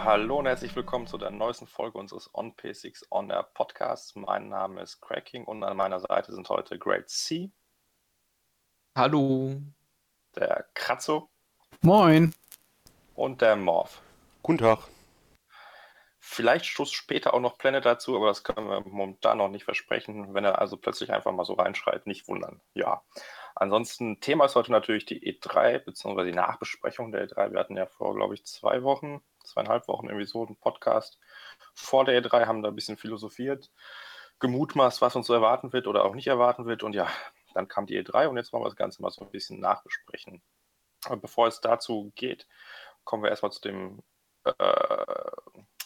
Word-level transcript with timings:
Ja, 0.00 0.06
hallo 0.06 0.38
und 0.38 0.46
herzlich 0.46 0.74
willkommen 0.74 1.06
zu 1.06 1.18
der 1.18 1.30
neuesten 1.30 1.66
Folge 1.66 1.98
unseres 1.98 2.30
On 2.32 2.54
P6 2.56 3.04
On 3.10 3.28
Air 3.28 3.42
Podcasts. 3.42 4.16
Mein 4.16 4.48
Name 4.48 4.80
ist 4.80 5.02
Cracking 5.02 5.44
und 5.44 5.62
an 5.62 5.76
meiner 5.76 6.00
Seite 6.00 6.32
sind 6.32 6.48
heute 6.48 6.78
Great 6.78 7.10
C. 7.10 7.50
Hallo. 8.96 9.60
Der 10.36 10.64
Kratzo. 10.72 11.28
Moin. 11.82 12.32
Und 13.14 13.42
der 13.42 13.56
Morph. 13.56 14.00
Guten 14.42 14.60
Tag. 14.60 14.78
Vielleicht 16.18 16.64
stoßt 16.64 16.94
später 16.94 17.34
auch 17.34 17.40
noch 17.40 17.58
Planet 17.58 17.84
dazu, 17.84 18.16
aber 18.16 18.28
das 18.28 18.42
können 18.42 18.70
wir 18.70 18.80
momentan 18.80 19.36
noch 19.36 19.48
nicht 19.48 19.64
versprechen. 19.64 20.32
Wenn 20.32 20.44
er 20.44 20.60
also 20.60 20.78
plötzlich 20.78 21.12
einfach 21.12 21.32
mal 21.32 21.44
so 21.44 21.52
reinschreit, 21.52 22.06
nicht 22.06 22.26
wundern. 22.26 22.62
Ja. 22.72 23.02
Ansonsten, 23.54 24.20
Thema 24.20 24.46
ist 24.46 24.54
heute 24.56 24.72
natürlich 24.72 25.04
die 25.04 25.20
E3, 25.20 25.78
beziehungsweise 25.80 26.30
die 26.30 26.36
Nachbesprechung 26.36 27.12
der 27.12 27.28
E3. 27.28 27.52
Wir 27.52 27.60
hatten 27.60 27.76
ja 27.76 27.84
vor, 27.84 28.14
glaube 28.14 28.32
ich, 28.32 28.46
zwei 28.46 28.82
Wochen, 28.82 29.20
zweieinhalb 29.50 29.88
Wochen 29.88 30.06
irgendwie 30.06 30.26
so 30.26 30.46
einen 30.46 30.56
Podcast 30.56 31.18
vor 31.74 32.04
der 32.04 32.22
E3, 32.22 32.46
haben 32.46 32.62
da 32.62 32.68
ein 32.68 32.74
bisschen 32.74 32.96
philosophiert, 32.96 33.70
gemutmaßt, 34.40 35.00
was 35.00 35.16
uns 35.16 35.26
so 35.26 35.34
erwarten 35.34 35.72
wird 35.72 35.86
oder 35.86 36.04
auch 36.04 36.14
nicht 36.14 36.26
erwarten 36.26 36.66
wird. 36.66 36.82
Und 36.82 36.94
ja, 36.94 37.08
dann 37.54 37.68
kam 37.68 37.86
die 37.86 38.00
E3 38.02 38.28
und 38.28 38.36
jetzt 38.36 38.52
wollen 38.52 38.62
wir 38.62 38.68
das 38.68 38.76
Ganze 38.76 39.02
mal 39.02 39.10
so 39.10 39.22
ein 39.22 39.30
bisschen 39.30 39.60
nachbesprechen. 39.60 40.42
Aber 41.04 41.16
bevor 41.16 41.46
es 41.46 41.60
dazu 41.60 42.12
geht, 42.14 42.46
kommen 43.04 43.22
wir 43.22 43.30
erstmal 43.30 43.52
zu 43.52 43.60
dem 43.60 44.02
äh, 44.44 45.04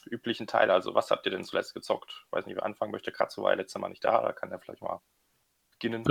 üblichen 0.06 0.46
Teil. 0.46 0.70
Also, 0.70 0.94
was 0.94 1.10
habt 1.10 1.26
ihr 1.26 1.32
denn 1.32 1.44
zuletzt 1.44 1.74
gezockt? 1.74 2.26
Weiß 2.30 2.46
nicht, 2.46 2.56
wer 2.56 2.64
anfangen 2.64 2.92
möchte. 2.92 3.12
Kratzo 3.12 3.42
war 3.42 3.52
ja 3.52 3.56
letztes 3.56 3.80
Mal 3.80 3.88
nicht 3.88 4.04
da, 4.04 4.22
da 4.22 4.32
kann 4.32 4.50
er 4.52 4.60
vielleicht 4.60 4.82
mal 4.82 5.00
beginnen. 5.84 6.04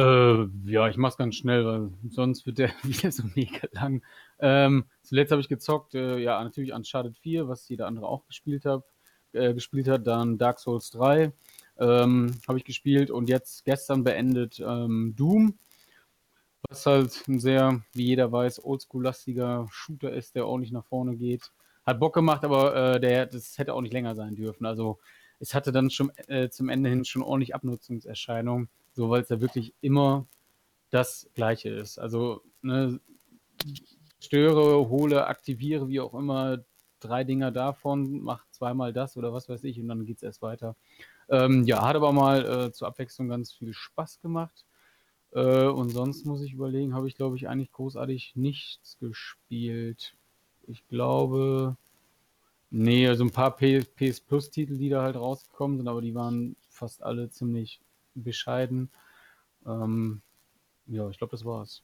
Äh, 0.65 0.71
ja, 0.71 0.87
ich 0.87 0.97
mach's 0.97 1.17
ganz 1.17 1.35
schnell, 1.35 1.65
weil 1.65 1.89
sonst 2.09 2.45
wird 2.45 2.57
der 2.57 2.69
wieder 2.83 3.11
so 3.11 3.23
mega 3.35 3.67
lang. 3.71 4.03
Ähm, 4.39 4.85
zuletzt 5.02 5.31
habe 5.31 5.41
ich 5.41 5.49
gezockt, 5.49 5.95
äh, 5.95 6.17
ja, 6.17 6.43
natürlich 6.43 6.73
Uncharted 6.73 7.17
4, 7.17 7.47
was 7.47 7.67
jeder 7.69 7.88
andere 7.88 8.07
auch 8.07 8.25
gespielt 8.25 8.65
hat. 8.65 8.83
Äh, 9.33 9.55
gespielt 9.55 9.88
hat, 9.88 10.05
dann 10.05 10.38
Dark 10.38 10.59
Souls 10.59 10.91
3 10.91 11.31
ähm, 11.80 12.35
habe 12.47 12.57
ich 12.59 12.65
gespielt 12.65 13.09
und 13.09 13.30
jetzt 13.30 13.65
gestern 13.65 14.03
beendet 14.03 14.59
ähm, 14.59 15.15
Doom, 15.17 15.57
was 16.69 16.85
halt 16.85 17.27
ein 17.27 17.39
sehr, 17.39 17.81
wie 17.93 18.05
jeder 18.05 18.31
weiß, 18.31 18.63
oldschool-lastiger 18.63 19.67
Shooter 19.71 20.13
ist, 20.13 20.35
der 20.35 20.47
ordentlich 20.47 20.71
nach 20.71 20.85
vorne 20.85 21.15
geht. 21.15 21.52
Hat 21.83 21.99
Bock 21.99 22.13
gemacht, 22.13 22.45
aber 22.45 22.75
äh, 22.75 22.99
der, 22.99 23.25
das 23.25 23.58
hätte 23.58 23.73
auch 23.73 23.81
nicht 23.81 23.93
länger 23.93 24.13
sein 24.13 24.35
dürfen. 24.35 24.67
Also 24.67 24.99
es 25.39 25.55
hatte 25.55 25.71
dann 25.71 25.89
schon 25.89 26.11
äh, 26.27 26.49
zum 26.49 26.69
Ende 26.69 26.91
hin 26.91 27.03
schon 27.03 27.23
ordentlich 27.23 27.55
Abnutzungserscheinungen, 27.55 28.69
so 28.94 29.09
weil 29.09 29.22
es 29.22 29.30
ja 29.30 29.41
wirklich 29.41 29.73
immer 29.81 30.25
das 30.89 31.30
Gleiche 31.33 31.69
ist. 31.69 31.97
Also 31.97 32.41
ne, 32.61 32.99
störe, 34.19 34.89
hole, 34.89 35.27
aktiviere, 35.27 35.89
wie 35.89 35.99
auch 35.99 36.13
immer, 36.13 36.63
drei 36.99 37.23
Dinger 37.23 37.52
davon, 37.52 38.21
mach 38.21 38.45
zweimal 38.52 38.94
das 38.94 39.17
oder 39.17 39.33
was 39.33 39.49
weiß 39.49 39.64
ich 39.66 39.80
und 39.80 39.88
dann 39.88 40.05
geht 40.05 40.17
es 40.17 40.23
erst 40.23 40.41
weiter. 40.41 40.75
Ähm, 41.30 41.64
ja, 41.64 41.86
hat 41.86 41.95
aber 41.95 42.11
mal 42.11 42.45
äh, 42.45 42.71
zur 42.71 42.88
Abwechslung 42.88 43.27
ganz 43.30 43.52
viel 43.52 43.73
Spaß 43.73 44.21
gemacht. 44.21 44.66
Äh, 45.31 45.66
und 45.66 45.89
sonst 45.89 46.25
muss 46.25 46.41
ich 46.41 46.53
überlegen, 46.53 46.94
habe 46.94 47.08
ich 47.08 47.16
glaube 47.16 47.36
ich 47.36 47.47
eigentlich 47.47 47.71
großartig 47.71 48.33
nichts 48.36 48.97
gespielt 48.99 50.16
ich 50.67 50.88
glaube, 50.88 51.77
nee, 52.69 53.08
also 53.08 53.23
ein 53.23 53.31
paar 53.31 53.55
PS 53.55 54.21
Plus 54.21 54.49
Titel, 54.49 54.77
die 54.77 54.89
da 54.89 55.02
halt 55.03 55.16
rausgekommen 55.16 55.77
sind, 55.77 55.88
aber 55.88 56.02
die 56.02 56.16
waren 56.16 56.55
fast 56.69 57.03
alle 57.03 57.30
ziemlich 57.30 57.81
bescheiden. 58.16 58.92
Ähm, 59.66 60.22
ja, 60.88 61.09
ich 61.09 61.17
glaube, 61.17 61.31
das 61.31 61.45
war's. 61.45 61.83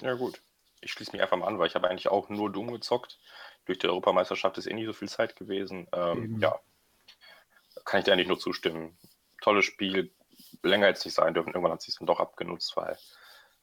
Ja, 0.00 0.14
gut. 0.14 0.40
Ich 0.80 0.92
schließe 0.92 1.12
mich 1.12 1.22
einfach 1.22 1.36
mal 1.36 1.46
an, 1.46 1.58
weil 1.58 1.66
ich 1.66 1.74
habe 1.74 1.88
eigentlich 1.88 2.08
auch 2.08 2.28
nur 2.28 2.52
Doom 2.52 2.72
gezockt. 2.72 3.18
Durch 3.64 3.78
die 3.78 3.86
Europameisterschaft 3.86 4.58
ist 4.58 4.66
eh 4.66 4.74
nicht 4.74 4.86
so 4.86 4.92
viel 4.92 5.08
Zeit 5.08 5.36
gewesen. 5.36 5.86
Ähm, 5.92 6.38
ja, 6.40 6.60
kann 7.84 8.00
ich 8.00 8.04
dir 8.04 8.12
eigentlich 8.12 8.28
nur 8.28 8.38
zustimmen. 8.38 8.96
Tolles 9.40 9.64
Spiel, 9.64 10.12
länger 10.62 10.88
jetzt 10.88 11.04
nicht 11.04 11.14
sein 11.14 11.34
dürfen. 11.34 11.50
Irgendwann 11.50 11.72
hat 11.72 11.80
es 11.80 11.86
sich 11.86 11.96
dann 11.96 12.06
doch 12.06 12.20
abgenutzt, 12.20 12.76
weil 12.76 12.98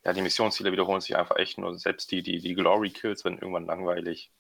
ja, 0.04 0.14
die 0.14 0.22
Missionsziele 0.22 0.72
wiederholen 0.72 1.02
sich 1.02 1.16
einfach 1.16 1.38
echt 1.38 1.58
nur. 1.58 1.78
Selbst 1.78 2.12
die, 2.12 2.24
die, 2.24 2.40
die 2.40 2.56
Glory-Kills 2.56 3.24
werden 3.24 3.40
irgendwann 3.40 3.66
langweilig. 3.66 4.32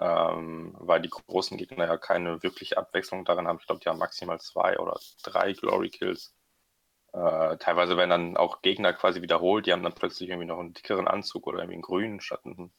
Ähm, 0.00 0.74
weil 0.78 1.00
die 1.02 1.10
großen 1.10 1.56
Gegner 1.58 1.86
ja 1.86 1.96
keine 1.98 2.42
wirkliche 2.42 2.78
Abwechslung 2.78 3.24
darin 3.24 3.46
haben. 3.46 3.58
Ich 3.60 3.66
glaube, 3.66 3.80
die 3.80 3.88
haben 3.88 3.98
maximal 3.98 4.40
zwei 4.40 4.78
oder 4.78 4.98
drei 5.22 5.52
Glory-Kills. 5.52 6.34
Äh, 7.12 7.58
teilweise 7.58 7.96
werden 7.96 8.10
dann 8.10 8.36
auch 8.36 8.62
Gegner 8.62 8.92
quasi 8.94 9.22
wiederholt. 9.22 9.66
Die 9.66 9.72
haben 9.72 9.82
dann 9.82 9.94
plötzlich 9.94 10.30
irgendwie 10.30 10.46
noch 10.46 10.58
einen 10.58 10.72
dickeren 10.74 11.08
Anzug 11.08 11.46
oder 11.46 11.58
irgendwie 11.58 11.74
einen 11.74 11.82
grünen 11.82 12.20
statt 12.20 12.40
einen, 12.44 12.72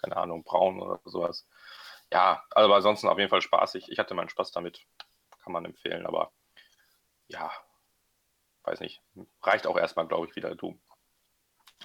keine 0.00 0.16
Ahnung, 0.16 0.44
braun 0.44 0.80
oder 0.80 1.00
sowas. 1.04 1.46
Ja, 2.12 2.44
also 2.50 2.66
aber 2.66 2.76
ansonsten 2.76 3.08
auf 3.08 3.18
jeden 3.18 3.30
Fall 3.30 3.42
spaßig. 3.42 3.90
Ich 3.90 3.98
hatte 3.98 4.14
meinen 4.14 4.28
Spaß 4.28 4.52
damit. 4.52 4.86
Kann 5.42 5.52
man 5.52 5.64
empfehlen, 5.64 6.06
aber 6.06 6.32
ja, 7.28 7.50
weiß 8.64 8.80
nicht. 8.80 9.02
Reicht 9.42 9.66
auch 9.66 9.76
erstmal, 9.76 10.06
glaube 10.06 10.26
ich, 10.26 10.36
wieder 10.36 10.54
Doom. 10.54 10.80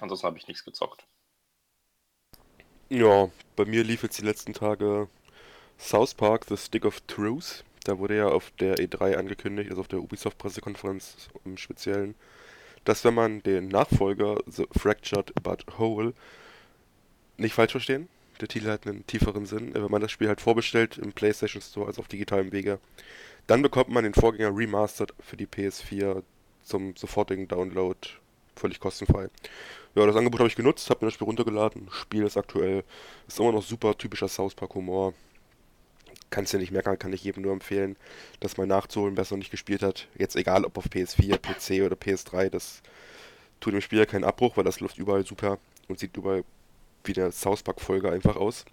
Ansonsten 0.00 0.26
habe 0.26 0.38
ich 0.38 0.46
nichts 0.46 0.64
gezockt. 0.64 1.06
Ja, 2.88 3.30
bei 3.56 3.64
mir 3.64 3.82
lief 3.82 4.04
jetzt 4.04 4.18
die 4.20 4.24
letzten 4.24 4.52
Tage 4.52 5.08
South 5.76 6.14
Park, 6.14 6.46
The 6.48 6.56
Stick 6.56 6.84
of 6.84 7.00
Truth. 7.08 7.64
Da 7.82 7.98
wurde 7.98 8.16
ja 8.16 8.28
auf 8.28 8.52
der 8.60 8.76
E3 8.76 9.16
angekündigt, 9.16 9.70
also 9.70 9.80
auf 9.80 9.88
der 9.88 9.98
Ubisoft-Pressekonferenz 9.98 11.28
im 11.44 11.56
Speziellen, 11.56 12.14
dass 12.84 13.04
wenn 13.04 13.14
man 13.14 13.42
den 13.42 13.66
Nachfolger 13.66 14.38
The 14.46 14.68
Fractured 14.70 15.32
But 15.42 15.64
Whole 15.78 16.14
nicht 17.38 17.54
falsch 17.54 17.72
verstehen, 17.72 18.08
der 18.40 18.46
Titel 18.46 18.68
hat 18.68 18.86
einen 18.86 19.04
tieferen 19.04 19.46
Sinn, 19.46 19.74
wenn 19.74 19.90
man 19.90 20.00
das 20.00 20.12
Spiel 20.12 20.28
halt 20.28 20.40
vorbestellt 20.40 20.96
im 20.96 21.12
PlayStation 21.12 21.62
Store, 21.62 21.88
also 21.88 22.02
auf 22.02 22.08
digitalem 22.08 22.52
Wege, 22.52 22.78
dann 23.48 23.62
bekommt 23.62 23.88
man 23.88 24.04
den 24.04 24.14
Vorgänger 24.14 24.56
remastered 24.56 25.12
für 25.18 25.36
die 25.36 25.48
PS4 25.48 26.22
zum 26.62 26.94
sofortigen 26.94 27.48
Download 27.48 27.98
völlig 28.56 28.80
kostenfrei. 28.80 29.28
Ja, 29.94 30.06
das 30.06 30.16
Angebot 30.16 30.40
habe 30.40 30.48
ich 30.48 30.56
genutzt, 30.56 30.90
habe 30.90 31.04
mir 31.04 31.08
das 31.08 31.14
Spiel 31.14 31.26
runtergeladen. 31.26 31.88
Spiel 31.90 32.24
ist 32.24 32.36
aktuell, 32.36 32.84
ist 33.26 33.38
immer 33.38 33.52
noch 33.52 33.62
super 33.62 33.96
typischer 33.96 34.28
South 34.28 34.54
Park 34.54 34.74
Humor. 34.74 35.14
Kannst 36.30 36.52
ja 36.52 36.58
nicht 36.58 36.72
merken, 36.72 36.98
kann 36.98 37.12
ich 37.12 37.24
jedem 37.24 37.42
nur 37.42 37.52
empfehlen, 37.52 37.96
das 38.40 38.56
mal 38.56 38.66
nachzuholen, 38.66 39.16
wer 39.16 39.22
es 39.22 39.30
noch 39.30 39.38
nicht 39.38 39.50
gespielt 39.50 39.82
hat. 39.82 40.08
Jetzt 40.18 40.36
egal, 40.36 40.64
ob 40.64 40.76
auf 40.76 40.86
PS4, 40.86 41.38
PC 41.38 41.84
oder 41.86 41.96
PS3, 41.96 42.50
das 42.50 42.82
tut 43.60 43.74
dem 43.74 43.80
Spiel 43.80 44.00
ja 44.00 44.06
keinen 44.06 44.24
Abbruch, 44.24 44.56
weil 44.56 44.64
das 44.64 44.80
läuft 44.80 44.98
überall 44.98 45.24
super 45.24 45.58
und 45.88 45.98
sieht 45.98 46.16
überall 46.16 46.44
wie 47.04 47.18
eine 47.18 47.30
South 47.30 47.62
Park 47.62 47.80
Folge 47.80 48.10
einfach 48.10 48.36
aus. 48.36 48.64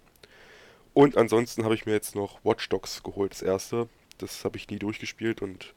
Und 0.92 1.16
ansonsten 1.16 1.64
habe 1.64 1.74
ich 1.74 1.86
mir 1.86 1.92
jetzt 1.92 2.14
noch 2.14 2.44
Watch 2.44 2.68
Dogs 2.68 3.02
geholt, 3.02 3.32
das 3.32 3.42
erste. 3.42 3.88
Das 4.18 4.44
habe 4.44 4.56
ich 4.56 4.68
nie 4.68 4.78
durchgespielt 4.78 5.42
und 5.42 5.74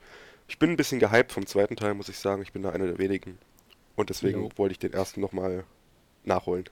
ich 0.48 0.60
bin 0.60 0.72
ein 0.72 0.78
bisschen 0.78 1.00
gehypt 1.00 1.32
vom 1.32 1.46
zweiten 1.46 1.76
Teil, 1.76 1.94
muss 1.94 2.10
ich 2.10 2.20
sagen. 2.20 2.42
Ich 2.42 2.54
bin 2.54 2.64
da 2.64 2.70
einer 2.70 2.86
der 2.86 3.00
wenigen. 3.00 3.38
Und 3.98 4.10
deswegen 4.10 4.44
jo. 4.44 4.50
wollte 4.56 4.74
ich 4.74 4.80
den 4.80 4.94
ersten 4.94 5.20
nochmal 5.20 5.66
nachholen. 6.24 6.66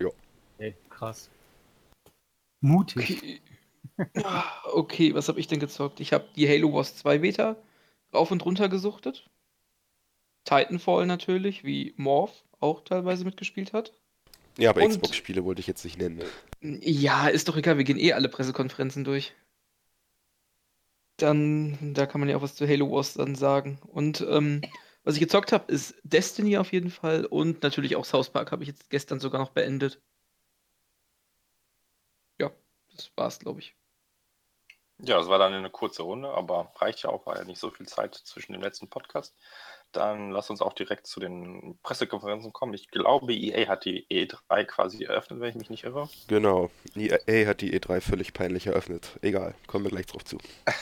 Ja. 0.00 0.10
Ey, 0.58 0.74
krass. 0.90 1.30
Mutig. 2.60 3.40
Okay. 3.96 4.20
okay, 4.72 5.14
was 5.14 5.28
habe 5.28 5.38
ich 5.38 5.46
denn 5.46 5.60
gezockt? 5.60 6.00
Ich 6.00 6.12
habe 6.12 6.26
die 6.34 6.48
Halo 6.48 6.72
Wars 6.74 6.96
2 6.96 7.18
Beta 7.18 7.56
rauf 8.12 8.30
und 8.32 8.44
runter 8.44 8.68
gesuchtet. 8.68 9.30
Titanfall 10.44 11.06
natürlich, 11.06 11.62
wie 11.62 11.94
Morph 11.96 12.42
auch 12.58 12.82
teilweise 12.82 13.24
mitgespielt 13.24 13.72
hat. 13.72 13.92
Ja, 14.58 14.70
aber 14.70 14.86
Xbox-Spiele 14.86 15.44
wollte 15.44 15.60
ich 15.60 15.66
jetzt 15.68 15.84
nicht 15.84 15.98
nennen. 15.98 16.22
Ja, 16.60 17.28
ist 17.28 17.48
doch 17.48 17.56
egal, 17.56 17.78
wir 17.78 17.84
gehen 17.84 17.98
eh 17.98 18.12
alle 18.12 18.28
Pressekonferenzen 18.28 19.04
durch. 19.04 19.32
Dann, 21.18 21.94
da 21.94 22.06
kann 22.06 22.20
man 22.20 22.28
ja 22.28 22.36
auch 22.36 22.42
was 22.42 22.56
zu 22.56 22.66
Halo 22.66 22.90
Wars 22.90 23.14
dann 23.14 23.36
sagen. 23.36 23.78
Und 23.86 24.26
ähm, 24.28 24.62
was 25.04 25.14
ich 25.14 25.20
gezockt 25.20 25.52
habe, 25.52 25.70
ist 25.70 25.94
Destiny 26.02 26.56
auf 26.56 26.72
jeden 26.72 26.90
Fall 26.90 27.26
und 27.26 27.62
natürlich 27.62 27.96
auch 27.96 28.04
South 28.04 28.30
Park 28.30 28.52
habe 28.52 28.62
ich 28.62 28.68
jetzt 28.68 28.90
gestern 28.90 29.20
sogar 29.20 29.40
noch 29.40 29.50
beendet. 29.50 30.00
Ja, 32.40 32.50
das 32.94 33.10
war's, 33.16 33.38
glaube 33.38 33.60
ich. 33.60 33.76
Ja, 34.98 35.20
es 35.20 35.28
war 35.28 35.38
dann 35.38 35.52
eine 35.52 35.70
kurze 35.70 36.02
Runde, 36.02 36.30
aber 36.30 36.72
reicht 36.76 37.02
ja 37.02 37.10
auch, 37.10 37.26
war 37.26 37.36
ja 37.36 37.44
nicht 37.44 37.58
so 37.58 37.70
viel 37.70 37.86
Zeit 37.86 38.14
zwischen 38.14 38.52
dem 38.52 38.62
letzten 38.62 38.88
Podcast. 38.88 39.34
Dann 39.92 40.30
lass 40.30 40.50
uns 40.50 40.62
auch 40.62 40.72
direkt 40.72 41.06
zu 41.06 41.20
den 41.20 41.78
Pressekonferenzen 41.82 42.52
kommen. 42.52 42.74
Ich 42.74 42.88
glaube, 42.88 43.34
EA 43.34 43.68
hat 43.68 43.84
die 43.84 44.06
E3 44.08 44.64
quasi 44.64 45.04
eröffnet, 45.04 45.40
wenn 45.40 45.50
ich 45.50 45.56
mich 45.56 45.70
nicht 45.70 45.84
irre. 45.84 46.08
Genau, 46.28 46.70
EA 46.96 47.46
hat 47.46 47.60
die 47.60 47.78
E3 47.78 48.00
völlig 48.00 48.32
peinlich 48.32 48.66
eröffnet. 48.66 49.18
Egal, 49.20 49.54
kommen 49.66 49.84
wir 49.84 49.90
gleich 49.90 50.06
drauf 50.06 50.24
zu. 50.24 50.38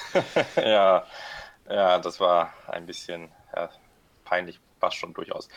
ja, 0.57 1.07
ja, 1.69 1.99
das 1.99 2.21
war 2.21 2.53
ein 2.69 2.87
bisschen 2.87 3.31
ja, 3.55 3.71
peinlich, 4.33 4.59
passt 4.81 4.97
schon 4.97 5.13
durchaus. 5.13 5.49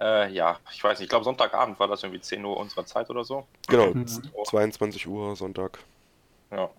Äh, 0.00 0.32
ja, 0.32 0.58
ich 0.72 0.82
weiß 0.82 0.98
nicht, 0.98 1.06
ich 1.06 1.08
glaube 1.10 1.24
Sonntagabend 1.24 1.80
war 1.80 1.88
das 1.88 2.04
irgendwie 2.04 2.20
10 2.20 2.44
Uhr 2.44 2.56
unserer 2.56 2.86
Zeit 2.86 3.10
oder 3.10 3.24
so. 3.24 3.44
Genau, 3.68 3.92
22 4.44 5.08
Uhr 5.08 5.34
Sonntag. 5.34 5.80
Ja. 6.52 6.70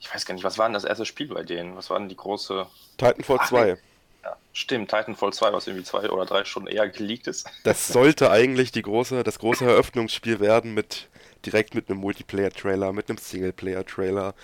Ich 0.00 0.14
weiß 0.14 0.26
gar 0.26 0.34
nicht, 0.34 0.44
was 0.44 0.58
war 0.58 0.66
denn 0.68 0.74
das 0.74 0.84
erste 0.84 1.06
Spiel 1.06 1.28
bei 1.28 1.42
denen? 1.42 1.76
Was 1.76 1.88
war 1.88 1.98
denn 1.98 2.10
die 2.10 2.16
große. 2.16 2.66
Titanfall 2.98 3.38
Ach, 3.40 3.48
2. 3.48 3.78
Ja, 4.22 4.36
stimmt, 4.52 4.90
Titanfall 4.90 5.32
2, 5.32 5.52
was 5.52 5.66
irgendwie 5.66 5.84
zwei 5.84 6.08
oder 6.10 6.26
drei 6.26 6.44
Stunden 6.44 6.68
eher 6.68 6.88
geleakt 6.88 7.26
ist. 7.26 7.48
Das 7.64 7.88
sollte 7.88 8.30
eigentlich 8.30 8.70
die 8.70 8.82
große, 8.82 9.24
das 9.24 9.38
große 9.38 9.64
Eröffnungsspiel 9.64 10.40
werden 10.40 10.74
mit 10.74 11.08
direkt 11.44 11.74
mit 11.74 11.88
einem 11.88 12.00
Multiplayer-Trailer, 12.00 12.92
mit 12.92 13.08
einem 13.08 13.18
Singleplayer-Trailer 13.18 14.34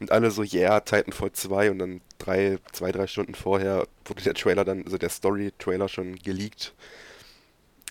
und 0.00 0.10
alle 0.10 0.30
so, 0.30 0.42
yeah, 0.42 0.80
Titanfall 0.80 1.32
2 1.32 1.70
und 1.70 1.78
dann 1.78 2.00
drei, 2.18 2.58
zwei, 2.72 2.92
drei 2.92 3.06
Stunden 3.06 3.34
vorher 3.34 3.86
wurde 4.04 4.22
der 4.22 4.34
Trailer 4.34 4.64
dann, 4.64 4.84
also 4.84 4.98
der 4.98 5.10
Story-Trailer 5.10 5.88
schon 5.88 6.16
geleakt. 6.16 6.74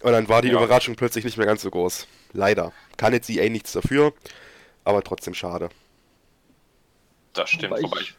Und 0.01 0.11
dann 0.11 0.29
war 0.29 0.41
die 0.41 0.49
ja. 0.49 0.55
Überraschung 0.55 0.95
plötzlich 0.95 1.25
nicht 1.25 1.37
mehr 1.37 1.47
ganz 1.47 1.61
so 1.61 1.71
groß. 1.71 2.07
Leider. 2.31 2.71
Kann 2.97 3.13
jetzt 3.13 3.29
EA 3.29 3.49
nichts 3.49 3.73
dafür, 3.73 4.13
aber 4.83 5.03
trotzdem 5.03 5.33
schade. 5.33 5.69
Das 7.33 7.49
stimmt, 7.49 7.71
wobei, 7.71 7.83
wobei 7.83 8.01
ich, 8.01 8.15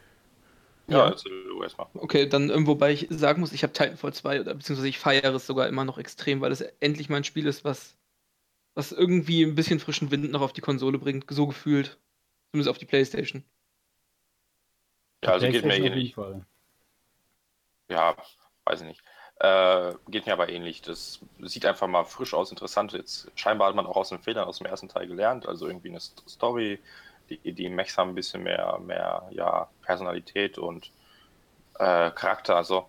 ja, 0.90 0.98
ja. 0.98 1.12
Also, 1.12 1.28
erstmal. 1.62 1.86
Okay, 1.94 2.28
dann, 2.28 2.50
ähm, 2.50 2.66
wobei 2.66 2.92
ich 2.92 3.06
sagen 3.10 3.40
muss, 3.40 3.52
ich 3.52 3.62
habe 3.62 3.72
Titanfall 3.72 4.12
2 4.12 4.40
oder 4.40 4.54
beziehungsweise 4.54 4.88
ich 4.88 4.98
feiere 4.98 5.34
es 5.34 5.46
sogar 5.46 5.68
immer 5.68 5.84
noch 5.84 5.98
extrem, 5.98 6.40
weil 6.40 6.52
es 6.52 6.60
endlich 6.80 7.08
mal 7.08 7.18
ein 7.18 7.24
Spiel 7.24 7.46
ist, 7.46 7.64
was, 7.64 7.94
was 8.74 8.92
irgendwie 8.92 9.42
ein 9.42 9.54
bisschen 9.54 9.80
frischen 9.80 10.10
Wind 10.10 10.30
noch 10.30 10.40
auf 10.40 10.52
die 10.52 10.60
Konsole 10.60 10.98
bringt, 10.98 11.26
so 11.28 11.46
gefühlt. 11.46 11.98
Zumindest 12.50 12.70
auf 12.70 12.78
die 12.78 12.86
Playstation. 12.86 13.44
Ja, 15.22 15.32
also 15.32 15.48
geht 15.48 15.64
mir 15.64 15.76
ähnlich. 15.76 16.16
Ja, 17.88 18.16
weiß 18.64 18.80
ich 18.80 18.86
nicht. 18.86 19.02
Äh, 19.40 19.94
geht 20.08 20.26
mir 20.26 20.32
aber 20.32 20.48
ähnlich. 20.48 20.82
Das 20.82 21.20
sieht 21.40 21.64
einfach 21.64 21.86
mal 21.86 22.04
frisch 22.04 22.34
aus, 22.34 22.50
interessant. 22.50 22.92
Jetzt 22.92 23.30
scheinbar 23.34 23.68
hat 23.68 23.74
man 23.74 23.86
auch 23.86 23.96
aus 23.96 24.10
den 24.10 24.18
Fehlern 24.18 24.46
aus 24.46 24.58
dem 24.58 24.66
ersten 24.66 24.88
Teil 24.88 25.06
gelernt. 25.06 25.46
Also 25.46 25.66
irgendwie 25.66 25.88
eine 25.88 26.00
Story, 26.00 26.78
die, 27.28 27.52
die 27.52 27.68
Mechs 27.68 27.96
haben 27.96 28.10
ein 28.10 28.14
bisschen 28.14 28.42
mehr, 28.42 28.78
mehr 28.80 29.28
ja, 29.30 29.68
Personalität 29.82 30.58
und 30.58 30.90
äh, 31.78 32.10
Charakter. 32.10 32.56
Also, 32.56 32.88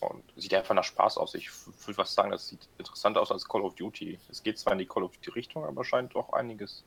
und 0.00 0.22
sieht 0.36 0.54
einfach 0.54 0.74
nach 0.74 0.84
Spaß 0.84 1.18
aus. 1.18 1.34
Ich 1.34 1.50
würde 1.86 1.98
was 1.98 2.14
sagen, 2.14 2.30
das 2.30 2.48
sieht 2.48 2.68
interessant 2.78 3.16
aus 3.16 3.30
als 3.30 3.48
Call 3.48 3.62
of 3.62 3.74
Duty. 3.74 4.18
Es 4.30 4.42
geht 4.42 4.58
zwar 4.58 4.72
in 4.74 4.78
die 4.78 4.86
Call 4.86 5.02
of 5.02 5.12
Duty 5.12 5.30
Richtung, 5.30 5.64
aber 5.64 5.84
scheint 5.84 6.14
doch 6.14 6.32
einiges 6.32 6.84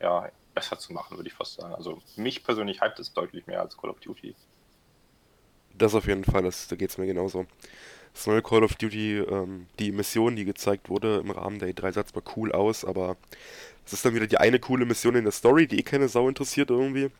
ja, 0.00 0.30
besser 0.54 0.78
zu 0.78 0.92
machen, 0.92 1.16
würde 1.16 1.28
ich 1.28 1.34
fast 1.34 1.54
sagen. 1.54 1.74
Also 1.74 2.00
mich 2.16 2.42
persönlich 2.42 2.80
hypt 2.80 2.98
es 2.98 3.12
deutlich 3.12 3.46
mehr 3.46 3.60
als 3.60 3.76
Call 3.76 3.90
of 3.90 4.00
Duty. 4.00 4.34
Das 5.74 5.94
auf 5.94 6.06
jeden 6.06 6.24
Fall, 6.24 6.42
das, 6.42 6.68
da 6.68 6.76
geht 6.76 6.90
es 6.90 6.98
mir 6.98 7.06
genauso. 7.06 7.46
Das 8.12 8.26
neue 8.26 8.42
Call 8.42 8.62
of 8.62 8.74
Duty, 8.74 9.18
ähm, 9.18 9.66
die 9.78 9.90
Mission, 9.90 10.36
die 10.36 10.44
gezeigt 10.44 10.90
wurde 10.90 11.18
im 11.18 11.30
Rahmen 11.30 11.58
der 11.58 11.70
E3, 11.70 11.92
sah 11.92 12.04
zwar 12.04 12.22
cool 12.36 12.52
aus, 12.52 12.84
aber 12.84 13.16
es 13.86 13.94
ist 13.94 14.04
dann 14.04 14.14
wieder 14.14 14.26
die 14.26 14.38
eine 14.38 14.60
coole 14.60 14.84
Mission 14.84 15.14
in 15.14 15.24
der 15.24 15.32
Story, 15.32 15.66
die 15.66 15.78
eh 15.78 15.82
keine 15.82 16.08
Sau 16.08 16.28
interessiert 16.28 16.70
irgendwie. 16.70 17.10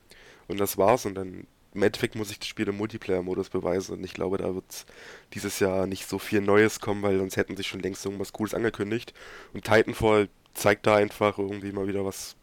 Und 0.49 0.61
das 0.61 0.77
war's. 0.77 1.07
Und 1.07 1.15
dann 1.15 1.47
im 1.75 1.83
Endeffekt 1.83 2.15
muss 2.15 2.31
ich 2.31 2.39
das 2.39 2.49
Spiel 2.49 2.69
im 2.69 2.77
Multiplayer-Modus 2.77 3.49
beweisen. 3.49 3.97
Und 3.97 4.05
ich 4.05 4.13
glaube, 4.13 4.37
da 4.37 4.55
wird 4.55 4.85
dieses 5.33 5.59
Jahr 5.59 5.87
nicht 5.87 6.09
so 6.09 6.19
viel 6.19 6.41
Neues 6.41 6.81
kommen, 6.81 7.03
weil 7.03 7.19
sonst 7.19 7.37
hätten 7.37 7.57
sich 7.57 7.67
schon 7.67 7.81
längst 7.81 8.05
irgendwas 8.05 8.33
Cooles 8.33 8.55
angekündigt. 8.55 9.15
Und 9.55 9.65
Titanfall 9.65 10.29
zeigt 10.55 10.87
da 10.87 10.97
einfach 10.97 11.39
irgendwie 11.39 11.73
mal 11.73 11.87
wieder 11.87 12.05
was. 12.05 12.37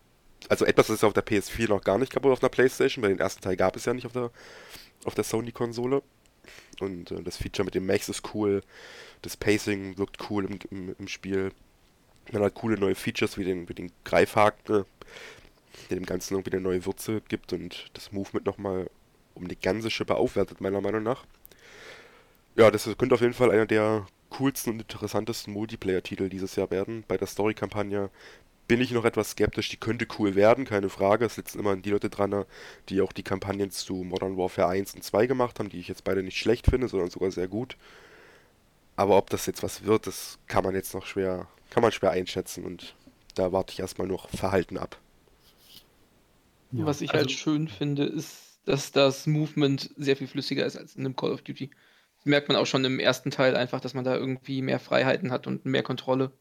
Also 0.47 0.65
etwas, 0.65 0.89
es 0.89 1.03
auf 1.03 1.13
der 1.13 1.25
PS4 1.25 1.69
noch 1.69 1.83
gar 1.83 1.97
nicht 1.97 2.15
oder 2.15 2.31
auf 2.31 2.41
einer 2.41 2.49
Playstation, 2.49 3.03
weil 3.03 3.09
den 3.09 3.19
ersten 3.19 3.41
Teil 3.41 3.57
gab 3.57 3.75
es 3.75 3.85
ja 3.85 3.93
nicht 3.93 4.05
auf 4.05 4.13
der, 4.13 4.31
auf 5.03 5.13
der 5.13 5.23
Sony-Konsole. 5.23 6.01
Und 6.79 7.11
äh, 7.11 7.21
das 7.21 7.37
Feature 7.37 7.65
mit 7.65 7.75
dem 7.75 7.85
Max 7.85 8.09
ist 8.09 8.33
cool. 8.33 8.63
Das 9.21 9.37
Pacing 9.37 9.97
wirkt 9.97 10.29
cool 10.29 10.45
im, 10.45 10.59
im, 10.71 10.95
im 10.97 11.07
Spiel. 11.07 11.51
Man 12.31 12.41
hat 12.41 12.55
coole 12.55 12.79
neue 12.79 12.95
Features 12.95 13.37
wie 13.37 13.43
den, 13.43 13.69
wie 13.69 13.73
den 13.73 13.91
Greifhaken, 14.05 14.85
der 15.89 15.97
dem 15.97 16.05
Ganzen 16.05 16.35
irgendwie 16.35 16.53
eine 16.53 16.61
neue 16.61 16.85
Würze 16.85 17.21
gibt 17.27 17.53
und 17.53 17.89
das 17.93 18.11
Movement 18.11 18.45
nochmal 18.45 18.89
um 19.39 19.47
die 19.47 19.59
ganze 19.59 19.89
Schippe 19.89 20.15
aufwertet, 20.15 20.61
meiner 20.61 20.81
Meinung 20.81 21.03
nach. 21.03 21.25
Ja, 22.55 22.69
das 22.71 22.89
könnte 22.97 23.15
auf 23.15 23.21
jeden 23.21 23.33
Fall 23.33 23.51
einer 23.51 23.65
der 23.65 24.05
coolsten 24.29 24.73
und 24.73 24.81
interessantesten 24.81 25.53
Multiplayer-Titel 25.53 26.29
dieses 26.29 26.55
Jahr 26.55 26.69
werden. 26.71 27.03
Bei 27.07 27.17
der 27.17 27.27
Story-Kampagne 27.27 28.09
bin 28.67 28.81
ich 28.81 28.91
noch 28.91 29.05
etwas 29.05 29.31
skeptisch. 29.31 29.69
Die 29.69 29.77
könnte 29.77 30.05
cool 30.19 30.35
werden, 30.35 30.65
keine 30.65 30.89
Frage. 30.89 31.25
Es 31.25 31.35
sitzen 31.35 31.59
immer 31.59 31.75
die 31.75 31.89
Leute 31.89 32.09
dran, 32.09 32.45
die 32.89 33.01
auch 33.01 33.13
die 33.13 33.23
Kampagnen 33.23 33.71
zu 33.71 33.95
Modern 33.95 34.37
Warfare 34.37 34.67
1 34.67 34.93
und 34.95 35.03
2 35.03 35.25
gemacht 35.25 35.57
haben, 35.59 35.69
die 35.69 35.79
ich 35.79 35.87
jetzt 35.87 36.03
beide 36.03 36.21
nicht 36.21 36.37
schlecht 36.37 36.67
finde, 36.67 36.87
sondern 36.87 37.09
sogar 37.09 37.31
sehr 37.31 37.47
gut. 37.47 37.77
Aber 38.95 39.17
ob 39.17 39.29
das 39.29 39.45
jetzt 39.45 39.63
was 39.63 39.85
wird, 39.85 40.05
das 40.05 40.37
kann 40.47 40.63
man 40.63 40.75
jetzt 40.75 40.93
noch 40.93 41.05
schwer 41.05 41.47
kann 41.69 41.81
man 41.81 41.91
schwer 41.91 42.11
einschätzen 42.11 42.65
und 42.65 42.95
da 43.35 43.51
warte 43.51 43.73
ich 43.73 43.79
erstmal 43.79 44.07
noch 44.07 44.29
Verhalten 44.29 44.77
ab. 44.77 44.97
Ja, 46.71 46.85
Was 46.85 47.01
ich 47.01 47.11
also, 47.11 47.21
halt 47.21 47.31
schön 47.31 47.67
finde, 47.67 48.03
ist, 48.03 48.48
dass 48.69 48.91
das 48.91 49.25
Movement 49.25 49.89
sehr 49.97 50.15
viel 50.15 50.27
flüssiger 50.27 50.63
ist 50.63 50.77
als 50.77 50.95
in 50.95 51.03
einem 51.03 51.15
Call 51.15 51.31
of 51.31 51.41
Duty. 51.41 51.71
Das 52.17 52.25
merkt 52.25 52.49
man 52.49 52.57
auch 52.57 52.67
schon 52.67 52.85
im 52.85 52.99
ersten 52.99 53.31
Teil 53.31 53.55
einfach, 53.55 53.81
dass 53.81 53.95
man 53.95 54.05
da 54.05 54.15
irgendwie 54.15 54.61
mehr 54.61 54.79
Freiheiten 54.79 55.31
hat 55.31 55.47
und 55.47 55.65
mehr 55.65 55.81
Kontrolle. 55.81 56.31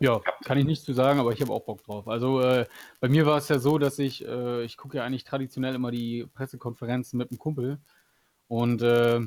Ja, 0.00 0.20
kann 0.44 0.58
ich 0.58 0.64
nichts 0.64 0.84
zu 0.84 0.92
sagen, 0.92 1.20
aber 1.20 1.32
ich 1.32 1.40
habe 1.40 1.52
auch 1.52 1.64
Bock 1.64 1.84
drauf. 1.84 2.08
Also 2.08 2.40
äh, 2.40 2.66
bei 2.98 3.08
mir 3.08 3.26
war 3.26 3.38
es 3.38 3.48
ja 3.48 3.60
so, 3.60 3.78
dass 3.78 4.00
ich, 4.00 4.26
äh, 4.26 4.64
ich 4.64 4.76
gucke 4.76 4.96
ja 4.96 5.04
eigentlich 5.04 5.22
traditionell 5.22 5.76
immer 5.76 5.92
die 5.92 6.26
Pressekonferenzen 6.34 7.16
mit 7.16 7.30
einem 7.30 7.38
Kumpel 7.38 7.78
und 8.48 8.82
äh, 8.82 9.20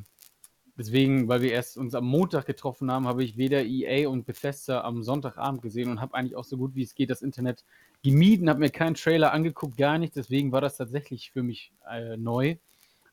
Deswegen, 0.80 1.28
weil 1.28 1.42
wir 1.42 1.52
erst 1.52 1.78
uns 1.78 1.94
am 1.94 2.06
Montag 2.06 2.46
getroffen 2.46 2.90
haben, 2.90 3.06
habe 3.06 3.22
ich 3.22 3.36
weder 3.36 3.66
EA 3.66 4.08
und 4.08 4.26
Bethesda 4.26 4.80
am 4.80 5.04
Sonntagabend 5.04 5.62
gesehen 5.62 5.92
und 5.92 6.00
habe 6.00 6.14
eigentlich 6.14 6.38
auch 6.38 6.46
so 6.46 6.56
gut 6.56 6.74
wie 6.74 6.84
es 6.84 6.96
geht 6.96 7.10
das 7.10 7.22
Internet 7.22 7.66
gemieden, 8.04 8.50
habe 8.50 8.60
mir 8.60 8.70
keinen 8.70 8.96
Trailer 8.96 9.34
angeguckt, 9.34 9.78
gar 9.78 9.98
nicht. 9.98 10.16
Deswegen 10.16 10.52
war 10.52 10.62
das 10.62 10.78
tatsächlich 10.78 11.32
für 11.32 11.44
mich 11.44 11.72
äh, 11.90 12.18
neu 12.18 12.58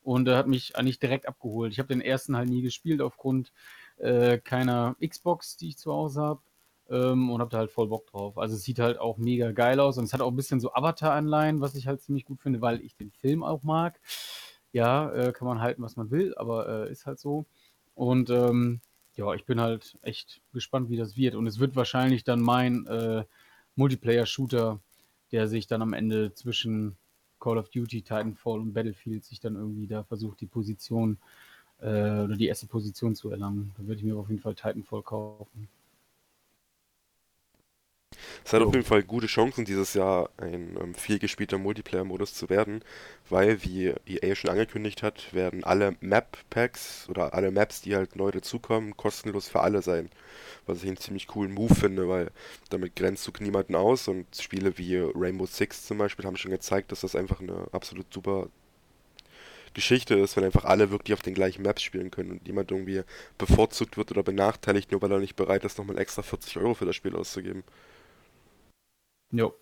und 0.03 0.29
äh, 0.29 0.37
hat 0.37 0.47
mich 0.47 0.77
eigentlich 0.77 0.99
direkt 0.99 1.27
abgeholt. 1.27 1.73
Ich 1.73 1.79
habe 1.79 1.89
den 1.89 2.01
ersten 2.01 2.37
halt 2.37 2.49
nie 2.49 2.63
gespielt 2.63 3.01
aufgrund 3.01 3.53
äh, 3.99 4.39
keiner 4.39 4.97
Xbox, 5.05 5.57
die 5.57 5.69
ich 5.69 5.79
zu 5.79 5.93
Hause 5.93 6.21
habe. 6.23 6.41
Ähm, 6.89 7.31
und 7.31 7.41
habe 7.41 7.51
da 7.51 7.59
halt 7.59 7.73
voll 7.73 7.89
Bock 7.89 8.07
drauf. 8.07 8.39
Also 8.39 8.55
es 8.55 8.63
sieht 8.63 8.79
halt 8.79 9.01
auch 9.01 9.17
mega 9.19 9.51
geil 9.51 9.81
aus 9.81 9.99
und 9.99 10.05
es 10.05 10.13
hat 10.13 10.21
auch 10.21 10.31
ein 10.31 10.37
bisschen 10.37 10.61
so 10.61 10.73
Avatar-Anleihen, 10.73 11.61
was 11.61 11.75
ich 11.75 11.89
halt 11.89 12.01
ziemlich 12.01 12.25
gut 12.25 12.41
finde, 12.41 12.61
weil 12.61 12.81
ich 12.81 12.95
den 12.95 13.11
Film 13.11 13.43
auch 13.43 13.65
mag. 13.65 13.99
Ja, 14.73 15.11
äh, 15.13 15.33
kann 15.33 15.49
man 15.49 15.61
halten, 15.61 15.83
was 15.83 15.97
man 15.97 16.13
will, 16.13 16.35
aber 16.37 16.87
äh, 16.87 16.93
ist 16.93 17.07
halt 17.07 17.19
so. 17.19 17.45
Und 17.97 18.31
ähm, 18.31 18.81
ja, 19.17 19.33
ich 19.35 19.47
bin 19.47 19.61
halt 19.61 19.99
echt 20.03 20.41
gespannt, 20.53 20.91
wie 20.91 20.97
das 20.97 21.17
wird. 21.17 21.35
Und 21.35 21.49
es 21.49 21.59
wird 21.59 21.75
wahrscheinlich 21.75 22.23
dann 22.23 22.41
mein 22.41 22.87
äh, 22.87 23.25
Multiplayer-Shooter, 23.77 24.81
der 25.33 25.49
sich 25.49 25.67
dann 25.67 25.83
am 25.83 25.93
Ende 25.93 26.35
zwischen 26.35 26.97
Call 27.39 27.59
of 27.59 27.69
Duty, 27.69 28.03
Titanfall 28.03 28.61
und 28.61 28.73
Battlefield 28.73 29.25
sich 29.25 29.41
dann 29.41 29.57
irgendwie 29.57 29.87
da 29.87 30.03
versucht, 30.03 30.41
die 30.41 30.47
Position 30.47 31.19
äh, 31.81 31.85
oder 31.87 32.37
die 32.37 32.47
erste 32.47 32.67
Position 32.67 33.15
zu 33.15 33.31
erlangen. 33.31 33.73
Da 33.77 33.87
würde 33.87 34.01
ich 34.01 34.05
mir 34.05 34.17
auf 34.17 34.29
jeden 34.29 34.41
Fall 34.41 34.55
Titanfall 34.55 35.03
kaufen. 35.03 35.69
Es 38.45 38.53
hat 38.53 38.61
so. 38.61 38.69
auf 38.69 38.75
jeden 38.75 38.87
Fall 38.87 39.03
gute 39.03 39.27
Chancen, 39.27 39.65
dieses 39.65 39.95
Jahr 39.95 40.31
ein 40.37 40.77
ähm, 40.81 40.95
viel 40.95 41.19
gespielter 41.19 41.59
Multiplayer-Modus 41.59 42.35
zu 42.35 42.49
werden, 42.49 42.83
weil, 43.29 43.63
wie 43.65 43.95
EA 44.07 44.35
schon 44.35 44.51
angekündigt 44.51 45.03
hat, 45.03 45.33
werden 45.35 45.65
alle 45.65 45.97
Map-Packs 46.01 47.09
oder 47.09 47.35
alle 47.35 47.51
Maps, 47.51 47.81
die 47.83 47.97
halt 47.97 48.17
neu 48.17 48.31
dazukommen, 48.31 48.97
kostenlos 48.97 49.49
für 49.49 49.61
alle 49.61 49.83
sein. 49.83 50.11
Was 50.67 50.83
ich 50.83 50.89
einen 50.89 50.97
ziemlich 50.97 51.27
coolen 51.27 51.53
Move 51.53 51.75
finde, 51.75 52.09
weil 52.09 52.31
damit 52.71 52.97
grenzt 52.97 53.27
du 53.27 53.33
niemanden 53.43 53.75
aus 53.75 54.09
und 54.09 54.27
Spiele 54.37 54.79
wie 54.79 54.97
Rainbow 54.97 55.47
Six 55.47 55.87
zum 55.87 55.99
Beispiel 55.99 56.25
haben 56.25 56.37
schon 56.37 56.51
gezeigt, 56.51 56.93
dass 56.93 57.01
das 57.01 57.15
einfach 57.17 57.41
eine 57.41 57.67
absolut 57.73 58.13
super 58.13 58.49
Geschichte 59.77 60.15
ist, 60.15 60.37
wenn 60.37 60.45
einfach 60.45 60.65
alle 60.65 60.91
wirklich 60.91 61.13
auf 61.13 61.21
den 61.21 61.35
gleichen 61.35 61.63
Maps 61.63 61.83
spielen 61.83 62.11
können 62.11 62.31
und 62.31 62.47
niemand 62.47 62.71
irgendwie 62.71 63.03
bevorzugt 63.37 63.99
wird 63.99 64.11
oder 64.11 64.23
benachteiligt, 64.23 64.91
nur 64.91 65.03
weil 65.03 65.13
er 65.13 65.19
nicht 65.19 65.37
bereit 65.37 65.65
ist, 65.65 65.77
nochmal 65.77 65.99
extra 65.99 66.23
40 66.23 66.57
Euro 66.57 66.73
für 66.73 66.87
das 66.87 66.97
Spiel 66.97 67.15
auszugeben. 67.15 67.63
Jo. 69.37 69.55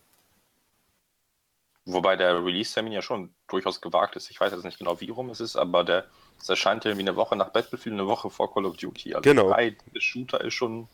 Wobei 1.86 2.16
der 2.16 2.42
Release-Termin 2.42 2.92
ja 2.92 3.02
schon 3.02 3.34
durchaus 3.46 3.80
gewagt 3.80 4.16
ist. 4.16 4.30
Ich 4.30 4.40
weiß 4.40 4.52
jetzt 4.52 4.64
nicht 4.64 4.78
genau, 4.78 5.00
wie 5.00 5.10
rum 5.10 5.28
es 5.30 5.40
ist, 5.40 5.56
aber 5.56 5.84
der, 5.84 6.06
es 6.40 6.48
erscheint 6.48 6.84
irgendwie 6.84 7.06
eine 7.06 7.16
Woche 7.16 7.36
nach 7.36 7.50
Battlefield, 7.50 7.94
eine 7.94 8.06
Woche 8.06 8.30
vor 8.30 8.52
Call 8.52 8.64
of 8.64 8.76
Duty. 8.76 9.14
Also 9.14 9.28
genau. 9.28 9.48
drei 9.50 9.76
Shooter 9.98 10.40
ist 10.40 10.54
schon, 10.54 10.88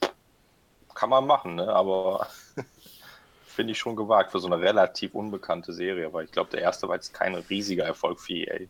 kann 0.95 1.11
man 1.11 1.27
machen, 1.27 1.57
ne? 1.57 1.69
aber 1.69 2.27
finde 3.47 3.73
ich 3.73 3.79
schon 3.79 3.95
gewagt 3.95 4.33
für 4.33 4.41
so 4.41 4.49
eine 4.49 4.61
relativ 4.61 5.15
unbekannte 5.15 5.73
Serie, 5.73 6.13
weil 6.13 6.25
ich 6.25 6.33
glaube, 6.33 6.51
der 6.51 6.63
erste 6.63 6.89
war 6.89 6.97
jetzt 6.97 7.15
kein 7.15 7.35
riesiger 7.37 7.85
Erfolg 7.85 8.19
für 8.19 8.33
EA. 8.33 8.67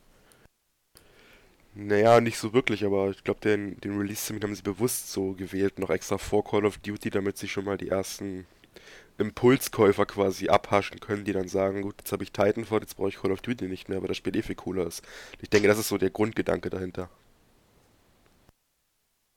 Naja, 1.72 2.20
nicht 2.20 2.36
so 2.36 2.52
wirklich, 2.52 2.84
aber 2.84 3.10
ich 3.10 3.24
glaube, 3.24 3.40
den, 3.40 3.80
den 3.80 3.96
Release-Termin 3.96 4.42
haben 4.42 4.54
sie 4.54 4.62
bewusst 4.62 5.10
so 5.12 5.32
gewählt, 5.32 5.78
noch 5.78 5.88
extra 5.88 6.18
vor 6.18 6.44
Call 6.44 6.66
of 6.66 6.76
Duty, 6.78 7.08
damit 7.08 7.38
sie 7.38 7.48
schon 7.48 7.64
mal 7.64 7.78
die 7.78 7.88
ersten 7.88 8.46
Impulskäufer 9.20 10.06
quasi 10.06 10.48
abhaschen 10.48 11.00
können, 11.00 11.24
die 11.24 11.32
dann 11.32 11.48
sagen, 11.48 11.82
gut, 11.82 11.96
jetzt 11.98 12.12
habe 12.12 12.24
ich 12.24 12.32
Titanfall, 12.32 12.80
jetzt 12.80 12.96
brauche 12.96 13.08
ich 13.08 13.20
Call 13.20 13.32
of 13.32 13.42
Duty 13.42 13.66
nicht 13.66 13.88
mehr, 13.88 14.00
weil 14.00 14.08
das 14.08 14.16
Spiel 14.16 14.34
eh 14.36 14.42
viel 14.42 14.56
cooler 14.56 14.86
ist. 14.86 15.04
Ich 15.40 15.50
denke, 15.50 15.68
das 15.68 15.78
ist 15.78 15.88
so 15.88 15.98
der 15.98 16.10
Grundgedanke 16.10 16.70
dahinter. 16.70 17.08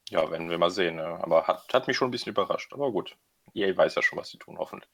Ja, 0.09 0.29
werden 0.29 0.49
wir 0.49 0.57
mal 0.57 0.69
sehen. 0.69 0.95
Ne? 0.95 1.05
Aber 1.21 1.47
hat, 1.47 1.65
hat 1.73 1.87
mich 1.87 1.97
schon 1.97 2.07
ein 2.07 2.11
bisschen 2.11 2.31
überrascht. 2.31 2.71
Aber 2.73 2.91
gut, 2.91 3.15
EA 3.53 3.75
weiß 3.75 3.95
ja 3.95 4.01
schon, 4.01 4.19
was 4.19 4.29
sie 4.29 4.37
tun, 4.37 4.57
hoffentlich. 4.57 4.91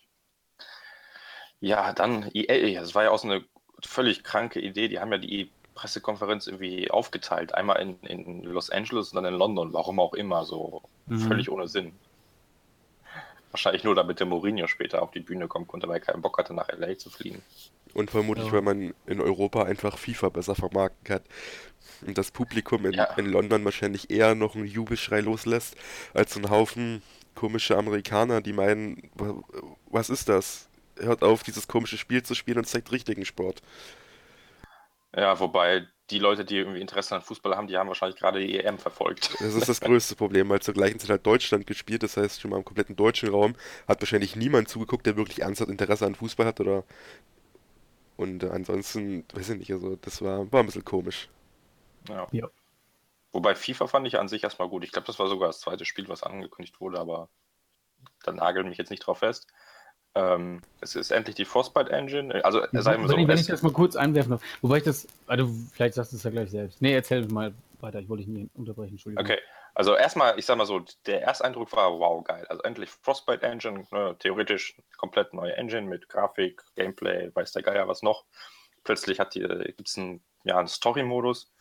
Ja, 1.60 1.93
dann 1.93 2.29
EA, 2.34 2.79
das 2.79 2.96
war 2.96 3.03
ja 3.03 3.12
auch 3.12 3.19
so 3.19 3.29
eine 3.29 3.43
völlig 3.84 4.24
kranke 4.24 4.60
Idee. 4.60 4.88
Die 4.88 5.00
haben 5.00 5.12
ja 5.12 5.17
die 5.17 5.51
Pressekonferenz 5.75 6.48
irgendwie 6.48 6.89
aufgeteilt. 6.89 7.53
Einmal 7.53 7.81
in, 7.81 8.00
in 8.01 8.43
Los 8.43 8.69
Angeles 8.69 9.12
und 9.12 9.15
dann 9.15 9.34
in 9.34 9.38
London, 9.38 9.74
warum 9.74 10.00
auch 10.00 10.13
immer, 10.13 10.46
so 10.46 10.84
mhm. 11.08 11.19
völlig 11.19 11.50
ohne 11.50 11.67
Sinn. 11.67 11.93
Wahrscheinlich 13.51 13.84
nur, 13.84 13.96
damit 13.96 14.20
der 14.20 14.27
Mourinho 14.27 14.68
später 14.68 15.01
auf 15.01 15.12
die 15.12 15.22
Bühne 15.22 15.48
kommen 15.48 15.68
konnte, 15.68 15.88
weil 15.88 15.98
er 15.98 16.01
keinen 16.01 16.22
Bock 16.22 16.38
hatte, 16.38 16.53
nach 16.53 16.70
LA 16.70 16.98
zu 16.98 17.10
fliegen. 17.10 17.41
Und 17.94 18.12
vermutlich, 18.12 18.48
ja. 18.48 18.53
weil 18.53 18.62
man 18.62 18.94
in 19.08 19.20
Europa 19.20 19.63
einfach 19.63 19.98
FIFA 19.98 20.29
besser 20.29 20.56
vermarkten 20.56 21.03
kann. 21.03 21.22
Und 22.06 22.18
das 22.18 22.32
Publikum 22.32 22.86
in, 22.86 22.94
ja. 22.94 23.06
in 23.15 23.25
London 23.25 23.65
wahrscheinlich 23.65 24.12
eher 24.12 24.36
noch 24.36 24.56
einen 24.56 24.65
Jubelschrei 24.65 25.22
loslässt, 25.22 25.75
als 26.13 26.38
ein 26.38 26.50
Haufen 26.50 27.01
komische 27.36 27.77
Amerikaner, 27.77 28.41
die 28.41 28.53
meinen, 28.53 29.10
was 29.89 30.10
ist 30.10 30.29
das? 30.29 30.70
Hört 31.00 31.24
auf, 31.24 31.44
dieses 31.44 31.68
komische 31.68 31.98
Spiel 31.98 32.22
zu 32.22 32.36
spielen 32.36 32.58
und 32.58 32.65
zeigt 32.65 32.91
richtigen 32.91 33.24
Sport. 33.24 33.62
Ja, 35.15 35.39
wobei 35.39 35.88
die 36.10 36.20
Leute, 36.20 36.46
die 36.46 36.58
irgendwie 36.58 36.82
Interesse 36.82 37.16
an 37.16 37.22
Fußball 37.22 37.56
haben, 37.56 37.68
die 37.68 37.78
haben 37.78 37.88
wahrscheinlich 37.88 38.20
gerade 38.20 38.39
die 38.39 38.60
EM 38.60 38.78
verfolgt. 38.78 39.36
Das 39.39 39.54
ist 39.54 39.70
das 39.70 39.82
größte 39.82 40.16
Problem, 40.16 40.50
weil 40.50 40.62
zur 40.62 40.74
gleichen 40.74 41.00
Zeit 41.00 41.10
hat 41.10 41.25
Deutschland 41.25 41.68
gespielt, 41.68 42.04
das 42.04 42.18
heißt 42.18 42.42
schon 42.42 42.51
mal 42.51 42.58
im 42.58 42.66
kompletten 42.66 42.96
deutschen 42.96 43.30
Raum 43.30 43.56
hat 43.88 44.01
wahrscheinlich 44.01 44.36
niemand 44.36 44.70
zugeguckt, 44.70 45.06
der 45.06 45.18
wirklich 45.18 45.42
ernsthaft 45.42 45.70
Interesse 45.70 46.06
an 46.06 46.16
Fußball 46.16 46.46
hat 46.46 46.60
oder 46.60 46.84
und 48.20 48.44
äh, 48.44 48.50
ansonsten, 48.50 49.24
weiß 49.34 49.51
ich 49.51 49.60
nicht, 49.60 49.72
also 49.72 49.96
das 49.96 50.22
war, 50.22 50.51
war 50.51 50.60
ein 50.60 50.66
bisschen 50.66 50.84
komisch. 50.84 51.30
Ja. 52.10 52.28
ja. 52.32 52.50
Wobei 53.32 53.56
FIFA 53.56 53.88
fand 53.88 54.08
ich 54.08 54.20
an 54.20 54.28
sich 54.28 54.44
erstmal 54.44 54.68
gut. 54.68 54.84
Ich 54.84 54.92
glaube, 54.92 55.08
das 55.08 55.20
war 55.20 55.30
sogar 55.30 55.48
das 55.48 55.62
zweite 55.62 55.86
Spiel, 55.86 56.10
was 56.10 56.24
angekündigt 56.24 56.82
wurde, 56.82 57.00
aber 57.00 57.30
da 58.24 58.34
nagelt 58.34 58.68
mich 58.68 58.78
jetzt 58.78 58.89
nicht 58.89 59.00
drauf 59.00 59.20
fest. 59.20 59.48
Ähm, 60.16 60.62
es 60.82 60.96
ist 60.96 61.12
endlich 61.12 61.36
die 61.36 61.46
Frostbite 61.46 61.92
Engine. 61.92 62.44
Also, 62.44 62.62
ja, 62.72 62.82
sagen 62.82 63.04
wir 63.04 63.10
so. 63.10 63.16
Wenn 63.16 63.38
ich 63.38 63.48
das 63.48 63.62
mal 63.62 63.72
kurz 63.72 63.96
einwerfen 63.96 64.32
darf, 64.32 64.42
wobei 64.62 64.78
ich 64.78 64.84
das, 64.84 65.08
also 65.28 65.50
vielleicht 65.72 65.94
sagst 65.94 66.12
du 66.12 66.18
es 66.18 66.24
ja 66.24 66.32
gleich 66.32 66.50
selbst. 66.50 66.82
Nee, 66.82 66.94
erzähl 66.94 67.28
mal 67.28 67.54
weiter, 67.80 68.00
ich 68.00 68.10
wollte 68.10 68.24
dich 68.24 68.34
nicht 68.34 68.50
unterbrechen, 68.56 68.94
Entschuldigung. 68.94 69.24
Okay, 69.24 69.39
also 69.75 69.96
erstmal, 69.96 70.38
ich 70.38 70.46
sag 70.46 70.58
mal 70.58 70.66
so, 70.66 70.84
der 71.06 71.22
erste 71.22 71.46
Eindruck 71.46 71.72
war, 71.74 72.00
wow, 72.00 72.24
geil. 72.24 72.46
Also 72.50 72.63
endlich 72.63 72.89
Frostbite 72.89 73.44
Engine, 73.44 73.88
ne, 73.92 74.16
theoretisch 74.20 74.75
komplett 74.98 75.34
neue 75.34 75.56
Engine 75.56 75.88
mit 75.88 76.10
Grafik, 76.10 76.63
Gameplay, 76.75 77.32
weiß 77.34 77.54
der 77.54 77.63
Geier 77.63 77.88
was 77.88 78.01
noch. 78.01 78.25
Plötzlich 78.84 79.20
gibt 79.20 79.88
es 79.88 79.98
einen, 79.98 80.22
ja, 80.44 80.58
einen 80.58 80.68
Story-Modus, 80.68 81.51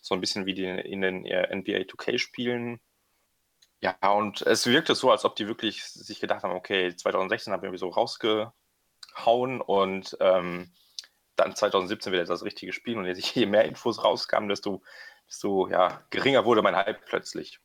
so 0.00 0.14
ein 0.14 0.20
bisschen 0.20 0.46
wie 0.46 0.54
die 0.54 0.64
in 0.64 1.02
den 1.02 1.20
NBA 1.22 1.82
2K-Spielen. 1.82 2.80
Ja, 3.80 3.96
und 4.12 4.42
es 4.42 4.66
wirkte 4.66 4.94
so, 4.94 5.10
als 5.10 5.24
ob 5.24 5.36
die 5.36 5.46
wirklich 5.46 5.84
sich 5.84 6.18
gedacht 6.20 6.42
haben, 6.42 6.54
okay, 6.54 6.94
2016 6.94 7.52
haben 7.52 7.62
wir 7.62 7.68
irgendwie 7.68 7.78
so 7.78 7.88
rausgehauen 7.88 9.60
und 9.60 10.16
ähm, 10.20 10.72
dann 11.36 11.54
2017 11.54 12.12
wieder 12.12 12.24
das 12.24 12.42
richtige 12.42 12.72
Spiel 12.72 12.98
und 12.98 13.06
je 13.34 13.46
mehr 13.46 13.64
Infos 13.64 14.02
rauskamen, 14.02 14.48
desto, 14.48 14.82
desto 15.28 15.68
ja, 15.68 16.02
geringer 16.10 16.44
wurde 16.44 16.62
mein 16.62 16.76
Hype 16.76 17.04
plötzlich. 17.06 17.60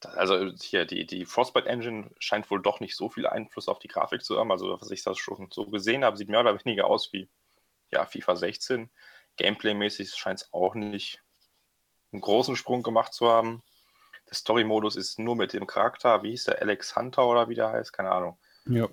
Also 0.00 0.52
hier, 0.60 0.84
die, 0.84 1.06
die 1.06 1.24
Frostbite 1.24 1.66
Engine 1.66 2.10
scheint 2.18 2.50
wohl 2.50 2.62
doch 2.62 2.78
nicht 2.78 2.94
so 2.94 3.08
viel 3.08 3.26
Einfluss 3.26 3.68
auf 3.68 3.80
die 3.80 3.88
Grafik 3.88 4.22
zu 4.22 4.38
haben. 4.38 4.52
Also, 4.52 4.80
was 4.80 4.90
ich 4.92 5.02
das 5.02 5.18
schon 5.18 5.48
so 5.50 5.66
gesehen 5.66 6.04
habe, 6.04 6.16
sieht 6.16 6.28
mehr 6.28 6.40
oder 6.40 6.56
weniger 6.64 6.86
aus 6.86 7.12
wie 7.12 7.28
ja, 7.90 8.06
FIFA 8.06 8.36
16. 8.36 8.90
Gameplay-mäßig 9.38 10.14
scheint 10.14 10.42
es 10.42 10.52
auch 10.52 10.74
nicht 10.74 11.22
einen 12.12 12.20
großen 12.20 12.54
Sprung 12.54 12.82
gemacht 12.82 13.12
zu 13.12 13.28
haben. 13.28 13.62
Der 14.28 14.34
Story-Modus 14.34 14.96
ist 14.96 15.18
nur 15.18 15.36
mit 15.36 15.52
dem 15.52 15.66
Charakter, 15.66 16.22
wie 16.22 16.30
hieß 16.30 16.44
der, 16.44 16.60
Alex 16.60 16.94
Hunter 16.96 17.26
oder 17.26 17.48
wie 17.48 17.54
der 17.54 17.70
heißt, 17.70 17.92
keine 17.92 18.10
Ahnung. 18.10 18.38
Ja. 18.66 18.88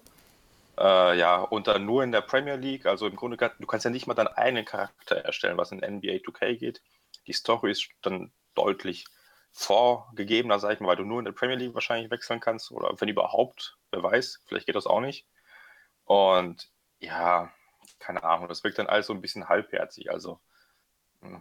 Äh, 0.77 1.18
ja, 1.18 1.42
und 1.42 1.68
dann 1.68 1.86
nur 1.86 2.04
in 2.04 2.12
der 2.12 2.22
Premier 2.22 2.56
League. 2.56 2.86
Also 2.86 3.08
im 3.08 3.15
Grunde, 3.15 3.38
du 3.38 3.68
kannst 3.68 3.86
ja 3.86 3.92
nicht 3.92 4.08
mal 4.08 4.13
deinen 4.13 4.27
eigenen 4.27 4.65
Charakter 4.65 5.18
erstellen, 5.18 5.58
was 5.58 5.72
in 5.72 5.80
NBA 5.80 6.22
2K 6.24 6.58
geht. 6.58 6.82
Die 7.27 7.34
Story 7.34 7.72
ist 7.72 7.89
dann 8.01 8.32
deutlich 8.56 9.06
vorgegebener, 9.51 10.60
sag 10.60 10.74
ich 10.74 10.80
mal, 10.82 10.89
weil 10.89 10.96
du 10.98 11.06
nur 11.06 11.20
in 11.20 11.25
der 11.25 11.32
Premier 11.32 11.56
League 11.56 11.74
wahrscheinlich 11.74 12.12
wechseln 12.12 12.42
kannst 12.42 12.72
oder 12.72 12.94
wenn 13.00 13.08
überhaupt, 13.08 13.77
wer 13.92 14.04
weiß, 14.04 14.42
vielleicht 14.46 14.65
geht 14.65 14.75
das 14.75 14.86
auch 14.86 15.00
nicht. 15.00 15.25
Und 16.04 16.70
ja, 17.00 17.51
keine 18.00 18.24
Ahnung, 18.24 18.50
das 18.50 18.63
wirkt 18.63 18.77
dann 18.77 18.88
alles 18.88 19.08
so 19.08 19.13
ein 19.13 19.22
bisschen 19.22 19.48
halbherzig. 19.48 20.12
Also, 20.12 20.42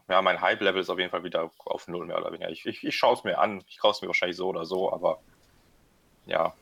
ja, 0.08 0.22
mein 0.22 0.40
Hype-Level 0.40 0.80
ist 0.80 0.90
auf 0.90 0.98
jeden 0.98 1.10
Fall 1.10 1.24
wieder 1.24 1.50
auf 1.64 1.88
Null 1.88 2.06
mehr 2.06 2.18
oder 2.18 2.32
weniger. 2.32 2.50
Ich, 2.50 2.66
ich, 2.66 2.84
ich 2.84 2.96
schaue 2.96 3.14
es 3.14 3.24
mir 3.24 3.38
an, 3.38 3.64
ich 3.68 3.78
kaufe 3.78 3.96
es 3.96 4.02
mir 4.02 4.08
wahrscheinlich 4.08 4.36
so 4.36 4.48
oder 4.48 4.64
so, 4.64 4.92
aber 4.92 5.20
ja. 6.26 6.54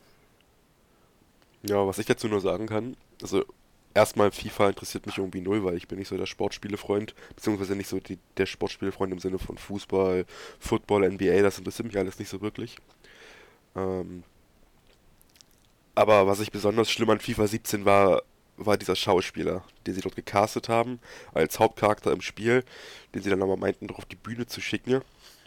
Ja, 1.63 1.87
was 1.87 1.99
ich 1.99 2.07
dazu 2.07 2.29
nur 2.29 2.41
sagen 2.41 2.67
kann, 2.67 2.97
also 3.21 3.45
erstmal 3.95 4.33
FIFA 4.33 4.69
interessiert 4.69 5.07
mich 5.07 5.19
irgendwie 5.19 5.41
null, 5.41 5.65
weil 5.65 5.77
ich 5.77 5.89
bin 5.89 5.99
nicht 5.99 6.09
so 6.09 6.17
der 6.17 6.27
Sportspielefreund, 6.27 7.15
beziehungsweise 7.37 7.77
nicht 7.77 7.89
so 7.89 8.01
die, 8.01 8.19
der 8.37 8.47
Sportspielefreund 8.47 9.13
im 9.13 9.19
Sinne 9.19 9.39
von 9.39 9.59
Fußball, 9.59 10.27
Football, 10.59 11.09
NBA, 11.11 11.43
das 11.43 11.59
interessiert 11.59 11.87
mich 11.87 11.99
alles 11.99 12.19
nicht 12.19 12.29
so 12.29 12.41
wirklich. 12.41 12.77
Ähm, 13.77 14.25
aber 15.95 16.27
was 16.27 16.41
ich 16.41 16.51
besonders 16.51 16.91
schlimm 16.91 17.11
an 17.11 17.21
FIFA 17.21 17.47
17 17.47 17.85
war, 17.85 18.23
war 18.67 18.77
dieser 18.77 18.97
Schauspieler, 18.97 19.65
den 19.87 19.95
sie 19.95 20.01
dort 20.01 20.17
gecastet 20.17 20.69
haben, 20.69 21.01
als 21.35 21.59
Hauptcharakter 21.59 22.13
im 22.13 22.21
Spiel, 22.21 22.65
den 23.15 23.23
sie 23.23 23.31
dann 23.31 23.43
aber 23.43 23.57
meinten, 23.57 23.87
doch 23.87 23.99
auf 23.99 24.07
die 24.07 24.17
Bühne 24.17 24.47
zu 24.47 24.61
schicken, 24.61 25.01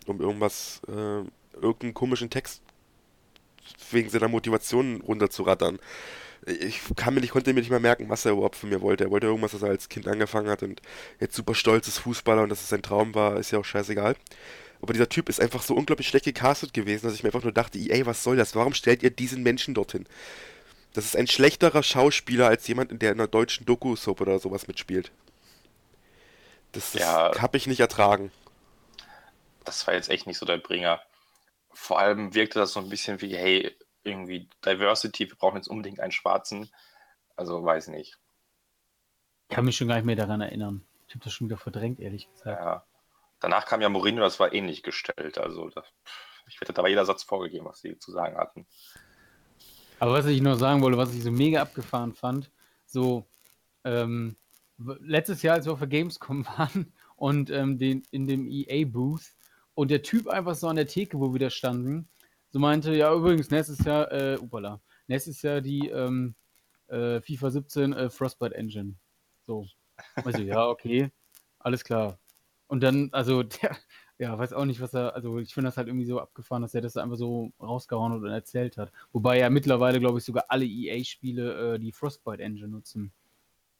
um 0.05 0.21
irgendwas, 0.21 0.81
äh, 0.87 1.23
irgendeinen 1.55 1.93
komischen 1.93 2.29
Text 2.29 2.61
wegen 3.91 4.09
seiner 4.09 4.27
Motivation 4.27 5.01
runterzurattern 5.01 5.79
ich 6.45 6.81
kann 6.95 7.13
mir 7.13 7.21
nicht, 7.21 7.31
konnte 7.31 7.53
mir 7.53 7.59
nicht 7.59 7.69
mehr 7.69 7.79
merken, 7.79 8.09
was 8.09 8.25
er 8.25 8.33
überhaupt 8.33 8.55
von 8.55 8.69
mir 8.69 8.81
wollte. 8.81 9.05
Er 9.05 9.11
wollte 9.11 9.27
irgendwas, 9.27 9.53
was 9.53 9.63
er 9.63 9.69
als 9.69 9.89
Kind 9.89 10.07
angefangen 10.07 10.49
hat 10.49 10.63
und 10.63 10.81
jetzt 11.19 11.35
super 11.35 11.55
stolz 11.55 11.87
ist 11.87 11.99
Fußballer 11.99 12.43
und 12.43 12.49
dass 12.49 12.61
es 12.61 12.69
sein 12.69 12.81
Traum 12.81 13.15
war, 13.15 13.39
ist 13.39 13.51
ja 13.51 13.59
auch 13.59 13.65
scheißegal. 13.65 14.15
Aber 14.81 14.93
dieser 14.93 15.09
Typ 15.09 15.29
ist 15.29 15.41
einfach 15.41 15.63
so 15.63 15.73
unglaublich 15.73 16.07
schlecht 16.07 16.25
gecastet 16.25 16.73
gewesen, 16.73 17.07
dass 17.07 17.15
ich 17.15 17.23
mir 17.23 17.29
einfach 17.29 17.43
nur 17.43 17.51
dachte, 17.51 17.79
ey, 17.79 18.05
was 18.05 18.23
soll 18.23 18.35
das? 18.35 18.55
Warum 18.55 18.73
stellt 18.73 19.01
ihr 19.01 19.09
diesen 19.09 19.41
Menschen 19.41 19.73
dorthin? 19.73 20.05
Das 20.95 21.03
ist 21.03 21.17
ein 21.17 21.27
schlechterer 21.27 21.83
Schauspieler 21.83 22.47
als 22.47 22.65
jemand, 22.69 23.01
der 23.01 23.11
in 23.11 23.19
einer 23.19 23.27
deutschen 23.27 23.65
Doku-Soap 23.65 24.21
oder 24.21 24.39
sowas 24.39 24.67
mitspielt. 24.67 25.11
Das, 26.71 26.93
das 26.93 27.01
ja, 27.01 27.41
habe 27.41 27.57
ich 27.57 27.67
nicht 27.67 27.81
ertragen. 27.81 28.31
Das 29.65 29.85
war 29.87 29.93
jetzt 29.93 30.09
echt 30.09 30.25
nicht 30.25 30.37
so 30.37 30.45
der 30.45 30.57
Bringer. 30.57 31.01
Vor 31.73 31.99
allem 31.99 32.33
wirkte 32.33 32.59
das 32.59 32.71
so 32.71 32.79
ein 32.79 32.87
bisschen 32.87 33.19
wie, 33.19 33.35
hey, 33.35 33.75
irgendwie 34.03 34.47
Diversity, 34.63 35.27
wir 35.27 35.35
brauchen 35.35 35.57
jetzt 35.57 35.67
unbedingt 35.67 35.99
einen 35.99 36.13
Schwarzen. 36.13 36.71
Also 37.35 37.61
weiß 37.61 37.89
nicht. 37.89 38.17
Ich 39.49 39.55
kann 39.55 39.65
mich 39.65 39.75
schon 39.75 39.89
gar 39.89 39.95
nicht 39.95 40.05
mehr 40.05 40.15
daran 40.15 40.39
erinnern. 40.39 40.87
Ich 41.09 41.15
habe 41.15 41.25
das 41.25 41.33
schon 41.33 41.47
wieder 41.49 41.57
verdrängt, 41.57 41.99
ehrlich 41.99 42.31
gesagt. 42.31 42.61
Ja. 42.61 42.85
Danach 43.41 43.65
kam 43.65 43.81
ja 43.81 43.89
Mourinho, 43.89 44.21
das 44.21 44.39
war 44.39 44.53
ähnlich 44.53 44.81
gestellt. 44.81 45.37
Also 45.39 45.69
das, 45.71 45.85
ich 46.47 46.61
wette, 46.61 46.71
da 46.71 46.83
war 46.83 46.89
jeder 46.89 47.05
Satz 47.05 47.23
vorgegeben, 47.23 47.65
was 47.65 47.81
sie 47.81 47.99
zu 47.99 48.13
sagen 48.13 48.37
hatten. 48.37 48.65
Aber 49.99 50.13
was 50.13 50.25
ich 50.25 50.41
nur 50.41 50.57
sagen 50.57 50.81
wollte, 50.81 50.97
was 50.97 51.13
ich 51.13 51.23
so 51.23 51.31
mega 51.31 51.61
abgefahren 51.61 52.13
fand, 52.13 52.51
so 52.85 53.25
ähm, 53.83 54.35
letztes 54.77 55.41
Jahr, 55.41 55.55
als 55.55 55.65
wir 55.65 55.73
auf 55.73 55.79
der 55.79 55.87
Gamescom 55.87 56.45
waren 56.57 56.91
und 57.15 57.49
ähm, 57.49 57.77
den, 57.77 58.03
in 58.11 58.27
dem 58.27 58.47
EA-Booth 58.47 59.33
und 59.73 59.91
der 59.91 60.03
Typ 60.03 60.27
einfach 60.27 60.55
so 60.55 60.67
an 60.67 60.75
der 60.75 60.87
Theke, 60.87 61.19
wo 61.19 61.33
wir 61.33 61.39
da 61.39 61.49
standen, 61.49 62.09
so 62.51 62.59
meinte, 62.59 62.93
ja, 62.95 63.13
übrigens, 63.13 63.49
nächstes 63.51 63.83
Jahr, 63.83 64.11
äh, 64.11 64.37
upala, 64.37 64.81
nächstes 65.07 65.41
Jahr 65.41 65.61
die 65.61 65.89
ähm, 65.89 66.35
äh, 66.87 67.19
FIFA 67.21 67.51
17 67.51 67.93
äh, 67.93 68.09
Frostbite 68.09 68.55
Engine. 68.55 68.95
So. 69.45 69.67
Also, 70.15 70.41
ja, 70.41 70.67
okay, 70.67 71.11
alles 71.59 71.83
klar. 71.83 72.17
Und 72.67 72.81
dann, 72.81 73.09
also, 73.11 73.43
der, 73.61 73.75
ja, 74.17 74.37
weiß 74.37 74.53
auch 74.53 74.65
nicht, 74.65 74.79
was 74.79 74.93
er, 74.93 75.13
also 75.13 75.39
ich 75.39 75.53
finde 75.53 75.67
das 75.67 75.77
halt 75.77 75.87
irgendwie 75.87 76.05
so 76.05 76.19
abgefahren, 76.19 76.61
dass 76.61 76.73
er 76.73 76.81
das 76.81 76.97
einfach 76.97 77.17
so 77.17 77.51
rausgehauen 77.61 78.13
hat 78.13 78.21
und 78.21 78.29
erzählt 78.29 78.77
hat. 78.77 78.91
Wobei 79.11 79.39
ja 79.39 79.49
mittlerweile, 79.49 79.99
glaube 79.99 80.19
ich, 80.19 80.25
sogar 80.25 80.45
alle 80.47 80.65
EA-Spiele 80.65 81.75
äh, 81.75 81.79
die 81.79 81.91
Frostbite 81.91 82.41
Engine 82.41 82.69
nutzen 82.69 83.11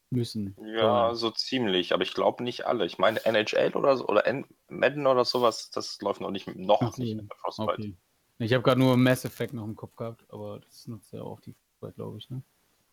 müssen. 0.10 0.56
Ja, 0.62 1.16
so 1.16 1.32
ziemlich, 1.32 1.94
aber 1.94 2.04
ich 2.04 2.14
glaube 2.14 2.44
nicht 2.44 2.66
alle. 2.66 2.86
Ich 2.86 2.98
meine 2.98 3.24
NHL 3.26 3.74
oder 3.76 3.98
so, 3.98 4.08
oder 4.08 4.24
Madden 4.68 5.08
oder 5.08 5.26
sowas, 5.26 5.72
das 5.72 6.00
läuft 6.02 6.22
noch 6.22 6.32
nicht, 6.32 6.54
noch 6.56 6.82
Ach, 6.82 6.98
nicht 6.98 7.16
mit 7.16 7.34
Frostbite. 7.36 7.72
Okay. 7.74 7.96
Ich 8.40 8.54
habe 8.54 8.64
gerade 8.64 8.80
nur 8.82 8.98
Mass 8.98 9.24
Effect 9.24 9.54
noch 9.54 9.64
im 9.64 9.76
Kopf 9.76 9.96
gehabt, 9.96 10.26
aber 10.30 10.60
das 10.60 10.88
nutzt 10.88 11.14
ja 11.14 11.22
auch 11.22 11.40
die 11.40 11.54
Frostbite, 11.54 11.96
glaube 11.96 12.18
ich, 12.18 12.30
ne? 12.30 12.42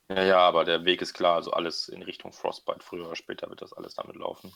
Ja, 0.09 0.23
ja, 0.25 0.39
aber 0.39 0.65
der 0.65 0.85
Weg 0.85 1.01
ist 1.03 1.15
klar, 1.15 1.37
also 1.37 1.53
alles 1.53 1.89
in 1.89 2.03
Richtung 2.03 2.33
Frostbite. 2.33 2.81
Früher 2.81 3.07
oder 3.07 3.17
später 3.17 3.49
wird 3.49 3.63
das 3.63 3.73
alles 3.73 3.95
damit 3.95 4.17
laufen. 4.17 4.53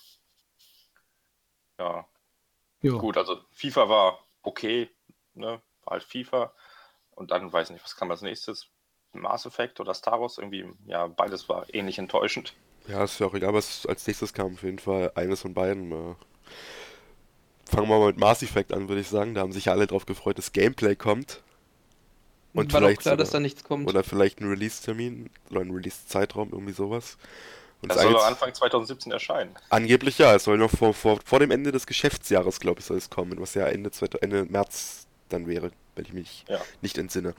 Ja. 1.78 2.06
Jo. 2.82 2.98
Gut, 2.98 3.16
also 3.16 3.40
FIFA 3.52 3.88
war 3.88 4.18
okay, 4.42 4.90
ne? 5.34 5.60
War 5.84 5.92
halt 5.92 6.04
FIFA. 6.04 6.52
Und 7.10 7.30
dann 7.30 7.52
weiß 7.52 7.68
ich 7.68 7.74
nicht, 7.74 7.84
was 7.84 7.96
kam 7.96 8.10
als 8.10 8.22
nächstes? 8.22 8.68
Mass 9.12 9.46
Effect 9.46 9.80
oder 9.80 9.94
Star 9.94 10.20
Wars? 10.20 10.38
Irgendwie, 10.38 10.68
ja, 10.86 11.06
beides 11.06 11.48
war 11.48 11.66
ähnlich 11.72 11.98
enttäuschend. 11.98 12.54
Ja, 12.88 13.04
ist 13.04 13.18
ja 13.18 13.26
auch 13.26 13.34
egal, 13.34 13.54
was 13.54 13.86
als 13.86 14.06
nächstes 14.06 14.32
kam. 14.32 14.54
Auf 14.54 14.62
jeden 14.62 14.78
Fall 14.78 15.12
eines 15.14 15.40
von 15.40 15.54
beiden. 15.54 15.90
Äh, 15.90 16.14
fangen 17.64 17.88
wir 17.88 17.98
mal 17.98 18.08
mit 18.08 18.18
Mass 18.18 18.42
Effect 18.42 18.72
an, 18.72 18.88
würde 18.88 19.00
ich 19.00 19.08
sagen. 19.08 19.34
Da 19.34 19.40
haben 19.40 19.52
sich 19.52 19.64
ja 19.66 19.72
alle 19.72 19.86
drauf 19.86 20.06
gefreut, 20.06 20.38
dass 20.38 20.52
Gameplay 20.52 20.94
kommt. 20.94 21.42
Und 22.52 22.72
War 22.72 22.80
vielleicht 22.80 23.00
klar, 23.02 23.12
sogar, 23.12 23.16
dass 23.18 23.30
da 23.30 23.40
nichts 23.40 23.64
kommt. 23.64 23.88
Oder 23.88 24.04
vielleicht 24.04 24.40
ein 24.40 24.48
Release-Termin 24.48 25.30
oder 25.50 25.60
ein 25.60 25.70
Release-Zeitraum, 25.70 26.50
irgendwie 26.52 26.72
sowas. 26.72 27.18
Und 27.82 27.90
das 27.90 28.00
soll 28.00 28.12
doch 28.12 28.26
Anfang 28.26 28.52
2017 28.52 29.12
erscheinen. 29.12 29.54
Angeblich 29.68 30.18
ja, 30.18 30.34
es 30.34 30.44
soll 30.44 30.58
noch 30.58 30.70
vor, 30.70 30.94
vor, 30.94 31.18
vor 31.24 31.40
dem 31.40 31.50
Ende 31.50 31.72
des 31.72 31.86
Geschäftsjahres, 31.86 32.60
glaube 32.60 32.80
ich, 32.80 32.86
soll 32.86 32.96
es 32.96 33.10
kommen, 33.10 33.38
was 33.40 33.54
ja 33.54 33.66
Ende, 33.66 33.90
Ende 34.20 34.44
März 34.46 35.06
dann 35.28 35.46
wäre, 35.46 35.70
wenn 35.94 36.04
ich 36.04 36.12
mich 36.12 36.44
ja. 36.48 36.60
nicht 36.80 36.98
entsinne. 36.98 37.34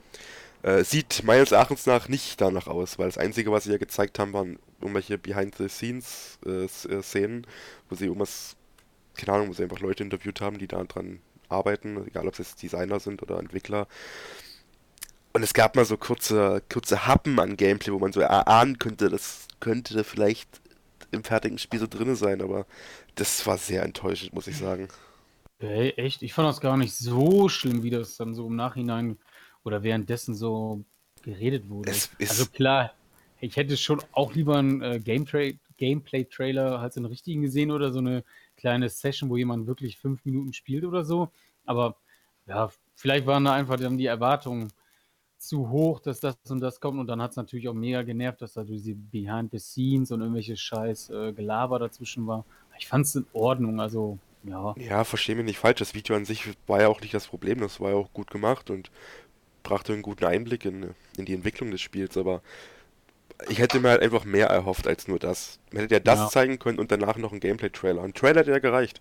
Äh, 0.62 0.84
sieht 0.84 1.22
meines 1.24 1.52
Erachtens 1.52 1.84
nach 1.86 2.08
nicht 2.08 2.40
danach 2.40 2.66
aus, 2.66 2.98
weil 2.98 3.06
das 3.06 3.18
Einzige, 3.18 3.52
was 3.52 3.64
sie 3.64 3.72
ja 3.72 3.78
gezeigt 3.78 4.18
haben, 4.18 4.32
waren 4.32 4.58
irgendwelche 4.80 5.18
Behind-the-Scenes-Szenen, 5.18 7.44
äh, 7.44 7.46
wo 7.88 7.94
sie 7.94 8.06
irgendwas, 8.06 8.56
keine 9.16 9.36
Ahnung, 9.36 9.48
wo 9.48 9.52
sie 9.52 9.62
einfach 9.62 9.80
Leute 9.80 10.02
interviewt 10.02 10.40
haben, 10.40 10.58
die 10.58 10.68
da 10.68 10.82
dran 10.84 11.20
arbeiten, 11.48 12.06
egal 12.06 12.26
ob 12.26 12.34
es 12.34 12.38
jetzt 12.38 12.62
Designer 12.62 13.00
sind 13.00 13.22
oder 13.22 13.38
Entwickler. 13.38 13.86
Und 15.32 15.42
es 15.42 15.54
gab 15.54 15.76
mal 15.76 15.84
so 15.84 15.96
kurze, 15.96 16.62
kurze 16.70 17.06
Happen 17.06 17.38
an 17.38 17.56
Gameplay, 17.56 17.92
wo 17.92 17.98
man 17.98 18.12
so 18.12 18.20
erahnen 18.20 18.78
könnte, 18.78 19.08
das 19.08 19.47
könnte 19.60 20.04
vielleicht 20.04 20.60
im 21.10 21.24
fertigen 21.24 21.58
Spiel 21.58 21.80
so 21.80 21.86
drin 21.86 22.14
sein, 22.14 22.42
aber 22.42 22.66
das 23.14 23.46
war 23.46 23.58
sehr 23.58 23.82
enttäuschend, 23.82 24.32
muss 24.32 24.46
ich 24.46 24.56
sagen. 24.56 24.88
Hey, 25.58 25.90
echt? 25.96 26.22
Ich 26.22 26.34
fand 26.34 26.48
das 26.48 26.60
gar 26.60 26.76
nicht 26.76 26.94
so 26.94 27.48
schlimm, 27.48 27.82
wie 27.82 27.90
das 27.90 28.16
dann 28.16 28.34
so 28.34 28.46
im 28.46 28.56
Nachhinein 28.56 29.18
oder 29.64 29.82
währenddessen 29.82 30.34
so 30.34 30.84
geredet 31.22 31.68
wurde. 31.68 31.92
also 32.20 32.46
klar, 32.46 32.92
ich 33.40 33.56
hätte 33.56 33.76
schon 33.76 34.00
auch 34.12 34.34
lieber 34.34 34.56
einen 34.56 34.82
äh, 34.82 35.00
Gameplay-Trailer 35.00 36.78
als 36.78 36.96
einen 36.96 37.06
richtigen 37.06 37.42
gesehen 37.42 37.70
oder 37.70 37.92
so 37.92 37.98
eine 37.98 38.24
kleine 38.56 38.88
Session, 38.88 39.30
wo 39.30 39.36
jemand 39.36 39.66
wirklich 39.66 39.98
fünf 39.98 40.24
Minuten 40.24 40.52
spielt 40.52 40.84
oder 40.84 41.04
so. 41.04 41.30
Aber 41.64 41.96
ja, 42.46 42.70
vielleicht 42.94 43.26
waren 43.26 43.44
da 43.44 43.52
einfach 43.52 43.76
dann 43.76 43.98
die 43.98 44.06
Erwartungen 44.06 44.72
zu 45.38 45.70
hoch, 45.70 46.00
dass 46.00 46.20
das 46.20 46.36
und 46.48 46.60
das 46.60 46.80
kommt. 46.80 46.98
Und 46.98 47.06
dann 47.06 47.22
hat 47.22 47.32
es 47.32 47.36
natürlich 47.36 47.68
auch 47.68 47.74
mega 47.74 48.02
genervt, 48.02 48.42
dass 48.42 48.54
da 48.54 48.64
diese 48.64 48.94
Behind 48.94 49.50
the 49.50 49.58
Scenes 49.58 50.10
und 50.10 50.20
irgendwelche 50.20 50.56
scheiß 50.56 51.10
äh, 51.10 51.32
Gelaber 51.32 51.78
dazwischen 51.78 52.26
war. 52.26 52.44
Ich 52.78 52.86
fand 52.86 53.06
es 53.06 53.14
in 53.14 53.26
Ordnung, 53.32 53.80
also 53.80 54.18
ja. 54.44 54.74
Ja, 54.78 55.04
verstehe 55.04 55.36
mich 55.36 55.44
nicht 55.44 55.58
falsch. 55.58 55.78
Das 55.78 55.94
Video 55.94 56.16
an 56.16 56.24
sich 56.24 56.48
war 56.66 56.80
ja 56.80 56.88
auch 56.88 57.00
nicht 57.00 57.14
das 57.14 57.26
Problem. 57.26 57.60
Das 57.60 57.80
war 57.80 57.90
ja 57.90 57.96
auch 57.96 58.12
gut 58.12 58.30
gemacht 58.30 58.70
und 58.70 58.90
brachte 59.62 59.92
einen 59.92 60.02
guten 60.02 60.24
Einblick 60.24 60.64
in, 60.64 60.94
in 61.16 61.24
die 61.24 61.34
Entwicklung 61.34 61.70
des 61.70 61.80
Spiels. 61.80 62.16
Aber 62.16 62.42
ich 63.48 63.58
hätte 63.58 63.80
mir 63.80 63.90
halt 63.90 64.02
einfach 64.02 64.24
mehr 64.24 64.48
erhofft 64.48 64.86
als 64.86 65.08
nur 65.08 65.18
das. 65.18 65.58
Man 65.72 65.82
hätte 65.82 65.94
ja 65.94 66.00
das 66.00 66.18
ja. 66.18 66.28
zeigen 66.28 66.58
können 66.58 66.78
und 66.78 66.90
danach 66.90 67.16
noch 67.16 67.32
ein 67.32 67.40
Gameplay-Trailer. 67.40 68.02
Ein 68.02 68.14
Trailer 68.14 68.40
hätte 68.40 68.52
ja 68.52 68.58
gereicht. 68.58 69.00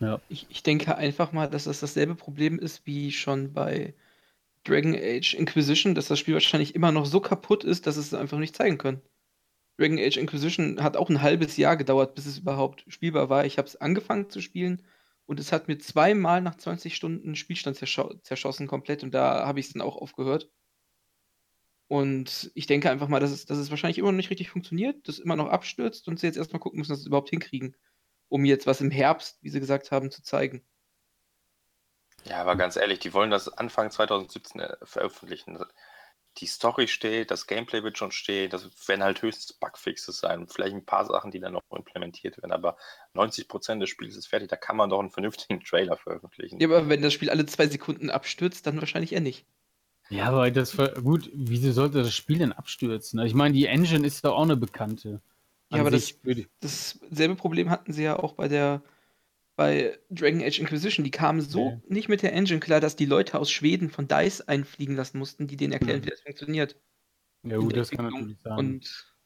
Ja. 0.00 0.20
Ich, 0.28 0.46
ich 0.48 0.62
denke 0.62 0.96
einfach 0.96 1.32
mal, 1.32 1.48
dass 1.48 1.64
das 1.64 1.80
dasselbe 1.80 2.14
Problem 2.14 2.58
ist 2.58 2.86
wie 2.86 3.10
schon 3.10 3.52
bei 3.52 3.94
Dragon 4.64 4.94
Age 4.94 5.34
Inquisition, 5.34 5.94
dass 5.94 6.08
das 6.08 6.18
Spiel 6.18 6.34
wahrscheinlich 6.34 6.74
immer 6.74 6.92
noch 6.92 7.06
so 7.06 7.20
kaputt 7.20 7.64
ist, 7.64 7.86
dass 7.86 7.96
es 7.96 8.14
einfach 8.14 8.38
nicht 8.38 8.56
zeigen 8.56 8.78
können. 8.78 9.02
Dragon 9.78 9.98
Age 9.98 10.18
Inquisition 10.18 10.82
hat 10.82 10.96
auch 10.96 11.08
ein 11.10 11.22
halbes 11.22 11.56
Jahr 11.56 11.76
gedauert, 11.76 12.14
bis 12.14 12.26
es 12.26 12.38
überhaupt 12.38 12.84
spielbar 12.88 13.30
war. 13.30 13.46
Ich 13.46 13.58
habe 13.58 13.68
es 13.68 13.76
angefangen 13.76 14.30
zu 14.30 14.40
spielen 14.40 14.82
und 15.26 15.40
es 15.40 15.52
hat 15.52 15.68
mir 15.68 15.78
zweimal 15.78 16.40
nach 16.42 16.56
20 16.56 16.96
Stunden 16.96 17.36
Spielstand 17.36 17.76
zerscho 17.76 18.14
zerschossen 18.22 18.66
komplett 18.66 19.02
und 19.04 19.14
da 19.14 19.46
habe 19.46 19.60
ich 19.60 19.66
es 19.66 19.72
dann 19.72 19.82
auch 19.82 19.96
aufgehört. 19.96 20.50
Und 21.88 22.50
ich 22.54 22.66
denke 22.66 22.90
einfach 22.90 23.08
mal, 23.08 23.20
dass 23.20 23.30
es, 23.30 23.46
dass 23.46 23.58
es 23.58 23.70
wahrscheinlich 23.70 23.98
immer 23.98 24.12
noch 24.12 24.16
nicht 24.16 24.30
richtig 24.30 24.50
funktioniert, 24.50 25.08
das 25.08 25.18
immer 25.18 25.36
noch 25.36 25.48
abstürzt 25.48 26.06
und 26.08 26.18
sie 26.20 26.26
jetzt 26.26 26.36
erstmal 26.36 26.60
gucken 26.60 26.78
müssen, 26.78 26.92
dass 26.92 26.98
sie 27.00 27.04
es 27.04 27.06
überhaupt 27.08 27.30
hinkriegen, 27.30 27.76
um 28.28 28.44
jetzt 28.44 28.66
was 28.66 28.80
im 28.82 28.90
Herbst, 28.90 29.38
wie 29.42 29.48
sie 29.48 29.60
gesagt 29.60 29.90
haben, 29.90 30.10
zu 30.10 30.22
zeigen. 30.22 30.62
Ja, 32.24 32.40
aber 32.40 32.56
ganz 32.56 32.76
ehrlich, 32.76 32.98
die 32.98 33.14
wollen 33.14 33.30
das 33.30 33.48
Anfang 33.48 33.90
2017 33.90 34.60
äh, 34.60 34.76
veröffentlichen. 34.82 35.58
Die 36.38 36.46
Story 36.46 36.86
steht, 36.86 37.30
das 37.30 37.46
Gameplay 37.46 37.82
wird 37.82 37.98
schon 37.98 38.12
stehen, 38.12 38.50
das 38.50 38.68
werden 38.86 39.02
halt 39.02 39.22
höchstens 39.22 39.54
Bugfixes 39.54 40.20
sein, 40.20 40.46
vielleicht 40.46 40.74
ein 40.74 40.84
paar 40.84 41.04
Sachen, 41.04 41.30
die 41.30 41.40
dann 41.40 41.54
noch 41.54 41.62
implementiert 41.74 42.36
werden, 42.38 42.52
aber 42.52 42.76
90% 43.14 43.80
des 43.80 43.88
Spiels 43.88 44.16
ist 44.16 44.28
fertig, 44.28 44.48
da 44.48 44.56
kann 44.56 44.76
man 44.76 44.90
doch 44.90 45.00
einen 45.00 45.10
vernünftigen 45.10 45.60
Trailer 45.64 45.96
veröffentlichen. 45.96 46.60
Ja, 46.60 46.68
aber 46.68 46.88
wenn 46.88 47.02
das 47.02 47.12
Spiel 47.12 47.30
alle 47.30 47.46
zwei 47.46 47.66
Sekunden 47.66 48.10
abstürzt, 48.10 48.66
dann 48.66 48.78
wahrscheinlich 48.78 49.12
eher 49.12 49.20
nicht. 49.20 49.46
Ja, 50.10 50.26
aber 50.26 50.50
das 50.50 50.76
gut, 51.02 51.30
wieso 51.34 51.72
sollte 51.72 51.98
das 51.98 52.14
Spiel 52.14 52.38
denn 52.38 52.52
abstürzen? 52.52 53.20
Ich 53.20 53.34
meine, 53.34 53.54
die 53.54 53.66
Engine 53.66 54.06
ist 54.06 54.24
doch 54.24 54.36
auch 54.36 54.42
eine 54.42 54.56
bekannte. 54.56 55.20
Ja, 55.70 55.80
aber 55.80 55.90
das, 55.90 56.14
dasselbe 56.60 57.34
Problem 57.34 57.68
hatten 57.68 57.92
sie 57.92 58.04
ja 58.04 58.18
auch 58.18 58.32
bei 58.32 58.48
der 58.48 58.82
bei 59.58 59.98
Dragon 60.08 60.40
Age 60.40 60.60
Inquisition, 60.60 61.02
die 61.02 61.10
kamen 61.10 61.40
so 61.40 61.66
okay. 61.66 61.80
nicht 61.88 62.08
mit 62.08 62.22
der 62.22 62.32
Engine 62.32 62.60
klar, 62.60 62.78
dass 62.78 62.94
die 62.94 63.06
Leute 63.06 63.36
aus 63.36 63.50
Schweden 63.50 63.90
von 63.90 64.06
DICE 64.06 64.42
einfliegen 64.42 64.94
lassen 64.94 65.18
mussten, 65.18 65.48
die 65.48 65.56
denen 65.56 65.72
erklären, 65.72 65.98
mhm. 65.98 66.06
wie 66.06 66.10
das 66.10 66.20
funktioniert. 66.20 66.76
Ja, 67.42 67.56
gut, 67.56 67.76
das 67.76 67.90
kann 67.90 68.04
natürlich 68.04 68.38
sein. 68.44 68.56
Und 68.56 69.16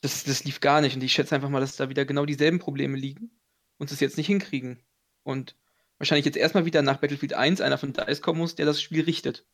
das, 0.00 0.22
das 0.22 0.44
lief 0.44 0.60
gar 0.60 0.82
nicht. 0.82 0.94
Und 0.94 1.02
ich 1.02 1.12
schätze 1.12 1.34
einfach 1.34 1.48
mal, 1.48 1.58
dass 1.58 1.74
da 1.74 1.88
wieder 1.88 2.04
genau 2.04 2.26
dieselben 2.26 2.60
Probleme 2.60 2.96
liegen 2.96 3.32
und 3.78 3.90
es 3.90 3.98
jetzt 3.98 4.16
nicht 4.16 4.28
hinkriegen. 4.28 4.84
Und 5.24 5.56
wahrscheinlich 5.98 6.26
jetzt 6.26 6.36
erstmal 6.36 6.64
wieder 6.64 6.82
nach 6.82 6.98
Battlefield 6.98 7.34
1 7.34 7.60
einer 7.60 7.76
von 7.76 7.92
DICE 7.92 8.20
kommen 8.20 8.38
muss, 8.38 8.54
der 8.54 8.66
das 8.66 8.80
Spiel 8.80 9.02
richtet. 9.02 9.44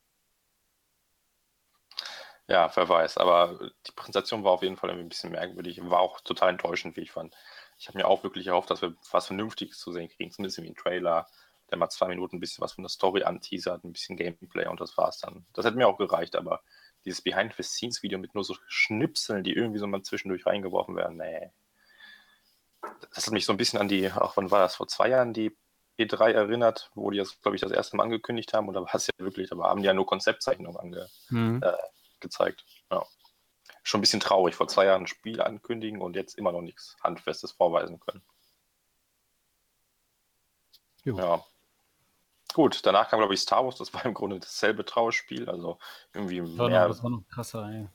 Ja, 2.47 2.71
wer 2.75 2.87
weiß. 2.87 3.17
Aber 3.17 3.71
die 3.87 3.91
Präsentation 3.93 4.43
war 4.43 4.51
auf 4.51 4.61
jeden 4.61 4.77
Fall 4.77 4.91
ein 4.91 5.09
bisschen 5.09 5.31
merkwürdig. 5.31 5.81
War 5.89 6.01
auch 6.01 6.21
total 6.21 6.49
enttäuschend, 6.49 6.97
wie 6.97 7.01
ich 7.01 7.11
fand. 7.11 7.35
Ich 7.79 7.87
habe 7.87 7.97
mir 7.97 8.07
auch 8.07 8.23
wirklich 8.23 8.47
erhofft, 8.47 8.69
dass 8.69 8.81
wir 8.81 8.93
was 9.11 9.27
Vernünftiges 9.27 9.79
zu 9.79 9.93
sehen 9.93 10.09
kriegen, 10.09 10.31
zumindest 10.31 10.61
wie 10.61 10.67
ein 10.67 10.75
Trailer, 10.75 11.27
der 11.69 11.77
mal 11.77 11.89
zwei 11.89 12.09
Minuten 12.09 12.35
ein 12.35 12.39
bisschen 12.41 12.61
was 12.61 12.73
von 12.73 12.83
der 12.83 12.89
Story 12.89 13.23
anteasert, 13.23 13.85
ein 13.85 13.93
bisschen 13.93 14.17
Gameplay 14.17 14.67
und 14.67 14.81
das 14.81 14.97
war's 14.97 15.19
dann. 15.19 15.45
Das 15.53 15.65
hätte 15.65 15.77
mir 15.77 15.87
auch 15.87 15.97
gereicht, 15.97 16.35
aber 16.35 16.61
dieses 17.05 17.21
Behind-the-Scenes-Video 17.21 18.19
mit 18.19 18.35
nur 18.35 18.43
so 18.43 18.55
Schnipseln, 18.67 19.45
die 19.45 19.53
irgendwie 19.53 19.79
so 19.79 19.87
mal 19.87 20.01
zwischendurch 20.01 20.45
reingeworfen 20.45 20.97
werden, 20.97 21.17
nee. 21.17 21.51
Das 23.13 23.27
hat 23.27 23.33
mich 23.33 23.45
so 23.45 23.53
ein 23.53 23.57
bisschen 23.57 23.79
an 23.79 23.87
die, 23.87 24.11
auch 24.11 24.35
wann 24.35 24.51
war 24.51 24.59
das, 24.59 24.75
vor 24.75 24.87
zwei 24.89 25.09
Jahren, 25.09 25.33
die 25.33 25.55
E3 25.97 26.31
erinnert, 26.31 26.91
wo 26.95 27.11
die 27.11 27.17
das, 27.17 27.39
glaube 27.41 27.55
ich, 27.55 27.61
das 27.61 27.71
erste 27.71 27.95
Mal 27.95 28.03
angekündigt 28.03 28.53
haben. 28.53 28.71
Da 28.73 28.81
war 28.81 28.95
es 28.95 29.07
ja 29.07 29.13
wirklich, 29.17 29.49
da 29.49 29.57
haben 29.57 29.81
die 29.81 29.87
ja 29.87 29.93
nur 29.93 30.05
Konzeptzeichnungen 30.05 30.77
ange, 30.77 31.09
mhm. 31.29 31.61
äh, 31.63 31.73
gezeigt. 32.19 32.65
Ja 32.91 33.05
schon 33.89 33.99
ein 33.99 34.01
bisschen 34.01 34.19
traurig, 34.19 34.55
vor 34.55 34.67
zwei 34.67 34.85
Jahren 34.85 35.03
ein 35.03 35.07
Spiel 35.07 35.41
ankündigen 35.41 36.01
und 36.01 36.15
jetzt 36.15 36.37
immer 36.37 36.51
noch 36.51 36.61
nichts 36.61 36.95
Handfestes 37.03 37.51
vorweisen 37.51 37.99
können. 37.99 38.21
Jo. 41.03 41.17
Ja. 41.17 41.45
Gut, 42.53 42.85
danach 42.85 43.09
kam, 43.09 43.19
glaube 43.19 43.33
ich, 43.33 43.41
Star 43.41 43.63
Wars, 43.65 43.77
das 43.77 43.93
war 43.93 44.05
im 44.05 44.13
Grunde 44.13 44.39
dasselbe 44.39 44.85
Trauerspiel, 44.85 45.49
also 45.49 45.79
irgendwie 46.13 46.41
war 46.57 46.69
mehr. 46.69 46.81
Noch, 46.81 46.87
das 46.89 47.03
war 47.03 47.09
noch 47.09 47.23
krasser, 47.29 47.69
ey. 47.69 47.87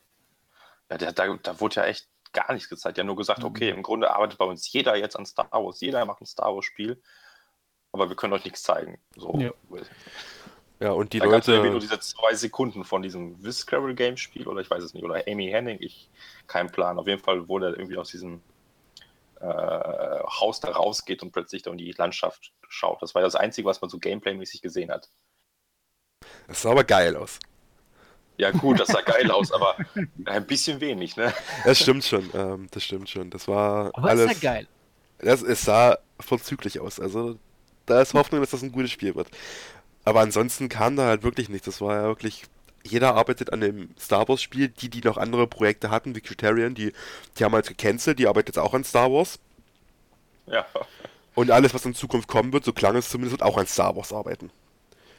Ja, 0.91 0.99
der, 0.99 1.13
da, 1.13 1.37
da 1.43 1.61
wurde 1.61 1.77
ja 1.77 1.85
echt 1.85 2.09
gar 2.33 2.53
nichts 2.53 2.69
gezeigt. 2.69 2.99
Ja, 2.99 3.05
nur 3.05 3.17
gesagt, 3.17 3.41
mhm. 3.41 3.47
okay, 3.47 3.71
im 3.71 3.83
Grunde 3.83 4.11
arbeitet 4.11 4.39
bei 4.39 4.45
uns 4.45 4.71
jeder 4.73 4.97
jetzt 4.97 5.17
an 5.17 5.27
Star 5.27 5.49
Wars, 5.53 5.81
jeder 5.81 6.05
macht 6.05 6.21
ein 6.21 6.27
Star 6.27 6.55
Wars-Spiel, 6.55 7.01
aber 7.93 8.09
wir 8.09 8.17
können 8.17 8.33
euch 8.33 8.45
nichts 8.45 8.63
zeigen. 8.63 9.01
So. 9.17 9.35
Ja. 9.39 9.53
Ja, 10.85 10.93
und 10.93 11.15
die 11.15 11.19
da 11.19 11.25
Leute. 11.25 11.63
nur 11.63 11.81
diese 11.81 11.99
zwei 11.99 12.35
Sekunden 12.35 12.85
von 12.85 13.01
diesem 13.01 13.43
Visceral 13.43 13.95
Game 13.95 14.19
Spiel 14.19 14.47
oder 14.47 14.61
ich 14.61 14.69
weiß 14.69 14.83
es 14.83 14.93
nicht, 14.93 15.03
oder 15.03 15.25
Amy 15.27 15.49
Henning, 15.49 15.79
ich 15.81 16.11
kein 16.47 16.71
Plan. 16.71 16.99
Auf 16.99 17.07
jeden 17.07 17.23
Fall, 17.23 17.49
wo 17.49 17.59
der 17.59 17.71
irgendwie 17.71 17.97
aus 17.97 18.11
diesem 18.11 18.43
äh, 19.41 19.47
Haus 19.47 20.61
da 20.61 20.73
rausgeht 20.73 21.23
und 21.23 21.33
plötzlich 21.33 21.63
da 21.63 21.71
in 21.71 21.79
die 21.79 21.93
Landschaft 21.93 22.53
schaut. 22.69 23.01
Das 23.01 23.15
war 23.15 23.23
das 23.23 23.35
Einzige, 23.35 23.67
was 23.67 23.81
man 23.81 23.89
so 23.89 23.99
Gameplay-mäßig 23.99 24.61
gesehen 24.61 24.91
hat. 24.91 25.09
Das 26.49 26.61
sah 26.61 26.73
aber 26.73 26.85
geil 26.85 27.17
aus. 27.17 27.39
Ja, 28.37 28.51
gut, 28.51 28.79
das 28.79 28.89
sah 28.89 29.01
geil 29.07 29.31
aus, 29.31 29.53
aber 29.53 29.77
ein 30.27 30.47
bisschen 30.47 30.83
wenig, 30.83 31.17
ne? 31.17 31.33
Das 31.65 31.79
stimmt 31.79 32.05
schon, 32.05 32.29
ähm, 32.35 32.67
das 32.73 32.85
stimmt 32.85 33.09
schon. 33.09 33.31
Das 33.31 33.49
war 33.49 33.91
aber 33.95 34.11
alles. 34.11 34.27
Das 34.27 34.41
sah 34.41 34.53
geil. 34.53 34.69
Das, 35.17 35.41
es 35.41 35.63
sah 35.63 35.97
vorzüglich 36.21 36.79
aus. 36.79 37.01
Also, 37.01 37.39
da 37.87 38.03
ist 38.03 38.15
Hoffnung, 38.15 38.41
dass 38.41 38.51
das 38.51 38.63
ein 38.63 38.73
gutes 38.73 38.91
Spiel 38.91 39.15
wird. 39.15 39.29
Aber 40.05 40.21
ansonsten 40.21 40.69
kam 40.69 40.97
da 40.97 41.07
halt 41.07 41.23
wirklich 41.23 41.49
nichts. 41.49 41.67
Das 41.67 41.81
war 41.81 41.97
ja 41.97 42.03
wirklich. 42.05 42.45
Jeder 42.87 43.15
arbeitet 43.15 43.51
an 43.51 43.63
dem 43.63 43.91
Star 43.99 44.29
Wars 44.29 44.43
Spiel. 44.43 44.69
Die, 44.69 44.91
die 44.91 45.01
noch 45.01 45.17
andere 45.17 45.47
Projekte 45.47 45.91
hatten, 45.91 46.15
wie 46.15 46.21
Criterion, 46.21 46.75
die, 46.75 46.93
die 47.39 47.45
haben 47.45 47.55
halt 47.55 47.67
gecancelt. 47.67 48.19
Die 48.19 48.27
arbeitet 48.27 48.57
jetzt 48.57 48.63
auch 48.63 48.75
an 48.75 48.85
Star 48.85 49.11
Wars. 49.11 49.39
Ja. 50.47 50.67
Und 51.35 51.51
alles, 51.51 51.75
was 51.75 51.87
in 51.87 51.95
Zukunft 51.95 52.29
kommen 52.29 52.53
wird, 52.53 52.65
so 52.65 52.73
klang 52.73 52.97
es 52.97 53.09
zumindest, 53.09 53.41
wird 53.41 53.43
auch 53.43 53.57
an 53.57 53.67
Star 53.67 53.97
Wars 53.97 54.13
arbeiten. 54.13 54.51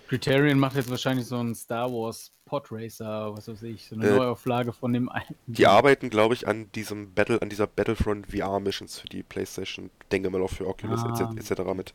Criterion 0.08 0.60
macht 0.60 0.76
jetzt 0.76 0.90
wahrscheinlich 0.90 1.26
so 1.26 1.38
ein 1.38 1.56
Star 1.56 1.92
Wars 1.92 2.32
Podracer, 2.46 3.36
was 3.36 3.48
weiß 3.48 3.64
ich, 3.64 3.88
so 3.88 3.96
eine 3.96 4.08
äh, 4.08 4.16
Neuauflage 4.16 4.72
von 4.72 4.94
dem 4.94 5.10
alten. 5.10 5.36
Die 5.48 5.66
arbeiten, 5.66 6.12
glaube 6.12 6.36
ich, 6.36 6.48
an 6.48 6.72
diesem 6.74 7.14
Battle, 7.14 7.42
an 7.42 7.50
dieser 7.50 7.66
Battlefront 7.66 8.28
VR 8.28 8.60
Missions 8.60 9.00
für 9.00 9.08
die 9.08 9.24
PlayStation, 9.24 9.90
denke 10.12 10.30
mal 10.30 10.42
auch 10.44 10.52
für 10.52 10.68
Oculus 10.68 11.02
ah. 11.04 11.34
etc. 11.36 11.52
Et 11.52 11.76
mit. 11.76 11.94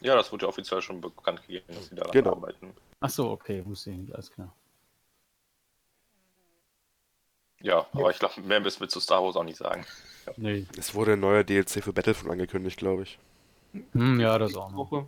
Ja, 0.00 0.14
das 0.14 0.30
wurde 0.30 0.44
ja 0.44 0.48
offiziell 0.48 0.82
schon 0.82 1.00
bekannt 1.00 1.42
gegeben, 1.42 1.66
dass 1.68 1.86
sie 1.88 1.94
daran 1.94 2.12
genau. 2.12 2.32
arbeiten. 2.32 2.74
Ach 3.00 3.10
so, 3.10 3.30
okay, 3.30 3.64
wusste 3.64 3.90
ich 3.90 3.96
nicht, 3.96 4.14
alles 4.14 4.30
klar. 4.30 4.54
Ja, 7.62 7.86
aber 7.92 8.10
ich 8.10 8.18
glaube, 8.18 8.40
mehr 8.42 8.60
müssen 8.60 8.80
wir 8.80 8.88
zu 8.88 9.00
Star 9.00 9.22
Wars 9.22 9.36
auch 9.36 9.44
nicht 9.44 9.58
sagen. 9.58 9.84
Ja. 9.84 9.86
Nee. 10.36 10.66
Es 10.76 10.92
wurde 10.92 11.12
ein 11.12 11.20
neuer 11.20 11.44
DLC 11.44 11.84
für 11.84 11.92
Battlefront 11.92 12.32
angekündigt, 12.32 12.76
glaube 12.76 13.04
ich. 13.04 13.16
Hm, 13.92 14.18
ja, 14.18 14.36
das 14.38 14.56
auch 14.56 14.72
noch. 14.72 15.06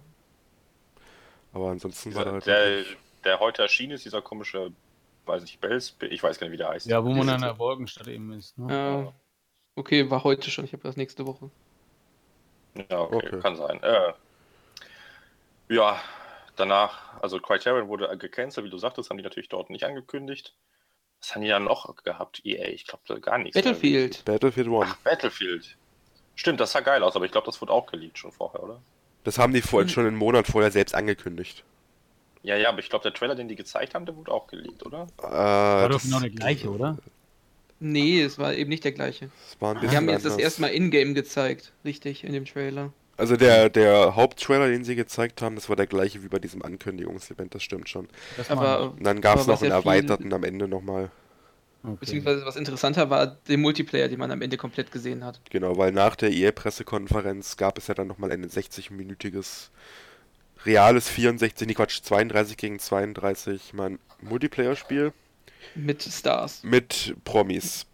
Aber 1.52 1.70
ansonsten 1.70 2.10
dieser, 2.10 2.24
war 2.24 2.32
halt 2.34 2.46
der, 2.46 2.84
der 3.24 3.40
heute 3.40 3.62
erschienen 3.62 3.94
ist, 3.94 4.04
dieser 4.04 4.22
komische, 4.22 4.70
weiß 5.26 5.42
nicht, 5.42 5.60
Bells, 5.60 5.96
ich 6.02 6.22
weiß 6.22 6.38
gar 6.38 6.46
nicht, 6.46 6.52
wie 6.52 6.58
der 6.58 6.68
heißt. 6.68 6.86
Ja, 6.86 7.04
wo 7.04 7.12
man 7.12 7.28
an 7.28 7.40
der 7.40 7.58
Wolkenstadt 7.58 8.06
eben 8.06 8.32
ist. 8.32 8.56
Ne? 8.58 8.72
Ja. 8.72 9.12
Okay, 9.74 10.08
war 10.08 10.22
heute 10.22 10.52
schon, 10.52 10.64
ich 10.64 10.72
habe 10.72 10.84
das 10.84 10.96
nächste 10.96 11.26
Woche. 11.26 11.50
Ja, 12.88 13.00
okay, 13.00 13.16
okay. 13.16 13.40
kann 13.40 13.56
sein. 13.56 13.82
Äh, 13.82 14.12
ja, 15.68 16.00
danach, 16.56 17.20
also 17.22 17.38
Criterion 17.40 17.88
wurde 17.88 18.16
gecancelt, 18.18 18.66
wie 18.66 18.70
du 18.70 18.78
sagtest, 18.78 19.10
haben 19.10 19.18
die 19.18 19.24
natürlich 19.24 19.48
dort 19.48 19.70
nicht 19.70 19.84
angekündigt. 19.84 20.54
Was 21.20 21.34
haben 21.34 21.42
die 21.42 21.48
dann 21.48 21.64
noch 21.64 21.96
gehabt, 22.04 22.44
EA? 22.44 22.68
Ich 22.68 22.86
glaube 22.86 23.20
gar 23.20 23.38
nichts. 23.38 23.54
Battlefield. 23.54 24.24
Battlefield 24.24 24.68
One. 24.68 24.88
Ach, 24.88 24.96
Battlefield. 24.98 25.76
Stimmt, 26.36 26.60
das 26.60 26.72
sah 26.72 26.80
geil 26.80 27.02
aus, 27.02 27.16
aber 27.16 27.24
ich 27.24 27.32
glaube, 27.32 27.46
das 27.46 27.60
wurde 27.60 27.72
auch 27.72 27.86
geleakt 27.86 28.18
schon 28.18 28.30
vorher, 28.30 28.62
oder? 28.62 28.80
Das 29.24 29.38
haben 29.38 29.52
die 29.52 29.62
vorhin 29.62 29.88
hm. 29.88 29.92
schon 29.92 30.06
einen 30.06 30.16
Monat 30.16 30.46
vorher 30.46 30.70
selbst 30.70 30.94
angekündigt. 30.94 31.64
Ja, 32.42 32.56
ja, 32.56 32.68
aber 32.68 32.78
ich 32.78 32.88
glaube, 32.88 33.02
der 33.02 33.12
Trailer, 33.12 33.34
den 33.34 33.48
die 33.48 33.56
gezeigt 33.56 33.94
haben, 33.94 34.06
der 34.06 34.16
wurde 34.16 34.30
auch 34.30 34.46
geleakt, 34.46 34.86
oder? 34.86 35.08
Äh, 35.18 35.22
war 35.22 35.88
doch 35.88 36.00
genau 36.00 36.20
der 36.20 36.30
gleiche, 36.30 36.70
oder? 36.70 36.96
Nee, 37.80 38.22
es 38.22 38.38
war 38.38 38.54
eben 38.54 38.70
nicht 38.70 38.84
der 38.84 38.92
gleiche. 38.92 39.30
Es 39.46 39.60
war 39.60 39.74
ein 39.74 39.80
die 39.80 39.96
haben 39.96 40.08
jetzt 40.08 40.24
das 40.24 40.36
erste 40.36 40.60
Mal 40.62 40.68
in-game 40.68 41.14
gezeigt, 41.14 41.72
richtig, 41.84 42.24
in 42.24 42.32
dem 42.32 42.44
Trailer. 42.44 42.92
Also 43.18 43.36
der, 43.36 43.68
der 43.68 44.14
Haupttrailer, 44.14 44.68
den 44.68 44.84
sie 44.84 44.94
gezeigt 44.94 45.42
haben, 45.42 45.56
das 45.56 45.68
war 45.68 45.74
der 45.74 45.88
gleiche 45.88 46.22
wie 46.22 46.28
bei 46.28 46.38
diesem 46.38 46.62
Ankündigungsevent, 46.62 47.52
das 47.52 47.64
stimmt 47.64 47.88
schon. 47.88 48.08
Das 48.36 48.48
aber, 48.48 48.92
Und 48.92 49.04
dann 49.04 49.20
gab 49.20 49.40
es 49.40 49.48
noch 49.48 49.60
einen 49.60 49.72
erweiterten 49.72 50.32
am 50.32 50.44
Ende 50.44 50.68
nochmal. 50.68 51.10
Okay. 51.82 51.96
Beziehungsweise 51.98 52.46
was 52.46 52.54
interessanter 52.54 53.10
war, 53.10 53.26
den 53.26 53.60
Multiplayer, 53.60 54.06
den 54.06 54.20
man 54.20 54.30
am 54.30 54.40
Ende 54.40 54.56
komplett 54.56 54.92
gesehen 54.92 55.24
hat. 55.24 55.40
Genau, 55.50 55.76
weil 55.76 55.90
nach 55.90 56.14
der 56.14 56.30
EA-Pressekonferenz 56.30 57.56
gab 57.56 57.76
es 57.78 57.88
ja 57.88 57.94
dann 57.94 58.06
nochmal 58.06 58.30
ein 58.30 58.46
60-minütiges 58.46 59.70
reales 60.64 61.08
64, 61.08 61.66
nee 61.66 61.74
Quatsch, 61.74 62.00
32 62.02 62.56
gegen 62.56 62.78
32 62.78 63.74
mein 63.74 63.98
Multiplayer-Spiel. 64.20 65.12
Mit 65.74 66.02
Stars. 66.04 66.62
Mit 66.62 67.16
Promis. 67.24 67.87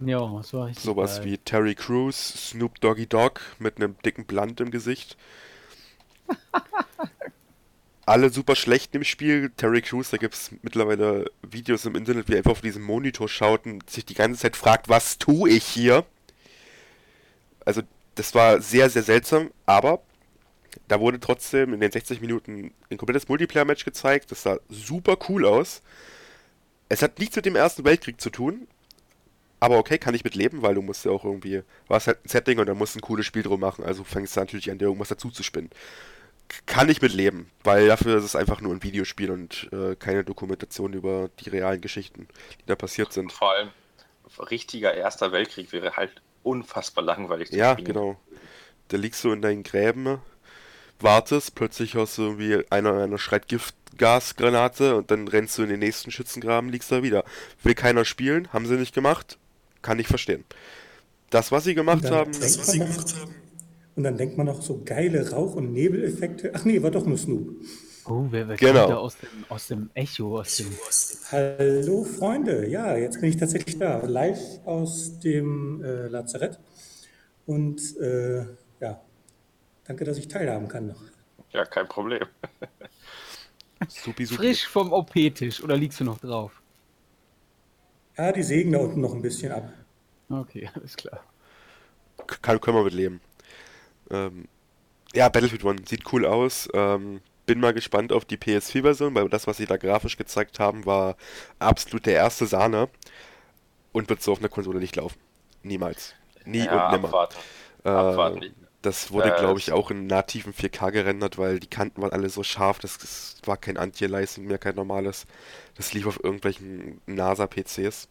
Ja, 0.00 0.20
war 0.20 0.66
richtig 0.66 0.84
Sowas 0.84 1.16
geil. 1.16 1.24
wie 1.24 1.38
Terry 1.38 1.74
Crews, 1.74 2.50
Snoop 2.50 2.80
Doggy 2.80 3.06
Dogg 3.06 3.40
mit 3.58 3.76
einem 3.76 3.96
dicken 4.04 4.26
Blunt 4.26 4.60
im 4.60 4.70
Gesicht. 4.70 5.16
alle 8.06 8.30
super 8.30 8.54
schlecht 8.54 8.94
im 8.94 9.04
Spiel. 9.04 9.50
Terry 9.56 9.82
Crews, 9.82 10.10
da 10.10 10.16
gibt 10.16 10.34
es 10.34 10.52
mittlerweile 10.62 11.30
Videos 11.42 11.84
im 11.84 11.96
Internet, 11.96 12.28
wie 12.28 12.34
er 12.34 12.38
einfach 12.38 12.52
auf 12.52 12.60
diesen 12.60 12.82
Monitor 12.82 13.28
schaut 13.28 13.66
und 13.66 13.90
sich 13.90 14.04
die 14.04 14.14
ganze 14.14 14.40
Zeit 14.40 14.56
fragt, 14.56 14.88
was 14.88 15.18
tue 15.18 15.50
ich 15.50 15.64
hier? 15.64 16.04
Also, 17.64 17.82
das 18.14 18.34
war 18.34 18.60
sehr, 18.62 18.88
sehr 18.88 19.02
seltsam, 19.02 19.50
aber 19.66 20.00
da 20.88 21.00
wurde 21.00 21.18
trotzdem 21.18 21.74
in 21.74 21.80
den 21.80 21.90
60 21.90 22.20
Minuten 22.20 22.72
ein 22.90 22.96
komplettes 22.96 23.28
Multiplayer-Match 23.28 23.84
gezeigt. 23.84 24.30
Das 24.30 24.42
sah 24.42 24.58
super 24.68 25.18
cool 25.28 25.44
aus. 25.44 25.82
Es 26.88 27.02
hat 27.02 27.18
nichts 27.18 27.34
mit 27.34 27.44
dem 27.44 27.56
Ersten 27.56 27.84
Weltkrieg 27.84 28.20
zu 28.20 28.30
tun, 28.30 28.68
aber 29.60 29.78
okay, 29.78 29.98
kann 29.98 30.14
ich 30.14 30.24
mit 30.24 30.34
leben, 30.34 30.62
weil 30.62 30.74
du 30.74 30.82
musst 30.82 31.04
ja 31.04 31.10
auch 31.12 31.24
irgendwie, 31.24 31.62
war 31.88 31.98
es 31.98 32.06
halt 32.06 32.24
ein 32.24 32.28
Setting 32.28 32.58
und 32.58 32.66
dann 32.66 32.78
musst 32.78 32.94
du 32.94 32.98
ein 32.98 33.02
cooles 33.02 33.26
Spiel 33.26 33.42
drum 33.42 33.60
machen, 33.60 33.84
also 33.84 34.04
fängst 34.04 34.36
du 34.36 34.40
natürlich 34.40 34.70
an, 34.70 34.78
dir 34.78 34.86
irgendwas 34.86 35.08
dazu 35.08 35.30
zu 35.30 35.42
spinnen 35.42 35.70
kann 36.66 36.88
ich 36.88 37.02
mit 37.02 37.12
leben, 37.12 37.50
weil 37.64 37.88
dafür 37.88 38.18
ist 38.18 38.24
es 38.24 38.36
einfach 38.36 38.60
nur 38.60 38.72
ein 38.72 38.82
Videospiel 38.82 39.30
und 39.30 39.68
äh, 39.72 39.96
keine 39.96 40.24
Dokumentation 40.24 40.92
über 40.92 41.28
die 41.40 41.50
realen 41.50 41.80
Geschichten, 41.80 42.28
die 42.60 42.66
da 42.66 42.76
passiert 42.76 43.12
sind. 43.12 43.32
Vor 43.32 43.52
allem, 43.52 43.70
richtiger 44.50 44.92
Erster 44.94 45.30
Weltkrieg 45.30 45.70
wäre 45.72 45.96
halt 45.96 46.20
unfassbar 46.42 47.04
langweilig 47.04 47.52
zu 47.52 47.60
Ja, 47.60 47.64
spielen. 47.64 47.94
genau. 47.94 48.20
Da 48.88 48.96
liegst 48.98 49.24
du 49.24 49.32
in 49.32 49.42
deinen 49.42 49.62
Gräben, 49.62 50.20
wartest, 51.00 51.54
plötzlich 51.54 51.94
hast 51.96 52.18
du 52.18 52.22
irgendwie 52.22 52.64
einer, 52.70 52.94
einer 53.02 53.18
schreit 53.18 53.48
Giftgasgranate 53.48 54.96
und 54.96 55.10
dann 55.10 55.28
rennst 55.28 55.58
du 55.58 55.64
in 55.64 55.70
den 55.70 55.80
nächsten 55.80 56.10
Schützengraben, 56.10 56.70
liegst 56.70 56.92
da 56.92 57.02
wieder. 57.02 57.24
Will 57.62 57.74
keiner 57.74 58.04
spielen, 58.04 58.52
haben 58.52 58.66
sie 58.66 58.76
nicht 58.76 58.94
gemacht, 58.94 59.38
kann 59.86 59.98
ich 59.98 60.08
verstehen. 60.08 60.44
Das, 61.30 61.50
was 61.52 61.64
sie 61.64 61.74
gemacht 61.74 62.10
haben. 62.10 62.32
Das, 62.32 62.58
was 62.58 62.72
sie 62.72 62.80
gemacht 62.80 63.14
haben 63.20 63.34
und 63.96 64.02
dann 64.02 64.18
denkt 64.18 64.36
man 64.36 64.46
noch 64.46 64.60
so 64.60 64.82
geile 64.84 65.30
Rauch- 65.30 65.54
und 65.54 65.72
Nebeleffekte. 65.72 66.52
Ach 66.54 66.64
nee, 66.64 66.82
war 66.82 66.90
doch 66.90 67.06
nur 67.06 67.16
Snoop. 67.16 67.56
Oh, 68.04 68.26
wer, 68.30 68.46
wer 68.46 68.56
genau. 68.56 68.80
kommt 68.80 68.90
da 68.90 68.96
aus 68.98 69.16
dem, 69.16 69.28
aus 69.48 69.66
dem 69.66 69.90
Echo? 69.94 70.38
Aus 70.38 70.56
dem 70.58 70.70
Hallo 71.32 72.04
Freunde, 72.04 72.68
ja, 72.68 72.96
jetzt 72.96 73.20
bin 73.20 73.30
ich 73.30 73.36
tatsächlich 73.36 73.78
da, 73.78 74.04
live 74.04 74.38
aus 74.64 75.18
dem 75.18 75.82
äh, 75.82 76.06
Lazarett. 76.08 76.60
Und 77.46 77.96
äh, 77.96 78.44
ja, 78.80 79.00
danke, 79.84 80.04
dass 80.04 80.18
ich 80.18 80.28
teilhaben 80.28 80.68
kann 80.68 80.88
noch. 80.88 81.02
Ja, 81.52 81.64
kein 81.64 81.88
Problem. 81.88 82.26
supi, 83.88 84.26
supi. 84.26 84.36
Frisch 84.36 84.66
vom 84.68 84.92
OP-Tisch 84.92 85.64
oder 85.64 85.76
liegst 85.76 85.98
du 86.00 86.04
noch 86.04 86.18
drauf? 86.18 86.62
Ja, 88.16 88.32
die 88.32 88.42
sägen 88.42 88.72
da 88.72 88.78
unten 88.78 89.00
noch 89.00 89.14
ein 89.14 89.22
bisschen 89.22 89.52
ab. 89.52 89.72
Okay, 90.30 90.68
alles 90.74 90.96
klar. 90.96 91.20
Kann, 92.42 92.60
können 92.60 92.76
wir 92.76 92.84
mit 92.84 92.94
leben. 92.94 93.20
Ähm, 94.10 94.48
ja, 95.14 95.28
Battlefield 95.28 95.64
One 95.64 95.80
sieht 95.86 96.12
cool 96.12 96.26
aus. 96.26 96.68
Ähm, 96.74 97.20
bin 97.46 97.60
mal 97.60 97.72
gespannt 97.72 98.12
auf 98.12 98.24
die 98.24 98.36
PS4-Version, 98.36 99.14
weil 99.14 99.28
das, 99.28 99.46
was 99.46 99.56
sie 99.58 99.66
da 99.66 99.76
grafisch 99.76 100.16
gezeigt 100.16 100.58
haben, 100.58 100.84
war 100.84 101.16
absolut 101.58 102.06
der 102.06 102.14
erste 102.14 102.46
Sahne 102.46 102.88
und 103.92 104.08
wird 104.08 104.22
so 104.22 104.32
auf 104.32 104.40
einer 104.40 104.48
Konsole 104.48 104.80
nicht 104.80 104.96
laufen. 104.96 105.18
Niemals. 105.62 106.14
Nie 106.44 106.64
ja, 106.64 106.86
und 106.86 106.92
nimmer. 106.92 107.08
Abwarten. 107.08 107.36
Äh, 107.84 107.88
abwarten. 107.88 108.54
Das 108.86 109.10
wurde, 109.10 109.34
äh, 109.34 109.38
glaube 109.40 109.58
ich, 109.58 109.72
auch 109.72 109.90
in 109.90 110.06
nativen 110.06 110.52
4K 110.54 110.92
gerendert, 110.92 111.38
weil 111.38 111.58
die 111.58 111.66
Kanten 111.66 112.02
waren 112.02 112.12
alle 112.12 112.28
so 112.28 112.44
scharf, 112.44 112.78
das, 112.78 112.98
das 112.98 113.36
war 113.44 113.56
kein 113.56 113.76
Anti-Aliasing 113.76 114.46
mehr, 114.46 114.58
kein 114.58 114.76
normales. 114.76 115.26
Das 115.74 115.92
lief 115.92 116.06
auf 116.06 116.22
irgendwelchen 116.22 117.00
NASA-PCs. 117.06 118.06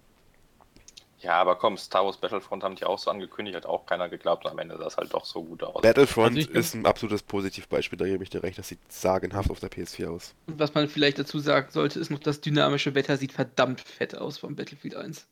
Ja, 1.19 1.39
aber 1.39 1.55
komm, 1.55 1.77
Star 1.77 2.03
Wars 2.03 2.17
Battlefront 2.17 2.61
haben 2.65 2.75
die 2.75 2.83
auch 2.83 2.99
so 2.99 3.09
angekündigt, 3.09 3.55
hat 3.55 3.65
auch 3.65 3.85
keiner 3.85 4.09
geglaubt 4.09 4.43
und 4.43 4.51
am 4.51 4.59
Ende 4.59 4.77
sah 4.77 4.88
es 4.88 4.97
halt 4.97 5.13
doch 5.13 5.23
so 5.23 5.45
gut 5.45 5.63
aus. 5.63 5.81
Battlefront 5.81 6.38
also 6.38 6.51
ist 6.51 6.75
ein 6.75 6.85
absolutes 6.85 7.23
Positivbeispiel, 7.23 7.97
da 7.97 8.05
gebe 8.05 8.21
ich 8.25 8.29
dir 8.29 8.43
recht, 8.43 8.57
das 8.57 8.67
sieht 8.67 8.79
sagenhaft 8.91 9.49
auf 9.51 9.61
der 9.61 9.71
PS4 9.71 10.09
aus. 10.09 10.35
Und 10.45 10.59
was 10.59 10.73
man 10.73 10.89
vielleicht 10.89 11.19
dazu 11.19 11.39
sagen 11.39 11.71
sollte, 11.71 12.01
ist 12.01 12.11
noch, 12.11 12.19
das 12.19 12.41
dynamische 12.41 12.95
Wetter 12.95 13.15
sieht 13.15 13.31
verdammt 13.31 13.79
fett 13.79 14.17
aus 14.17 14.39
vom 14.39 14.57
Battlefield 14.57 14.95
1. 14.95 15.25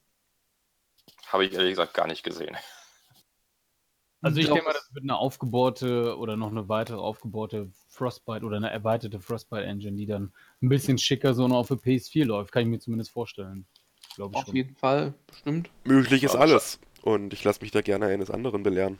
Habe 1.28 1.46
ich 1.46 1.54
ehrlich 1.54 1.72
gesagt 1.72 1.94
gar 1.94 2.08
nicht 2.08 2.24
gesehen. 2.24 2.56
Also 4.24 4.40
ich 4.40 4.48
denke 4.48 4.64
mal, 4.64 4.74
das 4.74 4.90
wird 4.94 5.04
eine 5.04 5.18
aufgebohrte 5.18 6.18
oder 6.18 6.36
noch 6.36 6.50
eine 6.50 6.68
weitere 6.70 6.98
aufgebohrte 6.98 7.70
Frostbite 7.90 8.44
oder 8.44 8.58
eine 8.58 8.72
erweiterte 8.72 9.20
Frostbite 9.20 9.66
Engine, 9.66 9.96
die 9.96 10.06
dann 10.06 10.34
ein 10.62 10.70
bisschen 10.70 10.98
schicker 10.98 11.34
so 11.34 11.48
noch 11.48 11.58
auf 11.58 11.68
der 11.68 11.78
PS4 11.78 12.26
läuft, 12.26 12.52
kann 12.52 12.64
ich 12.64 12.70
mir 12.70 12.80
zumindest 12.80 13.12
vorstellen 13.12 13.68
glaube 14.16 14.34
ich. 14.36 14.40
Auf 14.40 14.46
schon. 14.46 14.56
jeden 14.56 14.76
Fall, 14.76 15.14
bestimmt. 15.28 15.70
Möglich 15.84 16.24
ist 16.24 16.36
alles. 16.36 16.80
Und 17.02 17.34
ich 17.34 17.44
lasse 17.44 17.62
mich 17.62 17.72
da 17.72 17.82
gerne 17.82 18.08
eines 18.08 18.32
anderen 18.32 18.64
belehren. 18.64 19.00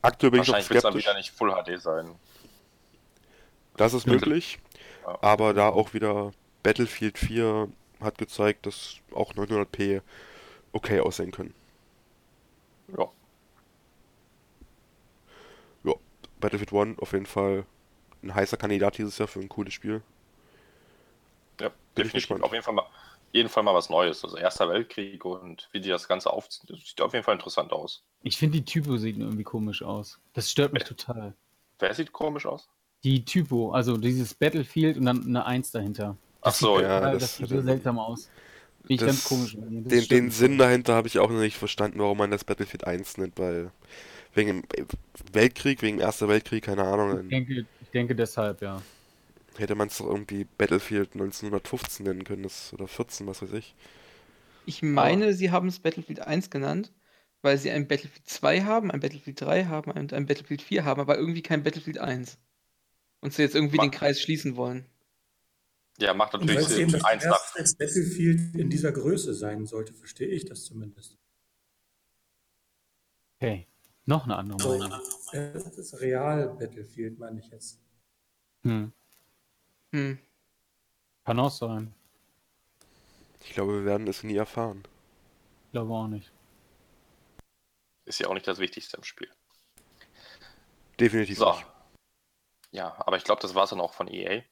Aktuell 0.00 0.30
bin 0.30 0.42
ich 0.42 0.48
noch 0.48 0.60
skeptisch. 0.60 0.84
Wahrscheinlich 0.84 0.84
wird 0.84 0.84
dann 0.84 1.14
wieder 1.14 1.18
nicht 1.18 1.30
Full 1.32 1.76
HD 1.78 1.80
sein. 1.80 2.10
Das 3.76 3.94
ist 3.94 4.06
möglich. 4.06 4.58
Ja. 5.04 5.18
Aber 5.22 5.54
da 5.54 5.68
auch 5.68 5.94
wieder 5.94 6.32
Battlefield 6.62 7.18
4 7.18 7.68
hat 8.00 8.18
gezeigt, 8.18 8.66
dass 8.66 8.96
auch 9.12 9.34
900p 9.34 10.02
okay 10.72 11.00
aussehen 11.00 11.30
können. 11.30 11.54
Ja. 12.96 13.08
Ja, 15.84 15.94
Battlefield 16.42 16.74
1 16.74 16.98
auf 16.98 17.12
jeden 17.12 17.26
Fall 17.26 17.64
ein 18.22 18.34
heißer 18.34 18.58
Kandidat 18.58 18.98
dieses 18.98 19.16
Jahr 19.16 19.28
für 19.28 19.40
ein 19.40 19.48
cooles 19.48 19.72
Spiel. 19.72 20.02
Ja, 21.60 21.70
definitiv. 21.96 22.42
Auf 22.42 22.52
jeden 22.52 22.62
Fall 22.62 22.74
mal 22.74 22.86
jeden 23.32 23.48
Fall 23.48 23.62
mal 23.62 23.74
was 23.74 23.90
Neues. 23.90 24.22
Also 24.24 24.36
Erster 24.36 24.68
Weltkrieg 24.68 25.24
und 25.24 25.68
wie 25.72 25.80
die 25.80 25.88
das 25.88 26.06
Ganze 26.06 26.32
aufziehen, 26.32 26.66
das 26.68 26.78
sieht 26.86 27.00
auf 27.00 27.12
jeden 27.12 27.24
Fall 27.24 27.34
interessant 27.34 27.72
aus. 27.72 28.02
Ich 28.22 28.36
finde 28.36 28.58
die 28.58 28.64
Typo 28.64 28.96
sieht 28.96 29.18
irgendwie 29.18 29.42
komisch 29.42 29.82
aus. 29.82 30.18
Das 30.34 30.50
stört 30.50 30.72
mich 30.72 30.84
total. 30.84 31.34
Wer 31.78 31.94
sieht 31.94 32.12
komisch 32.12 32.46
aus? 32.46 32.68
Die 33.02 33.24
Typo, 33.24 33.72
also 33.72 33.96
dieses 33.96 34.34
Battlefield 34.34 34.96
und 34.96 35.06
dann 35.06 35.26
eine 35.26 35.44
1 35.44 35.72
dahinter. 35.72 36.16
Das 36.42 36.54
Ach 36.54 36.60
so, 36.60 36.80
ja. 36.80 36.98
Total, 36.98 37.12
das, 37.14 37.22
das, 37.22 37.36
sieht 37.36 37.48
so 37.48 37.60
seltsam 37.62 37.98
aus. 37.98 38.30
Finde 38.82 38.94
ich 38.94 39.00
ganz 39.00 39.24
komisch. 39.24 39.56
Den, 39.58 40.08
den 40.08 40.30
Sinn 40.30 40.58
dahinter 40.58 40.94
habe 40.94 41.08
ich 41.08 41.18
auch 41.18 41.30
noch 41.30 41.40
nicht 41.40 41.56
verstanden, 41.56 41.98
warum 41.98 42.18
man 42.18 42.30
das 42.30 42.44
Battlefield 42.44 42.84
1 42.84 43.18
nennt, 43.18 43.38
weil 43.38 43.72
wegen 44.34 44.62
dem 44.62 44.86
Weltkrieg, 45.32 45.82
wegen 45.82 45.98
Erster 45.98 46.28
Weltkrieg, 46.28 46.64
keine 46.64 46.84
Ahnung. 46.84 47.24
Ich 47.24 47.28
denke, 47.28 47.66
ich 47.80 47.90
denke 47.90 48.14
deshalb, 48.14 48.62
ja. 48.62 48.82
Hätte 49.56 49.74
man 49.74 49.88
es 49.88 49.98
doch 49.98 50.06
irgendwie 50.06 50.44
Battlefield 50.56 51.12
1915 51.12 52.06
nennen 52.06 52.24
können, 52.24 52.42
das, 52.42 52.72
oder 52.72 52.88
14, 52.88 53.26
was 53.26 53.42
weiß 53.42 53.52
ich. 53.52 53.74
Ich 54.64 54.82
meine, 54.82 55.24
Aber 55.24 55.34
sie 55.34 55.50
haben 55.50 55.68
es 55.68 55.80
Battlefield 55.80 56.20
1 56.20 56.48
genannt, 56.48 56.92
weil 57.42 57.58
sie 57.58 57.70
ein 57.70 57.88
Battlefield 57.88 58.26
2 58.26 58.62
haben, 58.62 58.90
ein 58.90 59.00
Battlefield 59.00 59.40
3 59.40 59.66
haben 59.66 59.90
und 59.90 60.12
ein 60.12 60.26
Battlefield 60.26 60.62
4 60.62 60.84
haben, 60.84 61.00
aber 61.00 61.18
irgendwie 61.18 61.42
kein 61.42 61.62
Battlefield 61.62 61.98
1. 61.98 62.38
Und 63.20 63.34
sie 63.34 63.42
jetzt 63.42 63.54
irgendwie 63.54 63.76
Mach. 63.76 63.84
den 63.84 63.90
Kreis 63.90 64.20
schließen 64.20 64.56
wollen. 64.56 64.86
Ja, 65.98 66.14
macht 66.14 66.32
natürlich 66.32 66.66
Sinn. 66.66 66.80
Eben 66.80 66.92
das 66.92 67.04
eins 67.04 67.24
erste 67.24 67.62
nach. 67.62 67.78
Battlefield 67.78 68.54
in 68.54 68.70
dieser 68.70 68.92
Größe 68.92 69.34
sein 69.34 69.66
sollte, 69.66 69.92
verstehe 69.92 70.28
ich 70.28 70.46
das 70.46 70.64
zumindest. 70.64 71.18
Okay, 73.36 73.66
noch 74.06 74.24
eine 74.24 74.36
andere 74.36 74.78
Meinung. 74.78 75.00
das 75.32 75.78
ist 75.78 76.00
Real 76.00 76.48
Battlefield, 76.48 77.18
meine 77.18 77.40
ich 77.40 77.50
jetzt. 77.50 77.80
Hm. 78.62 78.92
Hm. 79.92 80.18
Kann 81.24 81.38
auch 81.38 81.50
sein. 81.50 81.94
Ich 83.40 83.54
glaube, 83.54 83.74
wir 83.74 83.84
werden 83.84 84.06
es 84.06 84.22
nie 84.22 84.36
erfahren. 84.36 84.82
Ich 85.66 85.72
glaube 85.72 85.92
auch 85.92 86.06
nicht. 86.06 86.32
Ist 88.04 88.18
ja 88.18 88.28
auch 88.28 88.34
nicht 88.34 88.48
das 88.48 88.58
Wichtigste 88.58 88.96
im 88.96 89.04
Spiel. 89.04 89.30
Definitiv 90.98 91.38
so. 91.38 91.52
nicht. 91.52 91.66
Ja, 92.72 92.94
aber 93.06 93.16
ich 93.16 93.24
glaube, 93.24 93.42
das 93.42 93.54
war 93.54 93.64
es 93.64 93.70
dann 93.70 93.80
auch 93.80 93.92
von 93.92 94.08
EA. 94.08 94.42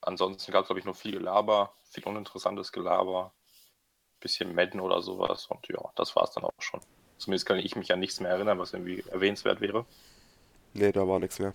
ansonsten 0.00 0.52
gab 0.52 0.62
es, 0.62 0.68
glaube 0.68 0.80
ich, 0.80 0.84
nur 0.84 0.94
viel 0.94 1.12
Gelaber, 1.12 1.74
viel 1.84 2.04
uninteressantes 2.04 2.72
Gelaber, 2.72 3.32
bisschen 4.20 4.54
Madden 4.54 4.80
oder 4.80 5.00
sowas 5.02 5.46
und 5.46 5.66
ja, 5.68 5.92
das 5.94 6.16
war 6.16 6.24
es 6.24 6.32
dann 6.32 6.44
auch 6.44 6.52
schon. 6.58 6.80
Zumindest 7.18 7.46
kann 7.46 7.58
ich 7.58 7.76
mich 7.76 7.92
an 7.92 8.00
nichts 8.00 8.20
mehr 8.20 8.30
erinnern, 8.30 8.58
was 8.58 8.72
irgendwie 8.72 9.04
erwähnenswert 9.10 9.60
wäre. 9.60 9.84
Nee, 10.72 10.92
da 10.92 11.06
war 11.06 11.18
nichts 11.18 11.38
mehr. 11.38 11.52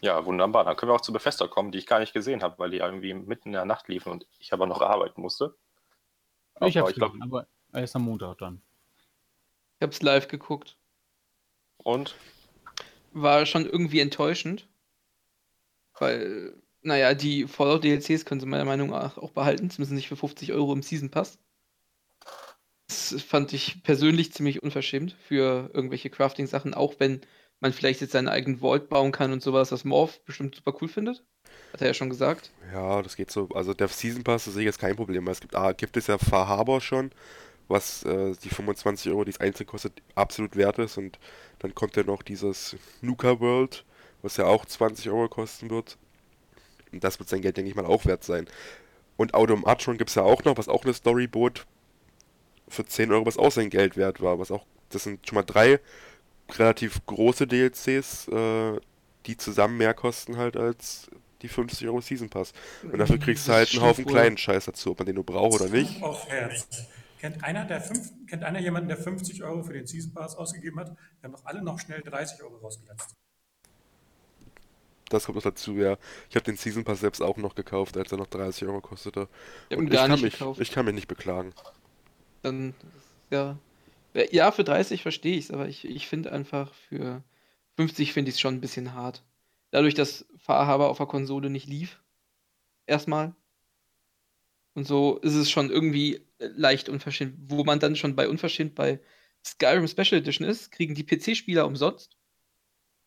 Ja, 0.00 0.24
wunderbar. 0.24 0.64
Dann 0.64 0.76
können 0.76 0.90
wir 0.92 0.94
auch 0.94 1.00
zu 1.00 1.12
Befester 1.12 1.48
kommen, 1.48 1.72
die 1.72 1.78
ich 1.78 1.86
gar 1.86 1.98
nicht 1.98 2.12
gesehen 2.12 2.42
habe, 2.42 2.58
weil 2.58 2.70
die 2.70 2.78
irgendwie 2.78 3.14
mitten 3.14 3.48
in 3.48 3.54
der 3.54 3.64
Nacht 3.64 3.88
liefen 3.88 4.12
und 4.12 4.26
ich 4.38 4.52
aber 4.52 4.66
noch 4.66 4.80
arbeiten 4.80 5.20
musste. 5.20 5.56
ich 6.64 6.76
habe 6.76 6.90
es 6.90 7.02
aber 7.02 7.46
erst 7.72 7.96
am 7.96 8.02
Montag 8.02 8.38
dann. 8.38 8.62
Ich 9.76 9.82
habe 9.82 9.92
es 9.92 10.02
live 10.02 10.28
geguckt. 10.28 10.76
Und? 11.78 12.14
War 13.12 13.44
schon 13.46 13.66
irgendwie 13.66 14.00
enttäuschend. 14.00 14.68
Weil, 15.98 16.54
naja, 16.82 17.14
die 17.14 17.48
Fallout-DLCs 17.48 18.24
können 18.24 18.40
sie 18.40 18.46
meiner 18.46 18.64
Meinung 18.64 18.90
nach 18.90 19.18
auch 19.18 19.32
behalten, 19.32 19.70
zumindest 19.70 19.92
nicht 19.94 20.08
für 20.08 20.16
50 20.16 20.52
Euro 20.52 20.72
im 20.72 20.82
Season 20.82 21.10
Pass. 21.10 21.38
Das 22.88 23.14
fand 23.22 23.52
ich 23.52 23.82
persönlich 23.82 24.32
ziemlich 24.32 24.62
unverschämt 24.62 25.14
für 25.26 25.70
irgendwelche 25.74 26.10
Crafting-Sachen, 26.10 26.74
auch 26.74 26.94
wenn 26.98 27.20
man 27.60 27.72
vielleicht 27.72 28.00
jetzt 28.00 28.12
seinen 28.12 28.28
eigenen 28.28 28.60
Vault 28.60 28.88
bauen 28.88 29.12
kann 29.12 29.32
und 29.32 29.42
sowas, 29.42 29.72
was 29.72 29.84
Morph 29.84 30.24
bestimmt 30.24 30.54
super 30.54 30.74
cool 30.80 30.88
findet. 30.88 31.22
Hat 31.72 31.82
er 31.82 31.88
ja 31.88 31.94
schon 31.94 32.08
gesagt. 32.08 32.50
Ja, 32.72 33.02
das 33.02 33.16
geht 33.16 33.30
so. 33.30 33.48
Also 33.54 33.74
der 33.74 33.88
Season 33.88 34.24
Pass, 34.24 34.44
das 34.44 34.54
sehe 34.54 34.62
ich 34.62 34.66
jetzt 34.66 34.78
kein 34.78 34.96
Problem, 34.96 35.26
es 35.28 35.40
gibt, 35.40 35.54
ah, 35.54 35.72
gibt 35.72 35.96
es 35.96 36.06
ja 36.06 36.18
Far 36.18 36.48
Harbor 36.48 36.80
schon, 36.80 37.10
was 37.68 38.04
äh, 38.04 38.34
die 38.42 38.48
25 38.48 39.12
Euro, 39.12 39.24
die 39.24 39.30
es 39.30 39.40
einzeln 39.40 39.66
kostet, 39.66 39.92
absolut 40.14 40.56
wert 40.56 40.78
ist. 40.78 40.96
Und 40.96 41.18
dann 41.58 41.74
kommt 41.74 41.96
ja 41.96 42.04
noch 42.04 42.22
dieses 42.22 42.76
Nuka 43.02 43.38
World, 43.40 43.84
was 44.22 44.36
ja 44.38 44.46
auch 44.46 44.64
20 44.64 45.10
Euro 45.10 45.28
kosten 45.28 45.68
wird. 45.68 45.98
Und 46.92 47.04
das 47.04 47.18
wird 47.18 47.28
sein 47.28 47.42
Geld, 47.42 47.56
denke 47.56 47.70
ich 47.70 47.76
mal, 47.76 47.86
auch 47.86 48.06
wert 48.06 48.24
sein. 48.24 48.46
Und 49.16 49.34
Autumn 49.34 49.66
Archon 49.66 49.98
gibt 49.98 50.10
es 50.10 50.16
ja 50.16 50.22
auch 50.22 50.44
noch, 50.44 50.56
was 50.56 50.68
auch 50.68 50.84
eine 50.84 50.94
Story 50.94 51.26
bot 51.26 51.66
für 52.68 52.84
10 52.84 53.12
Euro, 53.12 53.26
was 53.26 53.38
auch 53.38 53.52
sein 53.52 53.70
Geld 53.70 53.96
wert 53.96 54.20
war. 54.20 54.38
Was 54.38 54.50
auch, 54.50 54.64
das 54.90 55.04
sind 55.04 55.26
schon 55.26 55.36
mal 55.36 55.42
drei 55.42 55.80
relativ 56.56 57.04
große 57.06 57.46
DLCs, 57.46 58.28
äh, 58.28 58.80
die 59.26 59.36
zusammen 59.36 59.76
mehr 59.76 59.94
kosten 59.94 60.36
halt 60.36 60.56
als 60.56 61.10
die 61.42 61.48
50 61.48 61.86
Euro 61.86 62.00
Season 62.00 62.28
Pass. 62.28 62.52
Und 62.82 62.98
dafür 62.98 63.18
kriegst 63.18 63.46
du 63.46 63.52
halt 63.52 63.70
einen 63.72 63.82
Haufen 63.82 64.06
kleinen 64.06 64.38
Scheiß 64.38 64.64
dazu, 64.64 64.90
ob 64.90 64.98
man 64.98 65.06
den 65.06 65.14
nur 65.14 65.24
braucht 65.24 65.60
oder 65.60 65.70
nicht. 65.70 66.02
Auf 66.02 66.28
Herz. 66.28 66.66
Kennt 67.20 67.42
einer, 67.42 67.64
der 67.64 67.80
fünf, 67.80 68.12
kennt 68.28 68.44
einer 68.44 68.60
jemanden, 68.60 68.88
der 68.88 68.96
50 68.96 69.42
Euro 69.42 69.62
für 69.64 69.72
den 69.72 69.86
Season 69.86 70.12
Pass 70.12 70.36
ausgegeben 70.36 70.78
hat? 70.78 70.96
Wir 71.20 71.28
haben 71.28 71.32
doch 71.32 71.44
alle 71.44 71.62
noch 71.62 71.78
schnell 71.78 72.00
30 72.00 72.42
Euro 72.42 72.56
rausgelatzt. 72.56 73.16
Das 75.08 75.24
kommt 75.24 75.36
noch 75.36 75.42
dazu, 75.42 75.74
ja. 75.76 75.96
Ich 76.28 76.36
habe 76.36 76.44
den 76.44 76.56
Season 76.56 76.84
Pass 76.84 77.00
selbst 77.00 77.22
auch 77.22 77.36
noch 77.38 77.54
gekauft, 77.54 77.96
als 77.96 78.12
er 78.12 78.18
noch 78.18 78.26
30 78.26 78.68
Euro 78.68 78.80
kostete. 78.80 79.28
Ich, 79.68 79.76
Und 79.76 79.92
ich, 79.92 79.98
kann, 79.98 80.20
mich, 80.20 80.40
ich 80.58 80.70
kann 80.70 80.84
mich 80.84 80.94
nicht 80.94 81.08
beklagen. 81.08 81.52
Dann, 82.42 82.74
ja, 83.30 83.58
ja, 84.30 84.50
für 84.50 84.64
30 84.64 85.02
verstehe 85.02 85.36
ich 85.36 85.46
es, 85.46 85.50
aber 85.50 85.68
ich, 85.68 85.84
ich 85.84 86.08
finde 86.08 86.32
einfach 86.32 86.72
für 86.74 87.22
50 87.76 88.12
finde 88.12 88.30
ich 88.30 88.36
es 88.36 88.40
schon 88.40 88.54
ein 88.54 88.60
bisschen 88.60 88.94
hart. 88.94 89.22
Dadurch, 89.70 89.94
dass 89.94 90.26
Fahrhaber 90.38 90.88
auf 90.88 90.96
der 90.96 91.06
Konsole 91.06 91.50
nicht 91.50 91.66
lief. 91.66 92.00
Erstmal. 92.86 93.34
Und 94.74 94.86
so 94.86 95.18
ist 95.18 95.34
es 95.34 95.50
schon 95.50 95.70
irgendwie 95.70 96.16
äh, 96.38 96.48
leicht 96.56 96.88
unverschämt. 96.88 97.34
Wo 97.48 97.64
man 97.64 97.80
dann 97.80 97.96
schon 97.96 98.16
bei 98.16 98.28
unverschämt 98.28 98.74
bei 98.74 99.00
Skyrim 99.44 99.86
Special 99.86 100.20
Edition 100.20 100.46
ist, 100.46 100.72
kriegen 100.72 100.94
die 100.94 101.04
PC-Spieler 101.04 101.66
umsonst. 101.66 102.16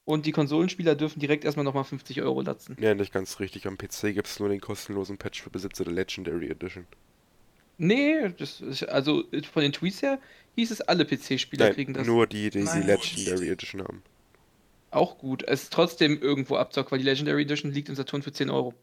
Und 0.04 0.26
die 0.26 0.32
Konsolenspieler 0.32 0.96
dürfen 0.96 1.20
direkt 1.20 1.46
erstmal 1.46 1.63
nochmal 1.63 1.84
50 1.84 2.22
Euro 2.22 2.41
latzen. 2.41 2.76
Ja, 2.80 2.94
nicht 2.94 3.13
ganz 3.13 3.39
richtig. 3.39 3.67
Am 3.67 3.78
PC 3.78 4.13
gibt 4.13 4.28
es 4.28 4.39
nur 4.39 4.50
den 4.50 4.60
kostenlosen 4.60 5.17
Patch 5.17 5.41
für 5.41 5.50
Besitzer 5.50 5.84
der 5.84 5.94
Legendary 5.94 6.50
Edition. 6.50 6.88
Nee, 7.77 8.29
das 8.38 8.62
ist, 8.62 8.84
also 8.84 9.23
von 9.51 9.63
den 9.63 9.73
Tweets 9.73 10.01
her 10.01 10.19
hieß 10.55 10.71
es, 10.71 10.81
alle 10.81 11.05
PC-Spieler 11.05 11.73
kriegen 11.73 11.93
das. 11.93 12.05
Nur 12.05 12.27
die, 12.27 12.49
die 12.49 12.63
die 12.63 12.79
Legendary 12.79 13.49
Edition 13.49 13.81
haben. 13.81 14.03
Auch 14.91 15.17
gut. 15.17 15.43
Es 15.43 15.63
ist 15.63 15.73
trotzdem 15.73 16.21
irgendwo 16.21 16.57
abzockt, 16.57 16.91
weil 16.91 16.99
die 16.99 17.05
Legendary 17.05 17.43
Edition 17.43 17.71
liegt 17.71 17.89
im 17.89 17.95
Saturn 17.95 18.21
für 18.21 18.34
10 18.34 18.49
Euro. 18.49 18.73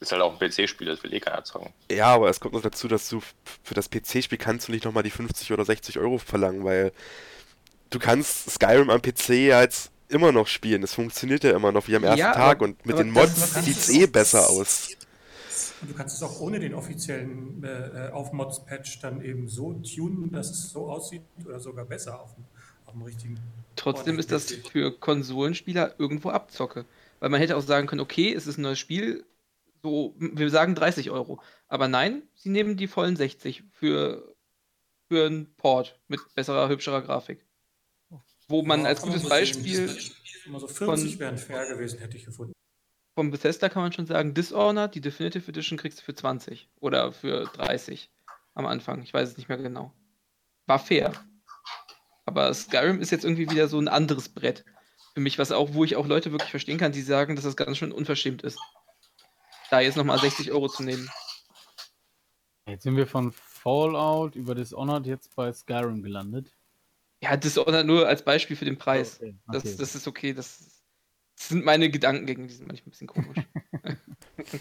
Ist 0.00 0.12
halt 0.12 0.20
auch 0.20 0.38
ein 0.38 0.50
PC-Spiel, 0.50 0.88
das 0.88 1.02
will 1.02 1.14
eh 1.14 1.20
keiner 1.20 1.44
zocken. 1.44 1.72
Ja, 1.90 2.06
aber 2.06 2.28
es 2.28 2.40
kommt 2.40 2.52
noch 2.52 2.60
dazu, 2.60 2.86
dass 2.86 3.08
du 3.08 3.22
für 3.62 3.74
das 3.74 3.88
PC-Spiel 3.88 4.36
kannst 4.36 4.68
du 4.68 4.72
nicht 4.72 4.84
nochmal 4.84 5.02
die 5.02 5.10
50 5.10 5.52
oder 5.52 5.64
60 5.64 5.98
Euro 5.98 6.18
verlangen, 6.18 6.64
weil 6.64 6.92
du 7.90 7.98
kannst 7.98 8.50
Skyrim 8.50 8.90
am 8.90 9.00
PC 9.00 9.30
ja 9.30 9.62
jetzt 9.62 9.90
immer 10.08 10.32
noch 10.32 10.48
spielen. 10.48 10.82
Das 10.82 10.92
funktioniert 10.92 11.44
ja 11.44 11.52
immer 11.52 11.72
noch 11.72 11.88
wie 11.88 11.96
am 11.96 12.04
ersten 12.04 12.18
ja, 12.18 12.32
Tag 12.32 12.60
und 12.60 12.84
mit 12.84 12.98
den 12.98 13.10
Mods 13.10 13.54
sieht 13.64 13.78
es 13.78 13.88
eh 13.88 14.06
besser 14.06 14.50
aus. 14.50 14.90
Und 15.80 15.90
du 15.90 15.94
kannst 15.94 16.16
es 16.16 16.22
auch 16.22 16.40
ohne 16.40 16.58
den 16.58 16.74
offiziellen 16.74 17.62
äh, 17.62 18.10
Aufmods-Patch 18.12 19.00
dann 19.00 19.22
eben 19.22 19.48
so 19.48 19.74
tunen, 19.74 20.32
dass 20.32 20.50
es 20.50 20.70
so 20.70 20.90
aussieht 20.90 21.22
oder 21.44 21.60
sogar 21.60 21.84
besser 21.84 22.20
auf 22.20 22.34
dem, 22.34 22.44
auf 22.86 22.92
dem 22.92 23.02
richtigen. 23.02 23.38
Trotzdem 23.76 24.18
ist 24.18 24.32
das 24.32 24.50
für 24.50 24.90
Konsolenspieler 24.98 25.94
irgendwo 25.98 26.30
Abzocke. 26.30 26.86
Weil 27.20 27.28
man 27.30 27.40
hätte 27.40 27.56
auch 27.56 27.62
sagen 27.62 27.86
können, 27.86 28.00
okay, 28.00 28.32
es 28.32 28.46
ist 28.46 28.58
ein 28.58 28.62
neues 28.62 28.78
Spiel, 28.78 29.24
so, 29.82 30.14
wir 30.18 30.50
sagen 30.50 30.74
30 30.74 31.10
Euro. 31.10 31.40
Aber 31.68 31.88
nein, 31.88 32.22
sie 32.34 32.48
nehmen 32.48 32.76
die 32.76 32.86
vollen 32.86 33.16
60 33.16 33.64
für, 33.72 34.34
für 35.08 35.26
einen 35.26 35.54
Port 35.56 35.98
mit 36.08 36.20
besserer, 36.34 36.68
hübscherer 36.68 37.02
Grafik. 37.02 37.44
Wo 38.48 38.62
man 38.62 38.80
ja, 38.80 38.86
als 38.86 39.02
gutes 39.02 39.28
Beispiel. 39.28 39.88
so 40.58 40.68
40 40.68 41.18
wären 41.18 41.38
fair 41.38 41.68
gewesen, 41.68 41.98
hätte 41.98 42.16
ich 42.16 42.24
gefunden 42.24 42.55
von 43.16 43.30
Bethesda 43.30 43.70
kann 43.70 43.82
man 43.82 43.92
schon 43.94 44.04
sagen, 44.04 44.34
Dishonored, 44.34 44.94
die 44.94 45.00
Definitive 45.00 45.48
Edition 45.48 45.78
kriegst 45.78 46.00
du 46.00 46.04
für 46.04 46.14
20 46.14 46.68
oder 46.80 47.12
für 47.12 47.44
30 47.46 48.10
am 48.52 48.66
Anfang. 48.66 49.00
Ich 49.00 49.14
weiß 49.14 49.30
es 49.30 49.36
nicht 49.38 49.48
mehr 49.48 49.56
genau. 49.56 49.90
War 50.66 50.78
fair. 50.78 51.14
Aber 52.26 52.52
Skyrim 52.52 53.00
ist 53.00 53.10
jetzt 53.10 53.24
irgendwie 53.24 53.50
wieder 53.50 53.68
so 53.68 53.78
ein 53.78 53.88
anderes 53.88 54.28
Brett. 54.28 54.66
Für 55.14 55.20
mich, 55.20 55.38
was 55.38 55.50
auch, 55.50 55.72
wo 55.72 55.82
ich 55.82 55.96
auch 55.96 56.06
Leute 56.06 56.30
wirklich 56.30 56.50
verstehen 56.50 56.76
kann, 56.76 56.92
die 56.92 57.00
sagen, 57.00 57.36
dass 57.36 57.46
das 57.46 57.56
ganz 57.56 57.78
schön 57.78 57.90
unverschämt 57.90 58.42
ist. 58.42 58.58
Da 59.70 59.80
jetzt 59.80 59.96
nochmal 59.96 60.18
60 60.18 60.52
Euro 60.52 60.68
zu 60.68 60.82
nehmen. 60.82 61.08
Jetzt 62.68 62.82
sind 62.82 62.98
wir 62.98 63.06
von 63.06 63.32
Fallout 63.32 64.34
über 64.36 64.54
Dishonored 64.54 65.06
jetzt 65.06 65.34
bei 65.34 65.50
Skyrim 65.50 66.02
gelandet. 66.02 66.54
Ja, 67.22 67.38
Dishonored 67.38 67.86
nur 67.86 68.06
als 68.06 68.22
Beispiel 68.22 68.56
für 68.56 68.66
den 68.66 68.76
Preis. 68.76 69.16
Okay. 69.16 69.38
Okay. 69.48 69.60
Das, 69.64 69.76
das 69.78 69.94
ist 69.94 70.06
okay. 70.06 70.34
Das 70.34 70.75
das 70.75 70.75
sind 71.36 71.64
meine 71.64 71.90
Gedanken 71.90 72.26
gegen 72.26 72.48
die 72.48 72.54
sind 72.54 72.66
manchmal 72.66 72.88
ein 72.88 72.90
bisschen 72.90 73.06
komisch. 73.06 73.38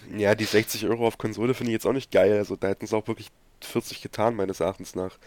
ja, 0.17 0.35
die 0.35 0.45
60 0.45 0.85
Euro 0.85 1.07
auf 1.07 1.17
Konsole 1.17 1.53
finde 1.53 1.71
ich 1.71 1.75
jetzt 1.75 1.85
auch 1.85 1.93
nicht 1.93 2.11
geil. 2.11 2.38
Also 2.38 2.55
da 2.55 2.67
hätten 2.67 2.85
sie 2.85 2.95
auch 2.95 3.07
wirklich 3.07 3.29
40 3.61 4.01
getan, 4.01 4.35
meines 4.35 4.59
Erachtens 4.59 4.95
nach. 4.95 5.17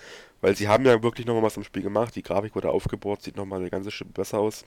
Weil 0.40 0.56
sie 0.56 0.68
haben 0.68 0.84
ja 0.84 1.02
wirklich 1.02 1.26
nochmal 1.26 1.42
was 1.42 1.56
im 1.56 1.64
Spiel 1.64 1.82
gemacht. 1.82 2.14
Die 2.14 2.22
Grafik 2.22 2.54
wurde 2.54 2.70
aufgebohrt, 2.70 3.22
sieht 3.22 3.36
nochmal 3.36 3.60
eine 3.60 3.70
ganze 3.70 3.90
Schippe 3.90 4.12
besser 4.12 4.38
aus. 4.38 4.64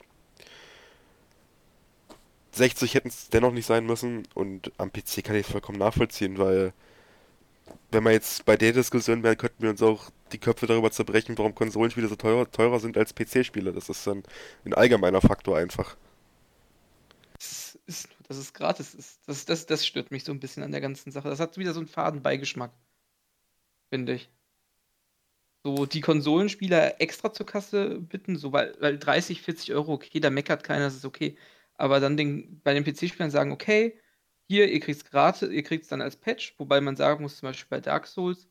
60 2.52 2.94
hätten 2.94 3.08
es 3.08 3.30
dennoch 3.30 3.52
nicht 3.52 3.66
sein 3.66 3.86
müssen 3.86 4.24
und 4.34 4.72
am 4.76 4.92
PC 4.92 5.24
kann 5.24 5.36
ich 5.36 5.46
es 5.46 5.52
vollkommen 5.52 5.78
nachvollziehen, 5.78 6.36
weil 6.36 6.74
wenn 7.90 8.04
wir 8.04 8.12
jetzt 8.12 8.44
bei 8.44 8.56
der 8.58 8.72
Diskussion 8.72 9.22
wären, 9.22 9.38
könnten 9.38 9.62
wir 9.62 9.70
uns 9.70 9.80
auch 9.80 10.10
die 10.32 10.38
Köpfe 10.38 10.66
darüber 10.66 10.90
zerbrechen, 10.90 11.38
warum 11.38 11.54
Konsolenspiele 11.54 12.08
so 12.08 12.16
teurer, 12.16 12.50
teurer 12.50 12.80
sind 12.80 12.98
als 12.98 13.14
PC-Spiele. 13.14 13.72
Das 13.72 13.88
ist 13.88 14.06
dann 14.06 14.22
ein 14.66 14.74
allgemeiner 14.74 15.22
Faktor 15.22 15.56
einfach 15.56 15.96
ist, 17.92 18.08
dass 18.28 18.36
es 18.38 18.54
gratis 18.54 18.94
ist. 18.94 19.20
Das, 19.26 19.44
das, 19.44 19.66
das 19.66 19.86
stört 19.86 20.10
mich 20.10 20.24
so 20.24 20.32
ein 20.32 20.40
bisschen 20.40 20.62
an 20.62 20.72
der 20.72 20.80
ganzen 20.80 21.12
Sache. 21.12 21.28
Das 21.28 21.40
hat 21.40 21.58
wieder 21.58 21.74
so 21.74 21.80
einen 21.80 21.88
Fadenbeigeschmack. 21.88 22.72
Finde 23.90 24.14
ich. 24.14 24.30
So 25.64 25.86
die 25.86 26.00
Konsolenspieler 26.00 27.00
extra 27.00 27.32
zur 27.32 27.46
Kasse 27.46 28.00
bitten, 28.00 28.36
so 28.36 28.52
weil, 28.52 28.74
weil 28.80 28.98
30, 28.98 29.42
40 29.42 29.74
Euro, 29.74 29.92
okay, 29.92 30.20
da 30.20 30.30
meckert 30.30 30.64
keiner, 30.64 30.86
das 30.86 30.96
ist 30.96 31.04
okay. 31.04 31.36
Aber 31.74 32.00
dann 32.00 32.16
den, 32.16 32.60
bei 32.62 32.74
den 32.74 32.84
PC-Spielern 32.84 33.30
sagen, 33.30 33.52
okay, 33.52 33.98
hier, 34.48 34.70
ihr 34.70 34.80
kriegt 34.80 35.02
es 35.02 35.10
gratis, 35.10 35.50
ihr 35.50 35.62
kriegt 35.62 35.84
es 35.84 35.88
dann 35.88 36.02
als 36.02 36.16
Patch, 36.16 36.54
wobei 36.58 36.80
man 36.80 36.96
sagen 36.96 37.22
muss, 37.22 37.38
zum 37.38 37.48
Beispiel 37.48 37.68
bei 37.70 37.80
Dark 37.80 38.06
Souls 38.06 38.48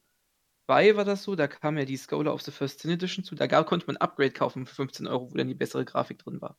2 0.68 0.96
war 0.96 1.06
das 1.06 1.24
so, 1.24 1.36
da 1.36 1.48
kam 1.48 1.78
ja 1.78 1.86
die 1.86 1.98
Scholar 1.98 2.34
of 2.34 2.42
the 2.44 2.52
First 2.52 2.80
Sin 2.82 2.92
Edition 2.92 3.26
zu, 3.26 3.36
da 3.36 3.48
konnte 3.64 3.88
man 3.88 3.98
ein 3.98 4.02
Upgrade 4.02 4.32
kaufen 4.32 4.66
für 4.66 4.76
15 4.76 5.08
Euro, 5.08 5.32
wo 5.32 5.38
dann 5.38 5.48
die 5.48 5.56
bessere 5.56 5.86
Grafik 5.86 6.20
drin 6.20 6.42
war 6.42 6.58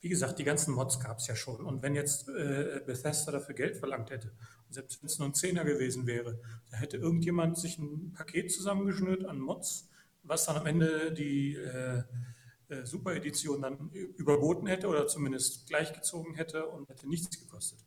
wie 0.00 0.08
gesagt, 0.08 0.38
die 0.38 0.44
ganzen 0.44 0.74
Mods 0.74 0.98
gab 0.98 1.18
es 1.18 1.26
ja 1.26 1.36
schon. 1.36 1.64
Und 1.64 1.82
wenn 1.82 1.94
jetzt 1.94 2.28
äh, 2.28 2.80
Bethesda 2.86 3.32
dafür 3.32 3.54
Geld 3.54 3.76
verlangt 3.76 4.10
hätte, 4.10 4.32
selbst 4.70 5.02
wenn 5.02 5.08
es 5.08 5.18
nur 5.18 5.28
ein 5.28 5.34
Zehner 5.34 5.64
gewesen 5.64 6.06
wäre, 6.06 6.40
da 6.70 6.78
hätte 6.78 6.96
irgendjemand 6.96 7.58
sich 7.58 7.78
ein 7.78 8.12
Paket 8.12 8.50
zusammengeschnürt 8.50 9.24
an 9.26 9.38
Mods, 9.38 9.88
was 10.22 10.46
dann 10.46 10.56
am 10.56 10.66
Ende 10.66 11.12
die 11.12 11.54
äh, 11.54 12.02
äh, 12.68 12.86
Super-Edition 12.86 13.60
dann 13.60 13.90
überboten 13.90 14.66
hätte 14.66 14.88
oder 14.88 15.06
zumindest 15.06 15.66
gleichgezogen 15.68 16.34
hätte 16.34 16.66
und 16.66 16.88
hätte 16.88 17.08
nichts 17.08 17.38
gekostet. 17.38 17.80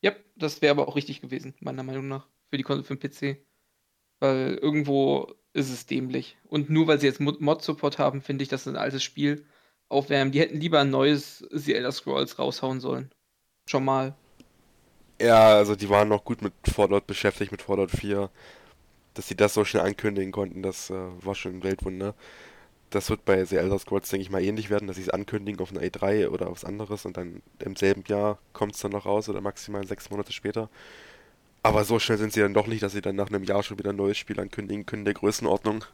Ja, 0.00 0.12
das 0.34 0.60
wäre 0.60 0.72
aber 0.72 0.88
auch 0.88 0.96
richtig 0.96 1.20
gewesen, 1.20 1.54
meiner 1.60 1.84
Meinung 1.84 2.08
nach, 2.08 2.26
für, 2.48 2.56
die, 2.56 2.64
für 2.64 2.96
den 2.96 2.98
PC. 2.98 3.46
Weil 4.18 4.54
irgendwo 4.54 5.34
ist 5.52 5.70
es 5.70 5.86
dämlich. 5.86 6.36
Und 6.44 6.70
nur 6.70 6.86
weil 6.88 6.98
sie 6.98 7.06
jetzt 7.06 7.20
Mod-Support 7.20 7.98
haben, 7.98 8.22
finde 8.22 8.42
ich, 8.42 8.48
das 8.48 8.62
ist 8.62 8.68
ein 8.68 8.76
altes 8.76 9.02
Spiel 9.02 9.44
aufwärmen. 9.92 10.32
Die 10.32 10.40
hätten 10.40 10.58
lieber 10.60 10.80
ein 10.80 10.90
neues 10.90 11.46
The 11.50 11.74
Elder 11.74 11.92
Scrolls 11.92 12.38
raushauen 12.38 12.80
sollen. 12.80 13.10
Schon 13.68 13.84
mal. 13.84 14.14
Ja, 15.20 15.54
also 15.54 15.76
die 15.76 15.88
waren 15.88 16.08
noch 16.08 16.24
gut 16.24 16.42
mit 16.42 16.52
Fallout 16.64 17.06
beschäftigt, 17.06 17.52
mit 17.52 17.62
Fallout 17.62 17.90
4. 17.90 18.30
Dass 19.14 19.28
sie 19.28 19.36
das 19.36 19.54
so 19.54 19.64
schnell 19.64 19.84
ankündigen 19.84 20.32
konnten, 20.32 20.62
das 20.62 20.90
äh, 20.90 20.94
war 21.20 21.34
schon 21.34 21.56
ein 21.56 21.62
Weltwunder. 21.62 22.14
Das 22.90 23.08
wird 23.10 23.24
bei 23.24 23.44
The 23.44 23.56
Elder 23.56 23.78
Scrolls, 23.78 24.08
denke 24.08 24.22
ich 24.22 24.30
mal, 24.30 24.42
ähnlich 24.42 24.68
werden, 24.70 24.86
dass 24.86 24.96
sie 24.96 25.02
es 25.02 25.08
ankündigen 25.08 25.60
auf 25.60 25.70
einer 25.70 25.80
E3 25.82 26.28
oder 26.28 26.48
aufs 26.48 26.64
anderes 26.64 27.06
und 27.06 27.16
dann 27.16 27.42
im 27.60 27.76
selben 27.76 28.04
Jahr 28.06 28.38
kommt 28.52 28.74
es 28.74 28.80
dann 28.80 28.92
noch 28.92 29.06
raus 29.06 29.28
oder 29.28 29.40
maximal 29.40 29.86
sechs 29.86 30.10
Monate 30.10 30.32
später. 30.32 30.68
Aber 31.62 31.84
so 31.84 31.98
schnell 31.98 32.18
sind 32.18 32.32
sie 32.32 32.40
dann 32.40 32.54
doch 32.54 32.66
nicht, 32.66 32.82
dass 32.82 32.92
sie 32.92 33.00
dann 33.00 33.16
nach 33.16 33.28
einem 33.28 33.44
Jahr 33.44 33.62
schon 33.62 33.78
wieder 33.78 33.90
ein 33.90 33.96
neues 33.96 34.18
Spiel 34.18 34.40
ankündigen 34.40 34.84
können, 34.86 35.04
der 35.04 35.14
Größenordnung. 35.14 35.84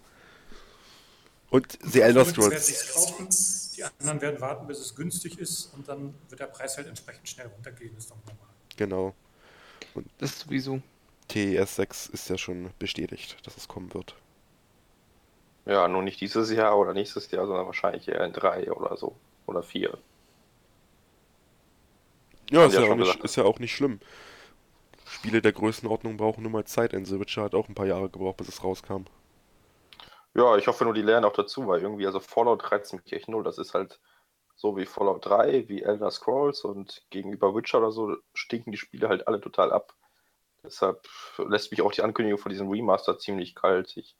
Und 1.51 1.79
The 1.83 2.01
Elder 2.01 2.25
Scrolls. 2.25 3.75
Die 3.77 3.85
anderen 3.85 4.21
werden 4.21 4.41
warten, 4.41 4.67
bis 4.67 4.81
es 4.81 4.95
günstig 4.95 5.39
ist 5.39 5.73
und 5.75 5.89
dann 5.89 6.13
wird 6.29 6.41
der 6.41 6.47
Preis 6.47 6.77
halt 6.77 6.89
entsprechend 6.89 7.29
schnell 7.29 7.47
runtergehen, 7.47 7.97
ist 7.97 8.11
doch 8.11 8.17
normal. 8.27 8.49
Genau. 8.77 9.15
Und 9.95 10.09
das 10.19 10.31
ist 10.31 10.41
sowieso. 10.41 10.83
TES 11.29 11.77
6 11.77 12.07
ist 12.09 12.29
ja 12.29 12.39
schon 12.39 12.71
bestätigt, 12.79 13.37
dass 13.47 13.57
es 13.57 13.69
kommen 13.69 13.95
wird. 13.95 14.17
Ja, 15.67 15.87
nur 15.87 16.03
nicht 16.03 16.21
dieses 16.21 16.51
Jahr 16.51 16.79
oder 16.79 16.95
nächstes 16.95 17.31
Jahr, 17.31 17.47
sondern 17.47 17.67
wahrscheinlich 17.67 18.09
eher 18.09 18.25
in 18.25 18.33
drei 18.33 18.73
oder 18.73 18.97
so. 18.97 19.15
Oder 19.47 19.63
vier. 19.63 19.99
Ja, 22.51 22.67
ist 22.67 22.75
ja, 22.75 22.81
ja, 22.83 22.95
nicht, 22.95 23.23
ist 23.23 23.37
ja, 23.37 23.45
auch 23.45 23.59
nicht, 23.59 23.75
schlimm. 23.75 24.01
Spiele 25.05 25.43
der 25.43 25.53
Größenordnung 25.53 26.17
brauchen 26.17 26.43
nur 26.43 26.51
mal 26.51 26.65
Zeit. 26.65 26.95
Ein 26.95 27.05
The 27.05 27.21
Witcher 27.21 27.43
hat 27.43 27.55
auch 27.55 27.69
ein 27.69 27.75
paar 27.75 27.87
Jahre 27.87 28.09
gebraucht, 28.09 28.39
bis 28.39 28.49
es 28.49 28.65
rauskam. 28.65 29.05
Ja, 30.35 30.57
ich 30.57 30.67
hoffe 30.67 30.85
nur, 30.85 30.95
die 30.95 31.03
lernen 31.03 31.25
auch 31.25 31.33
dazu, 31.33 31.67
weil 31.67 31.81
irgendwie, 31.81 32.07
also 32.07 32.21
Fallout 32.21 32.71
reizt 32.71 32.93
mich 32.93 33.13
echt 33.13 33.29
null. 33.29 33.43
Das 33.43 33.59
ist 33.59 33.75
halt 33.75 34.01
so 34.55 34.77
wie 34.77 34.87
Fallout 34.87 35.25
3, 35.25 35.69
wie 35.69 35.83
Elder 35.83 36.11
Scrolls 36.11 36.63
und 36.63 37.05
gegenüber 37.11 37.55
Witcher 37.55 37.79
oder 37.79 37.93
so 37.93 38.17
stinken 38.35 38.73
die 38.73 38.79
Spiele 38.79 39.09
halt 39.09 39.27
alle 39.29 39.41
total 39.41 39.73
ab. 39.73 39.95
Deshalb 40.65 41.07
lässt 41.39 41.71
mich 41.71 41.81
auch 41.81 41.93
die 41.93 42.03
Ankündigung 42.03 42.41
von 42.41 42.51
diesem 42.51 42.69
Remaster 42.69 43.19
ziemlich 43.19 43.55
kalt. 43.55 43.97
Ich, 43.97 44.17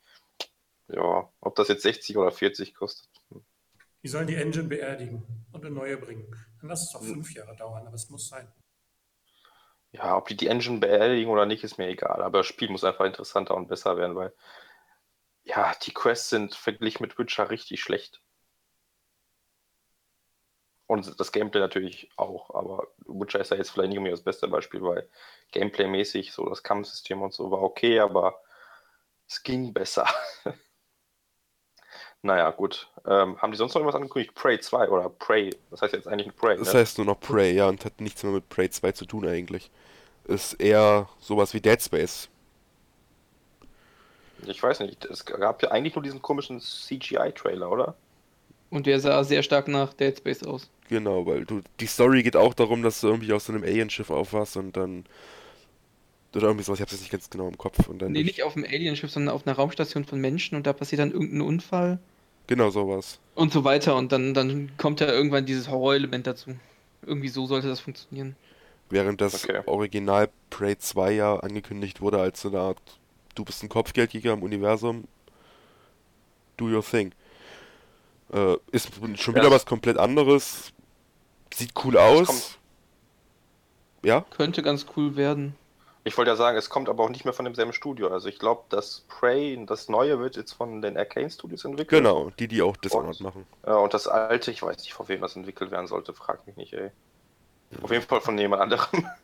ja, 0.87 1.29
ob 1.41 1.55
das 1.55 1.67
jetzt 1.67 1.83
60 1.83 2.17
oder 2.17 2.31
40 2.31 2.73
kostet. 2.73 3.09
Die 4.01 4.07
sollen 4.07 4.27
die 4.27 4.35
Engine 4.35 4.69
beerdigen 4.69 5.25
und 5.51 5.65
eine 5.65 5.75
neue 5.75 5.97
bringen. 5.97 6.33
Dann 6.61 6.69
lass 6.69 6.83
es 6.83 6.91
doch 6.93 7.03
fünf 7.03 7.33
Jahre 7.33 7.55
dauern, 7.57 7.85
aber 7.85 7.95
es 7.95 8.09
muss 8.09 8.29
sein. 8.29 8.49
Ja, 9.91 10.15
ob 10.15 10.27
die 10.27 10.37
die 10.37 10.47
Engine 10.47 10.79
beerdigen 10.79 11.31
oder 11.31 11.45
nicht, 11.45 11.63
ist 11.63 11.77
mir 11.77 11.87
egal. 11.87 12.23
Aber 12.23 12.39
das 12.39 12.47
Spiel 12.47 12.69
muss 12.69 12.85
einfach 12.85 13.05
interessanter 13.05 13.55
und 13.55 13.67
besser 13.67 13.97
werden, 13.97 14.15
weil 14.15 14.33
ja, 15.43 15.73
die 15.83 15.93
Quests 15.93 16.29
sind 16.29 16.55
verglichen 16.55 17.03
mit 17.03 17.17
Witcher 17.17 17.49
richtig 17.49 17.81
schlecht. 17.81 18.21
Und 20.89 21.19
das 21.19 21.31
Gameplay 21.31 21.59
natürlich 21.59 22.09
auch, 22.15 22.49
aber 22.55 22.87
Witcher 23.05 23.39
ist 23.39 23.51
ja 23.51 23.57
jetzt 23.57 23.69
vielleicht 23.69 23.91
nicht 23.91 23.99
mehr 23.99 24.09
das 24.09 24.23
beste 24.23 24.47
Beispiel, 24.47 24.81
weil 24.81 25.07
Gameplay-mäßig 25.51 26.31
so 26.31 26.49
das 26.49 26.63
Kampfsystem 26.63 27.21
und 27.21 27.31
so 27.31 27.51
war 27.51 27.61
okay, 27.61 27.99
aber 27.99 28.41
es 29.27 29.43
ging 29.43 29.71
besser. 29.71 30.07
naja, 32.23 32.49
gut. 32.49 32.91
Ähm, 33.05 33.39
haben 33.39 33.51
die 33.51 33.57
sonst 33.59 33.75
noch 33.75 33.81
irgendwas 33.81 34.01
angekündigt? 34.01 34.33
Prey 34.33 34.59
2 34.59 34.89
oder 34.89 35.09
Prey? 35.09 35.51
Das 35.69 35.83
heißt 35.83 35.93
jetzt 35.93 36.07
eigentlich 36.07 36.35
Prey. 36.35 36.57
Das 36.57 36.73
ne? 36.73 36.79
heißt 36.79 36.97
nur 36.97 37.05
noch 37.05 37.19
Prey, 37.19 37.53
ja, 37.53 37.67
und 37.67 37.85
hat 37.85 38.01
nichts 38.01 38.23
mehr 38.23 38.31
mit 38.33 38.49
Prey 38.49 38.71
2 38.71 38.91
zu 38.93 39.05
tun 39.05 39.27
eigentlich. 39.27 39.69
Ist 40.23 40.53
eher 40.53 41.07
sowas 41.19 41.53
wie 41.53 41.61
Dead 41.61 41.79
Space. 41.79 42.29
Ich 44.45 44.61
weiß 44.61 44.79
nicht, 44.81 45.05
es 45.05 45.25
gab 45.25 45.61
ja 45.63 45.71
eigentlich 45.71 45.95
nur 45.95 46.03
diesen 46.03 46.21
komischen 46.21 46.59
CGI-Trailer, 46.59 47.71
oder? 47.71 47.95
Und 48.69 48.85
der 48.85 48.99
sah 48.99 49.23
sehr 49.23 49.43
stark 49.43 49.67
nach 49.67 49.93
Dead 49.93 50.15
Space 50.15 50.43
aus. 50.43 50.69
Genau, 50.89 51.25
weil 51.25 51.45
du 51.45 51.61
die 51.79 51.87
Story 51.87 52.23
geht 52.23 52.35
auch 52.35 52.53
darum, 52.53 52.83
dass 52.83 53.01
du 53.01 53.07
irgendwie 53.07 53.33
aus 53.33 53.45
so 53.45 53.53
einem 53.53 53.63
Alienschiff 53.63 54.09
aufwachst 54.09 54.57
und 54.57 54.77
dann 54.77 55.05
oder 56.35 56.47
irgendwie 56.47 56.63
sowas, 56.63 56.77
ich 56.77 56.81
hab's 56.81 56.91
jetzt 56.91 57.01
nicht 57.01 57.11
ganz 57.11 57.29
genau 57.29 57.47
im 57.47 57.57
Kopf. 57.57 57.87
Und 57.87 57.99
dann 58.01 58.11
nee, 58.11 58.23
nicht 58.23 58.43
auf 58.43 58.55
einem 58.55 58.65
Alienschiff, 58.65 59.11
sondern 59.11 59.33
auf 59.33 59.47
einer 59.47 59.55
Raumstation 59.55 60.05
von 60.05 60.19
Menschen 60.19 60.55
und 60.55 60.67
da 60.67 60.73
passiert 60.73 60.99
dann 60.99 61.11
irgendein 61.11 61.41
Unfall. 61.41 61.99
Genau, 62.47 62.69
sowas. 62.69 63.19
Und 63.35 63.53
so 63.53 63.63
weiter 63.63 63.95
und 63.95 64.11
dann, 64.11 64.33
dann 64.33 64.71
kommt 64.77 64.99
ja 65.01 65.07
irgendwann 65.07 65.45
dieses 65.45 65.69
Horrorelement 65.69 66.27
dazu. 66.27 66.55
Irgendwie 67.05 67.29
so 67.29 67.45
sollte 67.45 67.67
das 67.67 67.79
funktionieren. 67.79 68.35
Während 68.89 69.21
das 69.21 69.43
okay. 69.43 69.61
Original 69.65 70.29
Prey 70.49 70.77
2 70.77 71.11
ja 71.13 71.35
angekündigt 71.37 72.01
wurde 72.01 72.19
als 72.19 72.41
so 72.41 72.49
eine 72.49 72.59
Art, 72.59 72.81
du 73.39 73.45
bist 73.45 73.63
ein 73.63 73.69
Kopfgeldjäger 73.69 74.33
im 74.33 74.43
Universum, 74.43 75.05
do 76.57 76.65
your 76.65 76.83
thing. 76.83 77.13
Äh, 78.33 78.57
ist 78.71 78.91
schon 79.15 79.33
wieder 79.33 79.45
ja. 79.45 79.51
was 79.51 79.65
komplett 79.65 79.97
anderes. 79.97 80.73
Sieht 81.53 81.71
cool 81.83 81.97
aus. 81.97 82.57
Ja? 84.03 84.25
Könnte 84.29 84.61
ganz 84.61 84.85
cool 84.95 85.15
werden. 85.15 85.55
Ich 86.03 86.17
wollte 86.17 86.31
ja 86.31 86.35
sagen, 86.35 86.57
es 86.57 86.69
kommt 86.69 86.89
aber 86.89 87.03
auch 87.03 87.09
nicht 87.09 87.25
mehr 87.25 87.33
von 87.33 87.45
demselben 87.45 87.73
Studio. 87.73 88.09
Also 88.09 88.29
ich 88.29 88.39
glaube, 88.39 88.63
das 88.69 89.05
Prey, 89.07 89.63
das 89.65 89.89
neue 89.89 90.19
wird 90.19 90.35
jetzt 90.35 90.53
von 90.53 90.81
den 90.81 90.97
Arcane 90.97 91.29
Studios 91.29 91.65
entwickelt. 91.65 92.03
Genau, 92.03 92.29
die, 92.39 92.47
die 92.47 92.61
auch 92.61 92.77
Dishonored 92.77 93.19
machen. 93.21 93.45
Ja, 93.65 93.77
und 93.77 93.93
das 93.93 94.07
alte, 94.07 94.51
ich 94.51 94.61
weiß 94.61 94.77
nicht, 94.77 94.93
von 94.93 95.07
wem 95.07 95.21
das 95.21 95.35
entwickelt 95.35 95.71
werden 95.71 95.87
sollte, 95.87 96.13
frag 96.13 96.45
mich 96.45 96.55
nicht, 96.55 96.73
ey. 96.73 96.91
Auf 97.81 97.91
jeden 97.91 98.05
Fall 98.05 98.21
von 98.21 98.37
jemand 98.37 98.61
anderem. 98.61 99.07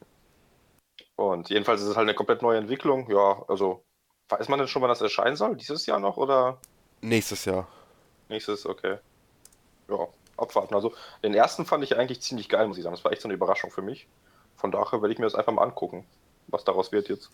Und 1.15 1.49
jedenfalls 1.49 1.81
ist 1.81 1.87
es 1.87 1.95
halt 1.95 2.09
eine 2.09 2.13
komplett 2.13 2.41
neue 2.41 2.57
Entwicklung. 2.57 3.09
Ja, 3.09 3.43
also 3.47 3.85
weiß 4.29 4.49
man 4.49 4.59
denn 4.59 4.67
schon, 4.67 4.81
wann 4.81 4.89
das 4.89 5.01
erscheinen 5.01 5.35
soll? 5.35 5.55
Dieses 5.55 5.85
Jahr 5.85 5.99
noch 5.99 6.17
oder? 6.17 6.59
Nächstes 7.01 7.45
Jahr. 7.45 7.67
Nächstes, 8.29 8.65
okay. 8.65 8.97
Ja, 9.87 10.07
abwarten. 10.37 10.73
Also 10.73 10.93
den 11.23 11.33
ersten 11.33 11.65
fand 11.65 11.83
ich 11.83 11.95
eigentlich 11.95 12.21
ziemlich 12.21 12.49
geil, 12.49 12.67
muss 12.67 12.77
ich 12.77 12.83
sagen. 12.83 12.95
Das 12.95 13.03
war 13.03 13.11
echt 13.11 13.21
so 13.21 13.27
eine 13.27 13.35
Überraschung 13.35 13.71
für 13.71 13.81
mich. 13.81 14.07
Von 14.55 14.71
daher 14.71 15.01
werde 15.01 15.13
ich 15.13 15.19
mir 15.19 15.25
das 15.25 15.35
einfach 15.35 15.53
mal 15.53 15.63
angucken, 15.63 16.05
was 16.47 16.63
daraus 16.63 16.91
wird 16.91 17.09
jetzt. 17.09 17.29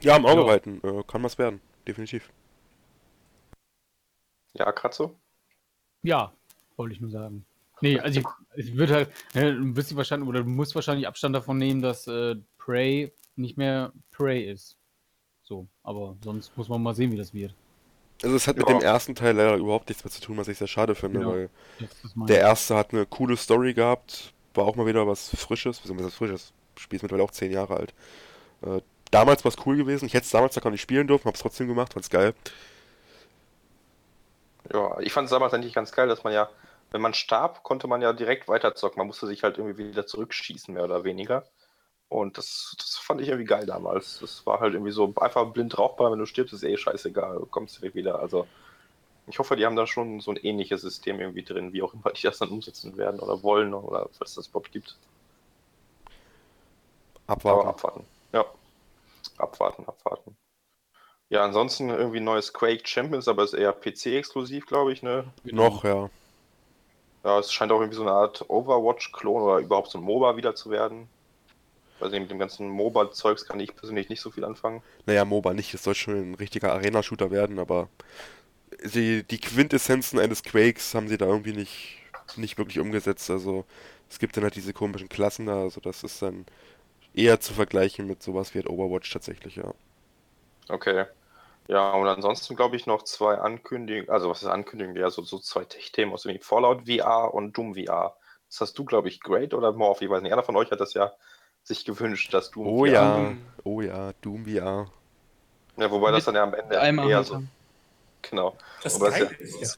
Ja, 0.00 0.16
im 0.16 0.26
Auge 0.26 0.40
ja. 0.40 0.46
behalten. 0.46 0.80
Äh, 0.84 1.02
kann 1.04 1.22
was 1.22 1.38
werden. 1.38 1.60
Definitiv. 1.86 2.30
Ja, 4.52 4.70
Kratzo? 4.70 5.16
Ja, 6.02 6.32
wollte 6.76 6.94
ich 6.94 7.00
nur 7.00 7.10
sagen. 7.10 7.44
Nee, 7.80 7.98
also 7.98 8.20
ich, 8.20 8.26
ich 8.56 8.76
würde 8.76 8.94
halt, 8.94 9.10
ne, 9.34 9.54
du 9.54 9.96
wahrscheinlich, 9.96 10.28
oder 10.28 10.42
du 10.42 10.48
musst 10.48 10.74
wahrscheinlich 10.74 11.08
Abstand 11.08 11.34
davon 11.34 11.58
nehmen, 11.58 11.82
dass 11.82 12.06
äh, 12.06 12.36
Prey 12.58 13.12
nicht 13.36 13.56
mehr 13.56 13.92
Prey 14.10 14.50
ist. 14.50 14.76
So, 15.42 15.66
aber 15.82 16.16
sonst 16.22 16.56
muss 16.56 16.68
man 16.68 16.82
mal 16.82 16.94
sehen, 16.94 17.12
wie 17.12 17.16
das 17.16 17.34
wird. 17.34 17.54
Also 18.22 18.36
es 18.36 18.46
hat 18.46 18.56
ja. 18.56 18.60
mit 18.60 18.68
dem 18.70 18.80
ersten 18.80 19.14
Teil 19.14 19.36
leider 19.36 19.56
überhaupt 19.56 19.88
nichts 19.88 20.04
mehr 20.04 20.10
zu 20.10 20.20
tun, 20.20 20.36
was 20.36 20.48
ich 20.48 20.56
sehr 20.56 20.66
schade 20.66 20.94
finde, 20.94 21.18
genau. 21.18 21.32
weil 21.32 21.50
der 22.26 22.40
erste 22.40 22.76
hat 22.76 22.92
eine 22.92 23.04
coole 23.06 23.36
Story 23.36 23.74
gehabt, 23.74 24.32
war 24.54 24.64
auch 24.64 24.76
mal 24.76 24.86
wieder 24.86 25.06
was 25.06 25.28
Frisches, 25.36 25.78
beziehungsweise 25.78 26.08
was 26.08 26.14
Frisches. 26.14 26.52
Spiel 26.76 26.96
ist 26.96 27.02
mittlerweile 27.02 27.24
auch 27.24 27.30
zehn 27.30 27.52
Jahre 27.52 27.76
alt. 27.76 27.94
Äh, 28.62 28.80
damals 29.10 29.44
war 29.44 29.50
es 29.50 29.66
cool 29.66 29.76
gewesen, 29.76 30.06
ich 30.06 30.14
hätte 30.14 30.24
es 30.24 30.30
damals 30.30 30.54
da 30.54 30.60
gar 30.60 30.70
nicht 30.70 30.80
spielen 30.80 31.06
dürfen, 31.06 31.26
hab's 31.26 31.40
trotzdem 31.40 31.68
gemacht, 31.68 31.92
fand's 31.92 32.10
geil. 32.10 32.34
Ja, 34.72 34.98
ich 35.00 35.12
fand 35.12 35.26
es 35.26 35.30
damals 35.30 35.52
eigentlich 35.52 35.74
ganz 35.74 35.92
geil, 35.92 36.08
dass 36.08 36.24
man 36.24 36.32
ja, 36.32 36.48
wenn 36.90 37.02
man 37.02 37.14
starb, 37.14 37.62
konnte 37.62 37.86
man 37.86 38.00
ja 38.00 38.12
direkt 38.12 38.48
weiterzocken. 38.48 38.98
Man 38.98 39.08
musste 39.08 39.26
sich 39.26 39.42
halt 39.42 39.58
irgendwie 39.58 39.88
wieder 39.88 40.06
zurückschießen, 40.06 40.72
mehr 40.72 40.84
oder 40.84 41.04
weniger. 41.04 41.44
Und 42.14 42.38
das, 42.38 42.76
das 42.78 42.96
fand 42.96 43.20
ich 43.20 43.28
irgendwie 43.28 43.44
geil 43.44 43.66
damals. 43.66 44.20
Das 44.20 44.46
war 44.46 44.60
halt 44.60 44.74
irgendwie 44.74 44.92
so 44.92 45.12
einfach 45.16 45.46
blind 45.46 45.76
rauchbar, 45.76 46.12
wenn 46.12 46.20
du 46.20 46.26
stirbst, 46.26 46.54
ist 46.54 46.62
eh 46.62 46.76
scheißegal, 46.76 47.38
du 47.38 47.46
kommst 47.46 47.76
direkt 47.78 47.96
wieder. 47.96 48.20
Also 48.20 48.46
ich 49.26 49.36
hoffe, 49.40 49.56
die 49.56 49.66
haben 49.66 49.74
da 49.74 49.84
schon 49.88 50.20
so 50.20 50.30
ein 50.30 50.36
ähnliches 50.36 50.82
System 50.82 51.18
irgendwie 51.18 51.42
drin, 51.42 51.72
wie 51.72 51.82
auch 51.82 51.92
immer 51.92 52.12
die 52.12 52.22
das 52.22 52.38
dann 52.38 52.50
umsetzen 52.50 52.96
werden 52.96 53.18
oder 53.18 53.42
wollen 53.42 53.74
oder 53.74 54.08
falls 54.12 54.34
das 54.34 54.46
überhaupt 54.46 54.70
gibt. 54.70 54.96
Abwarten. 57.26 57.60
Aber 57.60 57.68
abwarten. 57.68 58.04
Ja. 58.32 58.44
Abwarten, 59.38 59.84
abwarten. 59.88 60.36
Ja, 61.30 61.44
ansonsten 61.44 61.90
irgendwie 61.90 62.20
neues 62.20 62.52
Quake 62.52 62.86
Champions, 62.86 63.26
aber 63.26 63.42
ist 63.42 63.54
eher 63.54 63.72
PC-exklusiv, 63.72 64.66
glaube 64.66 64.92
ich, 64.92 65.02
ne? 65.02 65.24
Noch, 65.42 65.82
ja. 65.82 66.08
Ja, 67.24 67.40
es 67.40 67.52
scheint 67.52 67.72
auch 67.72 67.80
irgendwie 67.80 67.96
so 67.96 68.02
eine 68.02 68.12
Art 68.12 68.48
Overwatch-Klon 68.48 69.42
oder 69.42 69.58
überhaupt 69.58 69.90
so 69.90 69.98
ein 69.98 70.04
MOBA 70.04 70.36
wieder 70.36 70.54
zu 70.54 70.70
werden. 70.70 71.08
Weiß 72.04 72.12
nicht, 72.12 72.20
mit 72.20 72.30
dem 72.30 72.38
ganzen 72.38 72.68
MOBA-Zeugs 72.68 73.46
kann 73.46 73.58
ich 73.60 73.74
persönlich 73.74 74.10
nicht 74.10 74.20
so 74.20 74.30
viel 74.30 74.44
anfangen. 74.44 74.82
Naja, 75.06 75.24
MOBA 75.24 75.54
nicht, 75.54 75.72
es 75.72 75.82
soll 75.82 75.94
schon 75.94 76.32
ein 76.32 76.34
richtiger 76.34 76.72
Arena-Shooter 76.72 77.30
werden, 77.30 77.58
aber 77.58 77.88
die, 78.84 79.22
die 79.22 79.40
Quintessenzen 79.40 80.18
eines 80.18 80.42
Quakes 80.42 80.94
haben 80.94 81.08
sie 81.08 81.16
da 81.16 81.24
irgendwie 81.24 81.54
nicht, 81.54 81.96
nicht 82.36 82.58
wirklich 82.58 82.78
umgesetzt. 82.78 83.30
Also 83.30 83.64
es 84.10 84.18
gibt 84.18 84.36
dann 84.36 84.44
halt 84.44 84.54
diese 84.54 84.74
komischen 84.74 85.08
Klassen 85.08 85.46
da, 85.46 85.62
also 85.62 85.80
das 85.80 86.04
ist 86.04 86.20
dann 86.20 86.44
eher 87.14 87.40
zu 87.40 87.54
vergleichen 87.54 88.06
mit 88.06 88.22
sowas 88.22 88.52
wie 88.52 88.58
halt 88.58 88.68
Overwatch 88.68 89.10
tatsächlich, 89.10 89.56
ja. 89.56 89.72
Okay. 90.68 91.06
Ja, 91.68 91.92
und 91.92 92.06
ansonsten 92.06 92.54
glaube 92.56 92.76
ich 92.76 92.86
noch 92.86 93.04
zwei 93.04 93.36
Ankündigungen, 93.36 94.10
also 94.10 94.28
was 94.28 94.42
ist 94.42 94.48
Ankündigungen? 94.48 95.00
Ja, 95.00 95.08
so, 95.08 95.22
so 95.22 95.38
zwei 95.38 95.64
Tech-Themen 95.64 96.12
aus 96.12 96.24
dem 96.24 96.38
Fallout 96.42 96.82
VR 96.86 97.32
und 97.32 97.56
Doom 97.56 97.74
VR. 97.74 98.14
Das 98.50 98.60
hast 98.60 98.78
du, 98.78 98.84
glaube 98.84 99.08
ich, 99.08 99.20
Great 99.20 99.54
oder 99.54 99.72
Morph, 99.72 100.02
ich 100.02 100.10
weiß 100.10 100.22
nicht. 100.22 100.32
Einer 100.32 100.42
von 100.42 100.56
euch 100.56 100.70
hat 100.70 100.80
das 100.80 100.92
ja 100.92 101.12
sich 101.64 101.84
gewünscht, 101.84 102.32
dass 102.32 102.50
Doom 102.50 102.66
Oh 102.66 102.86
VR 102.86 102.92
ja, 102.92 103.36
oh 103.64 103.80
ja, 103.80 104.12
Doom 104.20 104.44
VR. 104.44 104.90
Ja, 105.76 105.90
wobei 105.90 106.12
das 106.12 106.24
dann 106.24 106.36
ja 106.36 106.44
am 106.44 106.54
Ende 106.54 106.80
Einmal 106.80 107.10
eher 107.10 107.24
so. 107.24 107.42
Genau. 108.22 108.56
Das, 108.82 108.98
geil 108.98 109.36
ist, 109.40 109.60
ja, 109.60 109.68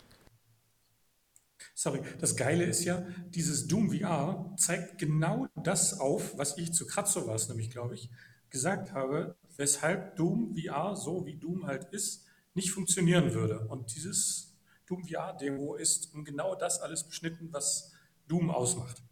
Sorry, 1.79 2.01
das 2.21 2.37
Geile 2.37 2.65
ist 2.65 2.85
ja, 2.85 3.07
dieses 3.29 3.67
Doom 3.67 3.91
VR 3.91 4.55
zeigt 4.57 4.99
genau 4.99 5.47
das 5.57 6.01
auf, 6.01 6.37
was 6.39 6.57
ich 6.57 6.73
zu 6.73 6.87
Kratzo 6.87 7.27
war 7.27 7.35
es 7.35 7.49
nämlich, 7.49 7.71
glaube 7.71 7.95
ich, 7.95 8.09
gesagt 8.49 8.93
habe, 8.93 9.37
weshalb 9.57 10.17
Doom 10.17 10.57
VR, 10.57 10.97
so 10.97 11.27
wie 11.27 11.37
Doom 11.37 11.67
halt 11.67 11.85
ist, 11.93 12.25
nicht 12.55 12.71
funktionieren 12.71 13.35
würde. 13.35 13.67
Und 13.69 13.95
dieses 13.95 14.57
Doom 14.87 15.05
VR-Demo 15.05 15.75
ist 15.75 16.15
um 16.15 16.25
genau 16.25 16.55
das 16.55 16.81
alles 16.81 17.05
beschnitten, 17.05 17.49
was 17.53 17.93
Doom 18.27 18.51
ausmacht. 18.51 19.03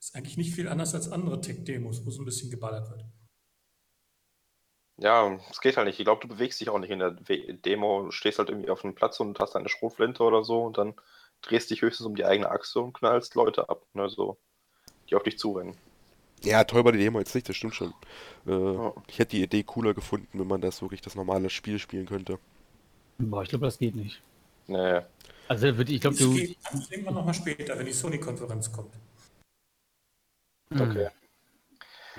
Ist 0.00 0.14
eigentlich 0.14 0.36
nicht 0.36 0.54
viel 0.54 0.68
anders 0.68 0.94
als 0.94 1.10
andere 1.10 1.40
Tech-Demos, 1.40 2.04
wo 2.04 2.10
es 2.10 2.18
ein 2.18 2.24
bisschen 2.24 2.50
geballert 2.50 2.90
wird. 2.90 3.04
Ja, 5.00 5.38
es 5.50 5.60
geht 5.60 5.76
halt 5.76 5.86
nicht. 5.86 5.98
Ich 5.98 6.04
glaube, 6.04 6.22
du 6.22 6.28
bewegst 6.28 6.60
dich 6.60 6.70
auch 6.70 6.78
nicht 6.78 6.90
in 6.90 6.98
der 6.98 7.12
Demo. 7.12 8.04
Du 8.04 8.10
stehst 8.10 8.38
halt 8.38 8.48
irgendwie 8.48 8.70
auf 8.70 8.84
einem 8.84 8.94
Platz 8.94 9.20
und 9.20 9.38
hast 9.38 9.54
eine 9.54 9.68
Schrotflinte 9.68 10.22
oder 10.22 10.42
so 10.42 10.64
und 10.64 10.76
dann 10.76 10.94
drehst 11.42 11.70
dich 11.70 11.82
höchstens 11.82 12.06
um 12.06 12.16
die 12.16 12.24
eigene 12.24 12.50
Achse 12.50 12.80
und 12.80 12.94
knallst 12.94 13.36
Leute 13.36 13.68
ab, 13.68 13.86
ne, 13.94 14.08
so, 14.08 14.38
die 15.08 15.14
auf 15.14 15.22
dich 15.22 15.38
zurennen. 15.38 15.76
Ja, 16.42 16.64
toll 16.64 16.84
war 16.84 16.92
die 16.92 16.98
Demo 16.98 17.18
jetzt 17.18 17.34
nicht, 17.34 17.48
das 17.48 17.56
stimmt 17.56 17.74
schon. 17.74 17.94
Äh, 18.46 18.50
ja. 18.50 18.92
Ich 19.08 19.18
hätte 19.18 19.36
die 19.36 19.42
Idee 19.42 19.62
cooler 19.62 19.94
gefunden, 19.94 20.38
wenn 20.38 20.46
man 20.46 20.60
das 20.60 20.82
wirklich 20.82 21.00
das 21.00 21.14
normale 21.14 21.50
Spiel 21.50 21.78
spielen 21.78 22.06
könnte. 22.06 22.38
Boah, 23.18 23.42
ich 23.42 23.48
glaube, 23.48 23.66
das 23.66 23.78
geht 23.78 23.96
nicht. 23.96 24.20
Nee. 24.66 25.00
Also 25.48 25.66
ich 25.68 26.00
glaube, 26.00 26.16
du. 26.16 26.34
Geht 26.34 26.56
irgendwann 26.90 27.14
nochmal 27.14 27.34
später, 27.34 27.76
wenn 27.78 27.86
die 27.86 27.92
Sony-Konferenz 27.92 28.70
kommt. 28.70 28.94
Okay. 30.70 31.08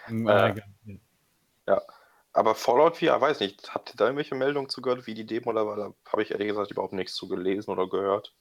Hm. 0.05 0.27
Äh, 0.27 0.55
ja. 1.67 1.81
Aber 2.31 2.55
Fallout 2.55 2.97
4, 2.97 3.19
weiß 3.19 3.39
nicht, 3.39 3.73
habt 3.73 3.89
ihr 3.89 3.97
da 3.97 4.05
irgendwelche 4.05 4.35
Meldungen 4.35 4.69
zu 4.69 4.81
gehört, 4.81 5.07
wie 5.07 5.13
die 5.13 5.25
Demo 5.25 5.51
da 5.51 5.65
war? 5.65 5.75
Da 5.75 5.93
habe 6.11 6.23
ich 6.23 6.31
ehrlich 6.31 6.47
gesagt 6.47 6.71
überhaupt 6.71 6.93
nichts 6.93 7.15
zu 7.15 7.27
gelesen 7.27 7.71
oder 7.71 7.89
gehört. 7.89 8.33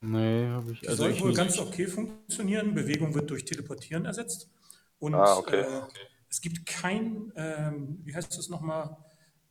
Nee, 0.00 0.48
habe 0.48 0.72
ich. 0.72 0.88
Also 0.88 1.04
soll 1.04 1.20
wohl 1.20 1.34
ganz 1.34 1.58
okay 1.58 1.86
funktionieren. 1.86 2.74
Bewegung 2.74 3.14
wird 3.14 3.30
durch 3.30 3.44
Teleportieren 3.44 4.04
ersetzt. 4.04 4.50
Und 4.98 5.14
ah, 5.14 5.36
okay. 5.36 5.60
äh, 5.60 5.82
es 6.28 6.40
gibt 6.40 6.66
kein, 6.66 7.32
ähm, 7.36 8.00
wie 8.04 8.14
heißt 8.14 8.36
das 8.36 8.48
nochmal, 8.48 8.96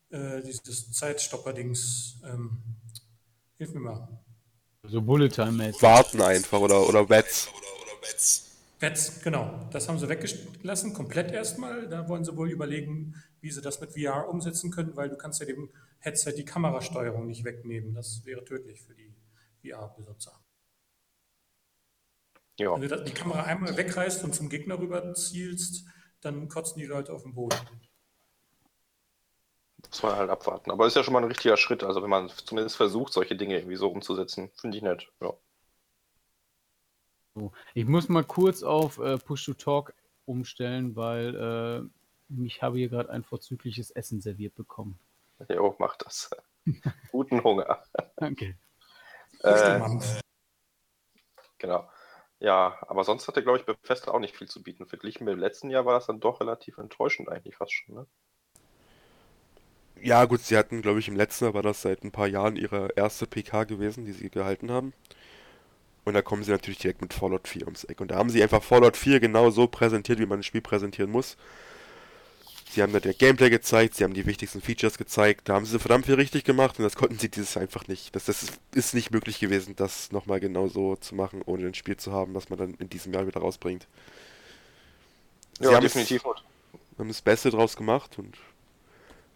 äh, 0.09 0.41
dieses 0.41 0.91
Zeitstopper-Dings. 0.91 2.21
Ähm, 2.25 2.61
hilf 3.57 3.73
mir 3.73 3.79
mal. 3.79 4.07
So 4.83 5.01
Bullet 5.01 5.29
Time 5.29 5.73
Warten 5.81 6.21
einfach 6.21 6.59
oder, 6.59 6.87
oder 6.87 7.09
Wets. 7.09 7.49
Wets, 8.01 8.54
genau. 9.23 9.69
Das 9.71 9.87
haben 9.87 9.99
sie 9.99 10.09
weggelassen, 10.09 10.93
komplett 10.93 11.31
erstmal. 11.31 11.87
Da 11.87 12.07
wollen 12.07 12.25
sie 12.25 12.35
wohl 12.35 12.51
überlegen, 12.51 13.15
wie 13.41 13.51
sie 13.51 13.61
das 13.61 13.79
mit 13.81 13.93
VR 13.93 14.27
umsetzen 14.29 14.71
können, 14.71 14.95
weil 14.95 15.09
du 15.09 15.17
kannst 15.17 15.39
ja 15.39 15.45
dem 15.45 15.69
Headset 15.99 16.33
die 16.33 16.45
Kamerasteuerung 16.45 17.25
nicht 17.27 17.43
wegnehmen. 17.43 17.93
Das 17.93 18.25
wäre 18.25 18.43
tödlich 18.43 18.81
für 18.81 18.93
die 18.93 19.13
VR-Besitzer. 19.63 20.39
Ja. 22.57 22.79
Wenn 22.79 22.87
du 22.87 23.03
die 23.03 23.13
Kamera 23.13 23.43
einmal 23.43 23.75
wegreißt 23.75 24.23
und 24.23 24.33
zum 24.33 24.49
Gegner 24.49 24.79
rüber 24.79 25.13
zielst, 25.13 25.85
dann 26.21 26.47
kotzen 26.47 26.79
die 26.79 26.85
Leute 26.85 27.13
auf 27.13 27.23
den 27.23 27.33
Boden. 27.33 27.57
Muss 29.89 30.03
man 30.03 30.15
halt 30.15 30.29
abwarten. 30.29 30.71
Aber 30.71 30.87
ist 30.87 30.95
ja 30.95 31.03
schon 31.03 31.13
mal 31.13 31.21
ein 31.21 31.27
richtiger 31.27 31.57
Schritt. 31.57 31.83
Also 31.83 32.01
wenn 32.01 32.09
man 32.09 32.29
zumindest 32.29 32.77
versucht, 32.77 33.13
solche 33.13 33.35
Dinge 33.35 33.57
irgendwie 33.57 33.75
so 33.75 33.89
umzusetzen, 33.89 34.49
finde 34.55 34.77
ich 34.77 34.83
nett. 34.83 35.11
Ja. 35.21 35.33
Ich 37.73 37.85
muss 37.85 38.09
mal 38.09 38.23
kurz 38.23 38.63
auf 38.63 38.97
äh, 38.99 39.17
Push-to-Talk 39.17 39.93
umstellen, 40.25 40.95
weil 40.95 41.89
äh, 42.29 42.43
ich 42.45 42.61
habe 42.61 42.77
hier 42.77 42.89
gerade 42.89 43.09
ein 43.09 43.23
vorzügliches 43.23 43.91
Essen 43.91 44.21
serviert 44.21 44.55
bekommen. 44.55 44.99
Jo, 45.49 45.75
mach 45.79 45.95
das. 45.97 46.29
Guten 47.11 47.43
Hunger. 47.43 47.83
Danke. 48.15 48.57
Äh, 49.41 49.81
genau. 51.57 51.89
Ja, 52.39 52.77
aber 52.87 53.03
sonst 53.03 53.27
hatte, 53.27 53.43
glaube 53.43 53.59
ich, 53.59 53.65
Bethesda 53.65 54.11
auch 54.11 54.19
nicht 54.19 54.35
viel 54.35 54.47
zu 54.47 54.61
bieten. 54.63 54.85
Verglichen 54.85 55.25
mit 55.25 55.33
dem 55.33 55.39
letzten 55.39 55.69
Jahr 55.69 55.85
war 55.85 55.93
das 55.93 56.07
dann 56.07 56.19
doch 56.19 56.41
relativ 56.41 56.77
enttäuschend 56.77 57.29
eigentlich 57.29 57.55
fast 57.55 57.73
schon, 57.73 57.95
ne? 57.95 58.07
Ja, 60.01 60.25
gut, 60.25 60.41
sie 60.41 60.57
hatten, 60.57 60.81
glaube 60.81 60.99
ich, 60.99 61.07
im 61.07 61.15
letzten 61.15 61.45
Jahr 61.45 61.53
war 61.53 61.63
das 61.63 61.81
seit 61.81 62.03
ein 62.03 62.11
paar 62.11 62.27
Jahren 62.27 62.57
ihre 62.57 62.89
erste 62.95 63.25
PK 63.25 63.63
gewesen, 63.63 64.05
die 64.05 64.11
sie 64.11 64.29
gehalten 64.29 64.69
haben. 64.69 64.93
Und 66.05 66.13
da 66.13 66.21
kommen 66.21 66.43
sie 66.43 66.51
natürlich 66.51 66.77
direkt 66.77 67.01
mit 67.01 67.13
Fallout 67.13 67.47
4 67.47 67.63
ums 67.63 67.83
Eck. 67.83 67.99
Und 67.99 68.11
da 68.11 68.15
haben 68.15 68.29
sie 68.29 68.41
einfach 68.41 68.63
Fallout 68.63 68.95
4 68.95 69.19
genau 69.19 69.49
so 69.49 69.67
präsentiert, 69.67 70.19
wie 70.19 70.25
man 70.25 70.39
ein 70.39 70.43
Spiel 70.43 70.61
präsentieren 70.61 71.11
muss. 71.11 71.35
Sie 72.69 72.81
haben 72.83 72.93
da 72.93 72.99
der 72.99 73.13
Gameplay 73.13 73.49
gezeigt, 73.49 73.95
sie 73.95 74.03
haben 74.03 74.13
die 74.13 74.25
wichtigsten 74.25 74.61
Features 74.61 74.97
gezeigt, 74.97 75.47
da 75.47 75.53
haben 75.53 75.65
sie 75.65 75.79
verdammt 75.79 76.07
viel 76.07 76.15
richtig 76.15 76.43
gemacht 76.43 76.77
und 76.77 76.83
das 76.83 76.97
konnten 76.97 77.17
sie 77.17 77.29
dieses 77.29 77.53
Jahr 77.53 77.61
einfach 77.61 77.87
nicht. 77.87 78.13
Das, 78.15 78.25
das 78.25 78.43
ist, 78.43 78.59
ist 78.73 78.93
nicht 78.93 79.11
möglich 79.11 79.39
gewesen, 79.39 79.75
das 79.77 80.11
nochmal 80.11 80.41
genau 80.41 80.67
so 80.67 80.97
zu 80.97 81.15
machen, 81.15 81.41
ohne 81.45 81.67
ein 81.67 81.73
Spiel 81.73 81.95
zu 81.95 82.11
haben, 82.11 82.33
was 82.33 82.49
man 82.49 82.59
dann 82.59 82.73
in 82.73 82.89
diesem 82.89 83.13
Jahr 83.13 83.27
wieder 83.27 83.39
rausbringt. 83.39 83.87
Sie 85.59 85.71
ja, 85.71 85.79
definitiv. 85.79 86.23
Es, 86.25 86.99
haben 86.99 87.07
das 87.07 87.21
Beste 87.21 87.49
draus 87.49 87.77
gemacht 87.77 88.19
und 88.19 88.35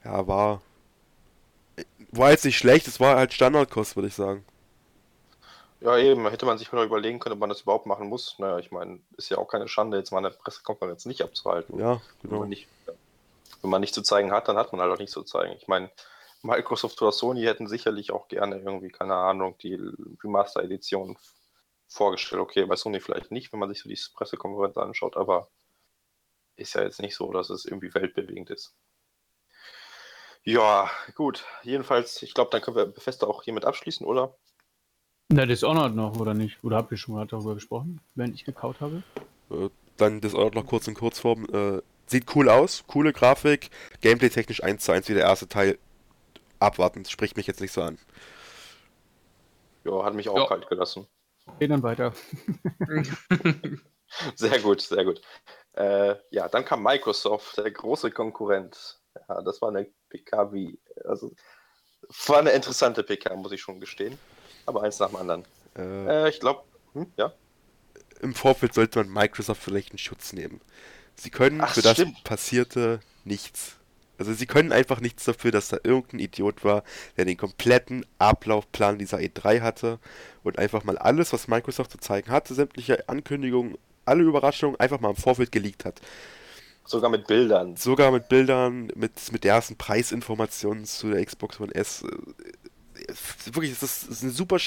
ja, 0.04 0.28
war 0.28 0.62
war 2.12 2.32
jetzt 2.32 2.46
nicht 2.46 2.58
schlecht, 2.58 2.88
es 2.88 3.00
war 3.00 3.16
halt 3.16 3.34
Standardkost, 3.34 3.96
würde 3.96 4.08
ich 4.08 4.16
sagen. 4.16 4.44
Ja, 5.82 5.98
eben, 5.98 6.28
hätte 6.30 6.46
man 6.46 6.58
sich 6.58 6.72
mal 6.72 6.86
überlegen 6.86 7.20
können, 7.20 7.34
ob 7.34 7.40
man 7.40 7.50
das 7.50 7.62
überhaupt 7.62 7.86
machen 7.86 8.10
muss. 8.10 8.38
Naja, 8.38 8.60
ich 8.60 8.72
meine, 8.72 9.00
ist 9.16 9.30
ja 9.30 9.38
auch 9.38 9.48
keine 9.48 9.68
Schande, 9.68 9.98
jetzt 9.98 10.12
mal 10.12 10.18
eine 10.18 10.32
Pressekonferenz 10.32 11.06
nicht 11.06 11.22
abzuhalten. 11.22 11.80
Ja, 11.80 12.02
genau. 12.22 12.34
Wenn 12.34 12.40
man 12.40 12.50
nicht, 12.50 12.68
wenn 13.62 13.70
man 13.70 13.82
nicht 13.82 13.94
zu 13.94 14.02
zeigen 14.02 14.32
hat, 14.32 14.48
dann 14.48 14.58
hat 14.58 14.74
man 14.74 14.82
halt 14.82 14.92
auch 14.92 15.00
nichts 15.00 15.14
zu 15.14 15.24
zeigen. 15.24 15.54
Ich 15.54 15.68
meine, 15.68 15.90
Microsoft 16.42 17.02
oder 17.02 17.12
Sony 17.12 17.44
hätten 17.44 17.68
sicherlich 17.68 18.12
auch 18.12 18.28
gerne 18.28 18.58
irgendwie, 18.58 18.90
keine 18.90 19.16
Ahnung, 19.16 19.58
die 19.60 19.80
Remaster-Edition 20.24 21.18
vorgestellt. 21.88 22.42
Okay, 22.42 22.66
bei 22.66 22.76
Sony 22.76 23.00
vielleicht 23.00 23.32
nicht, 23.32 23.52
wenn 23.52 23.60
man 23.60 23.70
sich 23.70 23.82
so 23.82 23.90
die 23.90 24.00
Pressekonferenz 24.14 24.78
anschaut, 24.78 25.16
aber 25.16 25.50
ist 26.56 26.76
ja 26.76 26.84
jetzt 26.84 27.02
nicht 27.02 27.16
so, 27.16 27.32
dass 27.32 27.50
es 27.50 27.66
irgendwie 27.66 27.94
weltbewegend 27.94 28.50
ist. 28.50 28.76
Ja, 30.44 30.90
gut. 31.16 31.46
Jedenfalls, 31.64 32.22
ich 32.22 32.34
glaube, 32.34 32.52
dann 32.52 32.62
können 32.62 32.78
wir 32.78 32.86
Bethesda 32.86 33.28
auch 33.28 33.44
hiermit 33.44 33.66
abschließen, 33.66 34.06
oder? 34.06 34.36
Na, 35.32 35.46
Dishonored 35.46 35.96
noch, 35.96 36.20
oder 36.20 36.34
nicht? 36.34 36.64
Oder 36.64 36.78
habt 36.78 36.92
ihr 36.92 36.98
schon 36.98 37.16
mal 37.16 37.26
darüber 37.28 37.54
gesprochen, 37.54 38.02
wenn 38.16 38.34
ich 38.34 38.46
gekaut 38.46 38.82
habe? 38.82 39.04
Äh, 39.52 39.70
dann 39.98 40.22
Dishonored 40.22 40.56
noch 40.56 40.66
kurz 40.66 40.88
in 40.88 40.96
Kurzform. 40.96 41.46
Äh, 41.54 41.82
Sieht 42.10 42.36
cool 42.36 42.50
aus, 42.50 42.86
coole 42.88 43.14
Grafik, 43.14 43.70
gameplay-technisch 44.02 44.64
1 44.64 44.84
zu 44.84 44.92
1 44.92 45.08
wie 45.10 45.14
der 45.14 45.26
erste 45.26 45.48
Teil. 45.48 45.78
Abwarten, 46.58 47.06
spricht 47.06 47.38
mich 47.38 47.46
jetzt 47.46 47.62
nicht 47.62 47.72
so 47.72 47.84
an. 47.84 48.00
Ja, 49.84 50.04
hat 50.04 50.16
mich 50.16 50.28
auch 50.28 50.36
ja. 50.36 50.48
kalt 50.48 50.68
gelassen. 50.68 51.06
Gehen 51.60 51.70
dann 51.70 51.84
weiter. 51.84 52.14
sehr 54.36 54.60
gut, 54.60 54.82
sehr 54.82 55.06
gut. 55.06 55.22
Äh, 55.74 56.16
ja, 56.32 56.50
dann 56.50 56.66
kam 56.66 56.82
Microsoft, 56.82 57.58
der 57.58 57.70
große 57.70 58.10
Konkurrent. 58.10 59.00
Ja, 59.28 59.44
das 59.44 59.62
war 59.62 59.70
eine 59.70 59.88
PK 60.10 60.52
wie, 60.52 60.80
also 61.06 61.32
war 62.26 62.40
eine 62.40 62.50
interessante 62.50 63.04
PK, 63.04 63.36
muss 63.36 63.52
ich 63.52 63.62
schon 63.62 63.80
gestehen. 63.80 64.18
Aber 64.70 64.84
eins 64.84 65.00
nach 65.00 65.08
dem 65.08 65.16
anderen. 65.16 65.46
Äh, 65.76 66.26
äh, 66.26 66.30
ich 66.30 66.40
glaube, 66.40 66.62
hm, 66.94 67.08
ja. 67.18 67.34
Im 68.22 68.36
Vorfeld 68.36 68.74
sollte 68.76 69.00
man 69.00 69.12
Microsoft 69.12 69.64
vielleicht 69.64 69.92
einen 69.92 69.98
Schutz 69.98 70.32
nehmen. 70.34 70.62
Sie 71.16 71.32
können 71.32 71.60
Ach, 71.62 71.74
für 71.74 71.82
das 71.82 71.94
stimmt. 71.94 72.24
Passierte 72.24 73.00
nichts. 73.26 73.78
Also 74.20 74.34
sie 74.34 74.46
können 74.46 74.72
einfach 74.72 75.00
nichts 75.00 75.24
dafür, 75.24 75.52
dass 75.52 75.70
da 75.70 75.78
irgendein 75.84 76.20
Idiot 76.20 76.64
war, 76.64 76.84
der 77.18 77.26
den 77.26 77.38
kompletten 77.38 78.06
Ablaufplan 78.20 79.00
dieser 79.00 79.18
E3 79.18 79.62
hatte 79.62 79.98
und 80.44 80.60
einfach 80.60 80.84
mal 80.84 80.98
alles, 80.98 81.34
was 81.34 81.48
Microsoft 81.48 81.92
zu 81.92 81.98
zeigen 81.98 82.30
hatte, 82.30 82.54
sämtliche 82.54 83.10
Ankündigungen, 83.10 83.78
alle 84.06 84.24
Überraschungen 84.24 84.80
einfach 84.80 85.00
mal 85.00 85.12
im 85.12 85.16
Vorfeld 85.16 85.52
geleakt 85.52 85.86
hat. 85.86 86.02
Sogar 86.86 87.10
mit 87.10 87.28
Bildern. 87.28 87.76
Sogar 87.78 88.12
mit 88.12 88.30
Bildern, 88.30 88.92
mit, 88.96 89.32
mit 89.32 89.44
der 89.44 89.54
ersten 89.56 89.78
Preisinformationen 89.78 90.86
zu 90.86 91.12
der 91.12 91.24
Xbox 91.26 91.60
One 91.60 91.74
S. 91.74 92.04
Wirklich, 93.46 93.78
das 93.80 94.04
ist 94.04 94.24
eine 94.24 94.32
super 94.32 94.58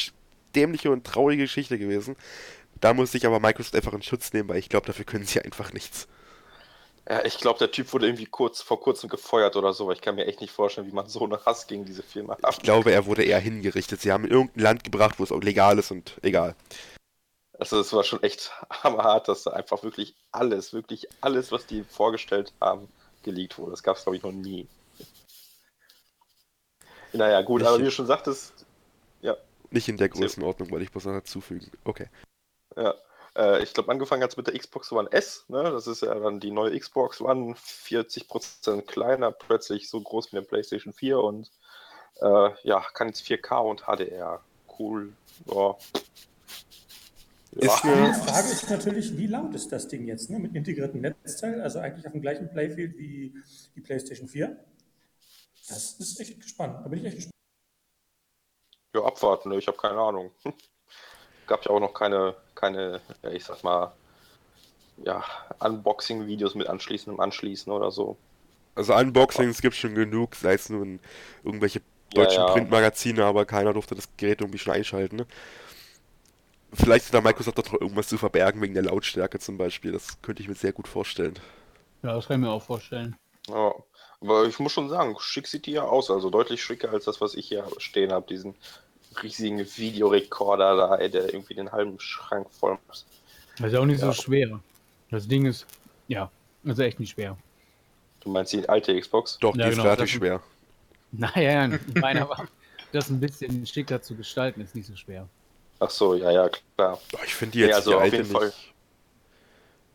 dämliche 0.55 0.91
und 0.91 1.05
traurige 1.05 1.45
Geschichte 1.45 1.79
gewesen. 1.79 2.17
Da 2.81 2.95
muss 2.95 3.13
sich 3.13 3.27
aber 3.27 3.41
Microsoft 3.41 3.77
einfach 3.77 3.93
in 3.93 4.03
Schutz 4.03 4.33
nehmen, 4.33 4.49
weil 4.49 4.59
ich 4.59 4.69
glaube, 4.69 4.87
dafür 4.87 5.05
können 5.05 5.25
sie 5.25 5.41
einfach 5.41 5.73
nichts. 5.73 6.09
Ja, 7.09 7.25
ich 7.25 7.39
glaube, 7.39 7.59
der 7.59 7.71
Typ 7.71 7.93
wurde 7.93 8.07
irgendwie 8.07 8.27
kurz 8.27 8.63
vor 8.63 8.81
kurzem 8.81 9.09
gefeuert 9.09 9.57
oder 9.57 9.73
so. 9.73 9.91
Ich 9.91 10.01
kann 10.01 10.15
mir 10.15 10.27
echt 10.27 10.41
nicht 10.41 10.53
vorstellen, 10.53 10.87
wie 10.87 10.93
man 10.93 11.09
so 11.09 11.25
einen 11.25 11.45
Hass 11.45 11.67
gegen 11.67 11.85
diese 11.85 12.03
Firma 12.03 12.37
hat. 12.43 12.57
Ich 12.57 12.63
glaube, 12.63 12.93
er 12.93 13.07
wurde 13.07 13.25
eher 13.25 13.41
hingerichtet. 13.41 14.01
Sie 14.01 14.13
haben 14.13 14.25
in 14.25 14.31
irgendein 14.31 14.63
Land 14.63 14.85
gebracht, 14.85 15.19
wo 15.19 15.25
es 15.25 15.33
auch 15.33 15.41
legal 15.41 15.79
ist 15.79 15.91
und 15.91 16.19
egal. 16.23 16.55
Also 17.59 17.81
es 17.81 17.93
war 17.93 18.05
schon 18.05 18.23
echt 18.23 18.53
hammerhart, 18.71 19.29
dass 19.29 19.45
da 19.45 19.51
einfach 19.51 19.83
wirklich 19.83 20.15
alles, 20.31 20.73
wirklich 20.73 21.09
alles, 21.21 21.53
was 21.53 21.67
die 21.67 21.85
vorgestellt 21.85 22.53
haben, 22.61 22.89
geleakt 23.23 23.59
wurde. 23.59 23.73
Das 23.73 23.83
gab 23.83 23.97
es, 23.97 24.05
glaube 24.05 24.17
ich, 24.17 24.23
noch 24.23 24.33
nie. 24.33 24.67
Naja, 27.13 27.43
gut, 27.43 27.61
nicht 27.61 27.69
aber 27.69 27.79
wie 27.79 27.85
du 27.85 27.91
schon 27.91 28.07
sagtest, 28.07 28.67
ja. 29.21 29.37
Nicht 29.71 29.89
in 29.89 29.97
der 29.97 30.09
Größenordnung, 30.09 30.71
wollte 30.71 30.85
ich 30.85 30.95
was 30.95 31.05
dazu 31.05 31.41
fügen. 31.41 31.71
Okay. 31.85 32.09
Ja. 32.77 32.95
Äh, 33.37 33.63
ich 33.63 33.73
glaube, 33.73 33.91
angefangen 33.91 34.23
hat 34.23 34.31
es 34.31 34.37
mit 34.37 34.47
der 34.47 34.59
Xbox 34.59 34.93
One 34.93 35.11
S. 35.11 35.45
Ne? 35.49 35.63
Das 35.63 35.87
ist 35.87 36.03
ja 36.03 36.15
dann 36.15 36.41
die 36.41 36.51
neue 36.51 36.79
Xbox 36.79 37.21
One, 37.21 37.55
40% 37.55 38.83
kleiner, 38.83 39.33
plötzlich 39.33 39.89
so 39.89 40.01
groß 40.01 40.33
wie 40.33 40.37
eine 40.37 40.47
PlayStation 40.47 40.93
4 40.93 41.19
und 41.19 41.51
äh, 42.21 42.51
ja, 42.63 42.85
kann 42.93 43.09
jetzt 43.09 43.23
4K 43.23 43.59
und 43.59 43.85
HDR. 43.87 44.41
Cool. 44.79 45.13
Ja. 45.47 45.77
Ja. 47.61 47.79
Die 47.83 48.29
Frage 48.31 48.49
ist 48.49 48.71
natürlich, 48.71 49.17
wie 49.19 49.27
laut 49.27 49.55
ist 49.55 49.71
das 49.73 49.87
Ding 49.87 50.07
jetzt, 50.07 50.31
ne? 50.31 50.39
Mit 50.39 50.55
integriertem 50.55 51.03
Netzteil, 51.03 51.61
also 51.61 51.81
eigentlich 51.81 52.07
auf 52.07 52.13
dem 52.13 52.23
gleichen 52.23 52.49
Playfield 52.49 52.97
wie 52.97 53.35
die 53.77 53.81
PlayStation 53.83 54.27
4. 54.27 54.57
Das 55.75 55.95
ist 55.95 56.21
echt 56.21 56.41
gespannt. 56.41 56.79
Da 56.85 56.89
bin 56.89 57.01
ich 57.01 57.05
echt 57.07 57.17
gespannt. 57.17 57.33
Ja, 58.95 59.05
abwarten, 59.05 59.49
ne? 59.51 59.57
ich 59.57 59.67
habe 59.67 59.79
keine 59.79 59.99
Ahnung. 59.99 60.31
Gab 61.47 61.65
ja 61.65 61.71
auch 61.71 61.81
noch 61.81 61.95
keine, 61.95 62.37
keine, 62.55 63.01
ich 63.33 63.45
sag 63.45 63.63
mal, 63.65 63.93
ja, 64.99 65.25
Unboxing-Videos 65.61 66.55
mit 66.55 66.69
anschließendem 66.69 67.19
Anschließen 67.19 67.73
oder 67.73 67.91
so. 67.91 68.17
Also 68.75 68.95
Unboxings 68.95 69.61
gibt 69.61 69.75
es 69.75 69.81
schon 69.81 69.95
genug, 69.95 70.35
sei 70.35 70.55
es 70.55 70.69
nun 70.69 71.01
irgendwelche 71.45 71.83
deutschen 72.15 72.41
ja, 72.41 72.47
ja. 72.47 72.53
Printmagazine, 72.53 73.25
aber 73.25 73.45
keiner 73.45 73.73
durfte 73.73 73.95
das 73.95 74.09
Gerät 74.17 74.41
irgendwie 74.41 74.59
schon 74.59 74.75
einschalten. 74.75 75.17
Ne? 75.17 75.27
Vielleicht 76.73 77.07
ist 77.07 77.15
da 77.15 77.21
Microsoft 77.21 77.59
doch 77.59 77.73
irgendwas 77.73 78.09
zu 78.09 78.17
verbergen 78.17 78.61
wegen 78.63 78.75
der 78.75 78.85
Lautstärke 78.85 79.39
zum 79.39 79.59
Beispiel. 79.59 79.93
Das 79.93 80.21
könnte 80.23 80.43
ich 80.43 80.49
mir 80.49 80.55
sehr 80.55 80.73
gut 80.73 80.89
vorstellen. 80.89 81.35
Ja, 82.03 82.15
das 82.15 82.27
kann 82.27 82.41
ich 82.41 82.47
mir 82.47 82.53
auch 82.53 82.63
vorstellen. 82.63 83.17
Ja, 83.49 83.75
aber 84.23 84.47
ich 84.47 84.59
muss 84.59 84.73
schon 84.73 84.89
sagen, 84.89 85.17
schick 85.19 85.47
sieht 85.47 85.67
die 85.67 85.73
ja 85.73 85.83
aus. 85.83 86.11
Also 86.11 86.31
deutlich 86.31 86.63
schicker 86.63 86.91
als 86.91 87.05
das, 87.05 87.21
was 87.21 87.35
ich 87.35 87.49
hier 87.49 87.67
stehen 87.79 88.13
habe. 88.13 88.27
Diesen 88.29 88.55
riesigen 89.23 89.59
Videorekorder 89.59 90.77
da, 90.77 91.09
der 91.09 91.33
irgendwie 91.33 91.55
den 91.55 91.73
halben 91.73 91.99
Schrank 92.01 92.49
voll 92.51 92.79
macht. 92.87 93.05
Das 93.59 93.73
ist 93.73 93.79
auch 93.79 93.85
nicht 93.85 94.01
ja. 94.01 94.13
so 94.13 94.23
schwer. 94.23 94.61
Das 95.11 95.29
Ding 95.29 95.45
ist, 95.47 95.67
ja, 96.09 96.31
also 96.65 96.83
echt 96.83 97.01
nicht 97.01 97.11
schwer. 97.11 97.37
Du 98.21 98.31
meinst 98.31 98.53
die 98.53 98.67
alte 98.69 98.99
Xbox? 98.99 99.39
Doch, 99.41 99.57
ja, 99.57 99.65
die 99.65 99.71
genau, 99.71 99.83
ist 99.83 99.87
relativ 99.87 100.11
schwer. 100.11 100.41
Naja, 101.15 101.69
ich 101.69 102.01
meine 102.01 102.23
aber, 102.23 102.49
das 102.91 103.11
ein 103.11 103.21
bisschen 103.21 103.67
schicker 103.67 104.01
zu 104.01 104.17
gestalten 104.17 104.63
ist 104.63 104.75
nicht 104.75 104.87
so 104.87 104.97
schwer. 104.97 105.29
Ach 105.79 105.91
so, 105.91 106.15
ja, 106.15 106.31
ja, 106.31 106.49
klar. 106.75 106.99
Ich 107.23 107.35
finde 107.35 107.53
die 107.53 107.59
jetzt 107.59 107.71
ja, 107.71 107.77
also 107.77 107.91
die 107.91 107.97
alte 107.97 108.19
nicht. 108.21 108.33
Fall. 108.33 108.53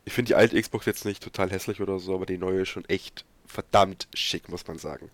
Ich 0.05 0.13
finde 0.13 0.27
die 0.27 0.35
alte 0.35 0.61
Xbox 0.61 0.85
jetzt 0.85 1.05
nicht 1.05 1.23
total 1.23 1.49
hässlich 1.49 1.81
oder 1.81 1.97
so, 1.97 2.13
aber 2.13 2.27
die 2.27 2.37
neue 2.37 2.61
ist 2.61 2.69
schon 2.69 2.85
echt 2.85 3.25
verdammt 3.47 4.07
schick, 4.13 4.49
muss 4.49 4.67
man 4.67 4.77
sagen. 4.77 5.09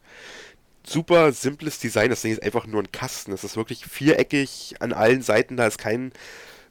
Super 0.85 1.31
simples 1.31 1.79
Design, 1.79 2.09
das 2.09 2.21
Ding 2.21 2.33
ist 2.33 2.43
einfach 2.43 2.67
nur 2.67 2.81
ein 2.81 2.91
Kasten. 2.91 3.31
Es 3.31 3.43
ist 3.43 3.55
wirklich 3.55 3.85
viereckig 3.85 4.75
an 4.79 4.91
allen 4.91 5.21
Seiten, 5.21 5.55
da 5.55 5.65
ist 5.65 5.77
kein 5.77 6.11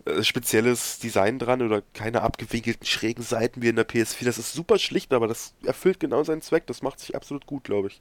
äh, 0.05 0.23
spezielles 0.23 0.99
Design 0.99 1.39
dran 1.39 1.63
oder 1.63 1.83
keine 1.95 2.23
abgewinkelten 2.23 2.87
schrägen 2.87 3.23
Seiten 3.23 3.63
wie 3.63 3.69
in 3.69 3.77
der 3.77 3.89
PS4. 3.89 4.25
Das 4.25 4.39
ist 4.39 4.53
super 4.53 4.79
schlicht, 4.79 5.13
aber 5.13 5.29
das 5.29 5.55
erfüllt 5.65 6.01
genau 6.01 6.25
seinen 6.25 6.43
Zweck. 6.43 6.67
Das 6.67 6.83
macht 6.83 6.99
sich 6.99 7.15
absolut 7.15 7.47
gut, 7.47 7.65
glaube 7.65 7.89
ich. 7.89 8.01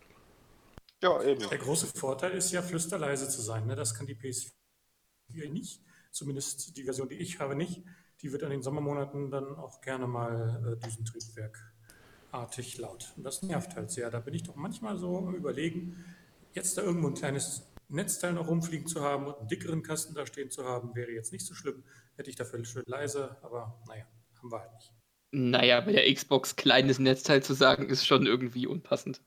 Ja, 1.01 1.21
eben. 1.23 1.47
Der 1.47 1.57
große 1.57 1.87
Vorteil 1.87 2.31
ist 2.31 2.51
ja, 2.51 2.61
flüsterleise 2.61 3.29
zu 3.29 3.41
sein. 3.41 3.67
Ne? 3.67 3.75
Das 3.75 3.93
kann 3.93 4.07
die 4.07 4.15
PS4 4.15 5.51
nicht. 5.51 5.81
Zumindest 6.11 6.75
die 6.75 6.83
Version, 6.83 7.07
die 7.07 7.15
ich 7.15 7.39
habe, 7.39 7.55
nicht. 7.55 7.83
Die 8.21 8.31
wird 8.31 8.43
an 8.43 8.51
den 8.51 8.61
Sommermonaten 8.61 9.31
dann 9.31 9.55
auch 9.55 9.81
gerne 9.81 10.07
mal 10.07 10.79
äh, 10.81 10.85
Düsentriebwerkartig 12.31 12.77
laut. 12.77 13.13
Und 13.17 13.23
das 13.23 13.43
nervt 13.43 13.75
halt 13.75 13.91
sehr. 13.91 14.09
Da 14.09 14.19
bin 14.19 14.33
ich 14.33 14.43
doch 14.43 14.55
manchmal 14.55 14.97
so 14.97 15.17
am 15.17 15.35
Überlegen, 15.35 16.03
jetzt 16.53 16.77
da 16.77 16.81
irgendwo 16.81 17.07
ein 17.07 17.13
kleines 17.13 17.67
Netzteil 17.89 18.33
noch 18.33 18.47
rumfliegen 18.47 18.87
zu 18.87 19.01
haben 19.01 19.27
und 19.27 19.37
einen 19.39 19.47
dickeren 19.47 19.83
Kasten 19.83 20.15
da 20.15 20.25
stehen 20.25 20.49
zu 20.49 20.65
haben, 20.65 20.95
wäre 20.95 21.11
jetzt 21.11 21.33
nicht 21.33 21.45
so 21.45 21.53
schlimm. 21.53 21.83
Hätte 22.15 22.29
ich 22.29 22.35
dafür 22.35 22.63
schön 22.63 22.83
leise, 22.85 23.37
aber 23.41 23.81
naja, 23.87 24.05
haben 24.37 24.51
wir 24.51 24.59
halt 24.59 24.73
nicht. 24.73 24.93
Naja, 25.33 25.81
bei 25.81 25.93
der 25.93 26.13
Xbox 26.13 26.55
kleines 26.55 26.99
Netzteil 26.99 27.43
zu 27.43 27.53
sagen, 27.53 27.89
ist 27.89 28.05
schon 28.05 28.25
irgendwie 28.25 28.67
unpassend. 28.67 29.21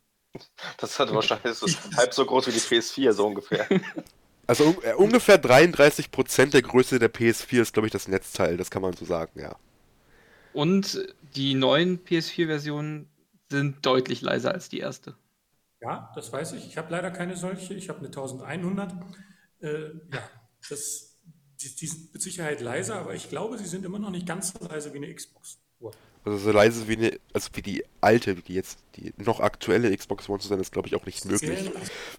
Das 0.78 0.98
hat 0.98 1.14
wahrscheinlich 1.14 1.56
so 1.56 1.66
halb 1.96 2.12
so 2.12 2.26
groß 2.26 2.48
wie 2.48 2.52
die 2.52 2.58
PS4, 2.58 3.12
so 3.12 3.26
ungefähr. 3.26 3.66
Also 4.46 4.76
äh, 4.82 4.92
ungefähr 4.92 5.42
33% 5.42 6.50
der 6.50 6.60
Größe 6.60 6.98
der 6.98 7.10
PS4 7.10 7.62
ist, 7.62 7.72
glaube 7.72 7.86
ich, 7.86 7.92
das 7.92 8.08
Netzteil, 8.08 8.58
das 8.58 8.70
kann 8.70 8.82
man 8.82 8.92
so 8.92 9.06
sagen, 9.06 9.40
ja. 9.40 9.56
Und 10.54 11.06
die 11.34 11.54
neuen 11.54 12.04
PS4-Versionen 12.04 13.08
sind 13.50 13.84
deutlich 13.84 14.22
leiser 14.22 14.52
als 14.52 14.68
die 14.68 14.78
erste. 14.78 15.14
Ja, 15.80 16.10
das 16.14 16.32
weiß 16.32 16.52
ich. 16.52 16.66
Ich 16.66 16.78
habe 16.78 16.90
leider 16.90 17.10
keine 17.10 17.36
solche. 17.36 17.74
Ich 17.74 17.88
habe 17.88 17.98
eine 17.98 18.08
1100. 18.08 18.94
Äh, 19.60 19.68
ja, 19.68 20.30
das, 20.68 21.18
die, 21.60 21.74
die, 21.76 21.86
sind 21.86 22.12
mit 22.14 22.22
Sicherheit 22.22 22.60
leiser, 22.60 22.96
aber 22.96 23.14
ich 23.14 23.28
glaube, 23.28 23.58
sie 23.58 23.66
sind 23.66 23.84
immer 23.84 23.98
noch 23.98 24.10
nicht 24.10 24.26
ganz 24.26 24.52
so 24.52 24.66
leise 24.66 24.92
wie 24.94 24.98
eine 24.98 25.14
Xbox. 25.14 25.58
Also 26.24 26.38
so 26.38 26.52
leise 26.52 26.88
wie, 26.88 26.96
eine, 26.96 27.20
also 27.34 27.50
wie 27.52 27.60
die 27.60 27.84
alte, 28.00 28.36
wie 28.48 28.54
jetzt 28.54 28.78
die 28.96 29.12
noch 29.18 29.40
aktuelle 29.40 29.94
Xbox 29.94 30.26
One 30.28 30.38
zu 30.38 30.48
sein, 30.48 30.58
ist 30.58 30.72
glaube 30.72 30.88
ich 30.88 30.96
auch 30.96 31.04
nicht 31.04 31.26
möglich. 31.26 31.70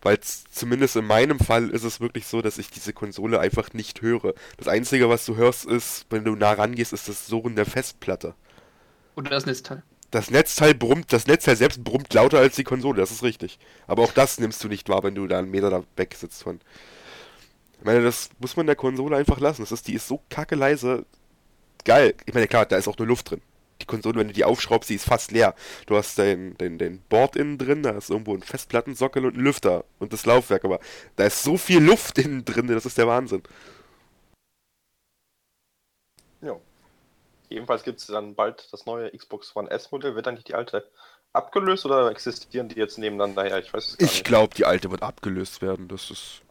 Weil 0.03 0.19
zumindest 0.19 0.95
in 0.95 1.05
meinem 1.05 1.39
Fall 1.39 1.69
ist 1.71 1.83
es 1.83 1.99
wirklich 1.99 2.27
so, 2.27 2.43
dass 2.43 2.59
ich 2.59 2.69
diese 2.69 2.93
Konsole 2.93 3.39
einfach 3.39 3.73
nicht 3.73 4.03
höre. 4.03 4.35
Das 4.57 4.67
Einzige, 4.67 5.09
was 5.09 5.25
du 5.25 5.37
hörst, 5.37 5.65
ist, 5.65 6.05
wenn 6.11 6.23
du 6.23 6.35
nah 6.35 6.51
rangehst, 6.51 6.93
ist 6.93 7.09
das 7.09 7.25
Surren 7.25 7.55
der 7.55 7.65
Festplatte. 7.65 8.35
Oder 9.15 9.31
das 9.31 9.47
Netzteil. 9.47 9.81
Das 10.11 10.29
Netzteil 10.29 10.75
brummt, 10.75 11.11
das 11.11 11.25
Netzteil 11.25 11.55
selbst 11.55 11.83
brummt 11.83 12.13
lauter 12.13 12.37
als 12.37 12.55
die 12.55 12.63
Konsole, 12.63 13.01
das 13.01 13.11
ist 13.11 13.23
richtig. 13.23 13.57
Aber 13.87 14.03
auch 14.03 14.13
das 14.13 14.39
nimmst 14.39 14.63
du 14.63 14.67
nicht 14.67 14.87
wahr, 14.87 15.01
wenn 15.01 15.15
du 15.15 15.25
da 15.25 15.39
einen 15.39 15.49
Meter 15.49 15.71
da 15.71 15.83
weg 15.95 16.13
sitzt 16.15 16.43
von. 16.43 16.59
Ich 17.79 17.83
meine, 17.83 18.03
das 18.03 18.29
muss 18.37 18.55
man 18.55 18.67
der 18.67 18.75
Konsole 18.75 19.17
einfach 19.17 19.39
lassen. 19.39 19.63
Das 19.63 19.71
ist, 19.71 19.87
die 19.87 19.95
ist 19.95 20.07
so 20.07 20.21
kacke 20.29 20.55
leise. 20.55 21.05
Geil. 21.85 22.13
Ich 22.25 22.35
meine, 22.35 22.47
klar, 22.47 22.67
da 22.67 22.77
ist 22.77 22.87
auch 22.87 22.97
nur 22.97 23.07
Luft 23.07 23.31
drin 23.31 23.41
die 23.81 23.85
Konsole, 23.85 24.19
wenn 24.19 24.27
du 24.27 24.33
die 24.33 24.45
aufschraubst, 24.45 24.89
die 24.89 24.95
ist 24.95 25.05
fast 25.05 25.31
leer. 25.31 25.55
Du 25.85 25.95
hast 25.95 26.17
den, 26.17 26.57
den, 26.57 26.77
den 26.77 27.01
Board 27.09 27.35
innen 27.35 27.57
drin, 27.57 27.83
da 27.83 27.91
ist 27.91 28.09
irgendwo 28.09 28.33
ein 28.33 28.41
Festplattensockel 28.41 29.25
und 29.25 29.35
ein 29.35 29.41
Lüfter 29.41 29.85
und 29.99 30.13
das 30.13 30.25
Laufwerk, 30.25 30.63
aber 30.65 30.79
da 31.15 31.25
ist 31.25 31.43
so 31.43 31.57
viel 31.57 31.83
Luft 31.83 32.17
innen 32.19 32.45
drin, 32.45 32.67
das 32.67 32.85
ist 32.85 32.97
der 32.97 33.07
Wahnsinn. 33.07 33.43
Ja. 36.41 36.59
Jedenfalls 37.49 37.83
gibt 37.83 37.99
es 37.99 38.07
dann 38.07 38.35
bald 38.35 38.71
das 38.71 38.85
neue 38.85 39.11
Xbox 39.11 39.55
One 39.55 39.69
S-Modell. 39.69 40.15
Wird 40.15 40.25
dann 40.25 40.35
nicht 40.35 40.47
die 40.47 40.55
alte 40.55 40.87
abgelöst 41.33 41.85
oder 41.85 42.09
existieren 42.09 42.69
die 42.69 42.75
jetzt 42.75 42.97
nebeneinander 42.97 43.47
Ja, 43.47 43.59
Ich 43.59 43.73
weiß 43.73 43.87
es 43.87 43.97
gar 43.97 44.05
Ich 44.05 44.23
glaube, 44.23 44.55
die 44.55 44.65
alte 44.65 44.89
wird 44.89 45.03
abgelöst 45.03 45.61
werden. 45.61 45.87
Das 45.87 46.09
ist, 46.09 46.41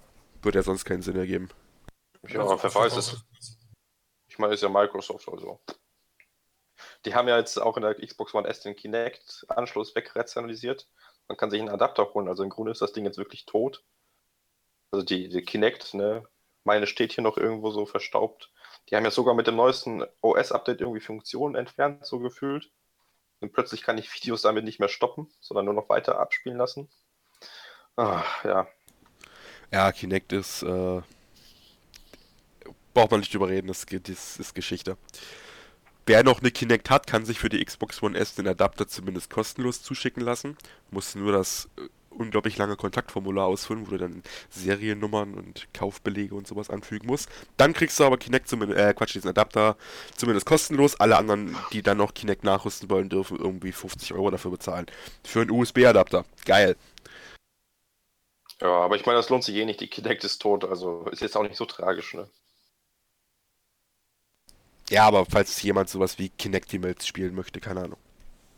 wird 0.42 0.54
ja 0.54 0.62
sonst 0.62 0.84
keinen 0.84 1.02
Sinn 1.02 1.16
ergeben. 1.16 1.48
Ja, 2.28 2.62
wer 2.62 2.74
weiß 2.74 2.96
es. 2.96 3.24
Ich 4.28 4.38
meine, 4.38 4.54
es 4.54 4.58
ist 4.58 4.62
ja 4.62 4.68
Microsoft, 4.68 5.28
also. 5.28 5.60
Die 7.04 7.14
haben 7.14 7.28
ja 7.28 7.38
jetzt 7.38 7.60
auch 7.60 7.76
in 7.76 7.82
der 7.82 7.94
Xbox 7.94 8.34
One 8.34 8.48
S 8.48 8.60
den 8.60 8.76
Kinect-Anschluss 8.76 9.94
wegrationalisiert. 9.94 10.88
Man 11.28 11.36
kann 11.36 11.50
sich 11.50 11.60
einen 11.60 11.70
Adapter 11.70 12.12
holen. 12.14 12.28
Also 12.28 12.42
im 12.42 12.50
Grunde 12.50 12.72
ist 12.72 12.82
das 12.82 12.92
Ding 12.92 13.04
jetzt 13.04 13.18
wirklich 13.18 13.46
tot. 13.46 13.84
Also 14.90 15.04
die, 15.04 15.28
die 15.28 15.42
Kinect, 15.42 15.94
ne? 15.94 16.26
Meine 16.64 16.86
steht 16.86 17.12
hier 17.12 17.22
noch 17.22 17.36
irgendwo 17.36 17.70
so 17.70 17.84
verstaubt. 17.84 18.50
Die 18.88 18.96
haben 18.96 19.04
ja 19.04 19.10
sogar 19.10 19.34
mit 19.34 19.46
dem 19.46 19.56
neuesten 19.56 20.04
OS-Update 20.22 20.80
irgendwie 20.80 21.00
Funktionen 21.00 21.56
entfernt, 21.56 22.06
so 22.06 22.18
gefühlt. 22.20 22.70
Und 23.40 23.52
plötzlich 23.52 23.82
kann 23.82 23.98
ich 23.98 24.14
Videos 24.14 24.42
damit 24.42 24.64
nicht 24.64 24.80
mehr 24.80 24.88
stoppen, 24.88 25.30
sondern 25.40 25.66
nur 25.66 25.74
noch 25.74 25.90
weiter 25.90 26.18
abspielen 26.18 26.56
lassen. 26.56 26.88
Ach, 27.96 28.44
ja. 28.44 28.66
Ja, 29.70 29.92
Kinect 29.92 30.32
ist. 30.32 30.62
Äh, 30.62 31.02
braucht 32.94 33.10
man 33.10 33.20
nicht 33.20 33.34
drüber 33.34 33.48
reden, 33.48 33.66
das, 33.66 33.84
das 33.84 34.38
ist 34.38 34.54
Geschichte. 34.54 34.96
Wer 36.06 36.22
noch 36.22 36.40
eine 36.40 36.50
Kinect 36.50 36.90
hat, 36.90 37.06
kann 37.06 37.24
sich 37.24 37.38
für 37.38 37.48
die 37.48 37.64
Xbox 37.64 38.02
One 38.02 38.18
S 38.18 38.34
den 38.34 38.46
Adapter 38.46 38.86
zumindest 38.86 39.30
kostenlos 39.30 39.82
zuschicken 39.82 40.22
lassen. 40.22 40.56
Muss 40.90 41.14
nur 41.14 41.32
das 41.32 41.70
äh, 41.78 41.88
unglaublich 42.10 42.58
lange 42.58 42.76
Kontaktformular 42.76 43.46
ausfüllen, 43.46 43.86
wo 43.86 43.92
du 43.92 43.98
dann 43.98 44.22
Seriennummern 44.50 45.34
und 45.34 45.66
Kaufbelege 45.72 46.34
und 46.34 46.46
sowas 46.46 46.68
anfügen 46.68 47.06
musst. 47.06 47.30
Dann 47.56 47.72
kriegst 47.72 47.98
du 47.98 48.04
aber 48.04 48.18
Kinect 48.18 48.48
zumindest, 48.48 48.80
äh, 48.80 48.92
Quatsch, 48.92 49.14
diesen 49.14 49.30
Adapter 49.30 49.76
zumindest 50.14 50.46
kostenlos. 50.46 51.00
Alle 51.00 51.16
anderen, 51.16 51.56
die 51.72 51.82
dann 51.82 51.96
noch 51.96 52.12
Kinect 52.12 52.44
nachrüsten 52.44 52.90
wollen, 52.90 53.08
dürfen 53.08 53.38
irgendwie 53.38 53.72
50 53.72 54.12
Euro 54.12 54.30
dafür 54.30 54.50
bezahlen. 54.50 54.86
Für 55.24 55.40
einen 55.40 55.50
USB-Adapter. 55.50 56.26
Geil. 56.44 56.76
Ja, 58.60 58.68
aber 58.68 58.96
ich 58.96 59.06
meine, 59.06 59.18
das 59.18 59.30
lohnt 59.30 59.44
sich 59.44 59.56
eh 59.56 59.64
nicht. 59.64 59.80
Die 59.80 59.88
Kinect 59.88 60.24
ist 60.24 60.40
tot, 60.40 60.64
also 60.64 61.06
ist 61.10 61.22
jetzt 61.22 61.36
auch 61.36 61.42
nicht 61.42 61.56
so 61.56 61.64
tragisch, 61.64 62.14
ne? 62.14 62.28
Ja, 64.90 65.06
aber 65.06 65.24
falls 65.26 65.62
jemand 65.62 65.88
sowas 65.88 66.18
wie 66.18 66.28
Kinect 66.28 66.72
Emails 66.74 67.06
spielen 67.06 67.34
möchte, 67.34 67.60
keine 67.60 67.82
Ahnung. 67.82 67.98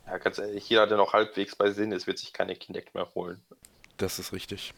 Ja, 0.06 0.18
ganz 0.18 0.38
ehrlich, 0.38 0.68
jeder, 0.68 0.86
der 0.86 0.96
noch 0.96 1.12
halbwegs 1.12 1.56
bei 1.56 1.70
Sinn 1.70 1.92
ist, 1.92 2.06
wird 2.06 2.18
sich 2.18 2.32
keine 2.32 2.56
Kinect 2.56 2.94
mehr 2.94 3.08
holen. 3.14 3.42
Das 3.96 4.18
ist 4.18 4.32
richtig. 4.32 4.74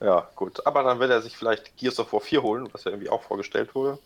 Ja, 0.00 0.28
gut. 0.34 0.66
Aber 0.66 0.82
dann 0.82 0.98
wird 1.00 1.10
er 1.10 1.22
sich 1.22 1.36
vielleicht 1.36 1.76
Gears 1.76 1.98
of 1.98 2.12
War 2.12 2.20
4 2.20 2.42
holen, 2.42 2.68
was 2.72 2.84
ja 2.84 2.90
irgendwie 2.90 3.08
auch 3.08 3.22
vorgestellt 3.22 3.74
wurde. 3.74 3.98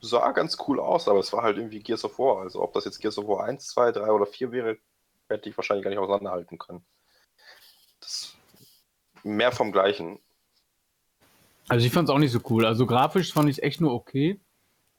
Sah 0.00 0.32
ganz 0.32 0.56
cool 0.66 0.80
aus, 0.80 1.08
aber 1.08 1.20
es 1.20 1.32
war 1.32 1.42
halt 1.42 1.58
irgendwie 1.58 1.80
Gears 1.80 2.04
of 2.04 2.18
War. 2.18 2.40
Also 2.40 2.62
ob 2.62 2.72
das 2.72 2.84
jetzt 2.86 3.00
Gears 3.00 3.18
of 3.18 3.28
War 3.28 3.44
1, 3.44 3.66
2, 3.68 3.92
3 3.92 4.10
oder 4.10 4.26
4 4.26 4.52
wäre, 4.52 4.78
hätte 5.28 5.48
ich 5.48 5.56
wahrscheinlich 5.56 5.84
gar 5.84 5.90
nicht 5.90 5.98
auseinanderhalten 5.98 6.58
können. 6.58 6.84
Das 8.00 8.34
mehr 9.22 9.52
vom 9.52 9.72
Gleichen. 9.72 10.18
Also 11.68 11.86
ich 11.86 11.92
fand 11.92 12.08
es 12.08 12.14
auch 12.14 12.18
nicht 12.18 12.32
so 12.32 12.40
cool. 12.48 12.64
Also 12.64 12.86
grafisch 12.86 13.32
fand 13.32 13.48
ich 13.48 13.58
es 13.58 13.62
echt 13.62 13.80
nur 13.80 13.92
okay. 13.92 14.40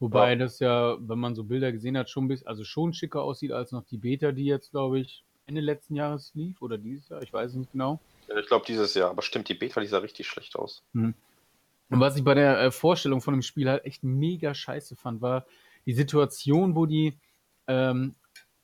Wobei 0.01 0.31
ja. 0.31 0.35
das 0.35 0.59
ja, 0.59 0.97
wenn 0.99 1.19
man 1.19 1.35
so 1.35 1.43
Bilder 1.43 1.71
gesehen 1.71 1.95
hat, 1.95 2.09
schon 2.09 2.27
bis, 2.27 2.43
also 2.43 2.63
schon 2.63 2.91
schicker 2.91 3.21
aussieht 3.21 3.51
als 3.51 3.71
noch 3.71 3.85
die 3.85 3.97
Beta, 3.97 4.31
die 4.31 4.45
jetzt, 4.45 4.71
glaube 4.71 4.99
ich, 4.99 5.23
Ende 5.45 5.61
letzten 5.61 5.95
Jahres 5.95 6.31
lief 6.33 6.61
oder 6.61 6.79
dieses 6.79 7.07
Jahr, 7.09 7.21
ich 7.21 7.31
weiß 7.31 7.51
es 7.51 7.57
nicht 7.57 7.71
genau. 7.71 7.99
Ja, 8.27 8.35
ich 8.37 8.47
glaube 8.47 8.65
dieses 8.67 8.95
Jahr, 8.95 9.11
aber 9.11 9.21
stimmt, 9.21 9.47
die 9.47 9.53
Beta, 9.53 9.79
die 9.79 9.85
sah 9.85 9.99
richtig 9.99 10.27
schlecht 10.27 10.55
aus. 10.55 10.83
Hm. 10.93 11.13
Und 11.91 11.99
was 11.99 12.17
ich 12.17 12.23
bei 12.23 12.33
der 12.33 12.59
äh, 12.59 12.71
Vorstellung 12.71 13.21
von 13.21 13.35
dem 13.35 13.43
Spiel 13.43 13.69
halt 13.69 13.85
echt 13.85 14.03
mega 14.03 14.55
scheiße 14.55 14.95
fand, 14.95 15.21
war 15.21 15.45
die 15.85 15.93
Situation, 15.93 16.75
wo 16.75 16.87
die, 16.87 17.19
ähm, 17.67 18.15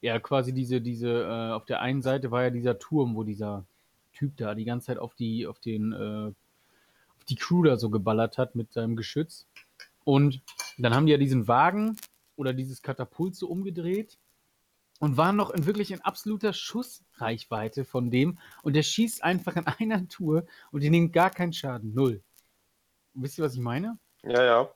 ja, 0.02 0.20
quasi 0.20 0.54
diese, 0.54 0.82
diese, 0.82 1.22
äh, 1.22 1.52
auf 1.52 1.66
der 1.66 1.82
einen 1.82 2.02
Seite 2.02 2.32
war 2.32 2.44
ja 2.44 2.50
dieser 2.50 2.80
Turm, 2.80 3.16
wo 3.16 3.24
dieser 3.24 3.66
Typ 4.14 4.38
da 4.38 4.56
die 4.56 4.66
ganze 4.66 4.88
Zeit 4.88 4.98
auf 4.98 5.14
die, 5.14 5.46
auf 5.46 5.60
den, 5.60 5.92
äh, 5.92 6.32
auf 7.16 7.26
die 7.30 7.36
Crew 7.36 7.62
da 7.62 7.78
so 7.78 7.92
geballert 7.92 8.40
hat 8.40 8.56
mit 8.56 8.74
seinem 8.74 8.96
Geschütz. 8.96 9.47
Und 10.08 10.42
dann 10.78 10.96
haben 10.96 11.06
die 11.06 11.12
ja 11.12 11.18
diesen 11.18 11.50
Wagen 11.50 11.98
oder 12.38 12.54
dieses 12.54 12.82
Katapult 12.82 13.36
so 13.36 13.50
umgedreht 13.50 14.18
und 15.02 15.18
waren 15.18 15.36
noch 15.36 15.50
in 15.50 15.66
wirklich 15.66 15.92
in 15.92 16.00
absoluter 16.00 16.54
Schussreichweite 16.54 17.84
von 17.84 18.10
dem 18.10 18.38
und 18.64 18.74
der 18.74 18.84
schießt 18.84 19.22
einfach 19.22 19.58
in 19.58 19.68
einer 19.68 20.08
Tour 20.08 20.46
und 20.72 20.82
die 20.82 20.90
nehmen 20.90 21.12
gar 21.12 21.30
keinen 21.30 21.52
Schaden. 21.52 21.94
Null. 21.94 22.24
Wisst 23.16 23.38
ihr, 23.38 23.44
was 23.44 23.56
ich 23.56 23.60
meine? 23.60 24.00
Ja, 24.24 24.46
ja. 24.46 24.70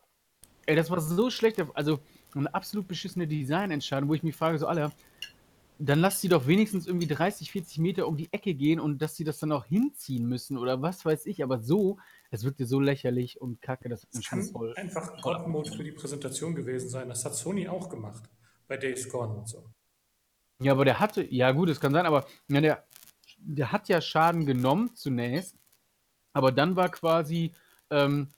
Ey, 0.65 0.75
das 0.75 0.89
war 0.89 0.99
so 0.99 1.29
schlecht. 1.29 1.63
Also 1.75 2.01
eine 2.35 2.53
absolut 2.53 2.89
beschissene 2.89 3.25
Designentscheidung, 3.25 4.09
wo 4.09 4.15
ich 4.15 4.23
mich 4.23 4.35
frage, 4.35 4.59
so, 4.59 4.67
Alter, 4.67 4.91
dann 5.79 5.99
lass 5.99 6.19
sie 6.19 6.27
doch 6.27 6.45
wenigstens 6.45 6.87
irgendwie 6.87 7.07
30, 7.07 7.49
40 7.49 7.77
Meter 7.77 8.05
um 8.05 8.17
die 8.17 8.27
Ecke 8.33 8.53
gehen 8.53 8.81
und 8.81 9.01
dass 9.01 9.15
sie 9.15 9.23
das 9.23 9.39
dann 9.39 9.53
auch 9.53 9.63
hinziehen 9.63 10.27
müssen 10.27 10.57
oder 10.57 10.81
was 10.81 11.05
weiß 11.05 11.25
ich. 11.25 11.41
Aber 11.41 11.59
so, 11.59 11.99
es 12.31 12.45
wirkte 12.45 12.65
so 12.65 12.79
lächerlich 12.79 13.39
und 13.41 13.61
kacke, 13.61 13.89
das 13.89 14.03
hat 14.03 14.25
kann 14.25 14.43
voll. 14.43 14.73
einfach 14.75 15.21
God-Mode 15.21 15.71
für 15.71 15.83
die 15.83 15.91
Präsentation 15.91 16.55
gewesen 16.55 16.89
sein. 16.89 17.09
Das 17.09 17.25
hat 17.25 17.35
Sony 17.35 17.67
auch 17.67 17.89
gemacht 17.89 18.23
bei 18.67 18.77
Days 18.77 19.09
Gone 19.09 19.33
und 19.33 19.49
so. 19.49 19.69
Ja, 20.61 20.71
aber 20.71 20.85
der 20.85 20.99
hatte, 20.99 21.23
ja 21.29 21.51
gut, 21.51 21.69
es 21.69 21.79
kann 21.81 21.91
sein, 21.91 22.05
aber 22.05 22.25
ja, 22.47 22.61
der, 22.61 22.87
der 23.37 23.71
hat 23.73 23.89
ja 23.89 23.99
Schaden 23.99 24.45
genommen 24.45 24.95
zunächst, 24.95 25.57
aber 26.31 26.53
dann 26.53 26.77
war 26.77 26.87
quasi, 26.89 27.53
ähm, 27.89 28.29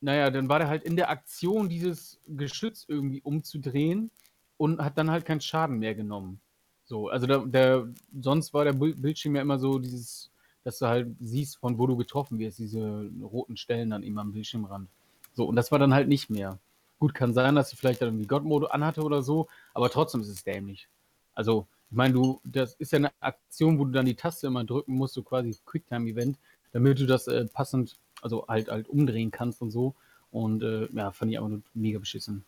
naja, 0.00 0.30
dann 0.30 0.48
war 0.48 0.58
der 0.58 0.68
halt 0.68 0.82
in 0.82 0.96
der 0.96 1.10
Aktion, 1.10 1.68
dieses 1.68 2.20
Geschütz 2.26 2.86
irgendwie 2.88 3.22
umzudrehen 3.22 4.10
und 4.56 4.82
hat 4.82 4.98
dann 4.98 5.10
halt 5.10 5.24
keinen 5.24 5.40
Schaden 5.40 5.78
mehr 5.78 5.94
genommen. 5.94 6.40
So, 6.86 7.08
also 7.08 7.26
der, 7.26 7.46
der 7.46 7.88
sonst 8.20 8.52
war 8.52 8.64
der 8.64 8.72
Bildschirm 8.72 9.36
ja 9.36 9.42
immer 9.42 9.58
so 9.58 9.78
dieses, 9.78 10.32
dass 10.68 10.80
du 10.80 10.86
halt 10.86 11.08
siehst, 11.18 11.56
von 11.56 11.78
wo 11.78 11.86
du 11.86 11.96
getroffen 11.96 12.38
wirst, 12.38 12.58
diese 12.58 13.10
roten 13.22 13.56
Stellen 13.56 13.88
dann 13.88 14.02
immer 14.02 14.20
am 14.20 14.32
Bildschirmrand. 14.32 14.90
So, 15.32 15.46
und 15.46 15.56
das 15.56 15.72
war 15.72 15.78
dann 15.78 15.94
halt 15.94 16.08
nicht 16.08 16.28
mehr. 16.28 16.58
Gut, 16.98 17.14
kann 17.14 17.32
sein, 17.32 17.54
dass 17.54 17.70
sie 17.70 17.76
vielleicht 17.76 18.02
dann 18.02 18.08
irgendwie 18.08 18.26
God-Mode 18.26 18.70
anhatte 18.70 19.00
oder 19.00 19.22
so, 19.22 19.48
aber 19.72 19.88
trotzdem 19.88 20.20
ist 20.20 20.28
es 20.28 20.44
dämlich. 20.44 20.86
Also, 21.34 21.66
ich 21.88 21.96
meine, 21.96 22.12
du, 22.12 22.42
das 22.44 22.74
ist 22.74 22.92
ja 22.92 22.98
eine 22.98 23.10
Aktion, 23.20 23.78
wo 23.78 23.86
du 23.86 23.92
dann 23.92 24.04
die 24.04 24.14
Taste 24.14 24.46
immer 24.46 24.62
drücken 24.62 24.92
musst, 24.92 25.14
so 25.14 25.22
quasi 25.22 25.56
Quicktime-Event, 25.64 26.36
damit 26.72 27.00
du 27.00 27.06
das 27.06 27.28
äh, 27.28 27.46
passend, 27.46 27.96
also 28.20 28.46
halt 28.46 28.68
halt 28.68 28.90
umdrehen 28.90 29.30
kannst 29.30 29.62
und 29.62 29.70
so. 29.70 29.94
Und 30.30 30.62
äh, 30.62 30.86
ja, 30.92 31.12
fand 31.12 31.32
ich 31.32 31.38
aber 31.38 31.48
nur 31.48 31.62
mega 31.72 31.98
beschissen. 31.98 32.44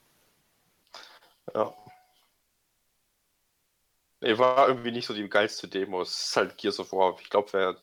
Ja. 1.55 1.73
Nee, 4.21 4.37
war 4.37 4.69
irgendwie 4.69 4.93
nicht 4.93 5.07
so 5.07 5.15
die 5.15 5.27
geilste 5.27 5.69
Demo. 5.69 6.03
Es 6.03 6.27
ist 6.27 6.37
halt 6.37 6.59
Gears 6.59 6.81
of 6.81 6.93
War. 6.93 7.17
Ich 7.23 7.31
glaube, 7.31 7.49
wer 7.55 7.77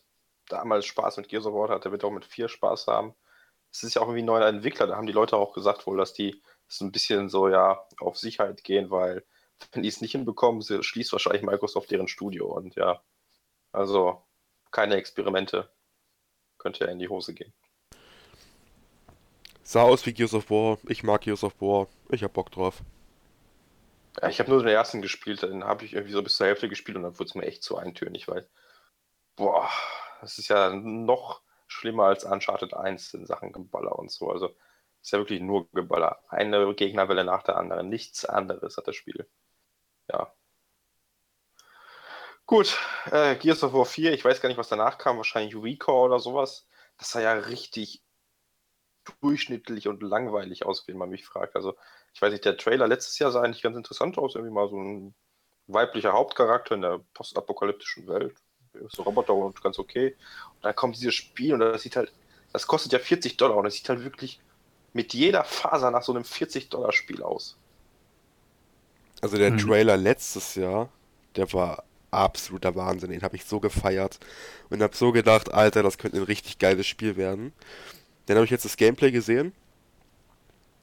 damals 0.49 0.85
Spaß 0.85 1.17
mit 1.17 1.29
Gears 1.29 1.45
of 1.45 1.53
War 1.53 1.69
hatte, 1.69 1.91
wird 1.91 2.03
auch 2.03 2.11
mit 2.11 2.25
vier 2.25 2.47
Spaß 2.47 2.87
haben. 2.87 3.15
Es 3.71 3.83
ist 3.83 3.93
ja 3.93 4.01
auch 4.01 4.07
irgendwie 4.07 4.23
ein 4.23 4.25
neuer 4.25 4.47
Entwickler. 4.47 4.87
Da 4.87 4.95
haben 4.95 5.07
die 5.07 5.13
Leute 5.13 5.37
auch 5.37 5.53
gesagt 5.53 5.85
wohl, 5.87 5.97
dass 5.97 6.13
die 6.13 6.41
so 6.67 6.85
ein 6.85 6.91
bisschen 6.91 7.29
so 7.29 7.49
ja 7.49 7.85
auf 7.99 8.17
Sicherheit 8.17 8.63
gehen, 8.63 8.89
weil 8.89 9.25
wenn 9.71 9.83
die 9.83 9.89
es 9.89 10.01
nicht 10.01 10.11
hinbekommen, 10.11 10.61
schließt 10.61 11.11
wahrscheinlich 11.11 11.43
Microsoft 11.43 11.91
deren 11.91 12.07
Studio. 12.07 12.47
Und 12.47 12.75
ja, 12.75 13.01
also 13.71 14.23
keine 14.71 14.95
Experimente. 14.95 15.69
Könnte 16.57 16.85
ja 16.85 16.91
in 16.91 16.99
die 16.99 17.09
Hose 17.09 17.33
gehen. 17.33 17.53
Sah 19.63 19.83
aus 19.83 20.05
wie 20.05 20.13
Gears 20.13 20.33
of 20.33 20.49
War. 20.49 20.77
Ich 20.87 21.03
mag 21.03 21.21
Gears 21.21 21.43
of 21.43 21.59
War. 21.61 21.87
Ich 22.09 22.23
hab 22.23 22.33
Bock 22.33 22.51
drauf. 22.51 22.81
Ja, 24.21 24.29
ich 24.29 24.39
habe 24.39 24.49
nur 24.49 24.63
den 24.63 24.69
ersten 24.69 25.01
gespielt, 25.01 25.43
dann 25.43 25.63
habe 25.63 25.85
ich 25.85 25.93
irgendwie 25.93 26.13
so 26.13 26.23
bis 26.23 26.37
zur 26.37 26.47
Hälfte 26.47 26.69
gespielt 26.69 26.97
und 26.97 27.03
dann 27.03 27.19
wurde 27.19 27.29
es 27.29 27.35
mir 27.35 27.45
echt 27.45 27.61
zu 27.61 27.77
eintönig, 27.77 28.27
weil, 28.27 28.47
boah, 29.35 29.69
das 30.21 30.37
ist 30.37 30.47
ja 30.49 30.69
noch 30.71 31.41
schlimmer 31.67 32.05
als 32.05 32.23
Uncharted 32.23 32.73
1 32.73 33.13
in 33.13 33.25
Sachen 33.25 33.51
Geballer 33.51 33.97
und 33.97 34.11
so. 34.11 34.29
Also 34.31 34.55
ist 35.01 35.11
ja 35.11 35.19
wirklich 35.19 35.41
nur 35.41 35.69
Geballer. 35.71 36.19
Eine 36.29 36.73
Gegnerwelle 36.75 37.23
nach 37.23 37.43
der 37.43 37.57
anderen. 37.57 37.89
Nichts 37.89 38.25
anderes 38.25 38.77
hat 38.77 38.87
das 38.87 38.95
Spiel 38.95 39.27
ja. 40.11 40.33
Gut, 42.45 42.77
äh, 43.11 43.35
Gears 43.35 43.63
of 43.63 43.73
War 43.73 43.85
4, 43.85 44.13
ich 44.13 44.23
weiß 44.23 44.39
gar 44.41 44.47
nicht, 44.49 44.57
was 44.57 44.69
danach 44.69 44.97
kam, 44.97 45.17
wahrscheinlich 45.17 45.55
Recall 45.55 46.05
oder 46.05 46.19
sowas. 46.19 46.67
Das 46.97 47.11
sah 47.11 47.21
ja 47.21 47.33
richtig 47.33 48.03
durchschnittlich 49.21 49.87
und 49.87 50.01
langweilig 50.03 50.65
aus, 50.65 50.87
wenn 50.87 50.97
man 50.97 51.09
mich 51.09 51.25
fragt. 51.25 51.55
Also, 51.55 51.75
ich 52.13 52.21
weiß 52.21 52.31
nicht, 52.31 52.45
der 52.45 52.57
Trailer 52.57 52.87
letztes 52.87 53.19
Jahr 53.19 53.31
sah 53.31 53.41
eigentlich 53.41 53.63
ganz 53.63 53.77
interessant 53.77 54.17
aus, 54.17 54.35
irgendwie 54.35 54.53
mal 54.53 54.69
so 54.69 54.77
ein 54.77 55.15
weiblicher 55.67 56.13
Hauptcharakter 56.13 56.75
in 56.75 56.81
der 56.81 56.99
postapokalyptischen 57.13 58.07
Welt. 58.07 58.37
So 58.89 59.03
Roboter 59.03 59.33
und 59.33 59.61
ganz 59.61 59.79
okay. 59.79 60.15
Und 60.55 60.65
dann 60.65 60.75
kommt 60.75 60.95
dieses 60.95 61.15
Spiel 61.15 61.53
und 61.53 61.59
das 61.59 61.81
sieht 61.81 61.95
halt, 61.95 62.11
das 62.53 62.67
kostet 62.67 62.93
ja 62.93 62.99
40 62.99 63.37
Dollar 63.37 63.57
und 63.57 63.65
es 63.65 63.75
sieht 63.75 63.89
halt 63.89 64.03
wirklich 64.03 64.39
mit 64.93 65.13
jeder 65.13 65.43
Faser 65.43 65.91
nach 65.91 66.01
so 66.01 66.13
einem 66.13 66.23
40-Dollar-Spiel 66.23 67.21
aus. 67.21 67.57
Also 69.21 69.37
der 69.37 69.51
mhm. 69.51 69.57
Trailer 69.57 69.97
letztes 69.97 70.55
Jahr, 70.55 70.89
der 71.35 71.51
war 71.53 71.83
absoluter 72.11 72.75
Wahnsinn. 72.75 73.11
Den 73.11 73.21
habe 73.21 73.35
ich 73.35 73.45
so 73.45 73.59
gefeiert 73.59 74.19
und 74.69 74.81
habe 74.81 74.95
so 74.95 75.11
gedacht, 75.11 75.53
Alter, 75.53 75.83
das 75.83 75.97
könnte 75.97 76.17
ein 76.17 76.23
richtig 76.23 76.59
geiles 76.59 76.87
Spiel 76.87 77.15
werden. 77.17 77.53
Dann 78.25 78.37
habe 78.37 78.45
ich 78.45 78.51
jetzt 78.51 78.65
das 78.65 78.77
Gameplay 78.77 79.11
gesehen. 79.11 79.53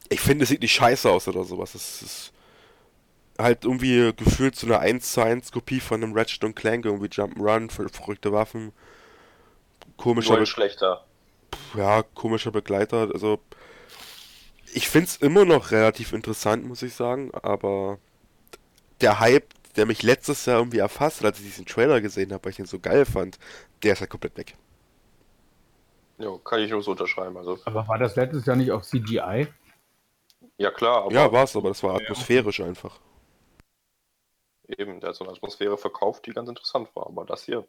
Ich 0.09 0.21
finde, 0.21 0.45
es 0.45 0.51
sieht 0.51 0.61
nicht 0.61 0.75
scheiße 0.75 1.11
aus 1.11 1.29
oder 1.29 1.45
sowas. 1.45 1.75
Es 1.75 2.03
ist 2.03 2.33
halt 3.39 3.65
irgendwie 3.65 4.13
gefühlt 4.15 4.57
so 4.57 4.67
eine 4.67 4.79
1 4.79 5.13
zu 5.13 5.23
1 5.23 5.53
Kopie 5.53 5.81
von 5.81 6.03
einem 6.03 6.17
Ratchet 6.17 6.45
und 6.45 6.55
Clank, 6.55 6.85
irgendwie 6.85 7.09
Jump'n'Run, 7.09 7.71
verrückte 7.71 8.33
Waffen. 8.33 8.73
Komischer. 9.97 10.37
Be 10.37 10.47
schlechter. 10.47 11.05
Ja, 11.75 12.03
komischer 12.03 12.51
Begleiter. 12.51 13.11
Also, 13.13 13.41
ich 14.73 14.89
finde 14.89 15.07
es 15.07 15.17
immer 15.17 15.45
noch 15.45 15.71
relativ 15.71 16.13
interessant, 16.13 16.67
muss 16.67 16.83
ich 16.83 16.95
sagen, 16.95 17.31
aber 17.43 17.99
der 19.01 19.21
Hype, 19.21 19.47
der 19.77 19.87
mich 19.87 20.03
letztes 20.03 20.47
Jahr 20.47 20.59
irgendwie 20.59 20.79
erfasst 20.79 21.21
hat, 21.21 21.27
als 21.27 21.39
ich 21.39 21.47
diesen 21.47 21.67
Trailer 21.67 22.01
gesehen 22.01 22.33
habe, 22.33 22.45
weil 22.45 22.51
ich 22.51 22.57
den 22.57 22.67
so 22.67 22.79
geil 22.79 23.05
fand, 23.05 23.39
der 23.83 23.93
ist 23.93 24.01
halt 24.01 24.11
komplett 24.11 24.37
weg. 24.37 24.57
Ja, 26.19 26.31
kann 26.45 26.61
ich 26.61 26.71
nur 26.71 26.83
so 26.83 26.93
unterschreiben. 26.93 27.37
Also. 27.37 27.59
Aber 27.65 27.87
war 27.89 27.99
das 27.99 28.15
letztes 28.15 28.47
Jahr 28.47 28.57
nicht 28.57 28.71
auch 28.71 28.83
CGI? 28.83 29.49
Ja, 30.57 30.71
klar. 30.71 31.11
ja, 31.11 31.33
war 31.33 31.45
es, 31.45 31.57
aber 31.57 31.69
das 31.69 31.83
war 31.83 31.97
atmosphärisch 31.97 32.61
ja. 32.61 32.67
einfach. 32.67 33.01
Eben, 34.69 35.01
der 35.01 35.11
hat 35.11 35.17
so 35.17 35.25
eine 35.25 35.33
Atmosphäre 35.35 35.77
verkauft, 35.77 36.27
die 36.27 36.33
ganz 36.33 36.49
interessant 36.49 36.95
war. 36.95 37.07
Aber 37.07 37.25
das 37.25 37.45
hier. 37.45 37.67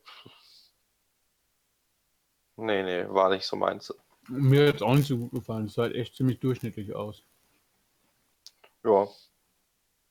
Nee, 2.58 2.84
nee, 2.84 3.06
war 3.10 3.30
nicht 3.30 3.46
so 3.46 3.56
meins. 3.56 3.94
Mir 4.30 4.70
hat 4.70 4.76
es 4.76 4.82
auch 4.82 4.96
nicht 4.96 5.08
so 5.08 5.18
gut 5.18 5.32
gefallen. 5.32 5.66
Es 5.66 5.74
sah 5.74 5.84
halt 5.84 5.96
echt 5.96 6.16
ziemlich 6.16 6.40
durchschnittlich 6.40 6.96
aus. 6.96 7.24
Ja, 8.84 9.08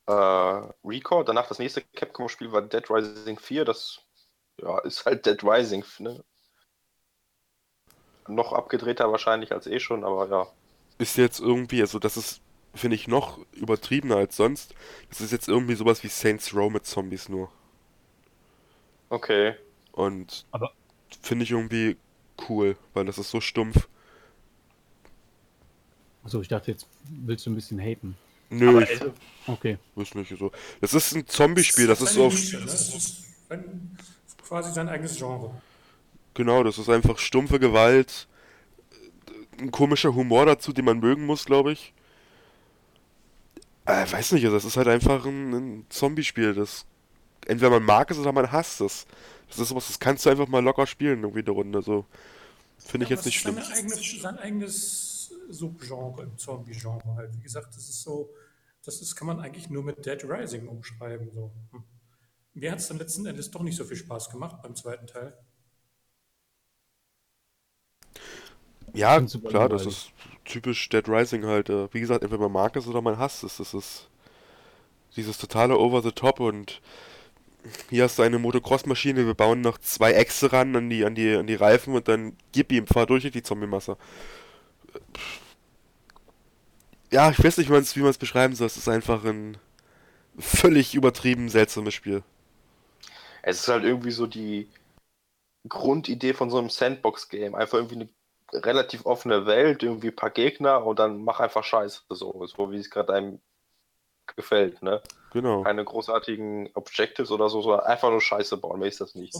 äh, 0.07 0.71
Record. 0.83 1.27
Danach 1.27 1.47
das 1.47 1.59
nächste 1.59 1.81
Capcom-Spiel 1.81 2.51
war 2.51 2.61
Dead 2.61 2.89
Rising 2.89 3.39
4. 3.39 3.65
Das 3.65 4.01
ja, 4.61 4.79
ist 4.79 5.05
halt 5.05 5.25
Dead 5.25 5.43
Rising. 5.43 5.83
Ne? 5.99 6.23
Noch 8.27 8.53
abgedrehter 8.53 9.11
wahrscheinlich 9.11 9.51
als 9.51 9.67
eh 9.67 9.79
schon, 9.79 10.03
aber 10.03 10.29
ja. 10.29 10.47
Ist 10.97 11.17
jetzt 11.17 11.39
irgendwie, 11.39 11.81
also 11.81 11.99
das 11.99 12.17
ist, 12.17 12.41
finde 12.75 12.95
ich, 12.95 13.07
noch 13.07 13.39
übertriebener 13.53 14.17
als 14.17 14.35
sonst. 14.35 14.75
Das 15.09 15.21
ist 15.21 15.31
jetzt 15.31 15.47
irgendwie 15.47 15.75
sowas 15.75 16.03
wie 16.03 16.07
Saints 16.07 16.53
Row 16.53 16.71
mit 16.71 16.85
Zombies 16.85 17.29
nur. 17.29 17.49
Okay. 19.09 19.55
Und 19.91 20.45
finde 21.21 21.43
ich 21.43 21.51
irgendwie 21.51 21.97
cool, 22.49 22.77
weil 22.93 23.05
das 23.05 23.17
ist 23.17 23.31
so 23.31 23.39
stumpf. 23.39 23.87
Achso, 26.23 26.41
ich 26.41 26.47
dachte, 26.47 26.71
jetzt 26.71 26.87
willst 27.03 27.45
du 27.45 27.51
ein 27.51 27.55
bisschen 27.55 27.79
haten. 27.79 28.17
Nö, 28.49 28.81
ich, 28.81 28.89
also, 28.89 29.13
okay. 29.47 29.77
Ist 29.95 30.15
nicht 30.15 30.35
so. 30.37 30.51
Das 30.81 30.93
ist 30.93 31.15
ein 31.15 31.27
Zombie-Spiel, 31.27 31.87
das, 31.87 31.99
das, 31.99 32.09
ist 32.09 32.15
so. 32.15 32.27
Nische, 32.27 32.57
ne? 32.57 32.65
Das 32.65 32.95
ist 32.95 33.25
quasi 34.43 34.71
sein 34.73 34.89
eigenes 34.89 35.17
Genre. 35.17 35.51
Genau, 36.33 36.63
das 36.63 36.77
ist 36.77 36.89
einfach 36.89 37.17
stumpfe 37.17 37.59
Gewalt, 37.59 38.27
ein 39.59 39.71
komischer 39.71 40.13
Humor 40.13 40.45
dazu, 40.45 40.73
den 40.73 40.85
man 40.85 40.99
mögen 40.99 41.25
muss, 41.25 41.45
glaube 41.45 41.71
ich. 41.71 41.93
Äh, 43.85 44.11
weiß 44.11 44.31
nicht, 44.31 44.45
das 44.45 44.65
ist 44.65 44.77
halt 44.77 44.87
einfach 44.87 45.25
ein, 45.25 45.53
ein 45.53 45.85
Zombie-Spiel, 45.89 46.53
das 46.53 46.85
entweder 47.45 47.69
man 47.69 47.83
mag 47.83 48.09
es 48.11 48.17
oder 48.17 48.31
man 48.31 48.51
hasst 48.51 48.81
es. 48.81 49.05
Das 49.47 49.59
ist 49.59 49.69
sowas, 49.69 49.87
das 49.87 49.99
kannst 49.99 50.25
du 50.25 50.29
einfach 50.29 50.47
mal 50.47 50.63
locker 50.63 50.87
spielen, 50.87 51.21
irgendwie 51.21 51.41
eine 51.41 51.51
Runde. 51.51 51.81
So 51.81 52.05
finde 52.77 53.03
ich 53.03 53.09
ja, 53.11 53.15
jetzt 53.15 53.25
nicht 53.25 53.39
schlimm. 53.39 53.57
Eigene, 53.57 53.95
sein 53.95 54.37
eigenes 54.39 55.31
Subgenre 55.49 56.23
im 56.23 56.37
Zombie-Genre 56.37 57.15
halt. 57.15 57.37
Wie 57.37 57.43
gesagt, 57.43 57.75
das 57.75 57.89
ist 57.89 58.01
so, 58.01 58.33
das 58.83 59.01
ist, 59.01 59.15
kann 59.15 59.27
man 59.27 59.39
eigentlich 59.39 59.69
nur 59.69 59.83
mit 59.83 60.05
Dead 60.05 60.23
Rising 60.23 60.67
umschreiben. 60.67 61.31
So. 61.31 61.51
Hm. 61.71 61.83
Mir 62.55 62.71
hat 62.71 62.79
es 62.79 62.87
dann 62.87 62.97
letzten 62.97 63.25
Endes 63.25 63.51
doch 63.51 63.61
nicht 63.61 63.75
so 63.75 63.83
viel 63.83 63.97
Spaß 63.97 64.29
gemacht 64.29 64.61
beim 64.63 64.75
zweiten 64.75 65.07
Teil. 65.07 65.37
Ja, 68.93 69.21
klar, 69.21 69.67
das 69.67 69.85
ist 69.85 70.11
typisch 70.45 70.89
Dead 70.89 71.07
Rising 71.07 71.45
halt. 71.45 71.69
Äh, 71.69 71.93
wie 71.93 71.99
gesagt, 71.99 72.23
entweder 72.23 72.43
man 72.43 72.51
mag 72.51 72.75
es 72.75 72.87
oder 72.87 73.01
man 73.01 73.17
hasst 73.17 73.43
es. 73.43 73.57
Das 73.57 73.73
ist 73.73 74.09
dieses 75.15 75.37
totale 75.37 75.77
Over 75.77 76.01
the 76.01 76.11
Top 76.11 76.39
und 76.39 76.81
hier 77.89 78.03
hast 78.03 78.19
du 78.19 78.23
eine 78.23 78.37
Motocross-Maschine, 78.37 79.25
wir 79.25 79.33
bauen 79.33 79.61
noch 79.61 79.77
zwei 79.79 80.13
Äxte 80.13 80.51
ran 80.51 80.75
an 80.75 80.89
die, 80.89 81.03
an 81.03 81.15
die, 81.15 81.35
an 81.35 81.47
die 81.47 81.55
Reifen 81.55 81.95
und 81.95 82.07
dann 82.07 82.35
gib 82.51 82.71
ihm, 82.71 82.85
fahr 82.85 83.07
durch 83.07 83.29
die 83.31 83.43
Zombie-Masse. 83.43 83.97
Ja, 87.11 87.31
ich 87.31 87.43
weiß 87.43 87.57
nicht, 87.57 87.69
wie 87.69 88.01
man 88.01 88.09
es 88.09 88.17
beschreiben 88.17 88.55
soll. 88.55 88.67
Es 88.67 88.77
ist 88.77 88.89
einfach 88.89 89.23
ein 89.23 89.57
völlig 90.37 90.95
übertrieben 90.95 91.49
seltsames 91.49 91.93
Spiel. 91.93 92.23
Es 93.41 93.61
ist 93.61 93.67
halt 93.67 93.83
irgendwie 93.83 94.11
so 94.11 94.27
die 94.27 94.67
Grundidee 95.67 96.33
von 96.33 96.49
so 96.49 96.57
einem 96.57 96.69
Sandbox-Game. 96.69 97.55
Einfach 97.55 97.77
irgendwie 97.77 97.95
eine 97.95 98.09
relativ 98.53 99.05
offene 99.05 99.45
Welt, 99.45 99.83
irgendwie 99.83 100.09
ein 100.09 100.15
paar 100.15 100.29
Gegner 100.29 100.85
und 100.85 100.99
dann 100.99 101.23
mach 101.23 101.39
einfach 101.39 101.63
Scheiße, 101.63 102.03
so, 102.09 102.45
so 102.45 102.71
wie 102.71 102.77
es 102.77 102.89
gerade 102.89 103.13
einem 103.13 103.41
gefällt, 104.35 104.81
ne? 104.81 105.01
Genau. 105.31 105.63
Keine 105.63 105.83
großartigen 105.83 106.69
Objectives 106.75 107.31
oder 107.31 107.49
so, 107.49 107.61
sondern 107.61 107.81
einfach 107.81 108.09
nur 108.09 108.21
Scheiße 108.21 108.57
bauen, 108.57 108.79
mehr 108.79 108.87
ist 108.87 109.01
das 109.01 109.15
nicht. 109.15 109.35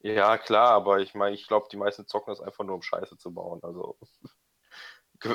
Ja, 0.00 0.38
klar, 0.38 0.70
aber 0.70 1.00
ich 1.00 1.14
meine, 1.14 1.34
ich 1.34 1.48
glaube, 1.48 1.68
die 1.70 1.76
meisten 1.76 2.06
zocken 2.06 2.32
das 2.32 2.40
einfach 2.40 2.64
nur, 2.64 2.76
um 2.76 2.82
Scheiße 2.82 3.18
zu 3.18 3.32
bauen. 3.32 3.60
Also, 3.62 3.98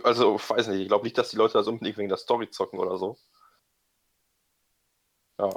also 0.04 0.36
weiß 0.36 0.68
nicht, 0.68 0.82
ich 0.82 0.88
glaube 0.88 1.04
nicht, 1.04 1.18
dass 1.18 1.30
die 1.30 1.38
Leute 1.38 1.54
das 1.54 1.68
unbedingt 1.68 1.98
wegen 1.98 2.10
der 2.10 2.18
Story 2.18 2.50
zocken 2.50 2.80
oder 2.80 2.98
so. 2.98 3.18
Ja. 5.40 5.50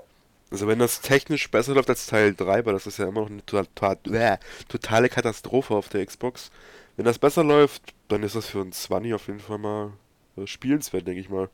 Also 0.55 0.69
wenn 0.69 0.79
das 0.79 1.01
technisch 1.01 1.51
besser 1.51 1.75
läuft 1.75 1.91
als 1.91 2.07
Teil 2.07 2.33
3, 2.33 2.65
weil 2.65 2.75
das 2.75 2.87
ist 2.87 2.99
ja 2.99 3.09
immer 3.09 3.23
noch 3.23 3.29
eine 3.29 3.45
total, 3.45 4.39
totale 4.69 5.09
Katastrophe 5.09 5.75
auf 5.75 5.89
der 5.89 6.07
Xbox. 6.07 6.53
Wenn 6.95 7.05
das 7.07 7.19
besser 7.19 7.43
läuft, 7.43 7.83
dann 8.07 8.23
ist 8.23 8.37
das 8.37 8.47
für 8.47 8.61
ein 8.61 8.71
20 8.71 9.15
auf 9.15 9.27
jeden 9.27 9.41
Fall 9.41 9.59
mal 9.59 9.95
äh, 10.37 10.47
spielenswert, 10.47 11.09
denke 11.09 11.21
ich 11.21 11.29
mal. 11.29 11.51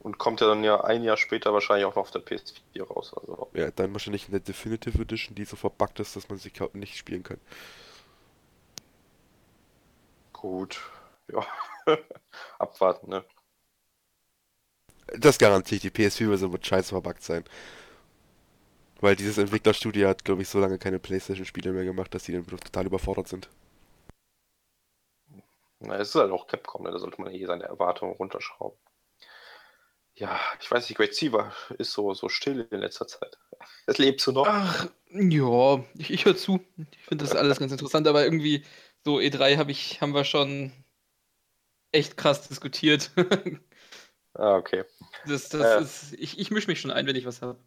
Und 0.00 0.18
kommt 0.18 0.42
ja 0.42 0.46
dann 0.46 0.62
ja 0.62 0.84
ein 0.84 1.04
Jahr 1.04 1.16
später 1.16 1.54
wahrscheinlich 1.54 1.86
auch 1.86 1.96
noch 1.96 2.02
auf 2.02 2.10
der 2.10 2.20
PS4 2.20 2.82
raus. 2.86 3.14
Also. 3.18 3.48
Ja, 3.54 3.70
dann 3.70 3.94
wahrscheinlich 3.94 4.26
in 4.26 4.32
der 4.32 4.40
Definitive 4.40 5.00
Edition, 5.00 5.34
die 5.34 5.46
so 5.46 5.56
verbuggt 5.56 5.98
ist, 5.98 6.16
dass 6.16 6.28
man 6.28 6.36
sie 6.36 6.52
nicht 6.74 6.98
spielen 6.98 7.22
kann. 7.22 7.40
Gut, 10.34 10.82
ja. 11.32 11.46
Abwarten, 12.58 13.08
ne? 13.08 13.24
Das 15.18 15.38
garantiert, 15.38 15.82
die 15.82 15.90
PS4-Version 15.90 16.52
wird 16.52 16.66
scheiße 16.66 16.90
verbuggt 16.90 17.22
sein. 17.22 17.42
Weil 19.00 19.16
dieses 19.16 19.38
Entwicklerstudio 19.38 20.08
hat, 20.08 20.24
glaube 20.24 20.42
ich, 20.42 20.48
so 20.48 20.58
lange 20.58 20.78
keine 20.78 20.98
PlayStation-Spiele 20.98 21.72
mehr 21.72 21.84
gemacht, 21.84 22.14
dass 22.14 22.24
die 22.24 22.32
dann 22.32 22.46
total 22.46 22.86
überfordert 22.86 23.28
sind. 23.28 23.48
Na, 25.80 25.96
es 25.96 26.08
ist 26.08 26.14
halt 26.14 26.32
auch 26.32 26.46
Capcom, 26.46 26.84
ne? 26.84 26.90
da 26.90 26.98
sollte 26.98 27.20
man 27.20 27.32
eh 27.32 27.44
seine 27.44 27.64
Erwartungen 27.64 28.14
runterschrauben. 28.14 28.78
Ja, 30.14 30.40
ich 30.60 30.70
weiß 30.70 30.88
nicht, 30.88 30.96
Great 30.96 31.14
Sea 31.14 31.52
ist 31.78 31.92
so, 31.92 32.14
so 32.14 32.30
still 32.30 32.66
in 32.70 32.80
letzter 32.80 33.06
Zeit. 33.06 33.38
Es 33.86 33.98
lebst 33.98 34.26
du 34.26 34.32
noch? 34.32 34.46
Ach, 34.46 34.88
ja, 35.10 35.84
ich, 35.96 36.10
ich 36.10 36.24
höre 36.24 36.36
zu. 36.36 36.60
Ich 36.90 37.04
finde 37.04 37.24
das 37.24 37.36
alles 37.36 37.58
ganz 37.58 37.72
interessant, 37.72 38.06
aber 38.08 38.24
irgendwie 38.24 38.64
so 39.04 39.18
E3 39.18 39.58
hab 39.58 39.68
ich, 39.68 40.00
haben 40.00 40.14
wir 40.14 40.24
schon 40.24 40.72
echt 41.92 42.16
krass 42.16 42.48
diskutiert. 42.48 43.10
ah, 44.34 44.56
okay. 44.56 44.84
Das, 45.26 45.48
das 45.48 45.62
äh, 45.62 45.82
ist, 45.82 46.12
ich, 46.14 46.38
ich 46.38 46.50
mische 46.50 46.68
mich 46.68 46.80
schon 46.80 46.90
ein, 46.90 47.06
wenn 47.06 47.16
ich 47.16 47.26
was 47.26 47.42
habe. 47.42 47.58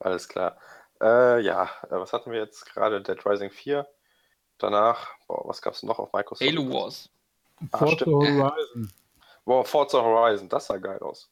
Alles 0.00 0.28
klar. 0.28 0.58
Äh, 1.00 1.40
ja, 1.40 1.64
äh, 1.84 1.90
was 1.90 2.12
hatten 2.12 2.30
wir 2.32 2.40
jetzt 2.40 2.66
gerade? 2.66 3.02
Dead 3.02 3.24
Rising 3.24 3.50
4. 3.50 3.86
Danach, 4.58 5.10
boah, 5.26 5.48
was 5.48 5.62
gab 5.62 5.74
es 5.74 5.82
noch 5.82 5.98
auf 5.98 6.12
Microsoft? 6.12 6.48
Halo 6.50 6.68
Wars. 6.72 7.08
Ah, 7.72 7.78
Forza 7.78 8.06
Horizon. 8.06 8.92
Boah, 9.44 9.64
Forza 9.64 10.02
Horizon, 10.02 10.48
das 10.48 10.66
sah 10.66 10.76
geil 10.78 10.98
aus. 11.00 11.30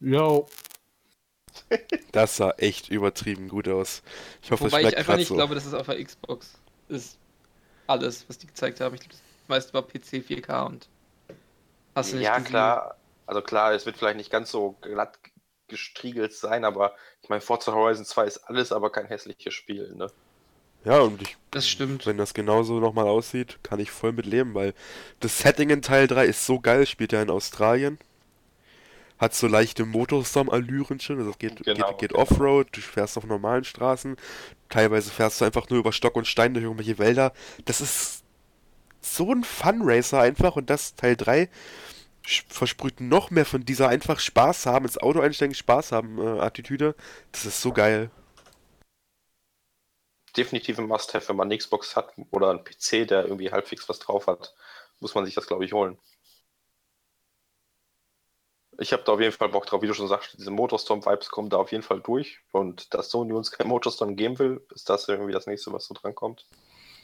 Jo. 0.00 0.46
Das 2.12 2.36
sah 2.36 2.50
echt 2.58 2.88
übertrieben 2.90 3.48
gut 3.48 3.68
aus. 3.68 4.02
Ich 4.42 4.50
hoffe, 4.50 4.64
Wobei 4.64 4.82
das 4.82 4.92
ich 4.92 4.98
einfach 4.98 5.16
nicht 5.16 5.28
so. 5.28 5.34
glaube, 5.34 5.54
dass 5.54 5.66
es 5.66 5.74
auf 5.74 5.86
der 5.86 6.02
Xbox 6.02 6.54
ist. 6.88 7.18
Alles, 7.86 8.28
was 8.28 8.38
die 8.38 8.46
gezeigt 8.46 8.80
haben. 8.80 8.94
Ich 8.94 9.00
glaube, 9.00 9.14
das 9.14 9.22
meiste 9.48 9.74
war 9.74 9.82
PC 9.82 10.22
4K 10.22 10.66
und 10.66 10.88
hast 11.94 12.12
du 12.12 12.16
nicht 12.16 12.24
Ja, 12.24 12.38
gesehen? 12.38 12.50
klar. 12.50 12.96
Also 13.26 13.40
klar, 13.42 13.72
es 13.72 13.86
wird 13.86 13.96
vielleicht 13.96 14.16
nicht 14.16 14.30
ganz 14.30 14.50
so 14.50 14.72
glatt 14.82 15.18
gestriegelt 15.68 16.32
sein, 16.32 16.64
aber 16.64 16.94
ich 17.22 17.28
meine, 17.28 17.40
Forza 17.40 17.72
Horizon 17.72 18.04
2 18.04 18.24
ist 18.26 18.38
alles, 18.38 18.72
aber 18.72 18.90
kein 18.90 19.06
hässliches 19.06 19.54
Spiel, 19.54 19.94
ne? 19.94 20.08
Ja, 20.84 21.00
und 21.00 21.22
ich. 21.22 21.36
Das 21.50 21.66
stimmt. 21.66 22.06
Wenn 22.06 22.18
das 22.18 22.34
genauso 22.34 22.78
nochmal 22.78 23.06
aussieht, 23.06 23.58
kann 23.62 23.80
ich 23.80 23.90
voll 23.90 24.12
mit 24.12 24.26
leben, 24.26 24.54
weil 24.54 24.74
das 25.20 25.38
Setting 25.38 25.70
in 25.70 25.82
Teil 25.82 26.06
3 26.06 26.26
ist 26.26 26.44
so 26.44 26.60
geil, 26.60 26.86
spielt 26.86 27.12
ja 27.12 27.22
in 27.22 27.30
Australien. 27.30 27.98
Hat 29.18 29.34
so 29.34 29.46
leichte 29.46 29.86
Motorstorm-Allüren 29.86 31.00
schon, 31.00 31.18
also 31.18 31.32
geht, 31.38 31.62
genau, 31.64 31.88
geht, 31.90 31.98
geht 31.98 32.10
genau. 32.10 32.22
Offroad, 32.22 32.68
du 32.72 32.80
fährst 32.80 33.16
auf 33.16 33.24
normalen 33.24 33.64
Straßen, 33.64 34.16
teilweise 34.68 35.10
fährst 35.10 35.40
du 35.40 35.44
einfach 35.44 35.70
nur 35.70 35.78
über 35.78 35.92
Stock 35.92 36.16
und 36.16 36.26
Stein 36.26 36.52
durch 36.52 36.64
irgendwelche 36.64 36.98
Wälder. 36.98 37.32
Das 37.64 37.80
ist 37.80 38.24
so 39.00 39.32
ein 39.32 39.44
Fun-Racer 39.44 40.20
einfach 40.20 40.56
und 40.56 40.68
das 40.68 40.96
Teil 40.96 41.16
3 41.16 41.48
versprüht 42.24 43.00
noch 43.00 43.30
mehr 43.30 43.44
von 43.44 43.64
dieser 43.64 43.88
einfach 43.88 44.18
Spaß 44.18 44.66
haben, 44.66 44.86
ins 44.86 44.98
Auto 44.98 45.20
einsteigen, 45.20 45.54
Spaß 45.54 45.92
haben 45.92 46.18
äh, 46.18 46.40
Attitüde. 46.40 46.94
Das 47.32 47.44
ist 47.44 47.60
so 47.60 47.72
geil. 47.72 48.10
Definitiv 50.36 50.78
ein 50.78 50.86
Must-Have, 50.86 51.28
wenn 51.28 51.36
man 51.36 51.48
eine 51.48 51.58
Xbox 51.58 51.94
hat 51.96 52.12
oder 52.30 52.50
einen 52.50 52.64
PC, 52.64 53.06
der 53.06 53.24
irgendwie 53.24 53.52
halbwegs 53.52 53.88
was 53.88 54.00
drauf 54.00 54.26
hat, 54.26 54.54
muss 55.00 55.14
man 55.14 55.24
sich 55.24 55.34
das, 55.34 55.46
glaube 55.46 55.64
ich, 55.64 55.72
holen. 55.72 55.98
Ich 58.78 58.92
habe 58.92 59.04
da 59.04 59.12
auf 59.12 59.20
jeden 59.20 59.32
Fall 59.32 59.50
Bock 59.50 59.66
drauf, 59.66 59.82
wie 59.82 59.86
du 59.86 59.94
schon 59.94 60.08
sagst, 60.08 60.36
diese 60.36 60.50
Motorstorm-Vibes 60.50 61.28
kommen 61.28 61.48
da 61.48 61.58
auf 61.58 61.70
jeden 61.70 61.84
Fall 61.84 62.00
durch. 62.00 62.40
Und 62.50 62.92
dass 62.92 63.10
Sony 63.10 63.32
uns 63.32 63.52
kein 63.52 63.68
Motorstorm 63.68 64.16
geben 64.16 64.38
will, 64.40 64.66
ist 64.74 64.90
das 64.90 65.06
irgendwie 65.08 65.32
das 65.32 65.46
nächste, 65.46 65.72
was 65.72 65.86
so 65.86 65.94
drankommt. 65.94 66.46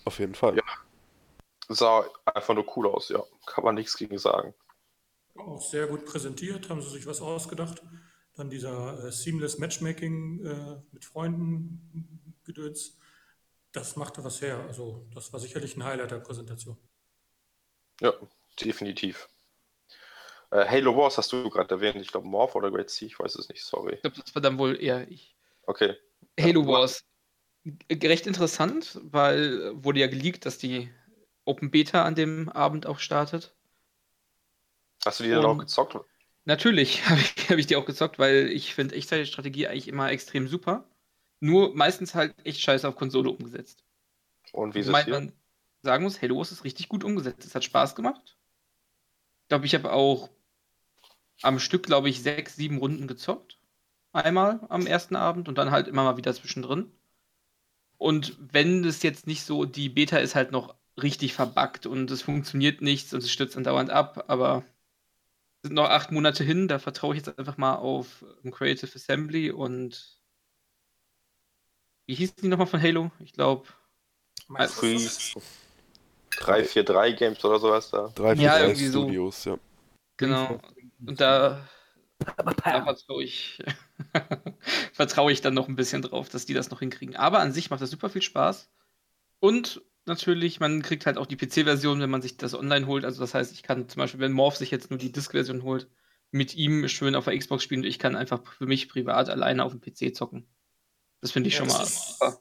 Auf 0.04 0.18
jeden 0.18 0.34
Fall. 0.34 0.56
Ja. 0.56 0.64
Sah 1.68 2.04
einfach 2.24 2.54
nur 2.54 2.66
cool 2.76 2.88
aus, 2.88 3.10
ja. 3.10 3.22
Kann 3.46 3.62
man 3.62 3.76
nichts 3.76 3.96
gegen 3.96 4.18
sagen. 4.18 4.54
Auch 5.36 5.62
sehr 5.62 5.86
gut 5.86 6.04
präsentiert, 6.04 6.68
haben 6.68 6.82
sie 6.82 6.90
sich 6.90 7.06
was 7.06 7.20
ausgedacht. 7.20 7.82
Dann 8.34 8.50
dieser 8.50 9.04
äh, 9.04 9.12
Seamless 9.12 9.58
Matchmaking 9.58 10.44
äh, 10.44 10.82
mit 10.92 11.04
Freunden 11.04 12.34
gedöns. 12.44 12.98
Das 13.72 13.96
machte 13.96 14.24
was 14.24 14.40
her. 14.40 14.64
Also, 14.66 15.06
das 15.14 15.32
war 15.32 15.40
sicherlich 15.40 15.76
ein 15.76 15.84
Highlight 15.84 16.10
der 16.10 16.18
Präsentation. 16.18 16.76
Ja, 18.00 18.12
definitiv. 18.60 19.28
Äh, 20.50 20.66
Halo 20.66 20.96
Wars 20.96 21.18
hast 21.18 21.32
du 21.32 21.48
gerade 21.48 21.74
erwähnt. 21.74 21.96
Ich 21.96 22.10
glaube, 22.10 22.26
Morph 22.26 22.54
oder 22.54 22.70
Great 22.70 22.90
Sea, 22.90 23.06
ich 23.06 23.18
weiß 23.18 23.36
es 23.36 23.48
nicht, 23.48 23.64
sorry. 23.64 23.94
Ich 23.94 24.02
glaube, 24.02 24.16
das 24.20 24.34
war 24.34 24.42
dann 24.42 24.58
wohl 24.58 24.80
eher 24.80 25.08
ich. 25.08 25.36
Okay. 25.66 25.96
Halo 26.38 26.66
Wars. 26.66 27.04
Recht 27.92 28.26
interessant, 28.26 28.98
weil 29.02 29.72
wurde 29.84 30.00
ja 30.00 30.06
geleakt, 30.06 30.46
dass 30.46 30.58
die 30.58 30.90
Open 31.44 31.70
Beta 31.70 32.04
an 32.04 32.14
dem 32.14 32.48
Abend 32.48 32.86
auch 32.86 32.98
startet. 32.98 33.54
Hast 35.04 35.20
du 35.20 35.24
die 35.24 35.30
dann 35.30 35.44
auch 35.44 35.58
gezockt? 35.58 35.98
Natürlich 36.44 37.04
habe 37.08 37.20
ich, 37.20 37.50
hab 37.50 37.58
ich 37.58 37.66
die 37.66 37.76
auch 37.76 37.86
gezockt, 37.86 38.18
weil 38.18 38.48
ich 38.48 38.74
finde 38.74 38.94
Echtzeitstrategie 38.94 39.68
eigentlich 39.68 39.88
immer 39.88 40.10
extrem 40.10 40.48
super. 40.48 40.84
Nur 41.40 41.74
meistens 41.74 42.14
halt 42.14 42.34
echt 42.44 42.60
scheiße 42.60 42.86
auf 42.86 42.96
Konsole 42.96 43.30
umgesetzt. 43.30 43.84
Und 44.52 44.74
wie 44.74 44.80
ist 44.80 44.86
es 44.86 44.92
man 44.92 45.32
sagen 45.82 46.04
muss, 46.04 46.20
Halo 46.20 46.42
ist 46.42 46.64
richtig 46.64 46.88
gut 46.88 47.04
umgesetzt. 47.04 47.44
Es 47.44 47.54
hat 47.54 47.64
Spaß 47.64 47.94
gemacht. 47.94 48.36
Ich 49.42 49.48
glaube, 49.48 49.66
ich 49.66 49.74
habe 49.74 49.92
auch 49.92 50.28
am 51.42 51.58
Stück, 51.58 51.84
glaube 51.84 52.08
ich, 52.08 52.22
sechs, 52.22 52.56
sieben 52.56 52.78
Runden 52.78 53.06
gezockt. 53.06 53.58
Einmal 54.12 54.60
am 54.68 54.86
ersten 54.86 55.16
Abend 55.16 55.48
und 55.48 55.56
dann 55.56 55.70
halt 55.70 55.88
immer 55.88 56.04
mal 56.04 56.16
wieder 56.16 56.34
zwischendrin. 56.34 56.92
Und 57.96 58.36
wenn 58.38 58.84
es 58.84 59.02
jetzt 59.02 59.26
nicht 59.26 59.44
so, 59.44 59.64
die 59.64 59.88
Beta 59.88 60.18
ist 60.18 60.34
halt 60.34 60.52
noch 60.52 60.74
richtig 61.00 61.34
verbuggt 61.34 61.86
und 61.86 62.10
es 62.10 62.22
funktioniert 62.22 62.82
nichts 62.82 63.14
und 63.14 63.22
es 63.22 63.30
stürzt 63.30 63.56
andauernd 63.56 63.90
ab, 63.90 64.24
aber 64.28 64.64
sind 65.62 65.74
noch 65.74 65.88
acht 65.88 66.10
Monate 66.12 66.44
hin, 66.44 66.68
da 66.68 66.78
vertraue 66.78 67.14
ich 67.14 67.24
jetzt 67.24 67.38
einfach 67.38 67.56
mal 67.56 67.74
auf 67.76 68.24
ähm, 68.44 68.50
Creative 68.50 68.90
Assembly 68.94 69.50
und 69.50 70.18
wie 72.06 72.14
hießen 72.14 72.36
die 72.42 72.48
nochmal 72.48 72.66
von 72.66 72.82
Halo? 72.82 73.10
Ich 73.20 73.32
glaube. 73.32 73.68
343 76.30 77.16
Games 77.16 77.44
oder 77.44 77.58
sowas 77.58 77.90
da. 77.90 78.08
343 78.08 78.42
ja, 78.42 78.58
irgendwie 78.58 78.88
Studios, 78.88 79.42
so. 79.42 79.50
ja. 79.50 79.58
Genau. 80.16 80.60
Und 81.06 81.20
da, 81.20 81.68
da 82.18 82.82
vertraue 82.82 83.22
ich, 83.22 83.62
vertraue 84.92 85.32
ich 85.32 85.40
dann 85.40 85.54
noch 85.54 85.68
ein 85.68 85.76
bisschen 85.76 86.02
drauf, 86.02 86.28
dass 86.28 86.46
die 86.46 86.54
das 86.54 86.70
noch 86.70 86.80
hinkriegen. 86.80 87.16
Aber 87.16 87.38
an 87.38 87.52
sich 87.52 87.70
macht 87.70 87.80
das 87.80 87.90
super 87.90 88.10
viel 88.10 88.22
Spaß. 88.22 88.70
Und 89.38 89.82
natürlich, 90.06 90.60
man 90.60 90.82
kriegt 90.82 91.06
halt 91.06 91.18
auch 91.18 91.26
die 91.26 91.36
PC-Version, 91.36 92.00
wenn 92.00 92.10
man 92.10 92.22
sich 92.22 92.36
das 92.36 92.54
online 92.54 92.86
holt. 92.86 93.04
Also 93.04 93.20
das 93.20 93.34
heißt, 93.34 93.52
ich 93.52 93.62
kann 93.62 93.88
zum 93.88 94.00
Beispiel, 94.00 94.20
wenn 94.20 94.32
Morph 94.32 94.56
sich 94.56 94.70
jetzt 94.70 94.90
nur 94.90 94.98
die 94.98 95.12
Disk-Version 95.12 95.62
holt, 95.62 95.88
mit 96.30 96.54
ihm 96.54 96.86
schön 96.88 97.14
auf 97.14 97.24
der 97.24 97.36
Xbox 97.36 97.64
spielen 97.64 97.80
und 97.80 97.86
ich 97.86 97.98
kann 97.98 98.16
einfach 98.16 98.40
für 98.52 98.66
mich 98.66 98.88
privat 98.88 99.28
alleine 99.28 99.64
auf 99.64 99.72
dem 99.72 99.80
PC 99.80 100.14
zocken. 100.14 100.46
Das 101.20 101.32
finde 101.32 101.48
ich 101.48 101.58
ja, 101.58 101.68
schon 101.68 101.68
mal. 101.68 102.38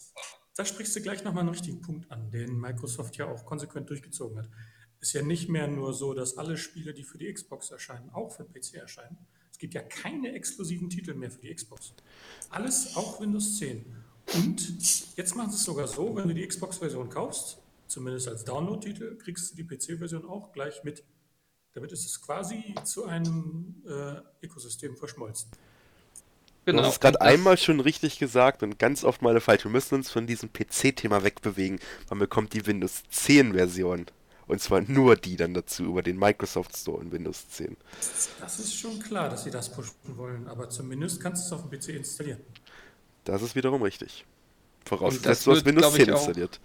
da 0.55 0.65
sprichst 0.65 0.95
du 0.95 1.01
gleich 1.01 1.23
nochmal 1.23 1.41
einen 1.41 1.49
richtigen 1.49 1.81
Punkt 1.81 2.11
an, 2.11 2.29
den 2.31 2.59
Microsoft 2.59 3.17
ja 3.17 3.25
auch 3.25 3.45
konsequent 3.45 3.89
durchgezogen 3.89 4.37
hat. 4.37 4.49
ist 4.99 5.13
ja 5.13 5.21
nicht 5.21 5.49
mehr 5.49 5.67
nur 5.67 5.93
so, 5.93 6.13
dass 6.13 6.37
alle 6.37 6.57
Spiele, 6.57 6.93
die 6.93 7.03
für 7.03 7.17
die 7.17 7.31
Xbox 7.31 7.71
erscheinen, 7.71 8.09
auch 8.11 8.31
für 8.31 8.43
den 8.43 8.53
PC 8.53 8.75
erscheinen. 8.75 9.17
Es 9.51 9.57
gibt 9.57 9.73
ja 9.73 9.81
keine 9.81 10.33
exklusiven 10.33 10.89
Titel 10.89 11.13
mehr 11.15 11.31
für 11.31 11.41
die 11.41 11.53
Xbox. 11.53 11.93
Alles 12.49 12.95
auch 12.95 13.19
Windows 13.19 13.57
10. 13.57 13.85
Und 14.35 15.17
jetzt 15.17 15.35
machen 15.35 15.51
sie 15.51 15.57
es 15.57 15.63
sogar 15.63 15.87
so, 15.87 16.15
wenn 16.15 16.27
du 16.27 16.33
die 16.33 16.47
Xbox-Version 16.47 17.09
kaufst, 17.09 17.57
zumindest 17.87 18.27
als 18.27 18.43
Download-Titel, 18.43 19.17
kriegst 19.17 19.51
du 19.51 19.55
die 19.55 19.63
PC-Version 19.63 20.25
auch 20.25 20.51
gleich 20.51 20.83
mit. 20.83 21.03
Damit 21.73 21.91
ist 21.91 22.05
es 22.05 22.21
quasi 22.21 22.75
zu 22.83 23.05
einem 23.05 23.83
äh, 23.87 24.45
Ökosystem 24.45 24.97
verschmolzen. 24.97 25.49
Genau. 26.65 26.81
Du 26.81 26.87
hast 26.87 26.95
es 26.95 26.99
gerade 26.99 27.21
einmal 27.21 27.57
schon 27.57 27.79
richtig 27.79 28.19
gesagt 28.19 28.61
und 28.63 28.77
ganz 28.77 29.03
oft 29.03 29.21
mal 29.21 29.39
falsch. 29.39 29.63
Wir 29.63 29.71
müssen 29.71 29.95
uns 29.95 30.11
von 30.11 30.27
diesem 30.27 30.51
PC-Thema 30.51 31.23
wegbewegen. 31.23 31.79
Man 32.09 32.19
bekommt 32.19 32.53
die 32.53 32.65
Windows 32.65 33.03
10-Version. 33.11 34.05
Und 34.45 34.59
zwar 34.61 34.81
nur 34.81 35.15
die 35.15 35.35
dann 35.35 35.53
dazu 35.53 35.83
über 35.83 36.01
den 36.01 36.17
Microsoft 36.17 36.75
Store 36.75 37.01
in 37.03 37.11
Windows 37.11 37.49
10. 37.49 37.77
Das 38.39 38.59
ist 38.59 38.75
schon 38.75 38.99
klar, 38.99 39.29
dass 39.29 39.43
sie 39.43 39.51
das 39.51 39.71
pushen 39.71 39.93
wollen, 40.17 40.47
aber 40.47 40.69
zumindest 40.71 41.21
kannst 41.21 41.43
du 41.43 41.55
es 41.55 41.61
auf 41.61 41.69
dem 41.69 41.79
PC 41.79 41.89
installieren. 41.89 42.39
Das 43.29 43.43
ist 43.43 43.55
wiederum 43.55 43.83
richtig. 43.83 44.25
Vorausgesetzt, 44.85 45.45
du 45.45 45.51
hast 45.51 45.65
Windows 45.65 45.93
10 45.93 46.09
installiert. 46.09 46.59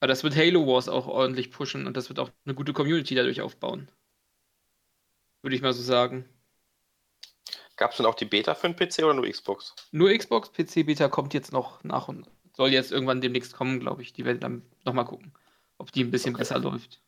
Aber 0.00 0.08
das 0.08 0.24
wird 0.24 0.34
Halo 0.34 0.66
Wars 0.66 0.88
auch 0.88 1.06
ordentlich 1.06 1.52
pushen 1.52 1.86
und 1.86 1.96
das 1.96 2.08
wird 2.08 2.18
auch 2.18 2.30
eine 2.44 2.54
gute 2.54 2.72
Community 2.72 3.14
dadurch 3.14 3.40
aufbauen. 3.40 3.88
Würde 5.42 5.54
ich 5.54 5.62
mal 5.62 5.72
so 5.72 5.82
sagen. 5.82 6.24
Gab 7.76 7.92
es 7.92 7.98
denn 7.98 8.06
auch 8.06 8.14
die 8.14 8.24
Beta 8.24 8.54
für 8.54 8.68
den 8.68 8.76
PC 8.76 9.04
oder 9.04 9.14
nur 9.14 9.28
Xbox? 9.28 9.74
Nur 9.92 10.10
Xbox, 10.10 10.50
PC-Beta 10.52 11.08
kommt 11.08 11.34
jetzt 11.34 11.52
noch 11.52 11.84
nach 11.84 12.08
und 12.08 12.28
soll 12.56 12.72
jetzt 12.72 12.90
irgendwann 12.90 13.20
demnächst 13.20 13.54
kommen, 13.54 13.78
glaube 13.78 14.02
ich. 14.02 14.12
Die 14.12 14.24
werden 14.24 14.40
dann 14.40 14.62
nochmal 14.84 15.04
gucken, 15.04 15.32
ob 15.78 15.92
die 15.92 16.02
ein 16.02 16.10
bisschen 16.10 16.34
okay. 16.34 16.40
besser 16.40 16.58
läuft. 16.58 17.00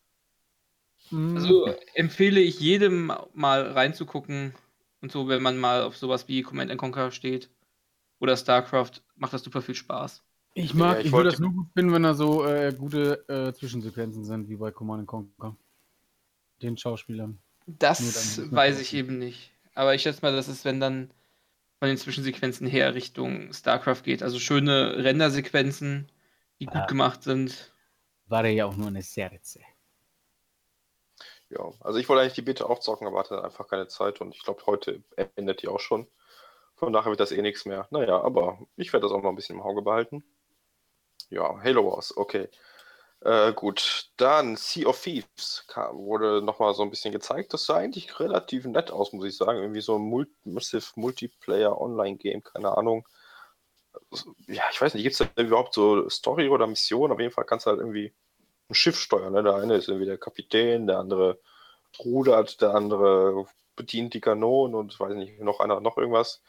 Mhm. 1.11 1.35
Also 1.35 1.75
empfehle 1.95 2.39
ich 2.39 2.59
jedem 2.59 3.11
mal 3.33 3.71
reinzugucken 3.71 4.55
und 5.01 5.11
so, 5.11 5.27
wenn 5.27 5.41
man 5.41 5.57
mal 5.57 5.83
auf 5.83 5.97
sowas 5.97 6.27
wie 6.27 6.43
Command 6.43 6.75
Conquer 6.77 7.11
steht 7.11 7.49
oder 8.23 8.37
StarCraft, 8.37 9.03
macht 9.17 9.33
das 9.33 9.43
super 9.43 9.61
viel 9.61 9.75
Spaß. 9.75 10.23
Ich 10.53 10.73
mag, 10.73 10.93
ja, 10.93 10.99
ich, 11.01 11.05
ich 11.07 11.11
würde 11.11 11.29
das 11.29 11.39
nur 11.39 11.51
gut 11.51 11.67
finden, 11.73 11.91
wenn 11.91 12.03
da 12.03 12.13
so 12.13 12.45
äh, 12.45 12.73
gute 12.73 13.27
äh, 13.27 13.53
Zwischensequenzen 13.53 14.23
sind, 14.23 14.47
wie 14.47 14.55
bei 14.55 14.71
Command 14.71 15.05
Conquer. 15.07 15.57
Den 16.61 16.77
Schauspielern. 16.77 17.37
Das 17.65 18.49
weiß 18.51 18.79
ich 18.79 18.93
eben 18.93 19.19
nicht. 19.19 19.51
Aber 19.75 19.93
ich 19.93 20.03
schätze 20.03 20.21
mal, 20.21 20.33
das 20.33 20.47
ist, 20.47 20.63
wenn 20.63 20.79
dann 20.79 21.11
von 21.79 21.89
den 21.89 21.97
Zwischensequenzen 21.97 22.65
her 22.65 22.93
Richtung 22.93 23.51
StarCraft 23.51 24.03
geht. 24.03 24.23
Also 24.23 24.39
schöne 24.39 25.03
Rendersequenzen, 25.03 26.09
die 26.61 26.67
gut 26.67 26.75
ah. 26.75 26.85
gemacht 26.85 27.23
sind. 27.23 27.73
War 28.27 28.45
ja 28.45 28.65
auch 28.65 28.77
nur 28.77 28.87
eine 28.87 29.01
Serze. 29.01 29.59
Ja, 31.49 31.73
also 31.81 31.99
ich 31.99 32.07
wollte 32.07 32.21
eigentlich 32.21 32.35
die 32.35 32.41
Beta 32.41 32.63
auch 32.63 32.79
zocken, 32.79 33.05
aber 33.05 33.19
hatte 33.19 33.43
einfach 33.43 33.67
keine 33.67 33.89
Zeit 33.89 34.21
und 34.21 34.33
ich 34.33 34.43
glaube, 34.43 34.65
heute 34.65 35.03
endet 35.35 35.61
die 35.61 35.67
auch 35.67 35.81
schon. 35.81 36.07
Von 36.83 36.91
daher 36.91 37.11
wird 37.11 37.21
das 37.21 37.31
eh 37.31 37.41
nichts 37.41 37.65
mehr. 37.65 37.87
Naja, 37.91 38.21
aber 38.21 38.59
ich 38.75 38.91
werde 38.91 39.05
das 39.05 39.13
auch 39.13 39.21
noch 39.21 39.29
ein 39.29 39.35
bisschen 39.37 39.55
im 39.55 39.61
Auge 39.61 39.81
behalten. 39.81 40.23
Ja, 41.29 41.57
Halo 41.63 41.89
Wars, 41.89 42.15
okay. 42.17 42.49
Äh, 43.21 43.53
gut, 43.53 44.11
dann 44.17 44.57
Sea 44.57 44.87
of 44.87 45.01
Thieves 45.01 45.63
kam, 45.67 45.97
wurde 45.97 46.41
nochmal 46.41 46.73
so 46.73 46.83
ein 46.83 46.89
bisschen 46.89 47.13
gezeigt. 47.13 47.53
Das 47.53 47.65
sah 47.65 47.77
eigentlich 47.77 48.19
relativ 48.19 48.65
nett 48.65 48.91
aus, 48.91 49.13
muss 49.13 49.25
ich 49.25 49.37
sagen. 49.37 49.59
Irgendwie 49.59 49.79
so 49.79 49.97
ein 49.97 50.27
Massive 50.43 50.85
Multiplayer 50.95 51.79
Online-Game, 51.79 52.43
keine 52.43 52.77
Ahnung. 52.77 53.07
Ja, 54.47 54.63
ich 54.69 54.81
weiß 54.81 54.93
nicht, 54.93 55.03
gibt 55.03 55.19
es 55.19 55.25
da 55.35 55.41
überhaupt 55.41 55.73
so 55.73 56.09
Story 56.09 56.49
oder 56.49 56.67
Mission? 56.67 57.13
Auf 57.13 57.19
jeden 57.19 57.31
Fall 57.31 57.45
kannst 57.45 57.65
du 57.65 57.69
halt 57.69 57.79
irgendwie 57.79 58.13
ein 58.69 58.75
Schiff 58.75 58.99
steuern. 58.99 59.31
Ne? 59.31 59.43
Der 59.43 59.55
eine 59.55 59.75
ist 59.75 59.87
irgendwie 59.87 60.07
der 60.07 60.17
Kapitän, 60.17 60.87
der 60.87 60.99
andere 60.99 61.39
rudert, 61.97 62.61
der 62.61 62.75
andere 62.75 63.45
bedient 63.77 64.13
die 64.13 64.21
Kanonen 64.21 64.75
und 64.75 64.99
weiß 64.99 65.13
nicht, 65.15 65.39
noch 65.39 65.61
einer, 65.61 65.79
noch 65.79 65.97
irgendwas. 65.97 66.41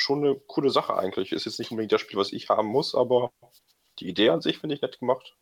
Schon 0.00 0.24
eine 0.24 0.36
coole 0.36 0.70
Sache 0.70 0.96
eigentlich. 0.96 1.32
Ist 1.32 1.44
jetzt 1.44 1.58
nicht 1.58 1.72
unbedingt 1.72 1.90
das 1.90 2.00
Spiel, 2.00 2.20
was 2.20 2.32
ich 2.32 2.48
haben 2.48 2.68
muss, 2.68 2.94
aber 2.94 3.32
die 3.98 4.08
Idee 4.08 4.30
an 4.30 4.40
sich 4.40 4.58
finde 4.58 4.76
ich 4.76 4.80
nett 4.80 5.00
gemacht. 5.00 5.36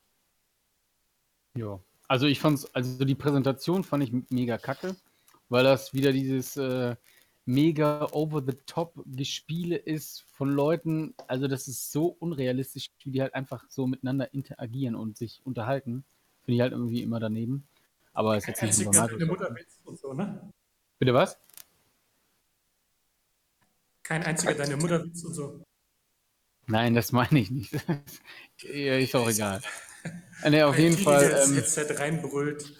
Ja, 1.55 1.79
also 2.09 2.27
ich 2.27 2.41
fand's, 2.41 2.65
also 2.75 3.05
die 3.05 3.15
Präsentation 3.15 3.85
fand 3.85 4.03
ich 4.03 4.13
mega 4.31 4.57
kacke, 4.57 4.97
weil 5.51 5.63
das 5.63 5.93
wieder 5.93 6.11
dieses 6.11 6.57
äh, 6.57 6.97
mega 7.45 8.09
over-the-top-Gespiele 8.13 9.77
ist 9.77 10.25
von 10.33 10.49
Leuten, 10.49 11.15
also 11.27 11.49
das 11.49 11.69
ist 11.69 11.93
so 11.93 12.07
unrealistisch, 12.07 12.91
wie 13.03 13.11
die 13.11 13.21
halt 13.21 13.35
einfach 13.35 13.63
so 13.69 13.87
miteinander 13.87 14.33
interagieren 14.33 14.95
und 14.95 15.19
sich 15.19 15.43
unterhalten. 15.45 16.07
Finde 16.45 16.57
ich 16.57 16.61
halt 16.63 16.73
irgendwie 16.73 17.03
immer 17.03 17.21
daneben. 17.21 17.69
Aber 18.15 18.39
es 18.39 18.49
ist 18.49 18.63
jetzt 18.63 18.79
nicht 18.79 18.95
Deine 18.95 19.27
Mutter 19.27 19.55
und 19.85 19.99
so, 19.99 20.15
ne? 20.15 20.51
Bitte 20.99 21.13
was? 21.13 21.39
Kein 24.07 24.23
einziger 24.23 24.55
deine 24.55 24.77
Mutter 24.77 25.03
und 25.03 25.17
so. 25.17 25.63
Nein, 26.69 26.95
das 26.95 27.11
meine 27.11 27.41
ich 27.41 27.51
nicht. 27.51 27.73
ist 28.63 29.17
auch 29.17 29.29
egal. 29.29 29.61
Ne, 30.49 30.65
auf 30.65 30.79
jeden 30.79 30.97
Fall. 30.97 31.25
Ähm, 31.25 31.55
Headset 31.55 31.87
reinbrüllt. 31.99 32.73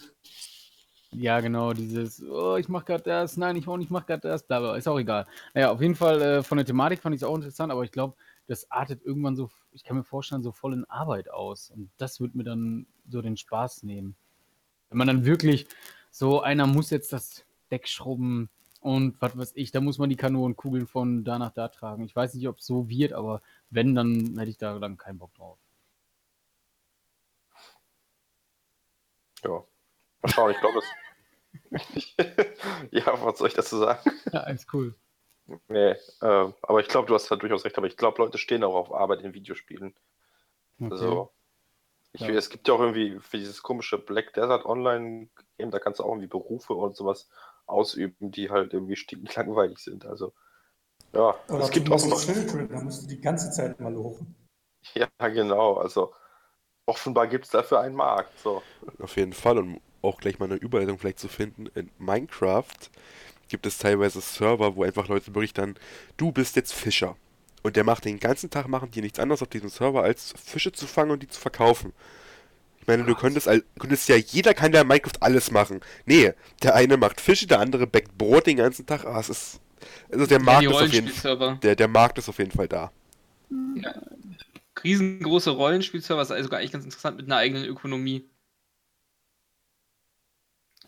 Ja, 1.11 1.41
genau, 1.41 1.73
dieses, 1.73 2.23
oh, 2.23 2.57
ich 2.57 2.69
mach 2.69 2.85
grad 2.85 3.07
das, 3.07 3.37
nein, 3.37 3.57
ich 3.57 3.67
auch 3.67 3.79
nicht, 3.79 3.87
ich 3.87 3.91
mach 3.91 4.07
grad 4.07 4.25
das, 4.25 4.47
bla, 4.47 4.77
ist 4.77 4.87
auch 4.87 4.99
egal. 4.99 5.27
Naja, 5.55 5.73
auf 5.73 5.81
jeden 5.81 5.97
Fall, 5.97 6.21
äh, 6.23 6.43
von 6.45 6.59
der 6.59 6.67
Thematik 6.67 7.01
fand 7.01 7.17
ich 7.17 7.23
es 7.23 7.27
auch 7.27 7.35
interessant, 7.35 7.73
aber 7.73 7.83
ich 7.83 7.91
glaube, 7.91 8.15
das 8.47 8.71
artet 8.71 9.03
irgendwann 9.03 9.35
so, 9.35 9.51
ich 9.73 9.83
kann 9.83 9.97
mir 9.97 10.05
vorstellen, 10.05 10.43
so 10.43 10.53
voll 10.53 10.75
in 10.75 10.85
Arbeit 10.85 11.31
aus. 11.31 11.71
Und 11.71 11.91
das 11.97 12.21
wird 12.21 12.35
mir 12.37 12.45
dann 12.45 12.87
so 13.09 13.23
den 13.23 13.37
Spaß 13.37 13.83
nehmen. 13.83 14.15
Wenn 14.91 14.99
man 14.99 15.09
dann 15.09 15.25
wirklich 15.25 15.67
so, 16.11 16.43
einer 16.43 16.67
muss 16.67 16.91
jetzt 16.91 17.13
das 17.13 17.45
Deck 17.71 17.89
schrubben 17.89 18.51
und 18.87 19.21
was 19.21 19.37
weiß 19.37 19.53
ich, 19.57 19.73
da 19.73 19.81
muss 19.81 19.99
man 19.99 20.11
die 20.11 20.17
Kanonenkugeln 20.17 20.87
von 20.87 21.25
da 21.25 21.41
nach 21.41 21.51
da 21.51 21.67
tragen. 21.67 22.05
Ich 22.05 22.15
weiß 22.15 22.35
nicht, 22.35 22.47
ob 22.47 22.59
es 22.59 22.67
so 22.67 22.89
wird, 22.89 23.15
aber 23.15 23.43
wenn, 23.69 23.97
dann 23.97 24.39
hätte 24.39 24.51
ich 24.51 24.59
da 24.59 24.79
dann 24.79 24.97
keinen 24.97 25.19
Bock 25.19 25.35
drauf. 25.35 25.59
Ja. 29.43 29.65
Mal 30.23 30.29
schauen, 30.29 30.51
ich 30.53 30.61
glaube 30.61 30.79
es. 30.79 32.15
ja, 32.93 33.25
was 33.25 33.39
soll 33.39 33.49
ich 33.49 33.55
dazu 33.55 33.79
sagen? 33.79 34.09
Ja, 34.33 34.45
ist 34.45 34.73
cool. 34.73 34.95
Nee, 35.67 35.91
äh, 36.21 36.53
aber 36.63 36.79
ich 36.79 36.87
glaube, 36.87 37.09
du 37.09 37.15
hast 37.15 37.29
da 37.29 37.35
durchaus 37.35 37.65
recht, 37.65 37.77
aber 37.79 37.89
ich 37.89 37.97
glaube, 37.97 38.23
Leute 38.23 38.39
stehen 38.39 38.63
auch 38.63 38.77
auf 38.77 38.95
Arbeit 38.95 39.23
in 39.23 39.35
Videospielen. 39.35 39.97
Okay. 40.81 40.93
Also, 40.93 41.33
ich, 42.13 42.21
ja. 42.21 42.29
es 42.29 42.51
gibt 42.51 42.69
ja 42.69 42.75
auch 42.75 42.81
irgendwie 42.81 43.19
für 43.19 43.39
dieses 43.39 43.65
komische 43.65 43.99
Black 43.99 44.33
Desert 44.35 44.65
Online-Game, 44.65 45.73
da 45.73 45.81
kannst 45.81 45.99
du 45.99 46.05
auch 46.05 46.11
irgendwie 46.11 46.29
Berufe 46.29 46.75
und 46.75 46.95
sowas 46.95 47.29
ausüben, 47.67 48.31
die 48.31 48.51
halt 48.51 48.73
irgendwie 48.73 48.97
stinkend 48.97 49.35
langweilig 49.37 49.79
sind. 49.79 50.07
Also, 50.07 50.33
ja, 51.13 51.35
aber 51.49 51.61
es 51.61 51.71
gibt 51.71 51.91
auch 51.91 52.05
noch. 52.07 52.25
Da 52.25 52.81
musst 52.81 53.05
du 53.05 53.07
die 53.09 53.21
ganze 53.21 53.51
Zeit 53.51 53.81
mal 53.81 53.93
lochen. 53.93 54.35
Ja, 54.95 55.09
genau. 55.29 55.75
Also, 55.75 56.13
offenbar 56.87 57.27
gibt 57.27 57.47
es 57.47 57.51
dafür 57.51 57.81
einen 57.81 57.95
Markt. 57.95 58.39
So. 58.39 58.63
Auf 58.99 59.17
jeden 59.17 59.33
Fall. 59.33 59.59
Und 59.59 59.81
auch 60.03 60.19
gleich 60.19 60.39
mal 60.39 60.47
eine 60.47 60.57
Überleitung 60.57 60.99
vielleicht 60.99 61.19
zu 61.19 61.29
finden. 61.29 61.67
In 61.75 61.91
Minecraft 61.99 62.91
gibt 63.49 63.67
es 63.67 63.79
teilweise 63.79 64.21
Server, 64.21 64.77
wo 64.77 64.85
einfach 64.85 65.09
Leute 65.09 65.31
dann, 65.55 65.75
du 66.17 66.33
bist 66.33 66.57
jetzt 66.57 66.73
Fischer. 66.73 67.17
Und 67.63 67.77
der 67.77 67.85
macht 67.85 68.05
den 68.05 68.21
ganzen 68.21 68.51
Tag, 68.51 68.69
machen 68.69 68.91
die 68.93 69.01
nichts 69.01 69.19
anderes 69.19 69.43
auf 69.43 69.49
diesem 69.49 69.69
Server, 69.69 70.03
als 70.03 70.33
Fische 70.33 70.73
zu 70.73 70.87
fangen 70.87 71.11
und 71.11 71.23
die 71.23 71.29
zu 71.29 71.41
verkaufen. 71.41 71.93
Ich 72.87 72.89
meine, 72.89 73.03
du 73.03 73.17
könntest, 73.17 73.49
könntest 73.81 74.09
ja, 74.09 74.15
jeder 74.15 74.55
kann 74.55 74.73
ja 74.73 74.83
in 74.83 74.87
Minecraft 74.87 75.21
alles 75.21 75.51
machen. 75.51 75.81
Nee, 76.05 76.35
der 76.63 76.77
eine 76.77 76.97
macht 76.97 77.21
Fische, 77.21 77.49
der 77.49 77.59
andere 77.59 77.85
backt 77.85 78.17
Brot 78.17 78.47
den 78.47 78.59
ganzen 78.59 78.87
Tag. 78.87 79.05
Ah, 79.05 79.19
es 79.19 79.29
ist, 79.29 79.61
also 80.09 80.25
der 80.25 80.41
Markt 80.41 80.67
ist 80.67 80.73
auf 80.73 80.93
jeden 80.93 81.09
Fall, 81.09 81.59
der, 81.65 81.75
der 81.75 81.89
Markt 81.89 82.19
ist 82.19 82.29
auf 82.29 82.39
jeden 82.39 82.53
Fall 82.53 82.69
da. 82.69 82.93
Ja, 83.75 83.93
riesengroße 84.85 85.51
Rollenspielserver, 85.51 86.23
ist 86.23 86.31
also 86.31 86.49
eigentlich 86.51 86.71
ganz 86.71 86.85
interessant 86.85 87.17
mit 87.17 87.27
einer 87.27 87.39
eigenen 87.39 87.65
Ökonomie. 87.65 88.31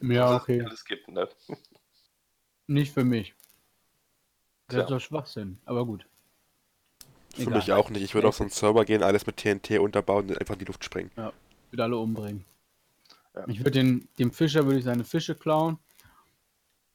Ja, 0.01 0.37
okay. 0.37 0.63
Alles 0.63 0.85
gibt, 0.85 1.09
ne? 1.09 1.29
Nicht 2.69 2.95
für 2.95 3.03
mich. 3.03 3.35
Das 4.69 4.83
ist 4.83 4.91
doch 4.91 5.01
Schwachsinn, 5.01 5.59
aber 5.65 5.85
gut. 5.85 6.07
Für 7.35 7.43
Egal. 7.43 7.57
mich 7.57 7.73
auch 7.73 7.91
nicht. 7.91 8.05
Ich 8.05 8.15
würde 8.15 8.29
auf 8.29 8.37
so 8.37 8.45
einen 8.45 8.53
Server 8.53 8.85
gehen, 8.85 9.03
alles 9.03 9.27
mit 9.27 9.39
TNT 9.39 9.81
unterbauen 9.81 10.29
und 10.29 10.39
einfach 10.39 10.55
in 10.55 10.61
die 10.61 10.65
Luft 10.67 10.85
sprengen. 10.85 11.11
Ja, 11.17 11.33
würde 11.71 11.85
alle 11.85 11.97
umbringen. 11.97 12.45
Ja. 13.35 13.47
Ich 13.49 13.61
würde 13.61 13.71
den, 13.73 14.09
dem 14.19 14.33
Fischer 14.33 14.65
würde 14.65 14.79
ich 14.79 14.85
seine 14.85 15.05
Fische 15.05 15.35
klauen. 15.35 15.79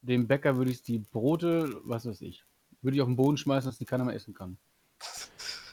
Dem 0.01 0.27
Bäcker 0.27 0.57
würde 0.57 0.71
ich 0.71 0.81
die 0.83 0.99
Brote, 0.99 1.79
was 1.83 2.05
weiß 2.05 2.21
ich, 2.21 2.43
würde 2.81 2.95
ich 2.95 3.01
auf 3.01 3.07
den 3.07 3.15
Boden 3.15 3.37
schmeißen, 3.37 3.69
dass 3.69 3.77
die 3.77 3.85
keiner 3.85 4.03
mehr 4.03 4.15
essen 4.15 4.33
kann. 4.33 4.57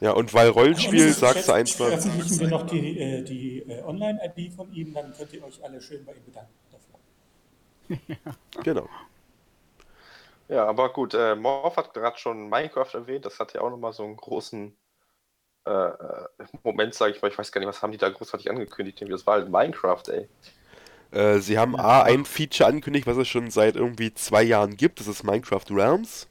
Ja, 0.00 0.12
und 0.12 0.32
weil 0.32 0.48
Rollenspiel, 0.48 1.08
also, 1.08 1.20
sagst 1.20 1.48
du 1.48 1.52
einfach. 1.52 1.86
Veröffentlichen 1.88 2.40
wir 2.40 2.48
noch 2.48 2.66
die, 2.66 2.98
äh, 2.98 3.22
die 3.22 3.58
äh, 3.60 3.82
Online-ID 3.82 4.54
von 4.54 4.72
ihm, 4.72 4.94
dann 4.94 5.12
könnt 5.12 5.32
ihr 5.32 5.44
euch 5.44 5.62
alle 5.62 5.80
schön 5.80 6.04
bei 6.04 6.14
ihm 6.14 6.24
bedanken 6.24 6.54
dafür. 6.70 7.98
ja. 8.08 8.16
Genau. 8.64 8.88
Ja, 10.48 10.66
aber 10.66 10.92
gut, 10.92 11.14
äh, 11.14 11.36
Morph 11.36 11.76
hat 11.76 11.94
gerade 11.94 12.18
schon 12.18 12.48
Minecraft 12.48 12.94
erwähnt, 12.94 13.24
das 13.24 13.38
hat 13.38 13.52
ja 13.54 13.60
auch 13.60 13.70
nochmal 13.70 13.92
so 13.92 14.02
einen 14.02 14.16
großen 14.16 14.74
äh, 15.64 15.70
äh 15.70 16.26
Moment, 16.62 16.94
sage 16.94 17.14
ich 17.14 17.22
mal. 17.22 17.28
Ich 17.28 17.38
weiß 17.38 17.52
gar 17.52 17.60
nicht, 17.60 17.68
was 17.68 17.82
haben 17.82 17.92
die 17.92 17.98
da 17.98 18.08
großartig 18.08 18.50
angekündigt? 18.50 19.02
Das 19.08 19.26
war 19.26 19.34
halt 19.34 19.50
Minecraft, 19.50 20.02
ey. 20.08 20.28
Äh, 21.12 21.40
sie 21.40 21.58
haben 21.58 21.76
A, 21.76 22.02
ein 22.02 22.24
Feature 22.24 22.68
angekündigt, 22.68 23.06
was 23.06 23.16
es 23.16 23.28
schon 23.28 23.50
seit 23.50 23.76
irgendwie 23.76 24.14
zwei 24.14 24.42
Jahren 24.42 24.76
gibt. 24.76 25.00
Das 25.00 25.08
ist 25.08 25.24
Minecraft 25.24 25.64
Realms. 25.70 26.28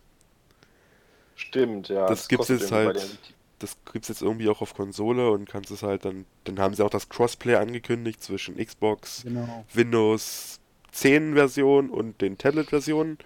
Stimmt, 1.36 1.90
ja. 1.90 2.02
Das, 2.02 2.20
das 2.20 2.28
gibt's 2.28 2.48
jetzt 2.50 2.72
halt. 2.72 3.20
Das 3.60 3.76
gibt's 3.92 4.08
jetzt 4.08 4.22
irgendwie 4.22 4.48
auch 4.48 4.62
auf 4.62 4.74
Konsole 4.74 5.32
und 5.32 5.50
kannst 5.50 5.70
es 5.70 5.84
halt 5.84 6.06
dann. 6.06 6.26
Dann 6.46 6.60
haben 6.60 6.74
sie 6.74 6.84
auch 6.84 6.90
das 6.90 7.10
Crossplay 7.10 7.56
angekündigt 7.56 8.24
zwischen 8.24 8.56
Xbox, 8.56 9.24
genau. 9.24 9.66
Windows 9.74 10.60
10 10.92 11.34
Version 11.34 11.90
und 11.90 12.22
den 12.22 12.38
Tablet 12.38 12.70
Versionen. 12.70 13.18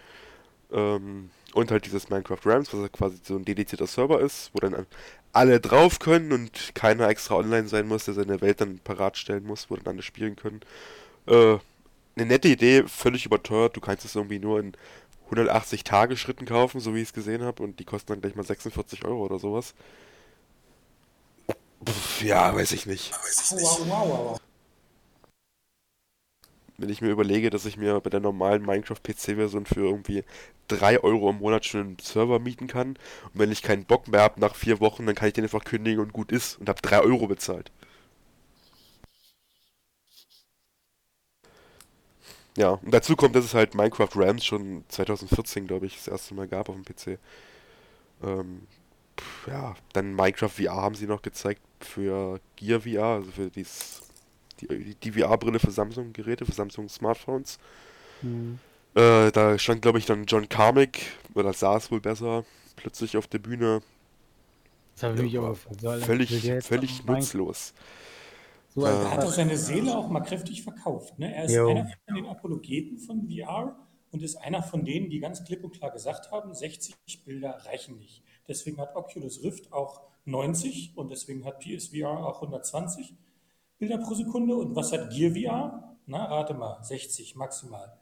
Ähm, 0.72 1.30
und 1.54 1.70
halt 1.70 1.86
dieses 1.86 2.10
Minecraft 2.10 2.40
Realms, 2.46 2.74
was 2.74 2.82
ja 2.82 2.90
quasi 2.90 3.18
so 3.22 3.36
ein 3.36 3.46
dedizierter 3.46 3.86
Server 3.86 4.20
ist, 4.20 4.50
wo 4.54 4.60
dann 4.60 4.88
alle 5.34 5.60
drauf 5.60 6.00
können 6.00 6.32
und 6.32 6.76
keiner 6.76 7.10
extra 7.10 7.36
online 7.36 7.68
sein 7.68 7.88
muss, 7.88 8.06
der 8.06 8.14
seine 8.14 8.40
Welt 8.42 8.62
dann 8.62 8.80
parat 8.80 9.18
stellen 9.18 9.46
muss, 9.46 9.70
wo 9.70 9.76
dann 9.76 9.88
alle 9.88 10.04
spielen 10.04 10.36
können. 10.36 10.62
Äh, 11.28 11.58
eine 12.16 12.26
nette 12.28 12.48
Idee, 12.48 12.84
völlig 12.88 13.26
überteuert. 13.26 13.76
Du 13.76 13.82
kannst 13.82 14.06
es 14.06 14.16
irgendwie 14.16 14.40
nur 14.40 14.60
in 14.60 14.74
180 15.26 15.84
Tage 15.84 16.18
Schritten 16.18 16.46
kaufen, 16.46 16.80
so 16.80 16.94
wie 16.94 17.02
ich 17.02 17.10
es 17.10 17.14
gesehen 17.14 17.42
habe, 17.42 17.64
und 17.64 17.80
die 17.80 17.86
kosten 17.86 18.14
dann 18.14 18.22
gleich 18.22 18.36
mal 18.36 18.46
46 18.46 19.04
Euro 19.06 19.26
oder 19.26 19.40
sowas. 19.40 19.74
Pff, 21.84 22.24
ja, 22.24 22.54
weiß 22.56 22.72
ich 22.72 22.86
nicht. 22.86 23.12
Wow, 23.12 23.80
wow, 23.88 24.08
wow. 24.08 24.42
Wenn 26.84 26.90
ich 26.90 27.00
mir 27.00 27.12
überlege, 27.12 27.50
dass 27.50 27.66
ich 27.66 27.78
mir 27.78 28.02
bei 28.02 28.10
der 28.10 28.20
normalen 28.20 28.66
Minecraft-PC-Version 28.66 29.66
für 29.66 29.86
irgendwie 29.86 30.26
3 30.68 31.02
Euro 31.02 31.30
im 31.30 31.38
Monat 31.38 31.66
schon 31.66 31.80
einen 31.80 31.98
Server 32.02 32.40
mieten 32.40 32.68
kann, 32.68 32.90
und 32.90 33.00
wenn 33.36 33.54
ich 33.54 33.62
keinen 33.62 33.86
Bock 33.86 34.10
mehr 34.10 34.20
habe 34.20 34.42
nach 34.42 34.54
vier 34.54 34.82
Wochen, 34.82 35.06
dann 35.06 35.16
kann 35.16 35.30
ich 35.30 35.34
den 35.34 35.46
einfach 35.46 35.64
kündigen 35.64 36.02
und 36.02 36.12
gut 36.12 36.34
ist 36.34 36.60
und 36.60 36.68
habe 36.68 36.82
3 36.82 37.00
Euro 37.00 37.28
bezahlt. 37.28 37.72
Ja, 42.58 42.72
und 42.72 42.94
dazu 42.94 43.16
kommt, 43.16 43.36
dass 43.36 43.46
es 43.46 43.54
halt 43.54 43.74
Minecraft 43.76 44.10
Rams 44.16 44.46
schon 44.46 44.84
2014, 44.90 45.66
glaube 45.68 45.86
ich, 45.88 45.96
das 45.98 46.08
erste 46.08 46.36
Mal 46.36 46.48
gab 46.48 46.70
auf 46.70 46.76
dem 46.76 46.86
PC. 46.86 47.20
Ähm, 48.24 48.68
ja, 49.48 49.76
dann 49.94 50.16
Minecraft 50.16 50.50
VR 50.50 50.76
haben 50.76 50.96
sie 50.96 51.08
noch 51.08 51.24
gezeigt 51.24 51.62
für 51.82 52.42
Gear 52.58 52.82
VR, 52.82 53.06
also 53.06 53.32
für 53.32 53.50
dies, 53.52 54.03
die, 54.68 54.96
die 54.96 55.12
VR-Brille 55.12 55.60
für 55.60 55.72
Samsung-Geräte, 55.72 56.46
für 56.46 56.54
Samsung 56.54 56.90
Smartphones. 56.90 57.60
Mhm. 58.22 58.60
Äh, 58.96 59.32
da 59.32 59.58
stand, 59.58 59.82
glaube 59.82 59.98
ich, 59.98 60.06
dann 60.06 60.26
John 60.26 60.48
Carmack, 60.50 61.00
oder 61.34 61.54
saß 61.54 61.92
wohl 61.92 62.02
besser, 62.02 62.46
plötzlich 62.76 63.18
auf 63.18 63.28
der 63.28 63.40
Bühne. 63.40 63.82
Das 64.96 65.04
habe 65.04 65.26
ich 65.26 65.38
aber 65.38 65.56
völlig, 65.56 66.52
völlig 66.64 67.06
nutzlos. 67.06 67.74
So 68.76 68.86
er 68.86 69.12
hat 69.12 69.24
auch 69.24 69.32
seine 69.32 69.58
Seele 69.58 69.96
auch 69.96 70.10
mal 70.10 70.22
kräftig 70.22 70.64
verkauft. 70.64 71.18
Ne? 71.20 71.34
Er 71.34 71.46
ist 71.46 71.54
jo. 71.54 71.70
einer 71.70 71.88
von 72.06 72.16
den 72.16 72.26
Apologeten 72.26 72.98
von 72.98 73.28
VR 73.30 73.76
und 74.12 74.22
ist 74.24 74.36
einer 74.36 74.64
von 74.64 74.84
denen, 74.84 75.10
die 75.10 75.20
ganz 75.20 75.44
klipp 75.44 75.64
und 75.64 75.74
klar 75.74 75.92
gesagt 75.92 76.32
haben, 76.32 76.54
60 76.54 76.96
Bilder 77.26 77.52
reichen 77.66 77.98
nicht. 77.98 78.24
Deswegen 78.48 78.78
hat 78.78 78.96
Oculus 78.96 79.44
Rift 79.44 79.72
auch 79.74 80.02
90 80.26 80.94
und 80.96 81.10
deswegen 81.10 81.46
hat 81.46 81.60
PSVR 81.60 82.26
auch 82.26 82.42
120 82.42 83.16
Bilder 83.80 83.98
pro 83.98 84.14
Sekunde. 84.14 84.56
Und 84.56 84.76
was 84.76 84.92
hat 84.92 85.10
Gear 85.12 85.32
VR? 85.32 85.98
Na, 86.06 86.26
rate 86.26 86.54
mal, 86.54 86.84
60 86.84 87.36
maximal. 87.36 87.98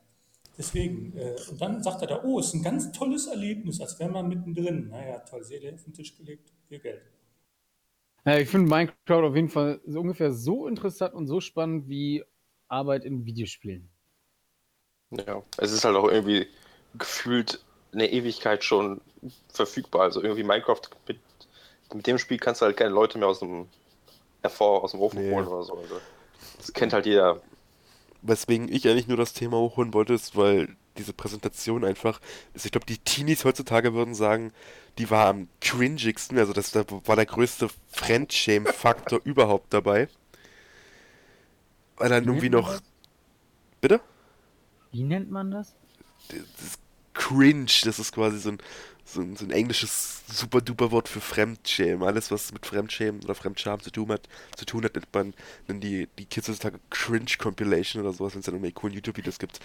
Deswegen, 0.57 1.15
äh, 1.17 1.35
und 1.49 1.61
dann 1.61 1.81
sagt 1.81 2.01
er 2.01 2.07
da, 2.07 2.23
oh, 2.23 2.39
ist 2.39 2.53
ein 2.53 2.63
ganz 2.63 2.91
tolles 2.91 3.27
Erlebnis, 3.27 3.79
als 3.79 3.99
wäre 3.99 4.11
man 4.11 4.27
mittendrin. 4.27 4.89
Naja, 4.89 5.19
toll, 5.19 5.43
Seele 5.43 5.73
auf 5.73 5.83
den 5.83 5.93
Tisch 5.93 6.15
gelegt, 6.17 6.51
viel 6.67 6.79
Geld. 6.79 7.01
Ja, 8.25 8.37
ich 8.37 8.49
finde 8.49 8.69
Minecraft 8.69 9.23
auf 9.23 9.35
jeden 9.35 9.49
Fall 9.49 9.81
so 9.85 9.99
ungefähr 9.99 10.31
so 10.31 10.67
interessant 10.67 11.13
und 11.13 11.27
so 11.27 11.41
spannend 11.41 11.87
wie 11.87 12.23
Arbeit 12.67 13.05
in 13.05 13.25
Videospielen. 13.25 13.89
Ja, 15.09 15.41
es 15.57 15.71
ist 15.71 15.83
halt 15.83 15.95
auch 15.95 16.09
irgendwie 16.09 16.47
gefühlt 16.93 17.63
eine 17.91 18.11
Ewigkeit 18.11 18.63
schon 18.63 19.01
verfügbar. 19.49 20.03
Also 20.03 20.21
irgendwie 20.21 20.43
Minecraft 20.43 20.81
mit, 21.07 21.19
mit 21.93 22.07
dem 22.07 22.17
Spiel 22.17 22.37
kannst 22.37 22.61
du 22.61 22.65
halt 22.65 22.77
keine 22.77 22.91
Leute 22.91 23.17
mehr 23.17 23.27
aus 23.27 23.39
dem 23.39 23.67
hervor 24.41 24.83
aus 24.83 24.91
dem 24.91 24.99
Ofen 24.99 25.21
nee. 25.21 25.33
holen 25.33 25.47
oder 25.47 25.63
so. 25.63 25.77
Also, 25.77 25.95
das 26.57 26.73
kennt 26.73 26.93
halt 26.93 27.05
jeder. 27.05 27.41
Weswegen 28.21 28.71
ich 28.71 28.87
eigentlich 28.87 29.07
nur 29.07 29.17
das 29.17 29.33
Thema 29.33 29.57
hochholen 29.57 29.93
wollte, 29.93 30.13
ist, 30.13 30.35
weil 30.35 30.75
diese 30.97 31.13
Präsentation 31.13 31.83
einfach, 31.83 32.19
also 32.53 32.65
ich 32.65 32.71
glaube, 32.71 32.85
die 32.85 32.97
Teenies 32.97 33.45
heutzutage 33.45 33.93
würden 33.93 34.13
sagen, 34.13 34.51
die 34.97 35.09
war 35.09 35.27
am 35.27 35.47
cringigsten, 35.61 36.37
also 36.37 36.53
das 36.53 36.75
war 36.75 37.15
der 37.15 37.25
größte 37.25 37.69
Fremdschämen-Faktor 37.91 39.21
überhaupt 39.23 39.73
dabei. 39.73 40.09
Weil 41.95 42.09
dann 42.09 42.25
irgendwie 42.25 42.49
noch. 42.49 42.79
Bitte? 43.79 44.01
Wie 44.91 45.03
nennt 45.03 45.31
man 45.31 45.51
das? 45.51 45.75
das 46.29 46.79
cringe, 47.13 47.71
das 47.83 47.99
ist 47.99 48.11
quasi 48.13 48.39
so 48.39 48.49
ein, 48.49 48.57
so 49.13 49.21
ein, 49.21 49.35
so 49.35 49.45
ein 49.45 49.51
englisches 49.51 50.23
super-duper-Wort 50.27 51.07
für 51.07 51.21
Fremdschämen. 51.21 52.07
Alles, 52.07 52.31
was 52.31 52.51
mit 52.51 52.65
Fremdschämen 52.65 53.23
oder 53.23 53.35
Fremdscham 53.35 53.81
zu 53.81 53.91
tun 53.91 54.09
hat, 54.09 54.27
zu 54.55 54.65
tun 54.65 54.83
hat 54.83 54.95
nennt 54.95 55.13
man 55.13 55.33
nennt 55.67 55.83
die, 55.83 56.07
die 56.17 56.25
Kids 56.25 56.47
heutzutage 56.47 56.79
Cringe-Compilation 56.89 58.03
oder 58.03 58.13
sowas, 58.13 58.33
wenn 58.33 58.39
es 58.39 58.45
dann 58.45 58.55
irgendwie 58.55 58.71
coolen 58.71 58.95
YouTube-Videos 58.95 59.39
gibt. 59.39 59.59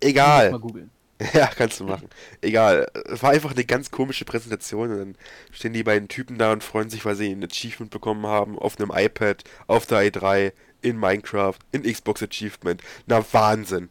Egal. 0.00 0.50
Mal 0.50 0.60
googeln. 0.60 0.90
Ja, 1.32 1.46
kannst 1.46 1.80
du 1.80 1.84
machen. 1.84 2.10
Egal. 2.42 2.86
Es 3.06 3.22
war 3.22 3.30
einfach 3.30 3.52
eine 3.52 3.64
ganz 3.64 3.90
komische 3.90 4.26
Präsentation 4.26 4.90
und 4.90 4.98
dann 4.98 5.16
stehen 5.50 5.72
die 5.72 5.82
beiden 5.82 6.08
Typen 6.08 6.36
da 6.36 6.52
und 6.52 6.62
freuen 6.62 6.90
sich, 6.90 7.06
weil 7.06 7.16
sie 7.16 7.32
ein 7.32 7.42
Achievement 7.42 7.90
bekommen 7.90 8.26
haben 8.26 8.58
auf 8.58 8.78
einem 8.78 8.92
iPad, 8.94 9.42
auf 9.66 9.86
der 9.86 10.00
i3, 10.00 10.52
in 10.82 10.98
Minecraft, 10.98 11.56
in 11.72 11.84
Xbox 11.84 12.22
Achievement. 12.22 12.82
Na 13.06 13.24
Wahnsinn. 13.32 13.88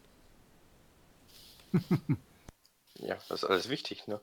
ja, 2.94 3.16
das 3.28 3.42
ist 3.42 3.44
alles 3.44 3.68
wichtig, 3.68 4.06
ne? 4.06 4.20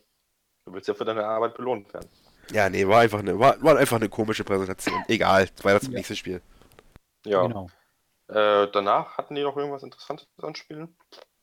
Du 0.66 0.74
willst 0.74 0.88
ja 0.88 0.94
für 0.94 1.06
deine 1.06 1.26
Arbeit 1.26 1.56
belohnt 1.56 1.94
werden. 1.94 2.10
Ja, 2.52 2.70
nee, 2.70 2.88
war 2.88 3.02
einfach 3.02 3.20
eine, 3.20 3.38
war, 3.38 3.62
war 3.62 3.78
einfach 3.78 3.98
eine 3.98 4.10
komische 4.10 4.44
Präsentation. 4.44 5.04
Egal, 5.08 5.50
weiter 5.62 5.82
zum 5.82 5.92
ja. 5.92 5.98
nächsten 5.98 6.16
Spiel. 6.16 6.42
Ja. 7.26 7.48
Genau. 7.48 7.70
Äh, 8.28 8.68
danach 8.72 9.18
hatten 9.18 9.36
die 9.36 9.44
noch 9.44 9.58
irgendwas 9.58 9.84
Interessantes 9.84 10.28
an 10.42 10.56
Spielen? 10.56 10.96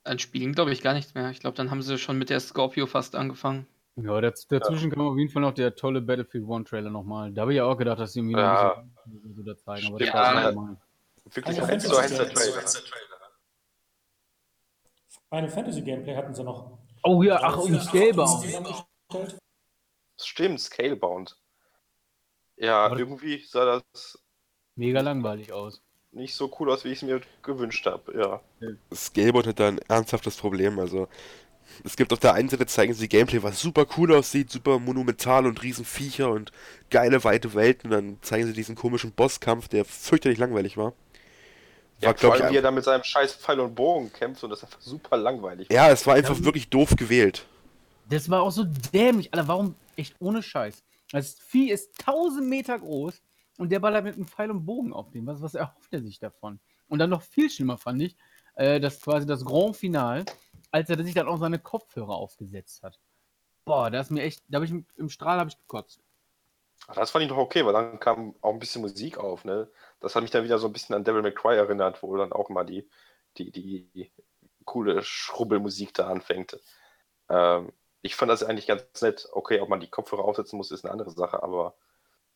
An 0.04 0.18
Spielen 0.18 0.54
glaube 0.54 0.72
ich 0.72 0.82
gar 0.82 0.94
nichts 0.94 1.14
mehr. 1.14 1.30
Ich 1.30 1.40
glaube, 1.40 1.56
dann 1.56 1.70
haben 1.70 1.82
sie 1.82 1.98
schon 1.98 2.18
mit 2.18 2.30
der 2.30 2.40
Scorpio 2.40 2.86
fast 2.86 3.14
angefangen. 3.14 3.66
Ja, 3.96 4.20
daz 4.20 4.46
dazwischen 4.46 4.88
ja. 4.90 4.96
kam 4.96 5.08
auf 5.08 5.18
jeden 5.18 5.30
Fall 5.30 5.42
noch 5.42 5.52
der 5.52 5.74
tolle 5.74 6.00
Battlefield 6.00 6.46
One 6.46 6.64
Trailer 6.64 6.90
nochmal. 6.90 7.32
Da 7.32 7.42
habe 7.42 7.52
ich 7.52 7.58
ja 7.58 7.64
auch 7.64 7.76
gedacht, 7.76 8.00
dass 8.00 8.12
sie 8.12 8.20
irgendwie 8.20 8.38
ja. 8.38 8.82
so 9.34 9.42
da 9.42 9.56
zeigen, 9.56 9.88
aber 9.88 9.98
das 9.98 10.14
war 10.14 10.34
ja, 10.34 10.52
normal. 10.52 10.76
Wirklich 11.24 11.62
ein 11.62 11.80
so 11.80 12.00
heißt 12.00 12.18
der 12.18 12.32
Trailer. 12.32 12.62
Final 15.28 15.48
Fantasy 15.48 15.82
Gameplay 15.82 16.16
hatten 16.16 16.34
sie 16.34 16.42
noch. 16.42 16.78
Oh 17.04 17.22
ja, 17.22 17.40
ach, 17.42 17.58
und 17.58 17.72
Scalebound. 19.10 19.38
Stimmt, 20.20 20.60
Scalebound. 20.60 21.36
Ja, 22.56 22.84
aber 22.84 22.98
irgendwie 22.98 23.44
sah 23.44 23.82
das 23.92 24.18
mega 24.76 25.00
langweilig 25.00 25.52
aus 25.52 25.82
nicht 26.12 26.34
so 26.34 26.54
cool 26.58 26.70
aus, 26.70 26.84
wie 26.84 26.88
ich 26.88 26.98
es 26.98 27.02
mir 27.02 27.20
gewünscht 27.42 27.86
habe, 27.86 28.12
ja. 28.18 28.40
Skateboard 28.94 29.46
hat 29.46 29.60
da 29.60 29.68
ein 29.68 29.80
ernsthaftes 29.88 30.36
Problem, 30.36 30.78
also 30.78 31.08
es 31.84 31.96
gibt 31.96 32.12
auf 32.12 32.18
der 32.18 32.34
einen 32.34 32.48
Seite 32.48 32.66
zeigen 32.66 32.94
sie 32.94 33.08
Gameplay, 33.08 33.42
was 33.42 33.60
super 33.60 33.86
cool 33.96 34.14
aussieht, 34.14 34.50
super 34.50 34.78
monumental 34.78 35.46
und 35.46 35.62
riesen 35.62 35.84
Viecher 35.84 36.30
und 36.30 36.50
geile 36.90 37.22
weite 37.22 37.54
Welten, 37.54 37.90
und 37.90 37.96
dann 37.96 38.18
zeigen 38.22 38.46
sie 38.46 38.52
diesen 38.52 38.74
komischen 38.74 39.12
Bosskampf, 39.12 39.68
der 39.68 39.84
fürchterlich 39.84 40.38
langweilig 40.38 40.76
war. 40.76 40.92
War, 42.00 42.12
ja, 42.12 42.14
vor 42.14 42.32
allem, 42.32 42.46
ich, 42.46 42.52
wie 42.52 42.56
er 42.56 42.62
da 42.62 42.70
mit 42.70 42.82
seinem 42.82 43.04
scheiß 43.04 43.34
Pfeil 43.34 43.60
und 43.60 43.74
Bogen 43.74 44.12
kämpft 44.12 44.42
und 44.42 44.50
das 44.50 44.64
einfach 44.64 44.80
super 44.80 45.16
langweilig 45.16 45.68
war. 45.68 45.76
Ja, 45.76 45.90
es 45.90 46.06
war 46.06 46.14
einfach 46.14 46.38
ja, 46.38 46.44
wirklich 46.44 46.70
doof 46.70 46.96
gewählt. 46.96 47.46
Das 48.10 48.28
war 48.28 48.42
auch 48.42 48.50
so 48.50 48.64
dämlich, 48.92 49.32
Alter, 49.32 49.46
warum 49.46 49.76
echt 49.94 50.16
ohne 50.18 50.42
Scheiß? 50.42 50.82
Das 51.12 51.34
Vieh 51.34 51.70
ist 51.70 52.00
1000 52.00 52.44
Meter 52.44 52.76
groß 52.76 53.22
und 53.58 53.70
der 53.70 53.78
ballert 53.78 54.02
mit 54.02 54.16
einem 54.16 54.26
Pfeil 54.26 54.50
und 54.50 54.66
Bogen 54.66 54.92
auf 54.92 55.10
den. 55.10 55.26
Was, 55.28 55.40
was 55.40 55.54
erhofft 55.54 55.92
er 55.92 56.02
sich 56.02 56.18
davon? 56.18 56.58
Und 56.88 56.98
dann 56.98 57.10
noch 57.10 57.22
viel 57.22 57.48
schlimmer 57.48 57.78
fand 57.78 58.02
ich, 58.02 58.16
äh, 58.56 58.80
dass 58.80 59.00
quasi 59.00 59.26
das 59.26 59.44
Grand 59.44 59.76
Final, 59.76 60.24
als 60.72 60.90
er 60.90 61.02
sich 61.04 61.14
dann 61.14 61.28
auch 61.28 61.38
seine 61.38 61.60
Kopfhörer 61.60 62.16
aufgesetzt 62.16 62.82
hat. 62.82 62.98
Boah, 63.64 63.90
da 63.90 64.00
ist 64.00 64.10
mir 64.10 64.22
echt, 64.22 64.42
da 64.48 64.56
habe 64.56 64.64
ich 64.64 64.72
im 64.96 65.08
Strahl 65.08 65.38
habe 65.38 65.50
ich 65.50 65.58
gekotzt. 65.58 66.00
Das 66.92 67.12
fand 67.12 67.22
ich 67.22 67.28
doch 67.28 67.36
okay, 67.36 67.64
weil 67.64 67.74
dann 67.74 68.00
kam 68.00 68.34
auch 68.40 68.52
ein 68.52 68.58
bisschen 68.58 68.82
Musik 68.82 69.18
auf, 69.18 69.44
ne? 69.44 69.70
Das 70.00 70.16
hat 70.16 70.22
mich 70.22 70.32
dann 70.32 70.42
wieder 70.42 70.58
so 70.58 70.66
ein 70.66 70.72
bisschen 70.72 70.96
an 70.96 71.04
Devil 71.04 71.22
May 71.22 71.32
Cry 71.32 71.54
erinnert, 71.56 72.02
wo 72.02 72.16
dann 72.16 72.32
auch 72.32 72.48
mal 72.48 72.64
die, 72.64 72.88
die, 73.36 73.52
die 73.52 74.10
coole 74.64 75.00
Schrubbelmusik 75.04 75.94
da 75.94 76.08
anfängt. 76.08 76.58
Ähm, 77.28 77.72
ich 78.02 78.16
fand 78.16 78.30
das 78.30 78.42
eigentlich 78.42 78.66
ganz 78.66 78.82
nett. 79.02 79.28
Okay, 79.32 79.60
ob 79.60 79.68
man 79.68 79.80
die 79.80 79.88
Kopfhörer 79.88 80.24
aufsetzen 80.24 80.56
muss, 80.56 80.70
ist 80.70 80.84
eine 80.84 80.92
andere 80.92 81.10
Sache, 81.10 81.42
aber 81.42 81.74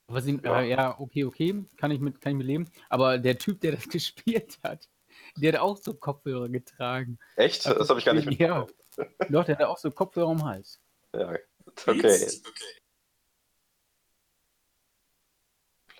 was 0.06 0.26
ihn, 0.26 0.40
ja. 0.44 0.60
Äh, 0.60 0.68
ja, 0.68 1.00
okay, 1.00 1.24
okay, 1.24 1.64
kann 1.76 1.90
ich, 1.90 2.00
mit, 2.00 2.20
kann 2.20 2.32
ich 2.32 2.38
mit 2.38 2.46
leben. 2.46 2.70
Aber 2.88 3.18
der 3.18 3.38
Typ, 3.38 3.60
der 3.60 3.72
das 3.72 3.88
gespielt 3.88 4.58
hat, 4.62 4.88
der 5.36 5.54
hat 5.54 5.60
auch 5.60 5.76
so 5.76 5.94
Kopfhörer 5.94 6.48
getragen. 6.48 7.18
Echt? 7.36 7.66
Das 7.66 7.88
habe 7.88 7.98
ich 7.98 8.04
gar 8.04 8.14
nicht 8.14 8.26
mitbekommen. 8.26 8.70
Ja. 8.96 9.04
Doch, 9.30 9.44
der 9.44 9.58
hat 9.58 9.64
auch 9.64 9.78
so 9.78 9.90
Kopfhörer 9.90 10.30
am 10.30 10.44
Hals. 10.44 10.80
Ja, 11.14 11.30
okay. 11.30 11.40
okay. 11.86 12.30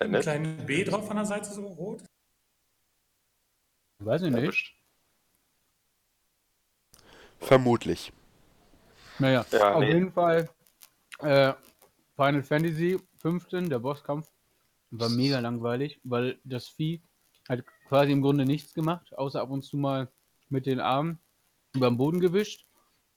Ein 0.01 0.21
kleines 0.21 0.67
B 0.67 0.85
drauf 0.85 1.09
an 1.11 1.17
der 1.17 1.25
Seite, 1.25 1.51
so 1.51 1.67
rot? 1.67 2.03
Weiß 4.01 4.23
ich 4.23 4.33
nicht. 4.33 4.75
Vermutlich. 7.39 8.13
Naja, 9.19 9.45
ja, 9.51 9.75
auf 9.75 9.81
nee. 9.81 9.93
jeden 9.93 10.13
Fall 10.13 10.49
äh, 11.21 11.53
Final 12.17 12.43
Fantasy 12.43 12.99
15, 13.19 13.71
der 13.71 13.79
Bosskampf, 13.79 14.29
war 14.91 15.09
mega 15.09 15.39
langweilig, 15.41 16.01
weil 16.05 16.39
das 16.45 16.69
Vieh 16.69 17.01
hat 17.49 17.65
quasi 17.89 18.13
im 18.13 18.23
Grunde 18.23 18.45
nichts 18.45 18.75
gemacht, 18.75 19.17
außer 19.17 19.41
ab 19.41 19.51
und 19.51 19.63
zu 19.63 19.77
mal 19.77 20.09
mit 20.49 20.67
den 20.67 20.81
Armen 20.81 21.19
über 21.75 21.89
den 21.89 21.97
Boden 21.97 22.21
gewischt. 22.21 22.67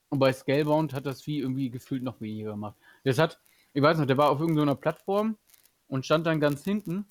Und 0.09 0.19
bei 0.19 0.31
Scalebound 0.31 0.93
hat 0.93 1.05
das 1.05 1.21
Vieh 1.21 1.39
irgendwie 1.39 1.69
gefühlt 1.69 2.03
noch 2.03 2.21
weniger 2.21 2.51
gemacht. 2.51 2.75
Das 3.03 3.17
hat, 3.17 3.39
ich 3.73 3.81
weiß 3.81 3.97
noch, 3.97 4.05
der 4.05 4.17
war 4.17 4.29
auf 4.29 4.39
irgendeiner 4.39 4.75
Plattform 4.75 5.37
und 5.87 6.05
stand 6.05 6.25
dann 6.25 6.39
ganz 6.39 6.63
hinten. 6.63 7.05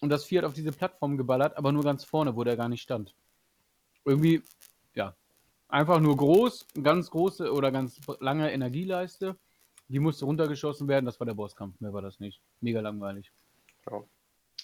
Und 0.00 0.10
das 0.10 0.24
Vieh 0.24 0.38
hat 0.38 0.44
auf 0.44 0.52
diese 0.52 0.72
Plattform 0.72 1.16
geballert, 1.16 1.56
aber 1.56 1.72
nur 1.72 1.82
ganz 1.82 2.04
vorne, 2.04 2.36
wo 2.36 2.44
der 2.44 2.56
gar 2.56 2.68
nicht 2.68 2.82
stand. 2.82 3.14
Irgendwie, 4.04 4.42
ja, 4.94 5.16
einfach 5.68 6.00
nur 6.00 6.16
groß, 6.16 6.66
ganz 6.82 7.10
große 7.10 7.52
oder 7.52 7.70
ganz 7.70 8.00
lange 8.20 8.52
Energieleiste. 8.52 9.36
Die 9.88 10.00
musste 10.00 10.24
runtergeschossen 10.24 10.88
werden, 10.88 11.06
das 11.06 11.18
war 11.20 11.26
der 11.26 11.34
Bosskampf, 11.34 11.80
mehr 11.80 11.92
war 11.92 12.02
das 12.02 12.20
nicht. 12.20 12.42
Mega 12.60 12.80
langweilig. 12.80 13.32
Ja. 13.90 14.02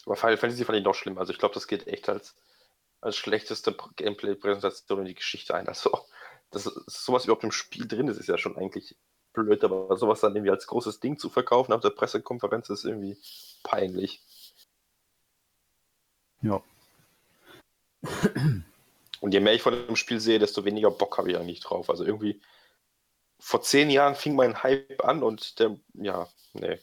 Aber 0.06 0.16
Final 0.16 0.36
Fantasy 0.36 0.64
fand 0.64 0.78
ich 0.78 0.84
noch 0.84 0.94
schlimm. 0.94 1.16
Also 1.16 1.32
ich 1.32 1.38
glaube, 1.38 1.54
das 1.54 1.66
geht 1.66 1.86
echt 1.86 2.08
als, 2.08 2.34
als 3.00 3.16
schlechteste 3.16 3.74
Gameplay-Präsentation 3.96 5.00
in 5.00 5.06
die 5.06 5.14
Geschichte 5.14 5.54
ein. 5.54 5.66
Also, 5.66 5.98
dass 6.50 6.64
sowas 6.64 7.24
überhaupt 7.24 7.44
im 7.44 7.52
Spiel 7.52 7.88
drin 7.88 8.08
ist, 8.08 8.18
ist 8.18 8.28
ja 8.28 8.36
schon 8.36 8.56
eigentlich 8.56 8.96
blöd, 9.32 9.64
aber 9.64 9.96
sowas 9.96 10.20
dann 10.20 10.36
irgendwie 10.36 10.50
als 10.50 10.66
großes 10.66 11.00
Ding 11.00 11.18
zu 11.18 11.30
verkaufen 11.30 11.72
auf 11.72 11.80
der 11.80 11.90
Pressekonferenz 11.90 12.68
ist 12.68 12.84
irgendwie 12.84 13.16
peinlich. 13.62 14.22
Ja. 16.42 16.62
Und 19.24 19.32
je 19.32 19.40
mehr 19.40 19.54
ich 19.54 19.62
von 19.62 19.72
dem 19.72 19.96
Spiel 19.96 20.20
sehe, 20.20 20.38
desto 20.38 20.66
weniger 20.66 20.90
Bock 20.90 21.16
habe 21.16 21.30
ich 21.30 21.38
eigentlich 21.38 21.60
drauf. 21.60 21.88
Also 21.88 22.04
irgendwie 22.04 22.42
vor 23.38 23.62
zehn 23.62 23.88
Jahren 23.88 24.16
fing 24.16 24.36
mein 24.36 24.62
Hype 24.62 25.02
an 25.02 25.22
und 25.22 25.58
der, 25.58 25.78
ja, 25.94 26.28
nee. 26.52 26.78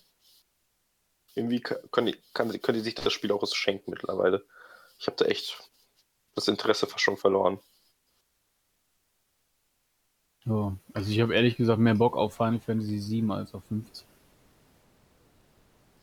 Irgendwie 1.36 1.60
können 1.60 2.08
die, 2.08 2.18
kann, 2.34 2.50
können 2.64 2.80
die 2.80 2.84
sich 2.84 2.96
das 2.96 3.14
Spiel 3.14 3.32
auch 3.32 3.46
schenken 3.54 3.92
mittlerweile. 3.92 4.44
Ich 4.98 5.06
habe 5.06 5.18
da 5.18 5.26
echt 5.26 5.70
das 6.34 6.48
Interesse 6.48 6.88
fast 6.88 7.04
schon 7.04 7.16
verloren. 7.16 7.60
Ja, 10.46 10.76
also 10.94 11.12
ich 11.12 11.22
habe 11.22 11.36
ehrlich 11.36 11.58
gesagt 11.58 11.78
mehr 11.78 11.94
Bock 11.94 12.18
auf 12.18 12.34
Final 12.34 12.60
Fantasy 12.60 12.98
7 12.98 13.32
als 13.32 13.54
auf 13.54 13.64
15. 13.66 14.08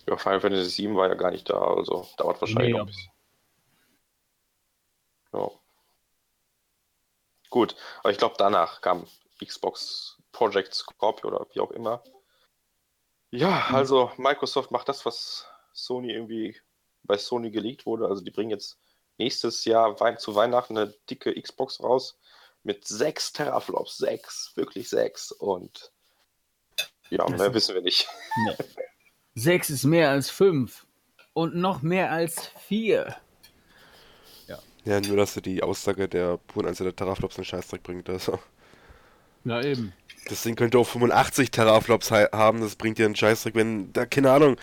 Ja, 0.06 0.16
Final 0.16 0.40
Fantasy 0.40 0.70
7 0.70 0.94
war 0.94 1.08
ja 1.08 1.14
gar 1.14 1.32
nicht 1.32 1.50
da, 1.50 1.58
also 1.58 2.06
dauert 2.16 2.40
wahrscheinlich 2.40 2.74
nee, 2.74 2.78
noch 2.78 2.86
ein 2.86 2.86
bisschen. 2.86 3.12
Ja. 5.32 5.50
Gut, 7.50 7.76
aber 8.00 8.10
ich 8.10 8.18
glaube, 8.18 8.34
danach 8.38 8.80
kam 8.80 9.06
Xbox 9.44 10.18
Project 10.32 10.74
Scorpio 10.74 11.28
oder 11.28 11.46
wie 11.52 11.60
auch 11.60 11.70
immer. 11.70 12.02
Ja, 13.30 13.66
mhm. 13.68 13.74
also 13.74 14.12
Microsoft 14.16 14.70
macht 14.70 14.88
das, 14.88 15.04
was 15.04 15.46
Sony 15.72 16.12
irgendwie 16.12 16.56
bei 17.02 17.16
Sony 17.16 17.50
geleakt 17.50 17.86
wurde. 17.86 18.06
Also 18.06 18.22
die 18.22 18.30
bringen 18.30 18.50
jetzt 18.50 18.78
nächstes 19.16 19.64
Jahr 19.64 19.96
zu 20.18 20.34
Weihnachten 20.34 20.76
eine 20.76 20.94
dicke 21.10 21.40
Xbox 21.40 21.82
raus 21.82 22.18
mit 22.62 22.86
6 22.86 23.32
Teraflops. 23.32 23.98
6, 23.98 24.52
wirklich 24.56 24.88
6. 24.88 25.32
Und 25.32 25.92
ja, 27.10 27.26
das 27.26 27.38
mehr 27.38 27.54
wissen 27.54 27.74
wir 27.74 27.82
nicht. 27.82 28.08
Nee. 28.44 28.56
6 29.34 29.70
ist 29.70 29.84
mehr 29.84 30.10
als 30.10 30.30
5 30.30 30.86
und 31.32 31.54
noch 31.54 31.82
mehr 31.82 32.10
als 32.10 32.48
4. 32.66 33.16
Ja. 34.84 35.00
nur 35.00 35.16
dass 35.16 35.34
du 35.34 35.40
die 35.40 35.62
Aussage 35.62 36.08
der 36.08 36.38
puren 36.38 36.66
Anzahl 36.66 36.86
der 36.86 36.96
Teraflops 36.96 37.36
einen 37.36 37.44
Scheißdreck 37.44 37.82
bringt. 37.82 38.08
Also. 38.08 38.38
Ja, 39.44 39.62
eben. 39.62 39.92
Das 40.28 40.42
Ding 40.42 40.56
könnte 40.56 40.78
auch 40.78 40.86
85 40.86 41.50
Teraflops 41.50 42.10
haben, 42.10 42.60
das 42.60 42.76
bringt 42.76 42.98
dir 42.98 43.06
einen 43.06 43.16
Scheißdreck, 43.16 43.54
wenn 43.54 43.92
da, 43.92 44.04
keine 44.04 44.30
Ahnung, 44.30 44.56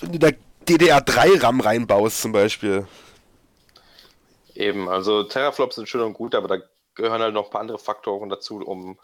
wenn 0.00 0.12
du 0.12 0.18
da 0.18 0.28
DDR3-RAM 0.68 1.60
reinbaust 1.60 2.22
zum 2.22 2.32
Beispiel. 2.32 2.86
Eben, 4.54 4.88
also 4.88 5.24
Teraflops 5.24 5.76
sind 5.76 5.88
schön 5.88 6.02
und 6.02 6.14
gut, 6.14 6.34
aber 6.34 6.48
da 6.48 6.58
gehören 6.94 7.20
halt 7.20 7.34
noch 7.34 7.46
ein 7.46 7.50
paar 7.50 7.60
andere 7.60 7.78
Faktoren 7.78 8.28
dazu, 8.28 8.58
um 8.64 8.98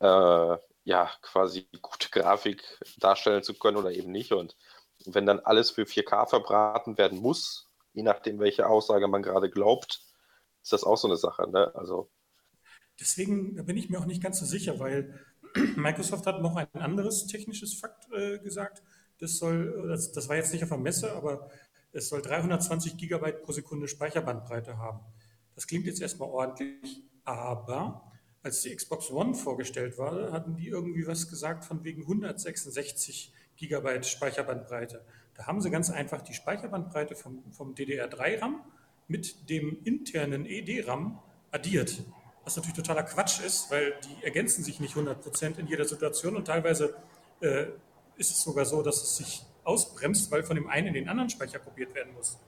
äh, 0.00 0.56
ja 0.84 1.10
quasi 1.22 1.66
gute 1.80 2.10
Grafik 2.10 2.62
darstellen 2.98 3.42
zu 3.42 3.54
können 3.54 3.78
oder 3.78 3.92
eben 3.92 4.12
nicht. 4.12 4.32
Und 4.32 4.56
wenn 5.06 5.26
dann 5.26 5.40
alles 5.40 5.70
für 5.70 5.82
4K 5.82 6.28
verbraten 6.28 6.98
werden 6.98 7.20
muss, 7.20 7.69
je 7.92 8.02
nachdem, 8.02 8.38
welche 8.38 8.66
Aussage 8.66 9.08
man 9.08 9.22
gerade 9.22 9.50
glaubt, 9.50 10.00
ist 10.62 10.72
das 10.72 10.84
auch 10.84 10.96
so 10.96 11.08
eine 11.08 11.16
Sache. 11.16 11.48
Ne? 11.50 11.74
Also 11.74 12.10
Deswegen 13.00 13.54
bin 13.64 13.76
ich 13.78 13.88
mir 13.88 13.98
auch 13.98 14.06
nicht 14.06 14.22
ganz 14.22 14.38
so 14.38 14.44
sicher, 14.44 14.78
weil 14.78 15.18
Microsoft 15.76 16.26
hat 16.26 16.42
noch 16.42 16.56
ein 16.56 16.68
anderes 16.74 17.26
technisches 17.26 17.74
Fakt 17.74 18.12
äh, 18.12 18.38
gesagt. 18.38 18.82
Das 19.18 19.38
soll, 19.38 19.88
das, 19.88 20.12
das, 20.12 20.28
war 20.28 20.36
jetzt 20.36 20.52
nicht 20.52 20.62
auf 20.62 20.68
der 20.68 20.78
Messe, 20.78 21.12
aber 21.12 21.50
es 21.92 22.08
soll 22.08 22.22
320 22.22 22.96
Gigabyte 22.96 23.42
pro 23.42 23.52
Sekunde 23.52 23.88
Speicherbandbreite 23.88 24.78
haben. 24.78 25.00
Das 25.54 25.66
klingt 25.66 25.86
jetzt 25.86 26.00
erstmal 26.00 26.28
ordentlich, 26.28 27.02
aber 27.24 28.12
als 28.42 28.62
die 28.62 28.74
Xbox 28.74 29.10
One 29.10 29.34
vorgestellt 29.34 29.98
war, 29.98 30.32
hatten 30.32 30.56
die 30.56 30.68
irgendwie 30.68 31.06
was 31.06 31.28
gesagt 31.28 31.64
von 31.64 31.84
wegen 31.84 32.02
166 32.02 33.32
Gigabyte 33.56 34.06
Speicherbandbreite. 34.06 35.04
Da 35.40 35.46
haben 35.46 35.62
sie 35.62 35.70
ganz 35.70 35.90
einfach 35.90 36.20
die 36.20 36.34
Speicherbandbreite 36.34 37.16
vom, 37.16 37.42
vom 37.50 37.74
DDR3-RAM 37.74 38.60
mit 39.08 39.48
dem 39.48 39.82
internen 39.84 40.44
ED-RAM 40.44 41.18
addiert 41.50 42.04
was 42.44 42.56
natürlich 42.56 42.76
totaler 42.76 43.02
Quatsch 43.02 43.40
ist, 43.40 43.70
weil 43.70 43.94
die 44.00 44.24
ergänzen 44.24 44.64
sich 44.64 44.80
nicht 44.80 44.96
100% 44.96 45.58
in 45.58 45.66
jeder 45.66 45.84
Situation 45.84 46.36
und 46.36 46.46
teilweise 46.46 46.96
äh, 47.40 47.66
ist 48.16 48.30
es 48.30 48.42
sogar 48.42 48.64
so, 48.64 48.82
dass 48.82 49.02
es 49.02 49.16
sich 49.16 49.42
ausbremst, 49.64 50.30
weil 50.30 50.42
von 50.42 50.56
dem 50.56 50.68
einen 50.68 50.88
in 50.88 50.94
den 50.94 51.08
anderen 51.08 51.30
Speicher 51.30 51.58
kopiert 51.58 51.94
werden 51.94 52.12
muss. 52.14 52.38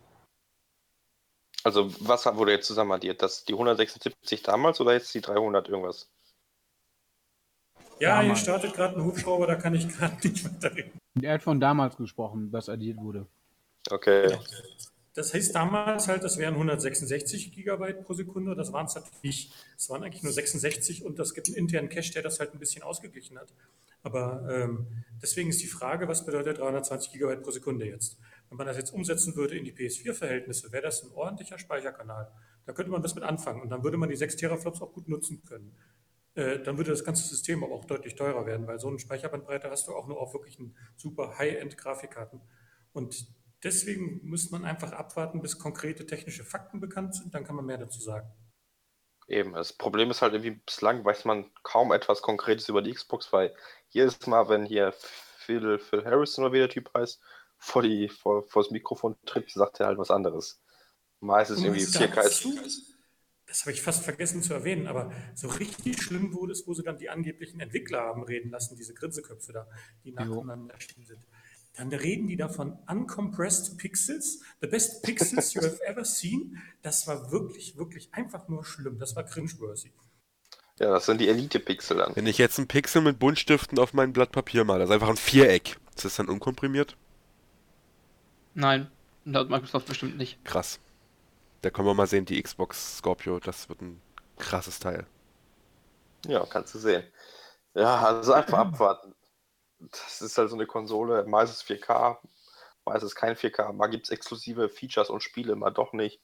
Also 1.64 1.92
was 2.00 2.26
wurde 2.26 2.52
jetzt 2.52 2.66
zusammen 2.66 2.92
addiert? 2.92 3.22
Das, 3.22 3.44
die 3.44 3.52
176 3.52 4.42
damals 4.42 4.80
oder 4.80 4.94
jetzt 4.94 5.14
die 5.14 5.20
300 5.20 5.68
irgendwas? 5.68 6.10
Ja, 8.02 8.16
damals. 8.16 8.26
hier 8.26 8.36
startet 8.36 8.74
gerade 8.74 8.96
ein 8.96 9.04
Hubschrauber, 9.04 9.46
da 9.46 9.54
kann 9.54 9.74
ich 9.74 9.88
gerade 9.88 10.16
nicht 10.26 10.44
weiterreden. 10.44 10.90
Er 11.22 11.34
hat 11.34 11.42
von 11.42 11.60
damals 11.60 11.96
gesprochen, 11.96 12.48
was 12.50 12.68
addiert 12.68 12.98
wurde. 12.98 13.26
Okay. 13.88 14.36
Das 15.14 15.32
heißt 15.32 15.54
damals 15.54 16.08
halt, 16.08 16.24
das 16.24 16.36
wären 16.36 16.54
166 16.54 17.52
Gigabyte 17.52 18.02
pro 18.04 18.14
Sekunde. 18.14 18.56
Das 18.56 18.72
waren 18.72 18.86
es 18.86 18.96
natürlich 18.96 19.22
nicht. 19.22 19.54
Es 19.76 19.88
waren 19.88 20.02
eigentlich 20.02 20.24
nur 20.24 20.32
66 20.32 21.04
und 21.04 21.16
es 21.20 21.32
gibt 21.32 21.46
einen 21.46 21.56
internen 21.56 21.88
Cache, 21.90 22.12
der 22.12 22.22
das 22.22 22.40
halt 22.40 22.54
ein 22.54 22.58
bisschen 22.58 22.82
ausgeglichen 22.82 23.38
hat. 23.38 23.52
Aber 24.02 24.48
ähm, 24.50 24.86
deswegen 25.22 25.50
ist 25.50 25.62
die 25.62 25.68
Frage, 25.68 26.08
was 26.08 26.24
bedeutet 26.26 26.58
320 26.58 27.12
Gigabyte 27.12 27.42
pro 27.44 27.52
Sekunde 27.52 27.86
jetzt? 27.86 28.18
Wenn 28.48 28.58
man 28.58 28.66
das 28.66 28.78
jetzt 28.78 28.92
umsetzen 28.92 29.36
würde 29.36 29.56
in 29.56 29.64
die 29.64 29.72
PS4-Verhältnisse, 29.72 30.72
wäre 30.72 30.82
das 30.82 31.04
ein 31.04 31.12
ordentlicher 31.12 31.58
Speicherkanal. 31.58 32.32
Da 32.66 32.72
könnte 32.72 32.90
man 32.90 33.04
was 33.04 33.14
mit 33.14 33.22
anfangen 33.22 33.60
und 33.60 33.70
dann 33.70 33.84
würde 33.84 33.96
man 33.96 34.08
die 34.08 34.16
6 34.16 34.34
Teraflops 34.36 34.82
auch 34.82 34.92
gut 34.92 35.08
nutzen 35.08 35.40
können. 35.46 35.72
Äh, 36.34 36.60
dann 36.60 36.78
würde 36.78 36.90
das 36.90 37.04
ganze 37.04 37.26
System 37.26 37.62
aber 37.62 37.74
auch 37.74 37.84
deutlich 37.84 38.14
teurer 38.14 38.46
werden, 38.46 38.66
weil 38.66 38.78
so 38.78 38.88
eine 38.88 38.98
Speicherbandbreite 38.98 39.70
hast 39.70 39.86
du 39.88 39.92
auch 39.94 40.06
nur 40.06 40.20
auf 40.20 40.32
wirklich 40.32 40.58
super 40.96 41.38
High-End-Grafikkarten. 41.38 42.40
Und 42.92 43.26
Deswegen 43.62 44.20
muss 44.24 44.50
man 44.50 44.64
einfach 44.64 44.92
abwarten, 44.92 45.40
bis 45.40 45.58
konkrete 45.58 46.04
technische 46.04 46.44
Fakten 46.44 46.80
bekannt 46.80 47.14
sind, 47.14 47.34
dann 47.34 47.44
kann 47.44 47.54
man 47.54 47.64
mehr 47.64 47.78
dazu 47.78 48.00
sagen. 48.00 48.28
Eben, 49.28 49.52
das 49.52 49.72
Problem 49.72 50.10
ist 50.10 50.20
halt 50.20 50.32
irgendwie, 50.32 50.60
bislang 50.66 51.04
weiß 51.04 51.24
man 51.26 51.48
kaum 51.62 51.92
etwas 51.92 52.22
Konkretes 52.22 52.68
über 52.68 52.82
die 52.82 52.92
Xbox, 52.92 53.32
weil 53.32 53.54
jedes 53.90 54.26
Mal, 54.26 54.48
wenn 54.48 54.66
hier 54.66 54.92
Phil, 54.92 55.78
Phil 55.78 56.04
Harrison 56.04 56.44
oder 56.44 56.52
wie 56.52 56.58
der 56.58 56.68
Typ 56.68 56.92
heißt, 56.92 57.20
vor, 57.56 57.82
die, 57.82 58.08
vor, 58.08 58.42
vor 58.48 58.62
das 58.64 58.72
Mikrofon 58.72 59.16
tritt, 59.26 59.50
sagt 59.50 59.78
er 59.78 59.86
halt 59.86 59.98
was 59.98 60.10
anderes. 60.10 60.60
Meistens 61.20 61.62
irgendwie 61.62 61.84
4K. 61.84 62.91
Das 63.52 63.60
habe 63.60 63.72
ich 63.72 63.82
fast 63.82 64.02
vergessen 64.02 64.42
zu 64.42 64.54
erwähnen, 64.54 64.86
aber 64.86 65.12
so 65.34 65.46
richtig 65.48 66.00
schlimm 66.00 66.32
wurde 66.32 66.52
es, 66.52 66.66
wo 66.66 66.72
sie 66.72 66.82
dann 66.82 66.96
die 66.96 67.10
angeblichen 67.10 67.60
Entwickler 67.60 68.00
haben 68.00 68.22
reden 68.22 68.50
lassen, 68.50 68.76
diese 68.76 68.94
Grinseköpfe 68.94 69.52
da, 69.52 69.66
die 70.04 70.12
nacheinander 70.12 70.72
erschienen 70.72 71.04
sind 71.04 71.26
dann 71.74 71.92
reden 71.92 72.26
die 72.28 72.36
davon 72.36 72.78
uncompressed 72.86 73.78
Pixels, 73.78 74.40
the 74.60 74.66
best 74.66 75.02
Pixels 75.02 75.54
you 75.54 75.62
have 75.62 75.82
ever 75.86 76.04
seen. 76.04 76.58
Das 76.82 77.06
war 77.06 77.32
wirklich, 77.32 77.76
wirklich 77.76 78.10
einfach 78.12 78.46
nur 78.48 78.64
schlimm. 78.64 78.98
Das 78.98 79.16
war 79.16 79.24
cringeworthy. 79.24 79.90
Ja, 80.78 80.90
das 80.90 81.06
sind 81.06 81.20
die 81.20 81.28
Elite-Pixel 81.28 81.96
dann. 81.96 82.14
Wenn 82.14 82.26
ich 82.26 82.38
jetzt 82.38 82.58
einen 82.58 82.68
Pixel 82.68 83.00
mit 83.00 83.18
Buntstiften 83.18 83.78
auf 83.78 83.94
mein 83.94 84.12
Blatt 84.12 84.32
Papier 84.32 84.64
male, 84.64 84.80
das 84.80 84.90
ist 84.90 84.94
einfach 84.94 85.08
ein 85.08 85.16
Viereck. 85.16 85.78
Ist 85.94 86.04
das 86.04 86.16
dann 86.16 86.28
unkomprimiert? 86.28 86.96
Nein, 88.54 88.90
laut 89.24 89.48
Microsoft 89.48 89.86
bestimmt 89.86 90.18
nicht. 90.18 90.44
Krass. 90.44 90.78
Da 91.62 91.70
können 91.70 91.88
wir 91.88 91.94
mal 91.94 92.06
sehen, 92.06 92.24
die 92.24 92.40
Xbox 92.42 92.98
Scorpio, 92.98 93.40
das 93.40 93.68
wird 93.68 93.80
ein 93.80 94.00
krasses 94.38 94.78
Teil. 94.78 95.06
Ja, 96.26 96.44
kannst 96.46 96.74
du 96.74 96.78
sehen. 96.78 97.04
Ja, 97.74 97.98
also 98.00 98.32
einfach 98.32 98.58
abwarten 98.58 99.14
das 99.90 100.20
ist 100.20 100.38
halt 100.38 100.50
so 100.50 100.56
eine 100.56 100.66
Konsole, 100.66 101.24
mal 101.24 101.44
ist 101.44 101.50
es 101.50 101.64
4K, 101.64 102.18
mal 102.84 102.96
ist 102.96 103.02
es 103.02 103.14
kein 103.14 103.34
4K, 103.34 103.72
mal 103.72 103.88
gibt 103.88 104.04
es 104.04 104.10
exklusive 104.10 104.68
Features 104.68 105.10
und 105.10 105.22
Spiele, 105.22 105.56
mal 105.56 105.70
doch 105.70 105.92
nicht. 105.92 106.20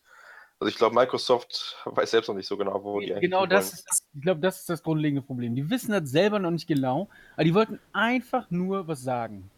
Also 0.60 0.70
ich 0.70 0.76
glaube, 0.76 0.94
Microsoft 0.94 1.76
weiß 1.84 2.10
selbst 2.10 2.28
noch 2.28 2.34
nicht 2.34 2.48
so 2.48 2.56
genau, 2.56 2.82
wo 2.82 3.00
die 3.00 3.14
Genau 3.20 3.46
das 3.46 3.72
ist 3.72 3.86
das 3.88 4.02
ich 4.12 4.22
glaube, 4.22 4.40
das 4.40 4.60
ist 4.60 4.68
das 4.68 4.82
grundlegende 4.82 5.22
Problem. 5.22 5.54
Die 5.54 5.70
wissen 5.70 5.92
das 5.92 6.10
selber 6.10 6.38
noch 6.38 6.50
nicht 6.50 6.66
genau, 6.66 7.08
aber 7.34 7.44
die 7.44 7.54
wollten 7.54 7.78
einfach 7.92 8.50
nur 8.50 8.88
was 8.88 9.02
sagen. 9.02 9.50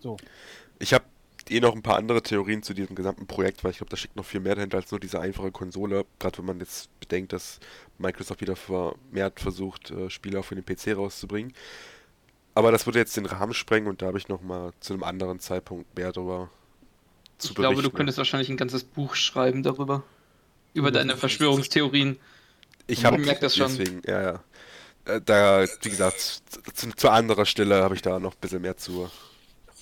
So. 0.00 0.16
Ich 0.80 0.92
habe 0.92 1.04
eh 1.50 1.60
noch 1.60 1.74
ein 1.74 1.82
paar 1.82 1.96
andere 1.96 2.22
Theorien 2.22 2.62
zu 2.62 2.74
diesem 2.74 2.94
gesamten 2.94 3.26
Projekt, 3.26 3.64
weil 3.64 3.70
ich 3.70 3.78
glaube, 3.78 3.90
da 3.90 3.96
steckt 3.96 4.16
noch 4.16 4.24
viel 4.24 4.40
mehr 4.40 4.54
dahinter 4.54 4.78
als 4.78 4.90
nur 4.90 5.00
diese 5.00 5.20
einfache 5.20 5.50
Konsole. 5.50 6.04
Gerade 6.18 6.38
wenn 6.38 6.46
man 6.46 6.60
jetzt 6.60 6.88
bedenkt, 7.00 7.32
dass 7.32 7.60
Microsoft 7.98 8.40
wieder 8.40 8.56
vermehrt 8.56 9.40
versucht, 9.40 9.90
äh, 9.90 10.10
Spiele 10.10 10.40
auch 10.40 10.44
für 10.44 10.54
den 10.54 10.64
PC 10.64 10.96
rauszubringen. 10.96 11.52
Aber 12.54 12.72
das 12.72 12.86
würde 12.86 12.98
jetzt 12.98 13.16
den 13.16 13.26
Rahmen 13.26 13.54
sprengen 13.54 13.88
und 13.88 14.02
da 14.02 14.06
habe 14.06 14.18
ich 14.18 14.28
noch 14.28 14.42
mal 14.42 14.72
zu 14.80 14.92
einem 14.92 15.04
anderen 15.04 15.38
Zeitpunkt 15.38 15.96
mehr 15.96 16.12
darüber 16.12 16.50
zu 17.38 17.50
ich 17.50 17.54
berichten. 17.54 17.72
Ich 17.72 17.78
glaube, 17.78 17.82
du 17.82 17.90
könntest 17.90 18.18
wahrscheinlich 18.18 18.48
ein 18.48 18.56
ganzes 18.56 18.84
Buch 18.84 19.14
schreiben 19.14 19.62
darüber. 19.62 20.02
Über 20.74 20.90
deine 20.90 21.16
Verschwörungstheorien. 21.16 22.18
Ich 22.86 23.04
habe 23.04 23.22
das 23.22 23.56
schon. 23.56 23.68
Deswegen, 23.68 24.02
ja, 24.06 24.22
ja. 24.22 24.44
Äh, 25.04 25.20
da, 25.24 25.64
wie 25.82 25.90
gesagt, 25.90 26.20
zu, 26.74 26.90
zu 26.94 27.10
anderer 27.10 27.46
Stelle 27.46 27.82
habe 27.82 27.94
ich 27.94 28.02
da 28.02 28.18
noch 28.18 28.34
ein 28.34 28.40
bisschen 28.40 28.62
mehr 28.62 28.76
zu. 28.76 29.10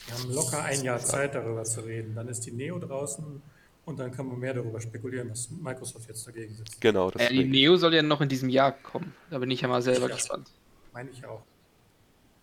Wir 0.06 0.14
haben 0.14 0.32
locker 0.32 0.62
ein 0.62 0.82
Jahr 0.82 0.98
Zeit, 0.98 1.34
darüber 1.34 1.64
zu 1.64 1.80
reden. 1.80 2.14
Dann 2.14 2.28
ist 2.28 2.46
die 2.46 2.52
Neo 2.52 2.78
draußen 2.78 3.42
und 3.84 3.98
dann 3.98 4.12
kann 4.12 4.26
man 4.26 4.38
mehr 4.38 4.54
darüber 4.54 4.80
spekulieren, 4.80 5.30
was 5.30 5.50
Microsoft 5.50 6.08
jetzt 6.08 6.26
dagegen 6.26 6.54
sitzt. 6.54 6.80
Genau. 6.80 7.10
Das 7.10 7.22
ja, 7.22 7.28
die 7.28 7.44
Neo 7.44 7.76
soll 7.76 7.94
ja 7.94 8.02
noch 8.02 8.20
in 8.20 8.28
diesem 8.28 8.48
Jahr 8.48 8.72
kommen. 8.72 9.14
Da 9.30 9.38
bin 9.38 9.50
ich 9.50 9.60
ja 9.60 9.68
mal 9.68 9.82
selber 9.82 10.08
das 10.08 10.18
gespannt. 10.18 10.50
Meine 10.92 11.10
ich 11.10 11.24
auch. 11.24 11.42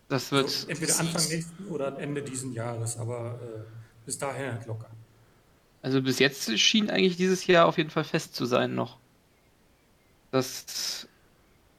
Das 0.09 0.31
wird. 0.31 0.45
Also 0.45 0.67
entweder 0.67 0.99
Anfang 0.99 1.27
nächsten 1.27 1.65
oder 1.67 1.97
Ende 1.97 2.21
diesen 2.21 2.53
Jahres, 2.53 2.97
aber 2.97 3.39
äh, 3.41 3.59
bis 4.05 4.17
dahin 4.17 4.53
halt 4.53 4.65
locker. 4.65 4.89
Also 5.81 6.01
bis 6.01 6.19
jetzt 6.19 6.57
schien 6.59 6.89
eigentlich 6.89 7.17
dieses 7.17 7.45
Jahr 7.45 7.67
auf 7.67 7.77
jeden 7.77 7.89
Fall 7.89 8.03
fest 8.03 8.35
zu 8.35 8.45
sein 8.45 8.75
noch. 8.75 8.97
Das. 10.31 11.07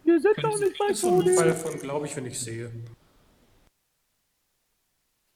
Wir 0.05 0.21
sind 0.21 0.37
doch 0.43 0.59
nicht 0.59 0.79
bei 0.79 0.93
Sony. 0.93 1.35
Fall 1.35 1.55
von, 1.55 1.79
glaube 1.79 2.07
ich, 2.07 2.15
wenn 2.17 2.27
ich 2.27 2.39
sehe. 2.39 2.71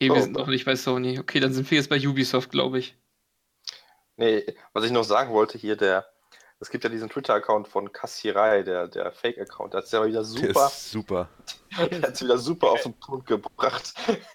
Okay, 0.01 0.11
wir 0.11 0.17
oh. 0.17 0.21
sind 0.21 0.33
noch 0.35 0.47
nicht 0.47 0.65
bei 0.65 0.77
Sony. 0.77 1.19
Okay, 1.19 1.41
dann 1.41 1.53
sind 1.53 1.69
wir 1.71 1.79
jetzt 1.79 1.89
bei 1.89 1.99
Ubisoft, 1.99 2.51
glaube 2.51 2.79
ich. 2.79 2.97
Nee, 4.17 4.45
was 4.73 4.85
ich 4.85 4.93
noch 4.93 5.03
sagen 5.03 5.33
wollte 5.33 5.59
hier, 5.59 5.77
der, 5.77 6.07
es 6.61 6.71
gibt 6.71 6.85
ja 6.85 6.91
diesen 6.91 7.09
Twitter-Account 7.09 7.67
von 7.67 7.93
Kassierei, 7.93 8.63
der, 8.63 8.87
der 8.87 9.11
Fake-Account. 9.11 9.75
Das 9.75 9.87
ist 9.87 9.93
ja 9.93 10.07
wieder 10.07 10.23
super. 10.23 10.53
Der 10.53 10.67
ist 10.67 10.91
super. 10.91 11.29
Der 11.77 12.03
hat 12.03 12.15
es 12.15 12.23
wieder 12.23 12.39
super 12.39 12.71
auf 12.71 12.83
den 12.83 12.95
Punkt 12.95 13.27
gebracht. 13.27 13.95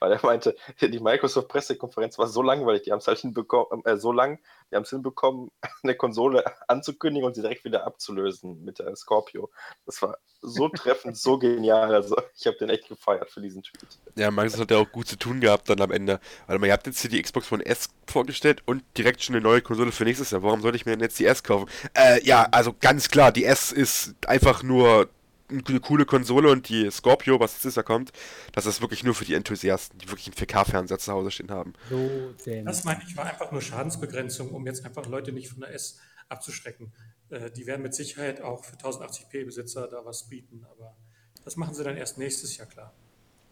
Weil 0.00 0.12
er 0.12 0.20
meinte, 0.22 0.56
die 0.80 1.00
Microsoft-Pressekonferenz 1.00 2.18
war 2.18 2.26
so 2.26 2.42
langweilig, 2.42 2.82
die 2.82 2.92
haben 2.92 2.98
es 2.98 3.08
halt 3.08 3.18
hinbekommen, 3.18 3.84
äh, 3.84 3.96
so 3.96 4.12
lang, 4.12 4.38
die 4.70 4.76
haben 4.76 4.82
es 4.82 4.90
hinbekommen, 4.90 5.50
eine 5.82 5.94
Konsole 5.94 6.44
anzukündigen 6.68 7.26
und 7.26 7.34
sie 7.34 7.42
direkt 7.42 7.64
wieder 7.64 7.86
abzulösen 7.86 8.64
mit 8.64 8.78
der 8.78 8.94
Scorpio. 8.96 9.50
Das 9.86 10.02
war 10.02 10.18
so 10.40 10.68
treffend, 10.68 11.16
so 11.16 11.38
genial. 11.38 11.94
Also 11.94 12.16
ich 12.36 12.46
habe 12.46 12.56
den 12.58 12.68
echt 12.68 12.88
gefeiert 12.88 13.30
für 13.30 13.40
diesen 13.40 13.62
Tweet. 13.62 13.98
Ja, 14.16 14.30
Microsoft 14.30 14.62
hat 14.62 14.70
ja 14.70 14.78
auch 14.78 14.90
gut 14.90 15.08
zu 15.08 15.16
tun 15.16 15.40
gehabt 15.40 15.68
dann 15.68 15.80
am 15.80 15.90
Ende. 15.90 16.20
Warte 16.46 16.60
mal, 16.60 16.66
ihr 16.66 16.72
habt 16.72 16.86
jetzt 16.86 17.00
hier 17.00 17.10
die 17.10 17.20
Xbox 17.20 17.50
One 17.50 17.64
S 17.66 17.88
vorgestellt 18.06 18.62
und 18.66 18.84
direkt 18.96 19.22
schon 19.22 19.34
eine 19.34 19.42
neue 19.42 19.62
Konsole 19.62 19.92
für 19.92 20.04
nächstes 20.04 20.30
Jahr. 20.30 20.42
Warum 20.42 20.60
sollte 20.60 20.76
ich 20.76 20.86
mir 20.86 20.92
denn 20.92 21.00
jetzt 21.00 21.18
die 21.18 21.26
S 21.26 21.42
kaufen? 21.42 21.68
Äh, 21.94 22.22
ja, 22.24 22.46
also 22.52 22.74
ganz 22.78 23.08
klar, 23.08 23.32
die 23.32 23.44
S 23.44 23.72
ist 23.72 24.14
einfach 24.26 24.62
nur 24.62 25.08
eine 25.50 25.80
coole 25.80 26.04
Konsole 26.04 26.50
und 26.50 26.68
die 26.68 26.90
Scorpio, 26.90 27.40
was 27.40 27.62
jetzt 27.62 27.76
da 27.76 27.82
kommt, 27.82 28.12
das 28.52 28.66
ist 28.66 28.80
wirklich 28.80 29.04
nur 29.04 29.14
für 29.14 29.24
die 29.24 29.34
Enthusiasten, 29.34 29.98
die 29.98 30.08
wirklich 30.08 30.26
einen 30.26 30.36
4K-Fernseher 30.36 30.98
zu 30.98 31.12
Hause 31.12 31.30
stehen 31.30 31.50
haben. 31.50 31.72
So 31.88 32.34
das 32.64 32.84
meine 32.84 33.02
ich 33.06 33.16
war 33.16 33.26
einfach 33.26 33.50
nur 33.50 33.62
Schadensbegrenzung, 33.62 34.50
um 34.50 34.66
jetzt 34.66 34.84
einfach 34.84 35.06
Leute 35.06 35.32
nicht 35.32 35.48
von 35.48 35.60
der 35.60 35.72
S 35.74 35.98
abzuschrecken. 36.28 36.92
Äh, 37.30 37.50
die 37.50 37.66
werden 37.66 37.82
mit 37.82 37.94
Sicherheit 37.94 38.40
auch 38.42 38.64
für 38.64 38.76
1080p-Besitzer 38.76 39.88
da 39.88 40.04
was 40.04 40.24
bieten, 40.24 40.66
aber 40.70 40.96
das 41.44 41.56
machen 41.56 41.74
sie 41.74 41.84
dann 41.84 41.96
erst 41.96 42.18
nächstes 42.18 42.56
Jahr 42.56 42.66
klar. 42.66 42.92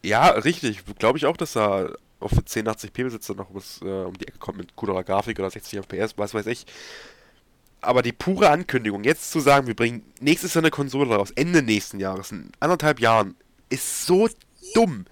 Ja, 0.05 0.29
richtig. 0.29 0.85
Glaube 0.99 1.19
ich 1.19 1.27
auch, 1.27 1.37
dass 1.37 1.55
da 1.55 1.91
auch 2.21 2.29
für 2.29 2.41
1080p-Besitzer 2.41 3.35
noch 3.35 3.55
was 3.55 3.81
äh, 3.83 3.85
um 3.85 4.17
die 4.17 4.29
Ecke 4.29 4.39
kommt 4.39 4.59
mit 4.59 4.77
coolerer 4.77 5.05
Grafik 5.05 5.39
oder 5.39 5.51
60 5.51 5.81
FPS, 5.81 6.15
was 6.17 6.35
weiß 6.35 6.47
ich 6.47 6.67
aber 7.87 8.03
die 8.03 8.13
pure 8.13 8.51
Ankündigung, 8.51 9.05
jetzt 9.05 9.31
zu 9.31 9.41
sagen, 9.41 9.67
wir 9.67 9.77
bringen 9.77 10.05
nächstes 10.21 10.55
Jahr 10.55 10.63
eine 10.63 10.71
Konsole 10.71 11.15
raus, 11.15 11.31
Ende 11.31 11.63
nächsten 11.63 12.01
Jahres, 12.01 12.33
in 12.33 12.51
anderthalb 12.61 13.01
Jahren, 13.01 13.37
ist 13.69 14.07
so 14.07 14.29
dumm. 14.75 15.07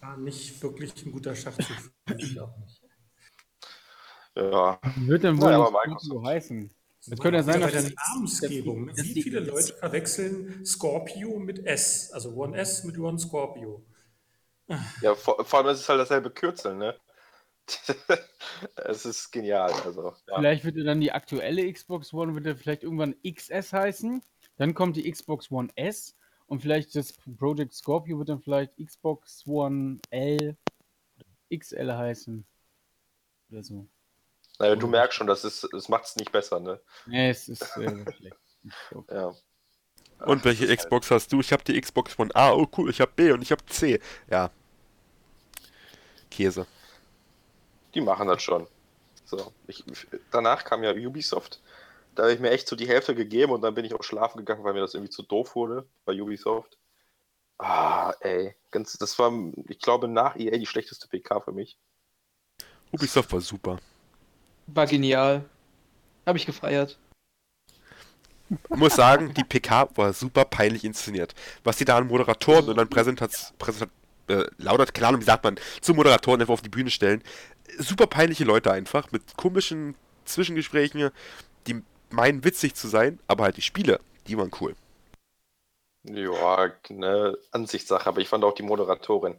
War 0.00 0.16
nicht 0.16 0.62
wirklich 0.62 0.94
ein 1.04 1.12
guter 1.12 1.34
Schachzug. 1.34 1.76
ich 2.18 2.38
auch 2.40 2.56
nicht. 2.58 2.82
Ja. 4.36 4.78
Wie 4.96 5.08
wird 5.08 5.24
denn 5.24 5.40
wohl 5.40 5.50
ja, 5.50 5.96
so 5.98 6.24
heißen? 6.24 6.70
Das 7.06 7.18
könnte 7.18 7.38
ja 7.38 7.42
sein, 7.42 7.60
dass 7.60 7.72
der 7.72 7.92
Namensgebung. 8.12 8.90
Wie 8.94 9.22
viele 9.22 9.40
Leute 9.40 9.72
verwechseln 9.74 10.64
Scorpio 10.64 11.38
mit 11.38 11.64
S? 11.66 12.10
Also 12.12 12.34
One 12.34 12.56
S 12.56 12.84
mit 12.84 12.98
One 12.98 13.18
Scorpio. 13.18 13.84
Ja, 15.00 15.14
vor, 15.14 15.42
vor 15.44 15.58
allem 15.58 15.68
ist 15.68 15.80
es 15.80 15.88
halt 15.88 16.00
dasselbe 16.00 16.30
Kürzel, 16.30 16.76
ne? 16.76 16.94
es 18.76 19.04
ist 19.04 19.30
genial. 19.30 19.72
Also, 19.84 20.14
ja. 20.26 20.36
Vielleicht 20.36 20.64
wird 20.64 20.86
dann 20.86 21.00
die 21.00 21.12
aktuelle 21.12 21.70
Xbox 21.72 22.12
One 22.12 22.34
wird 22.34 22.46
ja 22.46 22.54
vielleicht 22.54 22.82
irgendwann 22.82 23.14
XS 23.22 23.72
heißen. 23.72 24.22
Dann 24.56 24.74
kommt 24.74 24.96
die 24.96 25.10
Xbox 25.10 25.50
One 25.50 25.68
S 25.76 26.16
und 26.46 26.60
vielleicht 26.60 26.94
das 26.96 27.12
Project 27.12 27.74
Scorpio 27.74 28.18
wird 28.18 28.28
dann 28.28 28.40
vielleicht 28.40 28.76
Xbox 28.76 29.46
One 29.46 29.98
L 30.10 30.56
XL 31.54 31.92
heißen. 31.92 32.46
Oder 33.50 33.62
so. 33.62 33.86
Naja, 34.58 34.76
du 34.76 34.88
merkst 34.88 35.16
schon, 35.16 35.26
das, 35.26 35.44
ist, 35.44 35.68
das 35.72 35.88
macht 35.88 36.06
es 36.06 36.16
nicht 36.16 36.32
besser, 36.32 36.58
ne? 36.58 36.80
Nee, 37.06 37.30
es 37.30 37.48
ist 37.48 37.62
äh, 37.76 38.04
schlecht. 38.16 38.36
ja. 39.10 39.32
Und 40.26 40.44
welche 40.44 40.74
Xbox 40.74 41.10
hast 41.12 41.32
du? 41.32 41.40
Ich 41.40 41.52
habe 41.52 41.62
die 41.62 41.80
Xbox 41.80 42.18
One 42.18 42.34
A. 42.34 42.52
Oh 42.52 42.66
cool, 42.76 42.90
ich 42.90 43.00
habe 43.00 43.12
B 43.14 43.30
und 43.30 43.42
ich 43.42 43.52
habe 43.52 43.64
C. 43.66 44.00
Ja. 44.28 44.50
Käse. 46.30 46.66
Die 47.98 48.04
machen 48.04 48.28
das 48.28 48.44
schon. 48.44 48.68
So, 49.24 49.52
ich, 49.66 49.84
danach 50.30 50.64
kam 50.64 50.84
ja 50.84 50.92
Ubisoft. 50.92 51.60
Da 52.14 52.22
habe 52.22 52.32
ich 52.32 52.38
mir 52.38 52.50
echt 52.50 52.68
so 52.68 52.76
die 52.76 52.86
Hälfte 52.86 53.12
gegeben 53.12 53.50
und 53.50 53.60
dann 53.62 53.74
bin 53.74 53.84
ich 53.84 53.92
auch 53.92 54.04
schlafen 54.04 54.38
gegangen, 54.38 54.62
weil 54.62 54.72
mir 54.72 54.82
das 54.82 54.94
irgendwie 54.94 55.10
zu 55.10 55.24
doof 55.24 55.56
wurde 55.56 55.84
bei 56.04 56.12
Ubisoft. 56.12 56.78
Ah, 57.58 58.12
ey. 58.20 58.54
Ganz, 58.70 58.92
das 58.98 59.18
war, 59.18 59.32
ich 59.68 59.80
glaube, 59.80 60.06
nach 60.06 60.36
EA 60.36 60.58
die 60.58 60.66
schlechteste 60.66 61.08
PK 61.08 61.40
für 61.40 61.50
mich. 61.50 61.76
Ubisoft 62.92 63.32
war 63.32 63.40
super. 63.40 63.80
War 64.68 64.86
genial. 64.86 65.44
Habe 66.24 66.38
ich 66.38 66.46
gefeiert. 66.46 67.00
Ich 68.48 68.76
muss 68.76 68.94
sagen, 68.94 69.34
die 69.34 69.42
PK 69.42 69.88
war 69.96 70.12
super 70.12 70.44
peinlich 70.44 70.84
inszeniert. 70.84 71.34
Was 71.64 71.78
die 71.78 71.84
da 71.84 71.96
an 71.96 72.06
Moderatoren 72.06 72.68
und 72.68 72.78
an 72.78 72.88
Präsentation, 72.88 73.58
Präsentat, 73.58 73.90
äh, 74.28 74.46
lauter, 74.58 74.86
keine 74.86 75.08
Ahnung, 75.08 75.20
wie 75.20 75.26
sagt 75.26 75.44
man, 75.44 75.56
zu 75.80 75.94
Moderatoren 75.94 76.40
einfach 76.40 76.54
auf 76.54 76.62
die 76.62 76.68
Bühne 76.68 76.90
stellen, 76.90 77.22
super 77.78 78.06
peinliche 78.06 78.44
Leute 78.44 78.72
einfach 78.72 79.10
mit 79.12 79.36
komischen 79.36 79.94
Zwischengesprächen, 80.24 81.10
die 81.66 81.82
meinen 82.10 82.44
witzig 82.44 82.74
zu 82.74 82.88
sein, 82.88 83.18
aber 83.26 83.44
halt 83.44 83.56
die 83.56 83.62
Spiele, 83.62 84.00
die 84.26 84.36
waren 84.38 84.50
cool. 84.60 84.74
Ja, 86.04 86.72
eine 86.88 87.36
Ansichtssache, 87.50 88.08
aber 88.08 88.20
ich 88.20 88.28
fand 88.28 88.44
auch 88.44 88.54
die 88.54 88.62
Moderatorin, 88.62 89.36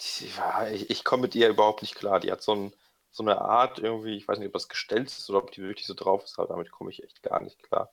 die, 0.00 0.28
ja, 0.36 0.68
ich, 0.68 0.90
ich 0.90 1.04
komme 1.04 1.22
mit 1.22 1.34
ihr 1.34 1.48
überhaupt 1.48 1.82
nicht 1.82 1.94
klar. 1.94 2.20
Die 2.20 2.30
hat 2.32 2.42
so, 2.42 2.54
ein, 2.54 2.72
so 3.10 3.22
eine 3.22 3.40
Art 3.40 3.78
irgendwie, 3.78 4.16
ich 4.16 4.28
weiß 4.28 4.38
nicht, 4.38 4.48
ob 4.48 4.52
das 4.54 4.68
gestellt 4.68 5.08
ist 5.08 5.28
oder 5.30 5.38
ob 5.38 5.52
die 5.52 5.62
wirklich 5.62 5.86
so 5.86 5.94
drauf 5.94 6.24
ist, 6.24 6.38
aber 6.38 6.48
damit 6.48 6.70
komme 6.70 6.90
ich 6.90 7.02
echt 7.02 7.22
gar 7.22 7.40
nicht 7.42 7.62
klar. 7.62 7.92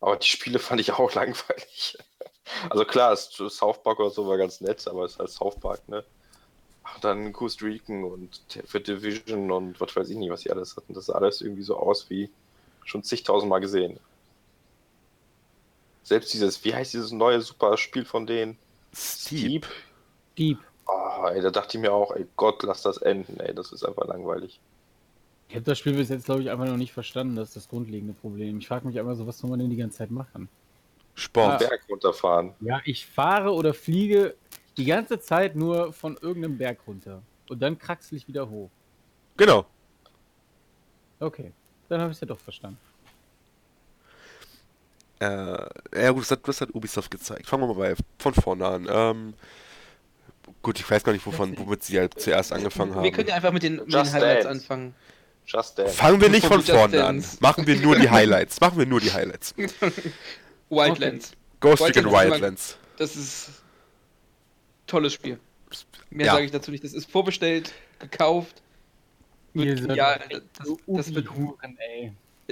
Aber 0.00 0.16
die 0.16 0.28
Spiele 0.28 0.58
fand 0.58 0.80
ich 0.80 0.92
auch 0.92 1.14
langweilig. 1.14 1.98
Also 2.70 2.84
klar, 2.84 3.16
South 3.16 3.82
Park 3.82 4.00
oder 4.00 4.10
so 4.10 4.26
war 4.26 4.38
ganz 4.38 4.60
nett, 4.60 4.86
aber 4.88 5.04
es 5.04 5.12
ist 5.12 5.18
halt 5.18 5.30
South 5.30 5.56
Park, 5.60 5.88
ne? 5.88 6.04
dann 7.00 7.32
Ghost 7.32 7.62
Recon 7.62 8.04
und 8.04 8.40
für 8.64 8.80
Division 8.80 9.50
und 9.50 9.80
was 9.80 9.94
weiß 9.94 10.08
ich 10.10 10.16
nicht, 10.16 10.30
was 10.30 10.42
sie 10.42 10.50
alles 10.50 10.76
hatten. 10.76 10.94
Das 10.94 11.06
sah 11.06 11.14
alles 11.14 11.40
irgendwie 11.40 11.62
so 11.62 11.76
aus 11.76 12.08
wie 12.10 12.30
schon 12.84 13.02
zigtausendmal 13.02 13.60
gesehen. 13.60 13.98
Selbst 16.02 16.32
dieses, 16.32 16.64
wie 16.64 16.74
heißt 16.74 16.94
dieses 16.94 17.12
neue 17.12 17.40
super 17.40 17.76
Spiel 17.76 18.04
von 18.04 18.26
denen? 18.26 18.56
Steep. 18.94 19.66
Steep. 20.32 20.58
Oh, 20.86 21.26
ey, 21.26 21.42
da 21.42 21.50
dachte 21.50 21.76
ich 21.76 21.82
mir 21.82 21.92
auch, 21.92 22.12
ey 22.12 22.26
Gott, 22.36 22.62
lass 22.62 22.82
das 22.82 22.96
enden, 22.98 23.38
ey, 23.40 23.54
das 23.54 23.72
ist 23.72 23.84
einfach 23.84 24.06
langweilig. 24.06 24.58
Ich 25.48 25.54
habe 25.54 25.64
das 25.64 25.78
Spiel 25.78 25.94
bis 25.94 26.08
jetzt, 26.08 26.26
glaube 26.26 26.42
ich, 26.42 26.50
einfach 26.50 26.66
noch 26.66 26.76
nicht 26.76 26.92
verstanden. 26.92 27.36
Das 27.36 27.48
ist 27.48 27.56
das 27.56 27.68
grundlegende 27.68 28.12
Problem. 28.12 28.58
Ich 28.58 28.68
frage 28.68 28.86
mich 28.86 28.98
einfach 28.98 29.16
so, 29.16 29.26
was 29.26 29.38
soll 29.38 29.48
man 29.50 29.58
denn 29.58 29.70
die 29.70 29.76
ganze 29.76 29.98
Zeit 29.98 30.10
machen? 30.10 30.48
Sport. 31.18 31.58
Berg 31.58 31.80
runterfahren. 31.88 32.54
Ja, 32.60 32.80
ich 32.84 33.06
fahre 33.06 33.52
oder 33.52 33.74
fliege 33.74 34.34
die 34.76 34.84
ganze 34.84 35.20
Zeit 35.20 35.56
nur 35.56 35.92
von 35.92 36.16
irgendeinem 36.20 36.56
Berg 36.56 36.78
runter. 36.86 37.22
Und 37.48 37.60
dann 37.60 37.78
kraxel 37.78 38.16
ich 38.16 38.28
wieder 38.28 38.48
hoch. 38.48 38.70
Genau. 39.36 39.66
Okay, 41.20 41.52
dann 41.88 42.00
habe 42.00 42.12
ich 42.12 42.16
es 42.16 42.20
ja 42.20 42.26
doch 42.26 42.38
verstanden. 42.38 42.78
Äh, 45.20 45.26
ja 46.00 46.10
gut, 46.12 46.30
das 46.30 46.60
hat 46.60 46.74
Ubisoft 46.74 47.10
gezeigt. 47.10 47.46
Fangen 47.46 47.62
wir 47.62 47.74
mal 47.74 47.74
bei, 47.74 47.94
von 48.18 48.34
vorne 48.34 48.66
an. 48.66 48.88
Ähm, 48.88 49.34
gut, 50.62 50.78
ich 50.78 50.88
weiß 50.88 51.02
gar 51.02 51.12
nicht, 51.12 51.26
wovon, 51.26 51.58
womit 51.58 51.82
sie 51.82 51.98
halt 51.98 52.20
zuerst 52.20 52.52
angefangen 52.52 52.94
haben. 52.94 53.02
Wir 53.02 53.10
können 53.10 53.28
ja 53.28 53.34
einfach 53.34 53.52
mit 53.52 53.64
den, 53.64 53.76
mit 53.76 53.92
den 53.92 54.12
Highlights 54.12 54.44
Dance. 54.44 54.48
anfangen. 54.48 54.94
Just 55.44 55.78
Dance. 55.78 55.94
Fangen 55.94 56.20
wir 56.20 56.28
nicht 56.28 56.46
von 56.46 56.62
vorne 56.62 57.04
an. 57.04 57.24
Machen 57.40 57.66
wir 57.66 57.76
nur 57.80 57.96
die 57.96 58.08
Highlights. 58.08 58.60
Machen 58.60 58.78
wir 58.78 58.86
nur 58.86 59.00
die 59.00 59.12
Highlights. 59.12 59.54
Wildlands. 60.70 61.30
Okay. 61.30 61.36
Ghost 61.60 61.82
Recon 61.82 62.12
Wildlands. 62.12 62.76
Das 62.96 63.16
ist 63.16 63.50
tolles 64.86 65.12
Spiel. 65.12 65.38
Mehr 66.10 66.26
ja. 66.26 66.32
sage 66.34 66.46
ich 66.46 66.50
dazu 66.50 66.70
nicht. 66.70 66.84
Das 66.84 66.92
ist 66.92 67.10
vorbestellt, 67.10 67.72
gekauft. 67.98 68.62
Wird, 69.54 69.80
ja, 69.96 70.18
das, 70.18 70.42
das, 70.86 71.14
wird, 71.14 71.28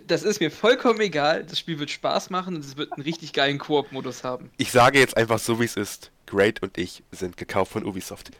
das 0.07 0.23
ist 0.23 0.41
mir 0.41 0.51
vollkommen 0.51 1.01
egal. 1.01 1.45
Das 1.45 1.59
Spiel 1.59 1.79
wird 1.79 1.91
Spaß 1.91 2.31
machen 2.31 2.57
und 2.57 2.65
es 2.65 2.77
wird 2.77 2.93
einen 2.93 3.03
richtig 3.03 3.33
geilen 3.33 3.59
Koop-Modus 3.59 4.25
haben. 4.25 4.51
Ich 4.57 4.73
sage 4.73 4.99
jetzt 4.99 5.17
einfach 5.17 5.39
so, 5.39 5.61
wie 5.61 5.65
es 5.65 5.77
ist. 5.77 6.11
Great 6.27 6.63
und 6.63 6.77
ich 6.79 7.03
sind 7.13 7.37
gekauft 7.37 7.73
von 7.73 7.85
Ubisoft. 7.85 8.31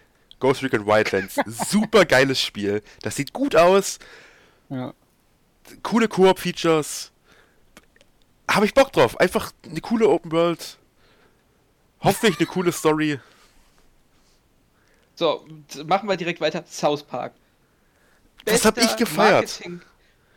Ghost 0.41 0.63
Recon 0.63 0.87
Wildlands, 0.87 1.37
super 1.47 2.05
geiles 2.05 2.43
Spiel. 2.43 2.83
Das 3.03 3.17
sieht 3.17 3.33
gut 3.33 3.57
aus. 3.57 3.99
Ja. 4.69 4.93
Coole 5.83 6.09
Koop-Features. 6.09 7.13
Habe 8.51 8.67
ich 8.67 8.75
Bock 8.75 8.93
drauf. 8.93 9.19
Einfach 9.21 9.53
eine 9.69 9.81
coole 9.81 10.09
Open 10.09 10.33
World. 10.33 10.79
Hoffentlich 12.01 12.39
eine 12.39 12.47
coole 12.47 12.73
Story. 12.73 13.19
So, 15.15 15.47
machen 15.87 16.09
wir 16.09 16.17
direkt 16.17 16.41
weiter. 16.41 16.65
South 16.67 17.03
Park. 17.03 17.33
Das 18.45 18.65
hab 18.65 18.79
ich 18.79 18.97
gefeiert. 18.97 19.61
Marketing, 19.61 19.81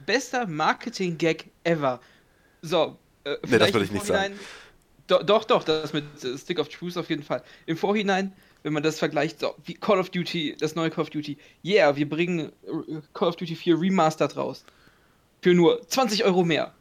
bester 0.06 0.48
Marketing-Gag 0.48 1.45
ever. 1.64 1.99
So, 2.61 2.98
äh, 3.23 3.36
nee, 3.48 3.57
das 3.57 3.73
würde 3.73 3.86
ich 3.86 3.91
nicht 3.91 4.06
sagen. 4.06 4.40
Do, 5.07 5.22
doch, 5.23 5.44
doch, 5.44 5.64
das 5.64 5.94
mit 5.94 6.06
Stick 6.38 6.60
of 6.60 6.69
Truth 6.69 6.98
auf 6.98 7.10
jeden 7.10 7.23
Fall. 7.23 7.44
Im 7.65 7.77
Vorhinein, 7.77 8.34
wenn 8.64 8.73
man 8.73 8.84
das 8.84 8.99
vergleicht, 8.99 9.40
so, 9.40 9.56
wie 9.65 9.73
Call 9.73 9.99
of 9.99 10.10
Duty, 10.10 10.56
das 10.60 10.76
neue 10.76 10.90
Call 10.90 11.03
of 11.03 11.10
Duty, 11.10 11.38
yeah, 11.64 11.95
wir 11.95 12.07
bringen 12.07 12.52
äh, 12.65 13.02
Call 13.14 13.30
of 13.30 13.36
Duty 13.36 13.56
4 13.56 13.80
Remastered 13.80 14.36
raus. 14.38 14.65
Für 15.41 15.53
nur 15.53 15.88
20 15.88 16.26
Euro 16.26 16.44
mehr. 16.44 16.73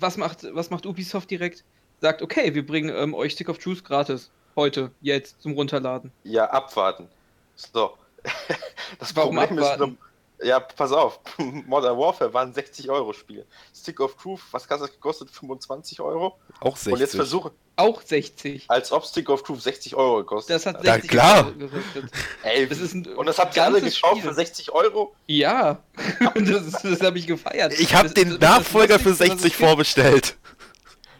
Was 0.00 0.16
macht, 0.16 0.46
was 0.54 0.70
macht 0.70 0.86
Ubisoft 0.86 1.30
direkt? 1.30 1.64
Sagt, 2.00 2.22
okay, 2.22 2.54
wir 2.54 2.66
bringen 2.66 2.94
ähm, 2.94 3.14
euch 3.14 3.32
Stick 3.32 3.48
of 3.48 3.58
Truth 3.58 3.84
gratis. 3.84 4.30
Heute, 4.54 4.90
jetzt, 5.00 5.40
zum 5.40 5.52
Runterladen. 5.52 6.12
Ja, 6.24 6.50
abwarten. 6.50 7.08
So. 7.54 7.96
das 8.98 9.14
Warum 9.16 9.36
Problem 9.36 9.58
abwarten? 9.58 9.98
Ist, 10.38 10.46
ja, 10.46 10.60
pass 10.60 10.92
auf, 10.92 11.20
Modern 11.38 11.98
Warfare 11.98 12.32
war 12.32 12.42
ein 12.42 12.52
60 12.52 12.90
Euro 12.90 13.12
Spiel. 13.12 13.46
Stick 13.74 14.00
of 14.00 14.16
Truth, 14.16 14.40
was 14.50 14.68
hat 14.68 14.80
das 14.80 14.92
gekostet? 14.92 15.30
25 15.30 16.00
Euro? 16.00 16.38
Auch 16.60 16.76
60. 16.76 16.92
Und 16.92 17.00
jetzt 17.00 17.16
versuche. 17.16 17.52
Auch 17.76 18.00
60. 18.02 18.64
Als 18.68 18.90
ob 18.90 19.04
Stick 19.04 19.28
of 19.28 19.42
Truth 19.42 19.62
60 19.62 19.94
Euro 19.96 20.18
gekostet 20.18 20.56
Das 20.56 20.66
hat 20.66 20.82
60 20.82 20.86
ja, 20.86 21.08
klar. 21.08 21.46
Euro 21.46 21.52
gekostet. 21.52 22.10
Ey, 22.42 22.66
das 22.66 22.78
ist 22.78 22.94
ein 22.94 23.06
und 23.06 23.26
das 23.26 23.38
habt 23.38 23.56
ihr 23.56 23.64
alle 23.64 23.80
gekauft 23.80 24.18
Spiel. 24.18 24.22
für 24.22 24.34
60 24.34 24.72
Euro? 24.72 25.14
Ja, 25.26 25.82
das, 26.34 26.82
das 26.82 27.00
habe 27.02 27.18
ich 27.18 27.26
gefeiert. 27.26 27.78
Ich 27.78 27.94
habe 27.94 28.10
den 28.10 28.38
Nachfolger 28.38 28.98
für 28.98 29.14
60 29.14 29.56
vorbestellt. 29.56 30.36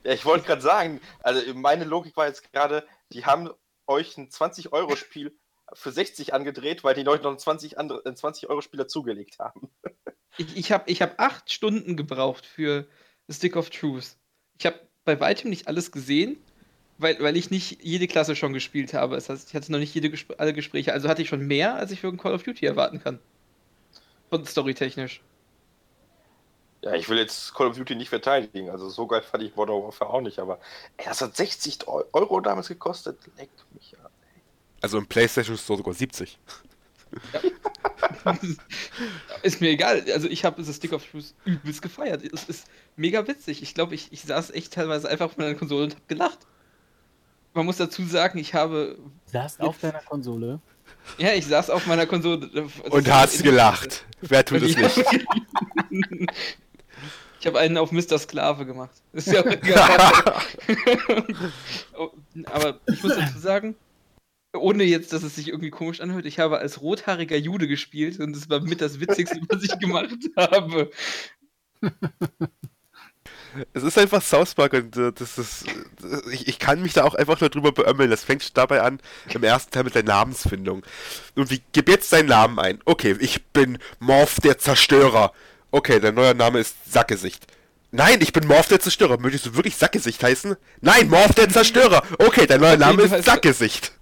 Ja, 0.04 0.12
ich 0.12 0.24
wollte 0.24 0.46
gerade 0.46 0.62
sagen, 0.62 1.00
also 1.20 1.40
meine 1.54 1.84
Logik 1.84 2.16
war 2.16 2.26
jetzt 2.26 2.50
gerade, 2.52 2.86
die 3.12 3.26
haben 3.26 3.50
euch 3.86 4.16
ein 4.16 4.28
20-Euro-Spiel 4.28 5.36
für 5.72 5.92
60 5.92 6.34
angedreht, 6.34 6.84
weil 6.84 6.94
die 6.94 7.02
Leute 7.02 7.24
noch 7.24 7.30
einen 7.30 7.38
20, 7.38 7.78
andere, 7.78 8.02
20 8.14 8.48
Euro 8.48 8.60
Spieler 8.60 8.88
zugelegt 8.88 9.38
haben. 9.38 9.70
ich 10.38 10.56
ich 10.56 10.72
habe 10.72 10.90
ich 10.90 11.02
hab 11.02 11.18
acht 11.20 11.52
Stunden 11.52 11.96
gebraucht 11.96 12.46
für 12.46 12.86
Stick 13.28 13.56
of 13.56 13.70
Truth. 13.70 14.16
Ich 14.58 14.66
habe 14.66 14.80
bei 15.04 15.20
weitem 15.20 15.50
nicht 15.50 15.68
alles 15.68 15.92
gesehen, 15.92 16.38
weil, 16.98 17.20
weil 17.20 17.36
ich 17.36 17.50
nicht 17.50 17.82
jede 17.82 18.06
Klasse 18.06 18.36
schon 18.36 18.52
gespielt 18.52 18.94
habe. 18.94 19.16
Das 19.16 19.28
heißt, 19.28 19.48
ich 19.48 19.54
hatte 19.54 19.72
noch 19.72 19.78
nicht 19.78 19.94
jede, 19.94 20.12
alle 20.38 20.52
Gespräche. 20.52 20.92
Also 20.92 21.08
hatte 21.08 21.22
ich 21.22 21.28
schon 21.28 21.46
mehr, 21.46 21.74
als 21.74 21.90
ich 21.90 22.00
für 22.00 22.08
ein 22.08 22.16
Call 22.16 22.34
of 22.34 22.42
Duty 22.42 22.64
erwarten 22.66 23.02
kann. 23.02 23.18
Und 24.30 24.48
storytechnisch. 24.48 25.20
Ja, 26.82 26.94
ich 26.94 27.08
will 27.08 27.18
jetzt 27.18 27.54
Call 27.54 27.68
of 27.68 27.76
Duty 27.76 27.96
nicht 27.96 28.08
verteidigen. 28.08 28.70
Also 28.70 28.88
so 28.88 29.06
geil 29.06 29.22
fand 29.22 29.42
ich 29.42 29.56
Modern 29.56 29.82
Warfare 29.82 30.10
auch 30.10 30.20
nicht. 30.20 30.38
Aber 30.38 30.58
ey, 30.96 31.04
das 31.06 31.20
hat 31.20 31.36
60 31.36 31.86
Euro 31.86 32.40
damals 32.40 32.68
gekostet. 32.68 33.18
Leck 33.36 33.50
mich 33.74 33.96
an. 33.98 34.10
Also 34.80 34.98
im 34.98 35.06
PlayStation 35.06 35.56
Store 35.56 35.78
sogar 35.78 35.94
70. 35.94 36.38
Ja. 37.32 37.40
ist 39.42 39.60
mir 39.60 39.70
egal. 39.70 40.04
Also 40.12 40.28
ich 40.28 40.44
habe 40.44 40.62
das 40.62 40.74
Stick 40.74 40.92
of 40.92 41.04
Truth 41.04 41.34
übelst 41.44 41.82
gefeiert. 41.82 42.22
Es 42.32 42.44
ist 42.44 42.66
mega 42.96 43.26
witzig. 43.26 43.62
Ich 43.62 43.74
glaube, 43.74 43.94
ich, 43.94 44.12
ich 44.12 44.22
saß 44.22 44.50
echt 44.50 44.74
teilweise 44.74 45.08
einfach 45.08 45.26
auf 45.26 45.36
meiner 45.36 45.54
Konsole 45.54 45.84
und 45.84 45.94
habe 45.94 46.02
gelacht. 46.08 46.38
Man 47.54 47.64
muss 47.64 47.78
dazu 47.78 48.04
sagen, 48.04 48.38
ich 48.38 48.54
habe. 48.54 48.98
Saß 49.26 49.60
auf 49.60 49.78
deiner 49.80 50.00
Konsole? 50.00 50.60
Ja, 51.18 51.32
ich 51.32 51.46
saß 51.46 51.70
auf 51.70 51.86
meiner 51.86 52.06
Konsole. 52.06 52.50
Und 52.90 53.10
hast 53.12 53.42
gelacht. 53.42 54.04
Wer 54.20 54.44
tut 54.44 54.62
es 54.62 54.76
nicht? 54.76 55.26
Ich 57.38 57.46
habe 57.46 57.60
einen 57.60 57.76
auf 57.76 57.92
Mr. 57.92 58.18
Sklave 58.18 58.66
gemacht. 58.66 58.90
Ist 59.12 59.28
ja. 59.28 59.44
Oh, 61.96 62.10
aber 62.46 62.80
ich 62.92 63.02
muss 63.02 63.14
dazu 63.14 63.38
sagen, 63.38 63.76
ohne 64.60 64.84
jetzt, 64.84 65.12
dass 65.12 65.22
es 65.22 65.36
sich 65.36 65.48
irgendwie 65.48 65.70
komisch 65.70 66.00
anhört, 66.00 66.26
ich 66.26 66.38
habe 66.38 66.58
als 66.58 66.80
rothaariger 66.80 67.36
Jude 67.36 67.68
gespielt 67.68 68.18
und 68.20 68.34
das 68.34 68.48
war 68.48 68.60
mit 68.60 68.80
das 68.80 69.00
Witzigste, 69.00 69.40
was 69.48 69.62
ich 69.62 69.78
gemacht 69.78 70.16
habe. 70.36 70.90
Es 73.72 73.82
ist 73.82 73.98
einfach 73.98 74.22
South 74.22 74.54
Park 74.54 74.74
und 74.74 74.96
äh, 74.96 75.12
das 75.12 75.38
ist. 75.38 75.66
Äh, 75.66 76.30
ich, 76.32 76.48
ich, 76.48 76.58
kann 76.58 76.82
mich 76.82 76.92
da 76.92 77.04
auch 77.04 77.14
einfach 77.14 77.40
nur 77.40 77.48
drüber 77.48 77.72
beömmeln. 77.72 78.10
Das 78.10 78.24
fängt 78.24 78.56
dabei 78.56 78.82
an, 78.82 79.00
im 79.32 79.42
ersten 79.42 79.70
Teil 79.70 79.84
mit 79.84 79.94
der 79.94 80.02
Namensfindung. 80.02 80.84
Und 81.34 81.50
wie 81.50 81.62
gib 81.72 81.88
jetzt 81.88 82.12
deinen 82.12 82.28
Namen 82.28 82.58
ein. 82.58 82.80
Okay, 82.84 83.16
ich 83.18 83.44
bin 83.46 83.78
Morph 83.98 84.40
der 84.40 84.58
Zerstörer. 84.58 85.32
Okay, 85.70 86.00
dein 86.00 86.14
neuer 86.14 86.34
Name 86.34 86.58
ist 86.58 86.76
Sackgesicht. 86.90 87.46
Nein, 87.92 88.18
ich 88.20 88.32
bin 88.32 88.46
Morph 88.46 88.68
der 88.68 88.80
Zerstörer. 88.80 89.18
Möchtest 89.18 89.46
du 89.46 89.54
wirklich 89.54 89.76
Sackgesicht 89.76 90.22
heißen? 90.22 90.56
Nein, 90.80 91.08
Morph 91.08 91.34
der 91.34 91.48
Zerstörer. 91.48 92.02
Okay, 92.18 92.46
dein 92.46 92.60
neuer 92.60 92.76
Name 92.76 93.02
ist 93.02 93.24
Sackgesicht. 93.24 93.92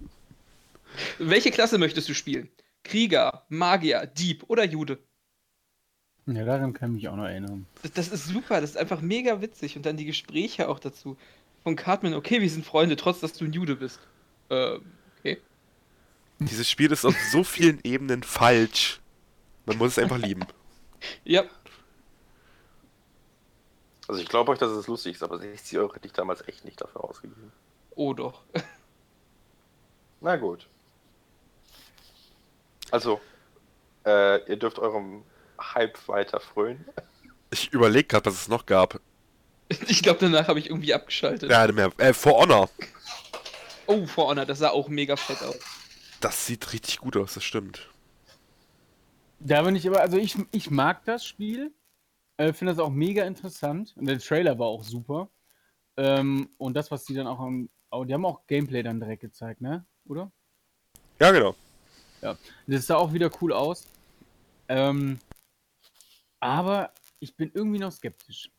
Welche 1.19 1.51
Klasse 1.51 1.77
möchtest 1.77 2.09
du 2.09 2.13
spielen? 2.13 2.49
Krieger, 2.83 3.45
Magier, 3.49 4.05
Dieb 4.05 4.43
oder 4.47 4.63
Jude? 4.63 4.99
Ja, 6.27 6.43
daran 6.43 6.73
kann 6.73 6.91
ich 6.91 7.03
mich 7.03 7.09
auch 7.09 7.15
noch 7.15 7.25
erinnern. 7.25 7.67
Das, 7.83 7.91
das, 7.91 8.07
ist 8.07 8.25
super, 8.27 8.61
das 8.61 8.71
ist 8.71 8.77
einfach 8.77 9.01
mega 9.01 9.41
witzig. 9.41 9.75
Und 9.75 9.85
dann 9.85 9.97
die 9.97 10.05
Gespräche 10.05 10.69
auch 10.69 10.79
dazu. 10.79 11.17
Von 11.63 11.75
Cartman, 11.75 12.13
okay, 12.13 12.41
wir 12.41 12.49
sind 12.49 12.65
Freunde, 12.65 12.95
trotz 12.95 13.19
dass 13.19 13.33
du 13.33 13.45
ein 13.45 13.53
Jude 13.53 13.75
bist. 13.75 13.99
Äh, 14.49 14.79
okay. 15.19 15.41
Dieses 16.39 16.69
Spiel 16.69 16.91
ist 16.91 17.05
auf 17.05 17.15
so 17.31 17.43
vielen 17.43 17.79
Ebenen 17.83 18.23
falsch. 18.23 18.99
Man 19.65 19.77
muss 19.77 19.91
es 19.91 19.99
einfach 19.99 20.17
lieben. 20.17 20.45
Ja. 21.23 21.43
Also 24.07 24.21
ich 24.21 24.27
glaube 24.27 24.51
euch, 24.51 24.57
dass 24.57 24.71
es 24.71 24.87
lustig 24.87 25.15
ist, 25.15 25.23
aber 25.23 25.37
60 25.37 25.77
Euro 25.77 25.93
hätte 25.93 26.07
ich 26.07 26.13
damals 26.13 26.47
echt 26.47 26.65
nicht 26.65 26.81
dafür 26.81 27.03
ausgegeben. 27.03 27.51
Oh 27.91 28.13
doch. 28.15 28.41
Na 30.21 30.35
gut. 30.37 30.67
Also, 32.91 33.19
äh, 34.05 34.49
ihr 34.49 34.57
dürft 34.57 34.79
eurem 34.79 35.23
Hype 35.59 36.07
weiter 36.07 36.39
frönen. 36.39 36.85
Ich 37.51 37.71
überlege 37.71 38.07
gerade, 38.07 38.25
was 38.25 38.33
es 38.35 38.47
noch 38.47 38.65
gab. 38.65 38.99
Ich 39.87 40.03
glaube, 40.03 40.19
danach 40.19 40.47
habe 40.47 40.59
ich 40.59 40.69
irgendwie 40.69 40.93
abgeschaltet. 40.93 41.49
Ja, 41.49 41.65
mehr. 41.71 41.91
Äh, 41.97 42.13
For 42.13 42.33
Honor. 42.33 42.69
Oh, 43.87 44.05
For 44.05 44.27
Honor, 44.27 44.45
das 44.45 44.59
sah 44.59 44.69
auch 44.69 44.89
mega 44.89 45.15
fett 45.15 45.41
aus. 45.41 45.57
Das 46.21 46.45
sieht 46.45 46.71
richtig 46.71 46.99
gut 46.99 47.17
aus, 47.17 47.33
das 47.33 47.43
stimmt. 47.43 47.89
Da 49.39 49.63
bin 49.63 49.75
ich 49.75 49.87
aber, 49.87 50.01
also 50.01 50.17
ich, 50.17 50.35
ich 50.51 50.69
mag 50.69 51.03
das 51.05 51.25
Spiel. 51.25 51.73
Äh, 52.37 52.53
Finde 52.53 52.73
das 52.73 52.79
auch 52.79 52.91
mega 52.91 53.25
interessant. 53.25 53.93
Und 53.97 54.05
der 54.05 54.19
Trailer 54.19 54.59
war 54.59 54.67
auch 54.67 54.83
super. 54.83 55.29
Ähm, 55.97 56.49
und 56.57 56.75
das, 56.75 56.91
was 56.91 57.05
die 57.05 57.13
dann 57.13 57.27
auch 57.27 57.39
am. 57.39 57.69
Oh, 57.91 58.03
die 58.03 58.13
haben 58.13 58.25
auch 58.25 58.45
Gameplay 58.47 58.83
dann 58.83 58.99
direkt 58.99 59.21
gezeigt, 59.21 59.61
ne? 59.61 59.85
Oder? 60.05 60.31
Ja, 61.19 61.31
genau. 61.31 61.55
Ja, 62.21 62.37
das 62.67 62.87
sah 62.87 62.95
auch 62.95 63.13
wieder 63.13 63.29
cool 63.41 63.53
aus. 63.53 63.87
Ähm, 64.67 65.19
aber 66.39 66.91
ich 67.19 67.35
bin 67.35 67.51
irgendwie 67.53 67.79
noch 67.79 67.91
skeptisch. 67.91 68.51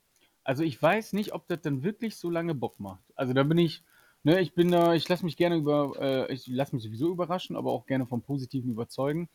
Also 0.45 0.62
ich 0.62 0.81
weiß 0.81 1.12
nicht, 1.12 1.33
ob 1.33 1.49
das 1.49 1.62
dann 1.62 1.83
wirklich 1.83 2.16
so 2.16 2.31
lange 2.31 2.55
Bock 2.55 2.78
macht. 2.78 3.03
Also 3.16 3.33
da 3.33 3.43
bin 3.43 3.59
ich, 3.59 3.83
ne, 4.23 4.41
ich 4.41 4.55
bin 4.55 4.70
da, 4.70 4.95
ich 4.95 5.09
lasse 5.09 5.24
mich 5.24 5.37
gerne 5.37 5.57
über, 5.57 5.93
äh, 6.01 6.33
ich 6.33 6.47
lasse 6.47 6.74
mich 6.74 6.85
sowieso 6.85 7.11
überraschen, 7.11 7.57
aber 7.57 7.73
auch 7.73 7.87
gerne 7.87 8.07
vom 8.07 8.23
Positiven 8.23 8.70
überzeugen. 8.70 9.28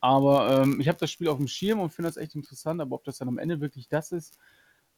Aber 0.00 0.62
ähm, 0.62 0.80
ich 0.80 0.88
habe 0.88 0.98
das 0.98 1.10
Spiel 1.10 1.28
auf 1.28 1.38
dem 1.38 1.48
Schirm 1.48 1.80
und 1.80 1.90
finde 1.90 2.08
das 2.08 2.16
echt 2.18 2.34
interessant, 2.34 2.80
aber 2.80 2.96
ob 2.96 3.04
das 3.04 3.18
dann 3.18 3.28
am 3.28 3.38
Ende 3.38 3.60
wirklich 3.60 3.88
das 3.88 4.12
ist, 4.12 4.38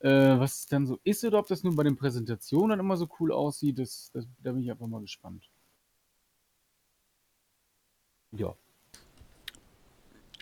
äh, 0.01 0.09
was 0.09 0.61
es 0.61 0.66
dann 0.66 0.86
so 0.86 0.98
ist, 1.05 1.24
oder 1.24 1.39
ob 1.39 1.47
das 1.47 1.62
nur 1.62 1.74
bei 1.77 1.85
den 1.85 1.97
Präsentationen 1.97 2.70
dann 2.70 2.81
immer 2.81 2.97
so 2.97 3.09
cool 3.20 3.32
aussieht, 3.32 3.78
das, 3.78 4.11
das, 4.12 4.27
da 4.43 4.52
bin 4.52 4.62
ich 4.62 4.70
einfach 4.70 4.86
mal 4.86 5.01
gespannt. 5.01 5.48
Ja. 8.32 8.55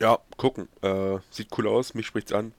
Ja, 0.01 0.19
gucken. 0.37 0.69
Äh, 0.83 1.19
sieht 1.31 1.49
cool 1.57 1.69
aus, 1.69 1.95
mich 1.95 2.07
spricht's 2.07 2.33
an. 2.33 2.53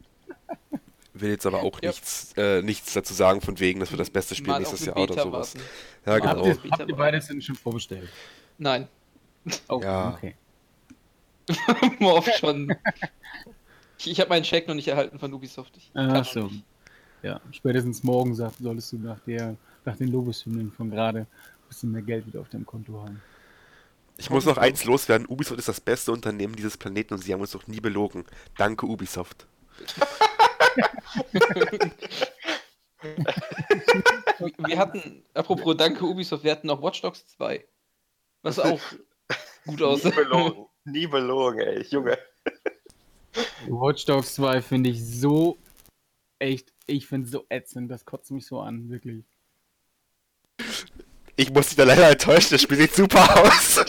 Will 1.14 1.32
jetzt 1.32 1.46
aber 1.46 1.64
auch 1.64 1.82
ja. 1.82 1.90
nichts, 1.90 2.34
äh, 2.38 2.62
nichts 2.62 2.94
dazu 2.94 3.14
sagen, 3.14 3.42
von 3.42 3.60
wegen, 3.60 3.80
dass 3.80 3.92
wir 3.92 3.98
das 3.98 4.10
beste 4.10 4.36
Spiel 4.36 4.50
Mal 4.50 4.60
nächstes 4.60 4.86
Jahr 4.86 4.98
oder 4.98 5.22
sowas. 5.22 5.56
Warten. 5.56 5.68
Ja, 6.06 6.20
genau. 6.20 6.48
Habt 6.48 6.66
ihr, 6.66 6.72
habt 6.72 6.90
ihr 6.90 6.96
beide 6.96 7.20
denn 7.20 7.42
schon 7.42 7.56
vorbestellt? 7.56 8.10
Nein. 8.58 8.88
Oh, 9.68 9.80
ja. 9.82 10.14
okay. 10.14 10.36
Morph 12.00 12.30
schon. 12.38 12.74
ich 13.98 14.12
ich 14.12 14.20
habe 14.20 14.30
meinen 14.30 14.44
Check 14.44 14.68
noch 14.68 14.76
nicht 14.76 14.88
erhalten 14.88 15.18
von 15.18 15.34
Ubisoft. 15.34 15.76
Ich 15.78 15.92
Ach 15.96 16.26
so. 16.26 16.50
Ja, 17.24 17.42
spätestens 17.52 18.04
morgen 18.04 18.36
sagt, 18.36 18.58
solltest 18.60 18.94
du 18.94 18.98
nach 18.98 19.20
der 19.22 19.56
nach 19.86 19.98
den 19.98 20.10
Lobeshymnen 20.10 20.72
von 20.72 20.92
gerade 20.92 21.20
ein 21.20 21.28
bisschen 21.68 21.92
mehr 21.92 22.02
Geld 22.02 22.28
wieder 22.28 22.42
auf 22.42 22.50
dem 22.50 22.66
Konto 22.66 23.02
haben. 23.02 23.22
Ich 24.20 24.30
muss 24.30 24.46
noch 24.46 24.58
eins 24.58 24.84
loswerden. 24.84 25.26
Ubisoft 25.28 25.60
ist 25.60 25.70
das 25.70 25.80
beste 25.80 26.12
Unternehmen 26.12 26.54
dieses 26.56 26.76
Planeten 26.76 27.14
und 27.14 27.22
sie 27.24 27.32
haben 27.32 27.40
uns 27.40 27.54
noch 27.54 27.68
nie 27.68 27.80
belogen. 27.80 28.26
Danke, 28.58 28.86
Ubisoft. 28.86 29.48
wir 34.58 34.78
hatten, 34.78 35.24
apropos 35.34 35.78
Danke, 35.78 36.04
Ubisoft, 36.04 36.44
wir 36.44 36.52
hatten 36.52 36.68
noch 36.68 36.82
Watch 36.82 37.02
Dogs 37.02 37.26
2. 37.28 37.66
Was 38.42 38.60
auch 38.60 38.82
gut 39.66 39.82
aussah. 39.82 40.10
Nie 40.10 40.16
belogen, 40.16 40.66
nie 40.84 41.08
belogen, 41.08 41.60
ey, 41.62 41.84
Junge. 41.84 42.18
Watch 43.70 44.06
Dogs 44.06 44.36
2 44.36 44.62
finde 44.62 44.90
ich 44.90 45.02
so 45.02 45.58
echt, 46.40 46.74
ich 46.88 47.08
finde 47.08 47.28
es 47.28 47.32
so 47.32 47.46
ätzend, 47.48 47.90
das 47.90 48.04
kotzt 48.04 48.32
mich 48.32 48.46
so 48.46 48.60
an, 48.60 48.90
wirklich. 48.90 49.24
Ich 51.40 51.54
muss 51.54 51.68
dich 51.68 51.78
da 51.78 51.86
leider 51.86 52.10
enttäuschen, 52.10 52.50
das 52.52 52.62
Spiel 52.62 52.76
sieht 52.76 52.94
super 52.94 53.42
aus. 53.42 53.78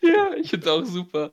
ja, 0.00 0.34
ich 0.36 0.48
finde 0.48 0.66
es 0.66 0.72
auch 0.72 0.84
super. 0.84 1.32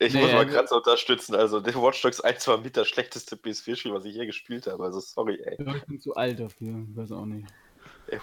ich 0.00 0.12
nee, 0.12 0.20
muss 0.20 0.32
mal 0.32 0.44
gerade 0.44 0.66
so 0.66 0.78
unterstützen. 0.78 1.36
Also, 1.36 1.60
der 1.60 1.72
Watch 1.76 2.02
Dogs 2.02 2.20
1 2.20 2.48
war 2.48 2.58
mit 2.58 2.76
das 2.76 2.88
schlechteste 2.88 3.36
PS4-Spiel, 3.36 3.94
was 3.94 4.04
ich 4.06 4.16
je 4.16 4.26
gespielt 4.26 4.66
habe. 4.66 4.82
Also, 4.82 4.98
sorry, 4.98 5.40
ey. 5.44 5.56
Ich 5.76 5.84
bin 5.84 6.00
zu 6.00 6.16
alt 6.16 6.40
dafür, 6.40 6.84
weiß 6.96 7.12
auch 7.12 7.26
nicht. 7.26 7.46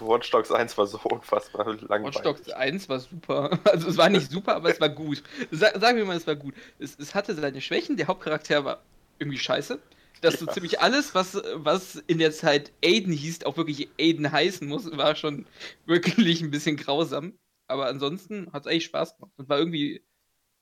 Watch 0.02 0.30
Dogs 0.32 0.52
1 0.52 0.78
war 0.78 0.86
so 0.86 1.00
unfassbar 1.06 1.66
langweilig. 1.66 2.16
Watch 2.16 2.24
Dogs 2.24 2.50
1 2.50 2.90
war 2.90 3.00
super. 3.00 3.58
Also 3.64 3.88
es 3.88 3.96
war 3.96 4.10
nicht 4.10 4.30
super, 4.30 4.58
aber 4.58 4.70
es 4.70 4.82
war 4.82 4.90
gut. 4.90 5.24
Sa 5.50 5.80
sagen 5.80 5.98
wir 5.98 6.04
mal, 6.04 6.18
es 6.18 6.28
war 6.28 6.36
gut. 6.36 6.56
Es, 6.78 7.00
es, 7.00 7.16
hatte 7.16 7.34
seine 7.36 7.62
Schwächen. 7.62 7.96
Der 7.96 8.08
Hauptcharakter 8.08 8.66
war 8.66 8.82
irgendwie 9.18 9.40
scheiße. 9.40 9.80
Dass 10.22 10.36
ja. 10.36 10.42
so 10.42 10.46
ziemlich 10.48 10.80
alles, 10.80 11.16
was, 11.16 11.42
was 11.56 11.96
in 12.08 12.20
der 12.20 12.32
Zeit 12.32 12.72
Aiden 12.84 13.14
hieß, 13.14 13.44
auch 13.44 13.58
wirklich 13.58 13.90
Aiden 14.00 14.32
heißen 14.32 14.68
muss, 14.68 14.90
war 14.96 15.16
schon 15.16 15.48
wirklich 15.86 16.42
ein 16.42 16.52
bisschen 16.52 16.78
grausam. 16.78 17.34
Aber 17.68 17.88
ansonsten 17.88 18.52
hat 18.54 18.66
es 18.66 18.72
echt 18.72 18.86
Spaß 18.88 19.18
gemacht. 19.18 19.34
Und 19.38 19.50
war 19.50 19.58
irgendwie. 19.58 20.04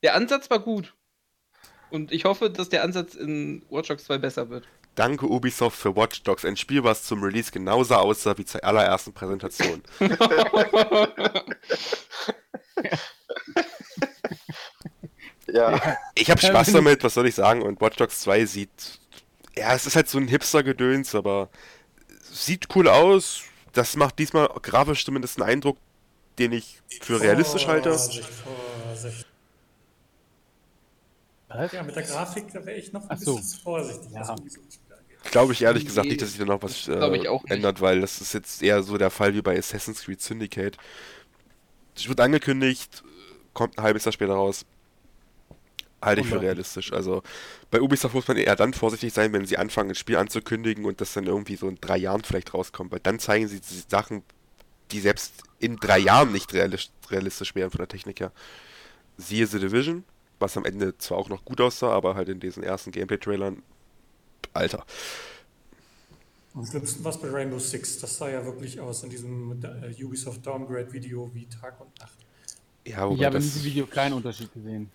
Der 0.02 0.14
Ansatz 0.14 0.48
war 0.48 0.60
gut. 0.60 0.94
Und 1.90 2.12
ich 2.12 2.24
hoffe, 2.24 2.50
dass 2.50 2.68
der 2.68 2.84
Ansatz 2.84 3.14
in 3.14 3.62
Watch 3.68 3.88
Dogs 3.88 4.04
2 4.04 4.18
besser 4.18 4.48
wird. 4.48 4.66
Danke 4.94 5.26
Ubisoft 5.26 5.78
für 5.78 5.96
Watch 5.96 6.22
Dogs, 6.22 6.44
ein 6.44 6.56
Spiel, 6.56 6.84
was 6.84 7.04
zum 7.04 7.22
Release 7.22 7.50
genauso 7.50 7.94
aussah 7.94 8.36
wie 8.38 8.44
zur 8.44 8.62
allerersten 8.64 9.12
Präsentation. 9.12 9.82
ja. 15.46 15.96
Ich 16.14 16.30
habe 16.30 16.40
Spaß 16.40 16.72
damit, 16.72 17.02
was 17.04 17.14
soll 17.14 17.26
ich 17.26 17.34
sagen? 17.34 17.62
Und 17.62 17.80
Watch 17.80 17.96
Dogs 17.96 18.20
2 18.20 18.44
sieht. 18.46 18.99
Ja, 19.60 19.74
es 19.74 19.84
ist 19.86 19.94
halt 19.94 20.08
so 20.08 20.16
ein 20.16 20.26
Hipster-Gedöns, 20.26 21.14
aber 21.14 21.50
sieht 22.32 22.74
cool 22.74 22.88
aus. 22.88 23.42
Das 23.74 23.94
macht 23.94 24.18
diesmal 24.18 24.48
grafisch 24.62 25.04
zumindest 25.04 25.38
einen 25.38 25.50
Eindruck, 25.50 25.76
den 26.38 26.52
ich 26.52 26.80
für 27.02 27.20
realistisch 27.20 27.66
halte. 27.66 27.90
Vorsicht, 27.90 28.24
Vorsicht. 28.24 29.26
Was? 31.48 31.72
Ja, 31.72 31.82
mit 31.82 31.94
der 31.94 32.04
Grafik, 32.04 32.50
da 32.52 32.64
wäre 32.64 32.78
ich 32.78 32.90
noch 32.92 33.06
ein 33.10 33.18
so. 33.18 33.36
bisschen 33.36 33.60
vorsichtig. 33.60 34.12
Ja. 34.12 34.34
Glaube 35.30 35.52
ich 35.52 35.60
ehrlich 35.60 35.84
gesagt 35.84 36.08
nicht, 36.08 36.22
dass 36.22 36.30
sich 36.30 36.38
da 36.38 36.46
noch 36.46 36.62
was 36.62 36.88
äh, 36.88 37.52
ändert, 37.52 37.82
weil 37.82 38.00
das 38.00 38.22
ist 38.22 38.32
jetzt 38.32 38.62
eher 38.62 38.82
so 38.82 38.96
der 38.96 39.10
Fall 39.10 39.34
wie 39.34 39.42
bei 39.42 39.58
Assassin's 39.58 40.02
Creed 40.02 40.22
Syndicate. 40.22 40.78
Es 41.94 42.08
wird 42.08 42.18
angekündigt, 42.20 43.02
kommt 43.52 43.76
ein 43.76 43.84
halbes 43.84 44.06
Jahr 44.06 44.12
später 44.12 44.32
raus. 44.32 44.64
Halte 46.02 46.22
ich 46.22 46.28
für 46.28 46.40
realistisch. 46.40 46.92
Also 46.92 47.22
bei 47.70 47.80
Ubisoft 47.80 48.14
muss 48.14 48.26
man 48.26 48.38
eher 48.38 48.56
dann 48.56 48.72
vorsichtig 48.72 49.12
sein, 49.12 49.32
wenn 49.32 49.44
sie 49.44 49.58
anfangen, 49.58 49.90
ein 49.90 49.94
Spiel 49.94 50.16
anzukündigen 50.16 50.86
und 50.86 51.00
das 51.00 51.12
dann 51.12 51.26
irgendwie 51.26 51.56
so 51.56 51.68
in 51.68 51.78
drei 51.80 51.98
Jahren 51.98 52.22
vielleicht 52.24 52.54
rauskommt, 52.54 52.90
weil 52.90 53.00
dann 53.00 53.18
zeigen 53.18 53.48
sie 53.48 53.60
Sachen, 53.88 54.22
die 54.92 55.00
selbst 55.00 55.34
in 55.58 55.76
drei 55.76 55.98
Jahren 55.98 56.32
nicht 56.32 56.52
realistisch 56.54 57.54
wären 57.54 57.70
von 57.70 57.78
der 57.78 57.88
Technik 57.88 58.20
her. 58.20 58.32
Siehe 59.18 59.46
The 59.46 59.58
Division, 59.58 60.04
was 60.38 60.56
am 60.56 60.64
Ende 60.64 60.96
zwar 60.96 61.18
auch 61.18 61.28
noch 61.28 61.44
gut 61.44 61.60
aussah, 61.60 61.90
aber 61.92 62.14
halt 62.14 62.30
in 62.30 62.40
diesen 62.40 62.62
ersten 62.62 62.90
Gameplay-Trailern, 62.92 63.62
Alter. 64.54 64.84
Am 66.54 66.66
schlimmsten 66.66 67.04
war 67.04 67.12
es 67.12 67.20
bei 67.20 67.28
Rainbow 67.28 67.58
Six. 67.58 67.98
Das 67.98 68.16
sah 68.16 68.28
ja 68.28 68.44
wirklich 68.44 68.80
aus 68.80 69.04
in 69.04 69.10
diesem 69.10 69.62
äh, 69.62 70.02
Ubisoft 70.02 70.44
Downgrade-Video 70.44 71.30
wie 71.34 71.46
Tag 71.46 71.80
und 71.80 71.96
Nacht. 72.00 72.16
Ja, 72.86 73.08
ich 73.12 73.24
habe 73.24 73.36
in 73.36 73.42
diesem 73.42 73.64
Video 73.64 73.86
keinen 73.86 74.14
Unterschied 74.14 74.52
gesehen. 74.52 74.90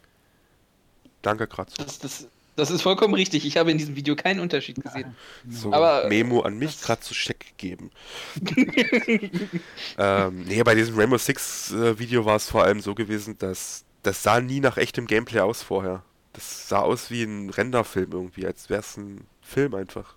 Danke, 1.26 1.47
Kratzo. 1.47 1.84
Das, 1.84 1.97
das, 1.97 2.27
das, 2.56 2.69
ist 2.69 2.84
vollkommen 2.84 3.15
richtig. 3.15 3.45
Ich 3.45 3.57
habe 3.57 3.72
in 3.72 3.80
diesem 3.80 3.95
Video 3.95 4.15
keinen 4.15 4.39
Unterschied 4.39 4.81
gesehen. 4.81 5.15
So, 5.49 5.73
Aber, 5.73 6.07
Memo 6.07 6.41
an 6.41 6.60
mich, 6.60 6.80
Kratzo 6.81 7.15
Scheck 7.15 7.57
geben. 7.57 7.89
ähm, 9.97 10.43
nee, 10.43 10.61
bei 10.61 10.76
diesem 10.76 10.95
Rainbow 10.95 11.18
Six 11.18 11.72
äh, 11.72 11.97
Video 11.97 12.26
war 12.26 12.35
es 12.35 12.47
vor 12.47 12.64
allem 12.64 12.80
so 12.80 12.93
gewesen, 12.93 13.39
dass 13.39 13.85
das 14.03 14.22
sah 14.22 14.39
nie 14.39 14.60
nach 14.60 14.77
echtem 14.77 15.07
Gameplay 15.07 15.39
aus 15.39 15.64
vorher. 15.64 16.03
Das 16.34 16.69
sah 16.69 16.81
aus 16.81 17.10
wie 17.10 17.23
ein 17.23 17.49
Renderfilm 17.49 18.11
irgendwie, 18.11 18.45
als 18.45 18.69
wäre 18.69 18.81
es 18.81 18.95
ein 18.97 19.26
Film 19.41 19.73
einfach. 19.73 20.15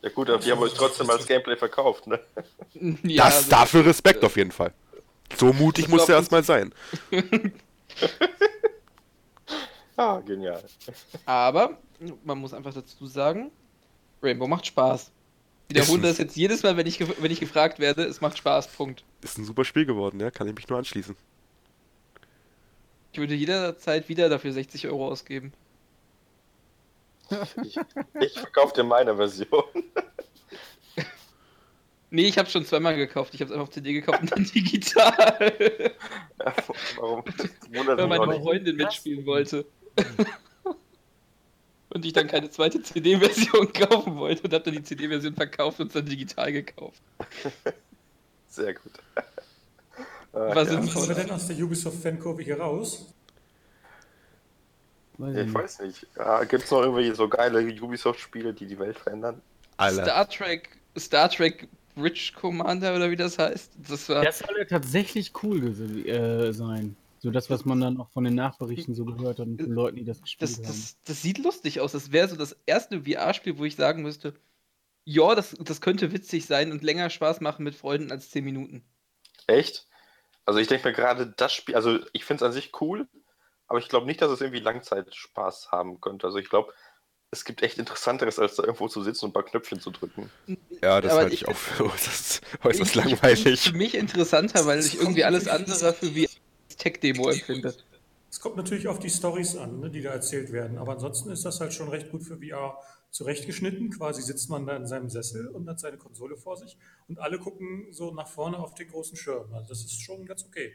Ja 0.00 0.08
gut, 0.08 0.30
aber 0.30 0.38
die 0.38 0.50
haben 0.50 0.60
euch 0.60 0.72
trotzdem 0.72 1.10
als 1.10 1.26
Gameplay 1.26 1.56
verkauft, 1.56 2.06
ne? 2.06 2.20
Ja, 3.02 3.26
das 3.26 3.36
also, 3.36 3.50
dafür 3.50 3.84
Respekt 3.84 4.24
auf 4.24 4.36
jeden 4.36 4.52
Fall. 4.52 4.72
So 5.36 5.52
mutig 5.52 5.88
musste 5.88 6.12
er 6.12 6.18
erstmal 6.18 6.42
sein. 6.42 6.72
ah, 9.98 10.20
genial. 10.20 10.62
Aber 11.26 11.78
man 12.24 12.38
muss 12.38 12.54
einfach 12.54 12.72
dazu 12.72 13.06
sagen, 13.06 13.50
Rainbow 14.22 14.46
macht 14.46 14.66
Spaß. 14.66 15.10
Wiederhole 15.68 16.02
das 16.02 16.18
jetzt 16.18 16.36
jedes 16.36 16.62
Mal, 16.62 16.76
wenn 16.76 16.86
ich, 16.86 16.98
wenn 17.20 17.30
ich 17.30 17.40
gefragt 17.40 17.78
werde, 17.78 18.04
es 18.04 18.20
macht 18.22 18.38
Spaß, 18.38 18.68
Punkt. 18.68 19.04
Ist 19.22 19.36
ein 19.36 19.44
super 19.44 19.64
Spiel 19.64 19.84
geworden, 19.84 20.18
ja, 20.18 20.30
kann 20.30 20.48
ich 20.48 20.54
mich 20.54 20.68
nur 20.68 20.78
anschließen. 20.78 21.14
Ich 23.12 23.18
würde 23.18 23.34
jederzeit 23.34 24.08
wieder 24.08 24.28
dafür 24.28 24.52
60 24.52 24.86
Euro 24.86 25.08
ausgeben. 25.08 25.52
Ich, 27.62 27.78
ich 28.20 28.32
verkaufe 28.32 28.74
dir 28.74 28.84
meine 28.84 29.16
Version. 29.16 29.64
Nee, 32.10 32.26
ich 32.26 32.38
habe 32.38 32.48
schon 32.48 32.64
zweimal 32.64 32.96
gekauft. 32.96 33.34
Ich 33.34 33.40
habe 33.40 33.50
es 33.50 33.52
einfach 33.52 33.68
auf 33.68 33.70
CD 33.70 33.92
gekauft 33.92 34.22
und 34.22 34.32
dann 34.32 34.44
digital. 34.54 35.52
Ja, 36.38 36.54
warum? 36.96 37.22
Weil 37.70 38.06
meine 38.06 38.40
Freundin 38.40 38.76
mitspielen 38.76 39.26
wollte. 39.26 39.66
und 41.90 42.04
ich 42.04 42.12
dann 42.12 42.26
keine 42.26 42.50
zweite 42.50 42.82
CD-Version 42.82 43.72
kaufen 43.72 44.16
wollte 44.16 44.42
und 44.42 44.52
habe 44.52 44.64
dann 44.64 44.74
die 44.74 44.82
CD-Version 44.82 45.34
verkauft 45.34 45.80
und 45.80 45.88
es 45.88 45.92
dann 45.94 46.06
digital 46.06 46.52
gekauft. 46.52 47.00
Sehr 48.48 48.74
gut. 48.74 48.92
Was 50.32 50.70
ja. 50.70 50.82
sind 50.82 51.08
wir 51.08 51.14
denn 51.14 51.30
aus 51.30 51.46
der 51.46 51.56
Ubisoft-Fankurve 51.56 52.42
hier 52.42 52.60
raus? 52.60 53.12
Weiß 55.18 55.36
ich, 55.36 55.46
ich 55.48 55.54
weiß 55.54 55.80
nicht. 55.80 56.06
Ja, 56.16 56.44
Gibt 56.44 56.64
es 56.64 56.70
noch 56.70 56.82
irgendwelche 56.82 57.14
so 57.14 57.28
geile 57.28 57.60
Ubisoft-Spiele, 57.60 58.54
die 58.54 58.66
die 58.66 58.78
Welt 58.78 58.98
verändern? 58.98 59.40
Alle. 59.76 60.02
Star 60.02 60.28
Trek, 60.28 60.78
Star 60.96 61.28
Trek 61.28 61.68
Bridge 61.98 62.32
Commander 62.34 62.94
oder 62.94 63.10
wie 63.10 63.16
das 63.16 63.38
heißt. 63.38 63.72
Das, 63.88 64.08
war 64.08 64.24
das 64.24 64.38
soll 64.38 64.56
ja 64.58 64.64
tatsächlich 64.64 65.32
cool 65.42 65.66
äh, 66.06 66.52
sein. 66.52 66.96
So 67.20 67.30
das, 67.30 67.50
was 67.50 67.64
man 67.64 67.80
dann 67.80 67.98
auch 67.98 68.10
von 68.10 68.24
den 68.24 68.34
Nachberichten 68.34 68.94
so 68.94 69.04
gehört 69.04 69.38
hat 69.38 69.46
und 69.46 69.60
von 69.60 69.72
Leuten, 69.72 69.96
die 69.96 70.04
das 70.04 70.22
gespielt 70.22 70.50
das, 70.50 70.58
haben. 70.58 70.66
Das, 70.66 70.96
das 71.04 71.22
sieht 71.22 71.38
lustig 71.38 71.80
aus. 71.80 71.92
Das 71.92 72.12
wäre 72.12 72.28
so 72.28 72.36
das 72.36 72.56
erste 72.66 73.02
VR-Spiel, 73.02 73.58
wo 73.58 73.64
ich 73.64 73.76
sagen 73.76 74.02
müsste, 74.02 74.34
ja, 75.04 75.34
das, 75.34 75.56
das 75.58 75.80
könnte 75.80 76.12
witzig 76.12 76.46
sein 76.46 76.70
und 76.70 76.82
länger 76.82 77.10
Spaß 77.10 77.40
machen 77.40 77.64
mit 77.64 77.74
Freunden 77.74 78.12
als 78.12 78.30
10 78.30 78.44
Minuten. 78.44 78.84
Echt? 79.46 79.88
Also 80.44 80.60
ich 80.60 80.68
denke 80.68 80.88
mir 80.88 80.94
gerade, 80.94 81.32
das 81.36 81.52
Spiel, 81.52 81.74
also 81.74 81.98
ich 82.12 82.24
finde 82.24 82.44
es 82.44 82.46
an 82.48 82.52
sich 82.52 82.72
cool, 82.80 83.08
aber 83.66 83.78
ich 83.78 83.88
glaube 83.88 84.06
nicht, 84.06 84.22
dass 84.22 84.30
es 84.30 84.40
irgendwie 84.40 84.60
Langzeitspaß 84.60 85.72
haben 85.72 86.00
könnte. 86.00 86.26
Also 86.26 86.38
ich 86.38 86.48
glaube, 86.48 86.72
es 87.30 87.44
gibt 87.44 87.62
echt 87.62 87.78
Interessanteres, 87.78 88.38
als 88.38 88.56
da 88.56 88.62
irgendwo 88.62 88.88
zu 88.88 89.02
sitzen 89.02 89.26
und 89.26 89.30
ein 89.30 89.34
paar 89.34 89.44
Knöpfchen 89.44 89.80
zu 89.80 89.90
drücken. 89.90 90.30
Ja, 90.82 91.00
das 91.00 91.12
halte 91.12 91.34
ich 91.34 91.46
auch 91.48 91.56
für 91.56 91.84
äußerst, 91.84 92.40
äußerst 92.64 92.94
langweilig. 92.94 93.60
Für 93.60 93.76
mich 93.76 93.94
interessanter, 93.94 94.64
weil 94.66 94.80
ich 94.80 94.98
irgendwie 94.98 95.24
alles 95.24 95.48
andere 95.48 95.92
für 95.92 96.14
wie 96.14 96.27
Tech-Demo 96.78 97.28
empfinde. 97.28 97.74
Es 98.30 98.40
kommt 98.40 98.56
natürlich 98.56 98.88
auf 98.88 98.98
die 98.98 99.10
Stories 99.10 99.56
an, 99.56 99.80
ne, 99.80 99.90
die 99.90 100.02
da 100.02 100.10
erzählt 100.10 100.52
werden. 100.52 100.78
Aber 100.78 100.92
ansonsten 100.92 101.30
ist 101.30 101.44
das 101.44 101.60
halt 101.60 101.72
schon 101.72 101.88
recht 101.88 102.10
gut 102.10 102.22
für 102.22 102.38
VR 102.38 102.78
zurechtgeschnitten. 103.10 103.90
Quasi 103.90 104.22
sitzt 104.22 104.50
man 104.50 104.66
da 104.66 104.76
in 104.76 104.86
seinem 104.86 105.08
Sessel 105.08 105.48
und 105.48 105.68
hat 105.68 105.80
seine 105.80 105.96
Konsole 105.96 106.36
vor 106.36 106.56
sich 106.56 106.76
und 107.08 107.18
alle 107.18 107.38
gucken 107.38 107.86
so 107.90 108.12
nach 108.12 108.28
vorne 108.28 108.58
auf 108.58 108.74
den 108.74 108.88
großen 108.88 109.16
Schirm. 109.16 109.52
Also 109.54 109.68
das 109.68 109.80
ist 109.80 110.00
schon 110.00 110.26
ganz 110.26 110.44
okay. 110.44 110.74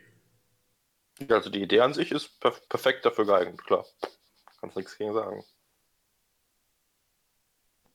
Ja, 1.20 1.36
also 1.36 1.52
die 1.52 1.62
Idee 1.62 1.82
an 1.82 1.94
sich 1.94 2.12
ist 2.12 2.40
per 2.40 2.52
perfekt 2.70 3.06
dafür 3.06 3.26
geeignet, 3.26 3.64
klar. 3.64 3.86
Kannst 4.60 4.76
nichts 4.76 4.98
gegen 4.98 5.14
sagen. 5.14 5.44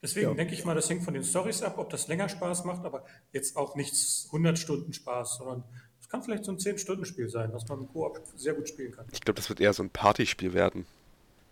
Deswegen 0.01 0.29
ja. 0.29 0.35
denke 0.35 0.55
ich 0.55 0.65
mal, 0.65 0.77
das 0.77 0.89
hängt 0.89 1.03
von 1.03 1.15
den 1.15 1.25
Stories 1.25 1.63
ab, 1.63 1.77
ob 1.79 1.91
das 1.91 2.07
länger 2.07 2.29
Spaß 2.29 2.65
macht, 2.65 2.85
aber 2.85 3.05
jetzt 3.33 3.57
auch 3.57 3.75
nichts 3.75 4.27
100 4.27 4.57
Stunden 4.57 4.93
Spaß, 4.93 5.39
sondern 5.39 5.65
es 6.09 6.13
kann 6.13 6.23
vielleicht 6.23 6.47
so 6.47 6.53
ein 6.53 6.57
10-Stunden-Spiel 6.57 7.29
sein, 7.29 7.53
was 7.53 7.69
man 7.69 7.81
im 7.81 7.89
Koop 7.93 8.19
sehr 8.35 8.55
gut 8.55 8.67
spielen 8.67 8.93
kann. 8.93 9.05
Ich 9.13 9.21
glaube, 9.21 9.37
das 9.37 9.51
wird 9.51 9.61
eher 9.61 9.75
so 9.75 9.83
ein 9.83 9.91
Partyspiel 9.91 10.55
werden. 10.55 10.87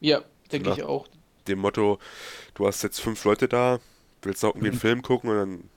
Ja, 0.01 0.23
denke 0.51 0.73
ich 0.73 0.83
auch. 0.83 1.07
Dem 1.47 1.59
Motto, 1.59 1.99
du 2.55 2.67
hast 2.67 2.83
jetzt 2.83 3.03
fünf 3.03 3.23
Leute 3.27 3.49
da, 3.49 3.81
willst 4.23 4.43
noch 4.43 4.55
irgendwie 4.55 4.69
einen 4.69 4.79
Film 4.79 5.03
gucken 5.03 5.29
und 5.29 5.37
dann 5.37 5.71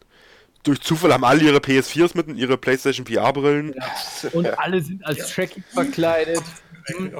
durch 0.64 0.80
Zufall 0.80 1.12
haben 1.12 1.26
alle 1.26 1.44
ihre 1.44 1.58
PS4s 1.58 2.16
mit 2.16 2.28
und 2.28 2.38
ihre 2.38 2.58
PlayStation 2.58 3.06
VR-Brillen. 3.06 3.74
Ja. 3.74 4.30
Und 4.32 4.46
alle 4.58 4.82
sind 4.82 5.06
als 5.06 5.18
ja. 5.18 5.26
Tracking 5.26 5.64
verkleidet. 5.74 6.44
Hm. 6.86 7.12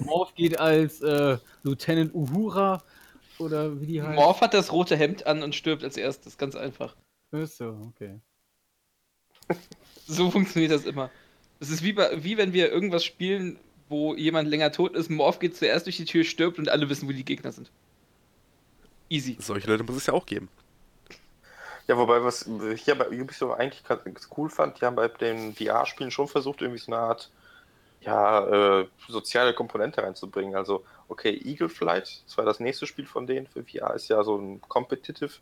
Morph 0.00 0.34
geht 0.34 0.60
als 0.60 1.00
äh, 1.00 1.38
Lieutenant 1.62 2.14
Uhura 2.14 2.82
oder 3.38 3.80
wie 3.80 3.86
die 3.86 4.02
heißt. 4.02 4.16
Morph 4.16 4.42
hat 4.42 4.52
das 4.52 4.70
rote 4.70 4.98
Hemd 4.98 5.26
an 5.26 5.42
und 5.42 5.54
stirbt 5.54 5.82
als 5.82 5.96
erstes, 5.96 6.36
ganz 6.36 6.54
einfach. 6.56 6.94
Ist 7.32 7.56
so, 7.56 7.90
okay. 7.94 8.20
So 10.06 10.30
funktioniert 10.30 10.72
das 10.72 10.84
immer. 10.84 11.10
Es 11.60 11.70
ist 11.70 11.82
wie, 11.82 11.92
bei, 11.92 12.22
wie 12.22 12.36
wenn 12.36 12.52
wir 12.52 12.70
irgendwas 12.70 13.04
spielen, 13.04 13.58
wo 13.88 14.14
jemand 14.14 14.48
länger 14.48 14.72
tot 14.72 14.94
ist, 14.94 15.10
Morph 15.10 15.38
geht 15.38 15.56
zuerst 15.56 15.86
durch 15.86 15.96
die 15.96 16.04
Tür, 16.04 16.24
stirbt 16.24 16.58
und 16.58 16.68
alle 16.68 16.88
wissen, 16.88 17.08
wo 17.08 17.12
die 17.12 17.24
Gegner 17.24 17.52
sind. 17.52 17.70
Easy. 19.08 19.36
Solche 19.38 19.68
Leute 19.68 19.84
muss 19.84 19.96
es 19.96 20.06
ja 20.06 20.14
auch 20.14 20.26
geben. 20.26 20.48
Ja, 21.86 21.98
wobei, 21.98 22.24
was 22.24 22.48
ich 22.72 22.86
ja 22.86 22.94
bei 22.94 23.08
Ubisoft 23.08 23.60
eigentlich 23.60 23.84
ganz 23.84 24.28
cool 24.36 24.48
fand, 24.48 24.80
die 24.80 24.86
haben 24.86 24.96
bei 24.96 25.08
den 25.08 25.54
VR-Spielen 25.54 26.10
schon 26.10 26.28
versucht, 26.28 26.62
irgendwie 26.62 26.80
so 26.80 26.92
eine 26.92 27.00
Art 27.00 27.30
ja, 28.00 28.80
äh, 28.80 28.86
soziale 29.08 29.54
Komponente 29.54 30.02
reinzubringen. 30.02 30.56
Also, 30.56 30.84
okay, 31.08 31.38
Eagle 31.44 31.68
Flight, 31.68 32.22
das 32.26 32.38
war 32.38 32.44
das 32.44 32.60
nächste 32.60 32.86
Spiel 32.86 33.06
von 33.06 33.26
denen 33.26 33.46
für 33.46 33.64
VR, 33.64 33.94
ist 33.94 34.08
ja 34.08 34.22
so 34.24 34.36
ein 34.36 34.60
Competitive 34.62 35.32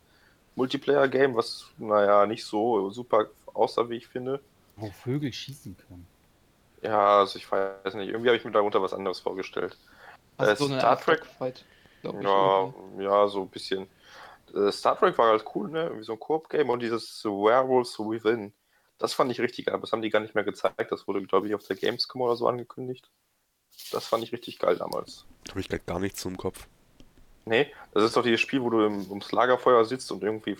Multiplayer-Game, 0.57 1.35
was, 1.35 1.67
naja, 1.79 2.27
nicht 2.27 2.45
so 2.45 2.91
super 2.91 3.27
aussah, 3.55 3.89
wie 3.89 3.97
ich 3.97 4.09
finde. 4.09 4.41
Wo 4.83 4.91
Vögel 4.91 5.33
schießen 5.33 5.77
können. 5.77 6.07
Ja, 6.83 7.21
also 7.21 7.39
ich 7.39 7.51
weiß 7.51 7.95
nicht, 7.95 8.09
irgendwie 8.09 8.29
habe 8.29 8.37
ich 8.37 8.45
mir 8.45 8.51
darunter 8.51 8.83
was 8.83 8.93
anderes 8.93 9.21
vorgestellt. 9.21 9.79
Äh, 10.39 10.57
so 10.57 10.67
Star 10.67 11.01
Trek. 11.01 11.25
Fight, 11.25 11.65
ja, 12.03 12.73
ja, 12.99 13.29
so 13.29 13.43
ein 13.43 13.49
bisschen. 13.49 13.87
Äh, 14.55 14.73
Star 14.73 14.99
Trek 14.99 15.17
war 15.19 15.29
halt 15.29 15.45
cool, 15.55 15.71
ne? 15.71 15.93
Wie 15.97 16.03
so 16.03 16.15
ein 16.15 16.21
Koop-Game 16.21 16.69
und 16.69 16.81
dieses 16.81 17.25
Werewolves 17.25 17.99
Within. 17.99 18.53
Das 18.99 19.15
fand 19.15 19.31
ich 19.31 19.41
richtig 19.41 19.67
geil, 19.67 19.75
aber 19.75 19.83
das 19.83 19.93
haben 19.93 20.03
die 20.03 20.11
gar 20.11 20.21
nicht 20.21 20.35
mehr 20.35 20.45
gezeigt. 20.45 20.91
Das 20.91 21.07
wurde, 21.07 21.23
glaube 21.23 21.47
ich, 21.47 21.55
auf 21.55 21.63
der 21.63 21.77
Gamescom 21.77 22.21
oder 22.23 22.37
so 22.37 22.49
angekündigt. 22.49 23.09
Das 23.93 24.07
fand 24.07 24.25
ich 24.25 24.33
richtig 24.33 24.59
geil 24.59 24.77
damals. 24.77 25.25
Habe 25.49 25.61
ich 25.61 25.69
gar 25.87 26.01
nichts 26.01 26.21
zum 26.21 26.37
Kopf. 26.37 26.67
Nee, 27.45 27.73
das 27.93 28.05
ist 28.05 28.17
doch 28.17 28.23
dieses 28.23 28.41
Spiel, 28.41 28.63
wo 28.63 28.71
du 28.71 28.85
im, 28.85 29.09
ums 29.09 29.33
Lagerfeuer 29.33 29.85
sitzt 29.85 30.11
und 30.13 30.23
irgendwie 30.23 30.57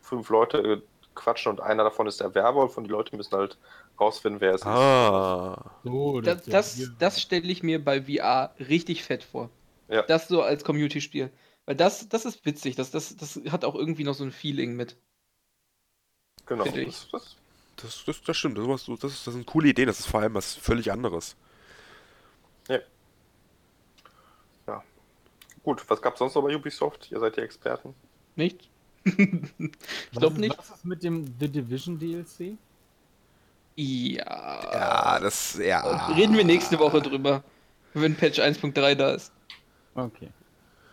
fünf 0.00 0.28
Leute 0.30 0.82
quatschen 1.16 1.50
und 1.50 1.60
einer 1.60 1.82
davon 1.82 2.06
ist 2.06 2.20
der 2.20 2.34
Werwolf 2.34 2.76
und 2.76 2.84
die 2.84 2.90
Leute 2.90 3.16
müssen 3.16 3.36
halt 3.36 3.58
rausfinden, 3.98 4.40
wer 4.40 4.54
es 4.54 4.62
ah. 4.62 5.72
ist. 5.82 5.90
So, 5.90 6.20
das 6.20 6.44
das, 6.44 6.76
das, 6.76 6.90
das 6.98 7.20
stelle 7.20 7.50
ich 7.50 7.62
mir 7.62 7.84
bei 7.84 8.02
VR 8.02 8.54
richtig 8.60 9.02
fett 9.02 9.24
vor. 9.24 9.50
Ja. 9.88 10.02
Das 10.02 10.28
so 10.28 10.42
als 10.42 10.64
Community-Spiel. 10.64 11.30
Weil 11.64 11.74
das, 11.74 12.08
das 12.08 12.24
ist 12.24 12.46
witzig, 12.46 12.76
das, 12.76 12.92
das, 12.92 13.16
das 13.16 13.40
hat 13.50 13.64
auch 13.64 13.74
irgendwie 13.74 14.04
noch 14.04 14.14
so 14.14 14.22
ein 14.22 14.30
Feeling 14.30 14.76
mit. 14.76 14.96
Genau. 16.46 16.64
Das, 16.64 17.08
das, 17.10 17.36
das, 17.76 18.04
das, 18.04 18.22
das 18.22 18.36
stimmt, 18.36 18.56
das, 18.58 18.86
das, 18.86 19.00
das 19.00 19.24
sind 19.24 19.46
coole 19.46 19.68
Ideen, 19.68 19.88
das 19.88 19.98
ist 19.98 20.06
vor 20.06 20.20
allem 20.20 20.34
was 20.34 20.54
völlig 20.54 20.92
anderes. 20.92 21.36
Ja. 22.68 22.78
Ja. 24.68 24.84
Gut, 25.64 25.84
was 25.88 26.00
gab 26.00 26.12
es 26.12 26.20
sonst 26.20 26.36
noch 26.36 26.42
bei 26.42 26.54
Ubisoft? 26.54 27.10
Ihr 27.10 27.18
seid 27.18 27.36
die 27.36 27.40
Experten. 27.40 27.94
Nichts? 28.36 28.68
Ich 29.06 30.10
glaube 30.18 30.40
nicht. 30.40 30.58
Was 30.58 30.70
ist 30.70 30.84
mit 30.84 31.02
dem 31.02 31.34
The 31.38 31.48
Division 31.48 31.98
DLC? 31.98 32.58
Ja. 33.76 34.72
Ja, 34.72 35.20
das, 35.20 35.58
ja. 35.58 36.06
Reden 36.08 36.36
wir 36.36 36.44
nächste 36.44 36.78
Woche 36.78 37.00
drüber, 37.00 37.44
wenn 37.94 38.16
Patch 38.16 38.40
1.3 38.40 38.94
da 38.94 39.12
ist. 39.12 39.32
Okay. 39.94 40.30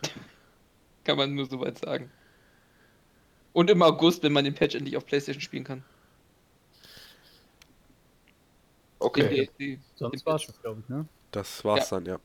Kann 1.04 1.18
man 1.18 1.34
nur 1.34 1.46
soweit 1.46 1.80
sagen. 1.80 2.12
Und 3.54 3.70
im 3.70 3.82
August, 3.82 4.24
wenn 4.24 4.34
man 4.34 4.46
den 4.46 4.56
Patch 4.56 4.76
endlich 4.76 4.98
auf 4.98 5.06
PlayStation 5.06 5.42
spielen 5.42 5.64
kann. 5.64 5.84
Okay. 9.00 9.50
Sonst 9.96 10.26
war 10.26 10.36
es, 10.36 10.62
glaube 10.62 10.82
ich, 10.82 10.90
ne? 10.90 11.06
Das 11.32 11.64
war's 11.66 11.90
ja. 11.90 11.98
dann, 11.98 12.06
ja. 12.06 12.20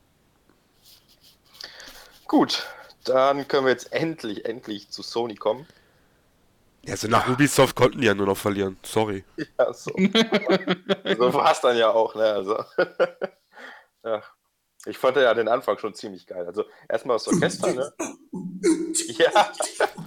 Gut, 2.25 2.65
dann 3.05 3.47
können 3.47 3.65
wir 3.65 3.71
jetzt 3.71 3.91
endlich, 3.91 4.45
endlich 4.45 4.89
zu 4.89 5.01
Sony 5.01 5.35
kommen. 5.35 5.65
Ja, 6.89 6.93
also 6.93 7.07
nach 7.07 7.29
Ubisoft 7.29 7.75
konnten 7.75 8.01
die 8.01 8.07
ja 8.07 8.15
nur 8.15 8.25
noch 8.25 8.37
verlieren. 8.37 8.77
Sorry. 8.81 9.23
Ja, 9.37 9.71
so. 9.71 9.91
so 9.91 11.33
war 11.35 11.51
es 11.51 11.61
dann 11.61 11.77
ja 11.77 11.91
auch, 11.91 12.15
ne? 12.15 12.23
Also. 12.23 12.63
ja. 14.03 14.23
Ich 14.85 14.97
fand 14.97 15.17
ja 15.17 15.31
den 15.35 15.47
Anfang 15.47 15.77
schon 15.77 15.93
ziemlich 15.93 16.25
geil. 16.25 16.47
Also 16.47 16.63
erstmal 16.87 17.17
das 17.17 17.27
Orchester, 17.27 17.73
ne? 17.73 17.93
ja. 19.05 19.51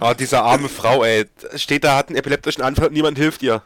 Oh, 0.01 0.13
diese 0.17 0.41
arme 0.41 0.67
Frau, 0.67 1.05
ey. 1.05 1.25
Steht 1.55 1.85
da, 1.85 1.95
hat 1.95 2.09
einen 2.09 2.17
epileptischen 2.17 2.63
Anfall 2.63 2.87
und 2.87 2.93
niemand 2.93 3.17
hilft 3.17 3.43
ihr. 3.43 3.63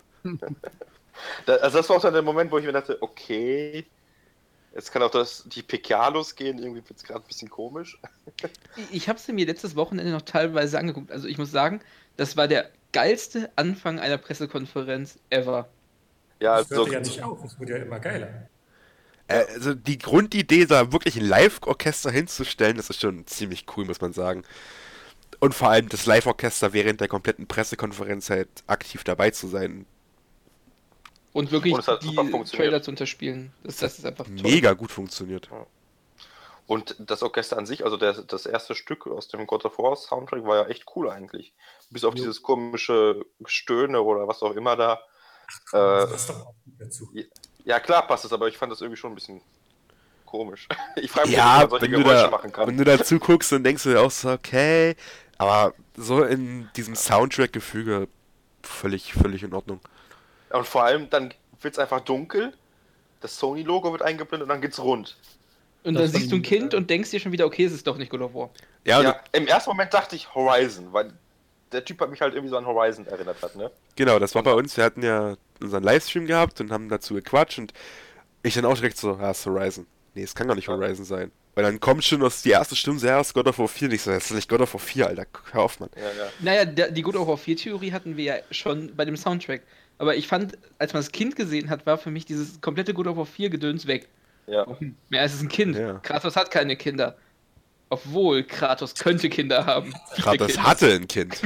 also 1.48 1.78
das 1.78 1.90
war 1.90 1.96
auch 1.96 2.02
dann 2.02 2.14
der 2.14 2.22
Moment, 2.22 2.52
wo 2.52 2.60
ich 2.60 2.66
mir 2.66 2.74
dachte, 2.74 3.02
okay, 3.02 3.88
Jetzt 4.76 4.92
kann 4.92 5.02
auch 5.02 5.10
das, 5.10 5.44
die 5.48 5.64
PK 5.64 6.10
losgehen, 6.10 6.60
irgendwie 6.60 6.88
wird 6.88 7.00
es 7.00 7.04
gerade 7.04 7.22
ein 7.22 7.28
bisschen 7.28 7.50
komisch. 7.50 7.98
ich 8.92 9.10
habe 9.10 9.18
es 9.18 9.28
mir 9.28 9.48
letztes 9.48 9.76
Wochenende 9.76 10.12
noch 10.12 10.22
teilweise 10.22 10.78
angeguckt. 10.78 11.12
Also 11.12 11.28
ich 11.28 11.40
muss 11.40 11.50
sagen, 11.50 11.82
das 12.16 12.38
war 12.38 12.48
der 12.48 12.70
geilste 12.92 13.52
Anfang 13.56 14.00
einer 14.00 14.18
Pressekonferenz 14.18 15.20
ever. 15.30 15.70
Ja, 16.40 16.58
das 16.58 16.72
also, 16.72 16.84
hört 16.84 16.94
ja 16.94 17.00
nicht 17.00 17.24
auf, 17.24 17.44
es 17.44 17.60
wird 17.60 17.70
ja 17.70 17.78
immer 17.78 18.00
geiler. 18.00 18.48
Äh, 19.28 19.46
also 19.54 19.74
die 19.74 19.98
Grundidee, 19.98 20.66
da 20.66 20.92
wirklich 20.92 21.18
ein 21.18 21.26
Live-Orchester 21.26 22.12
hinzustellen, 22.12 22.78
das 22.78 22.90
ist 22.90 23.02
schon 23.02 23.26
ziemlich 23.28 23.66
cool, 23.76 23.86
muss 23.86 24.02
man 24.02 24.14
sagen. 24.14 24.44
Und 25.40 25.54
vor 25.54 25.70
allem 25.70 25.90
das 25.90 26.06
Live-Orchester 26.06 26.74
während 26.74 27.02
der 27.02 27.08
kompletten 27.08 27.48
Pressekonferenz 27.48 28.30
halt 28.30 28.50
aktiv 28.68 29.04
dabei 29.04 29.32
zu 29.32 29.48
sein, 29.48 29.86
und 31.38 31.52
wirklich 31.52 31.74
und 31.76 31.88
die 32.02 32.16
Trailer 32.56 32.82
zu 32.82 32.90
unterspielen. 32.90 33.52
Das, 33.64 33.78
das 33.78 34.00
ist 34.00 34.06
einfach 34.08 34.26
toll. 34.26 34.42
Mega 34.42 34.74
gut 34.74 34.92
funktioniert. 34.92 35.48
Und 36.68 36.96
das 37.00 37.24
Orchester 37.24 37.58
an 37.58 37.66
sich, 37.66 37.86
also 37.86 37.96
der, 37.96 38.14
das 38.14 38.46
erste 38.46 38.76
Stück 38.76 39.08
aus 39.08 39.30
dem 39.30 39.48
God 39.48 39.64
of 39.64 39.80
War 39.80 39.96
Soundtrack 39.96 40.44
war 40.46 40.58
ja 40.58 40.68
echt 40.68 40.84
cool 40.96 41.10
eigentlich. 41.10 41.54
Bis 41.90 42.04
auf 42.04 42.14
ja. 42.14 42.20
dieses 42.20 42.42
komische 42.42 43.26
Stöhne 43.46 44.02
oder 44.02 44.28
was 44.28 44.44
auch 44.44 44.52
immer 44.52 44.76
da. 44.76 45.00
Ach, 45.72 46.04
äh, 46.06 46.12
das 46.12 46.28
doch 46.28 46.48
auch 46.48 46.56
dazu. 46.78 47.10
Ja, 47.64 47.80
klar 47.80 48.06
passt 48.06 48.26
es, 48.26 48.34
aber 48.34 48.50
ich 48.50 48.58
fand 48.58 48.72
das 48.72 48.82
irgendwie 48.82 48.98
schon 48.98 49.14
ein 49.14 49.16
bisschen 49.16 49.42
komisch. 50.26 50.68
Ich 50.98 51.12
frage 51.12 51.30
mich, 51.30 51.38
ja, 51.38 51.58
wie 51.58 51.62
man 51.62 51.70
solche 51.70 51.90
Geräusche 51.90 52.24
da, 52.24 52.30
machen 52.30 52.52
kann. 52.52 52.68
Wenn 52.68 52.78
du 52.78 52.84
da 52.84 53.02
zuguckst, 53.02 53.52
dann 53.52 53.64
denkst 53.64 53.84
du 53.84 53.90
dir 53.90 54.02
auch 54.02 54.12
so, 54.12 54.32
okay, 54.32 54.96
aber 55.38 55.74
so 55.96 56.24
in 56.24 56.70
diesem 56.76 56.96
Soundtrack-Gefüge 56.96 58.08
völlig, 58.64 59.14
völlig 59.14 59.44
in 59.44 59.54
Ordnung. 59.54 59.80
Und 60.50 60.68
vor 60.68 60.84
allem, 60.84 61.10
dann 61.10 61.34
wird 61.62 61.76
es 61.76 61.80
einfach 61.80 62.02
dunkel, 62.02 62.54
das 63.22 63.38
Sony-Logo 63.38 63.92
wird 63.92 64.02
eingeblendet 64.02 64.46
und 64.46 64.50
dann 64.50 64.62
geht's 64.62 64.80
rund. 64.80 65.18
Und 65.84 65.94
das 65.94 66.12
dann 66.12 66.22
siehst 66.22 66.32
du 66.32 66.38
ein 66.38 66.42
Kind 66.42 66.74
und 66.74 66.90
denkst 66.90 67.12
dir 67.12 67.20
schon 67.20 67.32
wieder, 67.32 67.46
okay, 67.46 67.66
es 67.66 67.72
ist 67.72 67.88
doch 67.88 67.98
nicht 67.98 68.10
God 68.10 68.22
of 68.22 68.34
War. 68.34 68.50
Ja, 68.84 69.02
ja 69.02 69.20
im 69.32 69.48
ersten 69.48 69.70
Moment 69.70 69.94
dachte 69.94 70.16
ich 70.16 70.34
Horizon, 70.34 70.92
weil 70.92 71.14
der 71.72 71.84
Typ 71.86 72.02
hat 72.02 72.10
mich 72.10 72.22
halt 72.22 72.34
irgendwie 72.34 72.50
so 72.50 72.58
an 72.58 72.66
Horizon 72.66 73.06
erinnert 73.08 73.42
hat, 73.42 73.56
ne? 73.56 73.72
Genau, 73.96 74.20
das 74.20 74.36
war 74.36 74.44
bei 74.44 74.54
uns, 74.54 74.76
wir 74.78 74.84
hatten 74.84 75.04
ja 75.04 75.36
unseren 75.62 75.84
Livestream 75.84 76.26
gehabt 76.26 76.60
und 76.62 76.72
haben 76.72 76.90
dazu 76.90 77.14
gequatscht 77.14 77.60
und 77.60 77.74
ich 78.44 78.54
dann 78.54 78.66
auch 78.66 78.76
direkt 78.76 78.98
so, 78.98 79.18
ja, 79.20 79.32
ist 79.32 79.46
Horizon. 79.46 79.86
Nee, 80.14 80.24
es 80.24 80.36
kann 80.36 80.48
gar 80.48 80.56
nicht 80.56 80.68
Horizon 80.68 81.06
sein. 81.06 81.32
Weil 81.58 81.64
dann 81.64 81.80
kommt 81.80 82.04
schon 82.04 82.22
aus 82.22 82.44
die 82.44 82.52
erste 82.52 82.76
Stimme, 82.76 83.00
ja, 83.00 83.20
ist 83.20 83.34
God 83.34 83.48
of 83.48 83.58
War 83.58 83.68
4. 83.68 83.88
Und 83.88 83.94
ich 83.96 84.04
so, 84.04 84.12
das 84.12 84.26
ist 84.26 84.36
nicht 84.36 84.48
God 84.48 84.62
of 84.62 84.74
War 84.76 84.80
4, 84.80 85.08
Alter, 85.08 85.26
hör 85.52 85.64
auf, 85.64 85.80
Mann. 85.80 85.90
Ja, 85.96 86.04
ja. 86.04 86.30
Naja, 86.40 86.66
der, 86.66 86.92
die 86.92 87.02
God 87.02 87.16
of 87.16 87.28
War 87.28 87.38
4 87.38 87.58
Theorie 87.58 87.92
hatten 87.92 88.16
wir 88.16 88.24
ja 88.24 88.36
schon 88.52 88.96
bei 88.96 89.06
dem 89.06 89.18
Soundtrack. 89.18 89.64
Aber 89.98 90.16
ich 90.16 90.28
fand, 90.28 90.56
als 90.78 90.94
man 90.94 91.02
das 91.02 91.12
Kind 91.12 91.36
gesehen 91.36 91.72
hat, 91.72 91.88
war 91.88 91.98
für 91.98 92.12
mich 92.12 92.26
dieses 92.26 92.62
komplette 92.62 92.94
God 92.94 93.08
of 93.08 93.18
War 93.18 93.26
4 93.26 93.50
Gedöns 93.50 93.88
weg. 93.88 94.08
Ja. 94.48 94.66
Mehr 95.10 95.22
als 95.22 95.34
es 95.34 95.42
ein 95.42 95.50
Kind. 95.50 95.76
Ja. 95.76 96.00
Kratos 96.00 96.36
hat 96.36 96.52
keine 96.52 96.76
Kinder. 96.78 97.18
Obwohl 97.90 98.44
Kratos 98.44 98.96
könnte 98.96 99.30
Kinder 99.30 99.66
haben. 99.66 99.94
Kratos 100.16 100.48
Kinder. 100.48 100.64
hatte 100.64 100.94
ein 100.94 101.08
Kind. 101.08 101.42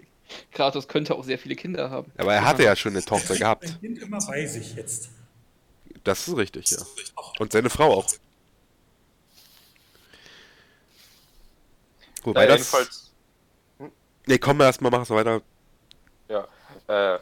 Kratos 0.52 0.88
könnte 0.88 1.14
auch 1.14 1.24
sehr 1.24 1.38
viele 1.38 1.54
Kinder 1.54 1.90
haben. 1.90 2.10
Aber 2.16 2.34
er 2.34 2.44
hatte 2.44 2.64
ja 2.64 2.74
schon 2.74 2.92
eine 2.92 3.04
Tochter 3.04 3.36
gehabt. 3.36 3.64
Ein 3.64 3.80
Kind 3.80 3.98
immer 4.00 4.18
bei 4.26 4.46
sich 4.46 4.74
jetzt. 4.74 5.10
Das 6.04 6.26
ist 6.26 6.36
richtig, 6.36 6.70
ja. 6.70 6.78
Und 7.38 7.52
seine 7.52 7.70
Frau 7.70 7.92
auch. 7.92 8.06
Wobei 12.22 12.42
ja, 12.42 12.48
das. 12.48 12.58
Jedenfalls... 12.58 13.12
Hm? 13.78 13.92
Nee, 14.26 14.38
komm 14.38 14.60
erstmal, 14.60 14.90
mach 14.90 15.02
es 15.02 15.10
weiter. 15.10 15.42
Ja. 16.28 16.48
Äh, 16.88 17.18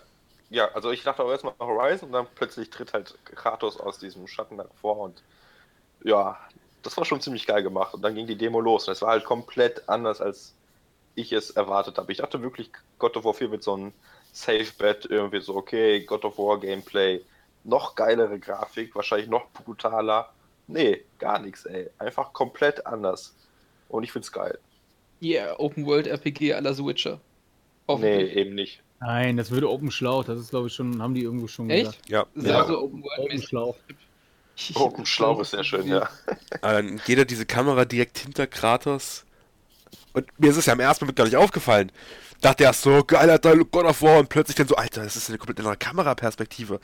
ja, 0.54 0.68
also 0.72 0.90
ich 0.90 1.02
dachte 1.02 1.22
auch 1.24 1.30
erstmal 1.30 1.54
Horizon 1.58 2.08
und 2.08 2.12
dann 2.12 2.26
plötzlich 2.34 2.70
tritt 2.70 2.92
halt 2.92 3.14
Kratos 3.24 3.78
aus 3.78 3.98
diesem 3.98 4.26
Schatten 4.26 4.60
vor 4.80 4.98
und 4.98 5.22
ja, 6.02 6.38
das 6.82 6.96
war 6.96 7.04
schon 7.04 7.20
ziemlich 7.20 7.46
geil 7.46 7.62
gemacht. 7.62 7.94
Und 7.94 8.02
dann 8.02 8.14
ging 8.14 8.26
die 8.26 8.36
Demo 8.36 8.60
los 8.60 8.86
und 8.86 8.92
es 8.92 9.02
war 9.02 9.10
halt 9.10 9.24
komplett 9.24 9.88
anders, 9.88 10.20
als 10.20 10.54
ich 11.14 11.32
es 11.32 11.50
erwartet 11.50 11.98
habe. 11.98 12.12
Ich 12.12 12.18
dachte 12.18 12.42
wirklich, 12.42 12.70
God 12.98 13.16
of 13.16 13.24
War 13.24 13.34
4 13.34 13.48
mit 13.48 13.62
so 13.62 13.74
einem 13.74 13.92
Safe 14.32 14.66
Bet 14.78 15.06
irgendwie 15.06 15.40
so, 15.40 15.56
okay, 15.56 16.04
God 16.04 16.24
of 16.24 16.38
War 16.38 16.60
Gameplay, 16.60 17.22
noch 17.64 17.94
geilere 17.94 18.38
Grafik, 18.38 18.94
wahrscheinlich 18.94 19.28
noch 19.28 19.50
brutaler. 19.52 20.30
Nee, 20.66 21.04
gar 21.18 21.38
nichts, 21.38 21.64
ey. 21.66 21.90
Einfach 21.98 22.32
komplett 22.32 22.86
anders. 22.86 23.34
Und 23.88 24.02
ich 24.02 24.12
find's 24.12 24.30
geil. 24.32 24.58
Yeah, 25.22 25.58
Open 25.58 25.86
World 25.86 26.06
RPG 26.06 26.54
à 26.54 26.60
la 26.60 26.74
Switcher. 26.74 27.20
Nee, 27.88 28.24
eben 28.24 28.54
nicht. 28.54 28.82
Nein, 29.00 29.36
das 29.36 29.50
würde 29.50 29.68
Open 29.70 29.90
Schlauch, 29.90 30.24
das 30.24 30.38
ist 30.40 30.50
glaube 30.50 30.68
ich 30.68 30.74
schon, 30.74 31.02
haben 31.02 31.14
die 31.14 31.22
irgendwo 31.22 31.46
schon 31.46 31.68
Echt? 31.68 31.84
gesagt. 31.86 32.08
Ja. 32.08 32.26
Das 32.34 32.44
ist 32.44 32.50
Ja. 32.50 32.60
also 32.62 32.80
Open 32.82 33.04
Open 33.18 33.42
Schlauch. 33.42 33.76
Open 34.74 35.04
Schlauch 35.06 35.40
ist 35.40 35.50
sehr 35.50 35.64
schön, 35.64 35.86
ja. 35.88 36.08
Aber 36.62 36.74
dann 36.74 37.00
geht 37.04 37.18
er 37.18 37.24
diese 37.24 37.44
Kamera 37.44 37.84
direkt 37.84 38.18
hinter 38.18 38.46
Kratos. 38.46 39.24
Und 40.12 40.26
mir 40.38 40.50
ist 40.50 40.56
es 40.56 40.66
ja 40.66 40.72
am 40.72 40.80
ersten 40.80 41.04
Moment 41.04 41.16
gar 41.16 41.24
nicht 41.24 41.36
aufgefallen. 41.36 41.90
Dachte 42.40 42.64
erst 42.64 42.82
so, 42.82 43.02
geiler 43.04 43.40
Teil 43.40 43.64
God 43.64 43.84
of 43.84 44.00
War 44.02 44.18
und 44.20 44.28
plötzlich 44.28 44.56
dann 44.56 44.68
so, 44.68 44.76
Alter, 44.76 45.02
das 45.02 45.16
ist 45.16 45.28
eine 45.28 45.38
komplett 45.38 45.58
andere 45.58 45.76
Kameraperspektive. 45.76 46.78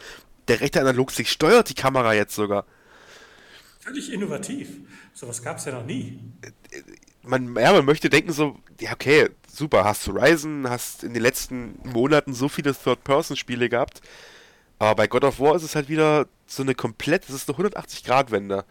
Der 0.49 0.61
rechte 0.61 0.81
Analogstick 0.81 1.29
steuert 1.29 1.69
die 1.69 1.75
Kamera 1.75 2.13
jetzt 2.15 2.35
sogar. 2.35 2.65
Völlig 3.81 4.13
innovativ. 4.13 4.71
Sowas 5.15 5.43
gab 5.43 5.59
es 5.59 5.65
ja 5.65 5.73
noch 5.73 5.85
nie. 5.85 6.19
Man, 7.23 7.55
ja, 7.57 7.73
man 7.73 7.85
möchte 7.85 8.11
denken 8.11 8.33
so, 8.33 8.57
ja 8.81 8.93
okay, 8.93 9.29
super, 9.55 9.85
hast 9.85 10.07
Horizon, 10.07 10.69
hast 10.69 11.05
in 11.05 11.15
den 11.15 11.23
letzten 11.23 11.79
Monaten 11.85 12.35
so 12.35 12.49
viele 12.49 12.75
Third-Person-Spiele 12.75 13.69
gehabt. 13.69 14.01
Aber 14.79 14.95
bei 14.95 15.07
God 15.07 15.25
of 15.25 15.41
War 15.41 15.57
ist 15.57 15.63
es 15.63 15.75
halt 15.75 15.89
wieder 15.89 16.27
so 16.47 16.63
eine 16.63 16.75
komplett, 16.75 17.29
das 17.29 17.37
ist 17.37 17.51
eine 17.51 17.69
180-Grad-Wende. 17.69 18.65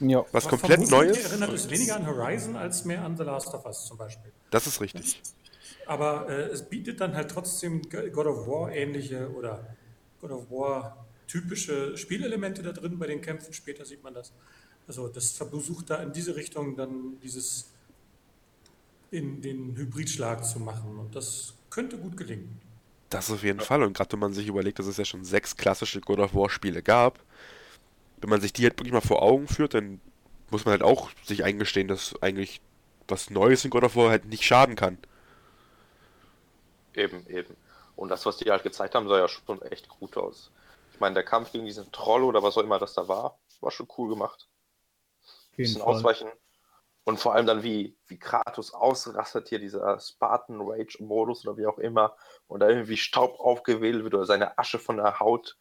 Ja. 0.00 0.24
Was 0.32 0.46
Aber 0.46 0.56
komplett 0.56 0.90
Neues. 0.90 1.18
her 1.18 1.30
erinnert 1.30 1.52
es 1.52 1.68
weniger 1.68 1.96
an 1.96 2.06
Horizon 2.06 2.56
als 2.56 2.84
mehr 2.84 3.04
an 3.04 3.16
The 3.16 3.24
Last 3.24 3.52
of 3.54 3.64
Us 3.66 3.84
zum 3.86 3.98
Beispiel. 3.98 4.32
Das 4.50 4.66
ist 4.66 4.80
richtig. 4.80 5.20
Aber 5.86 6.28
äh, 6.28 6.44
es 6.44 6.62
bietet 6.62 7.00
dann 7.00 7.14
halt 7.14 7.30
trotzdem 7.30 7.82
God 7.82 8.26
of 8.26 8.46
War 8.46 8.72
ähnliche 8.72 9.30
oder 9.34 9.76
God 10.20 10.30
of 10.30 10.50
War 10.50 11.06
typische 11.26 11.96
Spielelemente 11.96 12.62
da 12.62 12.72
drin 12.72 12.98
bei 12.98 13.06
den 13.06 13.20
Kämpfen. 13.20 13.52
Später 13.52 13.84
sieht 13.84 14.02
man 14.02 14.14
das. 14.14 14.32
Also 14.86 15.08
das 15.08 15.32
versucht 15.32 15.90
da 15.90 15.96
in 15.96 16.12
diese 16.12 16.34
Richtung 16.36 16.76
dann 16.76 17.18
dieses 17.22 17.71
in 19.12 19.42
den 19.42 19.76
Hybridschlag 19.76 20.44
zu 20.44 20.58
machen. 20.58 20.98
Und 20.98 21.14
das 21.14 21.54
könnte 21.70 21.98
gut 21.98 22.16
gelingen. 22.16 22.60
Das 23.10 23.30
auf 23.30 23.42
jeden 23.44 23.60
Fall. 23.60 23.82
Und 23.82 23.94
gerade 23.96 24.12
wenn 24.12 24.20
man 24.20 24.32
sich 24.32 24.46
überlegt, 24.48 24.78
dass 24.78 24.86
es 24.86 24.96
ja 24.96 25.04
schon 25.04 25.24
sechs 25.24 25.56
klassische 25.56 26.00
God 26.00 26.18
of 26.18 26.34
War 26.34 26.48
Spiele 26.48 26.82
gab, 26.82 27.20
wenn 28.20 28.30
man 28.30 28.40
sich 28.40 28.52
die 28.52 28.62
halt 28.64 28.78
wirklich 28.78 28.92
mal 28.92 29.02
vor 29.02 29.22
Augen 29.22 29.48
führt, 29.48 29.74
dann 29.74 30.00
muss 30.50 30.64
man 30.64 30.72
halt 30.72 30.82
auch 30.82 31.10
sich 31.24 31.44
eingestehen, 31.44 31.88
dass 31.88 32.14
eigentlich 32.22 32.62
was 33.06 33.30
Neues 33.30 33.64
in 33.64 33.70
God 33.70 33.84
of 33.84 33.96
War 33.96 34.10
halt 34.10 34.24
nicht 34.24 34.44
schaden 34.44 34.76
kann. 34.76 34.98
Eben, 36.94 37.26
eben. 37.28 37.54
Und 37.96 38.08
das, 38.08 38.24
was 38.24 38.38
die 38.38 38.50
halt 38.50 38.62
gezeigt 38.62 38.94
haben, 38.94 39.08
sah 39.08 39.18
ja 39.18 39.28
schon 39.28 39.60
echt 39.62 39.88
gut 39.88 40.16
aus. 40.16 40.50
Ich 40.94 41.00
meine, 41.00 41.14
der 41.14 41.24
Kampf 41.24 41.52
gegen 41.52 41.66
diesen 41.66 41.92
Troll 41.92 42.24
oder 42.24 42.42
was 42.42 42.56
auch 42.56 42.62
immer 42.62 42.78
das 42.78 42.94
da 42.94 43.08
war, 43.08 43.38
war 43.60 43.70
schon 43.70 43.88
cool 43.98 44.08
gemacht. 44.08 44.48
Jeden 45.56 45.74
bisschen 45.74 45.82
Fall. 45.82 45.94
ausweichen. 45.94 46.28
Und 47.04 47.18
vor 47.18 47.34
allem 47.34 47.46
dann, 47.46 47.62
wie, 47.62 47.96
wie 48.06 48.18
Kratos 48.18 48.72
ausrastet 48.72 49.48
hier, 49.48 49.58
dieser 49.58 49.98
Spartan 49.98 50.60
Rage 50.60 51.02
Modus 51.02 51.46
oder 51.46 51.56
wie 51.56 51.66
auch 51.66 51.78
immer, 51.78 52.16
und 52.46 52.60
da 52.60 52.68
irgendwie 52.68 52.96
Staub 52.96 53.40
aufgewählt 53.40 54.04
wird 54.04 54.14
oder 54.14 54.26
seine 54.26 54.58
Asche 54.58 54.78
von 54.78 54.98
der 54.98 55.18
Haut 55.18 55.58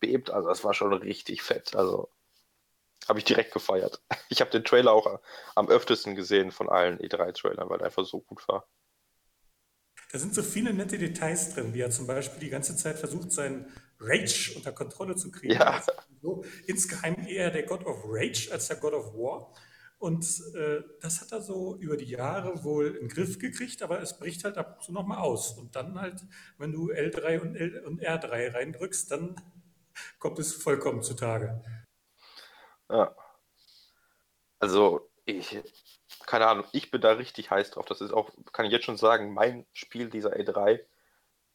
bebt. 0.00 0.30
Also, 0.30 0.48
das 0.48 0.64
war 0.64 0.72
schon 0.72 0.92
richtig 0.94 1.42
fett. 1.42 1.76
Also, 1.76 2.10
habe 3.08 3.18
ich 3.18 3.24
direkt 3.24 3.52
gefeiert. 3.52 4.02
Ich 4.28 4.40
habe 4.40 4.50
den 4.50 4.64
Trailer 4.64 4.92
auch 4.92 5.20
am 5.54 5.68
öftesten 5.68 6.14
gesehen 6.14 6.52
von 6.52 6.70
allen 6.70 6.98
E3-Trailern, 6.98 7.68
weil 7.68 7.80
er 7.80 7.86
einfach 7.86 8.06
so 8.06 8.20
gut 8.20 8.48
war. 8.48 8.66
Da 10.10 10.18
sind 10.18 10.34
so 10.34 10.42
viele 10.42 10.72
nette 10.72 10.98
Details 10.98 11.54
drin, 11.54 11.74
wie 11.74 11.80
er 11.80 11.90
zum 11.90 12.06
Beispiel 12.06 12.40
die 12.40 12.50
ganze 12.50 12.76
Zeit 12.76 12.98
versucht, 12.98 13.30
seinen 13.30 13.70
Rage 14.00 14.52
unter 14.56 14.72
Kontrolle 14.72 15.16
zu 15.16 15.30
kriegen. 15.30 15.54
Ja. 15.54 15.70
Also 15.70 15.92
so 16.22 16.44
insgeheim 16.66 17.26
eher 17.26 17.50
der 17.50 17.64
God 17.64 17.84
of 17.84 18.02
Rage 18.06 18.48
als 18.52 18.68
der 18.68 18.76
God 18.76 18.94
of 18.94 19.14
War. 19.14 19.54
Und 20.02 20.26
äh, 20.56 20.82
das 21.00 21.20
hat 21.20 21.30
er 21.30 21.40
so 21.40 21.76
über 21.76 21.96
die 21.96 22.10
Jahre 22.10 22.64
wohl 22.64 22.88
in 22.88 23.06
den 23.06 23.08
Griff 23.08 23.38
gekriegt, 23.38 23.82
aber 23.82 24.02
es 24.02 24.18
bricht 24.18 24.42
halt 24.42 24.58
ab 24.58 24.74
und 24.74 24.82
zu 24.82 24.92
nochmal 24.92 25.18
aus. 25.18 25.52
Und 25.52 25.76
dann 25.76 26.00
halt, 26.00 26.26
wenn 26.58 26.72
du 26.72 26.90
L3 26.90 27.38
und, 27.38 27.54
L 27.54 27.84
und 27.86 28.02
R3 28.02 28.52
reindrückst, 28.52 29.12
dann 29.12 29.36
kommt 30.18 30.40
es 30.40 30.54
vollkommen 30.54 31.04
zutage. 31.04 31.62
Ja. 32.90 33.14
Also, 34.58 35.08
ich, 35.24 35.62
keine 36.26 36.48
Ahnung, 36.48 36.64
ich 36.72 36.90
bin 36.90 37.00
da 37.00 37.12
richtig 37.12 37.52
heiß 37.52 37.70
drauf. 37.70 37.84
Das 37.84 38.00
ist 38.00 38.12
auch, 38.12 38.32
kann 38.52 38.66
ich 38.66 38.72
jetzt 38.72 38.86
schon 38.86 38.96
sagen, 38.96 39.32
mein 39.32 39.66
Spiel 39.72 40.10
dieser 40.10 40.34
E3, 40.34 40.80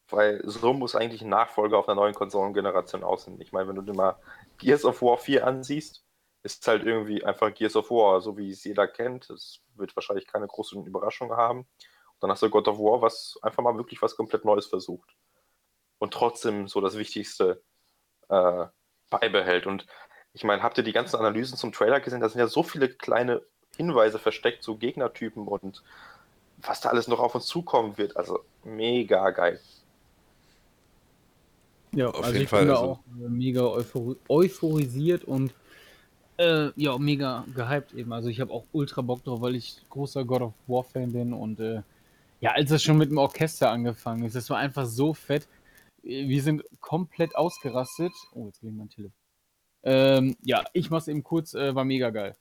weil 0.08 0.42
so 0.46 0.72
muss 0.72 0.96
eigentlich 0.96 1.22
ein 1.22 1.28
Nachfolger 1.28 1.78
auf 1.78 1.90
einer 1.90 2.00
neuen 2.00 2.16
Konsolengeneration 2.16 3.04
aussehen. 3.04 3.42
Ich 3.42 3.52
meine, 3.52 3.68
wenn 3.68 3.76
du 3.76 3.82
dir 3.82 3.94
mal 3.94 4.18
Gears 4.58 4.86
of 4.86 5.02
War 5.02 5.18
4 5.18 5.46
ansiehst, 5.46 6.07
ist 6.48 6.68
halt 6.68 6.86
irgendwie 6.86 7.24
einfach 7.26 7.54
Gears 7.54 7.76
of 7.76 7.92
War, 7.92 8.22
so 8.22 8.38
wie 8.38 8.50
es 8.52 8.64
jeder 8.64 8.88
kennt. 8.88 9.30
Es 9.30 9.60
wird 9.76 9.94
wahrscheinlich 9.96 10.28
keine 10.28 10.48
großen 10.48 10.86
Überraschungen 10.86 11.36
haben. 11.36 11.60
Und 11.60 12.22
dann 12.22 12.32
hast 12.32 12.42
du 12.42 12.50
God 12.50 12.68
of 12.70 12.80
War, 12.80 13.02
was 13.02 13.38
einfach 13.42 13.62
mal 13.62 13.76
wirklich 13.76 14.02
was 14.02 14.16
komplett 14.16 14.46
Neues 14.46 14.66
versucht. 14.66 15.10
Und 16.00 16.14
trotzdem 16.14 16.68
so 16.68 16.80
das 16.80 16.98
Wichtigste 16.98 17.62
äh, 18.30 18.66
beibehält. 19.10 19.68
Und 19.68 19.86
ich 20.32 20.44
meine, 20.46 20.64
habt 20.64 20.78
ihr 20.78 20.84
die 20.86 20.94
ganzen 20.94 21.18
Analysen 21.18 21.58
zum 21.58 21.74
Trailer 21.74 22.00
gesehen? 22.00 22.22
Da 22.22 22.30
sind 22.30 22.40
ja 22.40 22.48
so 22.48 22.64
viele 22.64 22.88
kleine 22.90 23.42
Hinweise 23.76 24.18
versteckt 24.18 24.64
zu 24.64 24.78
Gegnertypen 24.78 25.48
und 25.48 25.84
was 26.58 26.82
da 26.82 26.90
alles 26.90 27.08
noch 27.08 27.20
auf 27.20 27.36
uns 27.36 27.46
zukommen 27.46 27.98
wird. 27.98 28.16
Also 28.16 28.40
mega 28.64 29.30
geil. 29.32 29.60
Ja, 31.92 32.08
Auf 32.08 32.16
also 32.18 32.32
jeden 32.32 32.44
ich 32.44 32.50
Fall, 32.50 32.62
bin 32.62 32.70
da 32.70 32.76
also- 32.76 32.92
auch 32.92 33.00
äh, 33.20 33.30
mega 33.30 33.62
euphor 33.66 34.16
euphorisiert 34.30 35.24
und 35.26 35.54
äh, 36.38 36.70
ja, 36.76 36.98
mega 36.98 37.46
gehypt 37.56 37.94
eben. 37.94 38.14
Also 38.14 38.30
ich 38.30 38.40
habe 38.40 38.54
auch 38.54 38.66
ultra 38.72 39.02
Bock 39.02 39.24
drauf, 39.24 39.42
weil 39.42 39.56
ich 39.56 39.78
großer 39.90 40.26
God 40.26 40.42
of 40.42 40.54
War 40.68 40.84
Fan 40.84 41.12
bin 41.12 41.34
und 41.34 41.60
äh, 41.60 41.82
ja, 42.40 42.52
als 42.52 42.70
es 42.72 42.84
schon 42.84 42.98
mit 42.98 43.10
dem 43.10 43.18
Orchester 43.18 43.72
angefangen 43.72 44.24
ist, 44.24 44.36
das 44.36 44.50
war 44.50 44.58
einfach 44.58 44.86
so 44.86 45.14
fett. 45.14 45.48
Wir 46.04 46.42
sind 46.42 46.64
komplett 46.80 47.36
ausgerastet. 47.36 48.14
Oh, 48.34 48.46
jetzt 48.46 48.62
ging 48.62 48.78
mein 48.78 48.90
Telefon. 48.90 49.18
Ähm, 49.84 50.36
ja, 50.44 50.64
ich 50.74 50.90
mach's 50.90 51.08
eben 51.08 51.24
kurz, 51.24 51.54
äh, 51.54 51.74
war 51.74 51.86
mega 51.86 52.10
geil. 52.12 52.36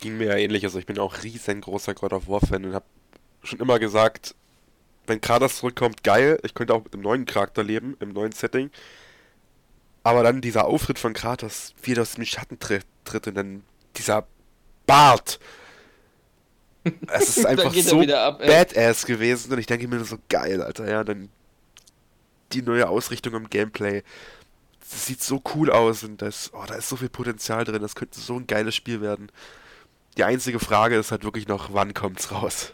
Ging 0.00 0.16
mir 0.16 0.28
ja 0.28 0.36
ähnlich, 0.36 0.64
also 0.64 0.78
ich 0.78 0.86
bin 0.86 0.98
auch 0.98 1.22
riesengroßer 1.22 1.94
God 1.94 2.12
of 2.14 2.28
War 2.28 2.40
Fan 2.40 2.64
und 2.64 2.74
habe 2.74 2.86
schon 3.42 3.58
immer 3.58 3.78
gesagt, 3.78 4.34
wenn 5.06 5.20
Kratos 5.20 5.58
zurückkommt, 5.58 6.04
geil, 6.04 6.38
ich 6.42 6.54
könnte 6.54 6.74
auch 6.74 6.84
mit 6.84 6.94
einem 6.94 7.02
neuen 7.02 7.26
Charakter 7.26 7.62
leben, 7.62 7.96
im 8.00 8.10
neuen 8.10 8.32
Setting. 8.32 8.70
Aber 10.02 10.22
dann 10.22 10.40
dieser 10.40 10.64
Auftritt 10.64 10.98
von 10.98 11.12
Kratos, 11.12 11.74
wie 11.82 11.94
er 11.94 12.02
aus 12.02 12.14
dem 12.14 12.24
Schatten 12.24 12.58
tritt, 12.58 12.86
tritt 13.04 13.26
und 13.26 13.34
dann 13.34 13.62
dieser 13.96 14.26
Bart. 14.86 15.38
Es 17.08 17.36
ist 17.36 17.46
einfach 17.46 17.74
so 17.74 18.00
ab, 18.00 18.38
badass 18.38 19.04
gewesen 19.04 19.52
und 19.52 19.58
ich 19.58 19.66
denke 19.66 19.86
mir 19.86 19.96
nur 19.96 20.06
so 20.06 20.16
geil, 20.28 20.62
Alter, 20.62 20.88
ja, 20.88 21.04
dann 21.04 21.28
die 22.52 22.62
neue 22.62 22.88
Ausrichtung 22.88 23.34
im 23.34 23.50
Gameplay. 23.50 24.02
Das 24.80 25.06
sieht 25.06 25.22
so 25.22 25.42
cool 25.54 25.70
aus 25.70 26.02
und 26.02 26.22
das, 26.22 26.50
oh, 26.54 26.64
da 26.66 26.74
ist 26.74 26.88
so 26.88 26.96
viel 26.96 27.10
Potenzial 27.10 27.64
drin, 27.64 27.82
das 27.82 27.94
könnte 27.94 28.18
so 28.18 28.36
ein 28.36 28.46
geiles 28.46 28.74
Spiel 28.74 29.00
werden. 29.00 29.30
Die 30.16 30.24
einzige 30.24 30.58
Frage 30.58 30.96
ist 30.96 31.10
halt 31.12 31.22
wirklich 31.22 31.46
noch, 31.46 31.72
wann 31.72 31.94
kommt's 31.94 32.32
raus? 32.32 32.72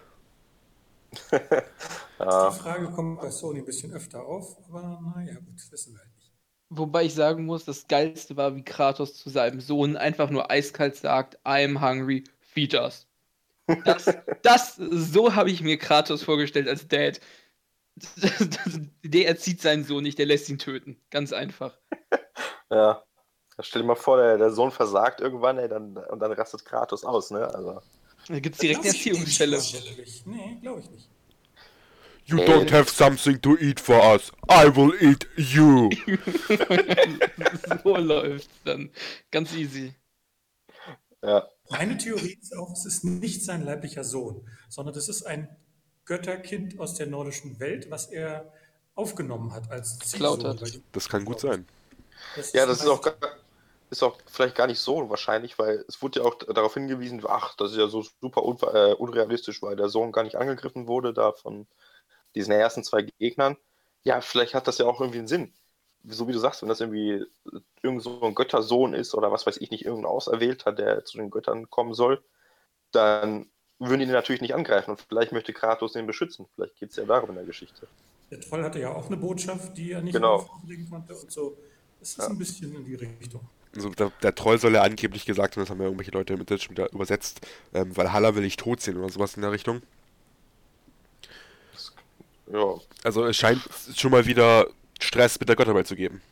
Ja, 1.31 1.41
Die 2.51 2.59
Frage 2.59 2.91
kommt 2.93 3.21
bei 3.21 3.31
Sony 3.31 3.59
ein 3.59 3.65
bisschen 3.67 3.93
öfter 3.93 4.25
auf, 4.25 4.57
aber 4.69 5.01
naja, 5.15 5.35
gut, 5.35 5.61
wissen 5.71 5.95
wir. 5.95 6.01
Wobei 6.69 7.05
ich 7.05 7.15
sagen 7.15 7.45
muss, 7.45 7.65
das 7.65 7.87
Geilste 7.87 8.37
war, 8.37 8.57
wie 8.57 8.65
Kratos 8.65 9.15
zu 9.15 9.31
seinem 9.31 9.61
Sohn 9.61 9.97
einfach 9.97 10.31
nur 10.31 10.51
eiskalt 10.51 10.97
sagt, 10.97 11.39
I'm 11.45 11.81
hungry, 11.81 12.25
feed 12.41 12.75
us. 12.75 13.07
Das, 13.85 14.07
das 14.43 14.77
so 14.77 15.35
habe 15.35 15.51
ich 15.51 15.63
mir 15.63 15.79
Kratos 15.79 16.23
vorgestellt 16.23 16.69
als 16.69 16.89
Dad. 16.89 17.21
Der 19.03 19.29
erzieht 19.29 19.63
seinen 19.63 19.85
Sohn 19.85 20.03
nicht, 20.03 20.19
der 20.19 20.27
lässt 20.27 20.49
ihn 20.49 20.59
töten. 20.59 21.01
Ganz 21.11 21.33
einfach. 21.33 21.79
ja. 22.71 23.03
Stell 23.61 23.83
dir 23.83 23.89
mal 23.89 23.95
vor, 23.95 24.19
der, 24.19 24.37
der 24.37 24.51
Sohn 24.51 24.71
versagt 24.71 25.21
irgendwann, 25.21 25.57
ey, 25.59 25.69
dann, 25.69 25.97
und 25.97 26.19
dann 26.19 26.33
rastet 26.33 26.65
Kratos 26.67 27.05
aus, 27.05 27.31
ne? 27.31 27.47
Also, 27.55 27.81
Da 28.29 28.39
gibt 28.39 28.57
es 28.57 28.61
direkt 28.61 28.81
eine 28.81 28.89
Erziehungsstelle. 28.89 29.59
Nee, 30.27 30.59
glaube 30.61 30.81
ich 30.81 30.91
nicht. 30.91 31.09
You 32.29 32.39
Äh. 32.39 32.45
don't 32.49 32.73
have 32.73 32.91
something 32.91 33.41
to 33.43 33.57
eat 33.59 33.79
for 33.81 33.97
us. 34.15 34.33
I 34.51 34.67
will 34.75 34.93
eat 35.01 35.27
you. 35.37 35.91
so 37.85 37.97
läuft's 37.97 38.49
dann. 38.65 38.91
Ganz 39.31 39.53
easy. 39.55 39.95
ja. 41.23 41.47
Meine 41.69 41.97
Theorie 41.99 42.39
ist 42.41 42.57
auch, 42.57 42.73
es 42.73 42.87
ist 42.87 43.05
nicht 43.05 43.45
sein 43.45 43.65
leiblicher 43.65 44.05
Sohn, 44.05 44.49
sondern 44.69 44.95
es 44.97 45.09
ist 45.09 45.25
ein 45.25 45.49
Götterkind 46.05 46.79
aus 46.79 46.95
der 46.95 47.07
nordischen 47.09 47.59
Welt, 47.59 47.91
was 47.91 48.07
er 48.07 48.53
aufgenommen 48.95 49.53
hat 49.53 49.71
als 49.71 49.99
Ziehsohn. 49.99 50.47
hat. 50.47 50.63
Das 50.93 51.09
kann 51.09 51.25
gut 51.25 51.41
sein. 51.41 51.67
Ja, 52.53 52.67
das 52.67 52.81
ist 52.83 52.87
auch, 52.87 53.03
gar- 53.03 53.17
ist 53.91 54.03
auch 54.05 54.17
vielleicht 54.27 54.55
gar 54.55 54.69
nicht 54.69 54.79
so 54.79 55.11
wahrscheinlich, 55.11 55.59
weil 55.59 55.85
es 55.89 56.01
wurde 56.03 56.21
ja 56.21 56.27
auch 56.27 56.35
darauf 56.37 56.75
hingewiesen, 56.75 57.21
ach, 57.27 57.57
das 57.57 57.73
ist 57.73 57.79
ja 57.79 57.89
so 57.89 58.05
super 58.21 58.45
un 58.45 58.57
äh, 58.73 58.95
unrealistisch, 58.95 59.61
weil 59.63 59.75
der 59.77 59.89
Sohn 59.89 60.13
gar 60.13 60.23
nicht 60.23 60.37
angegriffen 60.37 60.87
wurde 60.87 61.13
da 61.13 61.33
von 61.33 61.67
diesen 62.37 62.53
ersten 62.53 62.85
zwei 62.85 63.03
Gegnern. 63.19 63.57
Ja, 64.05 64.21
vielleicht 64.21 64.55
hat 64.55 64.69
das 64.69 64.79
ja 64.79 64.87
auch 64.87 65.01
irgendwie 65.01 65.19
einen 65.19 65.29
Sinn. 65.29 65.53
So 66.05 66.29
wie 66.29 66.33
du 66.33 66.39
sagst, 66.39 66.63
wenn 66.63 66.69
das 66.69 66.81
irgendwie 66.81 67.25
irgend 67.83 68.03
so 68.03 68.23
ein 68.23 68.35
Göttersohn 68.35 68.95
ist 68.95 69.15
oder 69.15 69.33
was 69.33 69.47
weiß 69.47 69.57
ich 69.57 69.71
nicht, 69.71 69.85
irgendein 69.85 70.11
Auserwählter, 70.11 70.73
der 70.73 71.05
zu 71.05 71.17
den 71.19 71.31
Göttern 71.31 71.69
kommen 71.69 71.95
soll, 71.95 72.23
dann 72.93 73.51
würden 73.79 74.01
die 74.01 74.07
natürlich 74.07 74.41
nicht 74.41 74.55
angreifen 74.55 74.93
und 74.93 75.01
vielleicht 75.01 75.33
möchte 75.33 75.53
Kratos 75.53 75.93
den 75.93 76.07
beschützen. 76.07 76.47
Vielleicht 76.55 76.77
geht 76.77 76.91
es 76.91 76.97
ja 76.97 77.05
darum 77.05 77.31
in 77.31 77.37
der 77.37 77.45
Geschichte. 77.45 77.89
Der 78.31 78.41
Troll 78.41 78.63
hatte 78.63 78.79
ja 78.79 78.93
auch 78.93 79.07
eine 79.07 79.17
Botschaft, 79.17 79.77
die 79.77 79.93
er 79.93 80.03
nicht 80.03 80.15
genau. 80.15 80.37
auflegen 80.37 80.89
konnte 80.89 81.15
und 81.15 81.31
so. 81.31 81.57
Es 82.01 82.11
ist 82.11 82.19
ja. 82.19 82.29
ein 82.29 82.39
bisschen 82.39 82.75
in 82.75 82.85
die 82.85 82.95
Richtung. 82.95 83.41
Also 83.75 83.91
der, 83.91 84.11
der, 84.23 84.35
Troll 84.35 84.59
soll 84.59 84.75
ja 84.75 84.83
angeblich 84.83 85.27
gesagt 85.27 85.57
haben, 85.57 85.63
das 85.63 85.71
haben 85.71 85.79
ja 85.79 85.85
irgendwelche 85.85 86.13
Leute 86.13 86.33
im 86.33 86.41
Internet 86.41 86.63
schon 86.63 86.77
wieder 86.77 86.91
übersetzt, 86.93 87.47
ähm, 87.75 87.95
weil 87.97 88.13
Halla 88.13 88.35
will 88.35 88.45
ich 88.45 88.57
tot 88.57 88.81
sehen 88.81 88.97
oder 88.97 89.11
sowas 89.11 89.35
in 89.35 89.43
der 89.43 89.53
Richtung. 89.53 89.83
Ja. 92.53 92.75
Also 93.03 93.25
es 93.25 93.37
scheint 93.37 93.61
schon 93.95 94.11
mal 94.11 94.27
wieder 94.27 94.67
Stress 95.01 95.39
mit 95.39 95.49
der 95.49 95.57
Götterwelt 95.57 95.87
zu 95.87 95.97
geben. 95.97 96.23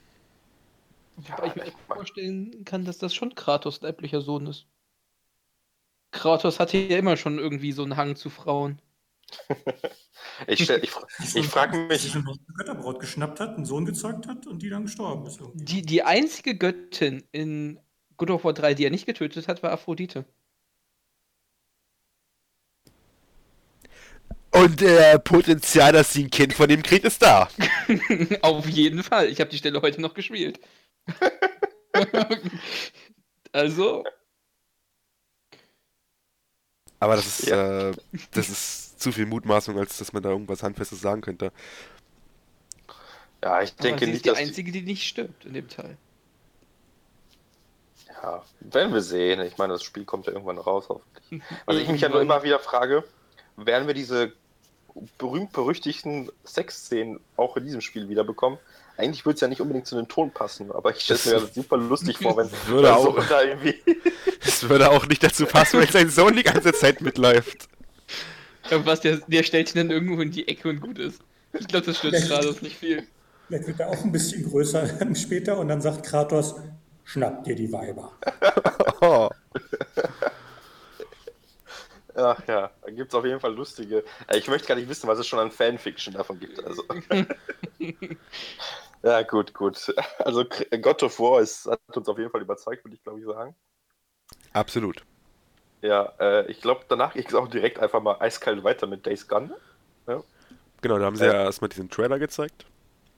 Wobei 1.16 1.46
ich 1.48 1.54
mir 1.54 1.72
vorstellen 1.86 2.64
kann, 2.64 2.84
dass 2.84 2.98
das 2.98 3.14
schon 3.14 3.34
Kratos 3.34 3.80
leiblicher 3.80 4.20
Sohn 4.20 4.46
ist. 4.46 4.66
Kratos 6.10 6.60
hatte 6.60 6.78
ja 6.78 6.98
immer 6.98 7.16
schon 7.16 7.38
irgendwie 7.38 7.72
so 7.72 7.82
einen 7.82 7.96
Hang 7.96 8.16
zu 8.16 8.30
Frauen. 8.30 8.80
ich 10.46 10.68
ich, 10.68 10.92
ich 11.34 11.46
frage 11.46 11.78
mich. 11.78 12.14
Eine 12.14 12.24
Götterbraut 12.56 13.00
geschnappt 13.00 13.40
hat, 13.40 13.56
einen 13.56 13.64
Sohn 13.64 13.84
gezeugt 13.84 14.26
hat 14.26 14.46
und 14.46 14.62
die 14.62 14.70
dann 14.70 14.84
gestorben 14.84 15.26
ist. 15.26 15.40
Die, 15.54 15.82
die 15.82 16.02
einzige 16.02 16.56
Göttin 16.56 17.24
in 17.32 17.80
God 18.16 18.30
of 18.30 18.44
War 18.44 18.52
3, 18.52 18.74
die 18.74 18.84
er 18.84 18.90
nicht 18.90 19.06
getötet 19.06 19.48
hat, 19.48 19.62
war 19.62 19.72
Aphrodite. 19.72 20.24
Und 24.54 24.82
äh, 24.82 25.18
Potenzial, 25.18 25.92
dass 25.92 26.12
sie 26.12 26.24
ein 26.24 26.30
Kind 26.30 26.54
von 26.54 26.70
ihm 26.70 26.84
kriegt, 26.84 27.04
ist 27.04 27.20
da. 27.22 27.48
Auf 28.42 28.68
jeden 28.68 29.02
Fall. 29.02 29.28
Ich 29.28 29.40
habe 29.40 29.50
die 29.50 29.58
Stelle 29.58 29.82
heute 29.82 30.00
noch 30.00 30.14
gespielt. 30.14 30.60
also. 33.52 34.04
Aber 37.00 37.16
das 37.16 37.26
ist, 37.26 37.48
ja. 37.48 37.90
äh, 37.90 37.94
das 38.30 38.48
ist 38.48 39.00
zu 39.00 39.10
viel 39.10 39.26
Mutmaßung, 39.26 39.76
als 39.76 39.98
dass 39.98 40.12
man 40.12 40.22
da 40.22 40.30
irgendwas 40.30 40.62
Handfestes 40.62 41.00
sagen 41.00 41.20
könnte. 41.20 41.50
Ja, 43.42 43.60
ich 43.60 43.74
denke 43.74 43.96
Aber 43.96 43.98
sie 43.98 44.06
nicht, 44.06 44.14
ist 44.14 44.24
die 44.24 44.28
dass 44.28 44.38
einzige, 44.38 44.70
die 44.70 44.82
nicht 44.82 45.02
stirbt 45.02 45.44
in 45.46 45.54
dem 45.54 45.68
Teil. 45.68 45.98
Ja, 48.06 48.44
werden 48.60 48.94
wir 48.94 49.02
sehen. 49.02 49.40
Ich 49.40 49.58
meine, 49.58 49.72
das 49.72 49.82
Spiel 49.82 50.04
kommt 50.04 50.26
ja 50.26 50.32
irgendwann 50.32 50.58
raus, 50.58 50.86
hoffentlich. 50.88 51.42
Was 51.66 51.76
ich 51.76 51.88
mich 51.88 52.02
ja 52.02 52.08
nur 52.08 52.22
immer 52.22 52.44
wieder 52.44 52.60
frage, 52.60 53.02
werden 53.56 53.88
wir 53.88 53.94
diese 53.94 54.32
berühmt-berüchtigten 55.18 56.30
Sexszenen 56.44 57.20
auch 57.36 57.56
in 57.56 57.64
diesem 57.64 57.80
Spiel 57.80 58.08
wiederbekommen? 58.08 58.58
Eigentlich 58.96 59.26
würde 59.26 59.34
es 59.34 59.40
ja 59.40 59.48
nicht 59.48 59.60
unbedingt 59.60 59.86
zu 59.86 59.96
den 59.96 60.06
Ton 60.06 60.30
passen, 60.30 60.70
aber 60.70 60.92
ich 60.92 61.00
stelle 61.00 61.20
mir 61.24 61.40
das 61.40 61.54
super 61.54 61.76
lustig 61.76 62.18
vor, 62.18 62.36
wenn 62.36 62.48
würde 62.66 62.94
auch, 62.94 63.26
da 63.28 63.42
irgendwie. 63.42 63.74
Es 64.46 64.68
würde 64.68 64.90
auch 64.90 65.06
nicht 65.06 65.22
dazu 65.22 65.46
passen, 65.46 65.80
wenn 65.80 65.88
sein 65.88 66.10
Sohn 66.10 66.36
die 66.36 66.42
ganze 66.42 66.72
Zeit 66.74 67.00
mitläuft. 67.00 67.68
Was, 68.70 69.00
der, 69.00 69.16
der 69.26 69.42
stellt 69.42 69.74
ihn 69.74 69.78
dann 69.78 69.90
irgendwo 69.90 70.20
in 70.20 70.30
die 70.30 70.46
Ecke 70.46 70.68
und 70.68 70.80
gut 70.80 70.98
ist. 70.98 71.20
Ich 71.52 71.66
glaube, 71.66 71.86
das 71.86 71.98
stört 71.98 72.14
Kratos 72.14 72.62
nicht 72.62 72.76
viel. 72.76 73.06
Vielleicht 73.46 73.66
wird 73.66 73.80
er 73.80 73.88
auch 73.88 74.04
ein 74.04 74.12
bisschen 74.12 74.48
größer 74.48 74.88
später 75.14 75.58
und 75.58 75.68
dann 75.68 75.80
sagt 75.80 76.04
Kratos, 76.04 76.56
schnapp 77.04 77.44
dir 77.44 77.54
die 77.54 77.72
Weiber. 77.72 78.12
oh. 79.00 79.28
Ach 82.14 82.40
ja, 82.46 82.70
da 82.82 82.90
gibt 82.90 83.12
es 83.12 83.14
auf 83.14 83.24
jeden 83.24 83.40
Fall 83.40 83.54
lustige. 83.54 84.04
Ich 84.32 84.48
möchte 84.48 84.68
gar 84.68 84.76
nicht 84.76 84.88
wissen, 84.88 85.08
was 85.08 85.18
es 85.18 85.26
schon 85.26 85.38
an 85.38 85.50
Fanfiction 85.50 86.14
davon 86.14 86.38
gibt. 86.38 86.62
Also. 86.64 86.84
ja, 89.02 89.22
gut, 89.22 89.52
gut. 89.52 89.94
Also 90.18 90.44
God 90.80 91.02
of 91.02 91.18
War 91.18 91.40
ist, 91.40 91.66
hat 91.66 91.80
uns 91.96 92.08
auf 92.08 92.18
jeden 92.18 92.30
Fall 92.30 92.42
überzeugt, 92.42 92.84
würde 92.84 92.96
ich 92.96 93.02
glaube 93.02 93.20
ich 93.20 93.26
sagen. 93.26 93.56
Absolut. 94.52 95.04
Ja, 95.82 96.12
äh, 96.18 96.50
ich 96.50 96.60
glaube, 96.60 96.84
danach 96.88 97.12
ging 97.12 97.26
es 97.26 97.34
auch 97.34 97.48
direkt 97.48 97.78
einfach 97.78 98.00
mal 98.00 98.16
eiskalt 98.20 98.62
weiter 98.64 98.86
mit 98.86 99.04
Days 99.04 99.26
Gone. 99.28 99.54
Ja. 100.06 100.22
Genau, 100.80 100.98
da 100.98 101.06
haben 101.06 101.16
sie 101.16 101.24
äh, 101.24 101.32
ja 101.32 101.44
erstmal 101.44 101.68
diesen 101.68 101.90
Trailer 101.90 102.18
gezeigt. 102.18 102.64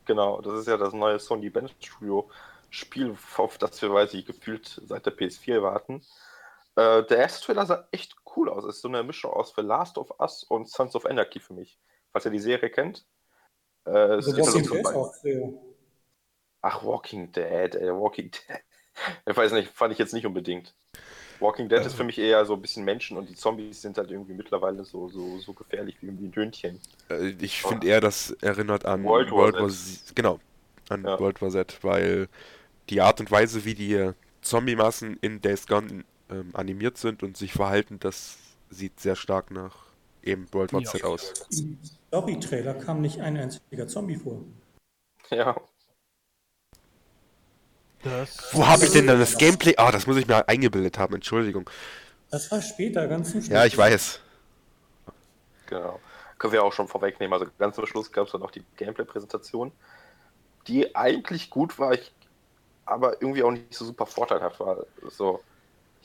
Genau, 0.06 0.40
das 0.40 0.60
ist 0.60 0.68
ja 0.68 0.76
das 0.76 0.92
neue 0.92 1.18
Sony 1.18 1.50
Band 1.50 1.74
Studio 1.80 2.30
Spiel, 2.70 3.16
auf 3.36 3.58
das 3.58 3.80
wir, 3.82 3.92
weiß 3.92 4.14
ich, 4.14 4.26
gefühlt 4.26 4.80
seit 4.86 5.06
der 5.06 5.16
PS4 5.16 5.62
warten. 5.62 6.02
Äh, 6.76 7.04
der 7.04 7.18
erste 7.18 7.46
Trailer 7.46 7.66
sah 7.66 7.88
echt 7.90 8.24
cool 8.36 8.48
aus. 8.48 8.64
Ist 8.64 8.80
so 8.80 8.88
eine 8.88 9.02
Mischung 9.02 9.32
aus 9.32 9.50
für 9.50 9.62
Last 9.62 9.98
of 9.98 10.12
Us 10.20 10.44
und 10.44 10.68
Sons 10.68 10.94
of 10.94 11.06
Anarchy 11.06 11.40
für 11.40 11.54
mich. 11.54 11.78
Falls 12.12 12.24
ihr 12.24 12.30
die 12.30 12.38
Serie 12.38 12.70
kennt. 12.70 13.06
Äh, 13.84 13.90
also 13.90 14.36
Walking 14.36 14.62
Dead 14.62 14.86
auch 14.86 15.12
Ach, 16.62 16.82
Walking 16.82 17.30
Dead, 17.30 17.74
ey, 17.74 17.92
Walking 17.92 18.30
Dead. 18.30 18.42
Ich 19.26 19.36
weiß 19.36 19.52
nicht, 19.52 19.68
fand 19.68 19.92
ich 19.92 19.98
jetzt 19.98 20.14
nicht 20.14 20.24
unbedingt. 20.24 20.74
Walking 21.38 21.68
Dead 21.68 21.84
ist 21.84 21.96
für 21.96 22.02
mich 22.02 22.18
eher 22.18 22.46
so 22.46 22.54
ein 22.54 22.62
bisschen 22.62 22.82
Menschen 22.82 23.18
und 23.18 23.28
die 23.28 23.34
Zombies 23.34 23.82
sind 23.82 23.98
halt 23.98 24.10
irgendwie 24.10 24.32
mittlerweile 24.32 24.86
so, 24.86 25.10
so, 25.10 25.38
so 25.38 25.52
gefährlich 25.52 25.98
wie 26.00 26.06
irgendwie 26.06 26.28
ein 26.28 26.32
Hühnchen. 26.32 26.80
Äh, 27.10 27.34
ich 27.38 27.60
finde 27.60 27.86
eher, 27.86 28.00
das 28.00 28.30
erinnert 28.40 28.86
an 28.86 29.04
World, 29.04 29.30
War, 29.30 29.38
World 29.38 29.60
War 29.60 29.68
Z. 29.68 30.16
Genau, 30.16 30.40
an 30.88 31.04
ja. 31.04 31.20
World 31.20 31.42
War 31.42 31.50
Z, 31.50 31.78
weil 31.82 32.28
die 32.88 33.02
Art 33.02 33.20
und 33.20 33.30
Weise, 33.30 33.66
wie 33.66 33.74
die 33.74 34.12
Zombie-Massen 34.40 35.18
in 35.20 35.42
Days 35.42 35.66
Gone 35.66 36.04
ähm, 36.30 36.50
animiert 36.54 36.98
sind 36.98 37.22
und 37.22 37.36
sich 37.36 37.52
verhalten, 37.52 37.98
das 38.00 38.36
sieht 38.70 39.00
sehr 39.00 39.16
stark 39.16 39.50
nach 39.50 39.86
eben 40.22 40.52
World 40.52 40.72
War 40.72 40.82
Z 40.82 41.04
aus. 41.04 41.32
Im 41.50 41.78
Story-Trailer 42.08 42.74
kam 42.74 43.00
nicht 43.00 43.20
ein 43.20 43.36
einziger 43.36 43.86
Zombie 43.86 44.16
vor. 44.16 44.42
Ja. 45.30 45.56
Das 48.02 48.54
Wo 48.54 48.66
habe 48.66 48.84
ich 48.84 48.92
denn 48.92 49.06
dann 49.06 49.18
das 49.18 49.36
Gameplay? 49.36 49.74
Ah, 49.76 49.88
oh, 49.88 49.90
das 49.90 50.06
muss 50.06 50.16
ich 50.16 50.26
mir 50.26 50.48
eingebildet 50.48 50.98
haben, 50.98 51.14
Entschuldigung. 51.14 51.68
Das 52.30 52.50
war 52.50 52.60
später, 52.60 53.06
ganz 53.08 53.32
zum 53.32 53.40
Schluss. 53.40 53.52
Ja, 53.52 53.64
ich 53.64 53.76
weiß. 53.76 54.20
Genau. 55.66 56.00
Können 56.38 56.52
wir 56.52 56.62
auch 56.62 56.72
schon 56.72 56.86
vorwegnehmen. 56.88 57.32
Also 57.32 57.46
ganz 57.58 57.76
zum 57.76 57.86
Schluss 57.86 58.12
gab 58.12 58.26
es 58.26 58.32
dann 58.32 58.42
auch 58.42 58.50
die 58.50 58.62
Gameplay-Präsentation, 58.76 59.72
die 60.66 60.94
eigentlich 60.94 61.50
gut 61.50 61.78
war, 61.78 61.94
ich, 61.94 62.12
aber 62.84 63.20
irgendwie 63.22 63.42
auch 63.42 63.50
nicht 63.50 63.74
so 63.74 63.84
super 63.84 64.06
vorteilhaft 64.06 64.60
war. 64.60 64.86
So, 65.08 65.42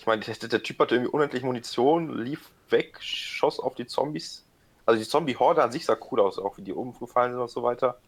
ich 0.02 0.08
meine, 0.08 0.24
der, 0.24 0.34
der, 0.50 0.64
Typ 0.64 0.80
hatte 0.80 0.96
irgendwie 0.96 1.12
unendlich 1.12 1.44
Munition, 1.44 2.24
lief 2.24 2.50
weg, 2.72 2.98
schoss 3.02 3.60
auf 3.60 3.76
die 3.76 3.86
Zombies. 3.86 4.44
Also 4.84 5.00
die 5.00 5.08
Zombie-Horde 5.08 5.62
an 5.62 5.72
sich 5.72 5.86
sah 5.86 5.96
cool 6.10 6.22
aus, 6.22 6.40
auch 6.40 6.58
wie 6.58 6.64
die 6.64 6.74
umgefallen 6.74 7.34
sind 7.34 7.40
und 7.40 7.52
so 7.52 7.62
weiter. 7.62 8.00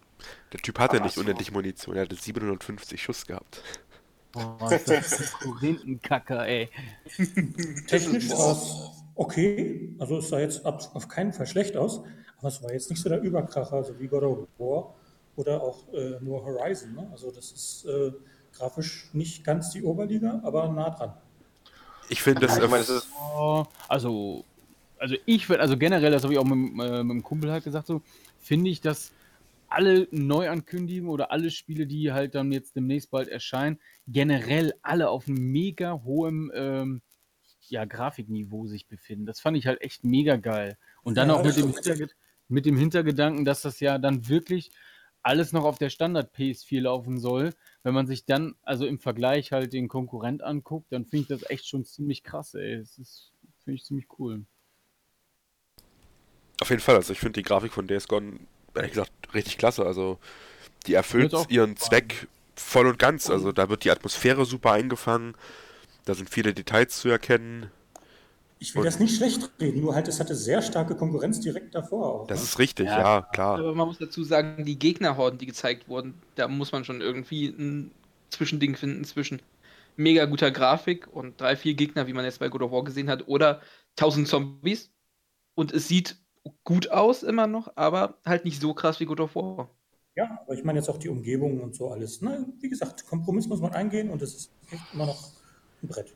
Der 0.52 0.60
Typ 0.60 0.80
hatte 0.80 0.96
Aber 0.96 1.06
nicht 1.06 1.14
so. 1.14 1.22
unendlich 1.22 1.52
Munition, 1.52 1.96
er 1.96 2.06
hatte 2.06 2.16
750 2.16 3.00
Schuss 3.00 3.28
gehabt. 3.28 3.62
Oh, 4.36 4.56
das 4.68 4.88
ist 4.88 5.22
ein 5.22 5.52
Korinthenkacker, 5.52 6.48
ey. 6.48 6.72
Technisch 7.86 8.32
war 8.32 8.54
es 8.54 8.90
okay. 9.14 9.96
Also 10.00 10.18
es 10.18 10.30
sah 10.30 10.40
jetzt 10.40 10.66
auf 10.66 11.08
keinen 11.08 11.32
Fall 11.32 11.46
schlecht 11.46 11.78
aus. 11.78 12.02
Aber 12.40 12.48
es 12.48 12.64
war 12.64 12.74
jetzt 12.74 12.90
nicht 12.90 13.04
so 13.04 13.10
der 13.10 13.22
Überkracher, 13.22 13.74
also 13.74 14.00
wie 14.00 14.08
God 14.08 14.24
of 14.24 14.48
War 14.58 14.96
oder 15.36 15.62
auch 15.62 15.94
äh, 15.94 16.18
nur 16.22 16.44
Horizon. 16.44 16.96
Ne? 16.96 17.08
Also 17.12 17.30
das 17.30 17.52
ist 17.52 17.86
äh, 17.86 18.12
grafisch 18.52 19.12
nicht 19.14 19.44
ganz 19.44 19.70
die 19.70 19.84
Oberliga, 19.84 20.42
aber 20.44 20.68
nah 20.70 20.90
dran. 20.90 21.14
Ich 22.14 22.22
finde 22.22 22.42
das. 22.42 22.58
Ich 22.58 22.70
meine, 22.70 22.84
ist 22.84 23.08
also, 23.88 24.46
also 25.00 25.16
ich 25.26 25.48
finde, 25.48 25.62
also 25.62 25.78
generell, 25.78 26.12
das 26.12 26.24
habe 26.24 26.34
ich 26.34 26.40
auch 26.40 26.46
mit, 26.46 26.56
äh, 26.86 27.04
mit 27.04 27.12
dem 27.12 27.24
Kumpel 27.24 27.52
halt 27.52 27.64
gesagt, 27.64 27.88
so, 27.88 28.02
finde 28.40 28.70
ich, 28.70 28.82
dass 28.82 29.12
alle 29.68 30.08
Neuankündigungen 30.12 31.12
oder 31.12 31.32
alle 31.32 31.50
Spiele, 31.50 31.88
die 31.88 32.12
halt 32.12 32.36
dann 32.36 32.52
jetzt 32.52 32.76
demnächst 32.76 33.10
bald 33.10 33.28
erscheinen, 33.30 33.80
generell 34.08 34.74
alle 34.84 35.10
auf 35.10 35.28
einem 35.28 35.52
mega 35.52 36.04
hohem 36.04 36.52
ähm, 36.54 37.02
ja, 37.70 37.86
Grafikniveau 37.86 38.68
sich 38.68 38.88
befinden. 38.88 39.26
Das 39.26 39.40
fand 39.40 39.58
ich 39.58 39.66
halt 39.66 39.82
echt 39.82 40.04
mega 40.04 40.36
geil. 40.36 40.78
Und 41.02 41.18
dann 41.18 41.30
ja, 41.30 41.36
auch 41.36 41.44
mit 41.44 41.58
dem, 41.58 41.74
mit 42.48 42.68
dem 42.68 42.78
Hintergedanken, 42.78 43.44
dass 43.44 43.64
das 43.64 43.80
ja 43.80 43.98
dann 43.98 44.30
wirklich 44.30 44.70
alles 45.24 45.54
noch 45.54 45.64
auf 45.64 45.78
der 45.78 45.90
Standard 45.90 46.36
PS4 46.36 46.82
laufen 46.82 47.18
soll, 47.18 47.54
wenn 47.82 47.94
man 47.94 48.08
sich 48.08 48.26
dann 48.26 48.56
also 48.62 48.86
im 48.86 49.00
Vergleich 49.00 49.52
halt 49.52 49.74
den 49.74 49.88
Konkurrent 49.88 50.44
anguckt, 50.44 50.92
dann 50.92 51.06
finde 51.06 51.22
ich 51.22 51.28
das 51.28 51.50
echt 51.50 51.68
schon 51.68 51.86
ziemlich 51.86 52.24
krass, 52.24 52.54
ey. 52.54 52.78
Das 52.80 52.98
ist, 52.98 53.32
finde 53.64 53.76
ich 53.76 53.86
ziemlich 53.86 54.08
cool. 54.20 54.46
Auf 56.62 56.70
jeden 56.70 56.82
Fall, 56.82 56.96
also 56.96 57.14
ich 57.14 57.20
finde 57.20 57.40
die 57.40 57.44
Grafik 57.44 57.74
von 57.74 57.88
Days 57.88 58.08
Gone, 58.08 58.40
ehrlich 58.76 58.92
gesagt, 58.92 59.12
richtig 59.34 59.58
klasse. 59.58 59.86
Also 59.86 60.20
die 60.86 60.94
erfüllt 60.94 61.34
ihren 61.50 61.78
Zweck 61.78 62.28
voll 62.56 62.88
und 62.88 63.00
ganz. 63.00 63.30
Also 63.30 63.52
da 63.52 63.70
wird 63.70 63.86
die 63.86 63.92
Atmosphäre 63.92 64.46
super 64.46 64.74
eingefangen, 64.74 65.36
da 66.06 66.14
sind 66.14 66.30
viele 66.30 66.54
Details 66.54 67.00
zu 67.00 67.10
erkennen. 67.10 67.72
Ich 68.64 68.74
will 68.76 68.84
das 68.86 68.98
nicht 68.98 69.18
schlecht 69.18 69.52
reden, 69.60 69.82
nur 69.82 69.94
halt, 69.94 70.08
es 70.08 70.22
hatte 70.22 70.36
sehr 70.36 70.62
starke 70.62 70.96
Konkurrenz 70.96 71.42
direkt 71.42 71.76
davor 71.76 72.22
auch. 72.22 72.28
Das 72.28 72.40
ne? 72.40 72.44
ist 72.46 72.60
richtig, 72.60 72.86
ja, 72.86 72.98
ja, 72.98 73.22
klar. 73.22 73.60
Aber 73.60 73.76
man 73.76 73.88
muss 73.90 73.98
dazu 73.98 74.24
sagen, 74.24 74.64
die 74.64 74.80
Gegnerhorden, 74.80 75.38
die 75.38 75.46
gezeigt 75.46 75.90
wurden, 75.90 76.14
da 76.36 76.48
muss 76.48 76.72
man 76.72 76.86
schon 76.86 77.02
irgendwie 77.02 77.48
ein 77.48 77.92
Zwischending 78.30 78.78
finden 78.78 79.04
zwischen 79.04 79.42
mega 79.98 80.24
guter 80.24 80.50
Grafik 80.50 81.14
und 81.14 81.42
drei, 81.42 81.58
vier 81.58 81.74
Gegner, 81.74 82.08
wie 82.08 82.14
man 82.14 82.24
jetzt 82.24 82.40
bei 82.40 82.48
God 82.48 82.62
of 82.62 82.72
War 82.72 82.86
gesehen 82.86 83.10
hat, 83.10 83.28
oder 83.28 83.60
tausend 83.98 84.30
Zombies. 84.30 84.92
Und 85.56 85.74
es 85.74 85.90
sieht 85.90 86.16
gut 86.64 86.90
aus 86.90 87.22
immer 87.22 87.48
noch, 87.48 87.74
aber 87.76 88.18
halt 88.26 88.46
nicht 88.46 88.62
so 88.62 88.74
krass 88.74 89.02
wie 89.02 89.06
God 89.06 89.20
of 89.20 89.36
War. 89.36 89.70
Ja, 90.16 90.40
aber 90.42 90.54
ich 90.54 90.64
meine 90.64 90.80
jetzt 90.80 90.88
auch 90.88 91.00
die 91.00 91.10
Umgebung 91.10 91.60
und 91.60 91.76
so 91.76 91.90
alles. 91.90 92.22
Ne? 92.22 92.46
Wie 92.62 92.70
gesagt, 92.70 93.06
Kompromiss 93.08 93.48
muss 93.48 93.60
man 93.60 93.74
eingehen 93.74 94.10
und 94.10 94.22
es 94.22 94.34
ist 94.36 94.52
echt 94.72 94.94
immer 94.94 95.08
noch 95.08 95.32
ein 95.82 95.90
Brett. 95.90 96.14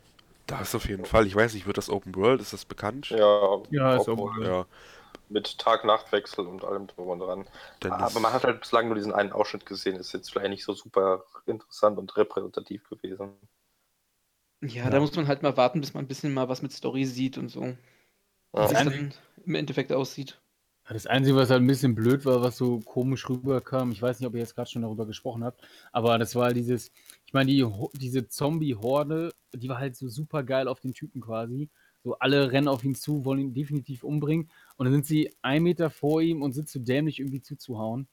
Das 0.47 0.73
auf 0.75 0.87
jeden 0.87 1.05
Fall. 1.05 1.27
Ich 1.27 1.35
weiß 1.35 1.53
nicht, 1.53 1.67
wird 1.67 1.77
das 1.77 1.89
Open 1.89 2.15
World? 2.15 2.41
Ist 2.41 2.53
das 2.53 2.65
bekannt? 2.65 3.09
Ja, 3.09 3.61
Ja, 3.69 3.95
ist 3.95 4.07
Open 4.07 4.23
World. 4.23 4.47
Ja. 4.47 4.65
Mit 5.29 5.57
Tag-Nacht-Wechsel 5.59 6.47
und 6.47 6.63
allem 6.63 6.87
drum 6.87 7.09
und 7.09 7.19
dran. 7.19 7.45
Dann 7.81 7.91
Aber 7.91 8.21
man 8.21 8.31
hat 8.31 8.45
halt 8.45 8.61
bislang 8.61 8.87
nur 8.87 8.95
diesen 8.95 9.13
einen 9.13 9.33
Ausschnitt 9.33 9.65
gesehen. 9.65 9.97
Ist 9.97 10.13
jetzt 10.13 10.31
vielleicht 10.31 10.49
nicht 10.49 10.63
so 10.63 10.73
super 10.73 11.23
interessant 11.45 11.97
und 11.97 12.15
repräsentativ 12.15 12.87
gewesen. 12.89 13.33
Ja, 14.61 14.89
da 14.89 14.99
muss 14.99 15.15
man 15.15 15.27
halt 15.27 15.43
mal 15.43 15.55
warten, 15.57 15.81
bis 15.81 15.93
man 15.93 16.05
ein 16.05 16.07
bisschen 16.07 16.33
mal 16.33 16.49
was 16.49 16.61
mit 16.61 16.71
Story 16.71 17.05
sieht 17.05 17.37
und 17.37 17.49
so. 17.49 17.61
Wie 17.61 17.77
Ja. 18.55 18.65
es 18.65 18.71
dann 18.73 19.13
im 19.45 19.55
Endeffekt 19.55 19.91
aussieht. 19.93 20.39
Ja, 20.87 20.93
Das 20.93 21.05
Einzige, 21.07 21.35
was 21.35 21.49
halt 21.49 21.61
ein 21.61 21.67
bisschen 21.67 21.95
blöd 21.95 22.25
war, 22.25 22.41
was 22.41 22.57
so 22.57 22.79
komisch 22.79 23.27
rüberkam, 23.29 23.91
ich 23.91 24.01
weiß 24.01 24.19
nicht, 24.19 24.27
ob 24.27 24.33
ihr 24.35 24.39
jetzt 24.41 24.55
gerade 24.55 24.69
schon 24.69 24.81
darüber 24.81 25.05
gesprochen 25.05 25.43
habt, 25.43 25.61
aber 25.91 26.17
das 26.17 26.35
war 26.35 26.53
dieses, 26.53 26.91
ich 27.25 27.33
meine, 27.33 27.51
die, 27.51 27.65
diese 27.93 28.27
Zombie-Horde, 28.27 29.31
die 29.53 29.69
war 29.69 29.79
halt 29.79 29.95
so 29.95 30.07
super 30.07 30.43
geil 30.43 30.67
auf 30.67 30.79
den 30.79 30.93
Typen 30.93 31.21
quasi. 31.21 31.69
So 32.03 32.17
alle 32.19 32.51
rennen 32.51 32.67
auf 32.69 32.83
ihn 32.83 32.95
zu, 32.95 33.25
wollen 33.25 33.39
ihn 33.39 33.53
definitiv 33.53 34.03
umbringen 34.03 34.49
und 34.77 34.85
dann 34.85 34.93
sind 34.93 35.05
sie 35.05 35.35
ein 35.41 35.63
Meter 35.63 35.89
vor 35.89 36.21
ihm 36.21 36.41
und 36.41 36.53
sind 36.53 36.69
zu 36.69 36.79
dämlich, 36.79 37.19
irgendwie 37.19 37.41
zuzuhauen. 37.41 38.07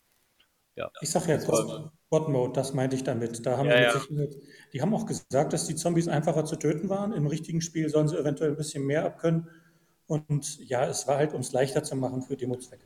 Ich 1.00 1.10
sag 1.10 1.28
ja, 1.28 1.36
Bot, 1.36 1.92
Bot 2.10 2.28
Mode, 2.28 2.52
das 2.52 2.74
meinte 2.74 2.96
ich 2.96 3.04
damit. 3.04 3.46
Da 3.46 3.56
haben 3.56 3.68
Ja, 3.68 3.76
die, 3.76 3.82
ja. 3.82 4.02
mit 4.10 4.36
die 4.72 4.82
haben 4.82 4.92
auch 4.92 5.06
gesagt, 5.06 5.52
dass 5.52 5.66
die 5.66 5.76
Zombies 5.76 6.08
einfacher 6.08 6.44
zu 6.44 6.56
töten 6.56 6.88
waren. 6.88 7.12
Im 7.12 7.28
richtigen 7.28 7.60
Spiel 7.60 7.88
sollen 7.88 8.08
sie 8.08 8.18
eventuell 8.18 8.50
ein 8.50 8.56
bisschen 8.56 8.84
mehr 8.84 9.04
abkönnen. 9.04 9.48
Und 10.06 10.58
ja, 10.66 10.86
es 10.86 11.06
war 11.06 11.18
halt, 11.18 11.34
um 11.34 11.40
es 11.42 11.52
leichter 11.52 11.82
zu 11.82 11.94
machen 11.96 12.22
für 12.22 12.36
Demo-Zwecke. 12.36 12.84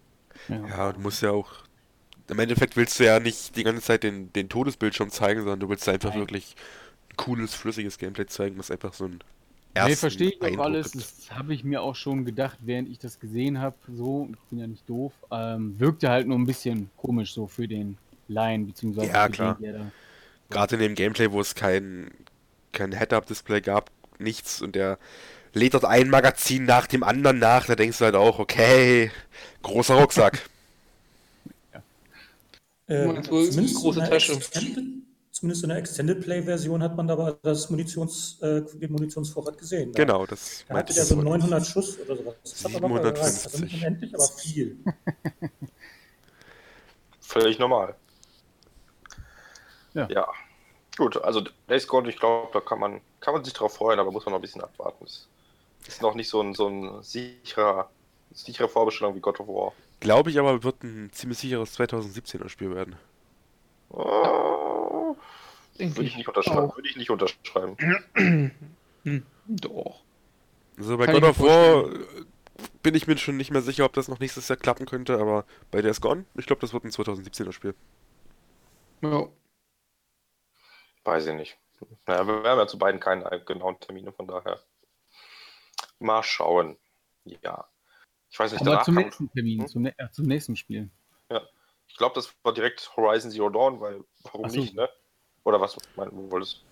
ja, 0.68 0.92
du 0.92 1.00
musst 1.00 1.22
ja 1.22 1.30
auch. 1.30 1.52
Im 2.28 2.38
Endeffekt 2.40 2.76
willst 2.76 3.00
du 3.00 3.04
ja 3.06 3.20
nicht 3.20 3.56
die 3.56 3.64
ganze 3.64 3.82
Zeit 3.82 4.02
den, 4.04 4.32
den 4.32 4.48
Todesbildschirm 4.48 5.10
zeigen, 5.10 5.40
sondern 5.40 5.60
du 5.60 5.68
willst 5.70 5.88
einfach 5.88 6.14
Nein. 6.14 6.16
wirklich 6.16 6.56
ein 7.10 7.16
cooles, 7.16 7.54
flüssiges 7.54 7.98
Gameplay 7.98 8.26
zeigen, 8.26 8.58
was 8.58 8.70
einfach 8.70 8.94
so 8.94 9.06
ein 9.06 9.20
Nee, 9.74 9.94
ersten 9.94 9.96
verstehe 9.96 10.30
ich 10.30 10.42
auch 10.42 10.58
alles. 10.58 10.92
gibt. 10.92 10.96
Das 10.96 11.30
habe 11.30 11.54
ich 11.54 11.62
mir 11.62 11.82
auch 11.82 11.94
schon 11.94 12.24
gedacht, 12.24 12.58
während 12.62 12.88
ich 12.88 12.98
das 12.98 13.20
gesehen 13.20 13.60
habe. 13.60 13.76
So, 13.86 14.28
ich 14.34 14.44
bin 14.48 14.58
ja 14.58 14.66
nicht 14.66 14.88
doof. 14.88 15.12
Ähm, 15.30 15.78
wirkte 15.78 16.08
halt 16.10 16.26
nur 16.26 16.36
ein 16.38 16.46
bisschen 16.46 16.90
komisch 16.96 17.32
so 17.32 17.46
für 17.46 17.68
den 17.68 17.96
Laien, 18.26 18.66
beziehungsweise 18.66 19.14
Ja, 19.14 19.28
für 19.28 19.32
klar. 19.32 19.60
den, 19.60 19.72
da. 19.72 19.92
Gerade 20.50 20.76
in 20.76 20.82
dem 20.82 20.94
Gameplay, 20.94 21.30
wo 21.32 21.40
es 21.40 21.54
kein, 21.54 22.12
kein 22.72 22.92
Head-Up-Display 22.96 23.62
gab, 23.62 23.90
nichts 24.18 24.62
und 24.62 24.74
der 24.76 24.98
lädt 25.52 25.74
dort 25.74 25.84
ein 25.84 26.10
Magazin 26.10 26.64
nach 26.64 26.86
dem 26.86 27.02
anderen 27.02 27.38
nach, 27.38 27.66
da 27.66 27.74
denkst 27.74 27.98
du 27.98 28.04
halt 28.04 28.14
auch, 28.14 28.38
okay, 28.38 29.10
großer 29.62 29.94
Rucksack. 29.94 30.48
Äh, 32.86 33.20
große 33.22 34.08
Tasche. 34.08 34.38
Zumindest 35.30 35.62
in 35.62 35.68
der 35.68 35.78
Extended 35.78 36.20
Play-Version 36.20 36.82
hat 36.82 36.96
man 36.96 37.06
da 37.06 37.12
aber 37.12 37.38
das 37.42 37.70
Munitions, 37.70 38.40
äh, 38.42 38.62
den 38.74 38.90
Munitionsvorrat 38.90 39.56
gesehen. 39.56 39.92
Da, 39.92 40.02
genau, 40.04 40.26
das 40.26 40.64
Da 40.66 40.74
meinte 40.74 40.92
hatte 40.92 41.00
ich 41.00 41.06
so 41.06 41.14
vorhin. 41.14 41.32
900 41.32 41.64
Schuss 41.66 41.96
oder 42.00 42.16
sowas. 42.16 42.34
Das 42.42 42.64
hat 42.64 42.74
aber. 42.82 43.22
Also 43.22 43.58
nicht 43.60 43.70
750. 43.70 43.74
unendlich, 43.74 44.14
aber 44.14 44.24
viel. 44.24 44.76
Völlig 47.20 47.58
normal. 47.60 47.94
Ja. 49.94 50.08
Ja. 50.10 50.26
Gut, 50.96 51.16
also 51.22 51.42
Days 51.68 51.86
Gone, 51.86 52.08
ich 52.08 52.18
glaube, 52.18 52.48
da 52.52 52.60
kann 52.60 52.80
man, 52.80 53.00
kann 53.20 53.34
man 53.34 53.44
sich 53.44 53.54
drauf 53.54 53.74
freuen, 53.74 54.00
aber 54.00 54.10
muss 54.10 54.24
man 54.26 54.32
noch 54.32 54.40
ein 54.40 54.42
bisschen 54.42 54.62
abwarten. 54.62 55.04
Es 55.04 55.28
ist 55.86 56.02
noch 56.02 56.14
nicht 56.14 56.28
so 56.28 56.40
ein, 56.40 56.54
so 56.54 56.68
ein 56.68 57.02
sicherer, 57.02 57.90
sichere 58.32 58.68
Vorbestellung 58.68 59.14
wie 59.14 59.20
God 59.20 59.40
of 59.40 59.48
War. 59.48 59.72
Glaube 60.00 60.30
ich 60.30 60.38
aber, 60.38 60.62
wird 60.62 60.82
ein 60.82 61.10
ziemlich 61.12 61.38
sicheres 61.38 61.78
2017er 61.78 62.48
Spiel 62.48 62.74
werden. 62.74 62.96
Oh, 63.90 65.16
würde 65.78 66.02
ich 66.02 66.16
nicht 66.16 66.28
unterschreiben. 66.28 66.72
Würde 66.74 66.88
ich 66.88 66.96
nicht 66.96 67.10
unterschreiben. 67.10 68.52
Doch. 69.46 70.02
Also 70.76 70.96
bei 70.96 71.06
Kann 71.06 71.14
God 71.14 71.24
of 71.24 71.40
War 71.40 71.90
bin 72.82 72.94
ich 72.94 73.06
mir 73.06 73.16
schon 73.18 73.36
nicht 73.36 73.50
mehr 73.50 73.62
sicher, 73.62 73.84
ob 73.84 73.92
das 73.92 74.08
noch 74.08 74.18
nächstes 74.18 74.48
Jahr 74.48 74.56
klappen 74.56 74.86
könnte, 74.86 75.18
aber 75.18 75.44
bei 75.70 75.82
Days 75.82 76.00
Gone, 76.00 76.24
ich 76.34 76.46
glaube, 76.46 76.60
das 76.60 76.72
wird 76.72 76.84
ein 76.84 76.90
2017er 76.90 77.52
Spiel. 77.52 77.74
Ja. 79.02 79.28
Weiß 81.04 81.26
ich 81.26 81.34
nicht. 81.34 81.58
Naja, 82.06 82.26
wir 82.26 82.50
haben 82.50 82.58
ja 82.58 82.66
zu 82.66 82.78
beiden 82.78 83.00
keinen 83.00 83.24
genauen 83.46 83.78
Termine, 83.80 84.12
von 84.12 84.26
daher. 84.26 84.60
Mal 85.98 86.22
schauen. 86.22 86.76
Ja. 87.24 87.68
Ich 88.30 88.38
weiß 88.38 88.52
nicht, 88.52 88.66
Aber 88.66 88.82
zum 88.84 88.94
nächsten 88.94 89.30
Termin, 89.30 89.60
Hm? 89.60 89.66
zum, 89.66 89.86
äh, 89.86 89.94
zum 90.12 90.26
nächsten 90.26 90.56
Spiel. 90.56 90.90
ich 91.86 91.96
glaube, 91.96 92.14
das 92.14 92.32
war 92.42 92.52
direkt 92.52 92.94
Horizon 92.96 93.30
Zero 93.30 93.48
Dawn, 93.48 93.80
weil 93.80 94.04
warum 94.24 94.48
so. 94.48 94.60
nicht, 94.60 94.74
ne? 94.74 94.88
Oder 95.44 95.60
was? 95.60 95.76
Mein, 95.96 96.10
wo 96.12 96.30
wolltest 96.30 96.64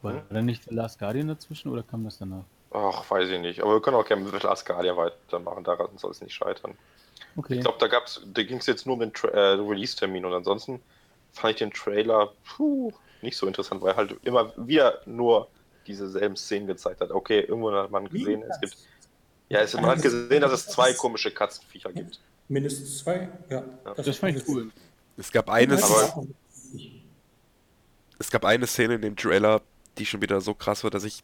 War 0.00 0.14
Hm? 0.14 0.22
da 0.30 0.42
nicht 0.42 0.64
The 0.64 0.74
Last 0.74 0.98
Guardian 0.98 1.28
dazwischen 1.28 1.70
oder 1.70 1.82
kam 1.82 2.04
das 2.04 2.18
danach? 2.18 2.44
Ach, 2.72 3.08
weiß 3.10 3.28
ich 3.28 3.40
nicht. 3.40 3.60
Aber 3.60 3.74
wir 3.74 3.82
können 3.82 3.96
auch 3.96 4.06
gerne 4.06 4.24
mit 4.24 4.42
Last 4.42 4.66
Guardian 4.66 4.96
weitermachen, 4.96 5.62
daran 5.64 5.96
soll 5.98 6.10
es 6.10 6.22
nicht 6.22 6.34
scheitern. 6.34 6.76
Okay. 7.36 7.54
Ich 7.54 7.60
glaube, 7.60 7.78
da 7.78 7.86
gab's, 7.86 8.20
da 8.26 8.42
ging 8.42 8.58
es 8.58 8.66
jetzt 8.66 8.86
nur 8.86 8.94
um 8.94 9.00
den 9.00 9.12
Tra 9.12 9.28
äh, 9.28 9.54
Release-Termin 9.54 10.24
und 10.24 10.32
ansonsten 10.32 10.82
fand 11.32 11.52
ich 11.52 11.58
den 11.58 11.70
Trailer 11.70 12.34
puh, 12.44 12.92
nicht 13.20 13.36
so 13.36 13.46
interessant, 13.46 13.82
weil 13.82 13.96
halt 13.96 14.12
immer 14.24 14.52
wieder 14.56 15.00
nur 15.06 15.50
diese 15.86 16.08
selben 16.08 16.36
Szenen 16.36 16.66
gezeigt 16.66 17.00
hat. 17.00 17.10
Okay, 17.10 17.40
irgendwo 17.40 17.72
hat 17.72 17.90
man 17.90 18.08
gesehen, 18.08 18.42
es 18.42 18.60
gibt. 18.60 18.76
Ja, 19.48 19.60
es, 19.60 19.74
man 19.74 19.86
hat 19.86 20.02
gesehen, 20.02 20.40
dass 20.40 20.52
es 20.52 20.66
zwei 20.66 20.92
komische 20.94 21.30
Katzenviecher 21.30 21.92
gibt. 21.92 22.20
Mindestens 22.48 22.98
zwei, 22.98 23.28
ja. 23.50 23.62
das 23.96 24.16
fand 24.16 24.36
ich 24.36 24.48
cool. 24.48 24.70
Es 25.16 25.30
gab 25.30 25.48
eine, 25.50 25.82
Aber- 25.82 26.26
es 28.18 28.30
gab 28.30 28.44
eine 28.44 28.66
Szene 28.66 28.94
in 28.94 29.02
dem 29.02 29.16
Trailer, 29.16 29.60
die 29.98 30.06
schon 30.06 30.22
wieder 30.22 30.40
so 30.40 30.54
krass 30.54 30.84
war, 30.84 30.90
dass 30.90 31.04
ich, 31.04 31.22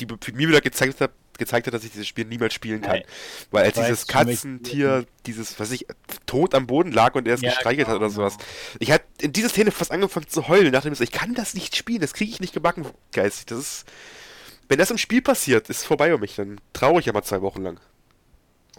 die 0.00 0.06
mir 0.32 0.48
wieder 0.48 0.60
gezeigt 0.60 1.00
hat, 1.00 1.12
gezeigt 1.38 1.66
hat, 1.66 1.74
dass 1.74 1.84
ich 1.84 1.92
dieses 1.92 2.06
Spiel 2.06 2.24
niemals 2.24 2.54
spielen 2.54 2.80
kann. 2.80 2.98
Nein. 2.98 3.04
Weil 3.50 3.64
als 3.64 3.74
dieses 3.74 4.06
Katzentier, 4.06 5.06
dieses, 5.26 5.58
was 5.58 5.70
ich, 5.70 5.86
tot 6.26 6.54
am 6.54 6.66
Boden 6.66 6.92
lag 6.92 7.14
und 7.14 7.26
er 7.26 7.34
es 7.34 7.40
Ja, 7.40 7.50
gestreichelt 7.50 7.88
hat 7.88 7.94
genau, 7.94 8.06
oder 8.06 8.14
sowas. 8.14 8.36
Ich 8.78 8.90
hatte 8.90 9.04
in 9.20 9.32
dieser 9.32 9.48
Szene 9.48 9.70
fast 9.70 9.90
angefangen 9.90 10.28
zu 10.28 10.48
heulen, 10.48 10.72
nachdem 10.72 10.92
ich 10.92 10.98
so, 10.98 11.04
ich 11.04 11.12
kann 11.12 11.34
das 11.34 11.54
nicht 11.54 11.76
spielen, 11.76 12.00
das 12.00 12.14
kriege 12.14 12.30
ich 12.30 12.40
nicht 12.40 12.54
gebacken, 12.54 12.86
geistig. 13.12 13.46
Das 13.46 13.58
ist, 13.58 13.84
wenn 14.68 14.78
das 14.78 14.90
im 14.90 14.98
Spiel 14.98 15.22
passiert, 15.22 15.68
ist 15.70 15.84
vorbei 15.84 16.14
um 16.14 16.20
mich, 16.20 16.36
dann 16.36 16.60
trauere 16.72 17.00
ich 17.00 17.08
aber 17.08 17.22
zwei 17.22 17.42
Wochen 17.42 17.62
lang. 17.62 17.80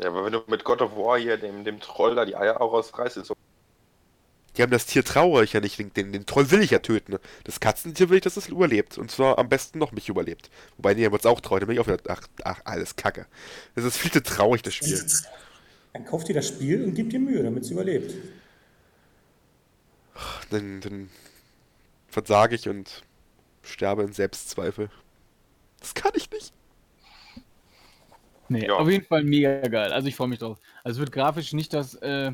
Ja, 0.02 0.10
aber 0.10 0.26
wenn 0.26 0.34
du 0.34 0.42
mit 0.48 0.64
God 0.64 0.82
of 0.82 0.96
War 0.96 1.18
hier 1.18 1.38
dem, 1.38 1.64
dem 1.64 1.80
Troll 1.80 2.16
da 2.16 2.26
die 2.26 2.36
Eier 2.36 2.60
auch 2.62 2.74
rausreißt, 2.74 3.18
ist 3.18 3.28
so. 3.28 3.36
Die 4.58 4.62
haben 4.64 4.72
das 4.72 4.86
Tier 4.86 5.04
trauere 5.04 5.44
ich 5.44 5.54
ja 5.54 5.60
nicht, 5.60 5.78
den, 5.80 5.94
den, 5.94 6.14
den 6.14 6.26
Troll 6.26 6.50
will 6.52 6.62
ich 6.62 6.72
ja 6.72 6.80
töten. 6.80 7.14
ne? 7.14 7.20
Das 7.44 7.60
Katzentier 7.60 8.10
will 8.10 8.18
ich, 8.18 8.24
dass 8.24 8.38
es 8.38 8.48
überlebt. 8.48 8.98
Und 8.98 9.12
zwar 9.12 9.38
am 9.38 9.50
besten 9.50 9.80
noch 9.80 9.92
mich 9.92 10.08
überlebt. 10.10 10.50
Wobei, 10.78 10.94
nee, 10.94 11.04
er 11.04 11.12
wird 11.12 11.22
es 11.22 11.26
auch 11.26 11.42
treu, 11.42 11.60
dann 11.60 11.68
bin 11.68 11.76
ich 11.76 11.82
auch 11.82 11.88
wieder, 11.88 11.98
ach, 12.08 12.22
ach, 12.44 12.62
alles 12.64 12.96
Kacke. 12.96 13.26
Das 13.76 13.84
ist 13.84 13.98
viel 13.98 14.12
zu 14.12 14.24
traurig, 14.24 14.62
das 14.62 14.74
Spiel. 14.74 15.06
Dann 15.94 16.06
kauft 16.06 16.30
ihr 16.30 16.36
das 16.36 16.48
Spiel 16.48 16.84
und 16.84 16.94
gibt 16.96 17.14
ihr 17.14 17.20
Mühe, 17.20 17.44
damit 17.44 17.64
es 17.64 17.72
überlebt. 17.72 18.14
Dann, 20.50 20.82
dann 20.82 21.10
versage 22.08 22.56
ich 22.56 22.70
und 22.70 23.04
sterbe 23.64 24.04
in 24.04 24.14
Selbstzweifel. 24.14 24.90
Das 25.80 25.94
kann 25.94 26.12
ich 26.16 26.30
nicht. 26.32 26.54
Nee, 28.48 28.68
Ja. 28.68 28.76
auf 28.76 28.90
jeden 28.90 29.06
Fall 29.06 29.24
mega 29.24 29.60
geil. 29.68 29.92
Also 29.92 30.08
ich 30.08 30.16
freue 30.16 30.28
mich 30.28 30.40
drauf. 30.40 30.60
Also 30.84 30.98
es 30.98 31.00
wird 31.00 31.12
grafisch 31.12 31.52
nicht 31.54 31.74
das 31.74 31.96
äh, 31.96 32.32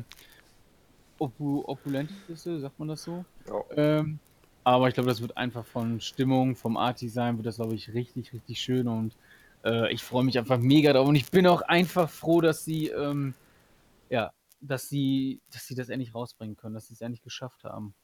Opu 1.22 1.62
opulenteste, 1.66 2.60
sagt 2.60 2.78
man 2.78 2.88
das 2.88 3.02
so? 3.04 3.24
Ja. 3.46 3.64
Ähm, 3.76 4.18
aber 4.64 4.88
ich 4.88 4.94
glaube, 4.94 5.08
das 5.08 5.20
wird 5.20 5.36
einfach 5.36 5.64
von 5.64 6.00
Stimmung, 6.00 6.56
vom 6.56 6.76
Art-Design 6.76 7.36
wird 7.36 7.46
das, 7.46 7.56
glaube 7.56 7.74
ich, 7.74 7.92
richtig, 7.94 8.32
richtig 8.32 8.60
schön 8.60 8.88
und 8.88 9.14
äh, 9.64 9.92
ich 9.92 10.02
freue 10.02 10.24
mich 10.24 10.38
einfach 10.38 10.58
mega 10.58 10.92
drauf 10.92 11.08
und 11.08 11.14
ich 11.14 11.30
bin 11.30 11.46
auch 11.46 11.62
einfach 11.62 12.08
froh, 12.08 12.40
dass 12.40 12.64
sie, 12.64 12.88
ähm, 12.88 13.34
ja, 14.08 14.32
dass 14.60 14.88
sie, 14.88 15.40
dass 15.52 15.66
sie 15.66 15.74
das 15.74 15.88
endlich 15.88 16.14
rausbringen 16.14 16.56
können, 16.56 16.74
dass 16.74 16.88
sie 16.88 16.94
es 16.94 17.00
endlich 17.00 17.22
geschafft 17.22 17.64
haben. 17.64 17.94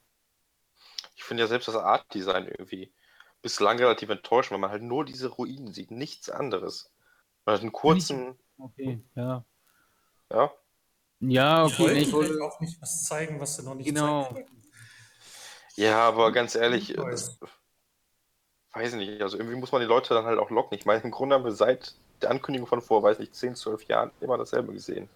Ich 1.17 1.25
finde 1.25 1.43
ja 1.43 1.47
selbst 1.47 1.69
das 1.69 1.77
Art-Design 1.77 2.47
irgendwie 2.47 2.93
bislang 3.43 3.79
relativ 3.79 4.09
enttäuschend, 4.09 4.53
weil 4.53 4.61
man 4.61 4.71
halt 4.71 4.83
nur 4.83 5.05
diese 5.05 5.29
Ruinen 5.29 5.73
sieht, 5.73 5.91
nichts 5.91 6.31
anderes. 6.31 6.91
Man 7.45 7.55
hat 7.55 7.63
einen 7.63 7.73
kurzen, 7.73 8.37
Okay, 8.59 9.01
ja. 9.15 9.45
ja, 10.33 10.53
Ja, 11.21 11.65
okay. 11.65 11.73
ich 11.73 11.77
vielleicht 11.77 12.13
wollte, 12.13 12.43
auch 12.45 12.61
nicht 12.61 12.81
was 12.81 13.05
zeigen, 13.05 13.41
was 13.41 13.57
sie 13.57 13.63
noch 13.65 13.75
nicht 13.75 13.87
Genau. 13.87 14.35
Ja, 15.77 16.01
aber 16.09 16.33
ganz 16.33 16.55
ehrlich, 16.55 16.97
weiß 18.73 18.93
ich 18.93 18.95
nicht, 18.95 19.23
also 19.23 19.37
irgendwie 19.37 19.57
muss 19.57 19.73
man 19.73 19.81
die 19.81 19.87
Leute 19.87 20.15
dann 20.15 20.25
halt 20.27 20.39
auch 20.39 20.51
locken. 20.51 20.77
Ich 20.79 20.87
meine, 20.87 21.03
im 21.03 21.11
Grunde 21.11 21.35
haben 21.37 21.45
wir 21.45 21.53
seit 21.53 21.95
der 22.23 22.31
Ankündigung 22.31 22.67
von 22.69 22.83
vor, 22.83 23.03
weiß 23.03 23.19
nicht, 23.19 23.35
10, 23.35 23.55
12 23.57 23.85
Jahren 23.85 24.11
immer 24.21 24.39
dasselbe 24.39 24.73
gesehen. 24.73 25.09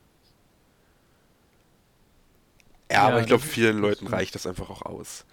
Ja, 2.90 3.06
Ja, 3.08 3.08
aber 3.08 3.20
ich 3.20 3.26
glaube, 3.26 3.42
vielen 3.42 3.78
Leuten 3.78 4.08
stimmt. 4.08 4.12
reicht 4.12 4.34
das 4.34 4.46
einfach 4.46 4.70
auch 4.70 4.82
aus. 4.82 5.24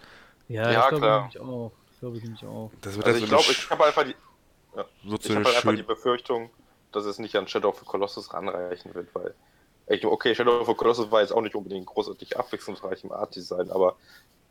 ja, 0.47 0.71
Ja, 0.71 0.89
das 0.89 0.89
glaube 0.89 1.05
klar. 1.05 1.19
ich 1.29 1.35
nämlich 1.35 1.39
auch. 1.39 1.71
Das 1.87 1.99
glaube 1.99 2.17
ich 2.17 2.23
nämlich 2.23 2.45
auch. 2.45 2.71
Das 2.81 2.95
wird 2.95 3.05
Also 3.05 3.09
also 3.09 3.19
ich 3.19 3.25
glaube, 3.27 3.51
ich 3.51 3.69
habe 3.69 3.85
einfach 3.85 4.03
die, 4.05 4.15
wird 5.03 5.23
so 5.23 5.29
ich 5.29 5.35
habe 5.35 5.45
halt 5.45 5.57
einfach 5.57 5.75
die 5.75 5.83
Befürchtung, 5.83 6.49
dass 6.91 7.05
es 7.05 7.19
nicht 7.19 7.35
an 7.35 7.47
Shadow 7.47 7.69
of 7.69 7.79
the 7.79 7.85
Colossus 7.85 8.33
ranreichen 8.33 8.93
wird, 8.95 9.13
weil 9.15 9.35
ich, 9.89 10.05
okay, 10.05 10.35
Shadow 10.35 10.61
of 10.61 10.67
the 10.67 10.73
Colossus 10.73 11.11
war 11.11 11.21
jetzt 11.21 11.31
auch 11.31 11.41
nicht 11.41 11.55
unbedingt 11.55 11.87
großartig 11.87 12.37
abwechslungsreich 12.37 13.03
im 13.03 13.11
Art-Design, 13.11 13.71
aber 13.71 13.95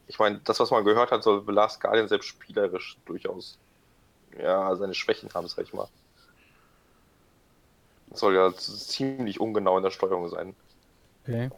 ich 0.09 0.19
meine, 0.19 0.41
das, 0.45 0.59
was 0.59 0.71
man 0.71 0.85
gehört 0.85 1.11
hat, 1.11 1.23
soll 1.23 1.45
The 1.47 1.53
Last 1.53 1.81
Guardian 1.81 2.09
selbst 2.09 2.27
spielerisch 2.27 2.97
durchaus 3.05 3.59
ja, 4.41 4.75
seine 4.77 4.95
Schwächen 4.95 5.33
haben, 5.35 5.47
sag 5.49 5.65
ich 5.65 5.73
mal. 5.73 5.89
soll 8.13 8.35
ja 8.35 8.53
ziemlich 8.55 9.39
ungenau 9.39 9.77
in 9.77 9.83
der 9.83 9.91
Steuerung 9.91 10.29
sein. 10.29 10.57
Okay. 11.23 11.51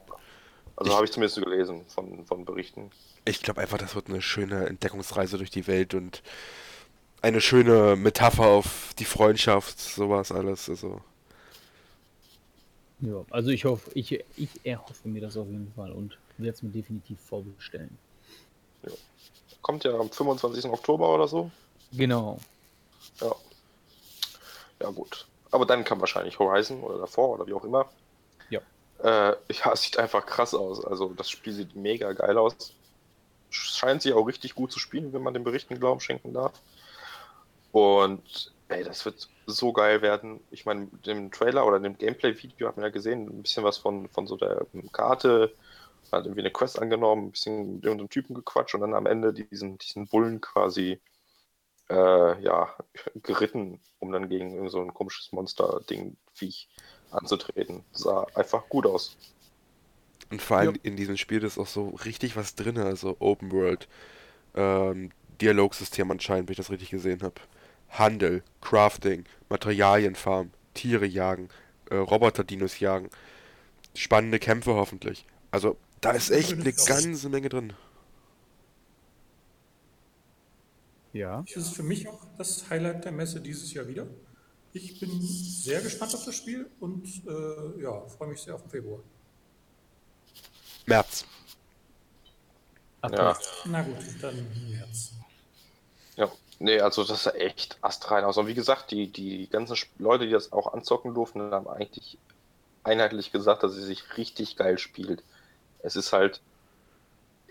Also 0.76 0.94
habe 0.94 1.04
ich 1.04 1.12
zumindest 1.12 1.36
so 1.36 1.42
gelesen 1.42 1.84
von, 1.88 2.24
von 2.26 2.44
Berichten. 2.44 2.90
Ich 3.24 3.42
glaube 3.42 3.60
einfach, 3.60 3.78
das 3.78 3.94
wird 3.94 4.08
eine 4.08 4.22
schöne 4.22 4.66
Entdeckungsreise 4.66 5.36
durch 5.38 5.50
die 5.50 5.66
Welt 5.66 5.94
und 5.94 6.22
eine 7.22 7.40
schöne 7.40 7.96
Metapher 7.96 8.46
auf 8.46 8.94
die 8.98 9.04
Freundschaft, 9.04 9.78
sowas 9.78 10.32
alles. 10.32 10.68
Also. 10.68 11.00
Ja, 13.02 13.24
also 13.30 13.50
ich 13.50 13.64
hoffe, 13.64 13.90
ich, 13.94 14.12
ich 14.36 14.48
erhoffe 14.64 15.08
mir 15.08 15.20
das 15.20 15.36
auf 15.36 15.48
jeden 15.48 15.72
Fall 15.74 15.90
und 15.92 16.18
werde 16.36 16.54
es 16.54 16.62
mir 16.62 16.70
definitiv 16.70 17.18
vorbestellen. 17.20 17.96
Ja. 18.82 18.92
Kommt 19.62 19.84
ja 19.84 19.98
am 19.98 20.10
25. 20.10 20.66
Oktober 20.66 21.14
oder 21.14 21.26
so. 21.26 21.50
Genau. 21.92 22.38
Ja. 23.20 23.34
Ja, 24.80 24.90
gut. 24.90 25.26
Aber 25.50 25.66
dann 25.66 25.84
kam 25.84 26.00
wahrscheinlich 26.00 26.38
Horizon 26.38 26.82
oder 26.82 26.98
davor 26.98 27.30
oder 27.30 27.46
wie 27.46 27.52
auch 27.52 27.64
immer. 27.64 27.88
Ja. 28.50 28.60
Äh, 29.02 29.36
ja, 29.52 29.72
es 29.72 29.82
sieht 29.82 29.98
einfach 29.98 30.24
krass 30.26 30.54
aus. 30.54 30.84
Also 30.84 31.12
das 31.14 31.30
Spiel 31.30 31.52
sieht 31.52 31.74
mega 31.74 32.12
geil 32.12 32.38
aus. 32.38 32.74
Scheint 33.50 34.02
sich 34.02 34.12
auch 34.12 34.26
richtig 34.26 34.54
gut 34.54 34.72
zu 34.72 34.78
spielen, 34.78 35.12
wenn 35.12 35.22
man 35.22 35.34
den 35.34 35.44
Berichten 35.44 35.78
Glauben 35.78 36.00
schenken 36.00 36.32
darf. 36.32 36.52
Und 37.72 38.52
ey, 38.70 38.84
das 38.84 39.04
wird 39.04 39.28
so 39.46 39.72
geil 39.72 40.02
werden. 40.02 40.40
Ich 40.50 40.64
meine, 40.64 40.86
dem 41.04 41.30
Trailer 41.30 41.66
oder 41.66 41.80
dem 41.80 41.98
Gameplay-Video 41.98 42.68
hat 42.68 42.76
man 42.76 42.84
ja 42.84 42.90
gesehen, 42.90 43.28
ein 43.28 43.42
bisschen 43.42 43.64
was 43.64 43.78
von, 43.78 44.08
von 44.08 44.26
so 44.26 44.36
der 44.36 44.66
Karte, 44.92 45.52
hat 46.12 46.24
irgendwie 46.24 46.40
eine 46.40 46.50
Quest 46.50 46.78
angenommen, 46.80 47.26
ein 47.26 47.30
bisschen 47.30 47.74
mit 47.74 47.84
irgendeinem 47.84 48.10
Typen 48.10 48.34
gequatscht 48.34 48.74
und 48.74 48.80
dann 48.80 48.94
am 48.94 49.06
Ende 49.06 49.32
diesen, 49.32 49.78
diesen 49.78 50.06
Bullen 50.06 50.40
quasi 50.40 51.00
äh, 51.88 52.42
ja, 52.42 52.74
geritten, 53.22 53.80
um 53.98 54.12
dann 54.12 54.28
gegen 54.28 54.68
so 54.68 54.80
ein 54.80 54.94
komisches 54.94 55.32
Monster-Ding, 55.32 56.16
Viech 56.34 56.68
anzutreten. 57.10 57.84
Sah 57.92 58.26
einfach 58.34 58.68
gut 58.68 58.86
aus. 58.86 59.16
Und 60.30 60.40
vor 60.40 60.58
allem 60.58 60.74
ja. 60.76 60.80
in 60.84 60.96
diesem 60.96 61.16
Spiel 61.16 61.42
ist 61.42 61.58
auch 61.58 61.66
so 61.66 61.88
richtig 62.04 62.36
was 62.36 62.54
drin, 62.54 62.78
also 62.78 63.16
Open 63.18 63.50
World, 63.50 63.88
ähm, 64.54 65.10
Dialogsystem 65.40 66.10
anscheinend, 66.10 66.48
wenn 66.48 66.52
ich 66.52 66.58
das 66.58 66.70
richtig 66.70 66.90
gesehen 66.90 67.22
habe. 67.22 67.40
Handel, 67.90 68.42
Crafting, 68.60 69.24
Materialienfarm, 69.48 70.50
Tiere 70.74 71.06
jagen, 71.06 71.48
äh, 71.90 71.96
Roboter-Dinos 71.96 72.80
jagen, 72.80 73.10
spannende 73.94 74.38
Kämpfe 74.38 74.74
hoffentlich. 74.74 75.26
Also 75.50 75.76
da 76.00 76.12
ist 76.12 76.30
echt 76.30 76.52
eine 76.52 76.72
ganze 76.72 77.28
Menge 77.28 77.48
drin. 77.48 77.72
Ja. 81.12 81.42
Das 81.42 81.64
ist 81.64 81.74
für 81.74 81.82
mich 81.82 82.08
auch 82.08 82.24
das 82.38 82.70
Highlight 82.70 83.04
der 83.04 83.12
Messe 83.12 83.40
dieses 83.40 83.72
Jahr 83.74 83.86
wieder. 83.88 84.06
Ich 84.72 85.00
bin 85.00 85.10
sehr 85.20 85.80
gespannt 85.80 86.14
auf 86.14 86.24
das 86.24 86.36
Spiel 86.36 86.70
und 86.78 87.04
äh, 87.26 87.82
ja, 87.82 88.06
freue 88.06 88.28
mich 88.28 88.40
sehr 88.40 88.54
auf 88.54 88.62
den 88.62 88.70
Februar. 88.70 89.00
März. 90.86 91.24
ja. 93.02 93.36
Na 93.64 93.82
gut, 93.82 93.96
dann 94.20 94.46
März. 94.70 95.12
Ja, 96.16 96.30
nee, 96.60 96.80
also 96.80 97.04
das 97.04 97.26
ist 97.26 97.34
echt 97.34 97.78
astrein 97.82 98.24
aus. 98.24 98.38
Und 98.38 98.46
wie 98.46 98.54
gesagt, 98.54 98.90
die, 98.92 99.08
die 99.08 99.48
ganzen 99.48 99.76
Leute, 99.98 100.26
die 100.26 100.32
das 100.32 100.52
auch 100.52 100.72
anzocken 100.72 101.14
durften, 101.14 101.50
haben 101.52 101.68
eigentlich 101.68 102.18
einheitlich 102.84 103.32
gesagt, 103.32 103.62
dass 103.62 103.74
sie 103.74 103.82
sich 103.82 104.16
richtig 104.16 104.56
geil 104.56 104.78
spielt. 104.78 105.22
Es 105.82 105.96
ist 105.96 106.12
halt, 106.12 106.40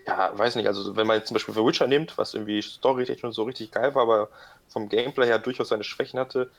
ja, 0.06 0.36
weiß 0.36 0.56
nicht, 0.56 0.66
also 0.66 0.96
wenn 0.96 1.06
man 1.06 1.18
jetzt 1.18 1.28
zum 1.28 1.34
Beispiel 1.34 1.54
für 1.54 1.66
Witcher 1.66 1.86
nimmt, 1.86 2.16
was 2.18 2.34
irgendwie 2.34 2.62
storytechnisch 2.62 3.24
und 3.24 3.32
so 3.32 3.44
richtig 3.44 3.70
geil 3.72 3.94
war, 3.94 4.02
aber 4.02 4.28
vom 4.68 4.88
Gameplay 4.88 5.26
her 5.26 5.38
durchaus 5.38 5.68
seine 5.68 5.84
Schwächen 5.84 6.18
hatte, 6.18 6.50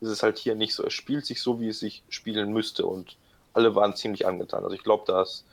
ist 0.00 0.08
es 0.08 0.22
halt 0.22 0.38
hier 0.38 0.54
nicht 0.54 0.74
so. 0.74 0.84
Es 0.84 0.94
spielt 0.94 1.26
sich 1.26 1.42
so, 1.42 1.60
wie 1.60 1.68
es 1.68 1.80
sich 1.80 2.02
spielen 2.08 2.52
müsste 2.52 2.86
und 2.86 3.16
alle 3.52 3.74
waren 3.74 3.96
ziemlich 3.96 4.26
angetan. 4.26 4.64
Also 4.64 4.74
ich 4.74 4.82
glaube, 4.84 5.04
dass 5.06 5.44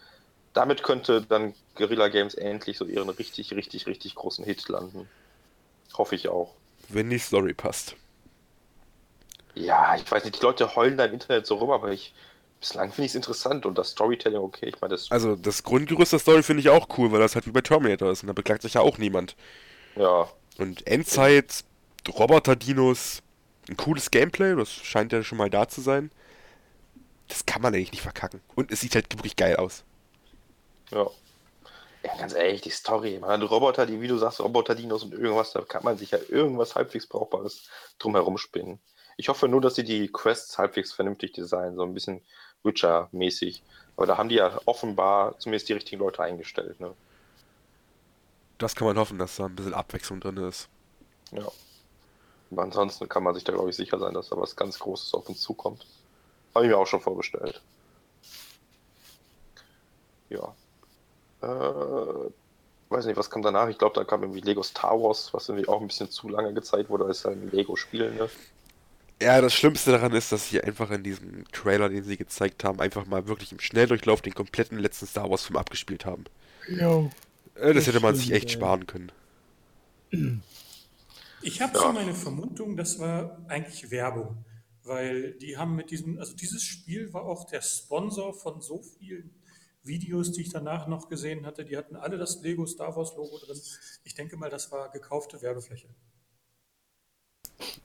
damit 0.53 0.83
könnte 0.83 1.21
dann 1.21 1.53
Guerilla 1.75 2.07
Games 2.09 2.33
endlich 2.35 2.77
so 2.77 2.85
ihren 2.85 3.09
richtig, 3.09 3.53
richtig, 3.53 3.87
richtig 3.87 4.15
großen 4.15 4.45
Hit 4.45 4.67
landen. 4.69 5.09
Hoffe 5.93 6.15
ich 6.15 6.27
auch. 6.27 6.53
Wenn 6.89 7.09
die 7.09 7.19
Story 7.19 7.53
passt. 7.53 7.95
Ja, 9.53 9.95
ich 9.95 10.09
weiß 10.09 10.25
nicht, 10.25 10.39
die 10.39 10.45
Leute 10.45 10.75
heulen 10.75 10.97
da 10.97 11.05
im 11.05 11.13
Internet 11.13 11.45
so 11.45 11.55
rum, 11.55 11.71
aber 11.71 11.91
ich 11.91 12.13
bislang 12.59 12.91
finde 12.91 13.05
ich 13.05 13.11
es 13.11 13.15
interessant 13.15 13.65
und 13.65 13.77
das 13.77 13.91
Storytelling 13.91 14.39
okay. 14.39 14.67
Ich 14.67 14.81
meine, 14.81 14.93
das. 14.93 15.11
Also 15.11 15.35
das 15.35 15.63
Grundgerüst 15.63 16.11
der 16.11 16.19
Story 16.19 16.43
finde 16.43 16.61
ich 16.61 16.69
auch 16.69 16.87
cool, 16.97 17.11
weil 17.11 17.19
das 17.19 17.35
halt 17.35 17.45
wie 17.47 17.51
bei 17.51 17.61
Terminator 17.61 18.11
ist 18.11 18.23
und 18.23 18.27
da 18.27 18.33
beklagt 18.33 18.63
sich 18.63 18.73
ja 18.73 18.81
auch 18.81 18.97
niemand. 18.97 19.35
Ja. 19.95 20.29
Und 20.57 20.85
Endzeit, 20.87 21.63
Roboter-Dinos, 22.07 23.21
ein 23.69 23.77
cooles 23.77 24.11
Gameplay, 24.11 24.55
das 24.55 24.71
scheint 24.71 25.11
ja 25.11 25.23
schon 25.23 25.37
mal 25.37 25.49
da 25.49 25.67
zu 25.67 25.81
sein. 25.81 26.11
Das 27.27 27.45
kann 27.45 27.61
man 27.61 27.73
eigentlich 27.73 27.91
nicht 27.91 28.01
verkacken. 28.01 28.41
Und 28.55 28.71
es 28.71 28.81
sieht 28.81 28.95
halt 28.95 29.11
wirklich 29.15 29.35
geil 29.35 29.55
aus. 29.55 29.83
Ja. 30.91 31.07
Ja, 32.05 32.15
ganz 32.17 32.35
ehrlich, 32.35 32.61
die 32.61 32.69
Story. 32.69 33.17
Man 33.19 33.31
hat 33.31 33.49
Roboter, 33.49 33.87
die, 33.87 33.99
wie 33.99 34.07
du 34.07 34.17
sagst, 34.17 34.39
Roboter-Dinos 34.39 35.05
und 35.05 35.13
irgendwas, 35.13 35.53
da 35.53 35.61
kann 35.61 35.83
man 35.83 35.97
sich 35.97 36.11
ja 36.11 36.19
irgendwas 36.29 36.75
halbwegs 36.75 37.07
Brauchbares 37.07 37.67
drumherum 37.97 38.37
spinnen. 38.37 38.79
Ich 39.17 39.29
hoffe 39.29 39.47
nur, 39.47 39.59
dass 39.59 39.73
sie 39.73 39.83
die 39.83 40.11
Quests 40.11 40.59
halbwegs 40.59 40.93
vernünftig 40.93 41.33
designen, 41.33 41.75
so 41.75 41.81
ein 41.81 41.95
bisschen 41.95 42.21
Witcher-mäßig. 42.63 43.63
Aber 43.97 44.05
da 44.05 44.17
haben 44.17 44.29
die 44.29 44.35
ja 44.35 44.59
offenbar 44.65 45.39
zumindest 45.39 45.67
die 45.69 45.73
richtigen 45.73 45.99
Leute 45.99 46.21
eingestellt. 46.21 46.79
Ne? 46.79 46.93
Das 48.59 48.75
kann 48.75 48.87
man 48.87 48.99
hoffen, 48.99 49.17
dass 49.17 49.37
da 49.37 49.45
ein 49.45 49.55
bisschen 49.55 49.73
Abwechslung 49.73 50.19
drin 50.19 50.37
ist. 50.37 50.69
Ja. 51.31 51.47
Aber 52.51 52.61
ansonsten 52.61 53.09
kann 53.09 53.23
man 53.23 53.33
sich 53.33 53.45
da, 53.45 53.53
glaube 53.53 53.71
ich, 53.71 53.75
sicher 53.75 53.97
sein, 53.97 54.13
dass 54.13 54.29
da 54.29 54.37
was 54.37 54.55
ganz 54.55 54.77
Großes 54.77 55.15
auf 55.15 55.27
uns 55.27 55.41
zukommt. 55.41 55.87
Habe 56.53 56.65
ich 56.65 56.71
mir 56.71 56.77
auch 56.77 56.85
schon 56.85 57.01
vorbestellt. 57.01 57.61
Ja. 60.29 60.53
Äh, 61.45 62.31
weiß 62.89 63.05
nicht, 63.05 63.17
was 63.17 63.29
kam 63.29 63.41
danach? 63.41 63.69
Ich 63.69 63.77
glaube, 63.77 63.95
da 63.95 64.03
kam 64.03 64.23
irgendwie 64.23 64.41
Lego 64.41 64.63
Star 64.63 64.99
Wars, 65.01 65.33
was 65.33 65.49
irgendwie 65.49 65.67
auch 65.67 65.81
ein 65.81 65.87
bisschen 65.87 66.09
zu 66.09 66.29
lange 66.29 66.53
gezeigt 66.53 66.89
wurde 66.89 67.05
als 67.05 67.25
ein 67.25 67.51
Lego-Spiel. 67.51 68.11
Ne? 68.11 68.29
Ja, 69.21 69.39
das 69.41 69.53
Schlimmste 69.53 69.91
daran 69.91 70.13
ist, 70.13 70.31
dass 70.31 70.49
sie 70.49 70.61
einfach 70.61 70.91
in 70.91 71.03
diesem 71.03 71.45
Trailer, 71.51 71.89
den 71.89 72.03
sie 72.03 72.17
gezeigt 72.17 72.63
haben, 72.63 72.79
einfach 72.81 73.05
mal 73.05 73.27
wirklich 73.27 73.51
im 73.51 73.59
Schnelldurchlauf 73.59 74.21
den 74.21 74.33
kompletten 74.33 74.79
letzten 74.79 75.07
Star 75.07 75.29
Wars-Film 75.29 75.57
abgespielt 75.57 76.05
haben. 76.05 76.25
Ja. 76.67 76.99
Äh, 76.99 77.73
das, 77.73 77.75
das 77.75 77.87
hätte 77.87 77.99
man 78.01 78.15
sich 78.15 78.31
echt 78.31 78.51
sparen 78.51 78.87
können. 78.87 79.11
Ich 81.41 81.61
habe 81.61 81.73
ja. 81.75 81.81
so 81.81 81.91
meine 81.91 82.13
Vermutung, 82.13 82.75
das 82.75 82.99
war 82.99 83.37
eigentlich 83.47 83.91
Werbung. 83.91 84.43
Weil 84.83 85.31
die 85.33 85.57
haben 85.57 85.75
mit 85.75 85.89
diesem, 85.89 86.19
also 86.19 86.35
dieses 86.35 86.61
Spiel 86.63 87.11
war 87.11 87.23
auch 87.23 87.45
der 87.45 87.61
Sponsor 87.61 88.33
von 88.33 88.61
so 88.61 88.83
vielen 88.99 89.31
Videos, 89.85 90.31
die 90.31 90.41
ich 90.41 90.49
danach 90.49 90.87
noch 90.87 91.09
gesehen 91.09 91.45
hatte. 91.45 91.65
Die 91.65 91.77
hatten 91.77 91.95
alle 91.95 92.17
das 92.17 92.41
Lego 92.41 92.65
Star 92.65 92.95
Wars 92.95 93.15
Logo 93.15 93.37
drin. 93.37 93.59
Ich 94.03 94.15
denke 94.15 94.37
mal, 94.37 94.49
das 94.49 94.71
war 94.71 94.89
gekaufte 94.89 95.41
Werbefläche. 95.41 95.87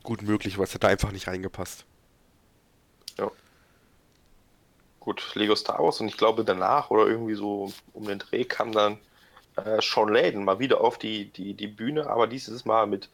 Gut 0.02 0.22
möglich, 0.22 0.58
weil 0.58 0.64
es 0.64 0.74
hätte 0.74 0.88
einfach 0.88 1.12
nicht 1.12 1.26
reingepasst. 1.26 1.84
Ja. 3.18 3.30
Gut, 4.98 5.34
Lego 5.34 5.54
Star 5.54 5.78
Wars 5.78 6.00
und 6.00 6.08
ich 6.08 6.16
glaube 6.16 6.44
danach 6.44 6.90
oder 6.90 7.06
irgendwie 7.06 7.34
so 7.34 7.72
um 7.92 8.06
den 8.06 8.18
Dreh 8.18 8.44
kam 8.44 8.72
dann 8.72 8.98
äh, 9.56 9.80
Sean 9.80 10.08
Layden 10.08 10.44
mal 10.44 10.58
wieder 10.58 10.80
auf 10.80 10.98
die, 10.98 11.26
die, 11.26 11.54
die 11.54 11.66
Bühne, 11.66 12.08
aber 12.08 12.26
dieses 12.26 12.64
Mal 12.64 12.86
mit 12.86 13.08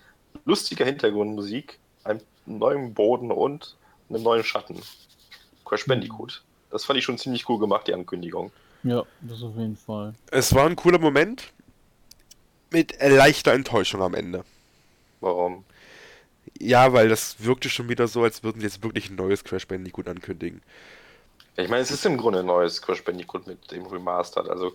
lustiger 0.44 0.84
Hintergrundmusik, 0.84 1.78
einem 2.04 2.20
neuen 2.46 2.94
Boden 2.94 3.30
und 3.30 3.76
einem 4.08 4.22
neuen 4.22 4.44
Schatten. 4.44 4.80
Crash 5.64 5.86
Bandicoot. 5.86 6.44
Das 6.70 6.84
fand 6.84 6.98
ich 6.98 7.04
schon 7.04 7.18
ziemlich 7.18 7.48
cool 7.48 7.58
gemacht, 7.58 7.88
die 7.88 7.94
Ankündigung. 7.94 8.52
Ja, 8.86 9.04
das 9.20 9.42
auf 9.42 9.56
jeden 9.56 9.76
Fall. 9.76 10.14
Es 10.30 10.54
war 10.54 10.66
ein 10.66 10.76
cooler 10.76 11.00
Moment 11.00 11.52
mit 12.70 12.96
leichter 13.00 13.52
Enttäuschung 13.52 14.00
am 14.00 14.14
Ende. 14.14 14.44
Warum? 15.20 15.64
Ja, 16.60 16.92
weil 16.92 17.08
das 17.08 17.36
wirkte 17.40 17.68
schon 17.68 17.88
wieder 17.88 18.06
so, 18.06 18.22
als 18.22 18.44
würden 18.44 18.60
sie 18.60 18.66
jetzt 18.66 18.84
wirklich 18.84 19.10
ein 19.10 19.16
neues 19.16 19.42
Crash 19.42 19.66
Bandicoot 19.66 20.08
ankündigen. 20.08 20.62
Ich 21.56 21.68
meine, 21.68 21.82
es 21.82 21.90
ist 21.90 22.06
im 22.06 22.16
Grunde 22.16 22.40
ein 22.40 22.46
neues 22.46 22.80
Crash 22.80 23.02
Bandicoot 23.02 23.48
mit 23.48 23.72
dem 23.72 23.86
Remastered. 23.86 24.48
Also, 24.48 24.72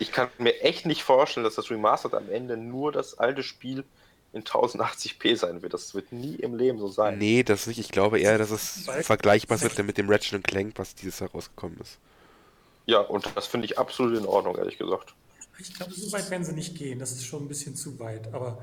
ich 0.00 0.10
kann 0.10 0.28
mir 0.38 0.60
echt 0.62 0.84
nicht 0.84 1.04
vorstellen, 1.04 1.44
dass 1.44 1.54
das 1.54 1.70
Remastered 1.70 2.14
am 2.14 2.28
Ende 2.28 2.56
nur 2.56 2.90
das 2.90 3.18
alte 3.18 3.44
Spiel 3.44 3.84
in 4.32 4.42
1080p 4.42 5.36
sein 5.36 5.62
wird. 5.62 5.74
Das 5.74 5.94
wird 5.94 6.10
nie 6.10 6.34
im 6.34 6.56
Leben 6.56 6.78
so 6.80 6.88
sein. 6.88 7.18
Nee, 7.18 7.44
das 7.44 7.68
nicht. 7.68 7.78
Ich 7.78 7.90
glaube 7.92 8.18
eher, 8.18 8.36
dass 8.36 8.50
es 8.50 8.88
vergleichbar 9.02 9.60
wird 9.60 9.78
mit 9.84 9.96
dem 9.96 10.10
Ratchet 10.10 10.42
Clank, 10.42 10.72
was 10.76 10.96
dieses 10.96 11.20
Jahr 11.20 11.30
rausgekommen 11.30 11.78
ist. 11.80 11.98
Ja, 12.86 13.00
und 13.00 13.26
das 13.34 13.46
finde 13.46 13.66
ich 13.66 13.78
absolut 13.78 14.18
in 14.18 14.26
Ordnung, 14.26 14.56
ehrlich 14.56 14.78
gesagt. 14.78 15.14
Ich 15.58 15.72
glaube, 15.74 15.92
so 15.92 16.12
weit 16.12 16.30
werden 16.30 16.44
sie 16.44 16.52
nicht 16.52 16.76
gehen. 16.76 16.98
Das 16.98 17.12
ist 17.12 17.24
schon 17.24 17.44
ein 17.44 17.48
bisschen 17.48 17.76
zu 17.76 17.98
weit. 17.98 18.32
Aber 18.34 18.62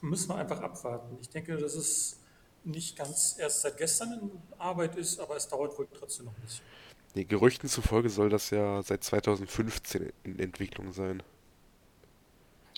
müssen 0.00 0.28
wir 0.30 0.36
einfach 0.36 0.60
abwarten. 0.60 1.18
Ich 1.20 1.28
denke, 1.28 1.56
dass 1.56 1.74
es 1.74 2.18
nicht 2.64 2.96
ganz 2.96 3.36
erst 3.38 3.62
seit 3.62 3.76
gestern 3.78 4.12
in 4.12 4.30
Arbeit 4.58 4.96
ist, 4.96 5.20
aber 5.20 5.36
es 5.36 5.48
dauert 5.48 5.78
wohl 5.78 5.88
trotzdem 5.98 6.26
noch 6.26 6.34
ein 6.36 6.42
bisschen. 6.42 6.64
Nee, 7.14 7.24
Gerüchten 7.24 7.68
zufolge 7.68 8.08
soll 8.08 8.28
das 8.28 8.50
ja 8.50 8.82
seit 8.82 9.02
2015 9.02 10.12
in 10.24 10.38
Entwicklung 10.38 10.92
sein. 10.92 11.22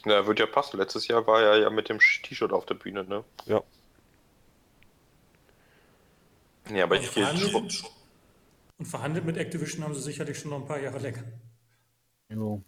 Ja, 0.04 0.26
wird 0.26 0.38
ja 0.38 0.46
passen. 0.46 0.78
Letztes 0.78 1.06
Jahr 1.06 1.26
war 1.26 1.42
er 1.42 1.58
ja 1.58 1.70
mit 1.70 1.88
dem 1.88 1.98
T-Shirt 1.98 2.52
auf 2.52 2.66
der 2.66 2.74
Bühne, 2.74 3.04
ne? 3.04 3.24
Ja. 3.46 3.62
Ja, 6.72 6.84
aber 6.84 6.96
ich 6.96 7.12
gehe 7.12 7.36
schon. 7.36 7.68
Und 8.82 8.88
verhandelt 8.88 9.24
mit 9.24 9.36
Activision 9.36 9.84
haben 9.84 9.94
sie 9.94 10.00
sicherlich 10.00 10.40
schon 10.40 10.50
noch 10.50 10.58
ein 10.58 10.66
paar 10.66 10.80
Jahre 10.80 10.98
länger. 10.98 11.22
Jo. 12.28 12.60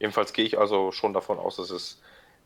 Ebenfalls 0.00 0.32
gehe 0.32 0.44
ich 0.44 0.58
also 0.58 0.90
schon 0.90 1.12
davon 1.12 1.38
aus, 1.38 1.58
dass 1.58 1.70
es 1.70 2.00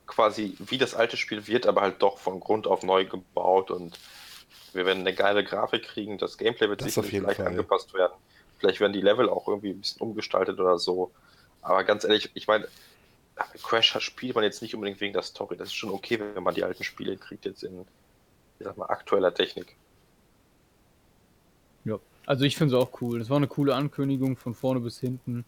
quasi 0.06 0.54
wie 0.58 0.76
das 0.76 0.94
alte 0.94 1.16
Spiel 1.16 1.46
wird, 1.46 1.66
aber 1.66 1.80
halt 1.80 2.02
doch 2.02 2.18
von 2.18 2.38
Grund 2.38 2.66
auf 2.66 2.82
neu 2.82 3.06
gebaut 3.06 3.70
und 3.70 3.98
wir 4.74 4.84
werden 4.84 5.00
eine 5.00 5.14
geile 5.14 5.42
Grafik 5.42 5.84
kriegen. 5.84 6.18
Das 6.18 6.36
Gameplay 6.36 6.68
wird 6.68 6.82
das 6.82 6.92
sicherlich 6.92 7.20
gleich 7.20 7.36
Fall. 7.38 7.46
angepasst 7.46 7.94
werden. 7.94 8.12
Vielleicht 8.58 8.80
werden 8.80 8.92
die 8.92 9.00
Level 9.00 9.30
auch 9.30 9.48
irgendwie 9.48 9.70
ein 9.70 9.80
bisschen 9.80 10.02
umgestaltet 10.02 10.60
oder 10.60 10.78
so. 10.78 11.12
Aber 11.62 11.82
ganz 11.82 12.04
ehrlich, 12.04 12.30
ich 12.34 12.46
meine, 12.46 12.68
Crash 13.62 13.98
spielt 14.00 14.34
man 14.34 14.44
jetzt 14.44 14.60
nicht 14.60 14.74
unbedingt 14.74 15.00
wegen 15.00 15.14
der 15.14 15.22
Story. 15.22 15.56
Das 15.56 15.68
ist 15.68 15.74
schon 15.76 15.88
okay, 15.88 16.20
wenn 16.20 16.42
man 16.42 16.54
die 16.54 16.64
alten 16.64 16.84
Spiele 16.84 17.16
kriegt 17.16 17.46
jetzt 17.46 17.62
in, 17.62 17.86
ich 18.58 18.66
sag 18.66 18.76
mal, 18.76 18.90
aktueller 18.90 19.32
Technik. 19.32 19.76
Also 22.26 22.44
ich 22.44 22.56
finde 22.56 22.76
es 22.76 22.82
auch 22.82 23.00
cool. 23.00 23.18
Das 23.18 23.30
war 23.30 23.36
eine 23.36 23.48
coole 23.48 23.74
Ankündigung 23.74 24.36
von 24.36 24.54
vorne 24.54 24.80
bis 24.80 24.98
hinten. 25.00 25.44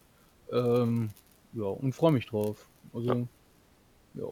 Ähm, 0.51 1.09
ja, 1.53 1.65
und 1.65 1.93
freue 1.93 2.11
mich 2.11 2.27
drauf. 2.27 2.67
Also, 2.93 3.07
ja. 3.07 3.27
ja. 4.15 4.27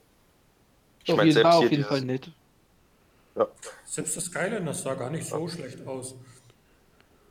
Ich 1.06 1.16
meine, 1.16 1.32
selbst 1.32 1.46
war 1.46 1.58
auf 1.58 1.72
jeden 1.72 1.86
Fall 1.86 2.02
nett. 2.02 2.32
Ja. 3.36 3.48
Selbst 3.86 4.18
das 4.18 4.26
Skylanders 4.26 4.84
sah 4.84 4.94
gar 4.94 5.10
nicht 5.10 5.26
so 5.26 5.40
ja. 5.40 5.50
schlecht 5.50 5.86
aus. 5.88 6.16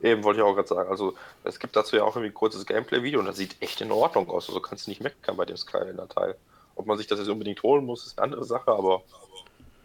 Eben, 0.02 0.24
wollte 0.24 0.40
ich 0.40 0.44
auch 0.44 0.54
gerade 0.54 0.68
sagen. 0.68 0.90
Also, 0.90 1.14
es 1.44 1.58
gibt 1.58 1.76
dazu 1.76 1.94
ja 1.94 2.02
auch 2.02 2.16
irgendwie 2.16 2.30
ein 2.30 2.34
kurzes 2.34 2.66
Gameplay-Video 2.66 3.20
und 3.20 3.26
das 3.26 3.36
sieht 3.36 3.56
echt 3.60 3.80
in 3.80 3.92
Ordnung 3.92 4.28
aus. 4.28 4.48
Also, 4.48 4.60
kannst 4.60 4.86
du 4.86 4.90
nicht 4.90 5.00
meckern 5.00 5.36
bei 5.36 5.44
dem 5.44 5.56
Skylander-Teil. 5.56 6.36
Ob 6.74 6.86
man 6.86 6.98
sich 6.98 7.06
das 7.06 7.18
jetzt 7.18 7.28
unbedingt 7.28 7.62
holen 7.62 7.84
muss, 7.84 8.06
ist 8.06 8.18
eine 8.18 8.24
andere 8.24 8.44
Sache, 8.44 8.72
aber. 8.72 9.02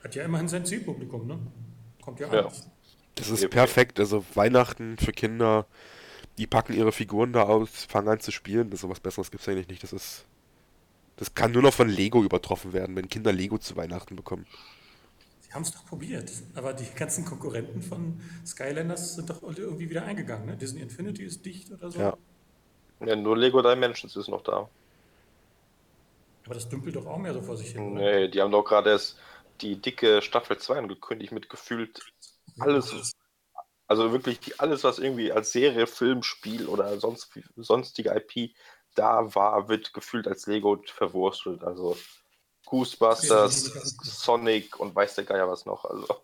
Hat 0.04 0.16
ja 0.16 0.24
immerhin 0.24 0.48
sein 0.48 0.66
Zielpublikum, 0.66 1.28
ne? 1.28 1.38
Kommt 2.02 2.20
ja, 2.20 2.34
ja. 2.34 2.52
Das 3.18 3.30
ist 3.30 3.50
perfekt. 3.50 4.00
Also, 4.00 4.24
Weihnachten 4.34 4.98
für 4.98 5.12
Kinder, 5.12 5.66
die 6.38 6.48
packen 6.48 6.74
ihre 6.74 6.92
Figuren 6.92 7.34
da 7.34 7.44
aus, 7.44 7.86
fangen 7.86 8.08
an 8.08 8.20
zu 8.20 8.32
spielen. 8.32 8.70
Das 8.70 8.78
ist 8.78 8.82
sowas 8.82 9.00
Besseres 9.00 9.32
gibt 9.32 9.42
es 9.42 9.50
eigentlich 9.50 9.68
nicht. 9.68 9.84
Das 9.84 9.94
ist. 9.94 10.26
Das 11.18 11.34
kann 11.34 11.52
nur 11.52 11.64
noch 11.64 11.74
von 11.74 11.90
Lego 11.90 12.24
übertroffen 12.24 12.74
werden, 12.74 12.96
wenn 12.96 13.10
Kinder 13.10 13.34
Lego 13.34 13.58
zu 13.58 13.76
Weihnachten 13.76 14.16
bekommen. 14.16 14.46
Sie 15.42 15.52
haben 15.52 15.64
es 15.64 15.72
doch 15.72 15.84
probiert, 15.86 16.32
aber 16.54 16.74
die 16.74 16.86
ganzen 16.94 17.26
Konkurrenten 17.26 17.82
von 17.82 18.22
Skylanders 18.46 19.16
sind 19.16 19.30
doch 19.30 19.42
irgendwie 19.42 19.90
wieder 19.90 20.04
eingegangen. 20.04 20.46
Ne? 20.46 20.58
Disney 20.58 20.82
Infinity 20.82 21.24
ist 21.24 21.44
dicht 21.44 21.72
oder 21.72 21.90
so. 21.90 22.00
Ja. 22.00 22.18
ja 23.04 23.16
nur 23.16 23.36
Lego 23.36 23.64
Dimensions 23.64 24.16
ist 24.16 24.28
noch 24.28 24.44
da. 24.44 24.70
Aber 26.46 26.54
das 26.54 26.70
dümpelt 26.70 26.96
doch 26.96 27.06
auch 27.06 27.18
mehr 27.18 27.34
so 27.34 27.42
vor 27.42 27.58
sich 27.58 27.72
hin. 27.72 27.96
Nee, 27.96 28.02
oder? 28.02 28.28
die 28.28 28.42
haben 28.42 28.52
doch 28.52 28.64
gerade 28.64 28.92
erst 28.92 29.18
die 29.62 29.76
dicke 29.76 30.22
Staffel 30.22 30.58
2 30.58 30.78
angekündigt 30.78 31.32
mit 31.32 31.50
gefühlt 31.50 32.02
alles. 32.60 33.14
Also 33.88 34.12
wirklich 34.12 34.60
alles, 34.60 34.84
was 34.84 35.00
irgendwie 35.00 35.32
als 35.32 35.52
Serie, 35.52 35.88
Film, 35.88 36.22
Spiel 36.22 36.68
oder 36.68 37.00
sonst, 37.00 37.30
sonstige 37.56 38.14
IP 38.14 38.54
da 38.96 39.34
war, 39.36 39.70
wird 39.70 39.94
gefühlt 39.94 40.28
als 40.28 40.46
Lego 40.48 40.82
verwurstelt. 40.86 41.64
Also 41.64 41.98
Goosebusters, 42.66 43.64
Sonic 44.04 44.80
und 44.80 44.94
weiß 44.96 45.16
der 45.16 45.24
Geier 45.24 45.48
was 45.50 45.66
noch. 45.66 45.86
Also. 45.86 46.08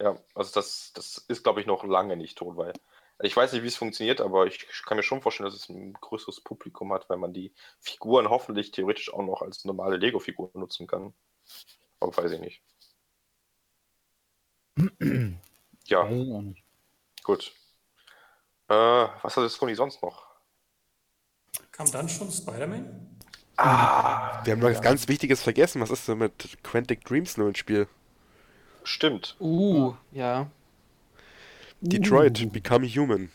Ja, 0.00 0.18
also 0.34 0.52
das, 0.54 0.92
das 0.92 1.18
ist, 1.28 1.44
glaube 1.44 1.60
ich, 1.60 1.66
noch 1.66 1.84
lange 1.84 2.16
nicht 2.16 2.36
tot, 2.36 2.56
weil 2.56 2.72
ich 3.20 3.36
weiß 3.36 3.52
nicht, 3.52 3.62
wie 3.62 3.68
es 3.68 3.76
funktioniert, 3.76 4.20
aber 4.20 4.46
ich 4.46 4.66
kann 4.84 4.96
mir 4.96 5.04
schon 5.04 5.22
vorstellen, 5.22 5.48
dass 5.48 5.54
es 5.54 5.68
ein 5.68 5.92
größeres 5.94 6.40
Publikum 6.40 6.92
hat, 6.92 7.08
weil 7.08 7.16
man 7.16 7.32
die 7.32 7.54
Figuren 7.78 8.28
hoffentlich 8.28 8.72
theoretisch 8.72 9.12
auch 9.14 9.22
noch 9.22 9.40
als 9.40 9.64
normale 9.64 9.96
Lego-Figuren 9.96 10.50
nutzen 10.60 10.88
kann. 10.88 11.14
Aber 12.04 12.16
weiß 12.22 12.32
ich 12.32 12.40
nicht. 12.40 12.60
ja. 15.86 16.08
Gut. 17.22 17.52
Äh, 18.68 18.74
was 18.74 19.36
hat 19.36 19.44
das 19.44 19.54
Sony 19.54 19.74
sonst 19.74 20.02
noch? 20.02 20.26
Kam 21.72 21.90
dann 21.90 22.08
schon 22.08 22.30
Spider-Man? 22.30 23.18
Ah, 23.56 24.44
wir 24.44 24.52
haben 24.52 24.60
noch 24.60 24.70
was 24.70 24.82
ganz 24.82 25.08
Wichtiges 25.08 25.42
vergessen. 25.42 25.80
Was 25.80 25.90
ist 25.90 26.06
denn 26.08 26.18
mit 26.18 26.58
Quantic 26.62 27.04
Dreams 27.04 27.38
nur 27.38 27.48
ein 27.48 27.54
Spiel? 27.54 27.88
Stimmt. 28.82 29.36
Uh, 29.40 29.94
ja. 30.12 30.50
Detroit, 31.80 32.42
uh. 32.42 32.50
Become 32.50 32.86
Human. 32.86 33.30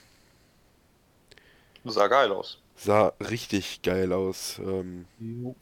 Sah 1.86 2.08
geil 2.08 2.32
aus. 2.32 2.62
Sah 2.76 3.14
richtig 3.20 3.82
geil 3.82 4.14
aus. 4.14 4.60
Ähm, 4.60 5.08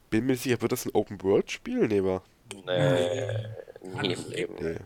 bin 0.09 0.25
mir 0.25 0.35
sicher, 0.35 0.61
wird 0.61 0.73
das 0.73 0.85
ein 0.85 0.93
Open-World-Spiel? 0.93 1.87
Nee, 1.87 2.03
war. 2.03 2.21
Nee, 2.65 4.01
nie 4.01 4.13
im 4.13 4.29
Leben. 4.29 4.55
Nee. 4.59 4.77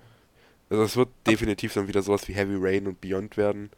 Also 0.70 0.84
es 0.84 0.96
wird 0.96 1.10
definitiv 1.28 1.74
dann 1.74 1.88
wieder 1.88 2.02
sowas 2.02 2.28
wie 2.28 2.34
Heavy 2.34 2.56
Rain 2.58 2.88
und 2.88 3.02
Beyond 3.02 3.36
werden. 3.38 3.70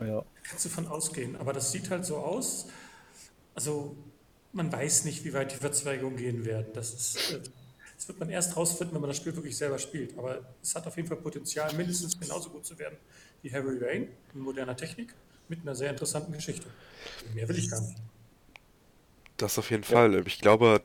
Ja. 0.00 0.24
Kannst 0.42 0.64
du 0.64 0.68
von 0.68 0.86
ausgehen, 0.88 1.36
aber 1.36 1.52
das 1.52 1.72
sieht 1.72 1.88
halt 1.90 2.04
so 2.04 2.16
aus, 2.16 2.66
also 3.54 3.96
man 4.52 4.70
weiß 4.70 5.04
nicht, 5.04 5.24
wie 5.24 5.32
weit 5.32 5.52
die 5.52 5.56
Verzweigungen 5.56 6.16
gehen 6.16 6.44
werden. 6.44 6.66
Das, 6.74 6.92
ist, 6.92 7.32
äh, 7.32 7.40
das 7.96 8.08
wird 8.08 8.18
man 8.18 8.30
erst 8.30 8.56
rausfinden, 8.56 8.94
wenn 8.94 9.00
man 9.00 9.10
das 9.10 9.16
Spiel 9.16 9.34
wirklich 9.34 9.56
selber 9.56 9.78
spielt. 9.78 10.16
Aber 10.18 10.42
es 10.62 10.74
hat 10.74 10.86
auf 10.86 10.96
jeden 10.96 11.08
Fall 11.08 11.16
Potenzial, 11.16 11.72
mindestens 11.74 12.18
genauso 12.18 12.50
gut 12.50 12.66
zu 12.66 12.78
werden 12.78 12.96
wie 13.42 13.52
Harry 13.52 13.78
Rain 13.78 14.08
in 14.34 14.40
moderner 14.40 14.76
Technik 14.76 15.14
mit 15.48 15.60
einer 15.62 15.74
sehr 15.74 15.90
interessanten 15.90 16.32
Geschichte. 16.32 16.66
Mehr 17.34 17.48
will 17.48 17.58
ich 17.58 17.70
gar 17.70 17.80
nicht. 17.80 17.96
Das 19.36 19.58
auf 19.58 19.70
jeden 19.70 19.82
ja. 19.82 19.88
Fall. 19.90 20.26
Ich 20.26 20.40
glaube, 20.40 20.82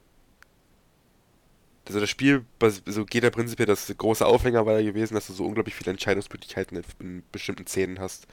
also 1.90 2.00
das 2.00 2.10
Spiel 2.10 2.46
so 2.86 3.04
geht 3.04 3.24
ja 3.24 3.32
prinzipiell, 3.32 3.66
das 3.66 3.92
große 3.98 4.26
Aufhänger 4.26 4.66
war 4.66 4.80
ja 4.80 4.86
gewesen, 4.86 5.16
dass 5.16 5.28
du 5.28 5.34
so 5.34 5.46
unglaublich 5.46 5.76
viele 5.76 5.92
Entscheidungsmöglichkeiten 5.92 6.78
in, 6.78 6.84
in 7.00 7.24
bestimmten 7.32 7.66
Szenen 7.66 8.00
hast. 8.00 8.28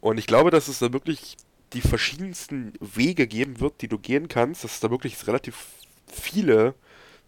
Und 0.00 0.18
ich 0.18 0.26
glaube, 0.26 0.50
dass 0.50 0.68
es 0.68 0.78
da 0.78 0.92
wirklich 0.92 1.36
die 1.72 1.80
verschiedensten 1.80 2.72
Wege 2.80 3.26
geben 3.26 3.60
wird, 3.60 3.82
die 3.82 3.88
du 3.88 3.98
gehen 3.98 4.28
kannst, 4.28 4.64
dass 4.64 4.74
es 4.74 4.80
da 4.80 4.90
wirklich 4.90 5.26
relativ 5.26 5.66
viele 6.06 6.74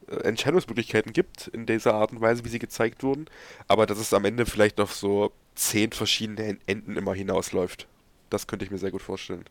äh, 0.09 0.17
Entscheidungsmöglichkeiten 0.21 1.13
gibt 1.13 1.49
in 1.49 1.67
dieser 1.67 1.95
Art 1.95 2.13
und 2.13 2.21
Weise, 2.21 2.45
wie 2.45 2.49
sie 2.49 2.59
gezeigt 2.59 3.03
wurden, 3.03 3.27
aber 3.69 3.87
dass 3.87 3.99
es 3.99 4.15
am 4.15 4.25
Ende 4.25 4.47
vielleicht 4.47 4.81
auf 4.81 4.95
so 4.95 5.33
zehn 5.57 5.93
verschiedene 5.93 6.57
Enden 6.67 6.97
immer 6.97 7.15
hinausläuft. 7.15 7.87
Das 8.31 8.47
könnte 8.47 8.65
ich 8.65 8.71
mir 8.71 8.79
sehr 8.79 8.93
gut 8.93 9.03
vorstellen. 9.03 9.45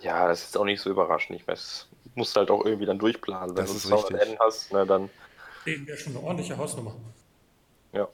Ja, 0.00 0.28
das 0.28 0.44
ist 0.44 0.58
auch 0.58 0.64
nicht 0.64 0.82
so 0.82 0.90
überraschend. 0.90 1.40
Ich 1.40 1.48
weiß, 1.48 1.88
musst 2.16 2.36
halt 2.36 2.50
auch 2.50 2.64
irgendwie 2.64 2.86
dann 2.86 2.98
durchplanen. 2.98 3.56
Wenn 3.56 3.64
das 3.64 3.82
du 3.82 3.88
200 3.88 4.22
Enden 4.22 4.38
hast, 4.38 4.72
ne, 4.72 4.86
dann. 4.86 5.10
Reden 5.64 5.86
wir 5.86 5.96
schon 5.96 6.16
eine 6.16 6.24
ordentliche 6.24 6.56
Hausnummer. 6.56 6.94
Ja. 7.92 8.08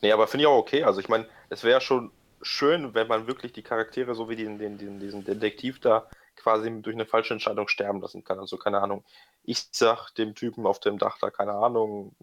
Nee, 0.00 0.12
aber 0.12 0.26
finde 0.26 0.44
ich 0.44 0.46
auch 0.48 0.58
okay. 0.58 0.84
Also 0.84 1.00
ich 1.00 1.08
meine, 1.08 1.26
es 1.48 1.64
wäre 1.64 1.80
schon 1.80 2.10
schön, 2.42 2.94
wenn 2.94 3.08
man 3.08 3.26
wirklich 3.26 3.52
die 3.52 3.62
Charaktere, 3.62 4.14
so 4.14 4.28
wie 4.28 4.36
den, 4.36 4.58
den, 4.58 4.78
den, 4.78 5.00
diesen 5.00 5.24
Detektiv 5.24 5.80
da, 5.80 6.08
quasi 6.36 6.70
durch 6.82 6.94
eine 6.94 7.06
falsche 7.06 7.34
Entscheidung 7.34 7.68
sterben 7.68 8.00
lassen 8.00 8.24
kann. 8.24 8.38
Also 8.38 8.56
keine 8.56 8.80
Ahnung, 8.80 9.04
ich 9.42 9.68
sag 9.72 10.10
dem 10.14 10.34
Typen 10.34 10.66
auf 10.66 10.80
dem 10.80 10.98
Dach 10.98 11.18
da, 11.20 11.30
keine 11.30 11.52
Ahnung, 11.52 12.14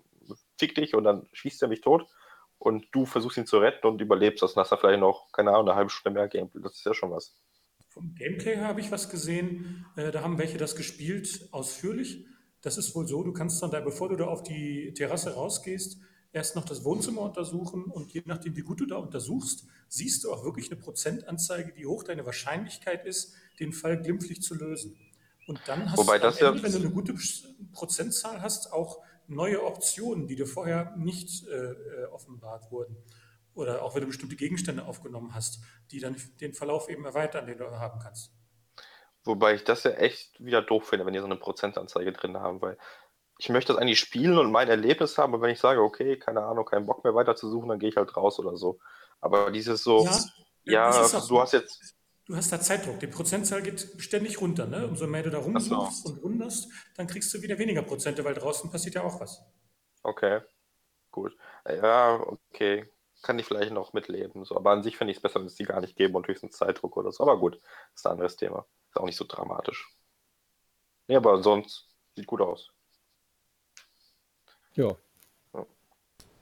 fick 0.57 0.76
dich 0.76 0.95
und 0.95 1.03
dann 1.03 1.27
schießt 1.34 1.61
er 1.61 1.68
mich 1.68 1.81
tot 1.81 2.07
und 2.60 2.88
du 2.91 3.06
versuchst 3.06 3.38
ihn 3.38 3.45
zu 3.45 3.57
retten 3.57 3.88
und 3.88 4.02
überlebst 4.02 4.41
das. 4.41 4.53
Dann 4.53 4.61
hast 4.61 4.72
du 4.72 4.77
vielleicht 4.77 4.99
noch, 4.99 5.31
keine 5.31 5.52
Ahnung, 5.52 5.68
eine 5.68 5.76
halbe 5.76 5.89
Stunde 5.89 6.19
mehr 6.19 6.30
Gameplay. 6.30 6.61
Das 6.61 6.73
ist 6.73 6.85
ja 6.85 6.93
schon 6.93 7.11
was. 7.11 7.35
Vom 7.95 8.13
Gameplay 8.13 8.57
her 8.57 8.67
habe 8.67 8.81
ich 8.81 8.91
was 8.91 9.09
gesehen. 9.09 9.85
Äh, 9.95 10.11
da 10.11 10.22
haben 10.22 10.38
welche 10.38 10.57
das 10.57 10.76
gespielt, 10.76 11.47
ausführlich. 11.51 12.26
Das 12.61 12.77
ist 12.77 12.93
wohl 12.93 13.07
so, 13.07 13.23
du 13.23 13.31
kannst 13.31 13.63
dann 13.63 13.72
da, 13.72 13.80
bevor 13.80 14.09
du 14.09 14.17
da 14.17 14.26
auf 14.26 14.43
die 14.43 14.93
Terrasse 14.93 15.34
rausgehst, 15.34 15.97
erst 16.34 16.57
noch 16.57 16.65
das 16.65 16.84
Wohnzimmer 16.84 17.22
untersuchen 17.22 17.85
und 17.85 18.11
je 18.11 18.22
nachdem, 18.26 18.57
wie 18.57 18.63
gut 18.63 18.81
du 18.81 18.85
da 18.85 18.97
untersuchst, 18.97 19.65
siehst 19.88 20.26
du 20.26 20.34
auch 20.34 20.43
wirklich 20.43 20.69
eine 20.69 20.81
Prozentanzeige, 20.81 21.72
wie 21.77 21.85
hoch 21.85 22.03
deine 22.03 22.26
Wahrscheinlichkeit 22.26 23.05
ist, 23.05 23.34
den 23.61 23.72
Fall 23.72 24.01
glimpflich 24.01 24.41
zu 24.41 24.55
lösen. 24.55 24.97
Und 25.47 25.61
dann 25.65 25.89
hast 25.89 25.97
Wobei 25.97 26.19
du, 26.19 26.27
Ende, 26.27 26.39
ja 26.41 26.63
wenn 26.63 26.72
du 26.73 26.80
eine 26.80 26.89
gute 26.89 27.15
Prozentzahl 27.72 28.41
hast, 28.41 28.73
auch 28.73 28.99
neue 29.27 29.63
Optionen, 29.63 30.27
die 30.27 30.35
dir 30.35 30.47
vorher 30.47 30.97
nicht 30.97 31.47
äh, 31.47 31.53
äh, 31.53 32.05
offenbart 32.11 32.69
wurden. 32.72 32.97
Oder 33.56 33.82
auch 33.82 33.95
wenn 33.95 34.02
du 34.02 34.07
bestimmte 34.07 34.36
Gegenstände 34.36 34.86
aufgenommen 34.86 35.34
hast, 35.34 35.60
die 35.91 35.99
dann 35.99 36.15
den 36.40 36.53
Verlauf 36.53 36.90
eben 36.90 37.06
erweitern, 37.06 37.48
den 37.48 37.57
du 37.57 37.65
haben 37.72 37.99
kannst. 37.99 38.32
Wobei 39.23 39.56
ich 39.56 39.64
das 39.64 39.84
ja 39.84 39.91
echt 39.91 40.44
wieder 40.44 40.61
doof 40.61 40.90
finde, 40.90 41.06
wenn 41.06 41.14
die 41.14 41.19
so 41.19 41.26
eine 41.26 41.38
Prozentanzeige 41.38 42.11
drin 42.11 42.38
haben, 42.38 42.61
weil 42.61 42.77
ich 43.38 43.49
möchte 43.49 43.73
das 43.73 43.82
eigentlich 43.82 43.99
spielen 43.99 44.38
und 44.38 44.52
mein 44.52 44.69
Erlebnis 44.69 45.18
haben, 45.18 45.34
und 45.34 45.41
wenn 45.41 45.49
ich 45.49 45.60
sage, 45.60 45.82
okay, 45.82 46.18
keine 46.18 46.44
Ahnung, 46.44 46.65
keinen 46.65 46.86
Bock 46.86 47.03
mehr 47.03 47.15
weiter 47.15 47.36
zu 47.36 47.49
suchen, 47.49 47.69
dann 47.69 47.80
gehe 47.80 47.90
ich 47.90 47.98
halt 47.98 48.15
raus 48.15 48.40
oder 48.40 48.56
so. 48.56 48.80
Aber 49.19 49.52
dieses 49.52 49.84
so, 49.84 50.06
ja, 50.64 50.91
ja 50.91 51.22
du 51.27 51.40
hast 51.40 51.53
jetzt. 51.53 51.95
Du 52.27 52.36
hast 52.36 52.52
da 52.52 52.60
Zeitdruck. 52.60 52.99
Die 52.99 53.07
Prozentzahl 53.07 53.61
geht 53.61 53.80
ständig 53.99 54.41
runter. 54.41 54.65
Ne? 54.65 54.88
Umso 54.88 55.06
mehr 55.06 55.22
du 55.22 55.30
da 55.30 55.38
rumsuchst 55.38 56.07
so. 56.07 56.14
und 56.14 56.23
runterst, 56.23 56.68
dann 56.95 57.06
kriegst 57.06 57.32
du 57.34 57.41
wieder 57.41 57.60
weniger 57.60 57.84
Prozente, 57.84 58.26
weil 58.26 58.34
draußen 58.34 58.72
passiert 58.72 58.95
ja 58.95 59.03
auch 59.03 59.19
was. 59.19 59.44
Okay, 60.02 60.41
gut. 61.11 61.38
Ja, 61.68 62.19
okay. 62.19 62.88
Kann 63.26 63.39
ich 63.39 63.47
vielleicht 63.47 63.72
noch 63.72 63.93
mitleben. 63.93 64.45
So. 64.45 64.56
Aber 64.56 64.69
an 64.69 64.84
sich 64.84 64.97
finde 64.97 65.10
ich 65.10 65.18
es 65.18 65.22
besser, 65.23 65.39
wenn 65.39 65.47
es 65.47 65.56
die 65.56 65.64
gar 65.64 65.81
nicht 65.81 65.95
geben 65.95 66.14
und 66.14 66.27
höchstens 66.27 66.57
Zeitdruck 66.57 66.95
oder 66.95 67.11
so. 67.11 67.23
Aber 67.23 67.39
gut, 67.39 67.60
ist 67.95 68.06
ein 68.06 68.11
anderes 68.11 68.35
Thema. 68.35 68.68
Ist 68.91 68.97
auch 68.97 69.06
nicht 69.06 69.15
so 69.15 69.26
dramatisch. 69.27 69.89
Nee, 71.07 71.15
aber 71.15 71.41
sonst 71.41 71.88
sieht 72.15 72.27
gut 72.27 72.41
aus. 72.41 72.69
Ja. 74.76 74.95
Und 75.53 75.65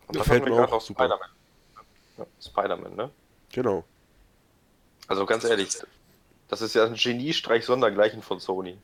das 0.10 0.24
gefällt 0.24 0.44
mir 0.44 0.52
auch 0.52 0.82
super. 0.82 1.06
Spider-Man. 1.06 1.30
Ja, 2.18 2.26
Spider-Man, 2.42 2.96
ne? 2.98 3.12
Genau. 3.54 3.86
Also 5.08 5.26
ganz 5.26 5.46
ehrlich, 5.46 5.70
das 6.50 6.62
ist 6.62 6.74
ja 6.74 6.84
ein 6.84 6.96
Geniestreich 6.96 7.64
sondergleichen 7.64 8.22
von 8.22 8.42
Sony. 8.42 8.78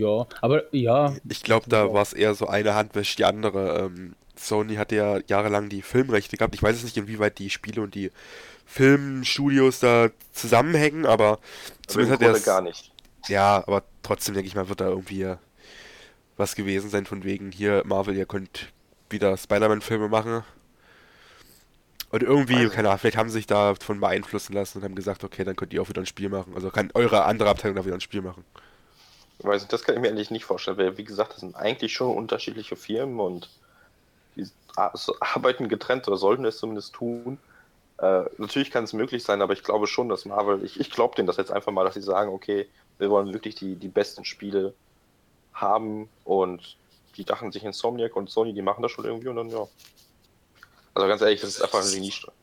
Ja, 0.00 0.26
aber 0.40 0.74
ja. 0.74 1.14
Ich 1.28 1.42
glaube, 1.42 1.68
da 1.68 1.92
war 1.92 2.00
es 2.00 2.14
eher 2.14 2.34
so 2.34 2.46
eine 2.46 2.74
Hand 2.74 2.94
wäscht 2.94 3.18
die 3.18 3.26
andere. 3.26 3.80
Ähm, 3.80 4.14
Sony 4.34 4.76
hatte 4.76 4.96
ja 4.96 5.18
jahrelang 5.26 5.68
die 5.68 5.82
Filmrechte 5.82 6.38
gehabt. 6.38 6.54
Ich 6.54 6.62
weiß 6.62 6.76
jetzt 6.76 6.84
nicht, 6.84 6.96
inwieweit 6.96 7.38
die 7.38 7.50
Spiele 7.50 7.82
und 7.82 7.94
die 7.94 8.10
Filmstudios 8.64 9.80
da 9.80 10.08
zusammenhängen, 10.32 11.04
aber 11.04 11.38
zumindest 11.86 12.22
hat 12.22 12.34
er 12.34 12.40
gar 12.40 12.62
nicht. 12.62 12.92
Ja, 13.28 13.62
aber 13.66 13.82
trotzdem 14.02 14.34
denke 14.34 14.48
ich 14.48 14.54
mal, 14.54 14.70
wird 14.70 14.80
da 14.80 14.88
irgendwie 14.88 15.34
was 16.38 16.54
gewesen 16.54 16.88
sein 16.88 17.04
von 17.04 17.22
wegen 17.22 17.52
hier 17.52 17.82
Marvel, 17.84 18.16
ihr 18.16 18.24
könnt 18.24 18.72
wieder 19.10 19.36
Spider-Man-Filme 19.36 20.08
machen. 20.08 20.42
Und 22.10 22.22
irgendwie, 22.22 22.56
also. 22.56 22.70
keine 22.70 22.88
Ahnung, 22.88 23.00
vielleicht 23.00 23.18
haben 23.18 23.28
sie 23.28 23.34
sich 23.34 23.46
davon 23.46 24.00
beeinflussen 24.00 24.54
lassen 24.54 24.78
und 24.78 24.84
haben 24.84 24.94
gesagt, 24.94 25.24
okay, 25.24 25.44
dann 25.44 25.56
könnt 25.56 25.74
ihr 25.74 25.82
auch 25.82 25.90
wieder 25.90 26.00
ein 26.00 26.06
Spiel 26.06 26.30
machen. 26.30 26.54
Also 26.54 26.70
kann 26.70 26.90
eure 26.94 27.24
andere 27.24 27.50
Abteilung 27.50 27.76
da 27.76 27.84
wieder 27.84 27.96
ein 27.96 28.00
Spiel 28.00 28.22
machen. 28.22 28.44
Weiß 29.42 29.62
nicht, 29.62 29.72
das 29.72 29.84
kann 29.84 29.94
ich 29.94 30.00
mir 30.00 30.08
eigentlich 30.08 30.30
nicht 30.30 30.44
vorstellen, 30.44 30.76
weil 30.76 30.98
wie 30.98 31.04
gesagt, 31.04 31.32
das 31.32 31.40
sind 31.40 31.56
eigentlich 31.56 31.92
schon 31.92 32.14
unterschiedliche 32.14 32.76
Firmen 32.76 33.20
und 33.20 33.48
die 34.36 34.46
arbeiten 35.20 35.68
getrennt 35.68 36.06
oder 36.08 36.16
sollten 36.16 36.44
es 36.44 36.58
zumindest 36.58 36.94
tun. 36.94 37.38
Äh, 37.98 38.24
natürlich 38.38 38.70
kann 38.70 38.84
es 38.84 38.92
möglich 38.92 39.24
sein, 39.24 39.42
aber 39.42 39.52
ich 39.52 39.62
glaube 39.62 39.86
schon, 39.86 40.08
dass 40.08 40.24
Marvel, 40.24 40.64
ich, 40.64 40.78
ich 40.80 40.90
glaube 40.90 41.14
denen 41.14 41.26
das 41.26 41.36
jetzt 41.36 41.52
einfach 41.52 41.72
mal, 41.72 41.84
dass 41.84 41.94
sie 41.94 42.02
sagen, 42.02 42.32
okay, 42.32 42.68
wir 42.98 43.10
wollen 43.10 43.32
wirklich 43.32 43.54
die, 43.54 43.76
die 43.76 43.88
besten 43.88 44.24
Spiele 44.24 44.74
haben 45.52 46.08
und 46.24 46.76
die 47.16 47.24
dachten 47.24 47.52
sich 47.52 47.64
Insomniac 47.64 48.16
und 48.16 48.30
Sony, 48.30 48.52
die 48.52 48.62
machen 48.62 48.82
das 48.82 48.92
schon 48.92 49.04
irgendwie 49.04 49.28
und 49.28 49.36
dann 49.36 49.50
ja. 49.50 49.66
Also 50.94 51.08
ganz 51.08 51.22
ehrlich, 51.22 51.40
das 51.40 51.50
ist 51.50 51.62
einfach 51.62 51.84
ein 51.84 51.92
Geniestreich. 51.92 52.34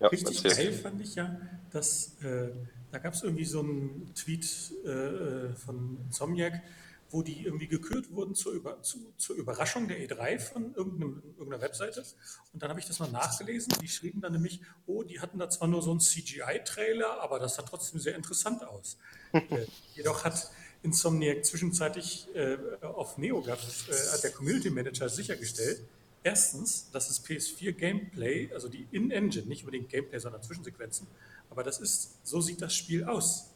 Ja, 0.00 0.08
Richtig 0.08 0.42
geil 0.42 0.72
fand 0.72 1.00
ich 1.02 1.14
ja, 1.14 1.38
dass 1.70 2.14
äh, 2.22 2.48
da 2.90 2.98
gab 2.98 3.14
es 3.14 3.22
irgendwie 3.22 3.44
so 3.44 3.60
einen 3.60 4.12
Tweet 4.14 4.72
äh, 4.84 4.88
äh, 4.88 5.54
von 5.54 5.98
Insomniac, 6.06 6.62
wo 7.10 7.22
die 7.22 7.44
irgendwie 7.44 7.66
gekürt 7.66 8.10
wurden 8.12 8.34
zur, 8.34 8.52
Über 8.52 8.82
zu, 8.82 9.12
zur 9.16 9.36
Überraschung 9.36 9.88
der 9.88 9.98
E3 9.98 10.38
von 10.38 10.74
irgendeiner 10.74 11.60
Webseite. 11.60 12.04
Und 12.52 12.62
dann 12.62 12.70
habe 12.70 12.80
ich 12.80 12.86
das 12.86 12.98
mal 12.98 13.10
nachgelesen. 13.10 13.74
Die 13.82 13.88
schrieben 13.88 14.20
dann 14.20 14.32
nämlich, 14.32 14.60
oh, 14.86 15.02
die 15.02 15.20
hatten 15.20 15.38
da 15.38 15.50
zwar 15.50 15.68
nur 15.68 15.82
so 15.82 15.90
einen 15.90 16.00
CGI-Trailer, 16.00 17.20
aber 17.20 17.38
das 17.38 17.56
sah 17.56 17.62
trotzdem 17.62 18.00
sehr 18.00 18.14
interessant 18.14 18.62
aus. 18.62 18.96
äh, 19.32 19.66
jedoch 19.94 20.24
hat 20.24 20.50
Insomniac 20.82 21.44
zwischenzeitlich 21.44 22.28
äh, 22.34 22.56
auf 22.82 23.18
NeoGAF, 23.18 23.88
äh, 23.88 24.12
hat 24.14 24.24
der 24.24 24.30
Community 24.30 24.70
Manager 24.70 25.08
sichergestellt, 25.08 25.82
erstens, 26.22 26.90
dass 26.90 27.08
das 27.08 27.24
PS4 27.24 27.72
Gameplay, 27.72 28.50
also 28.52 28.68
die 28.68 28.86
In-Engine, 28.90 29.46
nicht 29.46 29.62
unbedingt 29.64 29.88
Gameplay, 29.88 30.18
sondern 30.18 30.42
Zwischensequenzen, 30.42 31.06
aber 31.50 31.62
das 31.62 31.80
ist, 31.80 32.18
so 32.26 32.40
sieht 32.40 32.62
das 32.62 32.74
Spiel 32.74 33.04
aus. 33.04 33.50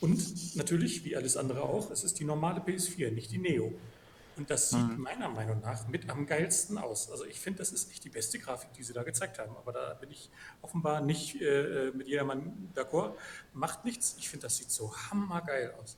Und 0.00 0.56
natürlich, 0.56 1.04
wie 1.04 1.16
alles 1.16 1.36
andere 1.36 1.62
auch, 1.62 1.90
es 1.90 2.04
ist 2.04 2.20
die 2.20 2.24
normale 2.24 2.60
PS4, 2.60 3.10
nicht 3.10 3.32
die 3.32 3.38
Neo. 3.38 3.72
Und 4.36 4.48
das 4.50 4.70
sieht 4.70 4.78
mhm. 4.78 5.02
meiner 5.02 5.28
Meinung 5.28 5.60
nach 5.62 5.88
mit 5.88 6.08
am 6.08 6.24
geilsten 6.24 6.78
aus. 6.78 7.10
Also 7.10 7.24
ich 7.24 7.40
finde, 7.40 7.58
das 7.58 7.72
ist 7.72 7.88
nicht 7.88 8.04
die 8.04 8.08
beste 8.08 8.38
Grafik, 8.38 8.72
die 8.74 8.84
sie 8.84 8.92
da 8.92 9.02
gezeigt 9.02 9.40
haben. 9.40 9.56
Aber 9.56 9.72
da 9.72 9.94
bin 9.94 10.12
ich 10.12 10.30
offenbar 10.62 11.00
nicht 11.00 11.42
äh, 11.42 11.90
mit 11.92 12.06
jedermann 12.06 12.70
d'accord. 12.76 13.14
Macht 13.52 13.84
nichts. 13.84 14.14
Ich 14.20 14.28
finde, 14.28 14.44
das 14.44 14.58
sieht 14.58 14.70
so 14.70 14.94
hammergeil 15.10 15.74
aus. 15.82 15.96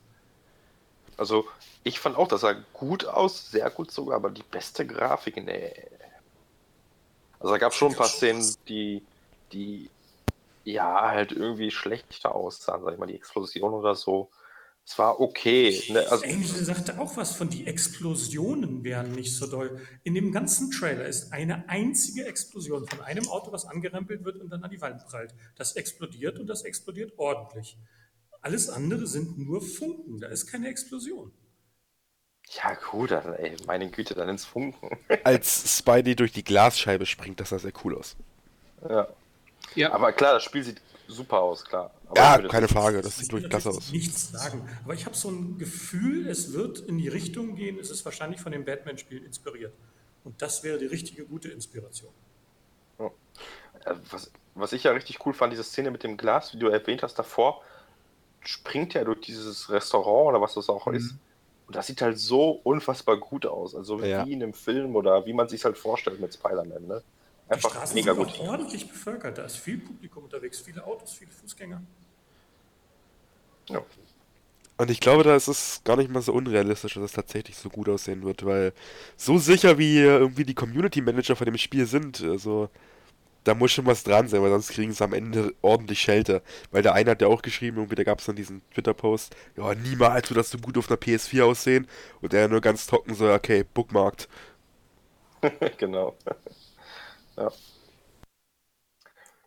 Also 1.17 1.45
ich 1.83 1.99
fand 1.99 2.17
auch, 2.17 2.27
das 2.27 2.41
sah 2.41 2.53
gut 2.73 3.05
aus, 3.05 3.51
sehr 3.51 3.69
gut 3.69 3.91
sogar, 3.91 4.15
aber 4.15 4.31
die 4.31 4.43
beste 4.43 4.87
Grafik, 4.87 5.35
nee. 5.35 5.71
Also 7.41 7.53
da 7.53 7.57
gab 7.57 7.71
es 7.71 7.77
schon 7.77 7.91
ein 7.91 7.97
paar 7.97 8.07
Szenen, 8.07 8.45
die, 8.67 9.01
die 9.51 9.89
ja 10.63 11.09
halt 11.09 11.31
irgendwie 11.31 11.71
schlechter 11.71 12.35
aussahen, 12.35 12.83
sag 12.83 12.93
ich 12.93 12.99
mal, 12.99 13.07
die 13.07 13.15
Explosion 13.15 13.73
oder 13.73 13.95
so. 13.95 14.29
Es 14.85 14.97
war 14.97 15.19
okay. 15.19 15.81
Ne? 15.89 15.99
Also, 16.09 16.23
Angel 16.23 16.43
sagte 16.43 16.99
auch 16.99 17.17
was 17.17 17.35
von 17.35 17.49
die 17.49 17.65
Explosionen 17.65 18.83
wären 18.83 19.13
nicht 19.13 19.35
so 19.35 19.47
doll. 19.47 19.79
In 20.03 20.13
dem 20.13 20.31
ganzen 20.31 20.69
Trailer 20.71 21.05
ist 21.05 21.33
eine 21.33 21.67
einzige 21.69 22.25
Explosion 22.25 22.87
von 22.87 23.01
einem 23.01 23.27
Auto, 23.27 23.51
was 23.51 23.65
angerempelt 23.65 24.23
wird 24.23 24.37
und 24.37 24.49
dann 24.49 24.63
an 24.63 24.69
die 24.69 24.81
Wand 24.81 25.05
prallt. 25.05 25.33
Das 25.55 25.75
explodiert 25.75 26.39
und 26.39 26.47
das 26.47 26.63
explodiert 26.63 27.13
ordentlich. 27.17 27.77
Alles 28.41 28.69
andere 28.69 29.07
sind 29.07 29.37
nur 29.37 29.61
Funken, 29.61 30.19
da 30.19 30.27
ist 30.27 30.47
keine 30.47 30.67
Explosion. 30.67 31.31
Ja, 32.49 32.73
gut, 32.73 33.11
dann, 33.11 33.33
ey, 33.35 33.55
meine 33.65 33.89
Güte, 33.89 34.13
dann 34.13 34.27
ins 34.29 34.45
Funken. 34.45 34.97
Als 35.23 35.77
Spidey 35.77 36.15
durch 36.15 36.33
die 36.33 36.43
Glasscheibe 36.43 37.05
springt, 37.05 37.39
das 37.39 37.49
sah 37.49 37.59
sehr 37.59 37.71
cool 37.83 37.97
aus. 37.97 38.15
Ja. 38.87 39.07
ja. 39.75 39.93
Aber 39.93 40.11
klar, 40.11 40.33
das 40.33 40.43
Spiel 40.43 40.63
sieht 40.63 40.81
super 41.07 41.39
aus, 41.39 41.63
klar. 41.63 41.91
Aber 42.07 42.19
ja, 42.19 42.47
keine 42.49 42.67
Frage, 42.67 43.01
das 43.01 43.17
sieht 43.17 43.31
durch 43.31 43.47
klasse 43.49 43.69
aus. 43.69 43.91
Nichts 43.91 44.31
sagen, 44.31 44.67
aber 44.83 44.93
ich 44.93 45.05
habe 45.05 45.15
so 45.15 45.29
ein 45.29 45.57
Gefühl, 45.57 46.27
es 46.27 46.51
wird 46.51 46.79
in 46.79 46.97
die 46.97 47.07
Richtung 47.07 47.55
gehen, 47.55 47.79
es 47.79 47.89
ist 47.89 48.03
wahrscheinlich 48.03 48.41
von 48.41 48.51
dem 48.51 48.65
Batman-Spiel 48.65 49.23
inspiriert. 49.23 49.73
Und 50.23 50.41
das 50.41 50.63
wäre 50.63 50.77
die 50.77 50.85
richtige, 50.85 51.25
gute 51.25 51.49
Inspiration. 51.49 52.11
Ja. 52.99 53.11
Äh, 53.85 53.95
was, 54.11 54.31
was 54.55 54.73
ich 54.73 54.83
ja 54.83 54.91
richtig 54.91 55.25
cool 55.25 55.33
fand, 55.33 55.53
diese 55.53 55.63
Szene 55.63 55.91
mit 55.91 56.03
dem 56.03 56.17
Glas, 56.17 56.53
wie 56.53 56.59
du 56.59 56.67
erwähnt 56.67 57.03
hast 57.03 57.15
davor, 57.17 57.61
springt 58.41 58.93
ja 58.93 59.03
durch 59.03 59.21
dieses 59.21 59.69
Restaurant 59.69 60.29
oder 60.29 60.41
was 60.41 60.55
das 60.55 60.69
auch 60.69 60.87
mhm. 60.87 60.95
ist. 60.95 61.15
Und 61.71 61.77
das 61.77 61.87
sieht 61.87 62.01
halt 62.01 62.19
so 62.19 62.59
unfassbar 62.63 63.15
gut 63.15 63.45
aus. 63.45 63.73
Also 63.73 64.03
ja. 64.03 64.25
wie 64.25 64.33
in 64.33 64.43
einem 64.43 64.53
Film 64.53 64.93
oder 64.97 65.25
wie 65.25 65.31
man 65.31 65.47
sich 65.47 65.63
halt 65.63 65.77
vorstellt 65.77 66.19
mit 66.19 66.33
Spider-Man. 66.33 66.85
Ne? 66.85 67.01
Einfach 67.47 67.85
Die 67.85 67.93
mega 67.93 68.11
gut. 68.11 68.37
ordentlich 68.41 68.89
bevölkert. 68.89 69.37
Da 69.37 69.45
ist 69.45 69.55
viel 69.55 69.77
Publikum 69.77 70.25
unterwegs, 70.25 70.59
viele 70.59 70.85
Autos, 70.85 71.13
viele 71.13 71.31
Fußgänger. 71.31 71.81
Ja. 73.69 73.81
Und 74.75 74.91
ich 74.91 74.99
glaube, 74.99 75.23
da 75.23 75.33
ist 75.33 75.47
es 75.47 75.79
gar 75.85 75.95
nicht 75.95 76.11
mal 76.11 76.21
so 76.21 76.33
unrealistisch, 76.33 76.95
dass 76.95 77.03
es 77.03 77.13
tatsächlich 77.13 77.55
so 77.55 77.69
gut 77.69 77.87
aussehen 77.87 78.23
wird, 78.23 78.45
weil 78.45 78.73
so 79.15 79.37
sicher 79.37 79.77
wie 79.77 79.99
irgendwie 79.99 80.43
die 80.43 80.55
Community 80.55 80.99
Manager 80.99 81.37
von 81.37 81.45
dem 81.45 81.57
Spiel 81.57 81.85
sind, 81.85 82.21
also 82.21 82.67
da 83.43 83.55
muss 83.55 83.71
schon 83.71 83.85
was 83.85 84.03
dran 84.03 84.27
sein, 84.27 84.41
weil 84.41 84.51
sonst 84.51 84.69
kriegen 84.71 84.91
sie 84.91 85.03
am 85.03 85.13
Ende 85.13 85.53
ordentlich 85.61 85.99
Schelte. 86.01 86.41
Weil 86.71 86.83
der 86.83 86.93
eine 86.93 87.11
hat 87.11 87.21
ja 87.21 87.27
auch 87.27 87.41
geschrieben, 87.41 87.77
irgendwie, 87.77 87.95
da 87.95 88.03
gab 88.03 88.19
es 88.19 88.25
dann 88.25 88.35
diesen 88.35 88.61
Twitter-Post, 88.71 89.35
ja, 89.57 89.73
niemals 89.75 90.29
wird 90.29 90.37
das 90.37 90.51
so 90.51 90.57
gut 90.59 90.77
auf 90.77 90.89
einer 90.89 90.99
PS4 90.99 91.43
aussehen. 91.43 91.87
Und 92.21 92.33
er 92.33 92.47
nur 92.47 92.61
ganz 92.61 92.87
trocken 92.87 93.15
so, 93.15 93.31
okay, 93.31 93.63
bookmarkt. 93.63 94.29
genau. 95.77 96.15
ja. 97.37 97.51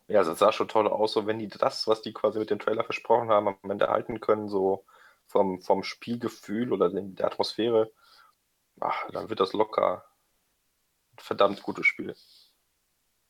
Ja, 0.07 0.21
es 0.21 0.39
sah 0.39 0.53
schon 0.53 0.69
toll 0.69 0.87
aus, 0.87 1.13
so 1.13 1.27
wenn 1.27 1.39
die 1.39 1.49
das, 1.49 1.87
was 1.87 2.03
die 2.03 2.13
quasi 2.13 2.39
mit 2.39 2.51
dem 2.51 2.59
Trailer 2.59 2.85
versprochen 2.85 3.31
haben, 3.31 3.49
am 3.49 3.71
Ende 3.71 3.89
halten 3.89 4.21
können, 4.21 4.49
so 4.49 4.85
vom, 5.27 5.61
vom 5.63 5.83
Spielgefühl 5.83 6.73
oder 6.73 6.91
der 6.91 7.27
Atmosphäre, 7.27 7.91
ach, 8.81 9.11
dann 9.13 9.31
wird 9.31 9.41
das 9.41 9.53
locker 9.55 10.05
verdammt 11.17 11.63
gutes 11.63 11.87
Spiel. 11.87 12.15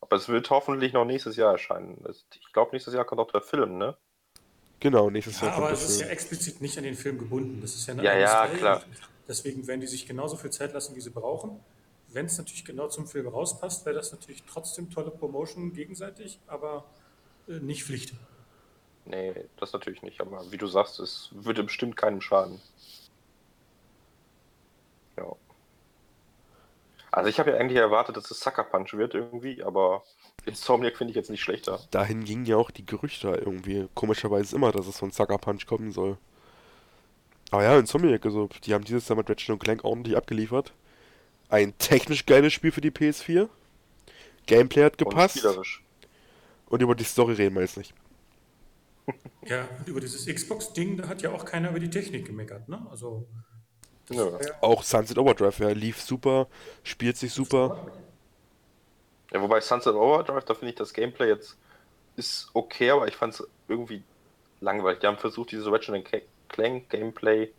Aber 0.04 0.16
es 0.16 0.28
wird 0.28 0.50
hoffentlich 0.50 0.92
noch 0.92 1.06
nächstes 1.06 1.36
Jahr 1.36 1.52
erscheinen. 1.52 2.04
Ich 2.34 2.52
glaube, 2.52 2.72
nächstes 2.72 2.92
Jahr 2.92 3.06
kommt 3.06 3.22
auch 3.22 3.30
der 3.30 3.40
Film, 3.40 3.78
ne? 3.78 3.96
Genau, 4.78 5.08
nächstes 5.08 5.40
ja, 5.40 5.46
Jahr 5.46 5.54
kommt 5.54 5.66
Aber 5.66 5.74
es 5.74 5.88
ist 5.88 6.00
ja 6.02 6.08
explizit 6.08 6.60
nicht 6.60 6.76
an 6.76 6.84
den 6.84 6.94
Film 6.94 7.18
gebunden. 7.18 7.62
Das 7.62 7.74
ist 7.74 7.86
ja 7.86 7.94
eine 7.94 8.04
Ja, 8.04 8.14
ja, 8.14 8.46
klar. 8.48 8.82
Deswegen 9.26 9.66
werden 9.66 9.80
die 9.80 9.86
sich 9.86 10.06
genauso 10.06 10.36
viel 10.36 10.50
Zeit 10.50 10.74
lassen, 10.74 10.94
wie 10.94 11.00
sie 11.00 11.08
brauchen. 11.08 11.58
Wenn 12.08 12.26
es 12.26 12.36
natürlich 12.36 12.66
genau 12.66 12.88
zum 12.88 13.06
Film 13.06 13.28
rauspasst, 13.28 13.86
wäre 13.86 13.96
das 13.96 14.12
natürlich 14.12 14.42
trotzdem 14.44 14.90
tolle 14.90 15.10
Promotion 15.10 15.72
gegenseitig, 15.72 16.38
aber 16.46 16.84
äh, 17.48 17.52
nicht 17.52 17.84
Pflicht. 17.84 18.12
Nee, 19.06 19.46
das 19.56 19.72
natürlich 19.72 20.02
nicht. 20.02 20.20
Aber 20.20 20.52
wie 20.52 20.58
du 20.58 20.66
sagst, 20.66 21.00
es 21.00 21.30
würde 21.32 21.64
bestimmt 21.64 21.96
keinem 21.96 22.20
schaden. 22.20 22.60
Ja. 25.16 25.34
Also 27.14 27.30
ich 27.30 27.38
habe 27.38 27.50
ja 27.52 27.58
eigentlich 27.58 27.78
erwartet, 27.78 28.16
dass 28.16 28.28
es 28.32 28.40
Sucker 28.40 28.64
Punch 28.64 28.92
wird 28.94 29.14
irgendwie, 29.14 29.62
aber 29.62 30.02
Insomniac 30.46 30.96
finde 30.96 31.12
ich 31.12 31.16
jetzt 31.16 31.30
nicht 31.30 31.42
schlechter. 31.42 31.78
Dahin 31.92 32.24
gingen 32.24 32.44
ja 32.44 32.56
auch 32.56 32.72
die 32.72 32.84
Gerüchte 32.84 33.28
irgendwie. 33.28 33.86
Komischerweise 33.94 34.56
immer, 34.56 34.72
dass 34.72 34.88
es 34.88 34.98
von 34.98 35.12
Sucker 35.12 35.38
Punch 35.38 35.64
kommen 35.66 35.92
soll. 35.92 36.18
Aber 37.52 37.62
ja, 37.62 37.78
Insomniac, 37.78 38.26
also 38.26 38.48
die 38.64 38.74
haben 38.74 38.82
dieses 38.82 39.06
Jahr 39.08 39.16
mit 39.16 39.30
Ratchet 39.30 39.60
Clank 39.60 39.84
ordentlich 39.84 40.16
abgeliefert. 40.16 40.72
Ein 41.48 41.78
technisch 41.78 42.26
geiles 42.26 42.52
Spiel 42.52 42.72
für 42.72 42.80
die 42.80 42.90
PS4. 42.90 43.48
Gameplay 44.46 44.82
hat 44.82 44.98
gepasst. 44.98 45.44
Und, 45.44 45.82
und 46.66 46.82
über 46.82 46.96
die 46.96 47.04
Story 47.04 47.34
reden 47.34 47.54
wir 47.54 47.62
jetzt 47.62 47.76
nicht. 47.76 47.94
Ja, 49.46 49.68
und 49.78 49.86
über 49.86 50.00
dieses 50.00 50.26
Xbox-Ding, 50.26 50.96
da 50.96 51.06
hat 51.06 51.22
ja 51.22 51.30
auch 51.30 51.44
keiner 51.44 51.70
über 51.70 51.78
die 51.78 51.90
Technik 51.90 52.26
gemeckert, 52.26 52.68
ne? 52.68 52.84
Also 52.90 53.28
ja. 54.10 54.38
Auch 54.60 54.82
Sunset 54.82 55.18
Overdrive, 55.18 55.58
ja, 55.58 55.70
lief 55.70 56.00
super, 56.00 56.46
spielt 56.82 57.16
sich 57.16 57.32
super. 57.32 57.86
Ja, 59.32 59.40
wobei 59.40 59.60
Sunset 59.60 59.94
Overdrive, 59.94 60.44
da 60.44 60.54
finde 60.54 60.70
ich 60.70 60.76
das 60.76 60.92
Gameplay 60.92 61.28
jetzt 61.28 61.56
ist 62.16 62.50
okay, 62.54 62.90
aber 62.90 63.08
ich 63.08 63.16
fand 63.16 63.34
es 63.34 63.46
irgendwie 63.68 64.02
langweilig. 64.60 65.00
Die 65.00 65.06
haben 65.06 65.18
versucht, 65.18 65.50
dieses 65.50 65.66
Ratchet 65.66 66.06
Clank 66.48 66.88
Gameplay 66.88 67.52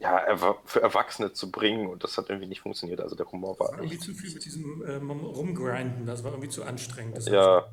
ja, 0.00 0.36
für 0.64 0.80
Erwachsene 0.80 1.32
zu 1.34 1.50
bringen 1.50 1.86
und 1.86 2.02
das 2.02 2.16
hat 2.16 2.30
irgendwie 2.30 2.48
nicht 2.48 2.62
funktioniert. 2.62 3.00
Also 3.00 3.14
der 3.14 3.30
Humor 3.30 3.58
war. 3.60 3.68
war 3.68 3.78
irgendwie 3.78 3.98
zu 3.98 4.14
viel 4.14 4.32
mit 4.32 4.44
diesem 4.44 4.82
ähm, 4.88 5.10
Rumgrinden, 5.10 6.06
das 6.06 6.24
war 6.24 6.32
irgendwie 6.32 6.48
zu 6.48 6.64
anstrengend. 6.64 7.22
ja, 7.26 7.70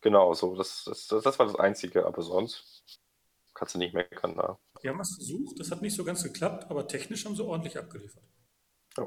genau, 0.00 0.34
so. 0.34 0.56
Das, 0.56 0.84
das, 0.84 1.06
das 1.06 1.38
war 1.38 1.46
das 1.46 1.56
Einzige, 1.56 2.04
aber 2.04 2.22
sonst 2.22 2.82
kannst 3.54 3.76
du 3.76 3.78
nicht 3.78 3.94
meckern 3.94 4.34
da. 4.34 4.58
Die 4.82 4.88
haben 4.88 4.98
was 4.98 5.14
versucht, 5.14 5.60
das 5.60 5.70
hat 5.70 5.82
nicht 5.82 5.94
so 5.94 6.04
ganz 6.04 6.22
geklappt, 6.22 6.70
aber 6.70 6.88
technisch 6.88 7.24
haben 7.24 7.36
sie 7.36 7.44
ordentlich 7.44 7.78
abgeliefert. 7.78 8.24
Ja. 8.96 9.06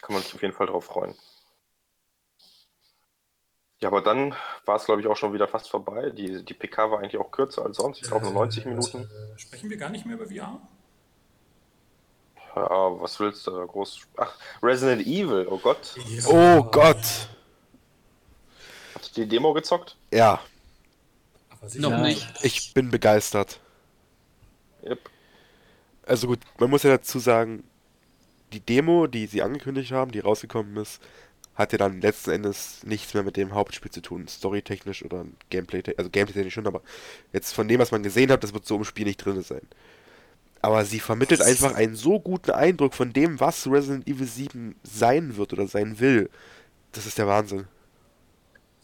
Kann 0.00 0.14
man 0.14 0.22
sich 0.22 0.34
auf 0.34 0.42
jeden 0.42 0.54
Fall 0.54 0.66
drauf 0.66 0.84
freuen. 0.84 1.14
Ja, 3.80 3.88
aber 3.88 4.00
dann 4.00 4.34
war 4.64 4.76
es, 4.76 4.84
glaube 4.84 5.00
ich, 5.00 5.06
auch 5.08 5.16
schon 5.16 5.32
wieder 5.32 5.48
fast 5.48 5.68
vorbei. 5.68 6.10
Die, 6.10 6.44
die 6.44 6.54
PK 6.54 6.90
war 6.90 7.00
eigentlich 7.00 7.18
auch 7.18 7.30
kürzer 7.30 7.64
als 7.64 7.76
sonst. 7.76 8.00
Ich 8.00 8.08
glaube 8.08 8.24
nur 8.24 8.34
90 8.34 8.64
Minuten. 8.66 9.02
Äh, 9.02 9.38
sprechen 9.38 9.68
wir 9.68 9.76
gar 9.76 9.90
nicht 9.90 10.06
mehr 10.06 10.16
über 10.16 10.26
VR? 10.26 10.60
Ja, 12.56 13.00
was 13.00 13.18
willst 13.18 13.46
du 13.46 13.50
da 13.50 13.64
groß? 13.64 14.06
Ach, 14.16 14.38
Resident 14.62 15.06
Evil, 15.06 15.46
oh 15.50 15.58
Gott. 15.58 15.96
Ja. 15.96 16.28
Oh 16.28 16.62
Gott. 16.62 17.28
Hast 18.94 19.16
du 19.16 19.22
die 19.22 19.28
Demo 19.28 19.52
gezockt? 19.52 19.96
Ja. 20.12 20.40
Noch 21.76 22.00
nicht. 22.00 22.26
Ich 22.42 22.74
bin 22.74 22.90
begeistert. 22.90 23.60
Yep. 24.84 24.98
Also 26.06 26.26
gut, 26.26 26.40
man 26.58 26.70
muss 26.70 26.82
ja 26.82 26.90
dazu 26.90 27.18
sagen, 27.18 27.64
die 28.52 28.60
Demo, 28.60 29.06
die 29.06 29.26
sie 29.26 29.42
angekündigt 29.42 29.92
haben, 29.92 30.12
die 30.12 30.20
rausgekommen 30.20 30.76
ist, 30.76 31.00
hat 31.54 31.72
ja 31.72 31.78
dann 31.78 32.00
letzten 32.00 32.30
Endes 32.30 32.82
nichts 32.84 33.14
mehr 33.14 33.22
mit 33.22 33.36
dem 33.36 33.54
Hauptspiel 33.54 33.90
zu 33.90 34.00
tun, 34.00 34.26
storytechnisch 34.28 35.04
oder 35.04 35.24
Gameplay, 35.50 35.82
also 35.96 36.10
Gameplay-technisch 36.10 36.54
schon, 36.54 36.66
aber 36.66 36.82
jetzt 37.32 37.52
von 37.52 37.68
dem, 37.68 37.78
was 37.78 37.92
man 37.92 38.02
gesehen 38.02 38.30
hat, 38.30 38.42
das 38.42 38.52
wird 38.52 38.66
so 38.66 38.76
im 38.76 38.84
Spiel 38.84 39.06
nicht 39.06 39.24
drin 39.24 39.42
sein. 39.42 39.62
Aber 40.60 40.84
sie 40.84 40.98
vermittelt 40.98 41.42
einfach 41.42 41.74
einen 41.74 41.94
so 41.94 42.18
guten 42.18 42.50
Eindruck 42.50 42.94
von 42.94 43.12
dem, 43.12 43.38
was 43.38 43.66
Resident 43.66 44.08
Evil 44.08 44.26
7 44.26 44.74
sein 44.82 45.36
wird 45.36 45.52
oder 45.52 45.66
sein 45.68 46.00
will. 46.00 46.30
Das 46.92 47.06
ist 47.06 47.18
der 47.18 47.26
Wahnsinn. 47.26 47.66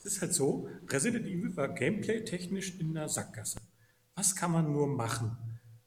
Es 0.01 0.15
ist 0.15 0.23
halt 0.23 0.33
so, 0.33 0.67
Resident 0.89 1.27
Evil 1.27 1.55
war 1.57 1.69
gameplay-technisch 1.69 2.81
in 2.81 2.95
der 2.95 3.09
Sackgasse. 3.09 3.59
Was 4.15 4.35
kann 4.35 4.51
man 4.51 4.73
nur 4.73 4.87
machen? 4.87 5.37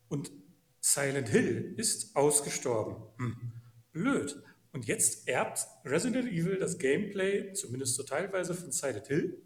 Und 0.08 0.32
Silent 0.80 1.30
Hill 1.30 1.74
ist 1.78 2.16
ausgestorben. 2.16 2.98
Hm. 3.18 3.52
Blöd. 3.92 4.44
Und 4.72 4.86
jetzt 4.86 5.28
erbt 5.28 5.66
Resident 5.84 6.28
Evil 6.28 6.60
das 6.60 6.78
Gameplay, 6.78 7.54
zumindest 7.54 7.96
so 7.96 8.04
teilweise, 8.04 8.54
von 8.54 8.72
Silent 8.72 9.08
Hill, 9.08 9.42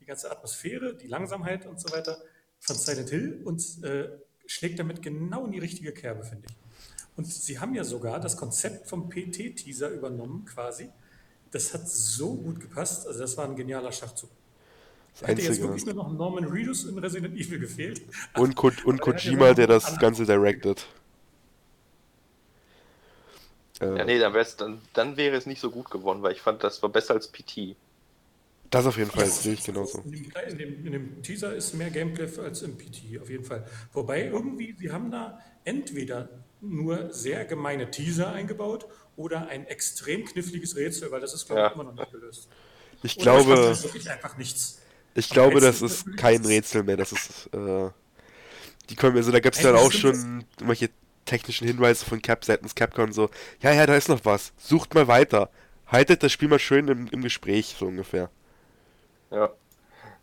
die 0.00 0.04
ganze 0.04 0.30
Atmosphäre, 0.30 0.96
die 0.96 1.06
Langsamkeit 1.06 1.66
und 1.66 1.80
so 1.80 1.92
weiter 1.94 2.20
von 2.58 2.76
Silent 2.76 3.10
Hill 3.10 3.42
und 3.44 3.84
äh, 3.84 4.08
schlägt 4.46 4.80
damit 4.80 5.02
genau 5.02 5.46
in 5.46 5.52
die 5.52 5.60
richtige 5.60 5.92
Kerbe, 5.92 6.24
finde 6.24 6.48
ich. 6.48 6.56
Und 7.16 7.26
sie 7.26 7.60
haben 7.60 7.74
ja 7.74 7.84
sogar 7.84 8.18
das 8.18 8.36
Konzept 8.36 8.88
vom 8.88 9.08
PT-Teaser 9.08 9.90
übernommen, 9.90 10.44
quasi. 10.46 10.90
Das 11.52 11.74
hat 11.74 11.88
so 11.88 12.34
gut 12.34 12.60
gepasst. 12.60 13.06
Also, 13.06 13.20
das 13.20 13.36
war 13.36 13.46
ein 13.46 13.56
genialer 13.56 13.92
Schachzug. 13.92 14.30
Das 15.18 15.28
hätte 15.28 15.42
jetzt 15.42 15.60
wirklich 15.60 15.84
nur 15.86 15.94
noch 15.94 16.12
Norman 16.12 16.44
Reedus 16.44 16.84
in 16.84 16.98
Resident 16.98 17.36
Evil 17.36 17.58
gefehlt. 17.58 18.02
Und, 18.36 18.54
Ko 18.54 18.70
und 18.84 19.00
Kojima, 19.00 19.54
der 19.54 19.66
das 19.66 19.98
Ganze 19.98 20.24
directed. 20.24 20.86
Äh, 23.80 23.98
ja, 23.98 24.04
nee, 24.04 24.18
dann, 24.18 24.34
dann, 24.58 24.80
dann, 24.92 25.16
wäre 25.16 25.36
es 25.36 25.46
nicht 25.46 25.60
so 25.60 25.70
gut 25.70 25.90
geworden, 25.90 26.22
weil 26.22 26.32
ich 26.32 26.40
fand, 26.40 26.62
das 26.62 26.82
war 26.82 26.90
besser 26.90 27.14
als 27.14 27.28
PT. 27.28 27.76
Das 28.70 28.86
auf 28.86 28.96
jeden 28.98 29.10
Fall, 29.10 29.24
das 29.24 29.42
sehe 29.42 29.54
ich 29.54 29.64
genauso. 29.64 29.98
In 30.00 30.12
dem, 30.12 30.32
in, 30.48 30.58
dem, 30.58 30.86
in 30.86 30.92
dem, 30.92 31.22
Teaser 31.22 31.54
ist 31.54 31.74
mehr 31.74 31.90
Gameplay 31.90 32.28
als 32.38 32.62
im 32.62 32.76
PT, 32.76 33.20
auf 33.20 33.28
jeden 33.28 33.44
Fall. 33.44 33.66
Wobei 33.92 34.26
irgendwie, 34.26 34.76
sie 34.78 34.92
haben 34.92 35.10
da 35.10 35.40
entweder 35.64 36.28
nur 36.60 37.12
sehr 37.12 37.44
gemeine 37.44 37.90
Teaser 37.90 38.32
eingebaut 38.32 38.86
oder 39.16 39.48
ein 39.48 39.66
extrem 39.66 40.24
kniffliges 40.24 40.76
Rätsel, 40.76 41.10
weil 41.10 41.20
das 41.20 41.34
ist, 41.34 41.46
glaube 41.46 41.62
ich, 41.62 41.68
ja. 41.68 41.72
immer 41.74 41.84
noch 41.84 41.94
nicht 41.94 42.12
gelöst. 42.12 42.48
Ich 43.02 43.16
oder 43.16 43.22
glaube. 43.24 43.54
Das 43.54 43.82
wirklich 43.82 44.10
einfach 44.10 44.36
nichts. 44.36 44.80
Ich 45.14 45.30
glaube, 45.30 45.60
das 45.60 45.82
ist 45.82 46.16
kein 46.16 46.44
Rätsel 46.44 46.82
mehr. 46.82 46.96
Das 46.96 47.12
ist. 47.12 47.50
Äh, 47.52 47.90
die 48.90 48.96
kommen, 48.96 49.16
also 49.16 49.30
da 49.30 49.38
gab 49.38 49.54
es 49.54 49.62
dann 49.62 49.76
auch 49.76 49.92
schon 49.92 50.44
irgendwelche 50.58 50.90
technischen 51.24 51.66
Hinweise 51.66 52.04
von 52.04 52.20
Cap 52.20 52.44
seitens 52.44 52.74
Capcom 52.74 53.12
so, 53.12 53.30
ja, 53.60 53.72
ja, 53.72 53.86
da 53.86 53.94
ist 53.94 54.08
noch 54.08 54.24
was, 54.24 54.52
sucht 54.58 54.94
mal 54.94 55.06
weiter. 55.06 55.48
Haltet 55.86 56.22
das 56.22 56.32
Spiel 56.32 56.48
mal 56.48 56.58
schön 56.58 56.88
im, 56.88 57.06
im 57.08 57.22
Gespräch, 57.22 57.76
so 57.78 57.86
ungefähr. 57.86 58.30
Ja. 59.30 59.50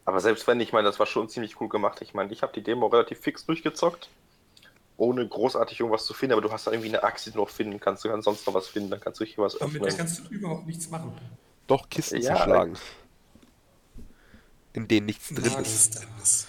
Aber 0.05 0.19
selbst 0.19 0.47
wenn, 0.47 0.59
ich 0.59 0.71
meine, 0.73 0.87
das 0.87 0.99
war 0.99 1.05
schon 1.05 1.29
ziemlich 1.29 1.59
cool 1.59 1.69
gemacht. 1.69 2.01
Ich 2.01 2.13
meine, 2.13 2.31
ich 2.31 2.41
habe 2.41 2.53
die 2.53 2.63
Demo 2.63 2.87
relativ 2.87 3.19
fix 3.19 3.45
durchgezockt, 3.45 4.09
ohne 4.97 5.27
großartig 5.27 5.79
irgendwas 5.79 6.05
zu 6.05 6.13
finden, 6.13 6.33
aber 6.33 6.41
du 6.41 6.51
hast 6.51 6.67
da 6.67 6.71
irgendwie 6.71 6.89
eine 6.89 7.03
Axt, 7.03 7.27
die 7.27 7.31
du 7.31 7.37
noch 7.37 7.49
finden 7.49 7.79
kannst, 7.79 8.03
du 8.03 8.09
kannst 8.09 8.25
sonst 8.25 8.45
noch 8.47 8.53
was 8.53 8.67
finden, 8.67 8.89
dann 8.89 8.99
kannst 8.99 9.19
du 9.19 9.25
hier 9.25 9.43
was 9.43 9.55
öffnen. 9.55 9.77
Aber 9.77 9.85
mit 9.85 9.91
der 9.91 9.97
kannst 9.97 10.19
du 10.19 10.33
überhaupt 10.33 10.65
nichts 10.65 10.89
machen. 10.89 11.13
Doch, 11.67 11.87
Kisten 11.89 12.21
ja, 12.21 12.35
zerschlagen. 12.35 12.77
In 14.73 14.87
denen 14.87 15.05
nichts 15.05 15.29
drin 15.29 15.53
ist. 15.61 16.07
Das. 16.19 16.47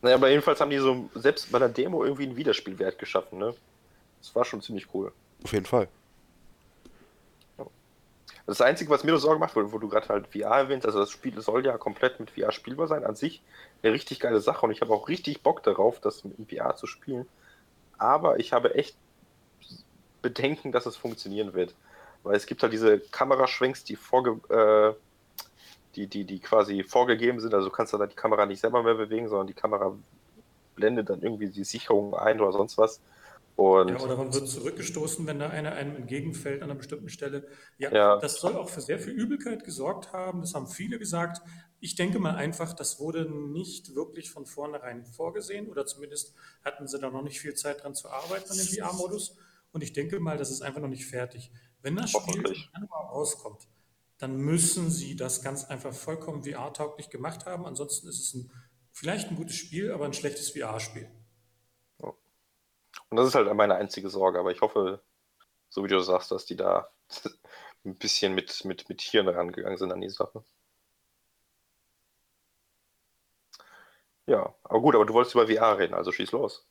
Naja, 0.00 0.16
aber 0.16 0.30
jedenfalls 0.30 0.60
haben 0.60 0.70
die 0.70 0.78
so 0.78 1.08
selbst 1.14 1.50
bei 1.50 1.58
der 1.58 1.68
Demo 1.68 2.04
irgendwie 2.04 2.24
einen 2.24 2.36
Wiederspielwert 2.36 2.98
geschaffen, 2.98 3.38
ne? 3.38 3.54
Das 4.20 4.34
war 4.34 4.44
schon 4.44 4.62
ziemlich 4.62 4.92
cool. 4.94 5.12
Auf 5.42 5.52
jeden 5.52 5.66
Fall. 5.66 5.88
Das 8.46 8.60
Einzige, 8.60 8.90
was 8.90 9.04
mir 9.04 9.12
nur 9.12 9.20
Sorgen 9.20 9.40
macht, 9.40 9.54
wo, 9.54 9.72
wo 9.72 9.78
du 9.78 9.88
gerade 9.88 10.08
halt 10.08 10.26
VR 10.26 10.56
erwähnst, 10.56 10.84
also 10.84 10.98
das 10.98 11.10
Spiel 11.10 11.40
soll 11.40 11.64
ja 11.64 11.78
komplett 11.78 12.18
mit 12.18 12.30
VR 12.32 12.50
spielbar 12.50 12.88
sein, 12.88 13.04
an 13.04 13.14
sich 13.14 13.40
eine 13.82 13.92
richtig 13.92 14.20
geile 14.20 14.40
Sache 14.40 14.66
und 14.66 14.72
ich 14.72 14.80
habe 14.80 14.92
auch 14.92 15.08
richtig 15.08 15.42
Bock 15.42 15.62
darauf, 15.62 16.00
das 16.00 16.24
mit 16.24 16.50
VR 16.50 16.76
zu 16.76 16.86
spielen. 16.86 17.26
Aber 17.98 18.38
ich 18.38 18.52
habe 18.52 18.74
echt 18.74 18.96
Bedenken, 20.22 20.72
dass 20.72 20.86
es 20.86 20.96
funktionieren 20.96 21.54
wird. 21.54 21.74
Weil 22.22 22.36
es 22.36 22.46
gibt 22.46 22.62
halt 22.62 22.72
diese 22.72 23.00
Kameraschwenks, 23.00 23.84
die 23.84 23.96
vorge 23.96 24.38
äh, 24.48 24.94
die, 25.96 26.06
die, 26.06 26.24
die 26.24 26.40
quasi 26.40 26.84
vorgegeben 26.84 27.40
sind. 27.40 27.54
Also 27.54 27.68
du 27.68 27.74
kannst 27.74 27.92
dann 27.92 28.08
die 28.08 28.14
Kamera 28.14 28.46
nicht 28.46 28.60
selber 28.60 28.82
mehr 28.82 28.94
bewegen, 28.94 29.28
sondern 29.28 29.46
die 29.46 29.54
Kamera 29.54 29.94
blendet 30.74 31.10
dann 31.10 31.22
irgendwie 31.22 31.48
die 31.48 31.64
Sicherung 31.64 32.14
ein 32.14 32.40
oder 32.40 32.52
sonst 32.52 32.78
was. 32.78 33.00
Und 33.56 33.88
ja, 33.88 34.00
oder 34.00 34.16
man 34.16 34.32
wird 34.32 34.48
zurückgestoßen, 34.48 35.26
wenn 35.26 35.38
da 35.38 35.50
einer 35.50 35.72
einem 35.72 35.96
entgegenfällt 35.96 36.62
an 36.62 36.70
einer 36.70 36.78
bestimmten 36.78 37.10
Stelle. 37.10 37.46
Ja, 37.78 37.92
ja, 37.92 38.16
das 38.18 38.36
soll 38.36 38.56
auch 38.56 38.70
für 38.70 38.80
sehr 38.80 38.98
viel 38.98 39.12
Übelkeit 39.12 39.64
gesorgt 39.64 40.12
haben. 40.12 40.40
Das 40.40 40.54
haben 40.54 40.66
viele 40.66 40.98
gesagt. 40.98 41.42
Ich 41.78 41.94
denke 41.94 42.18
mal 42.18 42.34
einfach, 42.34 42.72
das 42.72 42.98
wurde 42.98 43.30
nicht 43.30 43.94
wirklich 43.94 44.30
von 44.30 44.46
vornherein 44.46 45.04
vorgesehen 45.04 45.68
oder 45.68 45.84
zumindest 45.84 46.34
hatten 46.64 46.86
sie 46.86 46.98
da 46.98 47.10
noch 47.10 47.22
nicht 47.22 47.40
viel 47.40 47.54
Zeit 47.54 47.82
dran 47.82 47.94
zu 47.94 48.08
arbeiten 48.08 48.50
an 48.50 48.56
dem 48.56 48.66
VR-Modus. 48.66 49.36
Und 49.72 49.82
ich 49.82 49.92
denke 49.92 50.18
mal, 50.20 50.38
das 50.38 50.50
ist 50.50 50.62
einfach 50.62 50.80
noch 50.80 50.88
nicht 50.88 51.06
fertig. 51.06 51.50
Wenn 51.82 51.96
das 51.96 52.10
Spiel 52.10 52.36
im 52.36 52.54
Januar 52.74 53.10
rauskommt, 53.10 53.68
dann 54.18 54.36
müssen 54.36 54.90
sie 54.90 55.16
das 55.16 55.42
ganz 55.42 55.64
einfach 55.64 55.92
vollkommen 55.92 56.44
VR-tauglich 56.44 57.10
gemacht 57.10 57.44
haben. 57.44 57.66
Ansonsten 57.66 58.08
ist 58.08 58.20
es 58.20 58.34
ein, 58.34 58.50
vielleicht 58.92 59.28
ein 59.28 59.36
gutes 59.36 59.56
Spiel, 59.56 59.90
aber 59.90 60.04
ein 60.04 60.12
schlechtes 60.12 60.50
VR-Spiel. 60.50 61.10
Und 63.12 63.18
das 63.18 63.28
ist 63.28 63.34
halt 63.34 63.52
meine 63.54 63.74
einzige 63.74 64.08
Sorge, 64.08 64.38
aber 64.38 64.52
ich 64.52 64.62
hoffe, 64.62 65.02
so 65.68 65.84
wie 65.84 65.88
du 65.88 66.00
sagst, 66.00 66.30
dass 66.30 66.46
die 66.46 66.56
da 66.56 66.88
ein 67.84 67.94
bisschen 67.96 68.34
mit, 68.34 68.64
mit, 68.64 68.88
mit 68.88 69.02
Hirn 69.02 69.28
rangegangen 69.28 69.76
sind 69.76 69.92
an 69.92 70.00
die 70.00 70.08
Sache. 70.08 70.42
Ja, 74.24 74.54
aber 74.64 74.80
gut, 74.80 74.94
aber 74.94 75.04
du 75.04 75.12
wolltest 75.12 75.34
über 75.34 75.46
VR 75.46 75.76
reden, 75.78 75.92
also 75.92 76.10
schieß 76.10 76.32
los. 76.32 76.66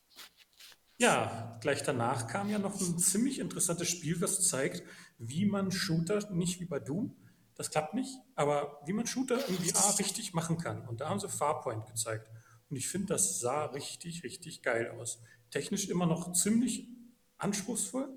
Ja, 0.98 1.60
gleich 1.62 1.84
danach 1.84 2.26
kam 2.26 2.50
ja 2.50 2.58
noch 2.58 2.74
ein 2.74 2.98
ziemlich 2.98 3.38
interessantes 3.38 3.90
Spiel, 3.90 4.20
was 4.20 4.48
zeigt, 4.48 4.82
wie 5.20 5.46
man 5.46 5.70
Shooter, 5.70 6.28
nicht 6.32 6.60
wie 6.60 6.66
bei 6.66 6.80
Doom, 6.80 7.16
das 7.54 7.70
klappt 7.70 7.94
nicht, 7.94 8.18
aber 8.34 8.82
wie 8.88 8.94
man 8.94 9.06
Shooter 9.06 9.48
im 9.48 9.58
VR 9.58 10.00
richtig 10.00 10.34
machen 10.34 10.58
kann. 10.58 10.88
Und 10.88 11.02
da 11.02 11.10
haben 11.10 11.20
sie 11.20 11.30
Farpoint 11.30 11.86
gezeigt. 11.86 12.32
Und 12.72 12.78
ich 12.78 12.88
finde, 12.88 13.10
das 13.10 13.40
sah 13.40 13.66
richtig, 13.66 14.24
richtig 14.24 14.64
geil 14.64 14.90
aus. 14.90 15.22
Technisch 15.52 15.90
immer 15.90 16.06
noch 16.06 16.34
ziemlich 16.34 16.88
anspruchsvoll 17.38 18.10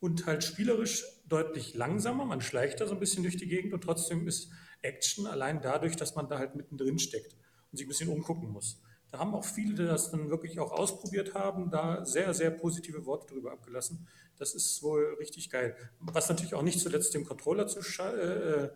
und 0.00 0.26
halt 0.26 0.42
spielerisch 0.42 1.04
deutlich 1.26 1.74
langsamer. 1.74 2.24
Man 2.24 2.40
schleicht 2.40 2.80
da 2.80 2.86
so 2.86 2.94
ein 2.94 3.00
bisschen 3.00 3.22
durch 3.22 3.36
die 3.36 3.48
Gegend 3.48 3.72
und 3.72 3.82
trotzdem 3.82 4.26
ist 4.26 4.50
Action 4.82 5.26
allein 5.26 5.60
dadurch, 5.60 5.96
dass 5.96 6.14
man 6.14 6.28
da 6.28 6.38
halt 6.38 6.54
mittendrin 6.54 6.98
steckt 6.98 7.36
und 7.70 7.78
sich 7.78 7.86
ein 7.86 7.88
bisschen 7.88 8.08
umgucken 8.08 8.50
muss. 8.50 8.80
Da 9.10 9.18
haben 9.18 9.34
auch 9.34 9.44
viele, 9.44 9.74
die 9.74 9.84
das 9.84 10.10
dann 10.10 10.28
wirklich 10.28 10.60
auch 10.60 10.70
ausprobiert 10.70 11.34
haben, 11.34 11.70
da 11.70 12.04
sehr, 12.04 12.34
sehr 12.34 12.50
positive 12.50 13.06
Worte 13.06 13.32
drüber 13.32 13.52
abgelassen. 13.52 14.06
Das 14.36 14.54
ist 14.54 14.82
wohl 14.82 15.16
richtig 15.18 15.50
geil. 15.50 15.76
Was 15.98 16.28
natürlich 16.28 16.54
auch 16.54 16.62
nicht 16.62 16.78
zuletzt 16.78 17.14
dem 17.14 17.24
Controller 17.24 17.66
zu, 17.66 17.80
äh, 18.02 18.64
äh, 18.64 18.70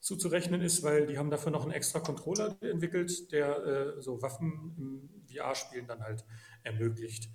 zuzurechnen 0.00 0.62
ist, 0.62 0.82
weil 0.82 1.06
die 1.06 1.18
haben 1.18 1.30
dafür 1.30 1.52
noch 1.52 1.62
einen 1.62 1.72
extra 1.72 2.00
Controller 2.00 2.56
entwickelt, 2.62 3.30
der 3.30 3.96
äh, 3.98 4.02
so 4.02 4.22
Waffen 4.22 4.74
im 4.78 5.26
VR-Spielen 5.30 5.86
dann 5.86 6.02
halt 6.02 6.24
ermöglicht. 6.62 7.28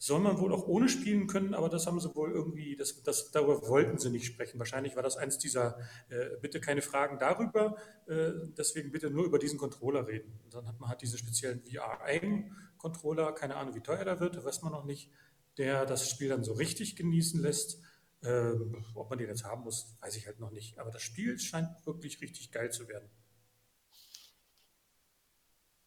soll 0.00 0.20
man 0.20 0.38
wohl 0.38 0.52
auch 0.52 0.68
ohne 0.68 0.88
spielen 0.88 1.26
können, 1.26 1.54
aber 1.54 1.68
das 1.68 1.86
haben 1.86 1.98
sie 1.98 2.14
wohl 2.14 2.30
irgendwie, 2.30 2.76
das, 2.76 3.02
das, 3.02 3.32
darüber 3.32 3.66
wollten 3.68 3.98
sie 3.98 4.10
nicht 4.10 4.26
sprechen. 4.26 4.58
Wahrscheinlich 4.60 4.94
war 4.94 5.02
das 5.02 5.16
eins 5.16 5.38
dieser, 5.38 5.78
äh, 6.08 6.36
bitte 6.40 6.60
keine 6.60 6.82
Fragen 6.82 7.18
darüber, 7.18 7.76
äh, 8.06 8.30
deswegen 8.56 8.92
bitte 8.92 9.10
nur 9.10 9.24
über 9.24 9.40
diesen 9.40 9.58
Controller 9.58 10.06
reden. 10.06 10.38
Und 10.44 10.54
dann 10.54 10.68
hat 10.68 10.78
man 10.78 10.88
halt 10.88 11.02
diesen 11.02 11.18
speziellen 11.18 11.62
VR-Aim-Controller, 11.64 13.32
keine 13.32 13.56
Ahnung, 13.56 13.74
wie 13.74 13.80
teuer 13.80 14.04
der 14.04 14.20
wird, 14.20 14.44
weiß 14.44 14.62
man 14.62 14.72
noch 14.72 14.84
nicht, 14.84 15.10
der 15.56 15.84
das 15.84 16.08
Spiel 16.08 16.28
dann 16.28 16.44
so 16.44 16.52
richtig 16.52 16.94
genießen 16.94 17.40
lässt. 17.42 17.82
Ähm, 18.24 18.84
ob 18.94 19.10
man 19.10 19.18
den 19.18 19.28
jetzt 19.28 19.44
haben 19.44 19.62
muss, 19.62 19.96
weiß 20.00 20.16
ich 20.16 20.26
halt 20.26 20.40
noch 20.40 20.50
nicht. 20.50 20.78
Aber 20.78 20.90
das 20.90 21.02
Spiel 21.02 21.38
scheint 21.38 21.68
wirklich 21.86 22.20
richtig 22.20 22.50
geil 22.50 22.70
zu 22.72 22.88
werden. 22.88 23.08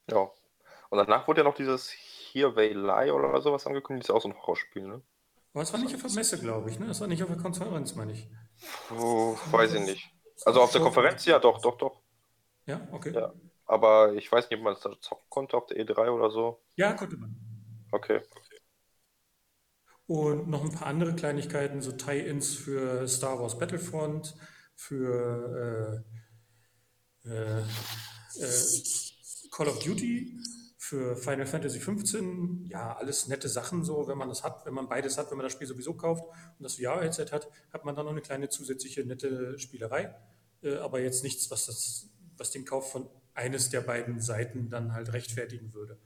Ja. 0.10 0.30
Und 0.90 0.98
danach 0.98 1.28
wurde 1.28 1.42
ja 1.42 1.44
noch 1.44 1.56
dieses 1.56 1.94
Here 2.32 2.54
They 2.54 2.74
Lie 2.74 3.14
oder 3.14 3.42
sowas 3.42 3.66
angekündigt. 3.66 4.10
Das 4.10 4.14
ist 4.14 4.18
auch 4.18 4.22
so 4.22 4.30
ein 4.30 4.38
Horrorspiel, 4.38 4.88
ne? 4.88 5.02
Aber 5.54 5.64
es 5.64 5.74
war 5.74 5.80
nicht 5.80 5.94
auf 5.94 6.02
der 6.02 6.12
Messe, 6.12 6.40
glaube 6.40 6.70
ich, 6.70 6.80
ne? 6.80 6.88
Es 6.88 7.02
war 7.02 7.08
nicht 7.08 7.22
auf 7.22 7.30
der 7.30 7.38
Konferenz, 7.38 7.96
meine 7.96 8.14
ich. 8.14 8.30
Oh, 8.98 9.36
weiß 9.52 9.74
ich 9.74 9.82
nicht. 9.82 10.10
Also 10.46 10.62
auf 10.62 10.72
der 10.72 10.82
Konferenz, 10.82 11.26
ja, 11.26 11.40
doch, 11.40 11.62
doch, 11.62 11.78
doch. 11.78 12.02
Ja, 12.66 12.88
okay. 12.92 13.14
Ja. 13.14 13.34
Aber 13.66 14.14
ich 14.14 14.32
weiß 14.32 14.50
nicht, 14.50 14.60
ob 14.60 14.64
man 14.64 14.74
das 14.74 14.84
da 14.84 14.92
zocken 15.00 15.26
konnte 15.30 15.58
auf 15.58 15.66
der 15.68 15.78
E3 15.78 16.10
oder 16.10 16.32
so. 16.32 16.62
Ja, 16.76 16.94
konnte 16.94 17.18
man. 17.18 17.36
Okay. 17.92 18.22
Und 20.08 20.50
noch 20.50 20.64
ein 20.64 20.72
paar 20.72 20.88
andere 20.88 21.16
Kleinigkeiten, 21.16 21.82
so 21.82 21.92
Tie-Ins 21.92 22.56
für 22.56 23.08
Star 23.08 23.40
Wars 23.40 23.58
Battlefront, 23.58 24.36
für 24.76 26.04
äh, 27.26 27.30
äh, 27.30 27.60
äh, 27.60 27.66
Call 29.52 29.68
of 29.68 29.80
Duty 29.80 30.38
für 30.92 31.16
Final 31.16 31.46
Fantasy 31.46 31.80
15, 31.80 32.66
ja, 32.66 32.94
alles 32.98 33.30
nette 33.30 33.48
Sachen 33.48 33.86
so, 33.86 34.10
wenn 34.10 34.18
man 34.18 34.28
das 34.28 34.44
hat, 34.44 34.66
wenn 34.66 34.74
man 34.74 34.90
beides 34.90 35.18
hat, 35.18 35.32
wenn 35.32 35.38
man 35.38 35.46
das 35.46 35.54
Spiel 35.54 35.66
sowieso 35.66 35.94
kauft 35.94 36.26
und 36.26 36.64
das 36.64 36.76
VR-Headset 36.76 37.28
hat, 37.32 37.48
hat 37.72 37.86
man 37.86 37.96
dann 37.96 38.04
noch 38.04 38.12
eine 38.12 38.20
kleine 38.20 38.50
zusätzliche 38.50 39.06
nette 39.06 39.58
Spielerei, 39.58 40.14
äh, 40.62 40.76
aber 40.76 41.00
jetzt 41.00 41.24
nichts, 41.24 41.50
was, 41.50 41.68
das, 41.68 42.10
was 42.36 42.52
den 42.52 42.66
Kauf 42.66 42.92
von 42.92 43.10
eines 43.34 43.70
der 43.70 43.80
beiden 43.80 44.20
Seiten 44.20 44.70
dann 44.70 44.92
halt 44.92 45.14
rechtfertigen 45.14 45.74
würde. 45.74 45.98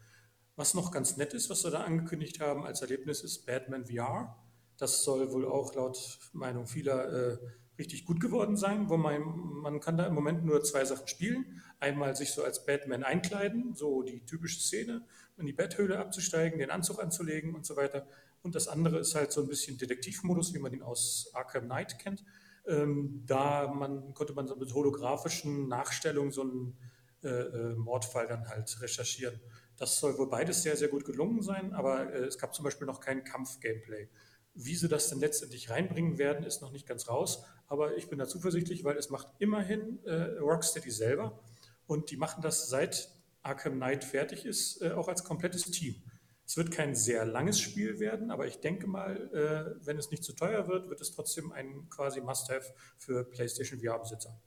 Was 0.56 0.76
noch 0.76 0.92
ganz 0.92 1.18
nett 1.18 1.34
ist, 1.34 1.50
was 1.50 1.64
wir 1.64 1.72
da 1.72 1.82
angekündigt 1.82 2.40
haben 2.40 2.64
als 2.64 2.84
Erlebnis, 2.84 3.24
ist 3.24 3.48
Batman 3.48 3.88
VR. 3.88 4.38
Das 4.78 5.04
soll 5.04 5.32
wohl 5.32 5.48
auch 5.48 5.74
laut 5.74 6.20
Meinung 6.32 6.68
vieler 6.68 7.12
äh, 7.12 7.38
richtig 7.80 8.06
gut 8.06 8.20
geworden 8.20 8.56
sein, 8.56 8.88
wo 8.88 8.98
man, 8.98 9.24
man 9.64 9.80
kann 9.80 9.98
da 9.98 10.06
im 10.06 10.14
Moment 10.14 10.46
nur 10.46 10.64
zwei 10.64 10.86
Sachen 10.86 11.08
spielen. 11.08 11.64
Einmal 11.80 12.16
sich 12.16 12.32
so 12.32 12.44
als 12.44 12.66
Batman 12.66 13.04
einkleiden, 13.04 13.76
so 13.76 14.04
die 14.04 14.26
typische 14.26 14.60
Szene, 14.60 15.06
in 15.38 15.46
die 15.46 15.54
Betthöhle 15.54 16.00
abzusteigen, 16.00 16.60
den 16.60 16.72
Anzug 16.72 17.02
anzulegen 17.02 17.56
und 17.56 17.66
so 17.66 17.76
weiter. 17.76 18.08
Und 18.42 18.56
das 18.56 18.68
andere 18.68 19.00
ist 19.00 19.16
halt 19.16 19.32
so 19.32 19.42
ein 19.42 19.48
bisschen 19.48 19.78
Detektivmodus, 19.78 20.54
wie 20.54 20.60
man 20.60 20.74
ihn 20.74 20.84
aus 20.84 21.32
Arkham 21.34 21.66
Knight 21.66 22.00
kennt. 22.00 22.24
Ähm, 22.68 23.24
da 23.26 23.68
man, 23.68 24.14
konnte 24.14 24.34
man 24.34 24.48
so 24.48 24.56
mit 24.56 24.74
holographischen 24.74 25.68
Nachstellungen 25.68 26.32
so 26.32 26.42
einen 26.42 26.78
äh, 27.24 27.30
äh, 27.30 27.76
Mordfall 27.76 28.28
dann 28.28 28.48
halt 28.48 28.82
recherchieren. 28.82 29.40
Das 29.78 30.00
soll 30.00 30.18
wohl 30.18 30.30
beides 30.30 30.64
sehr, 30.64 30.78
sehr 30.78 30.88
gut 30.88 31.06
gelungen 31.06 31.42
sein, 31.42 31.74
aber 31.74 32.14
äh, 32.14 32.26
es 32.26 32.38
gab 32.38 32.54
zum 32.54 32.64
Beispiel 32.64 32.88
noch 32.88 33.00
kein 33.00 33.24
Kampf-Gameplay. 33.24 34.08
Wie 34.54 34.76
sie 34.76 34.88
das 34.88 35.10
denn 35.10 35.20
letztendlich 35.20 35.70
reinbringen 35.70 36.18
werden, 36.18 36.46
ist 36.46 36.62
noch 36.62 36.72
nicht 36.72 36.88
ganz 36.88 37.10
raus. 37.10 37.44
Aber 37.68 37.98
ich 37.98 38.08
bin 38.10 38.20
da 38.20 38.28
zuversichtlich, 38.28 38.84
weil 38.84 38.96
es 38.96 39.10
macht 39.10 39.28
immerhin 39.40 40.00
äh, 40.06 40.38
Rocksteady 40.40 40.92
selber. 40.92 41.40
Und 41.88 42.12
die 42.12 42.18
machen 42.18 42.42
das 42.42 42.70
seit 42.70 43.10
Arkham 43.44 43.76
Knight 43.76 44.04
fertig 44.04 44.46
ist, 44.46 44.82
äh, 44.82 44.92
auch 44.92 45.08
als 45.08 45.24
komplettes 45.24 45.64
Team. 45.64 46.02
Es 46.48 46.58
wird 46.58 46.72
kein 46.72 46.96
sehr 46.96 47.26
langes 47.26 47.60
Spiel 47.60 48.00
werden, 48.00 48.30
aber 48.30 48.46
ich 48.46 48.60
denke 48.60 48.86
mal, 48.88 49.16
äh, 49.34 49.86
wenn 49.86 49.98
es 49.98 50.12
nicht 50.12 50.24
zu 50.24 50.34
teuer 50.34 50.68
wird, 50.68 50.90
wird 50.90 51.02
es 51.02 51.12
trotzdem 51.12 51.52
ein 51.52 51.90
quasi 51.90 52.22
Must-Have 52.22 52.74
für 52.98 53.24
PlayStation 53.24 53.80
VR-Besitzer. 53.80 54.40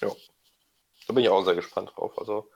Ja, 0.00 0.12
da 1.06 1.12
bin 1.12 1.24
ich 1.24 1.30
auch 1.30 1.44
sehr 1.44 1.56
gespannt 1.56 1.92
drauf. 1.94 2.16
Also 2.18 2.48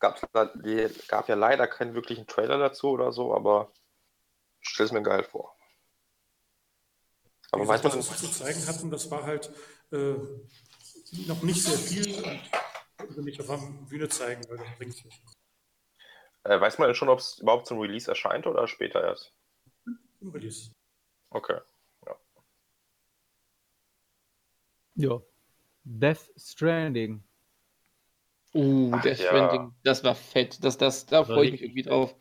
gab, 0.00 0.20
gab 0.32 1.28
ja 1.28 1.34
leider 1.34 1.66
keinen 1.68 1.94
wirklichen 1.94 2.26
Trailer 2.26 2.58
dazu 2.58 2.88
oder 2.88 3.12
so, 3.12 3.34
aber 3.34 3.72
ich 4.60 4.68
stelle 4.70 4.86
es 4.86 4.92
mir 4.92 5.02
geil 5.02 5.22
vor. 5.22 5.56
Aber 7.52 7.66
weiß 7.66 7.82
man, 7.84 7.96
was 7.96 8.10
wir 8.10 8.28
zu 8.28 8.38
zeigen 8.38 8.66
hatten, 8.66 8.90
das 8.90 9.10
war 9.10 9.22
halt 9.22 9.50
äh, 9.92 10.14
noch 11.26 11.42
nicht 11.42 11.62
sehr 11.62 11.78
viel 11.78 12.24
und 12.24 12.40
nicht 13.16 13.40
auf 13.40 13.46
der 13.46 13.58
Bühne 13.88 14.08
zeigen, 14.08 14.42
weil 14.48 14.58
das 14.58 14.76
bringt 14.76 15.04
nicht. 15.04 15.22
Äh, 16.44 16.60
weiß 16.60 16.78
man 16.78 16.88
denn 16.88 16.94
schon, 16.94 17.08
ob 17.08 17.18
es 17.18 17.38
überhaupt 17.40 17.66
zum 17.66 17.78
Release 17.80 18.08
erscheint 18.08 18.46
oder 18.46 18.68
später 18.68 19.02
erst? 19.02 19.32
Zum 20.18 20.30
Release. 20.30 20.70
Okay. 21.30 21.58
Ja. 22.06 22.16
Ja. 24.94 25.22
Death 25.84 26.30
Stranding. 26.36 27.22
Uh, 28.54 28.90
Ach, 28.94 29.02
Death 29.02 29.18
ja. 29.18 29.26
Stranding, 29.26 29.74
das 29.82 30.04
war 30.04 30.14
fett. 30.14 30.62
Das, 30.64 30.78
das, 30.78 31.06
da 31.06 31.24
freue 31.24 31.46
ich 31.46 31.52
mich 31.52 31.62
irgendwie 31.62 31.82
drauf. 31.82 32.14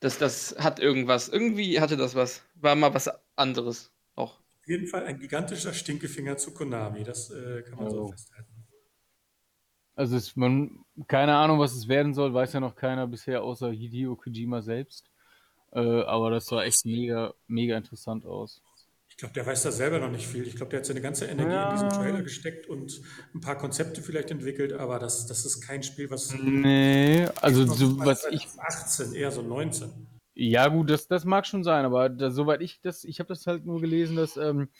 Das, 0.00 0.18
das 0.18 0.56
hat 0.58 0.80
irgendwas. 0.80 1.28
Irgendwie 1.28 1.80
hatte 1.80 1.96
das 1.96 2.14
was. 2.14 2.42
War 2.54 2.74
mal 2.74 2.94
was 2.94 3.10
anderes 3.36 3.92
auch. 4.14 4.38
Auf 4.38 4.68
jeden 4.68 4.86
Fall 4.86 5.04
ein 5.06 5.18
gigantischer 5.18 5.72
Stinkefinger 5.72 6.36
zu 6.36 6.54
Konami, 6.54 7.02
das 7.02 7.30
äh, 7.30 7.62
kann 7.62 7.78
man 7.78 7.88
oh. 7.88 7.90
so 7.90 8.08
festhalten. 8.08 8.61
Also 9.94 10.16
ist 10.16 10.36
man 10.36 10.84
keine 11.06 11.34
Ahnung, 11.34 11.58
was 11.58 11.74
es 11.74 11.88
werden 11.88 12.14
soll, 12.14 12.32
weiß 12.32 12.54
ja 12.54 12.60
noch 12.60 12.74
keiner 12.74 13.06
bisher 13.06 13.42
außer 13.42 13.70
Hideo 13.70 14.16
Kojima 14.16 14.62
selbst. 14.62 15.10
Äh, 15.72 16.02
aber 16.02 16.30
das 16.30 16.46
sah 16.46 16.62
echt 16.62 16.84
mega, 16.84 17.34
mega 17.46 17.76
interessant 17.76 18.26
aus. 18.26 18.62
Ich 19.08 19.18
glaube, 19.18 19.34
der 19.34 19.46
weiß 19.46 19.62
da 19.62 19.70
selber 19.70 19.98
noch 19.98 20.10
nicht 20.10 20.26
viel. 20.26 20.46
Ich 20.46 20.56
glaube, 20.56 20.70
der 20.70 20.78
hat 20.78 20.86
seine 20.86 21.02
ganze 21.02 21.26
Energie 21.26 21.52
ja. 21.52 21.68
in 21.68 21.74
diesen 21.74 21.90
Trailer 21.90 22.22
gesteckt 22.22 22.66
und 22.66 23.00
ein 23.34 23.40
paar 23.40 23.58
Konzepte 23.58 24.00
vielleicht 24.00 24.30
entwickelt, 24.30 24.72
aber 24.72 24.98
das, 24.98 25.26
das 25.26 25.44
ist 25.44 25.60
kein 25.60 25.82
Spiel, 25.82 26.10
was. 26.10 26.34
Nee, 26.34 27.28
also 27.40 27.66
so, 27.66 27.98
was 27.98 28.26
ich. 28.30 28.48
18, 28.58 29.12
eher 29.12 29.30
so 29.30 29.42
19. 29.42 29.90
Ja, 30.34 30.68
gut, 30.68 30.88
das, 30.88 31.08
das 31.08 31.26
mag 31.26 31.46
schon 31.46 31.62
sein, 31.62 31.84
aber 31.84 32.08
da, 32.08 32.30
soweit 32.30 32.62
ich 32.62 32.80
das, 32.80 33.04
ich 33.04 33.20
habe 33.20 33.28
das 33.28 33.46
halt 33.46 33.66
nur 33.66 33.82
gelesen, 33.82 34.16
dass 34.16 34.38
ähm, 34.38 34.70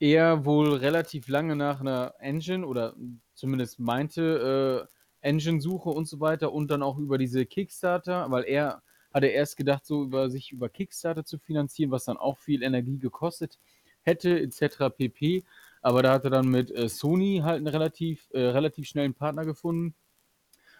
er 0.00 0.44
wohl 0.44 0.74
relativ 0.74 1.28
lange 1.28 1.56
nach 1.56 1.80
einer 1.80 2.14
Engine 2.18 2.66
oder 2.66 2.94
zumindest 3.34 3.78
meinte, 3.78 4.88
äh, 4.88 5.28
Engine-Suche 5.28 5.88
und 5.88 6.06
so 6.06 6.20
weiter 6.20 6.52
und 6.52 6.70
dann 6.70 6.82
auch 6.82 6.98
über 6.98 7.18
diese 7.18 7.46
Kickstarter, 7.46 8.30
weil 8.30 8.44
er 8.44 8.82
hatte 9.12 9.26
erst 9.26 9.56
gedacht, 9.56 9.86
so 9.86 10.02
über 10.02 10.28
sich 10.28 10.52
über 10.52 10.68
Kickstarter 10.68 11.24
zu 11.24 11.38
finanzieren, 11.38 11.90
was 11.90 12.04
dann 12.04 12.16
auch 12.16 12.36
viel 12.36 12.62
Energie 12.62 12.98
gekostet 12.98 13.58
hätte, 14.02 14.38
etc. 14.38 14.90
pp. 14.96 15.44
Aber 15.80 16.02
da 16.02 16.12
hat 16.12 16.24
er 16.24 16.30
dann 16.30 16.48
mit 16.48 16.70
äh, 16.70 16.88
Sony 16.88 17.40
halt 17.42 17.58
einen 17.58 17.68
relativ, 17.68 18.28
äh, 18.32 18.40
relativ 18.40 18.86
schnellen 18.86 19.14
Partner 19.14 19.44
gefunden, 19.44 19.94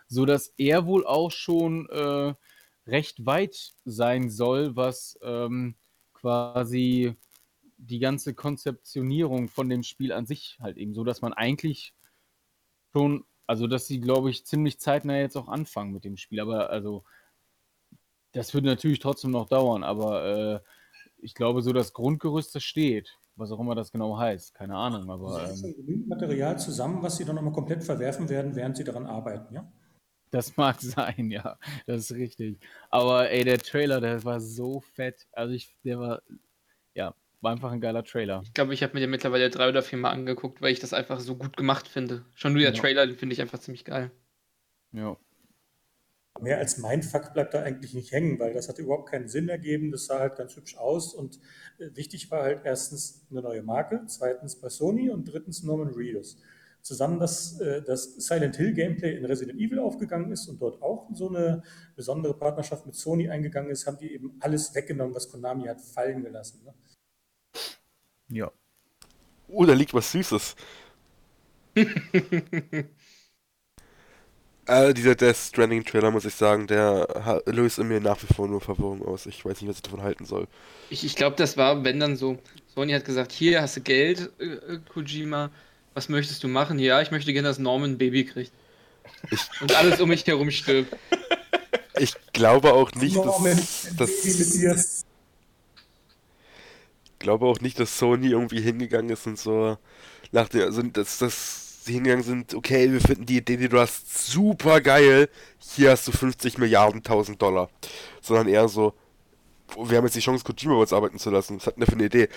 sodass 0.09 0.53
er 0.59 0.87
wohl 0.87 1.07
auch 1.07 1.31
schon 1.31 1.89
äh, 1.91 2.35
recht 2.87 3.25
weit 3.25 3.73
sein 3.85 4.31
soll, 4.31 4.77
was 4.77 5.19
ähm, 5.23 5.75
quasi 6.13 7.17
die 7.77 7.99
ganze 7.99 8.35
Konzeptionierung 8.35 9.49
von 9.49 9.69
dem 9.69 9.83
Spiel 9.83 10.13
an 10.13 10.27
sich 10.27 10.59
halt 10.61 10.77
eben 10.77 10.95
so, 10.95 11.05
dass 11.05 11.23
man 11.23 11.33
eigentlich 11.33 11.95
schon, 12.93 13.25
also 13.47 13.67
dass 13.67 13.87
sie, 13.87 14.01
glaube 14.01 14.31
ich, 14.31 14.47
ziemlich 14.47 14.79
zeitnah 14.79 15.19
jetzt 15.19 15.37
auch 15.37 15.49
anfangen 15.49 15.93
mit 15.93 16.05
dem 16.05 16.17
Spiel. 16.17 16.41
Aber 16.41 16.71
also, 16.71 17.05
das 18.33 18.55
wird 18.55 18.65
natürlich 18.65 19.01
trotzdem 19.01 19.31
noch 19.31 19.49
dauern, 19.49 19.85
aber 19.85 20.25
äh, 20.25 20.61
ich 21.19 21.35
glaube, 21.35 21.63
so 21.63 21.73
das 21.73 21.93
Grundgerüst, 21.93 22.55
das 22.55 22.63
steht. 22.63 23.19
Was 23.37 23.51
auch 23.51 23.59
immer 23.59 23.75
das 23.75 23.91
genau 23.91 24.17
heißt, 24.17 24.55
keine 24.55 24.77
Ahnung. 24.77 25.11
Aber, 25.11 25.53
sie 25.55 25.71
ähm, 25.71 25.75
genügend 25.75 26.09
Material 26.09 26.57
zusammen, 26.59 27.03
was 27.03 27.17
sie 27.17 27.25
dann 27.25 27.35
nochmal 27.35 27.53
komplett 27.53 27.83
verwerfen 27.83 28.29
werden, 28.29 28.55
während 28.55 28.77
sie 28.77 28.85
daran 28.85 29.07
arbeiten, 29.07 29.53
ja? 29.55 29.73
Das 30.31 30.57
mag 30.57 30.81
sein, 30.81 31.31
ja, 31.31 31.59
das 31.87 32.11
ist 32.11 32.17
richtig. 32.17 32.61
Aber 32.91 33.31
ey, 33.31 33.45
der 33.45 33.59
Trailer, 33.59 34.01
der 34.01 34.23
war 34.25 34.41
so 34.41 34.81
fett. 34.81 35.27
Also 35.33 35.53
ich, 35.53 35.77
der 35.83 35.99
war, 35.99 36.23
ja, 36.95 37.15
war 37.45 37.53
einfach 37.53 37.71
ein 37.71 37.81
geiler 37.81 38.03
Trailer. 38.03 38.43
Ich 38.45 38.55
glaube, 38.55 38.75
ich 38.75 38.83
habe 38.83 38.95
mir 38.95 39.01
den 39.01 39.11
mittlerweile 39.11 39.51
drei 39.51 39.69
oder 39.69 39.83
vier 39.83 39.99
Mal 39.99 40.11
angeguckt, 40.11 40.61
weil 40.61 40.73
ich 40.73 40.81
das 40.81 40.93
einfach 40.93 41.21
so 41.21 41.37
gut 41.37 41.57
gemacht 41.57 41.87
finde. 41.87 42.25
Schon 42.35 42.55
nur 42.55 42.63
der 42.63 42.73
ja. 42.73 42.81
Trailer, 42.81 43.07
den 43.07 43.17
finde 43.17 43.35
ich 43.35 43.41
einfach 43.41 43.61
ziemlich 43.61 43.85
geil. 43.85 44.11
Ja. 44.93 45.17
Mehr 46.41 46.59
als 46.59 46.79
mein 46.79 47.05
Fuck 47.05 47.33
bleibt 47.33 47.55
da 47.55 47.63
eigentlich 47.63 47.95
nicht 47.95 48.11
hängen, 48.11 48.41
weil 48.41 48.53
das 48.55 48.69
hat 48.69 48.79
überhaupt 48.81 49.09
keinen 49.09 49.29
Sinn 49.29 49.49
ergeben. 49.49 49.93
Das 49.93 50.07
sah 50.07 50.19
halt 50.19 50.35
ganz 50.35 50.57
hübsch 50.57 50.77
aus 50.77 51.15
und 51.15 51.39
äh, 51.79 51.91
wichtig 51.95 52.31
war 52.33 52.43
halt 52.43 52.63
erstens 52.65 53.25
eine 53.31 53.43
neue 53.43 53.63
Marke, 53.63 54.03
zweitens 54.07 54.57
bei 54.57 54.69
Sony 54.69 55.11
und 55.11 55.27
drittens 55.33 55.63
Norman 55.63 55.95
Reedus 55.95 56.39
zusammen, 56.85 57.19
dass 57.19 57.59
äh, 57.61 57.83
das 57.83 58.15
Silent 58.17 58.57
Hill 58.57 58.75
Gameplay 58.75 59.17
in 59.17 59.25
Resident 59.25 59.59
Evil 59.59 59.79
aufgegangen 59.79 60.31
ist 60.31 60.49
und 60.49 60.61
dort 60.61 60.83
auch 60.83 61.09
so 61.15 61.29
eine 61.29 61.63
besondere 61.97 62.35
Partnerschaft 62.35 62.85
mit 62.85 62.95
Sony 62.95 63.29
eingegangen 63.29 63.71
ist, 63.71 63.87
haben 63.87 63.97
die 63.97 64.13
eben 64.13 64.37
alles 64.41 64.75
weggenommen, 64.75 65.15
was 65.15 65.31
Konami 65.31 65.65
hat 65.65 65.81
fallen 65.81 66.23
gelassen. 66.23 66.63
Ne? 66.65 66.75
Ja. 68.35 68.51
Oh, 69.49 69.65
da 69.65 69.75
liegt 69.75 69.95
was 69.95 70.11
Süßes. 70.11 70.57
Äh, 74.67 74.95
dieser 74.95 75.15
Death 75.15 75.37
Stranding 75.37 75.85
Trailer, 75.85 76.11
muss 76.11 76.25
ich 76.25 76.35
sagen, 76.35 76.67
der 76.67 77.43
löst 77.45 77.79
in 77.79 77.87
mir 77.89 78.01
nach 78.01 78.23
wie 78.23 78.33
vor 78.33 78.49
nur 78.49 78.63
Verwirrung 78.63 79.07
aus. 79.07 79.27
Ich 79.27 79.45
weiß 79.45 79.61
nicht, 79.61 79.69
was 79.69 79.77
ich 79.77 79.83
davon 79.83 80.03
halten 80.03 80.25
soll. 80.25 80.49
Ich, 80.89 81.05
ich 81.05 81.17
glaube, 81.17 81.37
das 81.37 81.59
war, 81.59 81.85
wenn 81.85 82.01
dann 82.01 82.17
so, 82.17 82.39
Sony 82.75 82.93
hat 82.93 83.05
gesagt, 83.05 83.33
hier 83.33 83.61
hast 83.61 83.77
du 83.77 83.83
Geld, 83.83 84.31
äh, 84.39 84.45
äh, 84.45 84.81
Kojima, 84.89 85.51
was 85.93 86.09
möchtest 86.09 86.43
du 86.43 86.49
machen? 86.49 86.79
Ja, 86.79 87.03
ich 87.03 87.11
möchte 87.11 87.35
gerne, 87.35 87.49
dass 87.49 87.59
Norman 87.59 87.93
ein 87.93 87.99
Baby 87.99 88.25
kriegt. 88.25 88.53
Ich, 89.31 89.41
Und 89.61 89.77
alles 89.77 90.01
um 90.01 90.09
mich 90.09 90.27
herum 90.27 90.51
stirbt. 90.51 90.97
Ich 91.97 92.15
glaube 92.33 92.73
auch 92.73 92.91
nicht, 92.97 93.15
Norman, 93.15 93.57
dass, 93.57 93.95
dass 93.97 95.04
glaube 97.25 97.47
auch 97.47 97.61
nicht, 97.61 97.81
dass 97.81 97.99
Sony 97.99 98.29
irgendwie 98.29 98.61
hingegangen 98.61 99.11
ist 99.11 99.27
und 99.27 99.39
so 99.39 99.77
nach 100.31 100.49
der, 100.49 100.67
also 100.67 100.83
dass, 100.83 101.19
dass 101.19 101.85
sie 101.85 101.95
hingegangen 101.95 102.25
sind, 102.25 102.55
okay, 102.55 102.93
wir 102.93 103.01
finden 103.01 103.27
die 103.27 103.39
Idee, 103.39 103.57
die 103.57 103.69
du 103.69 103.79
hast, 103.79 104.27
super 104.27 104.81
geil, 104.81 105.29
hier 105.59 105.91
hast 105.91 106.07
du 106.07 106.13
50 106.13 106.59
Milliarden, 106.59 106.99
1000 106.99 107.41
Dollar. 107.41 107.69
Sondern 108.21 108.49
eher 108.49 108.69
so, 108.69 108.95
wir 109.77 109.99
haben 109.99 110.05
jetzt 110.05 110.17
die 110.17 110.21
Chance, 110.21 110.45
Kojima 110.45 110.79
was 110.79 110.93
arbeiten 110.93 111.19
zu 111.19 111.31
lassen. 111.31 111.57
Was 111.57 111.67
hat 111.67 111.77
denn 111.77 111.81
der 111.81 111.89
für 111.89 111.95
eine 111.95 112.05
Idee? 112.05 112.29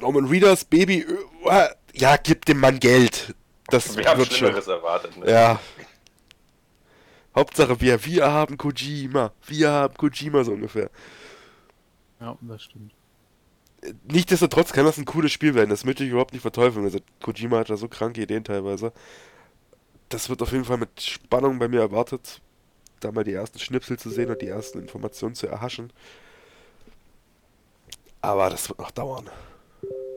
Norman 0.00 0.26
Readers 0.26 0.64
Baby, 0.64 1.06
äh, 1.44 1.68
ja, 1.94 2.16
gib 2.16 2.44
dem 2.46 2.60
Mann 2.60 2.80
Geld. 2.80 3.34
Das 3.68 3.96
wir 3.96 4.04
wird 4.04 4.32
schon. 4.32 4.54
erwartet. 4.54 5.16
Ne? 5.16 5.30
Ja. 5.30 5.60
Hauptsache 7.34 7.80
wir, 7.80 8.04
wir 8.04 8.30
haben 8.30 8.58
Kojima. 8.58 9.32
Wir 9.46 9.70
haben 9.70 9.94
Kojima 9.94 10.44
so 10.44 10.52
ungefähr. 10.52 10.90
Ja, 12.20 12.36
das 12.40 12.62
stimmt. 12.62 12.92
Nichtsdestotrotz 14.04 14.72
kann 14.72 14.84
das 14.84 14.98
ein 14.98 15.04
cooles 15.04 15.32
Spiel 15.32 15.54
werden. 15.54 15.70
Das 15.70 15.84
möchte 15.84 16.04
ich 16.04 16.10
überhaupt 16.10 16.32
nicht 16.32 16.42
verteufeln. 16.42 16.84
Also 16.84 17.00
Kojima 17.20 17.58
hat 17.58 17.70
da 17.70 17.76
so 17.76 17.88
kranke 17.88 18.22
Ideen 18.22 18.44
teilweise. 18.44 18.92
Das 20.08 20.28
wird 20.28 20.42
auf 20.42 20.52
jeden 20.52 20.64
Fall 20.64 20.78
mit 20.78 21.00
Spannung 21.00 21.58
bei 21.58 21.68
mir 21.68 21.80
erwartet, 21.80 22.40
da 23.00 23.10
mal 23.10 23.24
die 23.24 23.32
ersten 23.32 23.58
Schnipsel 23.58 23.98
zu 23.98 24.10
sehen 24.10 24.30
und 24.30 24.40
die 24.42 24.48
ersten 24.48 24.78
Informationen 24.78 25.34
zu 25.34 25.46
erhaschen. 25.46 25.92
Aber 28.20 28.50
das 28.50 28.68
wird 28.68 28.78
noch 28.78 28.92
dauern. 28.92 29.28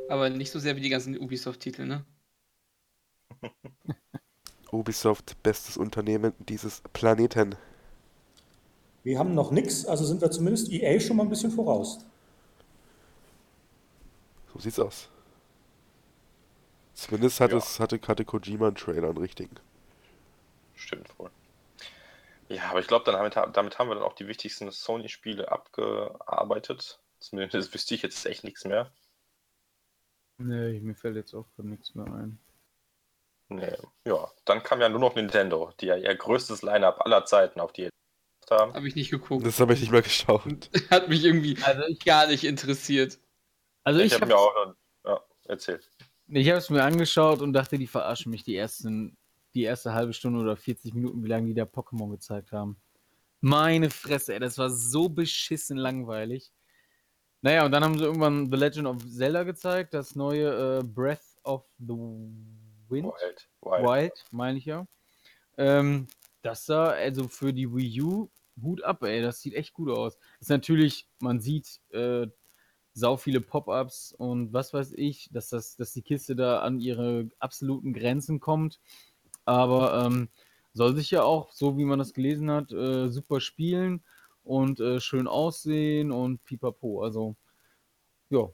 Aber 0.10 0.30
nicht 0.30 0.52
so 0.52 0.60
sehr 0.60 0.76
wie 0.76 0.82
die 0.82 0.90
ganzen 0.90 1.18
Ubisoft-Titel, 1.18 1.86
ne? 1.86 2.06
Ubisoft, 4.72 5.42
bestes 5.42 5.78
Unternehmen 5.78 6.34
dieses 6.38 6.84
Planeten. 6.94 7.56
Wir 9.04 9.18
haben 9.18 9.34
noch 9.34 9.52
nichts, 9.52 9.86
also 9.86 10.06
sind 10.06 10.22
wir 10.22 10.30
zumindest 10.30 10.72
EA 10.72 11.00
schon 11.00 11.18
mal 11.18 11.24
ein 11.24 11.30
bisschen 11.30 11.52
voraus. 11.52 12.06
So 14.56 14.61
sieht's 14.61 14.80
aus. 14.80 15.10
Zumindest 16.94 17.41
hat 17.41 17.52
ja. 17.52 17.57
es, 17.57 17.82
hatte, 17.82 17.99
hatte 18.07 18.23
Kojima 18.23 18.68
einen 18.68 18.76
Trailer, 18.77 19.10
einen 19.10 19.18
richtigen. 19.18 19.57
Stimmt 20.76 21.19
wohl. 21.19 21.30
Ja, 22.48 22.69
aber 22.69 22.80
ich 22.80 22.88
glaube, 22.88 23.11
damit, 23.11 23.36
damit 23.36 23.77
haben 23.77 23.90
wir 23.90 23.95
dann 23.95 24.03
auch 24.03 24.14
die 24.14 24.27
wichtigsten 24.27 24.72
Sony-Spiele 24.72 25.52
abgearbeitet. 25.52 27.02
Zumindest 27.19 27.73
wüsste 27.73 27.95
ich 27.95 28.02
jetzt 28.02 28.26
echt 28.26 28.45
nichts 28.45 28.64
mehr. 28.64 28.94
Nee, 30.38 30.80
mir 30.80 30.95
fällt 30.95 31.18
jetzt 31.18 31.34
auch 31.34 31.48
nichts 31.57 31.94
mehr 31.94 32.06
ein. 32.06 32.40
Nee, 33.49 33.76
ja. 34.07 34.32
Dann 34.45 34.64
kam 34.64 34.80
ja 34.80 34.88
nur 34.88 35.02
noch 35.02 35.15
Nintendo, 35.15 35.73
die 35.82 35.88
ja 35.88 35.98
ihr 35.98 36.15
größtes 36.15 36.61
Line-Up 36.61 37.02
aller 37.02 37.26
Zeiten 37.26 37.60
auf 37.60 37.73
die 37.73 37.90
haben. 38.49 38.73
Habe 38.73 38.88
ich 38.88 38.95
nicht 38.95 39.11
geguckt. 39.11 39.45
Das 39.45 39.60
habe 39.60 39.73
ich 39.73 39.82
nicht 39.82 39.91
mal 39.91 40.02
geschaut. 40.02 40.69
Hat 40.90 41.10
mich 41.10 41.26
irgendwie 41.26 41.57
also 41.64 41.84
gar 42.06 42.27
nicht 42.27 42.44
interessiert. 42.44 43.19
Also 43.86 43.99
ich, 43.99 44.07
ich 44.07 44.14
habe 44.16 44.26
mir 44.26 44.38
auch 44.38 44.53
noch, 44.66 44.76
ja, 45.06 45.22
erzählt. 45.45 45.90
Ich 46.28 46.49
habe 46.49 46.57
es 46.57 46.70
mir 46.72 46.84
angeschaut 46.84 47.41
und 47.41 47.53
dachte, 47.53 47.78
die 47.78 47.88
verarschen 47.88 48.32
mich 48.32 48.44
die 48.44 48.56
ersten, 48.56 49.16
die 49.53 49.62
erste 49.62 49.94
halbe 49.94 50.12
Stunde 50.12 50.40
oder 50.40 50.57
40 50.57 50.95
Minuten, 50.95 51.24
wie 51.24 51.28
lange 51.28 51.48
die 51.48 51.53
da 51.53 51.64
Pokémon 51.64 52.10
gezeigt 52.10 52.52
haben. 52.52 52.78
Meine 53.41 53.91
Fresse, 53.91 54.34
ey, 54.34 54.40
das 54.40 54.57
war 54.57 54.72
so 54.72 55.07
beschissen 55.07 55.78
langweilig. 55.78 56.52
Naja, 57.41 57.64
und 57.64 57.72
dann 57.72 57.84
haben 57.84 57.98
sie 57.99 58.06
irgendwann 58.06 58.49
The 58.49 58.57
Legend 58.57 58.88
of 58.88 59.07
Zelda 59.07 59.44
gezeigt, 59.44 59.94
das 59.94 60.16
neue 60.16 60.80
äh, 60.80 60.84
Breath 60.84 61.38
of 61.44 61.64
the 61.78 61.94
Wind. 61.94 63.06
Wild, 63.06 63.49
Wild. 63.62 63.84
Wild 63.84 64.26
meine 64.32 64.57
ich 64.57 64.66
ja. 64.66 64.88
Ähm, 65.57 66.07
das 66.41 66.66
sah 66.66 66.88
also 66.88 67.28
für 67.28 67.53
die 67.53 67.72
Wii 67.72 68.02
U 68.02 68.30
Hut 68.64 68.84
ab, 68.84 69.03
ey, 69.03 69.22
das 69.22 69.41
sieht 69.41 69.53
echt 69.53 69.74
gut 69.74 69.90
aus. 69.90 70.18
ist 70.40 70.49
natürlich, 70.49 71.07
man 71.20 71.40
sieht 71.40 71.82
äh, 71.91 72.28
sau 72.96 73.18
viele 73.18 73.42
Pop-ups 73.42 74.14
und 74.18 74.54
was 74.54 74.74
weiß 74.74 74.94
ich, 74.94 75.30
dass, 75.32 75.50
das, 75.50 75.76
dass 75.76 75.92
die 75.92 76.02
Kiste 76.02 76.36
da 76.36 76.60
an 76.60 76.80
ihre 76.80 77.30
absoluten 77.40 77.94
Grenzen 77.94 78.40
kommt. 78.40 78.80
Aber 79.44 80.06
ähm, 80.06 80.30
soll 80.74 80.96
sich 80.96 81.12
ja 81.12 81.24
auch, 81.24 81.52
so 81.52 81.78
wie 81.78 81.84
man 81.84 82.00
das 82.00 82.14
gelesen 82.14 82.50
hat, 82.50 82.72
äh, 82.72 83.10
super 83.10 83.42
spielen 83.42 84.02
und 84.44 84.80
äh, 84.80 85.02
schön 85.02 85.28
aussehen 85.28 86.12
und 86.12 86.44
pipapo. 86.46 87.04
Also, 87.04 87.36
ja. 88.30 88.50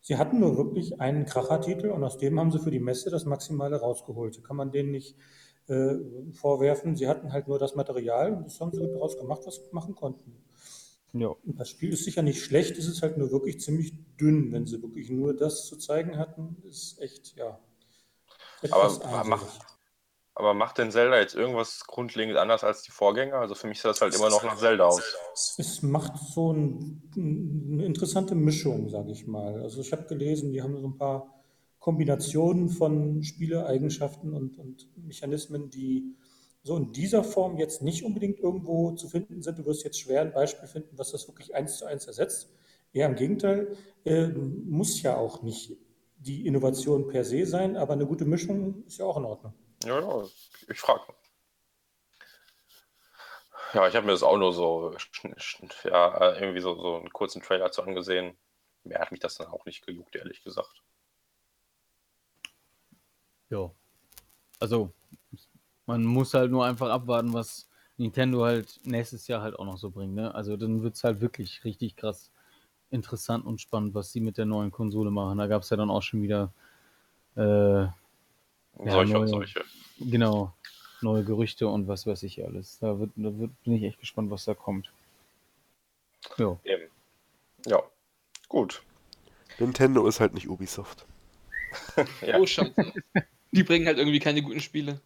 Sie 0.00 0.16
hatten 0.16 0.38
nur 0.38 0.56
wirklich 0.56 1.00
einen 1.00 1.26
Krachertitel 1.26 1.90
und 1.90 2.04
aus 2.04 2.18
dem 2.18 2.38
haben 2.38 2.52
sie 2.52 2.60
für 2.60 2.70
die 2.70 2.78
Messe 2.78 3.10
das 3.10 3.24
Maximale 3.24 3.80
rausgeholt. 3.80 4.44
Kann 4.44 4.56
man 4.56 4.70
denen 4.70 4.92
nicht 4.92 5.16
äh, 5.66 5.96
vorwerfen. 6.32 6.94
Sie 6.94 7.08
hatten 7.08 7.32
halt 7.32 7.48
nur 7.48 7.58
das 7.58 7.74
Material 7.74 8.32
und 8.32 8.46
das 8.46 8.60
haben 8.60 8.72
sie 8.72 8.78
daraus 8.78 9.18
gemacht, 9.18 9.42
was 9.44 9.56
sie 9.56 9.62
machen 9.72 9.96
konnten. 9.96 10.45
Ja. 11.20 11.34
Das 11.44 11.70
Spiel 11.70 11.92
ist 11.92 12.04
sicher 12.04 12.22
nicht 12.22 12.42
schlecht, 12.42 12.78
es 12.78 12.86
ist 12.86 13.02
halt 13.02 13.18
nur 13.18 13.30
wirklich 13.30 13.60
ziemlich 13.60 13.92
dünn. 14.20 14.52
Wenn 14.52 14.66
sie 14.66 14.82
wirklich 14.82 15.10
nur 15.10 15.34
das 15.34 15.66
zu 15.66 15.76
zeigen 15.76 16.18
hatten, 16.18 16.56
ist 16.64 17.00
echt, 17.00 17.36
ja. 17.36 17.58
Aber 18.70 19.24
macht, 19.24 19.46
aber 20.34 20.52
macht 20.52 20.76
denn 20.76 20.90
Zelda 20.90 21.18
jetzt 21.18 21.34
irgendwas 21.34 21.86
grundlegend 21.86 22.36
anders 22.36 22.62
als 22.62 22.82
die 22.82 22.90
Vorgänger? 22.90 23.36
Also 23.36 23.54
für 23.54 23.68
mich 23.68 23.78
sieht 23.78 23.86
das 23.86 24.02
halt 24.02 24.12
das 24.12 24.20
immer 24.20 24.30
noch 24.30 24.44
nach 24.44 24.58
Zelda 24.58 24.84
aus. 24.84 25.56
Es 25.56 25.82
macht 25.82 26.18
so 26.18 26.52
ein, 26.52 27.02
eine 27.16 27.86
interessante 27.86 28.34
Mischung, 28.34 28.90
sage 28.90 29.12
ich 29.12 29.26
mal. 29.26 29.62
Also 29.62 29.80
ich 29.80 29.92
habe 29.92 30.04
gelesen, 30.04 30.52
die 30.52 30.62
haben 30.62 30.78
so 30.78 30.88
ein 30.88 30.98
paar 30.98 31.32
Kombinationen 31.78 32.68
von 32.68 33.22
Spieleeigenschaften 33.22 34.34
und, 34.34 34.58
und 34.58 34.88
Mechanismen, 34.96 35.70
die 35.70 36.16
so 36.66 36.76
in 36.76 36.92
dieser 36.92 37.22
Form 37.22 37.58
jetzt 37.58 37.80
nicht 37.80 38.04
unbedingt 38.04 38.40
irgendwo 38.40 38.90
zu 38.90 39.08
finden 39.08 39.40
sind. 39.40 39.56
Du 39.56 39.64
wirst 39.66 39.84
jetzt 39.84 40.00
schwer 40.00 40.20
ein 40.20 40.32
Beispiel 40.32 40.66
finden, 40.66 40.98
was 40.98 41.12
das 41.12 41.28
wirklich 41.28 41.54
eins 41.54 41.78
zu 41.78 41.86
eins 41.86 42.08
ersetzt. 42.08 42.50
Eher 42.92 43.06
im 43.06 43.14
Gegenteil, 43.14 43.76
äh, 44.04 44.26
muss 44.26 45.00
ja 45.00 45.16
auch 45.16 45.42
nicht 45.42 45.76
die 46.16 46.44
Innovation 46.44 47.06
per 47.06 47.24
se 47.24 47.46
sein, 47.46 47.76
aber 47.76 47.92
eine 47.92 48.04
gute 48.04 48.24
Mischung 48.24 48.82
ist 48.84 48.98
ja 48.98 49.04
auch 49.06 49.16
in 49.16 49.26
Ordnung. 49.26 49.54
Ja, 49.84 50.00
ja 50.00 50.24
ich 50.68 50.80
frage. 50.80 51.04
Ja, 53.72 53.86
ich 53.86 53.94
habe 53.94 54.06
mir 54.06 54.12
das 54.12 54.24
auch 54.24 54.36
nur 54.36 54.52
so, 54.52 54.92
ja, 55.84 56.34
irgendwie 56.34 56.60
so, 56.60 56.74
so 56.74 56.96
einen 56.96 57.12
kurzen 57.12 57.42
Trailer 57.42 57.70
zu 57.70 57.82
angesehen. 57.82 58.36
Mehr 58.82 58.98
hat 58.98 59.12
mich 59.12 59.20
das 59.20 59.36
dann 59.36 59.46
auch 59.46 59.64
nicht 59.66 59.86
gejuckt, 59.86 60.16
ehrlich 60.16 60.42
gesagt. 60.42 60.82
Ja. 63.50 63.70
Also, 64.58 64.92
man 65.86 66.04
muss 66.04 66.34
halt 66.34 66.50
nur 66.50 66.64
einfach 66.64 66.90
abwarten, 66.90 67.32
was 67.32 67.68
Nintendo 67.96 68.44
halt 68.44 68.80
nächstes 68.84 69.26
Jahr 69.28 69.42
halt 69.42 69.58
auch 69.58 69.64
noch 69.64 69.78
so 69.78 69.90
bringt. 69.90 70.14
Ne? 70.14 70.34
Also 70.34 70.56
dann 70.56 70.82
wird 70.82 70.96
es 70.96 71.04
halt 71.04 71.20
wirklich 71.20 71.64
richtig 71.64 71.96
krass 71.96 72.30
interessant 72.90 73.44
und 73.44 73.60
spannend, 73.60 73.94
was 73.94 74.12
sie 74.12 74.20
mit 74.20 74.38
der 74.38 74.46
neuen 74.46 74.70
Konsole 74.70 75.10
machen. 75.10 75.38
Da 75.38 75.46
gab 75.46 75.62
es 75.62 75.70
ja 75.70 75.76
dann 75.76 75.90
auch 75.90 76.02
schon 76.02 76.22
wieder 76.22 76.52
äh, 77.36 77.82
ja, 77.82 77.92
solche 78.84 79.12
neue, 79.12 79.22
und 79.22 79.28
solche. 79.28 79.64
Genau, 79.98 80.52
neue 81.00 81.24
Gerüchte 81.24 81.68
und 81.68 81.88
was 81.88 82.06
weiß 82.06 82.22
ich 82.24 82.44
alles. 82.44 82.78
Da, 82.78 82.98
wird, 82.98 83.10
da 83.16 83.36
wird, 83.38 83.62
bin 83.62 83.74
ich 83.74 83.82
echt 83.82 84.00
gespannt, 84.00 84.30
was 84.30 84.44
da 84.44 84.54
kommt. 84.54 84.90
Ja. 86.38 86.58
Eben. 86.64 86.90
Ja, 87.66 87.82
gut. 88.48 88.82
Nintendo 89.58 90.06
ist 90.06 90.20
halt 90.20 90.34
nicht 90.34 90.48
Ubisoft. 90.48 91.06
ja. 92.20 92.38
Oh, 92.38 92.46
Scheiße. 92.46 92.92
Die 93.52 93.62
bringen 93.62 93.86
halt 93.86 93.98
irgendwie 93.98 94.20
keine 94.20 94.42
guten 94.42 94.60
Spiele. 94.60 95.00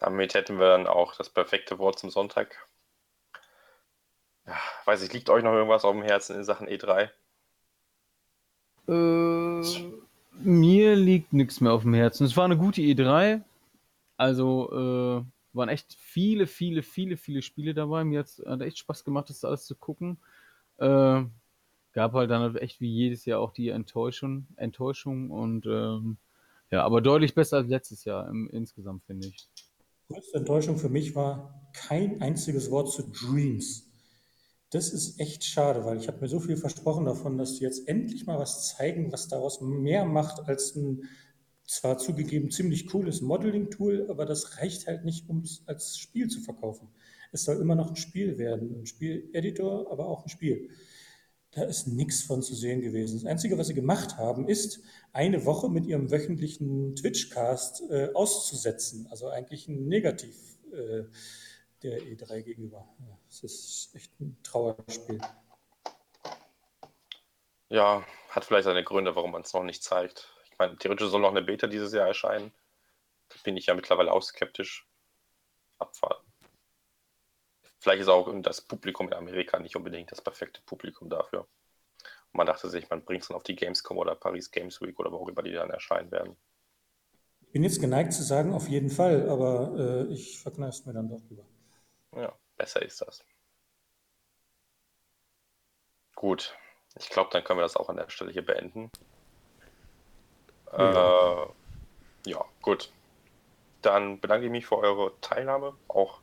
Damit 0.00 0.34
hätten 0.34 0.58
wir 0.58 0.68
dann 0.68 0.86
auch 0.86 1.16
das 1.16 1.28
perfekte 1.28 1.78
Wort 1.78 1.98
zum 1.98 2.10
Sonntag. 2.10 2.68
Ja, 4.46 4.56
weiß 4.84 5.02
ich, 5.02 5.12
liegt 5.12 5.28
euch 5.28 5.42
noch 5.42 5.52
irgendwas 5.52 5.84
auf 5.84 5.92
dem 5.92 6.02
Herzen 6.02 6.36
in 6.36 6.44
Sachen 6.44 6.68
E3? 6.68 7.10
Äh, 8.88 9.62
mir 10.32 10.96
liegt 10.96 11.32
nichts 11.32 11.60
mehr 11.60 11.72
auf 11.72 11.82
dem 11.82 11.94
Herzen. 11.94 12.24
Es 12.24 12.36
war 12.36 12.44
eine 12.44 12.56
gute 12.56 12.80
E3. 12.80 13.42
Also 14.16 14.70
äh, 14.72 15.56
waren 15.56 15.68
echt 15.68 15.94
viele, 15.94 16.46
viele, 16.46 16.82
viele, 16.82 17.16
viele 17.16 17.42
Spiele 17.42 17.74
dabei. 17.74 18.04
Mir 18.04 18.20
hat 18.20 18.26
es 18.26 18.42
echt 18.60 18.78
Spaß 18.78 19.04
gemacht, 19.04 19.28
das 19.28 19.44
alles 19.44 19.66
zu 19.66 19.76
gucken. 19.76 20.18
Äh, 20.78 21.24
gab 21.92 22.12
halt 22.12 22.30
dann 22.30 22.56
echt 22.56 22.80
wie 22.80 22.92
jedes 22.92 23.24
Jahr 23.24 23.40
auch 23.40 23.52
die 23.52 23.70
Enttäuschung, 23.70 24.46
Enttäuschung 24.56 25.30
und 25.30 25.66
ähm, 25.66 26.18
ja, 26.70 26.84
aber 26.84 27.00
deutlich 27.00 27.34
besser 27.34 27.58
als 27.58 27.68
letztes 27.68 28.04
Jahr 28.04 28.28
im, 28.28 28.48
insgesamt, 28.50 29.04
finde 29.04 29.28
ich 29.28 29.48
größte 30.08 30.38
Enttäuschung 30.38 30.78
für 30.78 30.88
mich 30.88 31.14
war 31.14 31.70
kein 31.74 32.22
einziges 32.22 32.70
Wort 32.70 32.90
zu 32.90 33.02
Dreams. 33.02 33.90
Das 34.70 34.90
ist 34.90 35.20
echt 35.20 35.44
schade, 35.44 35.84
weil 35.84 35.98
ich 35.98 36.08
habe 36.08 36.20
mir 36.20 36.28
so 36.28 36.40
viel 36.40 36.56
versprochen 36.56 37.04
davon, 37.04 37.38
dass 37.38 37.56
sie 37.56 37.64
jetzt 37.64 37.88
endlich 37.88 38.26
mal 38.26 38.38
was 38.38 38.68
zeigen, 38.68 39.12
was 39.12 39.28
daraus 39.28 39.60
mehr 39.60 40.04
macht 40.04 40.40
als 40.48 40.74
ein 40.76 41.04
zwar 41.66 41.98
zugegeben 41.98 42.50
ziemlich 42.50 42.86
cooles 42.86 43.20
Modeling-Tool, 43.20 44.06
aber 44.08 44.24
das 44.24 44.56
reicht 44.58 44.86
halt 44.86 45.04
nicht, 45.04 45.28
um 45.28 45.40
es 45.40 45.62
als 45.66 45.98
Spiel 45.98 46.28
zu 46.28 46.40
verkaufen. 46.40 46.88
Es 47.30 47.44
soll 47.44 47.60
immer 47.60 47.74
noch 47.74 47.90
ein 47.90 47.96
Spiel 47.96 48.38
werden, 48.38 48.80
ein 48.80 48.86
Spieleditor, 48.86 49.92
aber 49.92 50.06
auch 50.08 50.24
ein 50.24 50.30
Spiel. 50.30 50.70
Da 51.52 51.62
ist 51.62 51.86
nichts 51.86 52.22
von 52.22 52.42
zu 52.42 52.54
sehen 52.54 52.82
gewesen. 52.82 53.18
Das 53.18 53.30
Einzige, 53.30 53.56
was 53.56 53.68
sie 53.68 53.74
gemacht 53.74 54.16
haben, 54.16 54.46
ist, 54.48 54.80
eine 55.12 55.46
Woche 55.46 55.70
mit 55.70 55.86
ihrem 55.86 56.10
wöchentlichen 56.10 56.94
Twitch-Cast 56.94 57.90
äh, 57.90 58.10
auszusetzen. 58.12 59.06
Also 59.10 59.28
eigentlich 59.28 59.66
ein 59.66 59.86
Negativ 59.86 60.36
äh, 60.72 61.04
der 61.82 62.00
E3 62.00 62.42
gegenüber. 62.42 62.86
Es 63.28 63.42
ist 63.42 63.90
echt 63.94 64.20
ein 64.20 64.36
Trauerspiel. 64.42 65.20
Ja, 67.70 68.04
hat 68.30 68.44
vielleicht 68.44 68.64
seine 68.64 68.84
Gründe, 68.84 69.14
warum 69.16 69.32
man 69.32 69.42
es 69.42 69.52
noch 69.52 69.62
nicht 69.62 69.82
zeigt. 69.82 70.34
Ich 70.50 70.58
meine, 70.58 70.76
theoretisch 70.76 71.08
soll 71.08 71.20
noch 71.20 71.30
eine 71.30 71.42
Beta 71.42 71.66
dieses 71.66 71.92
Jahr 71.92 72.06
erscheinen. 72.06 72.52
Da 73.28 73.36
bin 73.44 73.56
ich 73.56 73.66
ja 73.66 73.74
mittlerweile 73.74 74.12
auch 74.12 74.22
skeptisch. 74.22 74.86
Abwarten. 75.78 76.27
Vielleicht 77.88 78.02
ist 78.02 78.08
auch 78.08 78.30
das 78.42 78.60
Publikum 78.60 79.08
in 79.08 79.14
Amerika 79.14 79.58
nicht 79.58 79.74
unbedingt 79.74 80.12
das 80.12 80.20
perfekte 80.20 80.60
Publikum 80.66 81.08
dafür. 81.08 81.40
Und 81.40 82.34
man 82.34 82.46
dachte 82.46 82.68
sich, 82.68 82.90
man 82.90 83.02
bringt 83.02 83.22
es 83.22 83.28
dann 83.28 83.36
auf 83.38 83.44
die 83.44 83.56
Gamescom 83.56 83.96
oder 83.96 84.14
Paris 84.14 84.50
Games 84.50 84.82
Week 84.82 85.00
oder 85.00 85.10
worüber 85.10 85.42
die 85.42 85.52
dann 85.52 85.70
erscheinen 85.70 86.10
werden. 86.10 86.36
Ich 87.40 87.50
bin 87.50 87.64
jetzt 87.64 87.80
geneigt 87.80 88.12
zu 88.12 88.22
sagen, 88.22 88.52
auf 88.52 88.68
jeden 88.68 88.90
Fall, 88.90 89.30
aber 89.30 89.72
äh, 89.78 90.12
ich 90.12 90.38
verkneife 90.38 90.80
es 90.80 90.84
mir 90.84 90.92
dann 90.92 91.08
doch 91.08 91.22
lieber. 91.30 91.46
Ja, 92.14 92.34
besser 92.58 92.82
ist 92.82 93.00
das. 93.00 93.24
Gut, 96.14 96.54
ich 96.98 97.08
glaube, 97.08 97.30
dann 97.32 97.42
können 97.42 97.58
wir 97.58 97.62
das 97.62 97.76
auch 97.76 97.88
an 97.88 97.96
der 97.96 98.10
Stelle 98.10 98.32
hier 98.32 98.44
beenden. 98.44 98.90
Ja, 100.76 101.44
äh, 101.44 101.46
ja 102.26 102.44
gut. 102.60 102.92
Dann 103.80 104.20
bedanke 104.20 104.44
ich 104.44 104.52
mich 104.52 104.66
für 104.66 104.76
eure 104.76 105.18
Teilnahme. 105.22 105.74
Auch, 105.88 106.20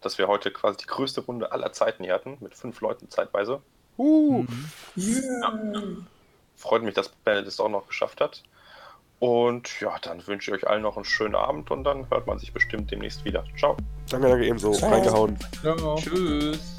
dass 0.00 0.18
wir 0.18 0.28
heute 0.28 0.50
quasi 0.50 0.78
die 0.78 0.86
größte 0.86 1.22
Runde 1.22 1.52
aller 1.52 1.72
Zeiten 1.72 2.04
hier 2.04 2.14
hatten, 2.14 2.38
mit 2.40 2.54
fünf 2.54 2.80
Leuten 2.80 3.10
zeitweise. 3.10 3.60
Uh. 3.96 4.44
Yeah. 4.96 5.60
Ja. 5.72 5.82
Freut 6.56 6.82
mich, 6.82 6.94
dass 6.94 7.08
Bennett 7.08 7.46
es 7.46 7.60
auch 7.60 7.68
noch 7.68 7.86
geschafft 7.86 8.20
hat. 8.20 8.42
Und 9.20 9.80
ja, 9.80 9.98
dann 10.00 10.24
wünsche 10.26 10.50
ich 10.50 10.62
euch 10.62 10.68
allen 10.68 10.82
noch 10.82 10.96
einen 10.96 11.04
schönen 11.04 11.34
Abend 11.34 11.70
und 11.70 11.84
dann 11.84 12.08
hört 12.10 12.26
man 12.26 12.38
sich 12.38 12.52
bestimmt 12.52 12.90
demnächst 12.90 13.24
wieder. 13.24 13.44
Ciao. 13.56 13.76
Danke, 14.10 14.28
danke 14.28 14.46
ebenso. 14.46 14.72
Ciao. 14.72 14.90
Reingehauen. 14.90 15.38
Ciao. 15.60 15.96
Tschüss. 15.96 16.76